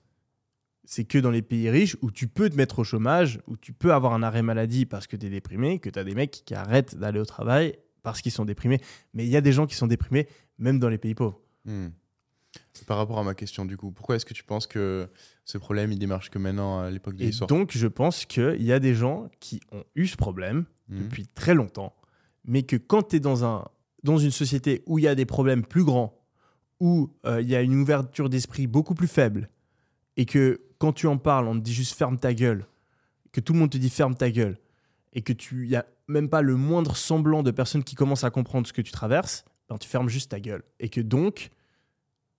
c'est 0.85 1.05
que 1.05 1.19
dans 1.19 1.31
les 1.31 1.43
pays 1.43 1.69
riches 1.69 1.97
où 2.03 2.11
tu 2.11 2.29
peux 2.29 2.49
te 2.49 2.57
mettre 2.57 2.79
au 2.79 2.85
chômage, 2.85 3.41
où 3.49 3.57
tu 3.57 3.73
peux 3.73 3.93
avoir 3.93 4.13
un 4.13 4.23
arrêt 4.23 4.43
maladie 4.43 4.87
parce 4.87 5.07
que 5.09 5.17
tu 5.17 5.27
es 5.27 5.31
déprimé, 5.31 5.81
que 5.81 5.91
tu 5.91 5.99
as 5.99 6.05
des 6.05 6.15
mecs 6.15 6.43
qui 6.45 6.55
arrêtent 6.55 6.97
d'aller 6.97 7.19
au 7.19 7.25
travail 7.25 7.77
parce 8.03 8.21
qu'ils 8.21 8.33
sont 8.33 8.45
déprimés. 8.45 8.81
Mais 9.15 9.25
il 9.25 9.31
y 9.31 9.37
a 9.37 9.41
des 9.41 9.53
gens 9.53 9.67
qui 9.67 9.75
sont 9.75 9.87
déprimés 9.87 10.29
même 10.59 10.79
dans 10.79 10.89
les 10.89 10.99
pays 10.99 11.15
pauvres. 11.15 11.41
Hmm. 11.65 11.89
Par 12.87 12.99
rapport 12.99 13.19
à 13.19 13.25
ma 13.25 13.35
question 13.35 13.65
du 13.65 13.77
coup, 13.77 13.93
pourquoi 13.93 14.17
est-ce 14.17 14.27
que 14.27 14.35
tu 14.35 14.45
penses 14.45 14.67
que 14.67 15.09
ce 15.45 15.57
problème 15.57 15.93
il 15.93 15.99
démarche 15.99 16.31
que 16.31 16.39
maintenant 16.39 16.81
à 16.81 16.91
l'époque 16.91 17.15
de 17.17 17.23
Et 17.23 17.27
l'histoire 17.27 17.49
donc, 17.49 17.73
je 17.73 17.87
pense 17.87 18.27
qu'il 18.27 18.63
y 18.63 18.73
a 18.73 18.79
des 18.79 18.95
gens 18.95 19.31
qui 19.41 19.61
ont 19.73 19.85
eu 19.95 20.07
ce 20.07 20.17
problème 20.17 20.67
Hmm. 20.93 20.99
depuis 20.99 21.27
très 21.27 21.55
longtemps, 21.55 21.95
mais 22.45 22.65
que 22.65 22.77
quand 22.77 23.09
tu 23.09 23.17
es 23.17 23.21
dans, 23.21 23.45
un, 23.45 23.65
dans 24.03 24.19
une 24.19 24.31
société 24.31 24.83
où 24.87 24.99
il 24.99 25.03
y 25.03 25.09
a 25.09 25.15
des 25.15 25.25
problèmes 25.25 25.65
plus 25.65 25.85
grands, 25.85 26.19
où 26.81 27.15
euh, 27.25 27.41
il 27.41 27.49
y 27.49 27.55
a 27.55 27.63
une 27.63 27.81
ouverture 27.81 28.29
d'esprit 28.29 28.67
beaucoup 28.67 28.95
plus 28.95 29.07
faible, 29.07 29.49
et 30.17 30.27
que 30.27 30.61
quand 30.79 30.93
tu 30.93 31.07
en 31.07 31.19
parles, 31.19 31.47
on 31.47 31.55
te 31.55 31.61
dit 31.61 31.73
juste 31.73 31.97
ferme 31.97 32.19
ta 32.19 32.35
gueule, 32.35 32.67
que 33.31 33.41
tout 33.41 33.53
le 33.53 33.61
monde 33.61 33.71
te 33.71 33.79
dit 33.79 33.91
ferme 33.91 34.17
ta 34.17 34.31
gueule, 34.31 34.59
et 35.13 35.23
que 35.23 35.33
tu 35.33 35.69
y 35.69 35.77
a 35.77 35.87
même 36.09 36.29
pas 36.29 36.43
le 36.43 36.57
moindre 36.57 36.97
semblant 36.97 37.43
de 37.43 37.53
personne 37.53 37.85
qui 37.85 37.95
commence 37.95 38.25
à 38.25 38.31
comprendre 38.31 38.67
ce 38.67 38.73
que 38.73 38.83
tu 38.83 38.93
traverses, 38.93 39.45
tu 39.79 39.89
fermes 39.89 40.09
juste 40.09 40.31
ta 40.31 40.41
gueule. 40.41 40.63
Et 40.81 40.89
que 40.89 41.01
donc, 41.01 41.51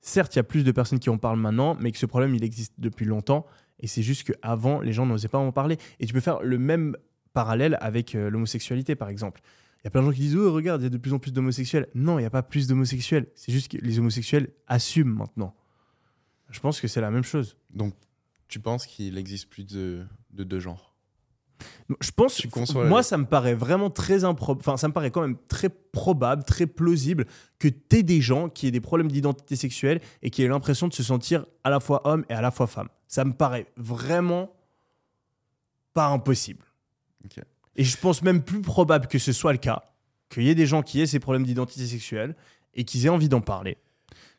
certes, 0.01 0.35
il 0.35 0.39
y 0.39 0.41
a 0.41 0.43
plus 0.43 0.63
de 0.63 0.71
personnes 0.71 0.99
qui 0.99 1.09
en 1.09 1.17
parlent 1.17 1.39
maintenant, 1.39 1.75
mais 1.79 1.91
que 1.91 1.97
ce 1.97 2.05
problème, 2.05 2.35
il 2.35 2.43
existe 2.43 2.73
depuis 2.77 3.05
longtemps. 3.05 3.45
Et 3.79 3.87
c'est 3.87 4.03
juste 4.03 4.31
qu'avant, 4.31 4.81
les 4.81 4.93
gens 4.93 5.05
n'osaient 5.05 5.27
pas 5.27 5.37
en 5.37 5.51
parler. 5.51 5.77
Et 5.99 6.05
tu 6.05 6.13
peux 6.13 6.19
faire 6.19 6.41
le 6.41 6.57
même 6.57 6.95
parallèle 7.33 7.77
avec 7.81 8.15
euh, 8.15 8.29
l'homosexualité, 8.29 8.95
par 8.95 9.09
exemple. 9.09 9.41
Il 9.79 9.85
y 9.85 9.87
a 9.87 9.89
plein 9.89 10.01
de 10.01 10.07
gens 10.07 10.13
qui 10.13 10.21
disent 10.21 10.35
Oh, 10.35 10.53
regarde, 10.53 10.81
il 10.81 10.85
y 10.85 10.87
a 10.87 10.89
de 10.89 10.97
plus 10.97 11.13
en 11.13 11.19
plus 11.19 11.33
d'homosexuels. 11.33 11.87
Non, 11.93 12.19
il 12.19 12.21
n'y 12.21 12.27
a 12.27 12.29
pas 12.29 12.43
plus 12.43 12.67
d'homosexuels. 12.67 13.27
C'est 13.35 13.51
juste 13.51 13.69
que 13.69 13.77
les 13.77 13.99
homosexuels 13.99 14.49
assument 14.67 15.13
maintenant. 15.13 15.53
Je 16.49 16.59
pense 16.59 16.79
que 16.79 16.87
c'est 16.87 17.01
la 17.01 17.11
même 17.11 17.23
chose. 17.23 17.57
Donc 17.71 17.93
tu 18.47 18.59
penses 18.59 18.85
qu'il 18.85 19.17
existe 19.17 19.49
plus 19.49 19.65
de 19.65 20.05
deux 20.31 20.59
genres? 20.59 20.92
Je 22.01 22.11
pense, 22.11 22.35
Tu 22.35 22.47
la- 22.47 22.89
moi, 22.89 23.03
ça 23.03 23.17
me 23.17 23.25
paraît 23.25 23.53
vraiment 23.55 23.89
très 23.89 24.23
improbable. 24.23 24.61
Enfin, 24.65 24.77
ça 24.77 24.87
me 24.87 24.93
paraît 24.93 25.11
quand 25.11 25.21
même 25.21 25.37
très 25.47 25.69
probable, 25.69 26.43
très 26.43 26.65
plausible 26.67 27.25
que 27.59 27.67
tu 27.67 27.97
aies 27.97 28.03
des 28.03 28.21
gens 28.21 28.49
qui 28.49 28.67
aient 28.67 28.71
des 28.71 28.81
problèmes 28.81 29.11
d'identité 29.11 29.55
sexuelle 29.55 30.01
et 30.21 30.29
qui 30.29 30.43
aient 30.43 30.47
l'impression 30.47 30.87
de 30.87 30.93
se 30.93 31.03
sentir 31.03 31.45
à 31.63 31.69
la 31.69 31.79
fois 31.79 32.01
homme 32.07 32.25
et 32.29 32.33
à 32.33 32.41
la 32.41 32.51
fois 32.51 32.67
femme. 32.67 32.89
Ça 33.07 33.25
me 33.25 33.33
paraît 33.33 33.67
vraiment 33.77 34.49
pas 35.93 36.07
impossible. 36.07 36.65
Et 37.75 37.83
je 37.83 37.97
pense 37.97 38.21
même 38.21 38.41
plus 38.43 38.61
probable 38.61 39.07
que 39.07 39.19
ce 39.19 39.31
soit 39.33 39.51
le 39.51 39.57
cas, 39.57 39.83
qu'il 40.29 40.43
y 40.43 40.49
ait 40.49 40.55
des 40.55 40.65
gens 40.65 40.81
qui 40.83 41.01
aient 41.01 41.07
ces 41.07 41.19
problèmes 41.19 41.45
d'identité 41.45 41.85
sexuelle 41.85 42.35
et 42.73 42.83
qu'ils 42.85 43.05
aient 43.05 43.09
envie 43.09 43.29
d'en 43.29 43.41
parler. 43.41 43.77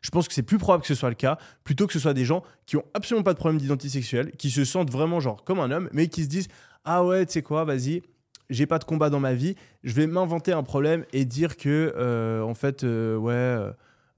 Je 0.05 0.11
pense 0.11 0.27
que 0.27 0.35
c'est 0.35 0.43
plus 0.43 0.59
probable 0.59 0.83
que 0.83 0.87
ce 0.87 0.93
soit 0.93 1.09
le 1.09 1.15
cas, 1.15 1.39
plutôt 1.63 1.87
que 1.87 1.93
ce 1.93 1.97
soit 1.97 2.13
des 2.13 2.25
gens 2.25 2.43
qui 2.67 2.77
ont 2.77 2.85
absolument 2.93 3.23
pas 3.23 3.33
de 3.33 3.39
problème 3.39 3.59
d'identité 3.59 3.91
sexuelle, 3.91 4.29
qui 4.37 4.51
se 4.51 4.63
sentent 4.63 4.91
vraiment 4.91 5.19
genre 5.19 5.43
comme 5.43 5.59
un 5.59 5.71
homme, 5.71 5.89
mais 5.93 6.09
qui 6.09 6.23
se 6.23 6.29
disent 6.29 6.47
ah 6.83 7.03
ouais, 7.03 7.25
tu 7.25 7.33
sais 7.33 7.41
quoi, 7.41 7.63
vas-y, 7.65 8.03
j'ai 8.51 8.67
pas 8.67 8.77
de 8.77 8.83
combat 8.83 9.09
dans 9.09 9.19
ma 9.19 9.33
vie, 9.33 9.55
je 9.83 9.93
vais 9.93 10.05
m'inventer 10.05 10.51
un 10.51 10.61
problème 10.61 11.05
et 11.11 11.25
dire 11.25 11.57
que 11.57 11.91
euh, 11.97 12.43
en 12.43 12.53
fait, 12.53 12.83
euh, 12.83 13.17
ouais, 13.17 13.73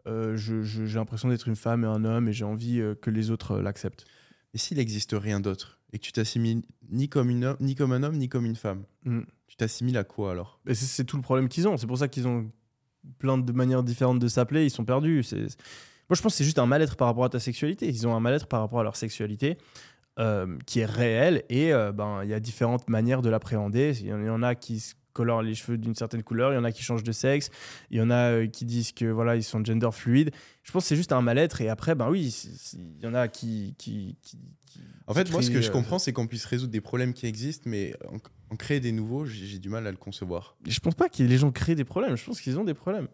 euh, 0.08 0.36
j'ai 0.36 0.98
l'impression 0.98 1.30
d'être 1.30 1.48
une 1.48 1.56
femme 1.56 1.86
et 1.86 1.88
un 1.88 2.04
homme 2.04 2.28
et 2.28 2.34
j'ai 2.34 2.44
envie 2.44 2.84
que 3.02 3.10
les 3.10 3.32
autres 3.32 3.58
l'acceptent. 3.58 4.04
Et 4.54 4.58
s'il 4.58 4.76
n'existe 4.76 5.16
rien 5.18 5.40
d'autre 5.40 5.80
et 5.94 6.00
que 6.00 6.04
tu 6.04 6.12
t'assimiles 6.12 6.64
ni 6.90 7.08
comme, 7.08 7.30
une 7.30 7.56
ni 7.62 7.76
comme 7.76 7.94
un 7.94 8.04
homme 8.04 8.18
ni 8.18 8.28
comme 8.28 8.46
une 8.46 8.58
femme, 8.58 8.84
Mm. 9.08 9.22
tu 9.48 9.56
t'assimiles 9.56 9.98
à 9.98 10.04
quoi 10.04 10.32
alors? 10.32 10.60
C'est 10.74 11.06
tout 11.06 11.16
le 11.16 11.22
problème 11.24 11.48
qu'ils 11.48 11.66
ont. 11.68 11.78
C'est 11.78 11.88
pour 11.88 11.98
ça 11.98 12.10
qu'ils 12.10 12.28
ont 12.28 12.52
plein 13.20 13.38
de 13.38 13.52
manières 13.52 13.84
différentes 13.84 14.20
de 14.20 14.28
s'appeler. 14.28 14.66
Ils 14.66 14.70
sont 14.70 14.86
perdus. 14.86 15.26
Moi, 15.32 16.16
je 16.16 16.22
pense 16.22 16.34
que 16.34 16.38
c'est 16.38 16.44
juste 16.46 16.60
un 16.60 16.66
mal-être 16.66 16.96
par 16.96 17.08
rapport 17.08 17.26
à 17.26 17.30
ta 17.30 17.40
sexualité. 17.40 17.88
Ils 17.88 18.08
ont 18.08 18.16
un 18.16 18.20
mal-être 18.20 18.48
par 18.48 18.62
rapport 18.62 18.80
à 18.80 18.84
leur 18.84 18.96
sexualité 18.96 19.58
euh, 20.20 20.58
qui 20.66 20.80
est 20.80 20.86
réel. 20.86 21.44
Et 21.50 21.74
euh, 21.74 21.92
ben, 21.92 22.22
il 22.24 22.30
y 22.30 22.34
a 22.34 22.40
différentes 22.40 22.90
manières 22.90 23.22
de 23.22 23.30
l'appréhender. 23.30 23.94
Il 24.02 24.08
y 24.08 24.14
en- 24.14 24.42
a 24.44 24.56
qui 24.56 24.84
colorent 25.18 25.42
les 25.42 25.56
cheveux 25.56 25.78
d'une 25.78 25.96
certaine 25.96 26.24
couleur. 26.24 26.54
Il 26.54 26.56
y 26.56 26.60
en 26.60 26.64
a 26.64 26.72
qui 26.72 26.84
changent 26.84 27.04
de 27.04 27.12
sexe. 27.12 27.50
Il 27.92 27.98
y 27.98 28.02
en 28.02 28.10
a 28.10 28.32
euh, 28.32 28.48
qui 28.48 28.66
disent 28.66 28.92
que 28.92 29.06
voilà, 29.06 29.36
ils 29.36 29.44
sont 29.44 29.64
gender 29.66 29.90
fluide. 29.92 30.32
Je 30.64 30.72
pense 30.72 30.84
que 30.84 30.88
c'est 30.90 30.96
juste 30.96 31.12
un 31.12 31.22
mal-être. 31.22 31.60
Et 31.62 31.70
après, 31.70 31.96
ben 31.96 32.10
oui, 32.10 32.34
il 32.74 33.04
y 33.04 33.08
en 33.08 33.14
a 33.14 33.28
qui. 33.28 33.76
qui, 33.78 34.18
qui- 34.22 34.38
qui- 34.66 34.80
En 35.08 35.14
fait, 35.14 35.30
moi, 35.32 35.42
ce 35.42 35.50
que 35.50 35.62
je 35.62 35.70
euh, 35.70 35.72
comprends, 35.74 35.98
c'est 36.00 36.14
qu'on 36.14 36.28
puisse 36.28 36.46
résoudre 36.46 36.72
des 36.72 36.82
problèmes 36.82 37.14
qui 37.14 37.26
existent, 37.26 37.64
mais 37.70 37.96
en, 38.10 38.18
en 38.54 38.56
créer 38.56 38.80
des 38.80 38.92
nouveaux, 38.92 39.26
j'ai 39.26 39.60
du 39.60 39.70
mal 39.70 39.88
à 39.88 39.92
le 39.92 39.98
concevoir. 39.98 40.56
Je 40.68 40.80
pense 40.80 40.96
pas 40.96 41.10
que 41.10 41.24
les 41.24 41.38
gens 41.38 41.52
créent 41.52 41.76
des 41.76 41.86
problèmes. 41.86 42.16
Je 42.16 42.24
pense 42.26 42.40
qu'ils 42.42 42.58
ont 42.60 42.64
des 42.64 42.74
problèmes. 42.74 43.08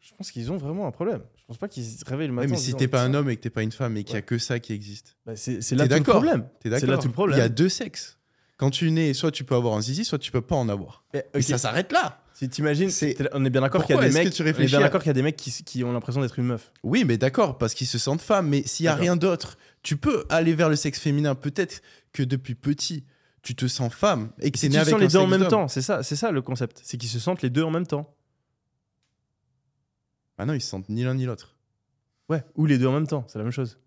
Je 0.00 0.12
pense 0.18 0.30
qu'ils 0.30 0.52
ont 0.52 0.58
vraiment 0.58 0.86
un 0.86 0.90
problème. 0.90 1.22
Je 1.36 1.44
pense 1.46 1.56
pas 1.56 1.66
qu'ils 1.68 1.84
se 1.86 2.04
réveillent 2.04 2.28
le 2.28 2.34
Ouais, 2.34 2.42
matin. 2.42 2.50
mais 2.50 2.56
en 2.56 2.60
si 2.60 2.74
t'es 2.74 2.88
pas 2.88 3.02
un 3.02 3.14
homme 3.14 3.30
et 3.30 3.36
que 3.36 3.40
t'es 3.42 3.48
pas 3.50 3.62
une 3.62 3.72
femme 3.72 3.96
et 3.96 4.04
qu'il 4.04 4.12
y 4.12 4.16
a 4.16 4.18
Ouais. 4.18 4.22
que 4.22 4.36
ça 4.36 4.58
qui 4.60 4.72
existe, 4.74 5.16
bah, 5.24 5.34
c'est 5.36 5.52
là 5.54 5.58
T'es 5.60 5.70
tout 5.70 5.80
le 5.82 5.88
d'accord 5.88 6.14
problème. 6.16 6.48
t'es 6.60 6.68
C'est 6.78 6.86
là 6.86 6.98
tout 6.98 7.06
le 7.08 7.12
problème. 7.14 7.38
Il 7.38 7.40
y 7.40 7.44
a 7.44 7.48
deux 7.48 7.70
sexes. 7.70 8.18
Quand 8.56 8.70
tu 8.70 8.90
nais, 8.90 9.14
soit 9.14 9.32
tu 9.32 9.42
peux 9.44 9.54
avoir 9.56 9.74
un 9.74 9.80
zizi, 9.80 10.04
soit 10.04 10.18
tu 10.18 10.30
peux 10.30 10.40
pas 10.40 10.54
en 10.56 10.68
avoir. 10.68 11.04
Et 11.34 11.42
ça 11.42 11.58
s'arrête 11.58 11.92
là. 11.92 12.20
Si 12.34 12.48
t'imagines, 12.48 12.90
C'est- 12.90 13.16
on 13.32 13.44
est 13.44 13.50
bien 13.50 13.60
d'accord 13.60 13.84
qu'il 13.86 13.94
y 13.94 13.98
a 13.98 14.02
des 14.02 14.10
mecs. 14.10 14.32
tu 14.32 14.42
on 14.42 14.46
est 14.46 14.52
bien 14.66 14.80
d'accord 14.80 15.00
qu'il 15.00 15.08
y 15.08 15.10
a 15.10 15.14
des 15.14 15.22
mecs 15.22 15.36
qui, 15.36 15.50
qui 15.64 15.84
ont 15.84 15.92
l'impression 15.92 16.20
d'être 16.20 16.38
une 16.38 16.46
meuf. 16.46 16.72
Oui, 16.82 17.04
mais 17.04 17.16
d'accord, 17.16 17.58
parce 17.58 17.74
qu'ils 17.74 17.86
se 17.86 17.98
sentent 17.98 18.20
femmes. 18.20 18.48
Mais 18.48 18.64
s'il 18.66 18.84
y 18.86 18.88
a 18.88 18.94
rien 18.96 19.16
d'autre, 19.16 19.56
tu 19.82 19.96
peux 19.96 20.24
aller 20.30 20.52
vers 20.54 20.68
le 20.68 20.74
sexe 20.76 20.98
féminin. 20.98 21.36
Peut-être 21.36 21.80
que 22.12 22.24
depuis 22.24 22.56
petit, 22.56 23.04
tu 23.42 23.54
te 23.54 23.68
sens 23.68 23.92
femme 23.94 24.30
et 24.40 24.50
que 24.50 24.58
tu 24.58 24.68
né 24.68 24.78
avec 24.78 24.90
sens 24.90 25.00
les 25.00 25.06
deux 25.08 25.18
en 25.18 25.26
même 25.28 25.46
temps, 25.46 25.68
c'est 25.68 25.82
ça, 25.82 26.02
c'est 26.02 26.16
ça 26.16 26.32
le 26.32 26.42
concept. 26.42 26.80
C'est 26.82 26.96
qu'ils 26.96 27.10
se 27.10 27.20
sentent 27.20 27.42
les 27.42 27.50
deux 27.50 27.62
en 27.62 27.70
même 27.70 27.86
temps. 27.86 28.12
Bah 30.36 30.44
non, 30.46 30.54
ils 30.54 30.60
se 30.60 30.68
sentent 30.68 30.88
ni 30.88 31.04
l'un 31.04 31.14
ni 31.14 31.26
l'autre. 31.26 31.54
Ouais. 32.28 32.42
Ou 32.56 32.66
les 32.66 32.78
deux 32.78 32.86
en 32.86 32.92
même 32.92 33.06
temps, 33.06 33.24
c'est 33.28 33.38
la 33.38 33.44
même 33.44 33.52
chose. 33.52 33.78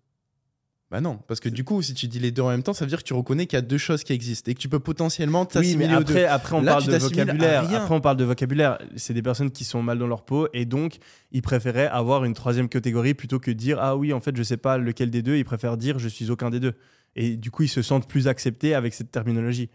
Bah 0.90 1.02
non, 1.02 1.18
parce 1.28 1.38
que 1.40 1.50
du 1.50 1.64
coup, 1.64 1.82
si 1.82 1.92
tu 1.92 2.08
dis 2.08 2.18
les 2.18 2.30
deux 2.30 2.40
en 2.40 2.48
même 2.48 2.62
temps, 2.62 2.72
ça 2.72 2.86
veut 2.86 2.88
dire 2.88 2.98
que 3.00 3.04
tu 3.04 3.12
reconnais 3.12 3.44
qu'il 3.46 3.58
y 3.58 3.58
a 3.58 3.62
deux 3.62 3.76
choses 3.76 4.04
qui 4.04 4.14
existent 4.14 4.50
et 4.50 4.54
que 4.54 4.58
tu 4.58 4.70
peux 4.70 4.78
potentiellement 4.78 5.42
Oui, 5.42 5.48
t'assimiler 5.48 5.88
mais 5.88 5.96
aux 5.96 6.02
deux. 6.02 6.14
après, 6.14 6.24
après 6.24 6.56
on 6.56 6.62
Là, 6.62 6.72
parle 6.72 6.86
de 6.86 6.96
vocabulaire. 6.96 7.74
Après, 7.74 7.94
on 7.94 8.00
parle 8.00 8.16
de 8.16 8.24
vocabulaire. 8.24 8.78
C'est 8.96 9.12
des 9.12 9.20
personnes 9.20 9.50
qui 9.50 9.64
sont 9.64 9.82
mal 9.82 9.98
dans 9.98 10.06
leur 10.06 10.24
peau 10.24 10.48
et 10.54 10.64
donc 10.64 10.96
ils 11.30 11.42
préféraient 11.42 11.88
avoir 11.88 12.24
une 12.24 12.32
troisième 12.32 12.70
catégorie 12.70 13.12
plutôt 13.12 13.38
que 13.38 13.50
dire 13.50 13.76
ah 13.80 13.96
oui 13.96 14.14
en 14.14 14.20
fait 14.20 14.34
je 14.34 14.42
sais 14.42 14.56
pas 14.56 14.78
lequel 14.78 15.10
des 15.10 15.20
deux. 15.20 15.36
Ils 15.36 15.44
préfèrent 15.44 15.76
dire 15.76 15.98
je 15.98 16.08
suis 16.08 16.30
aucun 16.30 16.48
des 16.48 16.58
deux. 16.60 16.72
Et 17.16 17.36
du 17.36 17.50
coup 17.50 17.64
ils 17.64 17.68
se 17.68 17.82
sentent 17.82 18.08
plus 18.08 18.26
acceptés 18.26 18.74
avec 18.74 18.94
cette 18.94 19.10
terminologie. 19.10 19.68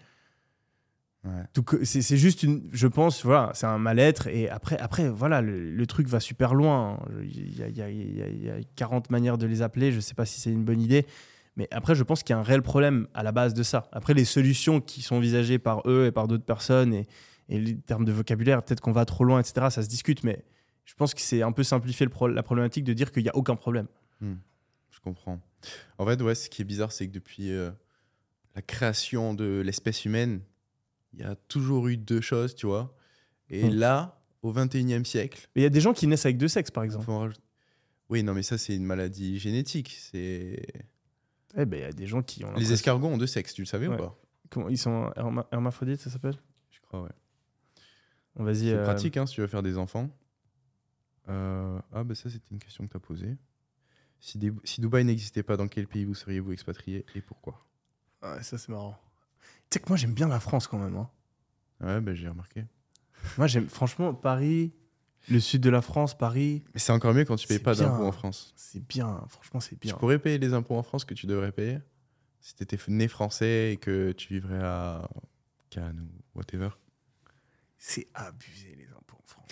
Ouais. 1.25 1.85
C'est 1.85 2.17
juste 2.17 2.43
une, 2.43 2.67
je 2.73 2.85
pense 2.87 3.23
voilà 3.23 3.51
c'est 3.53 3.65
un 3.65 3.77
mal-être 3.77 4.27
et 4.27 4.49
après 4.49 4.77
après 4.77 5.09
voilà 5.09 5.39
le, 5.41 5.71
le 5.73 5.87
truc 5.87 6.07
va 6.07 6.19
super 6.19 6.53
loin. 6.53 6.99
Il 7.23 7.57
y 7.57 7.63
a, 7.63 7.67
il 7.69 7.77
y 7.77 7.81
a- 7.81 7.89
il 7.89 8.17
y 8.17 8.21
a- 8.21 8.27
il 8.27 8.43
y 8.45 8.49
a 8.49 8.55
40 8.75 9.09
manières 9.09 9.37
de 9.37 9.45
les 9.45 9.61
appeler. 9.61 9.91
Je 9.93 10.01
sais 10.01 10.15
pas 10.15 10.25
si 10.25 10.41
c'est 10.41 10.51
une 10.51 10.65
bonne 10.65 10.81
idée. 10.81 11.05
Mais 11.55 11.67
après, 11.71 11.93
je 11.95 12.03
pense 12.03 12.23
qu'il 12.23 12.33
y 12.33 12.35
a 12.35 12.39
un 12.39 12.43
réel 12.43 12.61
problème 12.63 13.07
à 13.13 13.21
la 13.23 13.31
base 13.31 13.53
de 13.53 13.61
ça. 13.63 13.87
Après, 13.91 14.13
les 14.15 14.25
solutions 14.25 14.81
qui 14.81 15.01
sont 15.03 15.15
envisagées 15.17 15.59
par 15.59 15.83
eux 15.87 16.07
et 16.07 16.11
par 16.11 16.27
d'autres 16.27 16.43
personnes 16.45 16.93
et, 16.95 17.07
et 17.47 17.59
les 17.59 17.77
termes 17.77 18.05
de 18.05 18.11
vocabulaire, 18.11 18.63
peut-être 18.63 18.81
qu'on 18.81 18.91
va 18.91 19.05
trop 19.05 19.23
loin, 19.23 19.39
etc., 19.39 19.67
ça 19.69 19.83
se 19.83 19.87
discute. 19.87 20.23
Mais 20.23 20.43
je 20.83 20.95
pense 20.95 21.13
que 21.13 21.21
c'est 21.21 21.43
un 21.43 21.51
peu 21.51 21.61
simplifier 21.63 22.05
le 22.07 22.09
pro- 22.09 22.27
la 22.27 22.41
problématique 22.43 22.83
de 22.83 22.93
dire 22.93 23.11
qu'il 23.11 23.21
n'y 23.23 23.29
a 23.29 23.35
aucun 23.35 23.55
problème. 23.55 23.85
Je 24.89 24.99
comprends. 25.03 25.39
En 25.99 26.05
fait, 26.07 26.19
ouais, 26.23 26.33
ce 26.35 26.49
qui 26.49 26.63
est 26.63 26.65
bizarre, 26.65 26.91
c'est 26.91 27.05
que 27.07 27.13
depuis 27.13 27.51
euh, 27.51 27.69
la 28.55 28.61
création 28.63 29.33
de 29.35 29.61
l'espèce 29.63 30.05
humaine, 30.05 30.41
il 31.14 31.19
y 31.19 31.23
a 31.23 31.35
toujours 31.35 31.88
eu 31.88 31.98
deux 31.98 32.22
choses, 32.22 32.56
tu 32.56 32.65
vois. 32.65 32.95
Et 33.49 33.69
Mm. 33.69 33.73
là, 33.76 34.22
au 34.41 34.52
21e 34.52 35.06
siècle, 35.06 35.48
Mais 35.56 35.61
il 35.61 35.64
y 35.64 35.68
a 35.68 35.69
des 35.69 35.81
gens 35.81 35.94
qui 35.94 36.07
naissent 36.07 36.26
avec 36.26 36.38
deux 36.38 36.48
sexes, 36.48 36.72
par 36.72 36.84
exemple. 36.84 37.07
oui, 38.10 38.23
non, 38.23 38.34
mais 38.34 38.44
ça, 38.44 38.57
c'est 38.57 38.76
une 38.76 38.85
maladie 38.85 39.40
génétique. 39.40 39.95
C'est 39.99 40.61
Eh 41.56 41.65
ben, 41.65 41.77
il 41.77 41.81
y 41.81 41.85
a 41.85 41.91
des 41.91 42.07
gens 42.07 42.23
qui 42.23 42.44
ont. 42.44 42.53
Les 42.56 42.73
escargots 42.73 43.07
ont 43.07 43.18
deux 43.18 43.27
sexes, 43.27 43.53
tu 43.53 43.61
le 43.61 43.68
savais 43.68 43.88
Ouais. 43.88 43.94
ou 43.95 43.98
pas? 43.98 44.19
Comment- 44.49 44.69
Ils 44.69 44.77
sont 44.77 45.11
herma- 45.15 45.48
hermaphrodites, 45.52 46.02
ça 46.02 46.10
s'appelle? 46.10 46.35
Je 46.72 46.80
crois, 46.81 47.03
ouais. 47.03 47.10
On 48.35 48.44
Vas-y. 48.44 48.69
C'est 48.69 48.73
euh, 48.73 48.84
pratique 48.84 49.18
hein, 49.18 49.26
si 49.27 49.35
tu 49.35 49.41
veux 49.41 49.48
faire 49.48 49.61
des 49.64 49.77
enfants. 49.77 50.10
Euh, 51.29 51.79
Ah, 51.91 52.04
bah 52.04 52.15
ça, 52.15 52.29
c'était 52.29 52.47
une 52.52 52.60
question 52.60 52.86
que 52.86 52.91
tu 52.91 52.97
as 52.97 52.99
posée. 52.99 53.37
Si, 54.20 54.37
des- 54.37 54.52
si 54.63 54.81
Dubaï 54.81 55.05
n'existait 55.05 55.44
pas, 55.44 55.57
dans 55.57 55.68
quel 55.68 55.87
pays 55.87 56.05
vous 56.05 56.15
seriez-vous 56.15 56.52
expatrié 56.54 57.05
et 57.15 57.21
pourquoi? 57.21 57.65
Ouais, 58.23 58.41
ça, 58.41 58.57
c'est 58.57 58.70
marrant. 58.70 58.97
Sais 59.73 59.79
que 59.79 59.89
moi, 59.89 59.97
j'aime 59.97 60.13
bien 60.13 60.27
la 60.27 60.39
France 60.39 60.68
quand 60.68 60.77
même. 60.77 60.95
hein. 60.95 61.10
Ouais, 61.81 61.99
bah, 61.99 62.13
j'ai 62.13 62.27
remarqué. 62.29 62.63
Moi, 63.39 63.47
j'aime. 63.47 63.68
Franchement, 63.68 64.13
Paris, 64.13 64.71
le 65.29 65.39
sud 65.39 65.63
de 65.63 65.71
la 65.71 65.81
France, 65.81 66.15
Paris, 66.15 66.63
Mais 66.76 66.79
c'est 66.79 66.91
encore 66.91 67.11
mieux 67.15 67.26
quand 67.26 67.37
tu 67.37 67.47
payes 67.47 67.57
pas 67.57 67.73
d'impôts 67.73 68.05
en 68.05 68.11
France. 68.11 68.53
c'est 68.55 68.85
bien. 68.85 69.26
Franchement, 69.29 69.60
c'est 69.60 69.79
bien. 69.79 69.91
Tu 69.91 69.99
pourrais 69.99 70.19
payer 70.19 70.37
les 70.37 70.53
impôts 70.53 70.76
en 70.76 70.84
France 70.84 71.05
que 71.05 71.15
tu 71.15 71.26
devrais 71.26 71.52
payer 71.52 71.79
si 72.39 72.53
tu 72.53 72.61
étais 72.61 72.77
né 72.87 73.07
français 73.07 73.71
et 73.73 73.77
que 73.77 74.11
tu 74.11 74.35
vivrais 74.35 74.61
à 74.61 75.10
Cannes 75.71 76.07
ou 76.07 76.37
whatever. 76.37 76.69
C'est 77.79 78.10
abusé 78.13 78.76
les 78.77 78.85
impôts 78.95 79.18
en 79.18 79.26
France. 79.26 79.49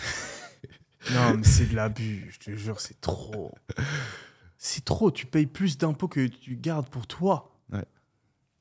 non, 1.16 1.35
mais 1.35 1.43
c'est 1.43 1.66
de 1.66 1.75
l'abus, 1.75 2.30
je 2.32 2.38
te 2.38 2.56
jure, 2.56 2.80
c'est 2.80 3.01
trop. 3.01 3.51
C'est 4.59 4.85
trop, 4.85 5.09
tu 5.09 5.25
payes 5.25 5.48
plus 5.48 5.80
d'impôts 5.80 6.08
que 6.09 6.27
tu 6.27 6.58
gardes 6.58 6.90
pour 6.90 7.08
toi. 7.08 7.59
Ouais. 7.72 7.85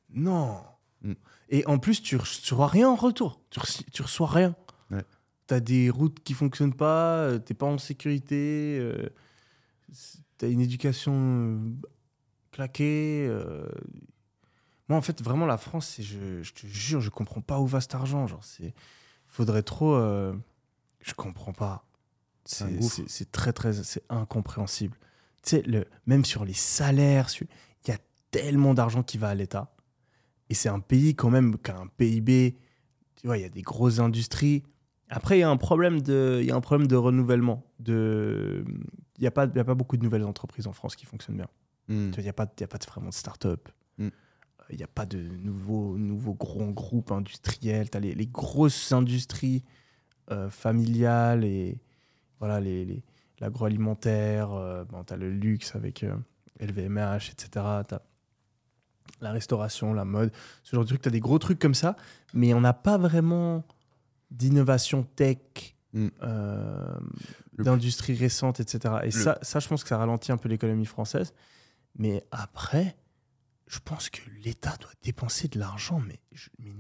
Non. 0.09 0.65
Mm. 1.03 1.13
Et 1.51 1.67
en 1.67 1.79
plus, 1.79 2.03
tu, 2.03 2.17
tu 2.19 2.55
reçois 2.55 2.67
rien 2.69 2.89
en 2.89 2.95
retour. 2.97 3.41
Tu, 3.51 3.59
reçois- 3.61 3.85
tu 3.93 4.03
reçois 4.03 4.29
rien. 4.29 4.55
Ouais. 4.91 5.05
T'as 5.47 5.61
des 5.61 5.91
routes 5.91 6.21
qui 6.21 6.35
fonctionnent 6.35 6.75
pas, 6.75 7.17
euh, 7.17 7.39
t'es 7.39 7.55
pas 7.55 7.67
en 7.67 7.79
sécurité, 7.79 8.79
euh, 8.81 9.09
c- 9.93 10.19
t'as 10.39 10.49
une 10.49 10.61
éducation 10.61 11.13
euh, 11.15 11.59
claquée. 12.53 13.27
euh. 13.29 13.67
Moi, 14.89 14.99
en 14.99 15.03
fait, 15.03 15.23
vraiment, 15.23 15.47
la 15.47 15.59
France, 15.59 15.97
je, 16.01 16.43
je 16.43 16.53
te 16.53 16.67
jure, 16.67 17.01
je 17.01 17.11
comprends 17.11 17.41
pas 17.41 17.61
où 17.61 17.67
va 17.67 17.81
cet 17.81 17.95
argent. 17.95 18.27
Genre, 18.27 18.45
c'est 18.45 18.75
faudrait 19.29 19.63
trop. 19.63 19.97
Je 19.97 21.15
comprends 21.17 21.53
pas. 21.53 21.85
C'est 23.07 23.31
très, 23.31 23.53
très. 23.53 23.73
C'est 23.85 24.03
incompréhensible. 24.09 24.97
Tu 25.45 25.51
sais, 25.51 25.63
le, 25.63 25.85
même 26.07 26.25
sur 26.25 26.45
les 26.45 26.55
salaires, 26.55 27.29
il 27.41 27.91
y 27.91 27.93
a 27.93 27.99
tellement 28.33 28.75
d'argent 28.75 29.03
qui 29.05 29.17
va 29.17 29.29
à 29.29 29.35
l'État. 29.37 29.73
Et 30.51 30.55
c'est 30.55 30.69
un 30.69 30.81
pays, 30.81 31.15
quand 31.15 31.31
même, 31.31 31.57
qui 31.59 31.71
a 31.71 31.79
un 31.79 31.87
PIB. 31.87 32.59
Tu 33.17 33.27
vois, 33.27 33.39
il 33.39 33.43
y 33.43 33.45
a 33.45 33.49
des 33.49 33.63
grosses 33.63 33.99
industries. 34.01 34.63
Après, 35.09 35.39
il 35.39 35.41
y 35.41 35.45
a 35.45 35.49
un 35.51 35.57
problème 35.57 36.03
de, 36.03 36.39
il 36.43 36.47
y 36.47 36.51
a 36.51 36.57
un 36.57 36.61
problème 36.61 36.87
de 36.87 36.97
renouvellement. 36.97 37.65
De, 37.79 38.65
il 39.19 39.21
n'y 39.21 39.27
a, 39.27 39.31
pas- 39.31 39.47
il 39.47 39.57
y 39.57 39.61
a 39.61 39.65
pas 39.65 39.75
beaucoup 39.75 39.97
de 39.97 40.03
nouvelles 40.03 40.25
entreprises 40.25 40.67
en 40.67 40.73
France 40.73 40.95
qui 40.97 41.07
fonctionnent 41.07 41.37
bien. 41.37 41.49
Hmm. 41.89 42.11
Tu 42.11 42.17
vois, 42.17 42.21
Il 42.21 42.25
n'y 42.25 42.29
a, 42.29 42.33
pas- 42.35 42.53
il 42.57 42.61
y 42.61 42.65
a 42.65 42.69
pas 42.69 42.79
vraiment 42.89 43.09
de 43.11 43.15
start-up. 43.15 43.69
Mm. 43.99 44.09
Il 44.71 44.77
n'y 44.77 44.85
a 44.85 44.89
pas 44.89 45.07
de 45.07 45.19
nouveaux, 45.21 45.97
nouveaux 45.99 46.35
gros 46.35 46.71
groupes 46.73 47.11
industriels. 47.11 47.91
Tu 47.91 47.97
as 47.97 48.01
les, 48.01 48.15
les 48.15 48.27
grosses 48.27 48.93
industries 48.93 49.65
euh, 50.31 50.49
familiales 50.51 51.45
et 51.45 51.81
voilà, 52.39 52.61
les, 52.61 52.85
les- 52.85 53.03
l'agroalimentaire. 53.41 54.53
euh, 54.53 54.85
bon, 54.85 55.03
tu 55.05 55.13
as 55.13 55.17
le 55.17 55.31
luxe 55.31 55.75
avec 55.75 56.03
euh, 56.05 56.15
LVMH, 56.61 57.31
etc. 57.33 57.49
Tu 57.89 57.95
as 57.95 58.03
la 59.21 59.33
restauration, 59.33 59.93
la 59.93 60.05
mode, 60.05 60.33
ce 60.63 60.77
genre 60.77 60.85
de 60.85 60.89
trucs. 60.89 61.03
Tu 61.03 61.09
as 61.09 61.13
des 61.13 61.21
gros 61.21 61.39
trucs 61.39 61.59
comme 61.59 61.75
ça, 61.75 61.97
mais 62.35 62.55
on 62.55 62.61
n'a 62.61 62.73
pas 62.73 62.99
vraiment 62.99 63.65
d'innovation 64.31 65.07
tech. 65.17 65.39
Mm. 65.93 66.07
euh, 66.23 66.99
d'industrie 67.59 68.15
récente, 68.15 68.61
etc. 68.61 68.95
Et 69.03 69.11
ça, 69.11 69.39
ça, 69.43 69.59
je 69.59 69.69
pense 69.69 69.83
que 69.83 69.89
ça 69.89 69.99
ralentit 69.99 70.31
un 70.31 70.37
peu 70.37 70.49
l'économie 70.49 70.87
française. 70.87 71.35
Mais 71.99 72.25
après, 72.31 72.97
je 73.67 73.79
pense 73.85 74.11
que 74.11 74.21
l'État 74.43 74.77
doit 74.81 74.91
dépenser 75.03 75.49
de 75.49 75.59
l'argent, 75.59 76.01
mais, 76.01 76.21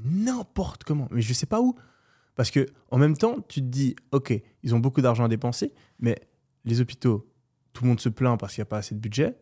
n'importe 0.04 0.84
comment. 0.84 1.08
Mais 1.10 1.22
je 1.22 1.32
sais 1.32 1.46
pas 1.46 1.60
où. 1.60 1.76
Parce 2.34 2.50
que 2.50 2.66
en 2.90 2.98
même 2.98 3.16
temps, 3.16 3.40
tu 3.48 3.60
te 3.60 3.66
dis, 3.66 3.96
ok, 4.12 4.32
ils 4.62 4.74
ont 4.74 4.78
beaucoup 4.78 5.00
d'argent 5.00 5.24
à 5.24 5.28
dépenser, 5.28 5.74
mais 5.98 6.18
les 6.64 6.80
hôpitaux, 6.80 7.30
tout 7.72 7.84
le 7.84 7.88
monde 7.88 8.00
se 8.00 8.08
plaint 8.08 8.38
parce 8.38 8.54
qu'il 8.54 8.62
n'y 8.62 8.68
a 8.68 8.70
pas 8.70 8.78
assez 8.78 8.94
de 8.94 9.00
budget. 9.00 9.36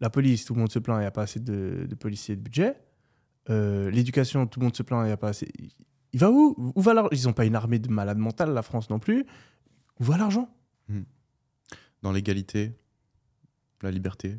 La 0.00 0.10
police, 0.10 0.44
tout 0.44 0.54
le 0.54 0.60
monde 0.60 0.70
se 0.70 0.78
plaint, 0.78 0.96
il 0.98 1.00
n'y 1.00 1.06
a 1.06 1.10
pas 1.10 1.22
assez 1.22 1.40
de, 1.40 1.86
de 1.88 1.94
policiers 1.94 2.34
et 2.34 2.36
de 2.36 2.42
budget. 2.42 2.76
Euh, 3.50 3.90
L'éducation, 3.90 4.46
tout 4.46 4.60
le 4.60 4.64
monde 4.64 4.76
se 4.76 4.82
plaint, 4.82 5.02
il 5.04 5.06
n'y 5.06 5.12
a 5.12 5.16
pas 5.16 5.28
assez. 5.28 5.48
Il 6.12 6.20
va 6.20 6.30
où? 6.30 6.72
Où 6.74 6.80
va 6.80 6.94
l'argent? 6.94 7.10
Ils 7.12 7.24
n'ont 7.24 7.32
pas 7.32 7.44
une 7.44 7.56
armée 7.56 7.78
de 7.78 7.88
malades 7.88 8.18
mentales, 8.18 8.52
la 8.52 8.62
France 8.62 8.90
non 8.90 8.98
plus. 8.98 9.26
Où 10.00 10.04
va 10.04 10.16
l'argent? 10.16 10.48
Dans 12.02 12.12
l'égalité, 12.12 12.78
la 13.82 13.90
liberté, 13.90 14.38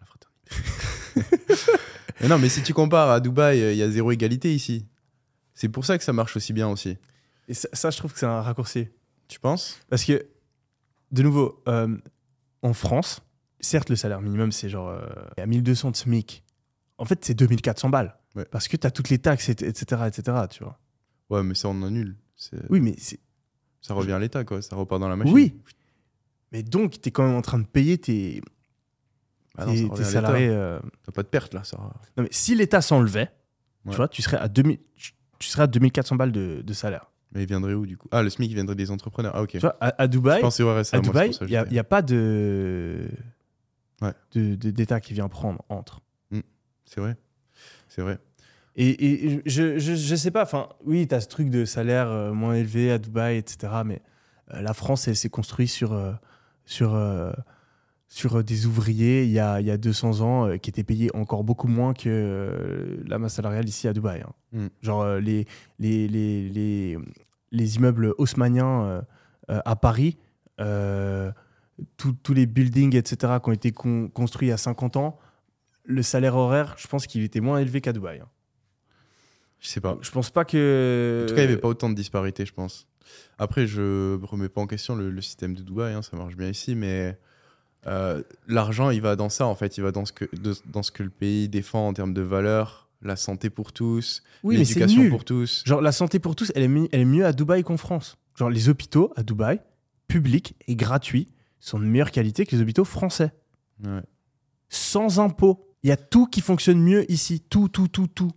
la 0.00 0.06
fraternité. 0.06 1.70
mais 2.22 2.28
non, 2.28 2.38
mais 2.38 2.48
si 2.48 2.62
tu 2.62 2.72
compares 2.72 3.10
à 3.10 3.20
Dubaï, 3.20 3.60
euh, 3.60 3.72
il 3.72 3.78
y 3.78 3.82
a 3.82 3.90
zéro 3.90 4.10
égalité 4.12 4.54
ici. 4.54 4.86
C'est 5.52 5.68
pour 5.68 5.84
ça 5.84 5.98
que 5.98 6.04
ça 6.04 6.14
marche 6.14 6.36
aussi 6.36 6.54
bien 6.54 6.68
aussi. 6.68 6.96
Et 7.48 7.54
ça, 7.54 7.68
ça, 7.74 7.90
je 7.90 7.98
trouve 7.98 8.14
que 8.14 8.18
c'est 8.18 8.26
un 8.26 8.40
raccourci. 8.40 8.88
Tu 9.28 9.38
penses? 9.38 9.78
Parce 9.90 10.04
que, 10.04 10.26
de 11.12 11.22
nouveau, 11.22 11.62
euh, 11.68 11.98
en 12.62 12.72
France, 12.72 13.20
certes, 13.60 13.88
le 13.90 13.96
salaire 13.96 14.20
minimum, 14.20 14.52
c'est 14.52 14.68
genre 14.68 14.88
euh, 14.88 15.00
à 15.36 15.46
1200 15.46 15.90
de 15.92 15.96
SMIC. 15.96 16.42
En 16.98 17.04
fait, 17.04 17.24
c'est 17.24 17.34
2400 17.34 17.88
balles. 17.88 18.16
Ouais. 18.36 18.44
Parce 18.50 18.68
que 18.68 18.76
tu 18.76 18.86
as 18.86 18.90
toutes 18.90 19.08
les 19.08 19.18
taxes, 19.18 19.48
et- 19.48 19.52
etc., 19.64 20.02
etc., 20.06 20.36
tu 20.50 20.62
vois. 20.64 20.78
Ouais, 21.30 21.42
mais 21.42 21.54
ça, 21.54 21.68
on 21.68 21.82
annule. 21.82 22.16
Oui, 22.68 22.80
mais 22.80 22.94
c'est... 22.98 23.18
Ça 23.80 23.94
revient 23.94 24.12
à 24.12 24.18
l'État, 24.18 24.44
quoi. 24.44 24.60
Ça 24.62 24.76
repart 24.76 25.00
dans 25.00 25.08
la 25.08 25.16
machine. 25.16 25.32
Oui. 25.34 25.54
Mais 26.52 26.62
donc, 26.62 27.00
tu 27.00 27.08
es 27.08 27.12
quand 27.12 27.26
même 27.26 27.34
en 27.36 27.42
train 27.42 27.58
de 27.58 27.66
payer 27.66 27.96
tes, 27.98 28.42
Ah 29.56 29.66
non, 29.66 29.88
tes- 29.90 30.04
salariés. 30.04 30.48
euh. 30.48 30.78
T'as 31.04 31.12
pas 31.12 31.22
de 31.22 31.28
perte, 31.28 31.54
là. 31.54 31.64
Ça... 31.64 31.78
Non, 32.16 32.22
mais 32.24 32.28
si 32.30 32.54
l'État 32.54 32.82
s'enlevait, 32.82 33.30
Ouais. 33.86 33.92
tu 33.92 33.96
vois, 33.96 34.08
tu 34.08 34.20
serais 34.20 34.36
à 34.36 34.48
2000, 34.48 34.78
tu- 34.94 35.14
serais 35.48 35.62
à 35.62 35.66
2400 35.66 36.16
balles 36.16 36.32
de, 36.32 36.60
de 36.62 36.72
salaire. 36.74 37.10
Mais 37.32 37.42
il 37.44 37.46
viendrait 37.46 37.72
où, 37.74 37.86
du 37.86 37.96
coup? 37.96 38.08
Ah, 38.10 38.22
le 38.22 38.28
SMIC, 38.28 38.50
il 38.50 38.54
viendrait 38.54 38.74
des 38.74 38.90
entrepreneurs. 38.90 39.32
Ah, 39.34 39.42
ok. 39.42 39.50
Tu 39.52 39.58
vois, 39.60 39.76
à, 39.80 40.02
à 40.02 40.06
Dubaï, 40.08 40.42
il 41.48 41.66
n'y 41.70 41.78
a 41.78 41.84
pas 41.84 42.02
de, 42.02 43.08
Ouais. 44.02 44.12
de- 44.32 44.54
de- 44.54 44.70
d'État 44.70 45.00
qui 45.00 45.12
vient 45.14 45.28
prendre 45.28 45.62
entre. 45.68 46.00
C'est 46.84 47.00
vrai. 47.00 47.16
C'est 47.88 48.02
vrai. 48.02 48.18
Et, 48.74 49.04
et 49.34 49.42
je, 49.46 49.78
je, 49.78 49.94
je 49.94 50.14
sais 50.16 50.30
pas, 50.32 50.42
enfin, 50.42 50.68
oui, 50.84 51.06
tu 51.06 51.14
as 51.14 51.20
ce 51.20 51.28
truc 51.28 51.50
de 51.50 51.64
salaire 51.64 52.08
euh, 52.08 52.32
moins 52.32 52.54
élevé 52.54 52.90
à 52.90 52.98
Dubaï, 52.98 53.36
etc. 53.36 53.72
Mais 53.84 54.02
euh, 54.52 54.60
la 54.62 54.74
France, 54.74 55.06
elle 55.06 55.14
s'est 55.16 55.28
construite 55.28 55.68
sur, 55.68 55.92
euh, 55.92 56.12
sur, 56.64 56.94
euh, 56.94 57.30
sur 58.08 58.42
des 58.42 58.66
ouvriers 58.66 59.22
il 59.24 59.30
y 59.30 59.38
a, 59.38 59.60
il 59.60 59.66
y 59.68 59.70
a 59.70 59.76
200 59.76 60.20
ans 60.20 60.58
qui 60.58 60.70
étaient 60.70 60.82
payés 60.82 61.14
encore 61.14 61.44
beaucoup 61.44 61.68
moins 61.68 61.94
que 61.94 63.00
la 63.06 63.18
masse 63.18 63.34
salariale 63.34 63.68
ici 63.68 63.86
à 63.86 63.92
Dubaï. 63.92 64.22
hein. 64.22 64.32
Mm. 64.52 64.66
Genre 64.82 65.06
les, 65.16 65.46
les, 65.78 66.08
les, 66.08 66.48
les, 66.48 66.98
les 67.52 67.76
immeubles 67.76 68.14
haussmanniens 68.18 69.04
à 69.48 69.76
Paris, 69.76 70.16
tous 71.96 72.34
les 72.34 72.46
buildings, 72.46 72.96
etc., 72.96 73.34
qui 73.42 73.48
ont 73.48 73.52
été 73.52 73.72
con- 73.72 74.08
construits 74.08 74.48
il 74.48 74.50
y 74.50 74.54
a 74.54 74.56
50 74.58 74.96
ans, 74.96 75.18
le 75.84 76.02
salaire 76.02 76.36
horaire, 76.36 76.74
je 76.78 76.86
pense 76.86 77.06
qu'il 77.06 77.22
était 77.22 77.40
moins 77.40 77.58
élevé 77.58 77.80
qu'à 77.80 77.92
Dubaï. 77.92 78.20
hein. 78.20 78.28
Je 79.60 79.68
sais 79.68 79.80
pas. 79.80 79.98
Je 80.00 80.10
pense 80.10 80.30
pas 80.30 80.44
que. 80.44 81.24
En 81.24 81.28
tout 81.28 81.34
cas, 81.34 81.42
il 81.42 81.46
n'y 81.46 81.52
avait 81.52 81.60
pas 81.60 81.68
autant 81.68 81.90
de 81.90 81.94
disparités, 81.94 82.46
je 82.46 82.52
pense. 82.52 82.86
Après, 83.38 83.66
je 83.66 84.18
remets 84.24 84.48
pas 84.48 84.60
en 84.60 84.66
question 84.66 84.94
le, 84.94 85.10
le 85.10 85.20
système 85.20 85.54
de 85.54 85.62
Dubaï, 85.62 85.92
hein, 85.94 86.02
ça 86.02 86.16
marche 86.16 86.36
bien 86.36 86.48
ici, 86.48 86.74
mais 86.74 87.18
euh, 87.86 88.22
l'argent, 88.46 88.90
il 88.90 89.00
va 89.02 89.16
dans 89.16 89.28
ça, 89.28 89.46
en 89.46 89.54
fait. 89.54 89.76
Il 89.76 89.82
va 89.82 89.90
dans 89.92 90.04
ce, 90.04 90.12
que, 90.12 90.24
de- 90.36 90.54
dans 90.66 90.82
ce 90.82 90.90
que 90.92 91.02
le 91.02 91.10
pays 91.10 91.48
défend 91.48 91.88
en 91.88 91.92
termes 91.92 92.14
de 92.14 92.22
valeurs, 92.22 92.88
la 93.02 93.16
santé 93.16 93.50
pour 93.50 93.72
tous, 93.72 94.22
Oui, 94.44 94.56
l'éducation 94.56 95.08
pour 95.10 95.24
tous. 95.24 95.62
Genre, 95.66 95.80
la 95.82 95.92
santé 95.92 96.18
pour 96.20 96.36
tous, 96.36 96.52
elle 96.54 96.62
est, 96.62 96.88
elle 96.92 97.00
est 97.00 97.04
mieux 97.04 97.26
à 97.26 97.32
Dubaï 97.32 97.62
qu'en 97.64 97.76
France. 97.76 98.16
Genre, 98.36 98.50
les 98.50 98.68
hôpitaux 98.68 99.12
à 99.16 99.22
Dubaï, 99.22 99.60
publics 100.08 100.54
et 100.68 100.76
gratuits, 100.76 101.28
sont 101.60 101.78
de 101.78 101.84
meilleure 101.84 102.10
qualité 102.10 102.46
que 102.46 102.56
les 102.56 102.62
hôpitaux 102.62 102.84
français. 102.84 103.32
Ouais. 103.84 104.02
Sans 104.68 105.20
impôts. 105.20 105.66
Il 105.82 105.88
y 105.88 105.92
a 105.92 105.96
tout 105.96 106.26
qui 106.26 106.40
fonctionne 106.40 106.80
mieux 106.80 107.10
ici. 107.10 107.40
Tout, 107.40 107.68
tout, 107.68 107.88
tout, 107.88 108.06
tout. 108.06 108.32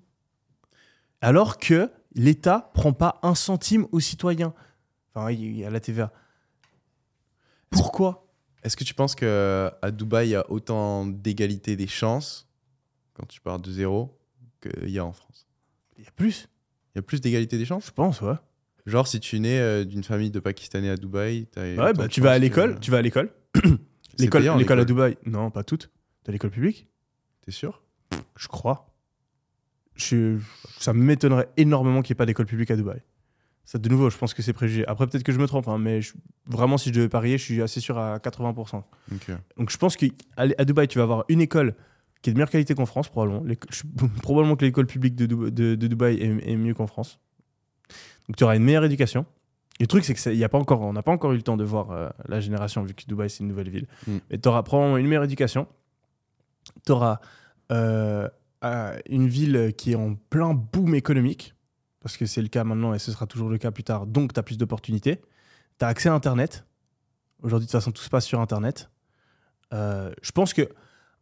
Alors 1.21 1.57
que 1.57 1.91
l'État 2.15 2.71
prend 2.73 2.93
pas 2.93 3.19
un 3.23 3.35
centime 3.35 3.87
aux 3.91 3.99
citoyens. 3.99 4.53
Enfin, 5.13 5.31
il 5.31 5.57
y 5.57 5.65
a 5.65 5.69
la 5.69 5.79
TVA. 5.79 6.11
Pourquoi? 7.69 8.27
Est-ce 8.63 8.77
que 8.77 8.83
tu 8.83 8.93
penses 8.93 9.15
qu'à 9.15 9.91
Dubaï, 9.91 10.29
il 10.29 10.31
y 10.31 10.35
a 10.35 10.49
autant 10.49 11.05
d'égalité 11.05 11.75
des 11.75 11.87
chances, 11.87 12.47
quand 13.13 13.25
tu 13.25 13.41
pars 13.41 13.59
de 13.59 13.71
zéro, 13.71 14.17
qu'il 14.61 14.89
y 14.89 14.99
a 14.99 15.05
en 15.05 15.11
France? 15.11 15.47
Il 15.97 16.03
y 16.03 16.07
a 16.07 16.11
plus, 16.11 16.47
Il 16.93 16.97
y 16.97 16.99
a 16.99 17.01
plus 17.01 17.21
d'égalité 17.21 17.57
des 17.57 17.65
chances? 17.65 17.87
Je 17.87 17.91
pense, 17.91 18.21
ouais. 18.21 18.35
Genre, 18.85 19.07
si 19.07 19.19
tu 19.19 19.39
nais 19.39 19.59
euh, 19.59 19.85
d'une 19.85 20.03
famille 20.03 20.31
de 20.31 20.39
Pakistanais 20.39 20.89
à 20.89 20.97
Dubaï, 20.97 21.47
t'as 21.51 21.61
Ouais, 21.61 21.93
bah, 21.93 22.03
de 22.03 22.07
tu 22.07 22.19
vas 22.21 22.31
à 22.31 22.39
l'école. 22.39 22.79
Tu 22.81 22.91
vas 22.91 22.97
à 22.97 23.01
l'école. 23.01 23.29
C'est 23.55 24.19
L'école 24.19 24.41
payant, 24.41 24.57
l'école 24.57 24.79
à 24.79 24.85
Dubaï. 24.85 25.17
Non, 25.25 25.49
pas 25.51 25.63
toutes. 25.63 25.89
T'as 26.23 26.31
l'école 26.31 26.51
publique? 26.51 26.87
T'es 27.45 27.51
sûr? 27.51 27.81
Je 28.37 28.47
crois. 28.47 28.93
Je, 29.95 30.37
ça 30.79 30.93
m'étonnerait 30.93 31.49
énormément 31.57 32.01
qu'il 32.01 32.13
n'y 32.13 32.17
ait 32.17 32.19
pas 32.19 32.25
d'école 32.25 32.45
publique 32.45 32.71
à 32.71 32.75
Dubaï. 32.75 32.99
Ça, 33.65 33.77
de 33.77 33.87
nouveau, 33.89 34.09
je 34.09 34.17
pense 34.17 34.33
que 34.33 34.41
c'est 34.41 34.51
préjugé. 34.53 34.85
Après, 34.87 35.07
peut-être 35.07 35.23
que 35.23 35.31
je 35.31 35.39
me 35.39 35.47
trompe, 35.47 35.67
hein, 35.69 35.77
mais 35.77 36.01
je- 36.01 36.13
vraiment, 36.47 36.77
si 36.77 36.89
je 36.89 36.95
devais 36.95 37.09
parier, 37.09 37.37
je 37.37 37.43
suis 37.43 37.61
assez 37.61 37.79
sûr 37.79 37.97
à 37.97 38.19
80%. 38.19 38.83
Ok. 39.13 39.31
Donc, 39.57 39.69
je 39.69 39.77
pense 39.77 39.95
qu'à 39.95 40.07
à 40.35 40.65
Dubaï, 40.65 40.87
tu 40.87 40.97
vas 40.97 41.03
avoir 41.05 41.23
une 41.29 41.39
école 41.41 41.73
qui 42.21 42.29
est 42.29 42.33
de 42.33 42.37
meilleure 42.37 42.49
qualité 42.49 42.75
qu'en 42.75 42.85
France, 42.85 43.07
probablement. 43.09 43.43
L'éco- 43.45 43.67
je- 43.71 43.83
probablement 44.21 44.55
que 44.57 44.65
l'école 44.65 44.85
publique 44.87 45.15
de, 45.15 45.25
Dub- 45.27 45.49
de- 45.49 45.75
de 45.75 45.87
Dubaï 45.87 46.17
est, 46.17 46.51
est 46.51 46.57
mieux 46.57 46.73
qu'en 46.73 46.87
France. 46.87 47.19
Donc, 48.27 48.37
tu 48.37 48.43
auras 48.43 48.55
une 48.55 48.63
meilleure 48.63 48.85
éducation. 48.85 49.25
Et 49.79 49.83
le 49.83 49.87
truc, 49.87 50.05
c'est 50.05 50.13
qu'on 50.13 50.37
n'a 50.37 50.49
pas, 50.49 50.59
encore- 50.59 50.81
on 50.81 50.93
n'a 50.93 51.03
pas 51.03 51.11
encore 51.11 51.33
eu 51.33 51.37
le 51.37 51.41
temps 51.41 51.57
de 51.57 51.63
voir 51.63 51.91
euh, 51.91 52.09
la 52.27 52.39
génération, 52.39 52.83
vu 52.83 52.93
que 52.93 53.03
Dubaï, 53.05 53.29
c'est 53.29 53.39
une 53.39 53.47
nouvelle 53.49 53.69
ville. 53.69 53.87
Mm. 54.07 54.17
Mais 54.29 54.37
tu 54.37 54.47
auras 54.47 54.63
probablement 54.63 54.97
une 54.97 55.07
meilleure 55.07 55.23
éducation. 55.23 55.67
Tu 56.85 56.91
auras 56.91 57.19
euh, 57.71 58.29
euh, 58.63 58.99
une 59.09 59.27
ville 59.27 59.73
qui 59.77 59.91
est 59.93 59.95
en 59.95 60.15
plein 60.15 60.53
boom 60.53 60.95
économique, 60.95 61.53
parce 62.01 62.17
que 62.17 62.25
c'est 62.25 62.41
le 62.41 62.49
cas 62.49 62.63
maintenant 62.63 62.93
et 62.93 62.99
ce 62.99 63.11
sera 63.11 63.25
toujours 63.25 63.49
le 63.49 63.57
cas 63.57 63.71
plus 63.71 63.83
tard, 63.83 64.05
donc 64.05 64.33
tu 64.33 64.39
as 64.39 64.43
plus 64.43 64.57
d'opportunités. 64.57 65.21
Tu 65.79 65.85
as 65.85 65.87
accès 65.87 66.09
à 66.09 66.13
Internet. 66.13 66.65
Aujourd'hui, 67.41 67.65
de 67.65 67.71
toute 67.71 67.79
façon, 67.79 67.91
tout 67.91 68.03
se 68.03 68.09
passe 68.09 68.25
sur 68.25 68.39
Internet. 68.39 68.89
Euh, 69.73 70.13
je 70.21 70.31
pense 70.31 70.53
que, 70.53 70.69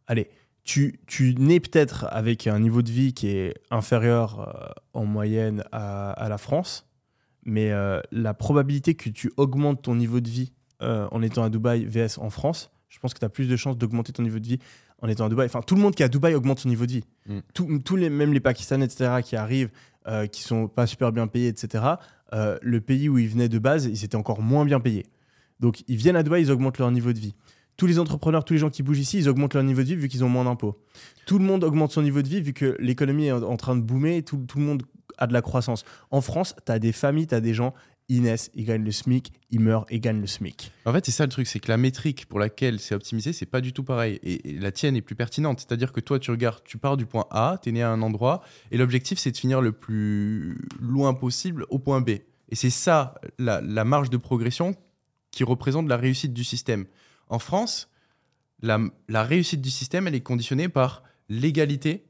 allez, 0.06 0.30
tu, 0.64 1.00
tu 1.06 1.34
nais 1.34 1.60
peut-être 1.60 2.06
avec 2.10 2.46
un 2.46 2.58
niveau 2.60 2.82
de 2.82 2.90
vie 2.90 3.12
qui 3.14 3.28
est 3.28 3.54
inférieur 3.70 4.40
euh, 4.40 4.72
en 4.92 5.04
moyenne 5.04 5.64
à, 5.72 6.12
à 6.12 6.28
la 6.28 6.38
France, 6.38 6.86
mais 7.44 7.72
euh, 7.72 8.00
la 8.12 8.32
probabilité 8.34 8.94
que 8.94 9.10
tu 9.10 9.32
augmentes 9.36 9.82
ton 9.82 9.94
niveau 9.96 10.20
de 10.20 10.28
vie 10.28 10.52
euh, 10.82 11.08
en 11.10 11.22
étant 11.22 11.42
à 11.42 11.50
Dubaï 11.50 11.84
vs 11.84 12.18
en 12.18 12.30
France, 12.30 12.70
je 12.88 12.98
pense 13.00 13.12
que 13.14 13.18
tu 13.18 13.24
as 13.24 13.28
plus 13.28 13.48
de 13.48 13.56
chances 13.56 13.76
d'augmenter 13.76 14.12
ton 14.12 14.22
niveau 14.22 14.38
de 14.38 14.46
vie 14.46 14.58
en 15.00 15.08
étant 15.08 15.24
à 15.24 15.28
Dubaï. 15.28 15.46
Enfin, 15.46 15.62
tout 15.62 15.74
le 15.74 15.80
monde 15.80 15.94
qui 15.94 16.02
est 16.02 16.06
à 16.06 16.08
Dubaï 16.08 16.34
augmente 16.34 16.60
son 16.60 16.68
niveau 16.68 16.86
de 16.86 16.92
vie. 16.92 17.04
Mm. 17.26 17.38
Tous- 17.54 17.78
tous 17.80 17.96
les, 17.96 18.08
même 18.10 18.32
les 18.32 18.40
Pakistanais, 18.40 18.84
etc., 18.84 19.20
qui 19.24 19.34
arrivent, 19.34 19.70
qui 20.32 20.42
sont 20.42 20.66
pas 20.68 20.86
super 20.86 21.10
bien 21.12 21.26
payés, 21.28 21.48
etc., 21.48 21.84
le 22.32 22.80
pays 22.80 23.08
où 23.08 23.18
ils 23.18 23.28
venaient 23.28 23.48
de 23.48 23.58
base, 23.58 23.86
ils 23.86 24.04
étaient 24.04 24.16
encore 24.16 24.42
moins 24.42 24.64
bien 24.64 24.78
payés. 24.80 25.06
Donc, 25.60 25.82
ils 25.88 25.96
viennent 25.96 26.16
à 26.16 26.22
Dubaï, 26.22 26.42
ils 26.42 26.50
augmentent 26.50 26.78
leur 26.78 26.90
niveau 26.90 27.12
de 27.12 27.18
vie. 27.18 27.34
Tous 27.76 27.86
les 27.86 27.98
entrepreneurs, 27.98 28.44
tous 28.44 28.52
les 28.52 28.58
gens 28.58 28.70
qui 28.70 28.82
bougent 28.82 28.98
ici, 29.00 29.18
ils 29.18 29.28
augmentent 29.28 29.54
leur 29.54 29.62
niveau 29.64 29.82
de 29.82 29.86
vie 29.86 29.96
vu 29.96 30.08
qu'ils 30.08 30.24
ont 30.24 30.28
moins 30.28 30.44
d'impôts. 30.44 30.78
Tout 31.26 31.38
le 31.38 31.44
monde 31.44 31.64
augmente 31.64 31.90
son 31.92 32.02
niveau 32.02 32.22
de 32.22 32.28
vie 32.28 32.40
vu 32.40 32.52
que 32.52 32.76
l'économie 32.78 33.26
est 33.26 33.32
en- 33.32 33.56
train 33.56 33.74
de 33.76 33.80
boomer, 33.82 34.22
tout, 34.22 34.36
tout 34.46 34.58
le 34.58 34.64
monde 34.64 34.82
a 35.18 35.26
de 35.26 35.32
la 35.32 35.42
croissance. 35.42 35.84
En 36.10 36.20
France, 36.20 36.54
tu 36.64 36.70
as 36.72 36.78
des 36.78 36.92
familles, 36.92 37.26
tu 37.26 37.34
as 37.34 37.40
des 37.40 37.54
gens, 37.54 37.74
naissent, 38.10 38.50
ils 38.54 38.66
gagnent 38.66 38.84
le 38.84 38.92
SMIC, 38.92 39.32
ils 39.50 39.58
meurent, 39.60 39.86
ils 39.90 39.98
gagnent 40.00 40.20
le 40.20 40.26
SMIC. 40.26 40.70
En 40.84 40.92
fait, 40.92 41.06
c'est 41.06 41.12
ça 41.12 41.24
le 41.24 41.30
truc, 41.30 41.46
c'est 41.46 41.60
que 41.60 41.68
la 41.68 41.78
métrique 41.78 42.26
pour 42.26 42.38
laquelle 42.38 42.78
c'est 42.78 42.94
optimisé, 42.94 43.32
c'est 43.32 43.46
pas 43.46 43.62
du 43.62 43.72
tout 43.72 43.84
pareil. 43.84 44.18
Et, 44.22 44.50
et 44.50 44.58
la 44.58 44.70
tienne 44.70 44.96
est 44.96 45.00
plus 45.00 45.14
pertinente. 45.14 45.60
C'est-à-dire 45.60 45.92
que 45.92 46.00
toi, 46.00 46.18
tu 46.18 46.30
regardes, 46.30 46.62
tu 46.64 46.76
pars 46.76 46.98
du 46.98 47.06
point 47.06 47.24
A, 47.30 47.58
tu 47.62 47.70
es 47.70 47.72
né 47.72 47.82
à 47.82 47.90
un 47.90 48.02
endroit, 48.02 48.42
et 48.70 48.76
l'objectif, 48.76 49.18
c'est 49.18 49.30
de 49.30 49.36
finir 49.38 49.62
le 49.62 49.72
plus 49.72 50.58
loin 50.78 51.14
possible 51.14 51.64
au 51.70 51.78
point 51.78 52.02
B. 52.02 52.10
Et 52.50 52.54
c'est 52.54 52.68
ça, 52.68 53.14
la 53.38 53.84
marge 53.84 54.10
de 54.10 54.18
progression 54.18 54.76
qui 55.30 55.42
représente 55.42 55.88
la 55.88 55.96
réussite 55.96 56.34
du 56.34 56.44
système. 56.44 56.84
En 57.28 57.38
France, 57.38 57.90
la, 58.62 59.22
réussite 59.22 59.60
du 59.60 59.70
système, 59.70 60.06
elle 60.06 60.14
est 60.14 60.20
conditionnée 60.20 60.68
par 60.68 61.02
l'égalité 61.28 62.04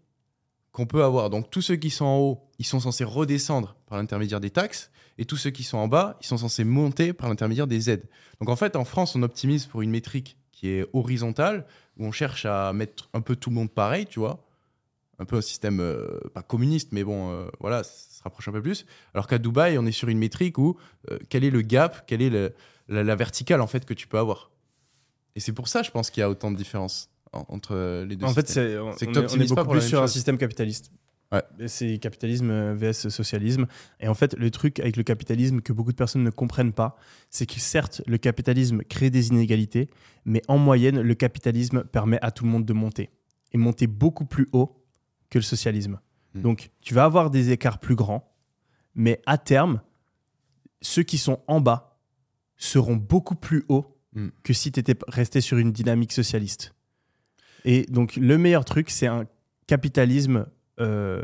qu'on 0.73 0.87
peut 0.87 1.05
avoir. 1.05 1.31
Donc 1.31 1.51
tous 1.51 1.63
ceux 1.63 1.77
qui 1.77 1.91
sont 1.91 2.05
en 2.05 2.19
haut, 2.19 2.49
ils 2.59 2.67
sont 2.67 2.81
censés 2.81 3.05
redescendre 3.05 3.77
par 3.87 3.99
l'intermédiaire 3.99 4.41
des 4.41 4.51
taxes, 4.51 4.91
et 5.19 5.25
tous 5.25 5.37
ceux 5.37 5.51
qui 5.51 5.63
sont 5.63 5.79
en 5.79 5.89
bas, 5.89 6.17
ils 6.23 6.27
sont 6.27 6.39
censés 6.39 6.65
monter 6.65 7.13
par 7.13 7.29
l'intermédiaire 7.29 7.67
des 7.67 7.91
aides. 7.91 8.09
Donc 8.41 8.49
en 8.49 8.57
fait, 8.57 8.77
en 8.77 8.85
France, 8.85 9.15
on 9.15 9.23
optimise 9.23 9.67
pour 9.67 9.83
une 9.83 9.91
métrique 9.91 10.39
qui 10.53 10.69
est 10.69 10.87
horizontale, 10.93 11.67
où 11.99 12.07
on 12.07 12.13
cherche 12.13 12.47
à 12.47 12.73
mettre 12.73 13.11
un 13.13 13.21
peu 13.21 13.37
tout 13.37 13.51
le 13.51 13.57
monde 13.57 13.71
pareil, 13.71 14.07
tu 14.07 14.21
vois. 14.21 14.47
Un 15.19 15.25
peu 15.25 15.37
un 15.37 15.43
système, 15.43 15.81
euh, 15.81 16.19
pas 16.35 16.43
communiste, 16.43 16.91
mais 16.93 17.05
bon, 17.05 17.31
euh, 17.31 17.47
voilà, 17.61 17.85
ça 17.85 18.19
se 18.19 18.23
rapproche 18.23 18.49
un 18.49 18.53
peu 18.53 18.63
plus. 18.63 18.87
Alors 19.15 19.27
qu'à 19.27 19.39
Dubaï, 19.39 19.77
on 19.79 19.87
est 19.87 19.93
sur 19.93 20.09
une 20.09 20.19
métrique 20.19 20.59
où 20.59 20.79
euh, 21.11 21.19
quel 21.29 21.45
est 21.45 21.51
le 21.51 21.61
gap, 21.61 22.07
quelle 22.07 22.23
est 22.23 22.55
la 22.89 23.15
verticale 23.15 23.61
en 23.61 23.67
fait 23.67 23.85
que 23.85 23.95
tu 23.95 24.09
peux 24.09 24.19
avoir. 24.19 24.51
Et 25.37 25.41
c'est 25.41 25.53
pour 25.53 25.69
ça, 25.69 25.83
je 25.83 25.91
pense 25.91 26.11
qu'il 26.11 26.21
y 26.21 26.25
a 26.25 26.31
autant 26.31 26.51
de 26.51 26.57
différences 26.57 27.11
en- 27.33 27.45
entre 27.49 28.05
les 28.07 28.17
deux 28.17 28.27
En 28.27 28.35
fait, 28.35 28.49
c'est 28.49 28.79
on, 28.79 28.93
C'est 28.97 29.07
que 29.07 29.19
on 29.19 29.41
est- 29.41 29.45
est 29.45 29.49
beaucoup 29.49 29.71
plus 29.71 29.81
sur 29.83 30.03
un 30.03 30.07
système 30.07 30.39
capitaliste. 30.39 30.91
Ouais. 31.33 31.43
C'est 31.67 31.97
capitalisme 31.97 32.75
vs 32.75 33.09
socialisme. 33.09 33.67
Et 34.01 34.09
en 34.09 34.13
fait, 34.13 34.35
le 34.35 34.51
truc 34.51 34.81
avec 34.81 34.99
le 34.99 35.03
capitalisme 35.03 35.63
que 35.63 35.73
beaucoup 35.73 35.91
de 35.93 35.97
personnes 35.97 36.23
ne 36.23 36.29
comprennent 36.31 36.75
pas, 36.75 36.95
c'est 37.31 37.47
que 37.47 37.59
certes, 37.59 38.03
le 38.07 38.19
capitalisme 38.19 38.83
crée 38.83 39.09
des 39.09 39.29
inégalités, 39.29 39.89
mais 40.27 40.43
en 40.49 40.59
moyenne, 40.59 41.01
le 41.01 41.15
capitalisme 41.15 41.85
permet 41.85 42.19
à 42.21 42.31
tout 42.33 42.45
le 42.45 42.51
monde 42.51 42.67
de 42.67 42.73
monter. 42.75 43.09
Et 43.53 43.57
monter 43.59 43.87
beaucoup 43.87 44.27
plus 44.27 44.47
haut 44.53 44.85
que 45.31 45.39
le 45.39 45.43
socialisme. 45.43 46.01
Hmm. 46.35 46.43
Donc, 46.43 46.71
tu 46.83 46.93
vas 46.93 47.05
avoir 47.05 47.31
des 47.31 47.51
écarts 47.51 47.79
plus 47.79 47.95
grands, 47.95 48.31
mais 48.95 49.23
à 49.25 49.39
terme, 49.39 49.81
ceux 50.83 51.03
qui 51.03 51.17
sont 51.17 51.41
en 51.47 51.63
bas 51.63 51.99
seront 52.59 52.97
beaucoup 52.97 53.35
plus 53.37 53.65
hauts 53.71 53.92
Hmm. 54.15 54.29
que 54.43 54.53
si 54.53 54.71
tu 54.71 54.79
étais 54.79 54.95
resté 55.09 55.41
sur 55.41 55.57
une 55.57 55.73
dynamique 55.73 56.13
socialiste. 56.13 56.75
Et 57.65 57.87
donc, 57.89 58.17
le 58.17 58.37
meilleur 58.37 58.65
truc, 58.67 58.91
c'est 58.91 59.07
un 59.07 59.25
capitalisme 59.67 60.47
euh, 60.81 61.23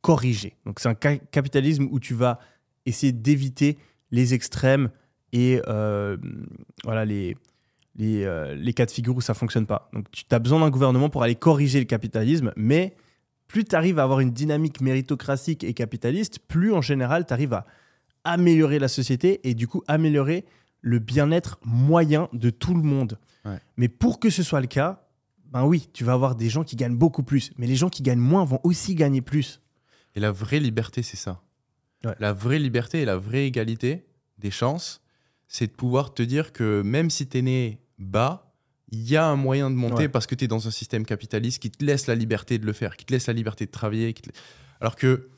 corrigé. 0.00 0.56
Donc, 0.64 0.80
c'est 0.80 0.88
un 0.88 0.96
ca- 1.00 1.18
capitalisme 1.18 1.86
où 1.90 2.00
tu 2.00 2.14
vas 2.14 2.40
essayer 2.84 3.12
d'éviter 3.12 3.78
les 4.10 4.34
extrêmes 4.34 4.90
et 5.32 5.60
euh, 5.68 6.16
voilà, 6.82 7.04
les, 7.04 7.36
les, 7.94 8.24
euh, 8.24 8.54
les 8.56 8.72
cas 8.72 8.86
de 8.86 8.90
figure 8.90 9.14
où 9.14 9.20
ça 9.20 9.34
fonctionne 9.34 9.66
pas. 9.66 9.88
Donc, 9.92 10.10
tu 10.10 10.24
as 10.30 10.38
besoin 10.40 10.58
d'un 10.60 10.70
gouvernement 10.70 11.08
pour 11.10 11.22
aller 11.22 11.36
corriger 11.36 11.78
le 11.78 11.84
capitalisme, 11.86 12.52
mais 12.56 12.96
plus 13.46 13.64
tu 13.64 13.76
arrives 13.76 14.00
à 14.00 14.02
avoir 14.02 14.18
une 14.18 14.32
dynamique 14.32 14.80
méritocratique 14.80 15.62
et 15.62 15.74
capitaliste, 15.74 16.40
plus 16.48 16.72
en 16.72 16.80
général, 16.80 17.24
tu 17.24 17.32
arrives 17.32 17.52
à 17.54 17.66
améliorer 18.24 18.80
la 18.80 18.88
société 18.88 19.48
et 19.48 19.54
du 19.54 19.68
coup 19.68 19.84
améliorer 19.86 20.44
le 20.86 21.00
bien-être 21.00 21.58
moyen 21.64 22.28
de 22.32 22.48
tout 22.50 22.72
le 22.74 22.82
monde. 22.82 23.18
Ouais. 23.44 23.58
Mais 23.76 23.88
pour 23.88 24.20
que 24.20 24.30
ce 24.30 24.44
soit 24.44 24.60
le 24.60 24.68
cas, 24.68 25.02
ben 25.50 25.64
oui, 25.64 25.88
tu 25.92 26.04
vas 26.04 26.12
avoir 26.12 26.36
des 26.36 26.48
gens 26.48 26.62
qui 26.62 26.76
gagnent 26.76 26.96
beaucoup 26.96 27.24
plus, 27.24 27.50
mais 27.58 27.66
les 27.66 27.74
gens 27.74 27.88
qui 27.88 28.02
gagnent 28.04 28.20
moins 28.20 28.44
vont 28.44 28.60
aussi 28.62 28.94
gagner 28.94 29.20
plus. 29.20 29.60
Et 30.14 30.20
la 30.20 30.30
vraie 30.30 30.60
liberté, 30.60 31.02
c'est 31.02 31.16
ça. 31.16 31.42
Ouais. 32.04 32.14
La 32.20 32.32
vraie 32.32 32.60
liberté 32.60 33.02
et 33.02 33.04
la 33.04 33.16
vraie 33.16 33.46
égalité 33.46 34.06
des 34.38 34.52
chances, 34.52 35.00
c'est 35.48 35.66
de 35.66 35.72
pouvoir 35.72 36.14
te 36.14 36.22
dire 36.22 36.52
que 36.52 36.82
même 36.82 37.10
si 37.10 37.26
tu 37.26 37.38
es 37.38 37.42
né 37.42 37.80
bas, 37.98 38.52
il 38.92 39.08
y 39.10 39.16
a 39.16 39.26
un 39.26 39.34
moyen 39.36 39.70
de 39.70 39.74
monter 39.76 40.04
Ouais. 40.04 40.08
parce 40.08 40.26
que 40.28 40.36
tu 40.36 40.44
es 40.44 40.48
dans 40.48 40.68
un 40.68 40.70
système 40.70 41.04
capitaliste 41.04 41.60
qui 41.60 41.70
te 41.72 41.84
laisse 41.84 42.06
la 42.06 42.14
liberté 42.14 42.58
de 42.58 42.66
le 42.66 42.72
faire, 42.72 42.96
qui 42.96 43.04
te 43.04 43.12
laisse 43.12 43.26
la 43.26 43.32
liberté 43.32 43.66
de 43.66 43.72
travailler. 43.72 44.12
qui 44.12 44.22
te- 44.22 44.30
Alors 44.80 44.94
que 44.94 45.28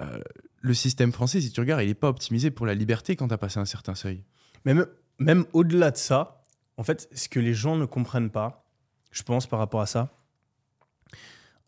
euh, 0.00 0.20
le 0.60 0.74
système 0.74 1.12
français, 1.12 1.40
si 1.40 1.52
tu 1.52 1.60
regardes, 1.60 1.82
il 1.82 1.88
n'est 1.88 1.94
pas 1.94 2.08
optimisé 2.08 2.50
pour 2.50 2.66
la 2.66 2.74
liberté 2.74 3.14
quand 3.14 3.28
tu 3.28 3.34
as 3.34 3.38
passé 3.38 3.60
un 3.60 3.64
certain 3.64 3.94
seuil. 3.94 4.24
Même, 4.66 4.86
même 5.18 5.46
au-delà 5.54 5.90
de 5.92 5.96
ça, 5.96 6.42
en 6.76 6.82
fait, 6.82 7.08
ce 7.14 7.28
que 7.30 7.40
les 7.40 7.54
gens 7.54 7.76
ne 7.76 7.86
comprennent 7.86 8.30
pas, 8.30 8.66
je 9.12 9.22
pense, 9.22 9.46
par 9.46 9.58
rapport 9.60 9.80
à 9.80 9.86
ça, 9.86 10.10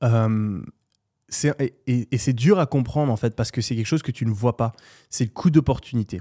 euh, 0.02 0.60
c'est- 1.28 1.55
et, 1.60 1.75
et- 1.86 2.09
et 2.15 2.18
c'est 2.18 2.33
dur 2.33 2.59
à 2.59 2.67
comprendre, 2.67 3.12
en 3.12 3.17
fait, 3.17 3.35
parce 3.35 3.51
que 3.51 3.60
c'est 3.60 3.75
quelque 3.77 3.86
chose 3.86 4.02
que 4.02 4.10
tu 4.12 4.27
ne 4.27 4.31
vois 4.33 4.57
pas. 4.57 4.73
C'est 5.10 5.25
le 5.25 5.31
coût 5.31 5.51
d'opportunité. 5.51 6.20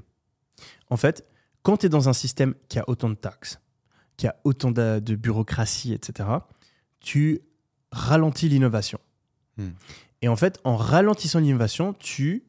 En 0.89 0.97
fait, 0.97 1.25
quand 1.63 1.77
tu 1.77 1.87
es 1.87 1.89
dans 1.89 2.07
un 2.09 2.13
système 2.13 2.53
qui 2.69 2.79
a 2.79 2.85
autant 2.87 3.09
de 3.09 3.15
taxes, 3.15 3.59
qui 4.15 4.27
a 4.27 4.35
autant 4.43 4.71
de, 4.71 4.99
de 4.99 5.15
bureaucratie, 5.15 5.93
etc., 5.93 6.29
tu 6.99 7.41
ralentis 7.91 8.49
l'innovation. 8.49 8.99
Hmm. 9.57 9.69
Et 10.21 10.27
en 10.27 10.35
fait, 10.35 10.59
en 10.63 10.75
ralentissant 10.75 11.39
l'innovation, 11.39 11.93
tu 11.93 12.43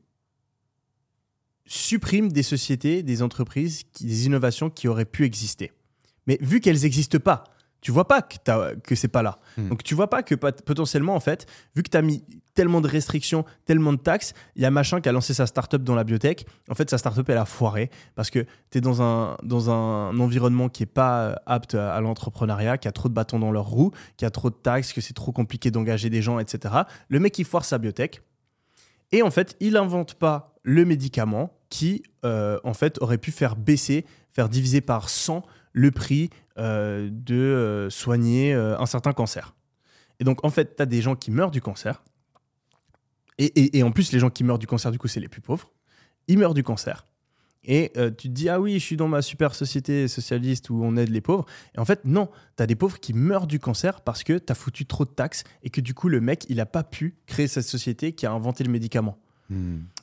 supprimes 1.69 2.33
des 2.33 2.43
sociétés, 2.43 3.03
des 3.03 3.23
entreprises, 3.23 3.85
qui- 3.93 4.07
des 4.07 4.27
innovations 4.27 4.71
qui 4.71 4.89
auraient 4.89 5.05
pu 5.05 5.25
exister. 5.25 5.71
Mais 6.27 6.39
vu 6.41 6.61
qu'elles 6.61 6.81
n'existent 6.83 7.19
pas, 7.21 7.45
tu 7.81 7.93
vois 7.93 8.09
pas 8.09 8.23
que, 8.23 8.37
t'as- 8.43 8.75
que 8.75 8.95
c'est 8.97 9.07
pas 9.07 9.23
là. 9.23 9.39
Hmm. 9.57 9.69
Donc 9.69 9.85
tu 9.85 9.95
vois 9.95 10.11
pas 10.11 10.23
que 10.25 10.35
pot- 10.35 10.63
potentiellement, 10.63 11.15
en 11.15 11.21
fait, 11.21 11.47
vu 11.77 11.83
que 11.85 11.91
tu 11.91 11.97
as 11.97 12.03
mis 12.03 12.25
tellement 12.55 12.81
de 12.81 12.89
restrictions, 12.89 13.45
tellement 13.67 13.93
de 13.93 13.99
taxes, 13.99 14.35
il 14.57 14.63
y 14.63 14.65
a 14.65 14.71
machin 14.73 15.01
qui 15.01 15.09
a 15.09 15.13
lancé 15.13 15.33
sa 15.33 15.47
startup 15.47 15.85
dans 15.85 15.95
la 15.95 16.03
biotech. 16.03 16.45
En 16.69 16.75
fait, 16.75 16.91
sa 16.91 16.99
startup, 16.99 17.29
elle 17.31 17.37
a 17.39 17.45
foiré 17.45 17.89
parce 18.17 18.31
que 18.31 18.41
tu 18.71 18.79
es 18.79 18.81
dans 18.81 19.01
un, 19.01 19.37
dans 19.45 19.71
un 19.71 20.19
environnement 20.19 20.69
qui 20.69 20.83
est 20.83 20.87
pas 20.87 21.21
euh, 21.29 21.35
apte 21.47 21.77
à, 21.77 21.95
à 21.95 22.01
l'entrepreneuriat, 22.01 22.79
qui 22.79 22.89
a 22.89 22.93
trop 22.93 23.09
de 23.09 23.15
bâtons 23.15 23.39
dans 23.39 23.53
leurs 23.53 23.67
roues, 23.69 23.93
qui 24.17 24.25
a 24.25 24.31
trop 24.31 24.51
de 24.51 24.57
taxes, 24.57 24.93
que 24.93 25.01
c'est 25.01 25.15
trop 25.15 25.31
compliqué 25.31 25.71
d'engager 25.71 26.11
des 26.11 26.21
gens, 26.21 26.41
etc. 26.41 26.75
Le 27.09 27.21
mec, 27.21 27.39
il 27.39 27.45
foire 27.45 27.65
sa 27.65 27.79
biotech. 27.79 28.23
Et 29.13 29.23
en 29.23 29.31
fait, 29.31 29.57
il 29.61 29.77
invente 29.77 30.15
pas 30.15 30.55
le 30.63 30.85
médicament 30.85 31.53
qui, 31.71 32.03
euh, 32.25 32.59
en 32.65 32.75
fait, 32.75 33.01
aurait 33.01 33.19
pu 33.19 33.31
faire 33.33 33.57
baisser, 33.57 34.05
faire 34.33 34.49
diviser 34.49 34.81
par 34.81 35.09
100 35.09 35.43
le 35.73 35.91
prix 35.91 36.31
euh, 36.59 37.09
de 37.13 37.35
euh, 37.37 37.91
soigner 37.91 38.53
un 38.53 38.87
certain 38.87 39.13
cancer. 39.13 39.55
Et 40.21 40.25
donc, 40.25 40.45
en 40.45 40.51
fait, 40.51 40.77
tu 40.77 40.83
as 40.83 40.87
des 40.87 41.01
gens 41.01 41.15
qui 41.15 41.31
meurent 41.31 41.51
du 41.53 41.61
cancer. 41.61 42.03
Et- 43.39 43.79
et 43.79 43.83
en 43.85 43.93
plus, 43.93 44.11
les 44.13 44.19
gens 44.19 44.31
qui 44.31 44.43
meurent 44.45 44.59
du 44.59 44.67
cancer, 44.67 44.91
du 44.91 44.99
coup, 44.99 45.07
c'est 45.09 45.21
les 45.21 45.29
plus 45.29 45.41
pauvres. 45.41 45.71
Ils 46.27 46.39
meurent 46.39 46.55
du 46.55 46.65
cancer. 46.65 47.07
Et 47.69 47.93
euh, 47.99 48.11
tu 48.11 48.29
te 48.29 48.33
dis, 48.33 48.49
ah 48.49 48.59
oui, 48.61 48.75
je 48.75 48.85
suis 48.85 48.97
dans 48.97 49.09
ma 49.09 49.21
super 49.21 49.55
société 49.55 50.09
socialiste 50.09 50.71
où 50.71 50.81
on 50.83 50.97
aide 50.97 51.11
les 51.11 51.21
pauvres. 51.21 51.45
Et 51.77 51.79
en 51.79 51.85
fait, 51.85 52.01
non, 52.05 52.29
tu 52.57 52.63
as 52.63 52.67
des 52.67 52.75
pauvres 52.75 52.99
qui 52.99 53.13
meurent 53.13 53.47
du 53.47 53.61
cancer 53.61 54.01
parce 54.01 54.25
que 54.25 54.39
tu 54.39 54.51
as 54.51 54.55
foutu 54.55 54.87
trop 54.87 55.05
de 55.05 55.11
taxes 55.11 55.45
et 55.63 55.69
que 55.69 55.83
du 55.83 55.93
coup, 55.93 56.09
le 56.09 56.23
mec, 56.23 56.47
il 56.49 56.57
n'a 56.57 56.67
pas 56.67 56.83
pu 56.83 57.15
créer 57.27 57.47
cette 57.47 57.67
société 57.67 58.13
qui 58.13 58.25
a 58.25 58.33
inventé 58.33 58.65
le 58.65 58.71
médicament. 58.71 59.19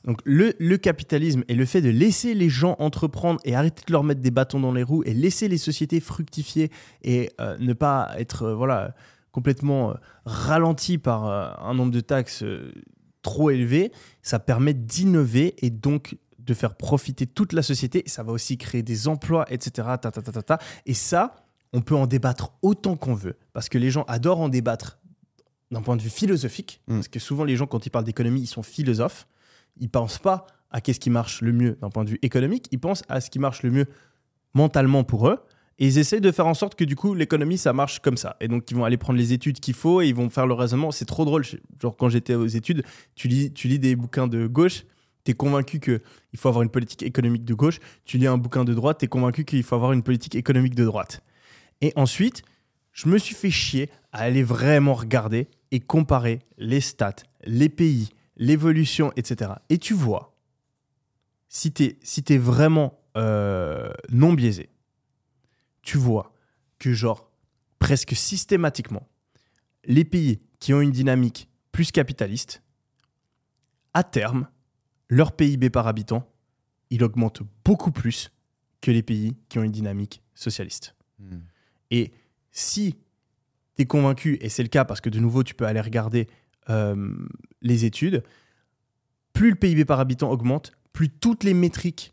Donc 0.04 0.20
le, 0.24 0.54
le 0.58 0.76
capitalisme 0.76 1.44
et 1.46 1.54
le 1.54 1.64
fait 1.66 1.80
de 1.80 1.88
laisser 1.88 2.34
les 2.34 2.48
gens 2.48 2.74
entreprendre 2.80 3.38
et 3.44 3.54
arrêter 3.54 3.84
de 3.86 3.92
leur 3.92 4.02
mettre 4.02 4.20
des 4.20 4.32
bâtons 4.32 4.58
dans 4.58 4.72
les 4.72 4.82
roues 4.82 5.04
et 5.06 5.14
laisser 5.14 5.46
les 5.46 5.56
sociétés 5.56 6.00
fructifier 6.00 6.72
et 7.02 7.30
euh, 7.40 7.56
ne 7.60 7.72
pas 7.72 8.10
être 8.18 8.42
euh, 8.42 8.54
voilà 8.56 8.96
complètement 9.30 9.94
ralenti 10.24 10.98
par 10.98 11.62
un 11.62 11.74
nombre 11.74 11.92
de 11.92 12.00
taxes 12.00 12.42
trop 13.26 13.50
élevé, 13.50 13.92
ça 14.22 14.38
permet 14.38 14.72
d'innover 14.72 15.54
et 15.58 15.70
donc 15.70 16.16
de 16.46 16.54
faire 16.54 16.76
profiter 16.76 17.26
toute 17.26 17.52
la 17.52 17.62
société. 17.62 18.02
Ça 18.06 18.22
va 18.22 18.32
aussi 18.32 18.56
créer 18.56 18.82
des 18.82 19.08
emplois, 19.08 19.44
etc. 19.52 19.88
Ta, 20.00 20.10
ta, 20.10 20.22
ta, 20.22 20.22
ta, 20.22 20.42
ta. 20.42 20.58
Et 20.86 20.94
ça, 20.94 21.34
on 21.72 21.80
peut 21.80 21.96
en 21.96 22.06
débattre 22.06 22.52
autant 22.62 22.96
qu'on 22.96 23.14
veut 23.14 23.36
parce 23.52 23.68
que 23.68 23.78
les 23.78 23.90
gens 23.90 24.04
adorent 24.08 24.40
en 24.40 24.48
débattre 24.48 24.98
d'un 25.70 25.82
point 25.82 25.96
de 25.96 26.02
vue 26.02 26.10
philosophique, 26.10 26.80
Mm. 26.86 26.94
parce 26.94 27.08
que 27.08 27.18
souvent 27.18 27.42
les 27.44 27.56
gens 27.56 27.66
quand 27.66 27.84
ils 27.86 27.90
parlent 27.90 28.04
d'économie, 28.04 28.40
ils 28.40 28.46
sont 28.46 28.62
philosophes 28.62 29.26
ils 29.78 29.90
pensent 29.90 30.18
pas 30.18 30.46
à 30.70 30.80
qu'est-ce 30.80 31.00
qui 31.00 31.10
marche 31.10 31.42
le 31.42 31.52
mieux 31.52 31.76
d'un 31.80 31.90
point 31.90 32.04
de 32.04 32.10
vue 32.10 32.18
économique, 32.22 32.66
ils 32.70 32.78
pensent 32.80 33.02
à 33.08 33.20
ce 33.20 33.30
qui 33.30 33.38
marche 33.38 33.62
le 33.62 33.70
mieux 33.70 33.86
mentalement 34.54 35.04
pour 35.04 35.28
eux. 35.28 35.38
Et 35.78 35.86
ils 35.86 35.98
essayent 35.98 36.22
de 36.22 36.32
faire 36.32 36.46
en 36.46 36.54
sorte 36.54 36.74
que 36.74 36.84
du 36.84 36.96
coup 36.96 37.12
l'économie 37.14 37.58
ça 37.58 37.72
marche 37.74 38.00
comme 38.00 38.16
ça. 38.16 38.36
Et 38.40 38.48
donc 38.48 38.70
ils 38.70 38.76
vont 38.76 38.84
aller 38.84 38.96
prendre 38.96 39.18
les 39.18 39.32
études 39.34 39.60
qu'il 39.60 39.74
faut 39.74 40.00
et 40.00 40.08
ils 40.08 40.14
vont 40.14 40.30
faire 40.30 40.46
le 40.46 40.54
raisonnement. 40.54 40.90
C'est 40.90 41.04
trop 41.04 41.24
drôle. 41.26 41.44
Genre 41.82 41.96
quand 41.96 42.08
j'étais 42.08 42.34
aux 42.34 42.46
études, 42.46 42.82
tu 43.14 43.28
lis, 43.28 43.52
tu 43.52 43.68
lis 43.68 43.78
des 43.78 43.94
bouquins 43.96 44.26
de 44.28 44.46
gauche, 44.46 44.84
tu 45.26 45.32
es 45.32 45.34
convaincu 45.34 45.80
qu'il 45.80 46.00
faut 46.36 46.48
avoir 46.48 46.62
une 46.62 46.70
politique 46.70 47.02
économique 47.02 47.44
de 47.44 47.52
gauche. 47.52 47.78
Tu 48.04 48.16
lis 48.16 48.26
un 48.26 48.38
bouquin 48.38 48.64
de 48.64 48.72
droite, 48.72 48.98
tu 48.98 49.04
es 49.04 49.08
convaincu 49.08 49.44
qu'il 49.44 49.62
faut 49.62 49.74
avoir 49.74 49.92
une 49.92 50.02
politique 50.02 50.34
économique 50.34 50.74
de 50.74 50.84
droite. 50.84 51.20
Et 51.80 51.92
ensuite, 51.96 52.42
je 52.92 53.08
me 53.08 53.18
suis 53.18 53.34
fait 53.34 53.50
chier 53.50 53.90
à 54.12 54.20
aller 54.20 54.42
vraiment 54.42 54.94
regarder 54.94 55.48
et 55.70 55.80
comparer 55.80 56.38
les 56.56 56.80
stats, 56.80 57.16
les 57.44 57.68
pays, 57.68 58.08
l'évolution, 58.36 59.12
etc. 59.16 59.52
Et 59.68 59.78
tu 59.78 59.92
vois, 59.92 60.34
si 61.48 61.72
tu 61.72 61.84
es, 61.84 61.98
si 62.02 62.22
t'es 62.22 62.38
vraiment 62.38 62.98
euh, 63.16 63.90
non 64.10 64.32
biaisé, 64.32 64.70
tu 65.82 65.98
vois 65.98 66.32
que 66.78 66.92
genre 66.92 67.30
presque 67.78 68.14
systématiquement, 68.14 69.08
les 69.84 70.04
pays 70.04 70.40
qui 70.60 70.72
ont 70.72 70.80
une 70.80 70.90
dynamique 70.90 71.48
plus 71.72 71.90
capitaliste, 71.90 72.62
à 73.92 74.02
terme, 74.02 74.48
leur 75.08 75.32
PIB 75.32 75.70
par 75.70 75.86
habitant, 75.86 76.28
il 76.90 77.04
augmente 77.04 77.42
beaucoup 77.64 77.90
plus 77.90 78.30
que 78.80 78.90
les 78.90 79.02
pays 79.02 79.36
qui 79.48 79.58
ont 79.58 79.62
une 79.62 79.72
dynamique 79.72 80.22
socialiste. 80.34 80.94
Hmm. 81.18 81.40
Et 81.90 82.12
si 82.52 82.96
tu 83.76 83.82
es 83.82 83.86
convaincu, 83.86 84.38
et 84.40 84.48
c'est 84.48 84.62
le 84.62 84.68
cas 84.68 84.84
parce 84.84 85.00
que 85.00 85.10
de 85.10 85.18
nouveau, 85.18 85.42
tu 85.42 85.54
peux 85.54 85.66
aller 85.66 85.80
regarder 85.80 86.28
euh, 86.70 87.14
les 87.62 87.84
études, 87.84 88.22
plus 89.32 89.50
le 89.50 89.56
PIB 89.56 89.84
par 89.84 90.00
habitant 90.00 90.30
augmente, 90.30 90.72
plus 90.92 91.10
toutes 91.10 91.44
les 91.44 91.54
métriques 91.54 92.12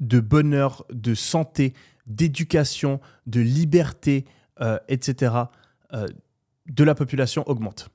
de 0.00 0.18
bonheur, 0.20 0.84
de 0.90 1.14
santé, 1.14 1.74
d'éducation, 2.06 3.00
de 3.26 3.40
liberté, 3.40 4.24
euh, 4.60 4.78
etc., 4.88 5.34
euh, 5.92 6.06
de 6.66 6.84
la 6.84 6.94
population 6.94 7.48
augmentent. 7.48 7.88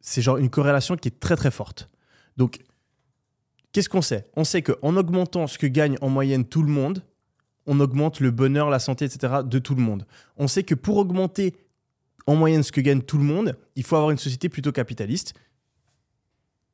C'est 0.00 0.22
genre 0.22 0.38
une 0.38 0.50
corrélation 0.50 0.96
qui 0.96 1.08
est 1.08 1.20
très 1.20 1.36
très 1.36 1.50
forte. 1.50 1.89
Donc, 2.40 2.60
qu'est-ce 3.70 3.90
qu'on 3.90 4.00
sait? 4.00 4.24
On 4.34 4.44
sait 4.44 4.62
qu'en 4.62 4.96
augmentant 4.96 5.46
ce 5.46 5.58
que 5.58 5.66
gagne 5.66 5.98
en 6.00 6.08
moyenne 6.08 6.46
tout 6.46 6.62
le 6.62 6.72
monde, 6.72 7.04
on 7.66 7.78
augmente 7.80 8.18
le 8.20 8.30
bonheur, 8.30 8.70
la 8.70 8.78
santé, 8.78 9.04
etc. 9.04 9.40
de 9.44 9.58
tout 9.58 9.74
le 9.74 9.82
monde. 9.82 10.06
On 10.38 10.48
sait 10.48 10.62
que 10.62 10.74
pour 10.74 10.96
augmenter 10.96 11.54
en 12.26 12.36
moyenne 12.36 12.62
ce 12.62 12.72
que 12.72 12.80
gagne 12.80 13.02
tout 13.02 13.18
le 13.18 13.24
monde, 13.24 13.58
il 13.76 13.82
faut 13.82 13.94
avoir 13.96 14.10
une 14.10 14.16
société 14.16 14.48
plutôt 14.48 14.72
capitaliste. 14.72 15.34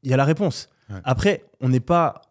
Il 0.05 0.11
y 0.13 0.15
a 0.15 0.17
la 0.17 0.25
réponse. 0.25 0.69
Ouais. 0.89 1.01
Après, 1.03 1.45
on 1.61 1.69
n'est 1.69 1.81
pas 1.81 2.23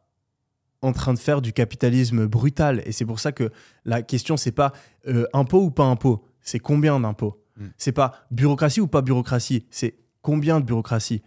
en 0.82 0.94
train 0.94 1.14
de 1.14 1.20
faire 1.20 1.42
du 1.42 1.52
capitalisme 1.52 2.28
brutal. 2.28 2.84
Et 2.86 2.94
c'est 2.94 3.06
pour 3.06 3.20
ça 3.20 3.34
que 3.34 3.52
la 3.84 4.02
question, 4.02 4.38
c'est 4.38 4.54
pas 4.54 4.72
euh, 5.08 5.28
impôt 5.34 5.62
ou 5.62 5.72
pas 5.72 5.84
impôt, 5.84 6.26
c'est 6.40 6.60
combien 6.60 7.02
d'impôts? 7.02 7.44
Mm. 7.58 7.66
C'est 7.78 7.92
pas 7.92 8.26
bureaucratie 8.32 8.80
ou 8.80 8.88
pas 8.88 9.02
bureaucratie, 9.02 9.66
c'est 9.72 9.98
combien 10.22 10.62
de 10.62 10.66
bureaucratie? 10.66 11.22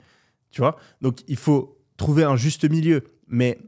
Tu 0.50 0.62
vois? 0.62 0.78
Donc, 1.02 1.20
il 1.28 1.36
faut 1.36 1.77
trouver 1.98 2.24
un 2.24 2.36
juste 2.36 2.68
milieu. 2.68 3.04
Mais 3.26 3.58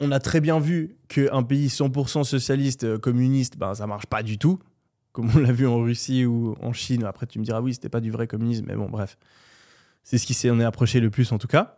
on 0.00 0.10
a 0.12 0.18
très 0.18 0.40
bien 0.40 0.58
vu 0.58 0.96
qu'un 1.08 1.42
pays 1.42 1.66
100% 1.66 2.24
socialiste, 2.24 2.84
euh, 2.84 2.98
communiste, 2.98 3.58
ben, 3.58 3.74
ça 3.74 3.86
marche 3.86 4.06
pas 4.06 4.22
du 4.22 4.38
tout, 4.38 4.58
comme 5.12 5.30
on 5.34 5.38
l'a 5.38 5.52
vu 5.52 5.66
en 5.66 5.78
Russie 5.78 6.24
ou 6.24 6.56
en 6.62 6.72
Chine. 6.72 7.04
Après, 7.04 7.26
tu 7.26 7.38
me 7.38 7.44
diras, 7.44 7.60
oui, 7.60 7.74
c'était 7.74 7.90
pas 7.90 8.00
du 8.00 8.10
vrai 8.10 8.26
communisme, 8.26 8.64
mais 8.66 8.76
bon, 8.76 8.88
bref. 8.88 9.18
C'est 10.02 10.16
ce 10.16 10.24
qui 10.24 10.32
s'en 10.32 10.58
est 10.58 10.64
approché 10.64 11.00
le 11.00 11.10
plus, 11.10 11.30
en 11.30 11.38
tout 11.38 11.48
cas. 11.48 11.76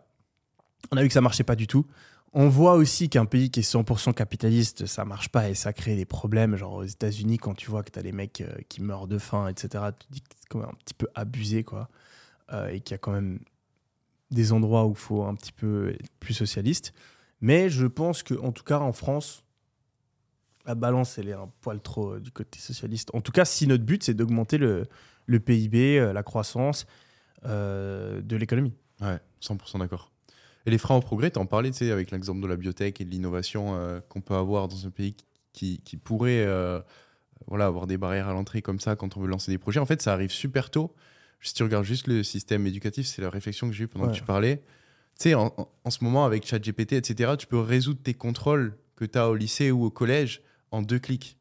On 0.91 0.97
a 0.97 1.01
vu 1.01 1.09
que 1.09 1.13
ça 1.13 1.21
marchait 1.21 1.43
pas 1.43 1.57
du 1.57 1.67
tout. 1.67 1.85
on 2.31 2.47
voit 2.47 2.73
aussi 2.73 3.09
qu'un 3.09 3.25
pays 3.25 3.51
qui 3.51 3.59
est 3.59 3.63
100% 3.63 4.13
capitaliste, 4.13 4.85
ça 4.85 5.05
marche 5.05 5.29
pas 5.29 5.49
et 5.49 5.55
ça 5.55 5.73
crée 5.73 5.95
des 5.95 6.05
problèmes. 6.05 6.55
Genre 6.55 6.73
aux 6.73 6.83
États-Unis, 6.83 7.37
quand 7.37 7.53
tu 7.53 7.69
vois 7.69 7.83
que 7.83 7.91
tu 7.91 7.99
as 7.99 8.01
des 8.03 8.11
mecs 8.11 8.41
euh, 8.41 8.55
qui 8.69 8.81
meurent 8.81 9.07
de 9.07 9.17
faim, 9.17 9.47
etc., 9.49 9.85
tu 9.99 10.07
te 10.07 10.13
dis 10.13 10.21
que 10.21 10.27
c'est 10.39 10.47
quand 10.49 10.59
même 10.59 10.69
un 10.69 10.77
petit 10.83 10.93
peu 10.93 11.07
abusé, 11.13 11.63
quoi. 11.63 11.89
Euh, 12.51 12.69
et 12.69 12.79
qu'il 12.79 12.93
y 12.93 12.95
a 12.95 12.97
quand 12.97 13.11
même 13.11 13.39
des 14.33 14.51
endroits 14.51 14.85
où 14.85 14.91
il 14.91 14.97
faut 14.97 15.23
un 15.23 15.35
petit 15.35 15.51
peu 15.51 15.91
être 15.91 16.11
plus 16.19 16.33
socialiste. 16.33 16.93
Mais 17.41 17.69
je 17.69 17.85
pense 17.85 18.23
que, 18.23 18.35
en 18.35 18.51
tout 18.51 18.63
cas, 18.63 18.79
en 18.79 18.93
France, 18.93 19.43
la 20.65 20.75
balance, 20.75 21.17
elle 21.17 21.29
est 21.29 21.33
un 21.33 21.49
poil 21.61 21.81
trop 21.81 22.13
euh, 22.13 22.19
du 22.19 22.31
côté 22.31 22.59
socialiste. 22.59 23.09
En 23.13 23.21
tout 23.21 23.31
cas, 23.31 23.45
si 23.45 23.67
notre 23.67 23.83
but, 23.83 24.03
c'est 24.03 24.13
d'augmenter 24.13 24.57
le, 24.57 24.85
le 25.25 25.39
PIB, 25.39 25.99
euh, 25.99 26.13
la 26.13 26.23
croissance 26.23 26.85
euh, 27.45 28.21
de 28.21 28.35
l'économie. 28.35 28.73
Ouais, 29.01 29.19
100% 29.41 29.79
d'accord. 29.79 30.11
Et 30.65 30.71
les 30.71 30.77
freins 30.77 30.95
au 30.95 31.01
progrès, 31.01 31.31
tu 31.31 31.39
en 31.39 31.45
parlais, 31.45 31.71
avec 31.91 32.11
l'exemple 32.11 32.39
de 32.39 32.47
la 32.47 32.55
biotech 32.55 33.01
et 33.01 33.05
de 33.05 33.09
l'innovation 33.09 34.01
qu'on 34.07 34.21
peut 34.21 34.35
avoir 34.35 34.69
dans 34.69 34.87
un 34.87 34.91
pays 34.91 35.13
qui, 35.51 35.81
qui 35.81 35.97
pourrait 35.97 36.47
voilà, 37.47 37.65
avoir 37.65 37.85
des 37.85 37.97
barrières 37.97 38.29
à 38.29 38.31
l'entrée 38.31 38.61
comme 38.61 38.79
ça 38.79 38.95
quand 38.95 39.17
on 39.17 39.19
veut 39.19 39.27
lancer 39.27 39.51
des 39.51 39.57
projets. 39.57 39.81
En 39.81 39.85
fait, 39.85 40.01
ça 40.01 40.13
arrive 40.13 40.31
super 40.31 40.69
tôt. 40.69 40.95
Si 41.43 41.53
tu 41.53 41.63
regardes 41.63 41.85
juste 41.85 42.07
le 42.07 42.23
système 42.23 42.65
éducatif, 42.67 43.05
c'est 43.05 43.21
la 43.21 43.29
réflexion 43.29 43.67
que 43.67 43.73
j'ai 43.75 43.83
eue 43.83 43.87
pendant 43.87 44.05
Ouais. 44.05 44.11
que 44.11 44.17
tu 44.17 44.23
parlais. 44.23 44.57
Tu 45.19 45.23
sais, 45.29 45.33
en, 45.35 45.53
en- 45.57 45.69
en 45.83 45.89
ce 45.89 46.03
moment, 46.03 46.25
avec 46.25 46.45
ChatGPT, 46.45 46.93
etc., 46.93 47.33
tu 47.37 47.45
peux 47.47 47.59
résoudre 47.59 47.99
tes 48.01 48.13
contrôles 48.13 48.77
que 48.95 49.05
tu 49.05 49.17
as 49.17 49.29
au 49.29 49.35
lycée 49.35 49.69
ou 49.71 49.83
au 49.85 49.89
collège 49.91 50.41
en 50.71 50.81
deux 50.81 50.99
clics. 50.99 51.37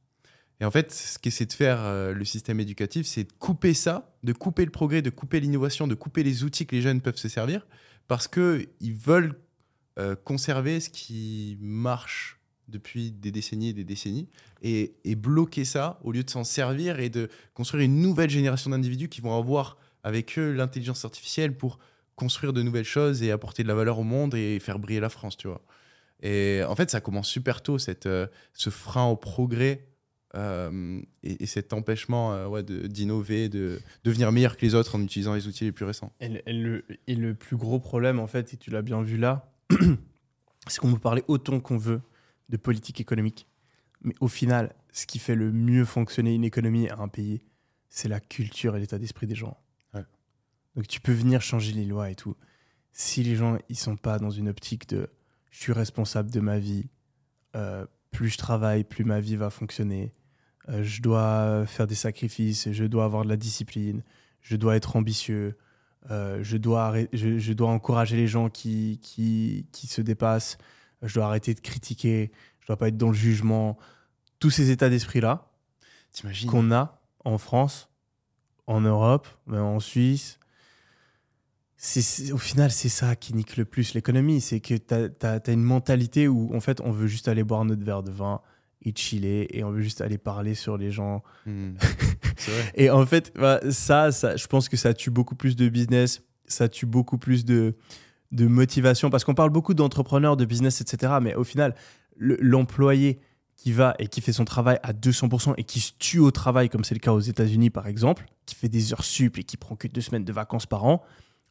Et 0.60 0.64
en 0.64 0.70
fait, 0.70 0.92
ce 0.92 1.18
qu'essaie 1.18 1.46
de 1.46 1.52
faire 1.52 1.80
euh, 1.80 2.12
le 2.12 2.24
système 2.24 2.60
éducatif, 2.60 3.06
c'est 3.06 3.24
de 3.24 3.32
couper 3.38 3.74
ça, 3.74 4.14
de 4.22 4.32
couper 4.32 4.64
le 4.64 4.70
progrès, 4.70 5.02
de 5.02 5.10
couper 5.10 5.40
l'innovation, 5.40 5.86
de 5.88 5.94
couper 5.94 6.22
les 6.22 6.44
outils 6.44 6.66
que 6.66 6.76
les 6.76 6.82
jeunes 6.82 7.00
peuvent 7.00 7.16
se 7.16 7.28
servir, 7.28 7.66
parce 8.08 8.28
qu'ils 8.28 8.68
veulent 8.94 9.34
euh, 9.98 10.14
conserver 10.14 10.80
ce 10.80 10.88
qui 10.90 11.56
marche 11.60 12.38
depuis 12.68 13.10
des 13.10 13.32
décennies 13.32 13.70
et 13.70 13.72
des 13.72 13.84
décennies, 13.84 14.28
et, 14.62 14.94
et 15.04 15.14
bloquer 15.16 15.64
ça 15.64 15.98
au 16.04 16.12
lieu 16.12 16.22
de 16.22 16.30
s'en 16.30 16.44
servir 16.44 17.00
et 17.00 17.10
de 17.10 17.28
construire 17.54 17.84
une 17.84 18.00
nouvelle 18.00 18.30
génération 18.30 18.70
d'individus 18.70 19.08
qui 19.08 19.20
vont 19.20 19.36
avoir 19.36 19.76
avec 20.04 20.38
eux 20.38 20.52
l'intelligence 20.52 21.04
artificielle 21.04 21.56
pour 21.56 21.78
construire 22.16 22.52
de 22.52 22.62
nouvelles 22.62 22.84
choses 22.84 23.22
et 23.22 23.30
apporter 23.30 23.62
de 23.62 23.68
la 23.68 23.74
valeur 23.74 23.98
au 23.98 24.04
monde 24.04 24.34
et 24.34 24.58
faire 24.60 24.78
briller 24.78 25.00
la 25.00 25.08
France, 25.08 25.36
tu 25.36 25.48
vois. 25.48 25.62
Et 26.22 26.62
en 26.68 26.76
fait, 26.76 26.90
ça 26.90 27.00
commence 27.00 27.28
super 27.28 27.62
tôt, 27.62 27.78
cette, 27.78 28.06
euh, 28.06 28.26
ce 28.54 28.70
frein 28.70 29.06
au 29.06 29.16
progrès 29.16 29.88
euh, 30.36 31.00
et, 31.22 31.42
et 31.42 31.46
cet 31.46 31.72
empêchement 31.72 32.32
euh, 32.32 32.46
ouais, 32.46 32.62
d'innover, 32.62 33.48
de, 33.48 33.80
devenir 34.04 34.30
meilleur 34.32 34.56
que 34.56 34.64
les 34.64 34.74
autres 34.74 34.94
en 34.96 35.02
utilisant 35.02 35.34
les 35.34 35.46
outils 35.48 35.64
les 35.64 35.72
plus 35.72 35.84
récents. 35.84 36.12
Et 36.20 36.28
le, 36.28 36.42
et 36.48 36.52
le- 36.52 36.84
et 37.08 37.14
le 37.16 37.34
plus 37.34 37.56
gros 37.56 37.80
problème, 37.80 38.20
en 38.20 38.26
fait, 38.26 38.54
et 38.54 38.56
tu 38.56 38.70
l'as 38.70 38.82
bien 38.82 39.02
vu 39.02 39.16
là, 39.16 39.52
c'est 40.68 40.78
qu'on 40.78 40.92
peut 40.92 40.98
parler 41.00 41.24
autant 41.28 41.60
qu'on 41.60 41.76
veut 41.78 42.00
de 42.48 42.56
politique 42.56 43.00
économique. 43.00 43.46
Mais 44.02 44.14
au 44.20 44.28
final, 44.28 44.74
ce 44.92 45.06
qui 45.06 45.18
fait 45.18 45.34
le 45.34 45.52
mieux 45.52 45.84
fonctionner 45.84 46.34
une 46.34 46.44
économie 46.44 46.88
à 46.88 46.98
un 46.98 47.08
pays, 47.08 47.42
c'est 47.88 48.08
la 48.08 48.20
culture 48.20 48.76
et 48.76 48.80
l'état 48.80 48.98
d'esprit 48.98 49.26
des 49.26 49.34
gens. 49.34 49.58
Donc 50.76 50.88
tu 50.88 51.00
peux 51.00 51.12
venir 51.12 51.42
changer 51.42 51.72
les 51.72 51.84
lois 51.84 52.10
et 52.10 52.14
tout. 52.14 52.36
Si 52.92 53.22
les 53.22 53.36
gens, 53.36 53.58
ils 53.68 53.76
sont 53.76 53.96
pas 53.96 54.18
dans 54.18 54.30
une 54.30 54.48
optique 54.48 54.88
de 54.88 55.08
je 55.50 55.58
suis 55.60 55.72
responsable 55.72 56.30
de 56.30 56.40
ma 56.40 56.58
vie, 56.58 56.88
euh, 57.56 57.86
plus 58.10 58.30
je 58.30 58.38
travaille, 58.38 58.84
plus 58.84 59.04
ma 59.04 59.20
vie 59.20 59.36
va 59.36 59.50
fonctionner, 59.50 60.12
euh, 60.68 60.82
je 60.82 61.02
dois 61.02 61.66
faire 61.66 61.86
des 61.86 61.94
sacrifices, 61.94 62.70
je 62.72 62.84
dois 62.84 63.04
avoir 63.04 63.24
de 63.24 63.28
la 63.28 63.36
discipline, 63.36 64.02
je 64.40 64.56
dois 64.56 64.76
être 64.76 64.96
ambitieux, 64.96 65.58
euh, 66.10 66.42
je, 66.42 66.56
dois 66.56 66.84
arrêt- 66.86 67.08
je, 67.12 67.38
je 67.38 67.52
dois 67.52 67.68
encourager 67.68 68.16
les 68.16 68.26
gens 68.28 68.48
qui, 68.48 68.98
qui, 69.02 69.66
qui 69.72 69.86
se 69.86 70.00
dépassent, 70.00 70.56
je 71.02 71.14
dois 71.14 71.26
arrêter 71.26 71.52
de 71.54 71.60
critiquer, 71.60 72.32
je 72.60 72.66
dois 72.66 72.76
pas 72.76 72.88
être 72.88 72.96
dans 72.96 73.08
le 73.08 73.14
jugement. 73.14 73.76
Tous 74.38 74.50
ces 74.50 74.70
états 74.70 74.88
d'esprit-là 74.88 75.50
qu'on 76.48 76.72
a 76.72 77.00
en 77.24 77.38
France, 77.38 77.88
en 78.66 78.80
Europe, 78.80 79.28
en 79.50 79.80
Suisse, 79.80 80.38
au 82.32 82.38
final, 82.38 82.70
c'est 82.70 82.88
ça 82.88 83.16
qui 83.16 83.34
nique 83.34 83.56
le 83.56 83.64
plus 83.64 83.94
l'économie. 83.94 84.40
C'est 84.40 84.60
que 84.60 84.74
tu 84.74 84.94
as, 85.26 85.50
une 85.52 85.62
mentalité 85.62 86.28
où, 86.28 86.54
en 86.54 86.60
fait, 86.60 86.80
on 86.80 86.92
veut 86.92 87.06
juste 87.08 87.28
aller 87.28 87.42
boire 87.44 87.64
notre 87.64 87.84
verre 87.84 88.02
de 88.02 88.10
vin 88.12 88.40
et 88.84 88.92
chiller 88.94 89.56
et 89.56 89.64
on 89.64 89.70
veut 89.70 89.80
juste 89.82 90.00
aller 90.00 90.18
parler 90.18 90.54
sur 90.54 90.76
les 90.76 90.90
gens 90.90 91.22
Hmm. 91.46 91.72
C'est 92.36 92.50
vrai. 92.50 92.72
et 92.74 92.90
en 92.90 93.04
fait, 93.06 93.32
bah, 93.36 93.60
ça, 93.70 94.10
ça, 94.12 94.36
je 94.36 94.46
pense 94.46 94.68
que 94.68 94.76
ça 94.76 94.94
tue 94.94 95.10
beaucoup 95.10 95.34
plus 95.36 95.54
de 95.54 95.68
business, 95.68 96.22
ça 96.46 96.68
tue 96.68 96.86
beaucoup 96.86 97.18
plus 97.18 97.44
de, 97.44 97.76
de 98.32 98.46
motivation, 98.46 99.10
parce 99.10 99.22
qu'on 99.24 99.34
parle 99.34 99.50
beaucoup 99.50 99.74
d'entrepreneurs, 99.74 100.36
de 100.36 100.44
business, 100.44 100.80
etc. 100.80 101.14
Mais 101.22 101.34
au 101.36 101.44
final, 101.44 101.74
le- 102.16 102.38
l'employé 102.40 103.20
qui 103.56 103.70
va 103.70 103.94
et 104.00 104.08
qui 104.08 104.20
fait 104.20 104.32
son 104.32 104.44
travail 104.44 104.78
à 104.82 104.92
200% 104.92 105.54
et 105.56 105.62
qui 105.64 105.78
se 105.80 105.92
tue 105.98 106.18
au 106.18 106.30
travail, 106.32 106.68
comme 106.68 106.82
c'est 106.84 106.94
le 106.94 107.00
cas 107.00 107.12
aux 107.12 107.20
États-Unis 107.20 107.70
par 107.70 107.86
exemple, 107.86 108.26
qui 108.46 108.54
fait 108.56 108.68
des 108.68 108.92
heures 108.92 109.04
sup 109.04 109.38
et 109.38 109.44
qui 109.44 109.56
prend 109.56 109.76
que 109.76 109.86
deux 109.86 110.00
semaines 110.00 110.24
de 110.24 110.32
vacances 110.32 110.66
par 110.66 110.84
an, 110.84 111.02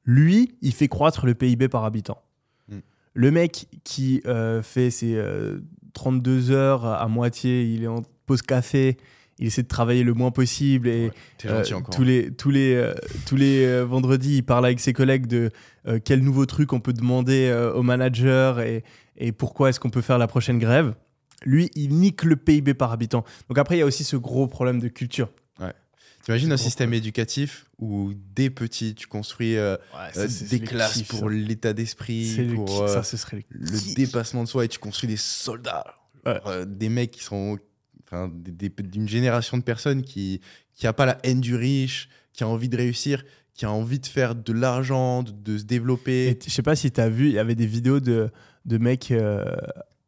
lui, 0.05 0.55
il 0.61 0.73
fait 0.73 0.87
croître 0.87 1.25
le 1.25 1.35
PIB 1.35 1.67
par 1.67 1.85
habitant. 1.85 2.21
Mm. 2.69 2.79
Le 3.13 3.31
mec 3.31 3.67
qui 3.83 4.21
euh, 4.25 4.61
fait 4.61 4.89
ses 4.89 5.15
euh, 5.15 5.59
32 5.93 6.51
heures 6.51 6.85
à 6.85 7.07
moitié, 7.07 7.63
il 7.63 7.83
est 7.83 7.87
en 7.87 8.03
pause 8.25 8.41
café, 8.41 8.97
il 9.41 9.47
essaie 9.47 9.63
de 9.63 9.67
travailler 9.67 10.03
le 10.03 10.13
moins 10.13 10.31
possible 10.31 10.87
et 10.87 11.11
Ouais, 11.43 11.49
euh, 11.49 11.63
tous 11.91 12.03
les 12.03 12.31
tous 12.31 12.51
les 12.51 12.75
euh, 12.75 12.93
tous 13.25 13.35
les 13.35 13.65
euh, 13.65 13.83
vendredis, 13.83 14.37
il 14.37 14.43
parle 14.43 14.65
avec 14.65 14.79
ses 14.79 14.93
collègues 14.93 15.25
de 15.25 15.49
quel 16.05 16.21
nouveau 16.21 16.45
truc 16.45 16.73
on 16.73 16.79
peut 16.79 16.93
demander 16.93 17.51
au 17.73 17.81
manager 17.81 18.59
et, 18.59 18.83
et 19.17 19.31
pourquoi 19.31 19.69
est-ce 19.69 19.79
qu'on 19.79 19.89
peut 19.89 20.01
faire 20.01 20.19
la 20.19 20.27
prochaine 20.27 20.59
grève. 20.59 20.93
Lui, 21.43 21.71
il 21.73 21.95
nique 21.95 22.23
le 22.23 22.35
PIB 22.35 22.75
par 22.75 22.91
habitant. 22.91 23.23
Donc 23.49 23.57
après, 23.57 23.77
il 23.77 23.79
y 23.79 23.81
a 23.81 23.87
aussi 23.87 24.03
ce 24.03 24.15
gros 24.15 24.45
problème 24.45 24.79
de 24.79 24.87
culture. 24.89 25.29
T'imagines 26.23 26.51
un 26.51 26.57
système 26.57 26.93
éducatif 26.93 27.65
où 27.79 28.13
dès 28.35 28.49
petit, 28.49 28.93
tu 28.93 29.07
construis 29.07 29.57
euh, 29.57 29.75
euh, 30.17 30.27
des 30.49 30.59
classes 30.59 31.01
pour 31.03 31.29
l'état 31.29 31.73
d'esprit, 31.73 32.47
pour 32.53 32.83
euh, 32.83 32.87
ça, 32.87 33.03
ce 33.03 33.17
serait 33.17 33.43
le, 33.49 33.95
dépassement 33.95 34.43
de 34.43 34.47
soi 34.47 34.65
et 34.65 34.67
tu 34.67 34.77
construis 34.79 35.07
des 35.07 35.17
soldats. 35.17 35.95
Ouais. 36.25 36.39
Genre, 36.45 36.65
des 36.67 36.89
mecs 36.89 37.11
qui 37.11 37.23
sont 37.23 37.57
enfin, 38.05 38.31
d'une 38.33 39.07
génération 39.09 39.57
de 39.57 39.63
personnes 39.63 40.03
qui 40.03 40.41
qui 40.75 40.87
a 40.87 40.93
pas 40.93 41.05
la 41.05 41.17
haine 41.23 41.41
du 41.41 41.55
riche, 41.55 42.09
qui 42.33 42.43
a 42.43 42.47
envie 42.47 42.69
de 42.69 42.77
réussir, 42.77 43.23
qui 43.53 43.65
a 43.65 43.71
envie 43.71 43.99
de 43.99 44.05
faire 44.05 44.35
de 44.35 44.53
l'argent, 44.53 45.23
de, 45.23 45.31
de 45.31 45.57
se 45.57 45.63
développer. 45.63 46.37
Je 46.43 46.49
sais 46.49 46.63
pas 46.63 46.75
si 46.75 46.91
tu 46.91 47.01
as 47.01 47.09
vu, 47.09 47.27
il 47.27 47.33
y 47.33 47.39
avait 47.39 47.55
des 47.55 47.65
vidéos 47.67 47.99
de, 47.99 48.29
de 48.65 48.77
mecs 48.77 49.11
euh, 49.11 49.45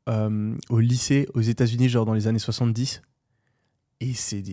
euh, 0.09 0.55
au 0.69 0.79
lycée 0.79 1.27
aux 1.33 1.41
États-Unis, 1.41 1.89
genre 1.89 2.05
dans 2.05 2.13
les 2.13 2.27
années 2.27 2.39
70. 2.39 3.01
Et 3.99 4.13
c'est- 4.13 4.43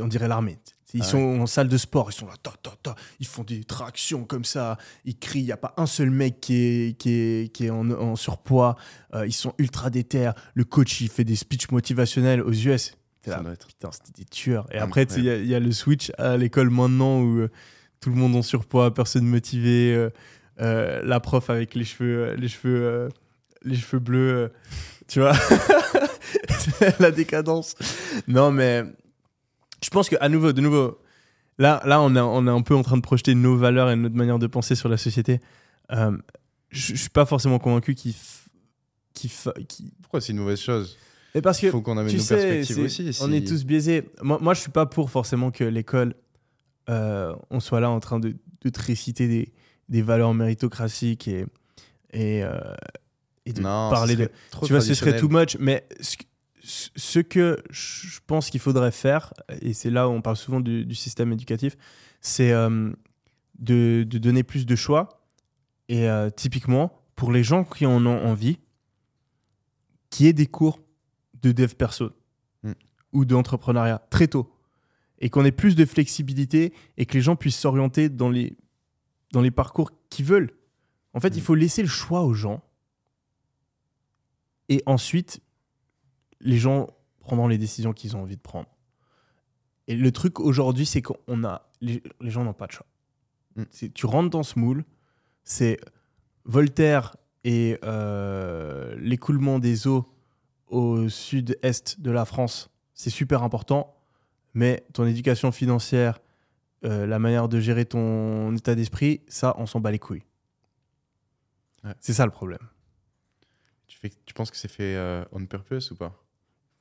on 0.00 0.08
dirait 0.08 0.28
l'armée. 0.28 0.58
Ils 0.94 1.02
Ah 1.02 1.04
sont 1.04 1.40
en 1.40 1.46
salle 1.46 1.68
de 1.68 1.76
sport, 1.76 2.10
ils 2.10 2.14
sont 2.14 2.26
là, 2.26 2.34
ta, 2.42 2.52
ta, 2.62 2.70
ta, 2.82 2.94
ils 3.20 3.26
font 3.26 3.44
des 3.44 3.62
tractions 3.64 4.24
comme 4.24 4.44
ça, 4.44 4.76
ils 5.04 5.16
crient, 5.16 5.40
il 5.40 5.44
n'y 5.44 5.52
a 5.52 5.56
pas 5.56 5.72
un 5.76 5.86
seul 5.86 6.10
mec 6.10 6.40
qui 6.40 6.54
est, 6.56 6.98
qui 6.98 7.10
est, 7.12 7.52
qui 7.52 7.66
est 7.66 7.70
en, 7.70 7.88
en 7.90 8.16
surpoids, 8.16 8.76
Euh, 9.14 9.26
ils 9.26 9.32
sont 9.32 9.54
ultra 9.58 9.90
déter. 9.90 10.30
Le 10.54 10.64
coach, 10.64 11.00
il 11.00 11.08
fait 11.08 11.24
des 11.24 11.36
speeches 11.36 11.70
motivationnels 11.70 12.40
aux 12.42 12.52
US. 12.52 12.96
T'es 13.22 13.30
Ça 13.30 13.36
là, 13.38 13.42
doit 13.42 13.52
être- 13.52 13.66
Putain, 13.66 13.90
c'était 13.92 14.22
des 14.22 14.24
tueurs. 14.24 14.66
Et 14.72 14.78
après, 14.78 15.04
il 15.16 15.24
y 15.24 15.30
a- 15.30 15.36
il 15.36 15.46
y, 15.46 15.54
a 15.54 15.60
le 15.60 15.72
switch 15.72 16.10
à 16.18 16.36
l'école 16.36 16.70
maintenant 16.70 17.20
où 17.20 17.40
euh, 17.40 17.50
tout 18.00 18.10
le 18.10 18.16
monde 18.16 18.34
en 18.36 18.42
surpoids, 18.42 18.94
personne 18.94 19.24
motivé, 19.26 19.92
euh, 19.94 20.10
euh, 20.60 21.02
la 21.04 21.20
prof 21.20 21.50
avec 21.50 21.74
les 21.74 21.84
cheveux, 21.84 22.34
les 22.34 22.48
cheveux, 22.48 23.08
les 23.62 23.76
cheveux 23.76 23.98
bleus, 23.98 24.52
tu 25.08 25.20
vois, 25.20 25.32
la 26.98 27.10
décadence. 27.10 27.74
Non, 28.28 28.50
mais 28.50 28.84
je 29.82 29.90
pense 29.90 30.08
que 30.08 30.16
à 30.20 30.28
nouveau, 30.28 30.52
de 30.52 30.60
nouveau, 30.60 30.98
là, 31.58 31.82
là, 31.84 32.00
on 32.00 32.14
est, 32.16 32.20
on 32.20 32.46
est 32.46 32.50
un 32.50 32.62
peu 32.62 32.74
en 32.74 32.82
train 32.82 32.96
de 32.96 33.02
projeter 33.02 33.34
nos 33.34 33.56
valeurs 33.56 33.90
et 33.90 33.96
notre 33.96 34.14
manière 34.16 34.38
de 34.38 34.46
penser 34.46 34.74
sur 34.74 34.88
la 34.88 34.96
société. 34.96 35.40
Euh, 35.92 36.16
je 36.70 36.94
suis 36.94 37.08
pas 37.10 37.26
forcément 37.26 37.58
convaincu 37.58 37.94
qu'il 37.94 38.12
f- 38.12 39.52
Pourquoi 40.02 40.20
c'est 40.20 40.32
une 40.32 40.38
mauvaise 40.38 40.60
chose? 40.60 40.96
Mais 41.34 41.42
parce 41.42 41.60
que 41.60 41.66
Il 41.66 41.70
faut 41.72 41.80
qu'on 41.82 41.96
amène 41.96 42.12
nos 42.16 42.22
sais, 42.22 42.34
perspectives 42.36 42.78
aussi. 42.84 43.10
on 43.22 43.32
est 43.32 43.46
tous 43.46 43.64
biaisés. 43.64 44.08
Moi, 44.22 44.38
moi, 44.40 44.54
je 44.54 44.60
suis 44.60 44.70
pas 44.70 44.86
pour 44.86 45.10
forcément 45.10 45.50
que 45.50 45.64
l'école, 45.64 46.14
euh, 46.88 47.34
on 47.50 47.60
soit 47.60 47.80
là 47.80 47.90
en 47.90 48.00
train 48.00 48.18
de, 48.18 48.34
de 48.62 48.68
te 48.68 48.82
réciter 48.82 49.28
des, 49.28 49.52
des 49.88 50.02
valeurs 50.02 50.34
méritocratiques 50.34 51.28
et, 51.28 51.46
et, 52.12 52.42
euh, 52.42 52.58
et 53.46 53.52
de 53.52 53.60
Non, 53.62 53.90
parler 53.90 54.16
de. 54.16 54.28
trop 54.50 54.66
Tu 54.66 54.72
vois, 54.72 54.80
ce 54.80 54.94
serait 54.94 55.16
too 55.18 55.28
much. 55.28 55.56
Mais 55.60 55.86
ce, 56.70 57.18
que 57.20 57.62
je 57.70 58.20
pense 58.26 58.50
qu'il 58.50 58.60
faudrait 58.60 58.92
faire, 58.92 59.32
et 59.60 59.72
c'est 59.72 59.90
là 59.90 60.08
où 60.08 60.12
on 60.12 60.22
parle 60.22 60.36
souvent 60.36 60.60
du, 60.60 60.84
du 60.84 60.94
système 60.94 61.32
éducatif, 61.32 61.76
c'est 62.20 62.52
euh, 62.52 62.92
de, 63.58 64.04
de 64.08 64.18
donner 64.18 64.42
plus 64.42 64.66
de 64.66 64.76
choix. 64.76 65.26
Et 65.88 66.08
euh, 66.08 66.30
typiquement, 66.30 66.92
pour 67.16 67.32
les 67.32 67.42
gens 67.42 67.64
qui 67.64 67.86
en 67.86 68.04
ont 68.06 68.24
envie, 68.24 68.58
qu'il 70.10 70.26
y 70.26 70.28
ait 70.28 70.32
des 70.32 70.46
cours 70.46 70.80
de 71.42 71.52
dev 71.52 71.74
perso 71.74 72.10
Mm. 72.62 72.72
ou 73.12 73.24
d'entrepreneuriat 73.24 74.06
très 74.10 74.28
tôt. 74.28 74.52
Et 75.18 75.30
qu'on 75.30 75.44
ait 75.44 75.52
plus 75.52 75.74
de 75.74 75.84
flexibilité 75.84 76.72
et 76.96 77.06
que 77.06 77.14
les 77.14 77.20
gens 77.22 77.36
puissent 77.36 77.58
s'orienter 77.58 78.08
dans 78.08 78.30
les, 78.30 78.56
dans 79.32 79.40
les 79.40 79.50
parcours 79.50 79.90
qu'ils 80.10 80.26
veulent. 80.26 80.52
En 81.14 81.20
fait, 81.20 81.28
il 81.36 81.40
Mm. 81.40 81.44
faut 81.44 81.54
laisser 81.54 81.82
le 81.82 81.88
choix 81.88 82.22
aux 82.22 82.34
gens 82.34 82.62
Et 84.68 84.82
ensuite, 84.86 85.40
les 86.40 86.58
gens 86.58 86.88
prendront 87.20 87.48
les 87.48 87.58
décisions 87.58 87.92
qu'ils 87.92 88.16
ont 88.16 88.22
envie 88.22 88.36
de 88.36 88.42
prendre. 88.42 88.68
Et 89.86 89.96
le 89.96 90.12
truc 90.12 90.40
aujourd'hui, 90.40 90.86
c'est 90.86 91.02
qu'on 91.02 91.44
a. 91.44 91.68
Les, 91.80 92.02
les 92.20 92.30
gens 92.30 92.44
n'ont 92.44 92.52
pas 92.52 92.66
de 92.66 92.72
choix. 92.72 92.86
Mm. 93.56 93.64
Tu 93.94 94.06
rentres 94.06 94.30
dans 94.30 94.42
ce 94.42 94.58
moule, 94.58 94.84
c'est 95.44 95.78
Voltaire 96.44 97.16
et 97.44 97.78
euh, 97.84 98.94
l'écoulement 98.98 99.58
des 99.58 99.86
eaux 99.86 100.06
au 100.68 101.08
sud-est 101.08 102.00
de 102.00 102.10
la 102.10 102.24
France, 102.24 102.70
c'est 102.94 103.10
super 103.10 103.42
important, 103.42 103.96
mais 104.54 104.84
ton 104.92 105.06
éducation 105.06 105.52
financière, 105.52 106.20
euh, 106.84 107.06
la 107.06 107.18
manière 107.18 107.48
de 107.48 107.60
gérer 107.60 107.84
ton 107.84 108.54
état 108.56 108.74
d'esprit, 108.74 109.20
ça, 109.26 109.54
on 109.58 109.66
s'en 109.66 109.80
bat 109.80 109.90
les 109.90 109.98
couilles. 109.98 110.24
Ouais. 111.84 111.94
C'est 112.00 112.12
ça 112.12 112.24
le 112.24 112.30
problème. 112.30 112.68
Tu, 113.86 113.98
fais, 113.98 114.10
tu 114.24 114.34
penses 114.34 114.50
que 114.50 114.56
c'est 114.56 114.68
fait 114.68 114.94
euh, 114.96 115.24
on 115.32 115.44
purpose 115.46 115.90
ou 115.92 115.96
pas? 115.96 116.14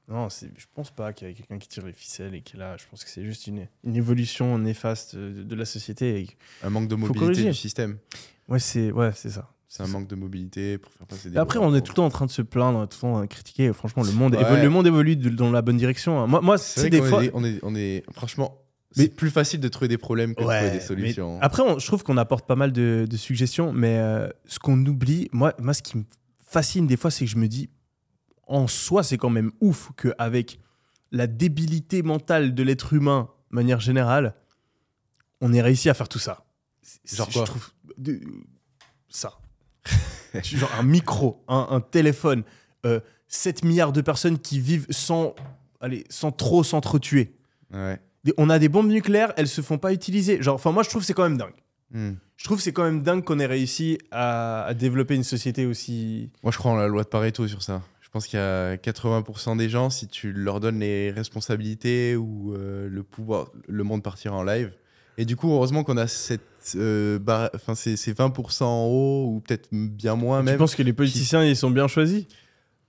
Non, 0.10 0.28
je 0.30 0.66
pense 0.74 0.90
pas 0.92 1.14
qu'il 1.14 1.28
y 1.28 1.32
ait 1.32 1.34
quelqu'un 1.36 1.60
qui 1.60 1.68
tire 1.68 1.86
les 1.86 1.94
ficelles 1.94 2.34
et 2.34 2.42
qui 2.42 2.56
est 2.56 2.60
là. 2.60 2.76
Je 2.78 2.86
pense 2.90 3.04
que 3.04 3.10
c'est 3.10 3.24
juste 3.24 3.46
une, 3.48 3.68
une 3.84 3.96
évolution 3.96 4.58
néfaste 4.58 5.16
de, 5.16 5.44
de 5.44 5.56
la 5.56 5.66
société. 5.66 6.22
et- 6.22 6.28
Un 6.64 6.70
manque 6.72 6.88
de 6.88 6.96
mobilité 6.96 7.44
du 7.44 7.54
système. 7.54 7.98
Ouais, 8.48 8.60
c'est 8.60 8.92
ouais, 8.92 9.12
c'est 9.16 9.30
ça. 9.30 9.52
C'est 9.68 9.84
un 9.84 9.88
manque 9.88 10.08
de 10.08 10.16
mobilité 10.16 10.80
pour 10.80 10.92
faire 10.92 11.06
passer 11.06 11.30
des. 11.30 11.38
Après, 11.38 11.60
on 11.60 11.76
est 11.76 11.82
tout 11.82 11.92
le 11.92 11.96
temps 11.98 12.06
en 12.06 12.10
train 12.10 12.26
de 12.26 12.32
se 12.32 12.42
plaindre, 12.42 12.88
tout 12.88 12.98
le 12.98 13.02
temps 13.02 13.10
en 13.12 13.14
train 13.18 13.22
de 13.22 13.28
critiquer. 13.28 13.72
Franchement, 13.72 14.02
le 14.02 14.12
monde, 14.14 14.34
Ouais. 14.34 14.42
évolue, 14.42 14.64
le 14.64 14.70
monde 14.70 14.88
évolue 14.88 15.16
de- 15.16 15.30
dans 15.30 15.52
la 15.52 15.62
bonne 15.62 15.78
direction. 15.78 16.20
hein. 16.20 16.26
Moi, 16.26 16.42
moi 16.42 16.58
C'est 16.58 16.90
des 16.90 17.04
fois. 17.04 17.22
on 17.36 17.44
est, 17.44 17.60
on 17.62 17.76
est, 17.76 18.04
franchement, 18.12 18.64
c'est 18.92 19.14
plus 19.16 19.30
facile 19.30 19.60
de 19.60 19.68
trouver 19.68 19.88
des 19.90 20.00
problèmes 20.00 20.34
que 20.34 20.42
de 20.42 20.48
Ouais, 20.48 20.58
trouver 20.62 20.72
des 20.80 20.84
solutions. 20.84 21.40
Après, 21.40 21.62
on- 21.62 21.78
je 21.78 21.86
trouve 21.86 22.02
qu'on 22.02 22.18
apporte 22.18 22.48
pas 22.48 22.56
mal 22.56 22.72
de, 22.72 23.06
de 23.08 23.16
suggestions, 23.18 23.72
mais 23.72 24.00
euh, 24.00 24.28
ce 24.48 24.58
qu'on 24.58 24.84
oublie, 24.88 25.30
moi, 25.34 25.54
moi, 25.60 25.76
ce 25.76 25.84
qui 25.84 25.98
me 25.98 26.04
fascine 26.44 26.88
des 26.88 26.98
fois, 26.98 27.12
c'est 27.12 27.26
que 27.26 27.30
je 27.32 27.38
me 27.38 27.48
dis, 27.48 27.70
en 28.50 28.68
soi, 28.68 29.04
c'est 29.04 29.18
quand 29.18 29.30
même 29.30 29.52
ouf 29.62 29.92
qu'avec 29.96 30.60
la 31.12 31.28
débilité 31.28 32.02
mentale 32.04 32.54
de 32.54 32.64
l'être 32.64 32.94
humain, 32.94 33.30
de 33.52 33.56
manière 33.56 33.80
générale, 33.80 34.36
on 35.42 35.54
ait 35.54 35.62
réussi 35.62 35.90
à 35.90 35.94
faire 35.94 36.10
tout 36.10 36.20
ça. 36.20 36.46
Genre 37.06 37.28
je 37.30 37.38
quoi 37.38 37.46
trouve- 37.46 37.72
de- 37.98 38.20
ça. 39.08 39.40
Genre 40.44 40.72
un 40.78 40.84
micro, 40.84 41.44
un, 41.48 41.68
un 41.72 41.82
téléphone, 41.82 42.44
euh, 42.86 43.00
7 43.28 43.64
milliards 43.64 43.92
de 43.94 44.02
personnes 44.02 44.38
qui 44.40 44.60
vivent 44.60 44.88
sans, 44.90 45.34
allez, 45.82 46.04
sans 46.10 46.32
trop 46.32 46.64
s'entretuer. 46.64 47.36
Ouais. 47.74 48.00
On 48.38 48.50
a 48.50 48.60
des 48.60 48.70
bombes 48.70 48.90
nucléaires, 48.90 49.34
elles 49.38 49.48
se 49.48 49.62
font 49.62 49.78
pas 49.78 49.94
utiliser. 49.94 50.42
Genre, 50.42 50.56
enfin, 50.56 50.72
moi, 50.72 50.84
je 50.84 50.90
trouve 50.90 51.02
que 51.02 51.06
c'est 51.08 51.14
quand 51.14 51.24
même 51.24 51.38
dingue. 51.38 51.54
Hmm. 51.92 52.14
Je 52.38 52.44
trouve 52.44 52.58
que 52.58 52.64
c'est 52.64 52.74
quand 52.74 52.84
même 52.84 53.02
dingue 53.02 53.24
qu'on 53.24 53.40
ait 53.40 53.46
réussi 53.46 53.98
à, 54.12 54.64
à 54.66 54.74
développer 54.74 55.16
une 55.16 55.24
société 55.24 55.66
aussi. 55.66 56.30
Moi, 56.44 56.52
je 56.52 56.58
crois 56.58 56.72
en 56.72 56.76
la 56.76 56.88
loi 56.88 57.04
de 57.04 57.08
Pareto 57.08 57.48
sur 57.48 57.64
ça. 57.64 57.82
Je 58.10 58.14
pense 58.14 58.26
qu'il 58.26 58.40
y 58.40 58.42
a 58.42 58.76
80% 58.78 59.56
des 59.58 59.70
gens, 59.70 59.92
si 59.92 60.08
tu 60.08 60.32
leur 60.34 60.60
donnes 60.60 60.80
les 60.80 61.12
responsabilités 61.12 62.16
ou 62.16 62.56
euh, 62.56 62.90
le 62.90 63.04
pouvoir, 63.04 63.52
le 63.68 63.84
monde 63.84 64.02
partira 64.02 64.36
en 64.36 64.42
live. 64.44 64.72
Et 65.20 65.26
du 65.26 65.36
coup, 65.36 65.52
heureusement 65.52 65.84
qu'on 65.84 65.98
a 65.98 66.08
cette, 66.08 66.42
euh, 66.76 67.20
enfin, 67.54 67.76
ces, 67.76 67.96
ces 67.98 68.14
20% 68.14 68.64
en 68.64 68.86
haut, 68.88 69.26
ou 69.28 69.42
peut-être 69.42 69.68
bien 69.72 70.16
moins 70.16 70.40
Tu 70.40 70.46
même. 70.46 70.58
penses 70.58 70.74
que 70.76 70.82
les 70.82 70.94
politiciens, 70.94 71.44
ils 71.46 71.56
sont 71.56 71.70
bien 71.70 71.88
choisis? 71.88 72.26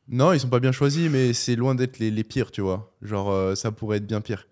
Non, 0.08 0.32
ils 0.32 0.40
sont 0.40 0.48
pas 0.48 0.58
bien 0.60 0.72
choisis, 0.72 1.10
mais 1.10 1.34
c'est 1.34 1.54
loin 1.54 1.74
d'être 1.74 1.98
les, 1.98 2.10
les 2.10 2.24
pires, 2.24 2.50
tu 2.50 2.62
vois. 2.62 2.90
Genre, 3.02 3.30
euh, 3.30 3.54
ça 3.54 3.72
pourrait 3.72 3.98
être 3.98 4.06
bien 4.06 4.22
pire. 4.22 4.46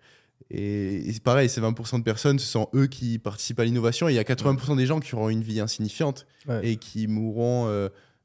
Et, 0.51 0.97
et 1.09 1.13
c'est 1.13 1.23
pareil, 1.23 1.49
ces 1.49 1.61
20% 1.61 1.97
de 1.99 2.03
personnes, 2.03 2.37
ce 2.37 2.45
sont 2.45 2.69
eux 2.75 2.85
qui 2.87 3.17
participent 3.17 3.59
à 3.59 3.65
l'innovation. 3.65 4.07
Et 4.07 4.11
il 4.13 4.15
y 4.15 4.19
a 4.19 4.23
80% 4.23 4.77
des 4.77 4.85
gens 4.85 4.99
qui 4.99 5.15
auront 5.15 5.29
une 5.29 5.41
vie 5.43 5.59
insignifiante 5.61 6.27
Ouais. 6.47 6.61
et 6.71 6.75
qui 6.77 7.07
mourront 7.07 7.67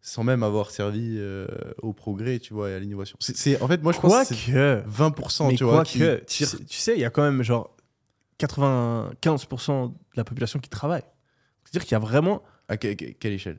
sans 0.07 0.23
même 0.23 0.43
avoir 0.43 0.71
servi 0.71 1.17
euh, 1.19 1.47
au 1.81 1.95
progrès, 1.95 2.39
tu 2.39 2.53
vois, 2.53 2.69
et 2.69 2.75
à 2.75 2.79
l'innovation. 2.79 3.17
C'est, 3.21 3.59
en 3.63 3.67
fait, 3.69 3.83
moi, 3.83 3.93
je 3.93 3.99
pense 4.01 4.29
que 4.29 4.35
c'est 4.35 4.53
Quoique. 4.53 4.87
20%, 4.91 5.49
Mais 5.49 5.57
tu 5.57 5.65
vois, 5.65 5.83
qui 5.83 5.99
quoique, 5.99 6.25
tu, 6.27 6.45
sais- 6.45 6.59
tu 6.67 6.77
sais, 6.77 6.93
il 6.95 7.01
y 7.01 7.05
a 7.07 7.11
quand 7.11 7.23
même 7.23 7.43
genre 7.43 7.75
95% 8.39 9.89
de 9.89 9.95
la 10.17 10.25
population 10.25 10.59
qui 10.59 10.69
travaille. 10.69 11.05
C'est-à-dire 11.65 11.85
qu'il 11.87 11.93
y 11.93 11.95
a 11.95 12.01
vraiment 12.01 12.43
À 12.69 12.77
que- 12.77 12.93
que- 12.95 13.13
quelle 13.13 13.33
échelle? 13.33 13.59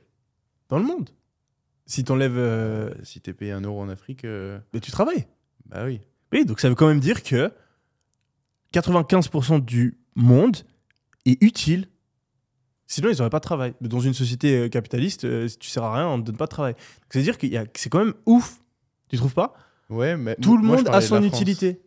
dans 0.69 0.77
le 0.77 0.85
monde. 0.85 1.09
Si 1.87 2.03
t'enlèves. 2.03 2.37
euh, 2.37 2.89
Euh, 2.89 2.93
Si 3.03 3.21
t'es 3.21 3.33
payé 3.33 3.51
un 3.51 3.61
euro 3.61 3.81
en 3.81 3.89
Afrique, 3.89 4.23
euh, 4.25 4.59
mais 4.73 4.79
tu 4.79 4.91
travailles. 4.91 5.25
bah 5.65 5.83
oui. 5.85 5.99
Oui, 6.31 6.45
donc 6.45 6.59
ça 6.59 6.69
veut 6.69 6.75
quand 6.75 6.87
même 6.87 6.99
dire 6.99 7.23
que 7.23 7.51
95% 8.73 9.59
du 9.63 9.97
monde 10.15 10.57
est 11.25 11.41
utile. 11.41 11.87
Sinon, 12.87 13.09
ils 13.09 13.17
n'auraient 13.17 13.29
pas 13.29 13.39
de 13.39 13.43
travail. 13.43 13.73
Mais 13.81 13.87
dans 13.87 13.99
une 13.99 14.13
société 14.13 14.55
euh, 14.57 14.69
capitaliste, 14.69 15.25
euh, 15.25 15.47
si 15.47 15.57
tu 15.57 15.69
sers 15.69 15.83
à 15.83 15.93
rien, 15.95 16.07
on 16.07 16.17
ne 16.17 16.21
te 16.21 16.27
donne 16.27 16.37
pas 16.37 16.45
de 16.45 16.49
travail. 16.51 16.73
Donc, 16.73 17.13
ça 17.13 17.19
veut 17.19 17.23
dire 17.23 17.37
que 17.37 17.47
c'est 17.75 17.89
quand 17.89 17.99
même 18.03 18.13
ouf. 18.25 18.61
Tu 19.09 19.17
trouves 19.17 19.33
pas? 19.33 19.55
Ouais, 19.89 20.17
mais 20.17 20.35
Tout 20.35 20.57
le 20.57 20.63
moi, 20.63 20.77
monde 20.77 20.87
a 20.89 21.01
son 21.01 21.21
utilité. 21.23 21.81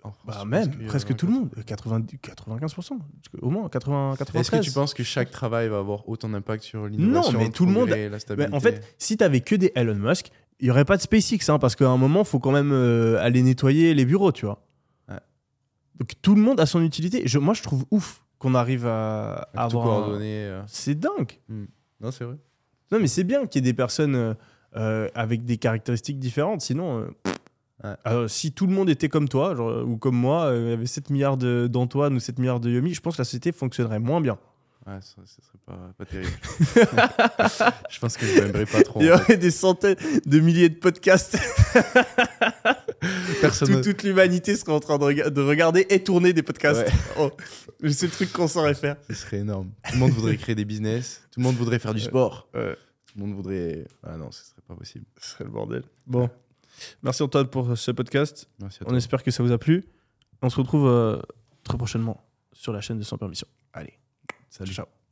France, 0.00 0.16
Bah 0.26 0.44
même, 0.44 0.70
presque 0.86 1.16
tout 1.16 1.26
le 1.26 1.32
monde. 1.32 1.50
90, 1.64 2.18
95%. 2.18 2.98
Au 3.40 3.48
moins 3.50 3.68
80, 3.70 4.16
93. 4.18 4.40
Est-ce 4.40 4.50
que 4.50 4.56
tu 4.62 4.70
penses 4.72 4.92
que 4.92 5.02
chaque 5.02 5.30
travail 5.30 5.68
va 5.68 5.78
avoir 5.78 6.06
autant 6.08 6.28
d'impact 6.28 6.62
sur 6.62 6.80
Non, 6.80 6.86
l'innovation 6.88 7.38
mais 7.38 7.46
le 7.46 7.52
tout 7.52 7.64
le 7.64 7.72
monde- 7.72 7.88
la 7.88 8.18
Mais 8.36 8.52
en 8.52 8.60
fait, 8.60 8.94
si 8.98 9.16
t'avais 9.16 9.40
que 9.40 9.54
des 9.54 9.72
Elon 9.74 9.94
Musk, 9.94 10.30
il 10.60 10.66
y 10.66 10.70
aurait 10.70 10.84
pas 10.84 10.96
de 10.98 11.02
SpaceX, 11.02 11.48
hein, 11.48 11.58
parce 11.58 11.74
qu'à 11.74 11.88
un 11.88 11.96
moment, 11.96 12.22
faut 12.24 12.38
quand 12.38 12.52
même 12.52 12.70
euh, 12.72 13.16
aller 13.24 13.42
nettoyer 13.42 13.94
les 13.94 14.04
bureaux, 14.04 14.30
tu 14.32 14.44
vois. 14.44 14.62
Ouais. 15.08 15.18
Donc 15.98 16.12
tout 16.20 16.34
le 16.34 16.42
monde 16.42 16.60
a 16.60 16.66
son 16.66 16.82
utilité. 16.82 17.22
Je, 17.26 17.38
moi, 17.38 17.54
je 17.54 17.62
trouve 17.62 17.86
ouf 17.90 18.23
qu'on 18.44 18.54
arrive 18.54 18.86
à, 18.86 19.48
à 19.56 19.64
avoir. 19.64 20.10
un- 20.10 20.20
euh. 20.20 20.62
C'est 20.66 20.94
dingue. 20.94 21.32
Non, 22.00 22.10
c'est 22.10 22.24
vrai. 22.24 22.36
Non, 22.92 23.00
mais 23.00 23.06
c'est 23.06 23.24
bien 23.24 23.46
qu'il 23.46 23.64
y 23.64 23.68
ait 23.68 23.72
des 23.72 23.76
personnes 23.76 24.14
euh, 24.14 24.34
euh, 24.76 25.08
avec 25.14 25.44
des 25.46 25.56
caractéristiques 25.56 26.18
différentes. 26.18 26.60
Sinon, 26.60 26.98
euh, 26.98 27.06
Ouais. 27.82 28.28
si 28.28 28.52
tout 28.52 28.66
le 28.66 28.72
monde 28.74 28.88
était 28.90 29.08
comme 29.08 29.28
toi, 29.28 29.54
genre, 29.54 29.86
ou 29.86 29.96
comme 29.96 30.16
moi, 30.16 30.52
il 30.54 30.68
y 30.68 30.72
avait 30.72 30.86
7 30.86 31.10
milliards 31.10 31.36
de- 31.38 31.66
d'Antoine 31.70 32.14
ou 32.14 32.20
7 32.20 32.38
milliards 32.38 32.60
de 32.60 32.70
Yomi, 32.70 32.92
je 32.94 33.00
pense 33.00 33.16
que 33.16 33.20
la 33.22 33.24
société 33.24 33.50
fonctionnerait 33.52 33.98
moins 33.98 34.20
bien. 34.20 34.38
Ouais, 34.86 34.98
ça, 35.00 35.16
ça 35.24 35.42
serait 35.42 35.58
pas, 35.64 35.94
pas 35.96 36.04
terrible. 36.04 36.30
je 37.90 37.98
pense 38.00 38.16
que 38.18 38.26
je 38.26 38.40
m'aimerais 38.42 38.66
pas 38.66 38.82
trop. 38.82 39.00
Il 39.00 39.06
y 39.06 39.10
en 39.12 39.16
fait. 39.16 39.22
aurait 39.24 39.36
des 39.38 39.50
centaines 39.50 39.96
de 40.26 40.40
milliers 40.40 40.68
de 40.68 40.74
podcasts. 40.74 41.38
Personne. 43.40 43.68
Tout- 43.68 43.80
toute 43.92 44.02
l'humanité 44.02 44.56
serait 44.56 44.72
en 44.72 44.80
train 44.80 44.98
de, 44.98 45.04
rega- 45.04 45.30
de 45.30 45.40
regarder 45.42 45.86
et 45.90 46.02
tourner 46.02 46.32
des 46.32 46.42
podcasts. 46.42 46.86
Ouais. 46.86 46.92
Oh, 47.18 47.30
c'est 47.90 48.06
le 48.06 48.12
truc 48.12 48.32
qu'on 48.32 48.48
saurait 48.48 48.74
faire. 48.74 48.96
Ce 49.08 49.14
serait 49.14 49.38
énorme. 49.38 49.70
Tout 49.86 49.92
le 49.94 49.98
monde 49.98 50.10
voudrait 50.12 50.36
créer 50.36 50.54
des 50.54 50.64
business. 50.64 51.22
Tout 51.30 51.40
le 51.40 51.44
monde 51.44 51.56
voudrait 51.56 51.78
faire 51.78 51.92
du 51.94 52.00
sport. 52.00 52.48
Ouais. 52.54 52.74
Tout 53.06 53.18
le 53.18 53.24
monde 53.26 53.34
voudrait. 53.36 53.86
Ah 54.02 54.16
non, 54.16 54.30
ce 54.32 54.42
serait 54.44 54.62
pas 54.66 54.74
possible. 54.74 55.04
Ce 55.20 55.30
serait 55.30 55.44
le 55.44 55.50
bordel. 55.50 55.82
Bon. 56.06 56.28
Merci 57.02 57.22
Antoine 57.22 57.46
pour 57.48 57.76
ce 57.78 57.90
podcast. 57.90 58.48
Merci 58.60 58.80
à 58.82 58.86
On 58.90 58.94
espère 58.96 59.22
que 59.22 59.30
ça 59.30 59.42
vous 59.42 59.52
a 59.52 59.58
plu. 59.58 59.84
On 60.42 60.50
se 60.50 60.56
retrouve 60.56 60.86
euh, 60.88 61.20
très 61.62 61.76
prochainement 61.78 62.22
sur 62.52 62.72
la 62.72 62.80
chaîne 62.80 62.98
de 62.98 63.04
Sans 63.04 63.16
Permission. 63.18 63.46
Allez, 63.72 63.94
Salut. 64.54 64.72
ciao. 64.72 65.03